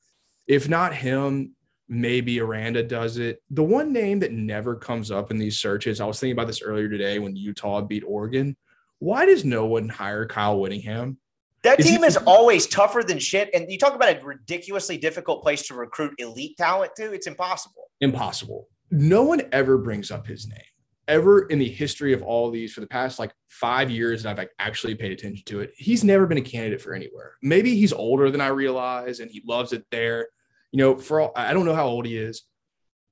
if 0.47 0.69
not 0.69 0.93
him, 0.93 1.55
maybe 1.89 2.39
Aranda 2.39 2.83
does 2.83 3.17
it. 3.17 3.41
The 3.49 3.63
one 3.63 3.91
name 3.91 4.19
that 4.19 4.31
never 4.31 4.75
comes 4.75 5.11
up 5.11 5.29
in 5.29 5.37
these 5.37 5.59
searches, 5.59 5.99
I 5.99 6.05
was 6.05 6.19
thinking 6.19 6.33
about 6.33 6.47
this 6.47 6.61
earlier 6.61 6.87
today 6.87 7.19
when 7.19 7.35
Utah 7.35 7.81
beat 7.81 8.03
Oregon. 8.07 8.55
Why 8.99 9.25
does 9.25 9.43
no 9.43 9.65
one 9.65 9.89
hire 9.89 10.25
Kyle 10.25 10.59
Whittingham? 10.59 11.17
That 11.65 11.79
is 11.79 11.87
team 11.87 12.01
he, 12.01 12.07
is 12.07 12.17
always 12.17 12.67
tougher 12.67 13.03
than 13.03 13.19
shit. 13.19 13.49
And 13.53 13.69
you 13.69 13.77
talk 13.77 13.95
about 13.95 14.15
a 14.15 14.23
ridiculously 14.23 14.97
difficult 14.97 15.41
place 15.41 15.67
to 15.67 15.73
recruit 15.73 16.13
elite 16.19 16.57
talent 16.57 16.91
to. 16.97 17.11
It's 17.11 17.27
impossible. 17.27 17.89
Impossible. 18.01 18.69
No 18.91 19.23
one 19.23 19.41
ever 19.51 19.77
brings 19.77 20.11
up 20.11 20.27
his 20.27 20.47
name 20.47 20.59
ever 21.07 21.47
in 21.47 21.59
the 21.59 21.69
history 21.69 22.13
of 22.13 22.23
all 22.23 22.47
of 22.47 22.53
these 22.53 22.73
for 22.73 22.81
the 22.81 22.87
past 22.87 23.19
like 23.19 23.31
five 23.47 23.89
years 23.89 24.23
that 24.23 24.31
I've 24.31 24.37
like 24.37 24.51
actually 24.59 24.95
paid 24.95 25.11
attention 25.11 25.43
to 25.47 25.61
it. 25.61 25.71
He's 25.77 26.03
never 26.03 26.25
been 26.25 26.37
a 26.37 26.41
candidate 26.41 26.81
for 26.81 26.93
anywhere. 26.93 27.33
Maybe 27.41 27.75
he's 27.75 27.93
older 27.93 28.31
than 28.31 28.41
I 28.41 28.47
realize 28.47 29.19
and 29.19 29.29
he 29.29 29.41
loves 29.45 29.73
it 29.73 29.85
there. 29.91 30.27
You 30.71 30.79
know, 30.79 30.97
for 30.97 31.21
all, 31.21 31.31
I 31.35 31.53
don't 31.53 31.65
know 31.65 31.75
how 31.75 31.87
old 31.87 32.05
he 32.05 32.17
is. 32.17 32.43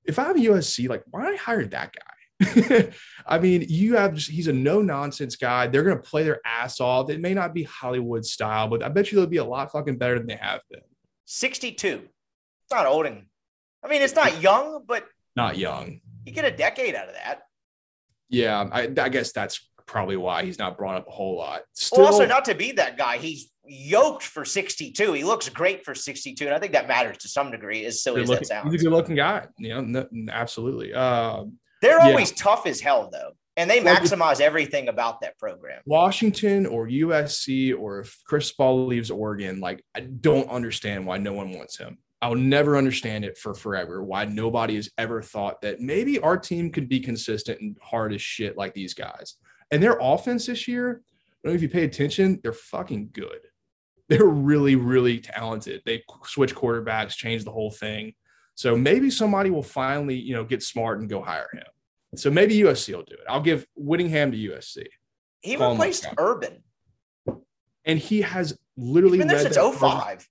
If 0.05 0.19
I'm 0.19 0.38
USC, 0.38 0.89
like, 0.89 1.03
why 1.09 1.35
hire 1.35 1.65
that 1.65 1.93
guy? 1.93 2.01
I 3.25 3.39
mean, 3.39 3.65
you 3.67 3.95
have 3.95 4.15
just, 4.15 4.29
he's 4.29 4.47
a 4.47 4.53
no 4.53 4.81
nonsense 4.81 5.35
guy. 5.35 5.67
They're 5.67 5.83
going 5.83 5.97
to 5.97 6.03
play 6.03 6.23
their 6.23 6.41
ass 6.45 6.79
off. 6.79 7.09
It 7.09 7.21
may 7.21 7.33
not 7.33 7.53
be 7.53 7.63
Hollywood 7.63 8.25
style, 8.25 8.67
but 8.67 8.83
I 8.83 8.89
bet 8.89 9.11
you 9.11 9.17
they'll 9.17 9.27
be 9.27 9.37
a 9.37 9.45
lot 9.45 9.71
fucking 9.71 9.97
better 9.97 10.17
than 10.17 10.27
they 10.27 10.35
have 10.35 10.61
been. 10.69 10.81
62. 11.25 11.87
It's 11.87 12.71
not 12.71 12.85
old. 12.85 13.05
And, 13.05 13.25
I 13.83 13.87
mean, 13.87 14.01
it's 14.01 14.15
not 14.15 14.41
young, 14.41 14.83
but 14.87 15.05
not 15.35 15.57
young. 15.57 16.01
You 16.25 16.33
get 16.33 16.45
a 16.45 16.51
decade 16.51 16.95
out 16.95 17.07
of 17.07 17.15
that. 17.15 17.43
Yeah, 18.29 18.67
I, 18.71 18.83
I 18.83 19.09
guess 19.09 19.31
that's 19.31 19.69
probably 19.85 20.17
why 20.17 20.43
he's 20.43 20.59
not 20.59 20.77
brought 20.77 20.95
up 20.95 21.07
a 21.07 21.11
whole 21.11 21.37
lot. 21.37 21.63
Still, 21.73 22.03
well, 22.03 22.13
also, 22.13 22.25
not 22.25 22.45
to 22.45 22.55
be 22.55 22.71
that 22.73 22.97
guy, 22.97 23.17
he's 23.17 23.51
yoked 23.65 24.23
for 24.23 24.45
62. 24.45 25.13
He 25.13 25.23
looks 25.23 25.49
great 25.49 25.85
for 25.85 25.95
62. 25.95 26.45
And 26.45 26.53
I 26.53 26.59
think 26.59 26.73
that 26.73 26.87
matters 26.87 27.17
to 27.19 27.27
some 27.27 27.51
degree, 27.51 27.85
as 27.85 28.01
silly 28.01 28.23
as 28.23 28.29
that 28.29 28.47
sounds. 28.47 28.71
He's 28.71 28.81
a 28.81 28.85
good 28.85 28.93
looking 28.93 29.15
guy. 29.15 29.47
You 29.57 29.69
know, 29.69 29.81
no, 29.81 30.31
absolutely. 30.31 30.93
Uh, 30.93 31.45
they're 31.84 31.99
yeah. 31.99 32.07
always 32.07 32.31
tough 32.31 32.65
as 32.65 32.80
hell, 32.80 33.10
though. 33.11 33.31
And 33.55 33.69
they 33.69 33.81
maximize 33.81 34.41
everything 34.41 34.88
about 34.88 35.22
that 35.22 35.38
program. 35.38 35.81
Washington 35.85 36.65
or 36.65 36.88
USC 36.88 37.77
or 37.77 37.99
if 37.99 38.19
Cristobal 38.26 38.88
leaves 38.88 39.11
Oregon, 39.11 39.60
like 39.60 39.84
I 39.95 39.99
don't 39.99 40.49
understand 40.49 41.05
why 41.05 41.19
no 41.19 41.34
one 41.34 41.51
wants 41.51 41.77
him. 41.77 41.99
I'll 42.23 42.35
never 42.35 42.77
understand 42.77 43.26
it 43.26 43.38
for 43.38 43.53
forever. 43.53 44.01
Why 44.01 44.26
nobody 44.26 44.76
has 44.76 44.89
ever 44.97 45.22
thought 45.22 45.61
that 45.61 45.81
maybe 45.81 46.19
our 46.19 46.38
team 46.38 46.72
could 46.72 46.88
be 46.88 47.01
consistent 47.01 47.60
and 47.60 47.77
hard 47.81 48.14
as 48.14 48.22
shit 48.22 48.57
like 48.57 48.73
these 48.73 48.93
guys. 48.93 49.35
And 49.69 49.84
their 49.84 49.97
offense 49.99 50.45
this 50.45 50.68
year, 50.68 51.01
I 51.03 51.47
don't 51.47 51.53
know 51.53 51.55
if 51.55 51.61
you 51.61 51.69
pay 51.69 51.84
attention, 51.84 52.39
they're 52.41 52.53
fucking 52.53 53.10
good. 53.11 53.39
They're 54.10 54.26
really, 54.26 54.76
really 54.76 55.19
talented. 55.19 55.81
They 55.85 56.03
switch 56.26 56.55
quarterbacks, 56.55 57.15
change 57.15 57.43
the 57.43 57.51
whole 57.51 57.72
thing. 57.72 58.14
So 58.55 58.76
maybe 58.76 59.10
somebody 59.10 59.49
will 59.49 59.64
finally, 59.64 60.15
you 60.15 60.35
know, 60.35 60.43
get 60.43 60.61
smart 60.61 60.99
and 60.99 61.10
go 61.10 61.22
hire 61.22 61.49
him. 61.53 61.64
So 62.15 62.30
maybe 62.30 62.57
USC 62.60 62.95
will 62.95 63.03
do 63.03 63.15
it. 63.15 63.26
I'll 63.27 63.41
give 63.41 63.65
Whittingham 63.76 64.31
to 64.31 64.38
USC. 64.38 64.85
He 65.41 65.57
replaced 65.57 66.07
Urban. 66.18 66.64
And 67.85 67.99
he 67.99 68.22
has 68.22 68.57
literally 68.77 69.18
been 69.18 69.27
there 69.27 69.40
since 69.40 69.57
05. 69.57 70.27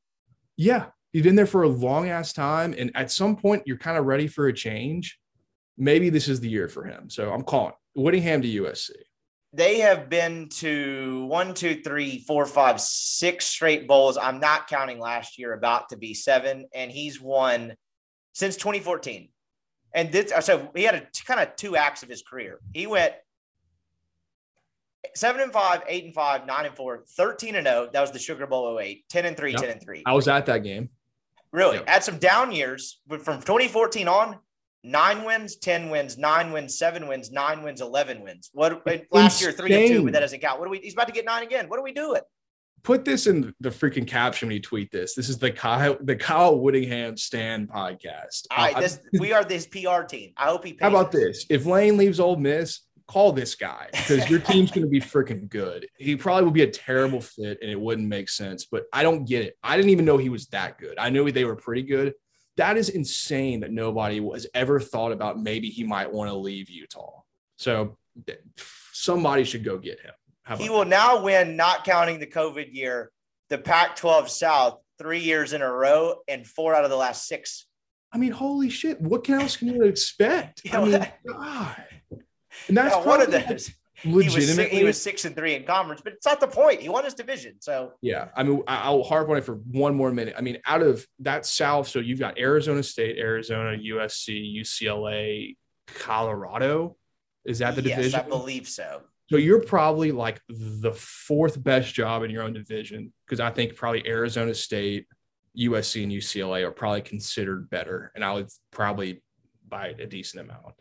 Yeah. 0.56 0.86
He's 1.12 1.22
been 1.22 1.34
there 1.34 1.46
for 1.46 1.64
a 1.64 1.68
long 1.68 2.08
ass 2.08 2.32
time. 2.32 2.74
And 2.76 2.90
at 2.94 3.10
some 3.10 3.36
point, 3.36 3.64
you're 3.66 3.76
kind 3.76 3.98
of 3.98 4.06
ready 4.06 4.26
for 4.26 4.46
a 4.46 4.52
change. 4.52 5.18
Maybe 5.76 6.08
this 6.08 6.28
is 6.28 6.40
the 6.40 6.48
year 6.48 6.68
for 6.68 6.84
him. 6.84 7.10
So 7.10 7.30
I'm 7.30 7.42
calling 7.42 7.74
Whittingham 7.94 8.42
to 8.42 8.62
USC. 8.62 8.90
They 9.54 9.80
have 9.80 10.08
been 10.08 10.48
to 10.60 11.26
one, 11.26 11.52
two, 11.52 11.82
three, 11.82 12.20
four, 12.20 12.46
five, 12.46 12.80
six 12.80 13.44
straight 13.44 13.86
bowls. 13.86 14.16
I'm 14.16 14.40
not 14.40 14.66
counting 14.66 14.98
last 14.98 15.38
year, 15.38 15.52
about 15.52 15.90
to 15.90 15.98
be 15.98 16.14
seven. 16.14 16.66
And 16.74 16.90
he's 16.90 17.20
won 17.20 17.74
since 18.32 18.56
2014. 18.56 19.28
And 19.94 20.10
this, 20.10 20.32
so 20.44 20.70
he 20.74 20.84
had 20.84 20.94
a 20.94 21.06
kind 21.26 21.40
of 21.40 21.54
two 21.56 21.76
acts 21.76 22.02
of 22.02 22.08
his 22.08 22.22
career. 22.22 22.60
He 22.72 22.86
went 22.86 23.14
seven 25.14 25.40
and 25.42 25.52
five, 25.52 25.82
eight 25.86 26.04
and 26.04 26.14
five, 26.14 26.46
nine 26.46 26.66
and 26.66 26.74
four, 26.74 27.04
13 27.16 27.56
and 27.56 27.66
0. 27.66 27.90
That 27.92 28.00
was 28.00 28.10
the 28.10 28.18
Sugar 28.18 28.46
Bowl 28.46 28.78
08, 28.78 29.04
10 29.08 29.26
and 29.26 29.36
three, 29.36 29.52
yep. 29.52 29.60
10 29.60 29.70
and 29.70 29.82
three. 29.82 30.02
I 30.06 30.14
was 30.14 30.28
at 30.28 30.46
that 30.46 30.62
game. 30.62 30.90
Really? 31.52 31.76
Yep. 31.76 31.88
Had 31.88 32.04
some 32.04 32.18
down 32.18 32.52
years, 32.52 33.00
but 33.06 33.22
from 33.22 33.40
2014 33.40 34.08
on, 34.08 34.38
nine 34.82 35.24
wins, 35.24 35.56
10 35.56 35.90
wins, 35.90 36.16
nine 36.16 36.52
wins, 36.52 36.78
seven 36.78 37.06
wins, 37.06 37.30
nine 37.30 37.62
wins, 37.62 37.80
11 37.80 38.22
wins. 38.22 38.50
What 38.52 38.82
last 39.10 39.42
year, 39.42 39.52
three 39.52 39.74
and 39.74 39.88
two, 39.88 40.04
but 40.04 40.12
that 40.14 40.20
doesn't 40.20 40.40
count. 40.40 40.58
What 40.58 40.68
are 40.68 40.70
we? 40.70 40.78
He's 40.78 40.94
about 40.94 41.08
to 41.08 41.12
get 41.12 41.24
nine 41.24 41.42
again. 41.42 41.68
What 41.68 41.78
are 41.78 41.82
we 41.82 41.92
doing? 41.92 42.22
Put 42.84 43.04
this 43.04 43.28
in 43.28 43.54
the 43.60 43.70
freaking 43.70 44.06
caption 44.06 44.48
when 44.48 44.56
you 44.56 44.62
tweet 44.62 44.90
this. 44.90 45.14
This 45.14 45.28
is 45.28 45.38
the 45.38 45.52
Kyle 45.52 45.96
the 46.00 46.16
Kyle 46.16 46.58
Whittingham 46.58 47.16
Stand 47.16 47.68
podcast. 47.68 48.46
All 48.50 48.58
right, 48.58 48.76
this, 48.76 48.98
we 49.20 49.32
are 49.32 49.44
this 49.44 49.66
PR 49.66 50.02
team. 50.02 50.32
I 50.36 50.46
hope 50.46 50.64
he. 50.64 50.76
How 50.80 50.88
about 50.88 51.12
this? 51.12 51.46
If 51.48 51.64
Lane 51.64 51.96
leaves 51.96 52.18
Ole 52.18 52.36
Miss, 52.36 52.80
call 53.06 53.32
this 53.32 53.54
guy 53.54 53.88
because 53.92 54.28
your 54.28 54.40
team's 54.40 54.70
going 54.70 54.84
to 54.84 54.90
be 54.90 55.00
freaking 55.00 55.48
good. 55.48 55.86
He 55.98 56.16
probably 56.16 56.44
would 56.44 56.54
be 56.54 56.62
a 56.62 56.70
terrible 56.70 57.20
fit 57.20 57.58
and 57.62 57.70
it 57.70 57.78
wouldn't 57.78 58.08
make 58.08 58.28
sense, 58.28 58.64
but 58.64 58.84
I 58.92 59.02
don't 59.02 59.26
get 59.26 59.44
it. 59.44 59.56
I 59.62 59.76
didn't 59.76 59.90
even 59.90 60.04
know 60.04 60.16
he 60.16 60.28
was 60.28 60.46
that 60.48 60.78
good. 60.78 60.98
I 60.98 61.10
knew 61.10 61.30
they 61.30 61.44
were 61.44 61.56
pretty 61.56 61.82
good. 61.82 62.14
That 62.56 62.76
is 62.76 62.88
insane 62.88 63.60
that 63.60 63.70
nobody 63.70 64.20
has 64.32 64.46
ever 64.54 64.80
thought 64.80 65.12
about 65.12 65.40
maybe 65.40 65.68
he 65.68 65.84
might 65.84 66.12
want 66.12 66.30
to 66.30 66.36
leave 66.36 66.68
Utah. 66.68 67.20
So 67.56 67.96
somebody 68.92 69.44
should 69.44 69.64
go 69.64 69.78
get 69.78 70.00
him. 70.00 70.12
He 70.58 70.68
will 70.68 70.80
that? 70.80 70.88
now 70.88 71.22
win, 71.22 71.56
not 71.56 71.84
counting 71.84 72.18
the 72.18 72.26
COVID 72.26 72.74
year, 72.74 73.10
the 73.48 73.58
Pac 73.58 73.96
12 73.96 74.28
South 74.28 74.80
three 74.98 75.20
years 75.20 75.52
in 75.52 75.62
a 75.62 75.70
row 75.70 76.16
and 76.28 76.46
four 76.46 76.74
out 76.74 76.84
of 76.84 76.90
the 76.90 76.96
last 76.96 77.26
six. 77.26 77.66
I 78.12 78.18
mean, 78.18 78.32
holy 78.32 78.68
shit. 78.68 79.00
What 79.00 79.28
else 79.30 79.56
can 79.56 79.68
you 79.68 79.82
expect? 79.84 80.62
Yeah, 80.64 80.80
I 80.80 80.84
mean, 80.84 81.06
God. 81.26 81.84
And 82.68 82.76
that's 82.76 82.94
yeah, 82.94 83.04
one 83.04 83.22
of 83.22 83.30
those. 83.30 83.70
Legitimately, 84.04 84.64
he 84.64 84.70
was, 84.70 84.78
he 84.80 84.84
was 84.84 85.00
six 85.00 85.24
and 85.24 85.36
three 85.36 85.54
in 85.54 85.64
conference, 85.64 86.00
but 86.02 86.12
it's 86.14 86.26
not 86.26 86.40
the 86.40 86.48
point. 86.48 86.80
He 86.80 86.88
won 86.88 87.04
his 87.04 87.14
division, 87.14 87.54
so 87.60 87.92
yeah. 88.00 88.28
I 88.34 88.42
mean, 88.42 88.62
I'll 88.66 89.04
harp 89.04 89.28
on 89.28 89.36
it 89.36 89.44
for 89.44 89.54
one 89.54 89.94
more 89.94 90.10
minute. 90.10 90.34
I 90.36 90.40
mean, 90.40 90.58
out 90.66 90.82
of 90.82 91.06
that 91.20 91.46
South, 91.46 91.86
so 91.86 92.00
you've 92.00 92.18
got 92.18 92.36
Arizona 92.36 92.82
State, 92.82 93.18
Arizona, 93.18 93.78
USC, 93.78 94.60
UCLA, 94.60 95.56
Colorado. 95.86 96.96
Is 97.44 97.60
that 97.60 97.76
the 97.76 97.82
yes, 97.82 97.96
division? 97.96 98.20
I 98.20 98.28
believe 98.28 98.68
so. 98.68 99.02
So 99.32 99.38
you're 99.38 99.62
probably 99.62 100.12
like 100.12 100.42
the 100.50 100.92
fourth 100.92 101.64
best 101.64 101.94
job 101.94 102.22
in 102.22 102.30
your 102.30 102.42
own 102.42 102.52
division 102.52 103.14
because 103.26 103.40
I 103.40 103.48
think 103.48 103.74
probably 103.76 104.06
Arizona 104.06 104.52
State, 104.52 105.06
USC, 105.58 106.02
and 106.02 106.12
UCLA 106.12 106.64
are 106.64 106.70
probably 106.70 107.00
considered 107.00 107.70
better, 107.70 108.12
and 108.14 108.22
I 108.22 108.34
would 108.34 108.50
probably 108.70 109.22
by 109.66 109.94
a 109.98 110.04
decent 110.04 110.42
amount 110.42 110.74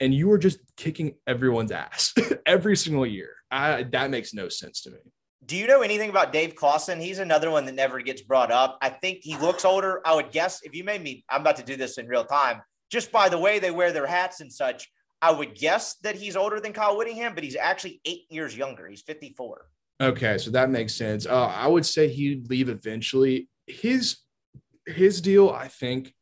and 0.00 0.14
you 0.14 0.28
were 0.28 0.38
just 0.38 0.60
kicking 0.76 1.14
everyone's 1.26 1.72
ass 1.72 2.14
every 2.46 2.76
single 2.76 3.06
year. 3.06 3.34
I, 3.50 3.82
that 3.84 4.10
makes 4.10 4.34
no 4.34 4.48
sense 4.48 4.82
to 4.82 4.90
me. 4.90 4.98
Do 5.44 5.56
you 5.56 5.66
know 5.66 5.82
anything 5.82 6.10
about 6.10 6.32
Dave 6.32 6.54
Clawson? 6.54 7.00
He's 7.00 7.18
another 7.18 7.50
one 7.50 7.64
that 7.66 7.74
never 7.74 8.00
gets 8.00 8.22
brought 8.22 8.50
up. 8.50 8.78
I 8.82 8.90
think 8.90 9.20
he 9.22 9.36
looks 9.38 9.64
older. 9.64 10.00
I 10.04 10.14
would 10.14 10.30
guess 10.30 10.62
if 10.62 10.74
you 10.74 10.84
made 10.84 11.02
me, 11.02 11.24
I'm 11.28 11.40
about 11.40 11.56
to 11.56 11.62
do 11.62 11.76
this 11.76 11.96
in 11.98 12.06
real 12.06 12.24
time. 12.24 12.60
Just 12.90 13.12
by 13.12 13.28
the 13.28 13.38
way 13.38 13.58
they 13.58 13.70
wear 13.70 13.92
their 13.92 14.06
hats 14.06 14.40
and 14.40 14.52
such, 14.52 14.88
I 15.20 15.32
would 15.32 15.54
guess 15.54 15.94
that 16.02 16.14
he's 16.14 16.36
older 16.36 16.60
than 16.60 16.72
Kyle 16.72 16.96
Whittingham, 16.96 17.34
but 17.34 17.44
he's 17.44 17.56
actually 17.56 18.00
eight 18.04 18.26
years 18.30 18.56
younger. 18.56 18.86
He's 18.86 19.02
54. 19.02 19.66
Okay, 20.00 20.38
so 20.38 20.50
that 20.52 20.70
makes 20.70 20.94
sense. 20.94 21.26
Uh, 21.26 21.46
I 21.46 21.66
would 21.66 21.84
say 21.84 22.08
he'd 22.08 22.48
leave 22.48 22.68
eventually. 22.68 23.48
His 23.66 24.18
his 24.86 25.20
deal, 25.20 25.50
I 25.50 25.68
think, 25.68 26.14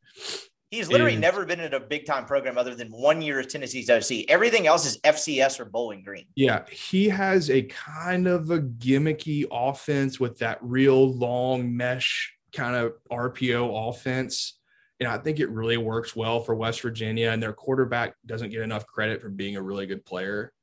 He's 0.71 0.89
literally 0.89 1.13
and, 1.13 1.21
never 1.21 1.45
been 1.45 1.61
in 1.61 1.73
a 1.73 1.79
big 1.79 2.05
time 2.05 2.25
program 2.25 2.57
other 2.57 2.75
than 2.75 2.89
one 2.89 3.21
year 3.21 3.39
as 3.39 3.47
Tennessee's 3.47 3.89
OC. 3.89 4.25
Everything 4.27 4.67
else 4.67 4.85
is 4.85 4.99
FCS 4.99 5.61
or 5.61 5.65
Bowling 5.65 6.03
Green. 6.03 6.25
Yeah, 6.35 6.65
he 6.69 7.07
has 7.07 7.49
a 7.49 7.61
kind 7.63 8.27
of 8.27 8.51
a 8.51 8.59
gimmicky 8.59 9.45
offense 9.49 10.19
with 10.19 10.39
that 10.39 10.57
real 10.61 11.13
long 11.13 11.75
mesh 11.75 12.33
kind 12.53 12.75
of 12.75 12.93
RPO 13.09 13.89
offense. 13.89 14.56
And 14.99 15.07
I 15.07 15.17
think 15.17 15.39
it 15.39 15.49
really 15.49 15.77
works 15.77 16.15
well 16.15 16.41
for 16.41 16.55
West 16.55 16.81
Virginia. 16.81 17.29
And 17.29 17.41
their 17.41 17.53
quarterback 17.53 18.15
doesn't 18.25 18.49
get 18.49 18.61
enough 18.61 18.85
credit 18.87 19.21
for 19.21 19.29
being 19.29 19.55
a 19.55 19.61
really 19.61 19.85
good 19.85 20.05
player. 20.05 20.53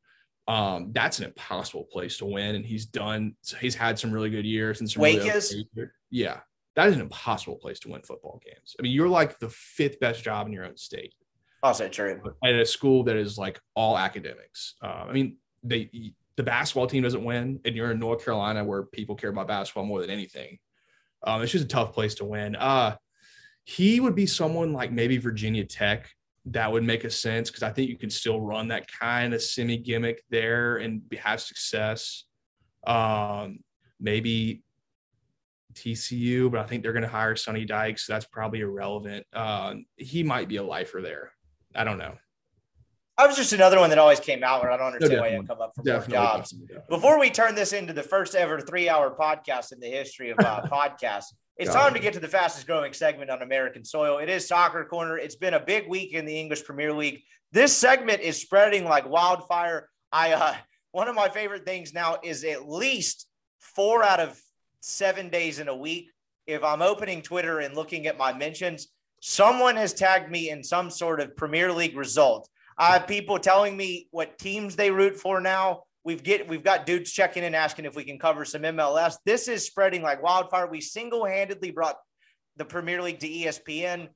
Um, 0.49 0.91
that's 0.93 1.21
an 1.21 1.25
impossible 1.25 1.85
place 1.85 2.19
to 2.19 2.27
win. 2.27 2.57
And 2.57 2.67
he's 2.67 2.87
done, 2.87 3.37
he's 3.61 3.75
had 3.75 3.99
some 3.99 4.11
really 4.11 4.31
good 4.31 4.45
years 4.45 4.81
and 4.81 4.91
some 4.91 5.03
Wake 5.03 5.19
really 5.19 5.31
is. 5.31 5.55
Yeah 6.11 6.41
that 6.75 6.89
is 6.89 6.95
an 6.95 7.01
impossible 7.01 7.57
place 7.57 7.79
to 7.81 7.89
win 7.89 8.03
football 8.03 8.41
games. 8.45 8.75
I 8.79 8.83
mean, 8.83 8.93
you're 8.93 9.09
like 9.09 9.39
the 9.39 9.49
fifth 9.49 10.01
best 10.01 10.23
job 10.23 10.47
in 10.47 10.53
your 10.53 10.65
own 10.65 10.77
state. 10.77 11.15
Also 11.63 11.89
true. 11.89 12.21
At 12.45 12.55
a 12.55 12.67
school 12.67 13.05
that 13.05 13.17
is 13.17 13.39
like 13.39 13.61
all 13.75 13.97
academics. 13.97 14.75
Uh, 14.83 15.07
I 15.09 15.13
mean, 15.13 15.37
they 15.63 16.13
the 16.37 16.43
basketball 16.43 16.89
team 16.89 17.05
doesn't 17.05 17.25
win, 17.25 17.61
and 17.65 17.77
you're 17.77 17.93
in 17.93 17.99
North 17.99 18.25
Carolina 18.25 18.65
where 18.65 18.83
people 18.83 19.15
care 19.15 19.31
about 19.31 19.47
basketball 19.47 19.85
more 19.85 20.01
than 20.01 20.11
anything. 20.11 20.59
Um, 21.23 21.43
it's 21.43 21.53
just 21.53 21.65
a 21.65 21.69
tough 21.69 21.93
place 21.93 22.17
to 22.17 22.25
win. 22.25 22.57
Uh, 22.57 22.97
he 23.65 24.01
would 24.01 24.15
be 24.15 24.27
someone 24.27 24.73
like 24.73 24.93
maybe 24.93 25.17
Virginia 25.17 25.65
Tech 25.65 26.11
that 26.47 26.71
would 26.71 26.85
make 26.85 27.05
a 27.05 27.11
sense 27.11 27.51
because 27.51 27.63
I 27.63 27.71
think 27.71 27.89
you 27.89 27.97
can 27.97 28.11
still 28.11 28.41
run 28.41 28.69
that 28.69 28.87
kind 28.91 29.33
of 29.33 29.43
semi 29.43 29.79
gimmick 29.79 30.23
there 30.31 30.77
and 30.77 31.03
have 31.23 31.41
success. 31.41 32.25
Um, 32.87 33.61
maybe 33.99 34.63
TCU, 35.73 36.51
but 36.51 36.61
I 36.61 36.65
think 36.65 36.83
they're 36.83 36.93
going 36.93 37.03
to 37.03 37.09
hire 37.09 37.35
Sonny 37.37 37.65
Dykes. 37.65 38.07
So 38.07 38.13
that's 38.13 38.27
probably 38.27 38.61
irrelevant. 38.61 39.27
Uh, 39.33 39.75
he 39.97 40.23
might 40.23 40.49
be 40.49 40.57
a 40.57 40.63
lifer 40.63 41.01
there. 41.01 41.33
I 41.75 41.85
don't 41.85 41.99
know. 41.99 42.15
I 43.17 43.27
was 43.27 43.37
just 43.37 43.53
another 43.53 43.79
one 43.79 43.91
that 43.91 43.99
always 43.99 44.19
came 44.19 44.43
out 44.43 44.61
where 44.61 44.73
I 44.73 44.77
don't 44.77 44.89
understand 44.89 45.15
no, 45.15 45.21
why 45.21 45.29
you 45.29 45.43
come 45.45 45.61
up 45.61 45.73
for 45.75 45.83
more 45.85 46.01
jobs. 46.01 46.53
Before 46.89 47.19
we 47.19 47.31
turn 47.31 47.55
this 47.55 47.73
into 47.73 47.93
the 47.93 48.03
first 48.03 48.35
ever 48.35 48.61
three 48.61 48.89
hour 48.89 49.15
podcast 49.17 49.73
in 49.73 49.79
the 49.79 49.87
history 49.87 50.31
of 50.31 50.39
uh, 50.41 50.63
podcasts, 50.71 51.33
it's 51.57 51.73
time 51.73 51.95
to 51.95 52.01
get 52.01 52.15
to 52.15 52.21
the 52.21 52.29
fastest 52.29 52.67
growing 52.67 52.93
segment 52.93 53.31
on 53.31 53.43
American 53.43 53.85
soil. 53.85 54.19
It 54.19 54.29
is 54.29 54.49
Soccer 54.49 54.85
Corner. 54.85 55.19
It's 55.19 55.37
been 55.37 55.55
a 55.55 55.61
big 55.61 55.89
week 55.89 56.13
in 56.13 56.25
the 56.25 56.39
English 56.39 56.65
Premier 56.65 56.93
League. 56.93 57.23
This 57.53 57.77
segment 57.77 58.21
is 58.21 58.41
spreading 58.41 58.85
like 58.85 59.09
wildfire. 59.09 59.89
I 60.11 60.33
uh, 60.33 60.55
one 60.93 61.09
of 61.09 61.15
my 61.15 61.29
favorite 61.29 61.65
things 61.65 61.93
now 61.93 62.19
is 62.23 62.45
at 62.45 62.69
least 62.69 63.27
four 63.59 64.03
out 64.03 64.21
of 64.21 64.41
seven 64.81 65.31
days 65.31 65.59
in 65.59 65.69
a 65.69 65.77
week, 65.77 66.11
if 66.47 66.63
I'm 66.63 66.83
opening 66.83 67.23
Twitter 67.23 67.61
and 67.61 67.75
looking 67.75 68.07
at 68.07 68.19
my 68.19 68.33
mentions, 68.33 68.89
someone 69.21 69.77
has 69.77 69.95
tagged 69.95 70.31
me 70.31 70.51
in 70.51 70.63
some 70.63 70.91
sort 70.91 71.21
of 71.21 71.37
Premier 71.37 71.73
League 71.73 71.97
result. 71.97 72.49
I 72.77 72.93
have 72.93 73.07
people 73.07 73.39
telling 73.39 73.77
me 73.77 74.09
what 74.11 74.39
teams 74.39 74.77
they 74.77 74.91
root 74.91 75.17
for 75.17 75.41
now. 75.41 75.85
We've 76.05 76.23
get 76.23 76.47
we've 76.49 76.63
got 76.63 76.85
dudes 76.85 77.11
checking 77.11 77.45
in 77.45 77.55
asking 77.55 77.87
if 77.87 77.97
we 77.97 78.05
can 78.05 78.19
cover 78.19 78.45
some 78.45 78.63
MLS. 78.63 79.17
This 79.25 79.49
is 79.49 79.67
spreading 79.67 80.03
like 80.03 80.23
wildfire. 80.23 80.67
We 80.67 80.83
single-handedly 80.83 81.71
brought 81.71 81.97
the 82.57 82.65
Premier 82.65 83.01
League 83.01 83.21
to 83.21 83.29
ESPN. 83.29 84.09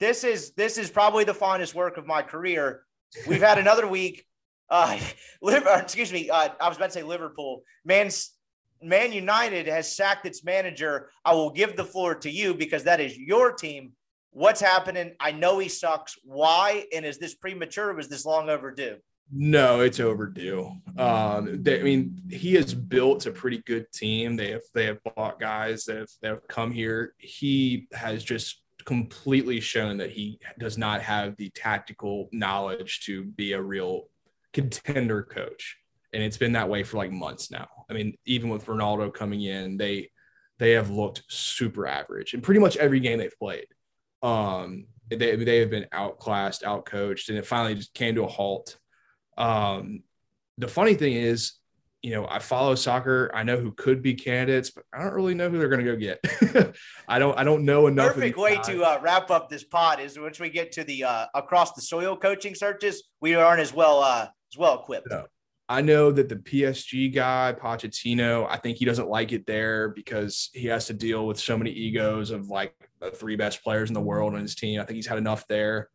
This 0.00 0.24
is 0.24 0.52
this 0.54 0.76
is 0.76 0.90
probably 0.90 1.24
the 1.24 1.34
finest 1.34 1.74
work 1.74 1.96
of 1.98 2.06
my 2.06 2.22
career. 2.22 2.82
We've 3.28 3.42
had 3.42 3.58
another 3.58 3.86
week. 3.86 4.26
Uh, 4.68 4.98
excuse 5.42 6.12
me. 6.12 6.30
Uh, 6.30 6.48
I 6.60 6.68
was 6.68 6.76
about 6.76 6.86
to 6.86 6.92
say 6.92 7.02
Liverpool. 7.04 7.62
Man, 7.84 8.10
Man 8.82 9.12
United 9.12 9.68
has 9.68 9.94
sacked 9.94 10.26
its 10.26 10.42
manager. 10.42 11.10
I 11.24 11.34
will 11.34 11.50
give 11.50 11.76
the 11.76 11.84
floor 11.84 12.16
to 12.16 12.30
you 12.30 12.54
because 12.54 12.84
that 12.84 13.00
is 13.00 13.16
your 13.16 13.52
team. 13.52 13.92
What's 14.32 14.60
happening? 14.60 15.14
I 15.20 15.32
know 15.32 15.58
he 15.58 15.68
sucks. 15.68 16.16
Why? 16.24 16.86
And 16.94 17.04
is 17.04 17.18
this 17.18 17.34
premature? 17.34 17.92
was 17.94 18.08
this 18.08 18.24
long 18.24 18.48
overdue? 18.48 18.96
No, 19.32 19.80
it's 19.80 20.00
overdue. 20.00 20.72
Um, 20.98 21.62
they, 21.62 21.80
I 21.80 21.82
mean, 21.82 22.20
he 22.30 22.54
has 22.54 22.74
built 22.74 23.26
a 23.26 23.30
pretty 23.30 23.58
good 23.58 23.92
team. 23.92 24.36
They 24.36 24.50
have 24.50 24.62
they 24.74 24.86
have 24.86 24.98
bought 25.04 25.38
guys 25.38 25.84
that 25.84 25.96
have, 25.98 26.08
that 26.22 26.28
have 26.28 26.48
come 26.48 26.72
here. 26.72 27.14
He 27.18 27.86
has 27.92 28.24
just 28.24 28.62
completely 28.84 29.60
shown 29.60 29.98
that 29.98 30.10
he 30.10 30.40
does 30.58 30.76
not 30.78 31.02
have 31.02 31.36
the 31.36 31.50
tactical 31.50 32.28
knowledge 32.32 33.00
to 33.06 33.24
be 33.24 33.52
a 33.52 33.62
real 33.62 34.08
contender 34.52 35.22
coach 35.22 35.76
and 36.12 36.22
it's 36.22 36.36
been 36.36 36.52
that 36.52 36.68
way 36.68 36.82
for 36.82 36.96
like 36.96 37.12
months 37.12 37.50
now. 37.50 37.68
I 37.88 37.92
mean, 37.94 38.16
even 38.24 38.50
with 38.50 38.66
Ronaldo 38.66 39.12
coming 39.12 39.42
in, 39.42 39.76
they 39.76 40.10
they 40.58 40.72
have 40.72 40.90
looked 40.90 41.22
super 41.28 41.86
average 41.86 42.34
in 42.34 42.40
pretty 42.40 42.60
much 42.60 42.76
every 42.76 43.00
game 43.00 43.18
they've 43.18 43.38
played. 43.38 43.66
Um, 44.22 44.86
they 45.08 45.36
they 45.36 45.58
have 45.58 45.70
been 45.70 45.86
outclassed, 45.92 46.62
outcoached, 46.62 47.28
and 47.28 47.38
it 47.38 47.46
finally 47.46 47.74
just 47.74 47.94
came 47.94 48.14
to 48.16 48.24
a 48.24 48.28
halt. 48.28 48.76
Um, 49.40 50.02
the 50.58 50.68
funny 50.68 50.94
thing 50.94 51.14
is, 51.14 51.54
you 52.02 52.12
know, 52.12 52.26
I 52.26 52.38
follow 52.38 52.74
soccer. 52.74 53.30
I 53.34 53.42
know 53.42 53.56
who 53.56 53.72
could 53.72 54.02
be 54.02 54.14
candidates, 54.14 54.70
but 54.70 54.84
I 54.92 55.02
don't 55.02 55.12
really 55.12 55.34
know 55.34 55.50
who 55.50 55.58
they're 55.58 55.68
going 55.68 55.84
to 55.84 55.92
go 55.92 55.96
get. 55.96 56.74
I 57.08 57.18
don't. 57.18 57.38
I 57.38 57.44
don't 57.44 57.64
know 57.64 57.88
enough. 57.88 58.14
Perfect 58.14 58.38
way 58.38 58.56
guys. 58.56 58.66
to 58.68 58.82
uh, 58.82 59.00
wrap 59.02 59.30
up 59.30 59.50
this 59.50 59.64
pod 59.64 60.00
is 60.00 60.18
once 60.18 60.40
we 60.40 60.48
get 60.48 60.72
to 60.72 60.84
the 60.84 61.04
uh, 61.04 61.26
across 61.34 61.72
the 61.72 61.82
soil 61.82 62.16
coaching 62.16 62.54
searches, 62.54 63.02
we 63.20 63.34
aren't 63.34 63.60
as 63.60 63.74
well 63.74 64.00
uh, 64.00 64.28
as 64.52 64.58
well 64.58 64.80
equipped. 64.80 65.08
No. 65.10 65.26
I 65.68 65.82
know 65.82 66.10
that 66.10 66.28
the 66.28 66.34
PSG 66.34 67.14
guy, 67.14 67.54
Pochettino, 67.56 68.44
I 68.50 68.56
think 68.56 68.78
he 68.78 68.84
doesn't 68.84 69.08
like 69.08 69.30
it 69.30 69.46
there 69.46 69.90
because 69.90 70.50
he 70.52 70.66
has 70.66 70.86
to 70.86 70.94
deal 70.94 71.28
with 71.28 71.38
so 71.38 71.56
many 71.56 71.70
egos 71.70 72.32
of 72.32 72.48
like 72.48 72.74
the 73.00 73.12
three 73.12 73.36
best 73.36 73.62
players 73.62 73.88
in 73.88 73.94
the 73.94 74.00
world 74.00 74.34
on 74.34 74.40
his 74.40 74.56
team. 74.56 74.80
I 74.80 74.84
think 74.84 74.96
he's 74.96 75.06
had 75.06 75.18
enough 75.18 75.46
there. 75.46 75.88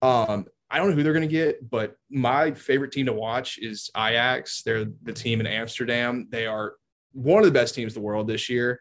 Um, 0.00 0.46
I 0.74 0.78
don't 0.78 0.90
know 0.90 0.96
who 0.96 1.04
they're 1.04 1.12
going 1.12 1.28
to 1.28 1.32
get, 1.32 1.70
but 1.70 1.94
my 2.10 2.50
favorite 2.50 2.90
team 2.90 3.06
to 3.06 3.12
watch 3.12 3.58
is 3.58 3.90
Ajax. 3.96 4.62
They're 4.62 4.86
the 5.04 5.12
team 5.12 5.38
in 5.38 5.46
Amsterdam. 5.46 6.26
They 6.32 6.48
are 6.48 6.74
one 7.12 7.38
of 7.38 7.44
the 7.44 7.52
best 7.52 7.76
teams 7.76 7.94
in 7.94 8.02
the 8.02 8.04
world 8.04 8.26
this 8.26 8.48
year. 8.48 8.80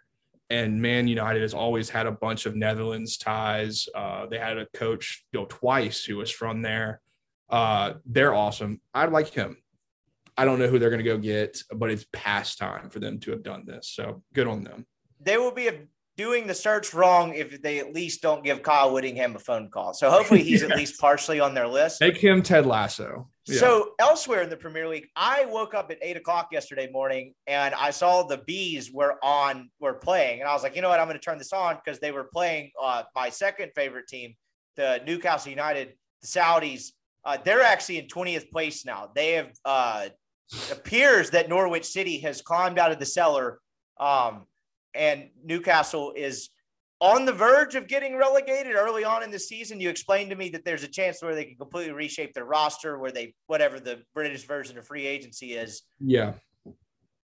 And 0.49 0.81
Man 0.81 1.07
United 1.07 1.43
has 1.43 1.53
always 1.53 1.91
had 1.91 2.07
a 2.07 2.11
bunch 2.11 2.47
of 2.47 2.55
Netherlands 2.55 3.17
ties. 3.17 3.87
Uh, 3.93 4.25
they 4.25 4.39
had 4.39 4.57
a 4.57 4.65
coach, 4.73 5.23
you 5.31 5.39
know, 5.39 5.45
twice 5.45 6.03
who 6.03 6.17
was 6.17 6.31
from 6.31 6.63
there. 6.63 6.99
Uh, 7.47 7.93
they're 8.07 8.33
awesome. 8.33 8.81
I 8.95 9.05
like 9.05 9.29
him. 9.29 9.57
I 10.35 10.45
don't 10.45 10.57
know 10.57 10.69
who 10.69 10.79
they're 10.79 10.89
going 10.89 10.97
to 10.97 11.03
go 11.03 11.19
get, 11.19 11.61
but 11.75 11.91
it's 11.91 12.07
past 12.11 12.57
time 12.57 12.89
for 12.89 13.01
them 13.01 13.19
to 13.19 13.29
have 13.29 13.43
done 13.43 13.65
this. 13.67 13.89
So 13.89 14.23
good 14.33 14.47
on 14.47 14.63
them. 14.63 14.87
They 15.19 15.37
will 15.37 15.51
be 15.51 15.69
doing 16.15 16.45
the 16.45 16.53
search 16.53 16.93
wrong 16.93 17.33
if 17.33 17.61
they 17.61 17.79
at 17.79 17.93
least 17.93 18.21
don't 18.21 18.43
give 18.43 18.61
Kyle 18.61 18.93
Whittingham 18.93 19.35
a 19.35 19.39
phone 19.39 19.69
call. 19.69 19.93
So 19.93 20.09
hopefully 20.09 20.43
he's 20.43 20.61
yes. 20.63 20.71
at 20.71 20.77
least 20.77 20.99
partially 20.99 21.39
on 21.39 21.53
their 21.53 21.67
list. 21.67 22.01
Make 22.01 22.17
him 22.17 22.41
Ted 22.41 22.65
Lasso. 22.65 23.29
Yeah. 23.45 23.59
So 23.59 23.91
elsewhere 23.99 24.41
in 24.41 24.49
the 24.49 24.55
Premier 24.55 24.87
League, 24.87 25.07
I 25.15 25.45
woke 25.45 25.73
up 25.73 25.91
at 25.91 25.97
eight 26.01 26.15
o'clock 26.15 26.49
yesterday 26.51 26.89
morning 26.91 27.33
and 27.47 27.73
I 27.75 27.89
saw 27.89 28.23
the 28.23 28.37
bees 28.37 28.91
were 28.91 29.17
on 29.21 29.69
were 29.79 29.95
playing, 29.95 30.39
and 30.39 30.49
I 30.49 30.53
was 30.53 30.63
like, 30.63 30.75
you 30.75 30.81
know 30.81 30.89
what, 30.89 30.99
I'm 30.99 31.07
going 31.07 31.19
to 31.19 31.23
turn 31.23 31.37
this 31.37 31.51
on 31.51 31.77
because 31.83 31.99
they 31.99 32.11
were 32.11 32.29
playing 32.31 32.71
uh, 32.81 33.03
my 33.15 33.29
second 33.29 33.71
favorite 33.75 34.07
team, 34.07 34.35
the 34.77 35.01
Newcastle 35.05 35.49
United, 35.49 35.93
the 36.21 36.27
Saudis. 36.27 36.91
Uh, 37.25 37.37
they're 37.43 37.61
actually 37.61 37.99
in 37.99 38.07
20th 38.07 38.49
place 38.49 38.85
now. 38.85 39.09
They 39.13 39.33
have 39.33 39.51
uh, 39.65 40.07
appears 40.71 41.31
that 41.31 41.49
Norwich 41.49 41.85
City 41.85 42.19
has 42.19 42.41
climbed 42.41 42.79
out 42.79 42.91
of 42.91 42.99
the 42.99 43.05
cellar, 43.05 43.59
um, 43.99 44.45
and 44.93 45.29
Newcastle 45.43 46.13
is 46.15 46.49
on 46.99 47.25
the 47.25 47.33
verge 47.33 47.75
of 47.75 47.87
getting 47.87 48.15
relegated 48.15 48.75
early 48.75 49.03
on 49.03 49.23
in 49.23 49.31
the 49.31 49.39
season. 49.39 49.79
You 49.79 49.89
explained 49.89 50.29
to 50.29 50.35
me 50.35 50.49
that 50.49 50.63
there's 50.63 50.83
a 50.83 50.87
chance 50.87 51.21
where 51.21 51.35
they 51.35 51.45
can 51.45 51.57
completely 51.57 51.91
reshape 51.91 52.33
their 52.33 52.45
roster, 52.45 52.97
where 52.97 53.11
they 53.11 53.33
whatever 53.47 53.79
the 53.79 54.01
British 54.13 54.45
version 54.45 54.77
of 54.77 54.87
free 54.87 55.05
agency 55.05 55.53
is. 55.53 55.83
Yeah. 55.99 56.33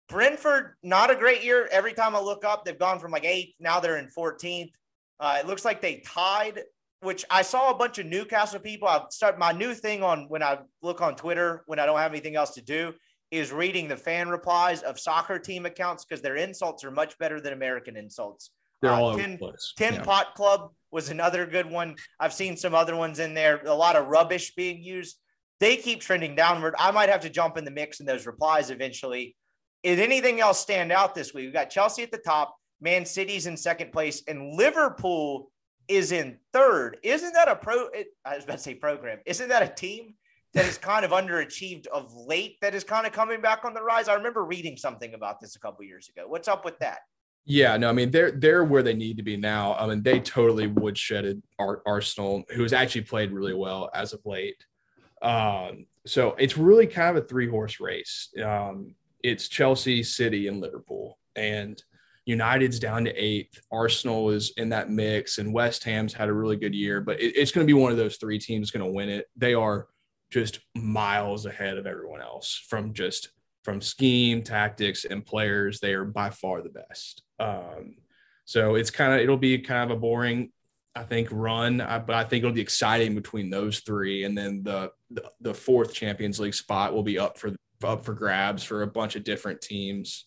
Brentford, 0.08 0.74
not 0.82 1.10
a 1.10 1.16
great 1.16 1.42
year. 1.42 1.68
Every 1.72 1.92
time 1.92 2.14
I 2.14 2.20
look 2.20 2.44
up, 2.44 2.64
they've 2.64 2.78
gone 2.78 3.00
from 3.00 3.10
like 3.10 3.24
eighth, 3.24 3.54
now 3.58 3.80
they're 3.80 3.96
in 3.96 4.08
14th. 4.16 4.70
Uh, 5.18 5.38
it 5.40 5.46
looks 5.46 5.64
like 5.64 5.80
they 5.80 6.02
tied, 6.06 6.60
which 7.00 7.24
I 7.30 7.42
saw 7.42 7.70
a 7.70 7.74
bunch 7.74 7.98
of 7.98 8.06
Newcastle 8.06 8.60
people. 8.60 8.86
I 8.86 9.02
start 9.10 9.38
my 9.38 9.52
new 9.52 9.72
thing 9.72 10.02
on 10.02 10.26
when 10.28 10.42
I 10.42 10.58
look 10.82 11.00
on 11.00 11.16
Twitter 11.16 11.64
when 11.66 11.78
I 11.78 11.86
don't 11.86 11.98
have 11.98 12.12
anything 12.12 12.36
else 12.36 12.50
to 12.52 12.62
do 12.62 12.92
is 13.34 13.52
reading 13.52 13.88
the 13.88 13.96
fan 13.96 14.28
replies 14.28 14.82
of 14.82 14.98
soccer 14.98 15.38
team 15.38 15.66
accounts 15.66 16.04
because 16.04 16.22
their 16.22 16.36
insults 16.36 16.84
are 16.84 16.90
much 16.90 17.18
better 17.18 17.40
than 17.40 17.52
American 17.52 17.96
insults. 17.96 18.50
They're 18.80 18.92
uh, 18.92 19.00
all 19.00 19.16
10, 19.16 19.38
over 19.40 19.56
Tin 19.76 19.94
yeah. 19.94 20.02
Pot 20.02 20.34
Club 20.34 20.70
was 20.90 21.10
another 21.10 21.46
good 21.46 21.70
one. 21.70 21.96
I've 22.20 22.32
seen 22.32 22.56
some 22.56 22.74
other 22.74 22.94
ones 22.94 23.18
in 23.18 23.34
there. 23.34 23.60
A 23.64 23.74
lot 23.74 23.96
of 23.96 24.06
rubbish 24.06 24.54
being 24.54 24.82
used. 24.82 25.16
They 25.60 25.76
keep 25.76 26.00
trending 26.00 26.34
downward. 26.34 26.74
I 26.78 26.90
might 26.90 27.08
have 27.08 27.22
to 27.22 27.30
jump 27.30 27.56
in 27.56 27.64
the 27.64 27.70
mix 27.70 28.00
in 28.00 28.06
those 28.06 28.26
replies 28.26 28.70
eventually. 28.70 29.36
Did 29.82 30.00
anything 30.00 30.40
else 30.40 30.60
stand 30.60 30.92
out 30.92 31.14
this 31.14 31.34
week? 31.34 31.46
We've 31.46 31.52
got 31.52 31.70
Chelsea 31.70 32.02
at 32.02 32.10
the 32.10 32.18
top, 32.18 32.56
Man 32.80 33.04
City's 33.04 33.46
in 33.46 33.56
second 33.56 33.92
place, 33.92 34.22
and 34.28 34.54
Liverpool 34.54 35.50
is 35.88 36.12
in 36.12 36.38
third. 36.52 36.98
Isn't 37.02 37.34
that 37.34 37.48
a 37.48 37.56
pro? 37.56 37.88
I 38.24 38.36
was 38.36 38.44
about 38.44 38.58
to 38.58 38.62
say 38.62 38.74
program. 38.74 39.18
Isn't 39.26 39.48
that 39.48 39.62
a 39.62 39.68
team 39.68 40.14
that 40.54 40.66
is 40.66 40.78
kind 40.78 41.04
of 41.04 41.10
underachieved 41.10 41.86
of 41.88 42.14
late 42.14 42.60
that 42.60 42.74
is 42.74 42.84
kind 42.84 43.06
of 43.06 43.12
coming 43.12 43.40
back 43.40 43.64
on 43.64 43.74
the 43.74 43.82
rise. 43.82 44.08
I 44.08 44.14
remember 44.14 44.44
reading 44.44 44.76
something 44.76 45.14
about 45.14 45.40
this 45.40 45.56
a 45.56 45.60
couple 45.60 45.84
years 45.84 46.08
ago. 46.08 46.26
What's 46.26 46.48
up 46.48 46.64
with 46.64 46.78
that? 46.78 47.00
Yeah, 47.44 47.76
no, 47.76 47.90
I 47.90 47.92
mean 47.92 48.10
they're 48.10 48.30
they're 48.30 48.64
where 48.64 48.82
they 48.82 48.94
need 48.94 49.18
to 49.18 49.22
be 49.22 49.36
now. 49.36 49.74
I 49.74 49.86
mean 49.86 50.02
they 50.02 50.20
totally 50.20 50.68
woodshedded 50.68 51.42
Ar- 51.58 51.82
Arsenal, 51.84 52.44
has 52.54 52.72
actually 52.72 53.02
played 53.02 53.32
really 53.32 53.54
well 53.54 53.90
as 53.94 54.12
of 54.12 54.20
late. 54.24 54.64
Um, 55.20 55.86
so 56.06 56.34
it's 56.38 56.56
really 56.56 56.86
kind 56.86 57.16
of 57.16 57.24
a 57.24 57.26
three 57.26 57.48
horse 57.48 57.80
race. 57.80 58.30
Um, 58.42 58.94
it's 59.22 59.48
Chelsea, 59.48 60.02
City, 60.02 60.48
and 60.48 60.60
Liverpool, 60.60 61.18
and 61.34 61.82
United's 62.26 62.78
down 62.78 63.04
to 63.04 63.12
eighth. 63.12 63.60
Arsenal 63.70 64.30
is 64.30 64.52
in 64.56 64.70
that 64.70 64.90
mix, 64.90 65.38
and 65.38 65.52
West 65.52 65.84
Ham's 65.84 66.14
had 66.14 66.28
a 66.28 66.32
really 66.32 66.56
good 66.56 66.74
year, 66.74 67.00
but 67.00 67.20
it, 67.20 67.36
it's 67.36 67.52
going 67.52 67.66
to 67.66 67.70
be 67.70 67.78
one 67.78 67.92
of 67.92 67.98
those 67.98 68.16
three 68.16 68.38
teams 68.38 68.70
going 68.70 68.84
to 68.84 68.90
win 68.90 69.08
it. 69.08 69.26
They 69.36 69.54
are 69.54 69.88
just 70.30 70.60
miles 70.74 71.46
ahead 71.46 71.78
of 71.78 71.86
everyone 71.86 72.20
else 72.20 72.62
from 72.68 72.92
just 72.92 73.30
from 73.62 73.80
scheme, 73.80 74.42
tactics, 74.42 75.04
and 75.04 75.24
players. 75.24 75.80
They 75.80 75.94
are 75.94 76.04
by 76.04 76.30
far 76.30 76.62
the 76.62 76.68
best. 76.68 77.22
Um, 77.40 77.96
so 78.44 78.74
it's 78.74 78.90
kind 78.90 79.14
of 79.14 79.20
it'll 79.20 79.36
be 79.36 79.58
kind 79.58 79.90
of 79.90 79.96
a 79.96 80.00
boring, 80.00 80.50
I 80.94 81.02
think, 81.02 81.28
run, 81.30 81.80
I, 81.80 81.98
but 81.98 82.14
I 82.14 82.24
think 82.24 82.44
it'll 82.44 82.54
be 82.54 82.60
exciting 82.60 83.14
between 83.14 83.50
those 83.50 83.80
three, 83.80 84.24
and 84.24 84.36
then 84.36 84.62
the, 84.62 84.92
the 85.10 85.30
the 85.40 85.54
fourth 85.54 85.94
Champions 85.94 86.38
League 86.38 86.54
spot 86.54 86.92
will 86.92 87.02
be 87.02 87.18
up 87.18 87.38
for 87.38 87.54
up 87.82 88.04
for 88.04 88.14
grabs 88.14 88.62
for 88.62 88.82
a 88.82 88.86
bunch 88.86 89.16
of 89.16 89.24
different 89.24 89.60
teams. 89.60 90.26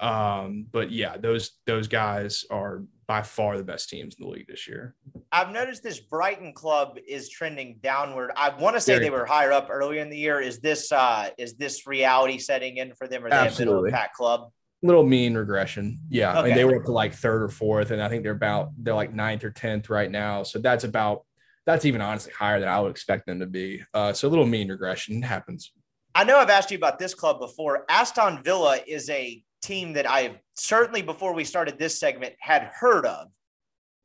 Um, 0.00 0.66
but 0.70 0.90
yeah, 0.90 1.16
those 1.16 1.52
those 1.66 1.88
guys 1.88 2.44
are 2.50 2.82
by 3.06 3.22
far 3.22 3.56
the 3.56 3.64
best 3.64 3.88
teams 3.88 4.16
in 4.18 4.26
the 4.26 4.30
league 4.30 4.48
this 4.48 4.66
year. 4.66 4.94
I've 5.30 5.50
noticed 5.50 5.82
this 5.82 6.00
Brighton 6.00 6.52
club 6.52 6.98
is 7.06 7.28
trending 7.28 7.78
downward. 7.82 8.32
I 8.36 8.50
want 8.50 8.74
to 8.76 8.80
say 8.80 8.98
they 8.98 9.10
were 9.10 9.26
higher 9.26 9.52
up 9.52 9.68
earlier 9.70 10.00
in 10.00 10.10
the 10.10 10.16
year. 10.16 10.40
Is 10.40 10.58
this 10.58 10.90
uh 10.90 11.30
is 11.38 11.54
this 11.54 11.86
reality 11.86 12.38
setting 12.38 12.78
in 12.78 12.94
for 12.94 13.06
them 13.06 13.24
or 13.24 13.30
they 13.30 13.36
a 13.36 13.58
middle 13.58 13.84
pack 13.90 14.14
club? 14.14 14.50
Little 14.82 15.04
mean 15.04 15.34
regression. 15.34 16.00
Yeah. 16.08 16.30
Okay. 16.30 16.38
I 16.38 16.42
mean 16.44 16.54
they 16.54 16.64
were 16.64 16.76
up 16.76 16.84
to 16.86 16.92
like 16.92 17.14
third 17.14 17.42
or 17.42 17.48
fourth, 17.48 17.90
and 17.90 18.02
I 18.02 18.08
think 18.08 18.22
they're 18.22 18.32
about 18.32 18.70
they're 18.76 18.94
like 18.94 19.14
ninth 19.14 19.44
or 19.44 19.50
tenth 19.50 19.88
right 19.88 20.10
now. 20.10 20.42
So 20.42 20.58
that's 20.58 20.84
about 20.84 21.24
that's 21.64 21.84
even 21.84 22.00
honestly 22.00 22.32
higher 22.32 22.60
than 22.60 22.68
I 22.68 22.80
would 22.80 22.90
expect 22.90 23.26
them 23.26 23.40
to 23.40 23.46
be. 23.46 23.82
Uh, 23.92 24.12
so 24.12 24.28
a 24.28 24.30
little 24.30 24.46
mean 24.46 24.68
regression 24.68 25.22
happens. 25.22 25.72
I 26.14 26.24
know 26.24 26.38
I've 26.38 26.50
asked 26.50 26.70
you 26.70 26.78
about 26.78 26.98
this 26.98 27.12
club 27.12 27.40
before. 27.40 27.84
Aston 27.88 28.42
Villa 28.42 28.78
is 28.86 29.10
a 29.10 29.42
team 29.66 29.94
that 29.94 30.08
I 30.08 30.40
certainly 30.54 31.02
before 31.02 31.34
we 31.34 31.44
started 31.44 31.78
this 31.78 31.98
segment 31.98 32.34
had 32.38 32.62
heard 32.62 33.04
of. 33.04 33.28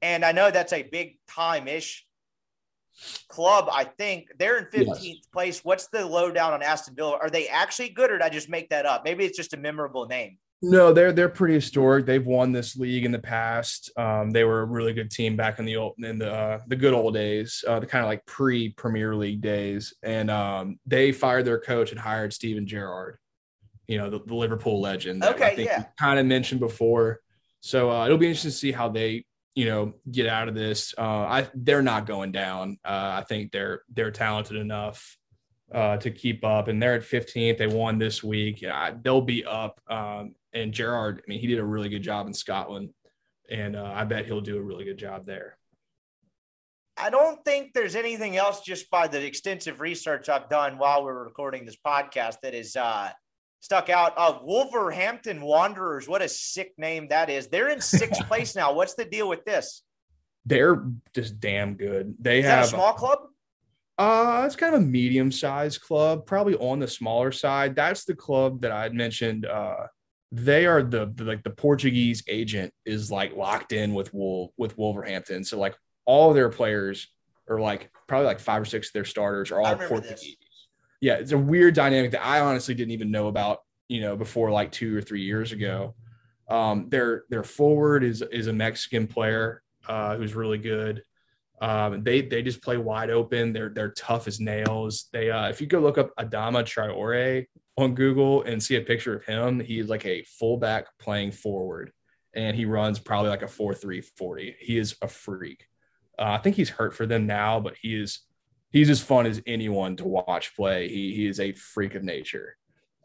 And 0.01 0.25
I 0.25 0.31
know 0.31 0.49
that's 0.49 0.73
a 0.73 0.83
big 0.83 1.17
time 1.29 1.67
ish 1.67 2.05
club. 3.29 3.69
I 3.71 3.83
think 3.83 4.27
they're 4.39 4.57
in 4.57 4.65
15th 4.65 4.97
yes. 5.01 5.17
place. 5.31 5.63
What's 5.63 5.87
the 5.87 6.05
lowdown 6.05 6.53
on 6.53 6.63
Aston 6.63 6.95
Villa? 6.95 7.17
Are 7.21 7.29
they 7.29 7.47
actually 7.47 7.89
good 7.89 8.11
or 8.11 8.17
did 8.17 8.23
I 8.23 8.29
just 8.29 8.49
make 8.49 8.69
that 8.69 8.85
up? 8.85 9.03
Maybe 9.05 9.23
it's 9.23 9.37
just 9.37 9.53
a 9.53 9.57
memorable 9.57 10.07
name. 10.07 10.37
No, 10.63 10.93
they're 10.93 11.11
they're 11.11 11.27
pretty 11.27 11.55
historic. 11.55 12.05
They've 12.05 12.25
won 12.25 12.51
this 12.51 12.75
league 12.75 13.03
in 13.03 13.11
the 13.11 13.17
past. 13.17 13.89
Um, 13.97 14.29
they 14.29 14.43
were 14.43 14.61
a 14.61 14.65
really 14.65 14.93
good 14.93 15.09
team 15.09 15.35
back 15.35 15.57
in 15.57 15.65
the 15.65 15.75
old 15.75 15.95
in 15.97 16.19
the 16.19 16.31
uh, 16.31 16.59
the 16.67 16.75
good 16.75 16.93
old 16.93 17.15
days, 17.15 17.63
uh, 17.67 17.79
the 17.79 17.87
kind 17.87 18.05
of 18.05 18.09
like 18.09 18.23
pre 18.27 18.69
Premier 18.73 19.15
League 19.15 19.41
days. 19.41 19.95
And 20.03 20.29
um, 20.29 20.79
they 20.85 21.13
fired 21.13 21.45
their 21.45 21.59
coach 21.59 21.89
and 21.89 21.99
hired 21.99 22.31
Steven 22.31 22.67
Gerrard 22.67 23.17
you 23.91 23.97
know, 23.97 24.09
the, 24.09 24.19
the 24.25 24.35
Liverpool 24.35 24.79
legend. 24.79 25.21
Okay, 25.21 25.47
I 25.47 25.55
think 25.55 25.69
yeah. 25.69 25.83
kind 25.99 26.17
of 26.17 26.25
mentioned 26.25 26.61
before. 26.61 27.19
So 27.59 27.91
uh, 27.91 28.05
it'll 28.05 28.17
be 28.17 28.27
interesting 28.27 28.51
to 28.51 28.57
see 28.57 28.71
how 28.71 28.87
they, 28.87 29.25
you 29.53 29.65
know, 29.65 29.95
get 30.09 30.27
out 30.27 30.47
of 30.47 30.55
this. 30.55 30.95
Uh, 30.97 31.01
I 31.01 31.49
they're 31.53 31.81
not 31.81 32.05
going 32.05 32.31
down. 32.31 32.77
Uh, 32.85 33.19
I 33.19 33.25
think 33.27 33.51
they're 33.51 33.81
they're 33.93 34.11
talented 34.11 34.55
enough 34.55 35.17
uh, 35.73 35.97
to 35.97 36.09
keep 36.09 36.45
up, 36.45 36.69
and 36.69 36.81
they're 36.81 36.95
at 36.95 37.01
15th. 37.01 37.57
They 37.57 37.67
won 37.67 37.97
this 37.97 38.23
week. 38.23 38.61
Yeah, 38.61 38.93
they'll 39.01 39.19
be 39.19 39.43
up. 39.43 39.81
Um, 39.89 40.35
and 40.53 40.73
Gerrard, 40.73 41.19
I 41.19 41.23
mean, 41.27 41.41
he 41.41 41.47
did 41.47 41.59
a 41.59 41.65
really 41.65 41.89
good 41.89 42.01
job 42.01 42.27
in 42.27 42.33
Scotland, 42.33 42.91
and 43.49 43.75
uh, 43.75 43.91
I 43.93 44.05
bet 44.05 44.25
he'll 44.25 44.39
do 44.39 44.57
a 44.57 44.61
really 44.61 44.85
good 44.85 44.97
job 44.97 45.25
there. 45.25 45.57
I 46.95 47.09
don't 47.09 47.43
think 47.43 47.73
there's 47.73 47.95
anything 47.95 48.37
else 48.37 48.61
just 48.61 48.89
by 48.89 49.07
the 49.07 49.21
extensive 49.25 49.81
research 49.81 50.29
I've 50.29 50.47
done 50.47 50.77
while 50.77 51.03
we're 51.03 51.25
recording 51.25 51.65
this 51.65 51.77
podcast 51.85 52.37
that 52.43 52.53
is 52.53 52.77
uh, 52.77 53.11
stuck 53.61 53.89
out. 53.89 54.13
Uh, 54.17 54.39
Wolverhampton 54.43 55.41
Wanderers. 55.41 56.07
What 56.07 56.21
a 56.21 56.27
sick 56.27 56.73
name 56.77 57.07
that 57.09 57.29
is. 57.29 57.47
They're 57.47 57.69
in 57.69 57.79
sixth 57.79 58.21
place 58.27 58.55
now. 58.55 58.73
What's 58.73 58.95
the 58.95 59.05
deal 59.05 59.29
with 59.29 59.45
this? 59.45 59.83
They're 60.45 60.83
just 61.15 61.39
damn 61.39 61.75
good. 61.75 62.15
They 62.19 62.39
is 62.39 62.45
have 62.45 62.65
a 62.65 62.67
small 62.67 62.93
club. 62.93 63.19
Uh, 63.97 64.43
it's 64.47 64.55
kind 64.55 64.73
of 64.73 64.81
a 64.81 64.85
medium-sized 64.85 65.79
club, 65.81 66.25
probably 66.25 66.55
on 66.55 66.79
the 66.79 66.87
smaller 66.87 67.31
side. 67.31 67.75
That's 67.75 68.03
the 68.03 68.15
club 68.15 68.61
that 68.61 68.71
I 68.71 68.83
had 68.83 68.95
mentioned. 68.95 69.45
Uh, 69.45 69.87
they 70.31 70.65
are 70.65 70.81
the, 70.81 71.11
the 71.13 71.25
like 71.25 71.43
the 71.43 71.51
Portuguese 71.51 72.23
agent 72.27 72.73
is 72.85 73.11
like 73.11 73.35
locked 73.35 73.73
in 73.73 73.93
with 73.93 74.13
Wool 74.13 74.53
with 74.57 74.77
Wolverhampton. 74.77 75.43
So 75.43 75.59
like 75.59 75.75
all 76.05 76.33
their 76.33 76.49
players 76.49 77.07
are 77.49 77.59
like 77.59 77.91
probably 78.07 78.25
like 78.25 78.39
five 78.39 78.61
or 78.61 78.65
six 78.65 78.87
of 78.87 78.93
their 78.93 79.05
starters 79.05 79.51
are 79.51 79.61
all 79.61 79.75
Portuguese. 79.75 80.09
This. 80.09 80.35
Yeah, 81.01 81.15
it's 81.15 81.31
a 81.31 81.37
weird 81.37 81.73
dynamic 81.73 82.11
that 82.11 82.23
I 82.25 82.39
honestly 82.41 82.75
didn't 82.75 82.91
even 82.91 83.11
know 83.11 83.27
about, 83.27 83.59
you 83.89 84.01
know, 84.01 84.15
before 84.15 84.51
like 84.51 84.71
two 84.71 84.95
or 84.95 85.01
three 85.01 85.23
years 85.23 85.51
ago. 85.51 85.95
Um, 86.47 86.89
their 86.89 87.23
their 87.29 87.43
forward 87.43 88.03
is 88.03 88.21
is 88.21 88.47
a 88.47 88.53
Mexican 88.53 89.07
player 89.07 89.63
uh, 89.87 90.15
who's 90.15 90.35
really 90.35 90.57
good. 90.59 91.03
Um, 91.59 92.03
they 92.03 92.21
they 92.21 92.41
just 92.43 92.61
play 92.61 92.77
wide 92.77 93.09
open. 93.09 93.51
They're 93.53 93.69
they're 93.69 93.91
tough 93.91 94.27
as 94.27 94.39
nails. 94.39 95.07
They 95.11 95.31
uh, 95.31 95.49
if 95.49 95.59
you 95.59 95.67
go 95.67 95.79
look 95.79 95.97
up 95.97 96.15
Adama 96.17 96.63
Traore 96.63 97.45
on 97.77 97.95
Google 97.95 98.43
and 98.43 98.61
see 98.61 98.75
a 98.75 98.81
picture 98.81 99.15
of 99.15 99.25
him, 99.25 99.59
he's 99.59 99.87
like 99.87 100.05
a 100.05 100.23
fullback 100.23 100.85
playing 100.99 101.31
forward, 101.31 101.91
and 102.33 102.55
he 102.55 102.65
runs 102.65 102.99
probably 102.99 103.29
like 103.29 103.43
a 103.43 103.47
four 103.47 103.73
three 103.73 104.01
forty. 104.01 104.55
He 104.59 104.77
is 104.77 104.95
a 105.01 105.07
freak. 105.07 105.65
Uh, 106.19 106.33
I 106.33 106.37
think 106.37 106.55
he's 106.55 106.69
hurt 106.69 106.93
for 106.93 107.05
them 107.05 107.25
now, 107.25 107.59
but 107.59 107.75
he 107.81 107.95
is 107.95 108.19
he's 108.71 108.89
as 108.89 109.01
fun 109.01 109.25
as 109.25 109.41
anyone 109.45 109.95
to 109.97 110.07
watch 110.07 110.55
play. 110.55 110.87
He 110.87 111.13
he 111.13 111.27
is 111.27 111.39
a 111.39 111.51
freak 111.53 111.95
of 111.95 112.03
nature. 112.03 112.57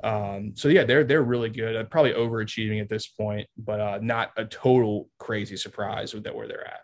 Um, 0.02 0.52
so 0.54 0.68
yeah, 0.68 0.84
they're 0.84 1.04
they're 1.04 1.22
really 1.22 1.50
good. 1.50 1.76
Uh, 1.76 1.84
probably 1.84 2.12
overachieving 2.12 2.80
at 2.80 2.88
this 2.88 3.06
point, 3.06 3.48
but 3.56 3.80
uh, 3.80 3.98
not 4.02 4.32
a 4.36 4.44
total 4.44 5.08
crazy 5.18 5.56
surprise 5.56 6.14
with 6.14 6.24
that 6.24 6.34
where 6.34 6.48
they're 6.48 6.66
at. 6.66 6.80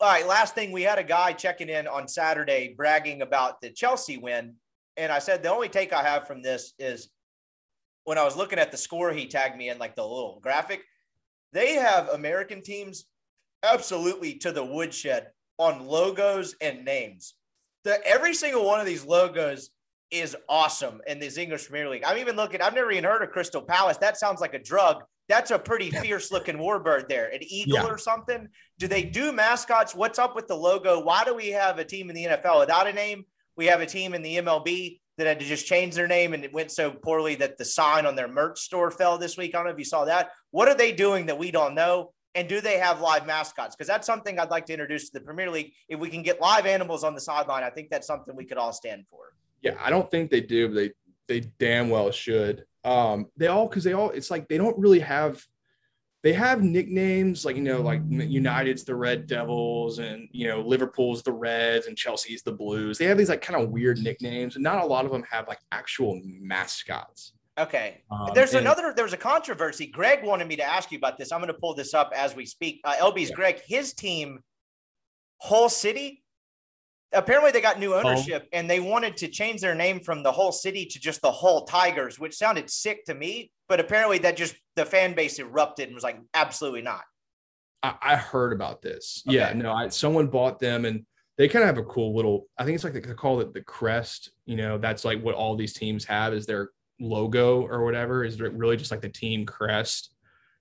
All 0.00 0.10
right, 0.10 0.26
last 0.26 0.54
thing, 0.54 0.72
we 0.72 0.82
had 0.82 0.98
a 0.98 1.04
guy 1.04 1.32
checking 1.32 1.70
in 1.70 1.86
on 1.86 2.06
Saturday 2.06 2.74
bragging 2.76 3.22
about 3.22 3.60
the 3.62 3.70
Chelsea 3.70 4.18
win, 4.18 4.54
and 4.96 5.10
I 5.10 5.18
said 5.18 5.42
the 5.42 5.50
only 5.50 5.68
take 5.68 5.92
I 5.92 6.02
have 6.02 6.26
from 6.26 6.42
this 6.42 6.74
is 6.78 7.08
when 8.04 8.18
I 8.18 8.24
was 8.24 8.36
looking 8.36 8.58
at 8.58 8.70
the 8.70 8.76
score 8.76 9.12
he 9.12 9.26
tagged 9.26 9.56
me 9.56 9.70
in, 9.70 9.78
like 9.78 9.96
the 9.96 10.02
little 10.02 10.38
graphic. 10.42 10.82
They 11.52 11.74
have 11.74 12.10
American 12.10 12.62
teams 12.62 13.06
absolutely 13.62 14.34
to 14.34 14.52
the 14.52 14.64
woodshed 14.64 15.28
on 15.58 15.86
logos 15.86 16.54
and 16.60 16.84
names. 16.84 17.34
The, 17.86 18.04
every 18.04 18.34
single 18.34 18.64
one 18.64 18.80
of 18.80 18.86
these 18.86 19.06
logos 19.06 19.70
is 20.10 20.36
awesome 20.48 21.00
in 21.06 21.20
this 21.20 21.38
English 21.38 21.68
Premier 21.68 21.88
League. 21.88 22.02
I'm 22.04 22.18
even 22.18 22.34
looking, 22.34 22.60
I've 22.60 22.74
never 22.74 22.90
even 22.90 23.04
heard 23.04 23.22
of 23.22 23.30
Crystal 23.30 23.62
Palace. 23.62 23.96
That 23.98 24.16
sounds 24.16 24.40
like 24.40 24.54
a 24.54 24.58
drug. 24.58 25.04
That's 25.28 25.52
a 25.52 25.58
pretty 25.58 25.92
fierce 25.92 26.32
looking 26.32 26.56
warbird 26.56 27.08
there, 27.08 27.28
an 27.28 27.38
eagle 27.42 27.76
yeah. 27.76 27.86
or 27.86 27.96
something. 27.96 28.48
Do 28.80 28.88
they 28.88 29.04
do 29.04 29.30
mascots? 29.30 29.94
What's 29.94 30.18
up 30.18 30.34
with 30.34 30.48
the 30.48 30.56
logo? 30.56 31.00
Why 31.00 31.22
do 31.22 31.32
we 31.32 31.50
have 31.50 31.78
a 31.78 31.84
team 31.84 32.10
in 32.10 32.16
the 32.16 32.24
NFL 32.24 32.58
without 32.58 32.88
a 32.88 32.92
name? 32.92 33.24
We 33.56 33.66
have 33.66 33.80
a 33.80 33.86
team 33.86 34.14
in 34.14 34.22
the 34.22 34.38
MLB 34.38 34.98
that 35.18 35.28
had 35.28 35.38
to 35.38 35.46
just 35.46 35.66
change 35.66 35.94
their 35.94 36.08
name 36.08 36.34
and 36.34 36.42
it 36.42 36.52
went 36.52 36.72
so 36.72 36.90
poorly 36.90 37.36
that 37.36 37.56
the 37.56 37.64
sign 37.64 38.04
on 38.04 38.16
their 38.16 38.26
merch 38.26 38.58
store 38.58 38.90
fell 38.90 39.16
this 39.16 39.36
week. 39.36 39.54
I 39.54 39.58
don't 39.58 39.66
know 39.66 39.72
if 39.72 39.78
you 39.78 39.84
saw 39.84 40.06
that. 40.06 40.30
What 40.50 40.66
are 40.66 40.74
they 40.74 40.90
doing 40.90 41.26
that 41.26 41.38
we 41.38 41.52
don't 41.52 41.76
know? 41.76 42.14
And 42.36 42.46
do 42.48 42.60
they 42.60 42.78
have 42.78 43.00
live 43.00 43.26
mascots? 43.26 43.74
Because 43.74 43.88
that's 43.88 44.06
something 44.06 44.38
I'd 44.38 44.50
like 44.50 44.66
to 44.66 44.74
introduce 44.74 45.08
to 45.08 45.18
the 45.18 45.24
Premier 45.24 45.50
League. 45.50 45.72
If 45.88 45.98
we 45.98 46.10
can 46.10 46.22
get 46.22 46.38
live 46.38 46.66
animals 46.66 47.02
on 47.02 47.14
the 47.14 47.20
sideline, 47.20 47.64
I 47.64 47.70
think 47.70 47.88
that's 47.88 48.06
something 48.06 48.36
we 48.36 48.44
could 48.44 48.58
all 48.58 48.74
stand 48.74 49.06
for. 49.10 49.34
Yeah, 49.62 49.74
I 49.80 49.88
don't 49.88 50.10
think 50.10 50.30
they 50.30 50.42
do, 50.42 50.68
but 50.68 50.74
they 50.74 50.90
they 51.28 51.40
damn 51.58 51.88
well 51.88 52.10
should. 52.10 52.64
Um, 52.84 53.26
they 53.38 53.46
all 53.46 53.66
because 53.66 53.84
they 53.84 53.94
all 53.94 54.10
it's 54.10 54.30
like 54.30 54.48
they 54.48 54.58
don't 54.58 54.78
really 54.78 55.00
have 55.00 55.42
they 56.22 56.34
have 56.34 56.62
nicknames 56.62 57.44
like 57.44 57.56
you 57.56 57.62
know 57.62 57.80
like 57.80 58.02
United's 58.08 58.84
the 58.84 58.94
Red 58.94 59.26
Devils 59.26 59.98
and 59.98 60.28
you 60.30 60.46
know 60.46 60.60
Liverpool's 60.60 61.22
the 61.22 61.32
Reds 61.32 61.86
and 61.86 61.96
Chelsea's 61.96 62.42
the 62.42 62.52
Blues. 62.52 62.98
They 62.98 63.06
have 63.06 63.16
these 63.16 63.30
like 63.30 63.42
kind 63.42 63.62
of 63.62 63.70
weird 63.70 63.98
nicknames, 63.98 64.56
and 64.56 64.62
not 64.62 64.82
a 64.82 64.86
lot 64.86 65.06
of 65.06 65.10
them 65.10 65.24
have 65.30 65.48
like 65.48 65.60
actual 65.72 66.20
mascots. 66.24 67.32
Okay. 67.58 68.02
Um, 68.10 68.30
there's 68.34 68.52
and, 68.52 68.66
another, 68.66 68.92
there's 68.94 69.12
a 69.12 69.16
controversy. 69.18 69.86
Greg 69.86 70.22
wanted 70.22 70.46
me 70.46 70.56
to 70.56 70.62
ask 70.62 70.92
you 70.92 70.98
about 70.98 71.16
this. 71.16 71.32
I'm 71.32 71.40
going 71.40 71.52
to 71.52 71.58
pull 71.58 71.74
this 71.74 71.94
up 71.94 72.12
as 72.14 72.36
we 72.36 72.44
speak. 72.44 72.80
Uh, 72.84 72.94
LB's 72.96 73.30
yeah. 73.30 73.36
Greg, 73.36 73.60
his 73.66 73.94
team, 73.94 74.40
Hull 75.40 75.68
City, 75.68 76.22
apparently 77.12 77.50
they 77.50 77.60
got 77.60 77.78
new 77.78 77.94
ownership 77.94 78.42
oh. 78.44 78.48
and 78.52 78.68
they 78.68 78.80
wanted 78.80 79.16
to 79.18 79.28
change 79.28 79.60
their 79.60 79.74
name 79.74 80.00
from 80.00 80.22
the 80.22 80.32
Hull 80.32 80.52
City 80.52 80.84
to 80.86 81.00
just 81.00 81.22
the 81.22 81.32
Hull 81.32 81.64
Tigers, 81.64 82.18
which 82.18 82.36
sounded 82.36 82.70
sick 82.70 83.04
to 83.06 83.14
me. 83.14 83.50
But 83.68 83.80
apparently 83.80 84.18
that 84.18 84.36
just 84.36 84.54
the 84.76 84.84
fan 84.84 85.14
base 85.14 85.38
erupted 85.38 85.88
and 85.88 85.94
was 85.94 86.04
like, 86.04 86.20
absolutely 86.34 86.82
not. 86.82 87.02
I, 87.82 87.94
I 88.02 88.16
heard 88.16 88.52
about 88.52 88.82
this. 88.82 89.22
Okay. 89.26 89.36
Yeah, 89.36 89.52
no, 89.52 89.72
I, 89.72 89.88
someone 89.88 90.28
bought 90.28 90.58
them 90.58 90.84
and 90.84 91.04
they 91.38 91.48
kind 91.48 91.62
of 91.62 91.66
have 91.66 91.78
a 91.78 91.88
cool 91.88 92.14
little, 92.14 92.46
I 92.56 92.64
think 92.64 92.76
it's 92.76 92.84
like 92.84 92.94
they 92.94 93.00
call 93.00 93.40
it 93.40 93.52
the 93.52 93.62
crest. 93.62 94.30
You 94.46 94.56
know, 94.56 94.78
that's 94.78 95.04
like 95.04 95.22
what 95.22 95.34
all 95.34 95.56
these 95.56 95.72
teams 95.72 96.04
have 96.04 96.32
is 96.32 96.46
their 96.46 96.70
logo 97.00 97.62
or 97.66 97.84
whatever 97.84 98.24
is 98.24 98.40
really 98.40 98.76
just 98.76 98.90
like 98.90 99.00
the 99.00 99.08
team 99.08 99.46
crest. 99.46 100.12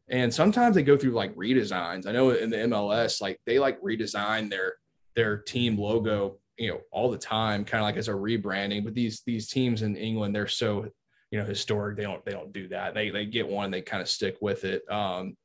And 0.07 0.33
sometimes 0.33 0.75
they 0.75 0.83
go 0.83 0.97
through 0.97 1.11
like 1.11 1.35
redesigns. 1.35 2.07
I 2.07 2.11
know 2.11 2.29
in 2.31 2.49
the 2.49 2.57
MLS, 2.57 3.21
like 3.21 3.39
they 3.45 3.57
like 3.57 3.81
redesign 3.81 4.49
their 4.49 4.75
their 5.15 5.37
team 5.37 5.77
logo, 5.77 6.37
you 6.57 6.69
know, 6.69 6.81
all 6.91 7.09
the 7.09 7.17
time, 7.17 7.65
kind 7.65 7.81
of 7.81 7.85
like 7.85 7.97
as 7.97 8.07
a 8.07 8.13
rebranding. 8.13 8.83
But 8.83 8.93
these 8.93 9.23
these 9.25 9.47
teams 9.49 9.81
in 9.81 9.95
England, 9.95 10.35
they're 10.35 10.47
so 10.47 10.87
you 11.31 11.39
know 11.39 11.45
historic. 11.45 11.97
They 11.97 12.03
don't 12.03 12.23
they 12.23 12.31
don't 12.31 12.53
do 12.53 12.67
that. 12.67 12.93
They 12.93 13.09
they 13.09 13.25
get 13.25 13.47
one, 13.47 13.71
they 13.71 13.81
kind 13.81 14.01
of 14.01 14.09
stick 14.09 14.37
with 14.41 14.63
it. 14.63 14.83
Um, 14.91 15.35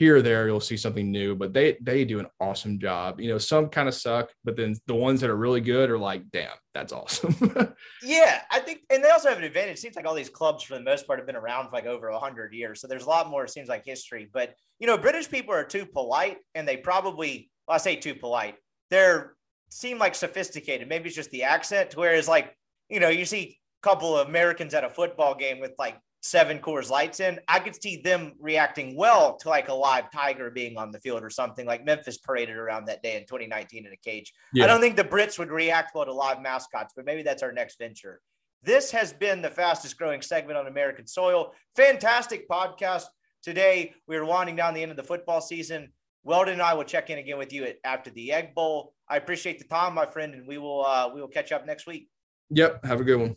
here 0.00 0.16
or 0.16 0.22
there 0.22 0.46
you'll 0.46 0.60
see 0.60 0.76
something 0.78 1.10
new 1.10 1.36
but 1.36 1.52
they 1.52 1.76
they 1.82 2.04
do 2.06 2.18
an 2.18 2.26
awesome 2.40 2.78
job. 2.78 3.20
You 3.20 3.28
know 3.28 3.38
some 3.38 3.68
kind 3.68 3.86
of 3.86 3.94
suck 3.94 4.30
but 4.44 4.56
then 4.56 4.74
the 4.86 4.94
ones 4.94 5.20
that 5.20 5.30
are 5.30 5.36
really 5.36 5.60
good 5.60 5.90
are 5.90 5.98
like 5.98 6.22
damn 6.30 6.50
that's 6.74 6.92
awesome. 6.92 7.34
Yeah 8.02 8.40
i 8.50 8.58
think 8.58 8.80
and 8.90 9.04
they 9.04 9.10
also 9.10 9.28
have 9.28 9.38
an 9.38 9.44
advantage. 9.44 9.74
It 9.74 9.80
seems 9.80 9.96
like 9.96 10.06
all 10.06 10.14
these 10.14 10.30
clubs 10.30 10.64
for 10.64 10.74
the 10.74 10.80
most 10.82 11.06
part 11.06 11.18
have 11.18 11.26
been 11.26 11.36
around 11.36 11.68
for 11.68 11.76
like 11.76 11.86
over 11.86 12.10
100 12.10 12.52
years 12.54 12.80
so 12.80 12.88
there's 12.88 13.04
a 13.04 13.08
lot 13.08 13.30
more 13.30 13.44
it 13.44 13.50
seems 13.50 13.68
like 13.68 13.84
history 13.84 14.28
but 14.32 14.54
you 14.78 14.86
know 14.86 14.96
british 14.96 15.30
people 15.30 15.54
are 15.54 15.64
too 15.64 15.84
polite 15.84 16.38
and 16.54 16.66
they 16.66 16.78
probably 16.78 17.50
well, 17.68 17.74
i 17.74 17.78
say 17.78 17.94
too 17.94 18.14
polite 18.14 18.56
they're 18.90 19.34
seem 19.70 19.98
like 19.98 20.14
sophisticated. 20.14 20.88
Maybe 20.88 21.06
it's 21.06 21.16
just 21.16 21.30
the 21.30 21.44
accent 21.44 21.96
whereas 21.96 22.28
like 22.28 22.56
you 22.88 23.00
know 23.00 23.08
you 23.08 23.24
see 23.24 23.58
a 23.82 23.88
couple 23.88 24.16
of 24.16 24.28
americans 24.28 24.74
at 24.74 24.84
a 24.84 24.90
football 24.90 25.34
game 25.34 25.60
with 25.60 25.72
like 25.78 25.96
seven 26.20 26.58
Coors 26.58 26.90
Lights 26.90 27.20
in, 27.20 27.40
I 27.48 27.58
could 27.58 27.80
see 27.80 28.00
them 28.02 28.32
reacting 28.38 28.96
well 28.96 29.36
to 29.38 29.48
like 29.48 29.68
a 29.68 29.74
live 29.74 30.10
tiger 30.10 30.50
being 30.50 30.76
on 30.76 30.90
the 30.90 31.00
field 31.00 31.22
or 31.22 31.30
something 31.30 31.66
like 31.66 31.84
Memphis 31.84 32.18
paraded 32.18 32.56
around 32.56 32.86
that 32.86 33.02
day 33.02 33.16
in 33.16 33.22
2019 33.22 33.86
in 33.86 33.92
a 33.92 33.96
cage. 33.96 34.32
Yeah. 34.52 34.64
I 34.64 34.66
don't 34.66 34.80
think 34.80 34.96
the 34.96 35.04
Brits 35.04 35.38
would 35.38 35.50
react 35.50 35.94
well 35.94 36.04
to 36.04 36.12
live 36.12 36.40
mascots, 36.40 36.92
but 36.94 37.04
maybe 37.04 37.22
that's 37.22 37.42
our 37.42 37.52
next 37.52 37.78
venture. 37.78 38.20
This 38.62 38.90
has 38.90 39.12
been 39.12 39.40
the 39.40 39.50
fastest 39.50 39.96
growing 39.96 40.20
segment 40.20 40.58
on 40.58 40.66
American 40.66 41.06
soil. 41.06 41.54
Fantastic 41.76 42.48
podcast. 42.48 43.04
Today, 43.42 43.94
we 44.06 44.16
are 44.16 44.24
winding 44.24 44.56
down 44.56 44.74
the 44.74 44.82
end 44.82 44.90
of 44.90 44.98
the 44.98 45.02
football 45.02 45.40
season. 45.40 45.92
Weldon 46.24 46.54
and 46.54 46.62
I 46.62 46.74
will 46.74 46.84
check 46.84 47.08
in 47.08 47.18
again 47.18 47.38
with 47.38 47.54
you 47.54 47.64
at, 47.64 47.78
after 47.84 48.10
the 48.10 48.32
Egg 48.32 48.54
Bowl. 48.54 48.92
I 49.08 49.16
appreciate 49.16 49.58
the 49.58 49.64
time, 49.64 49.94
my 49.94 50.04
friend, 50.04 50.34
and 50.34 50.46
we 50.46 50.58
will 50.58 50.84
uh, 50.84 51.10
we 51.14 51.22
will 51.22 51.28
catch 51.28 51.50
up 51.50 51.64
next 51.64 51.86
week. 51.86 52.10
Yep. 52.50 52.84
Have 52.84 53.00
a 53.00 53.04
good 53.04 53.16
one. 53.16 53.36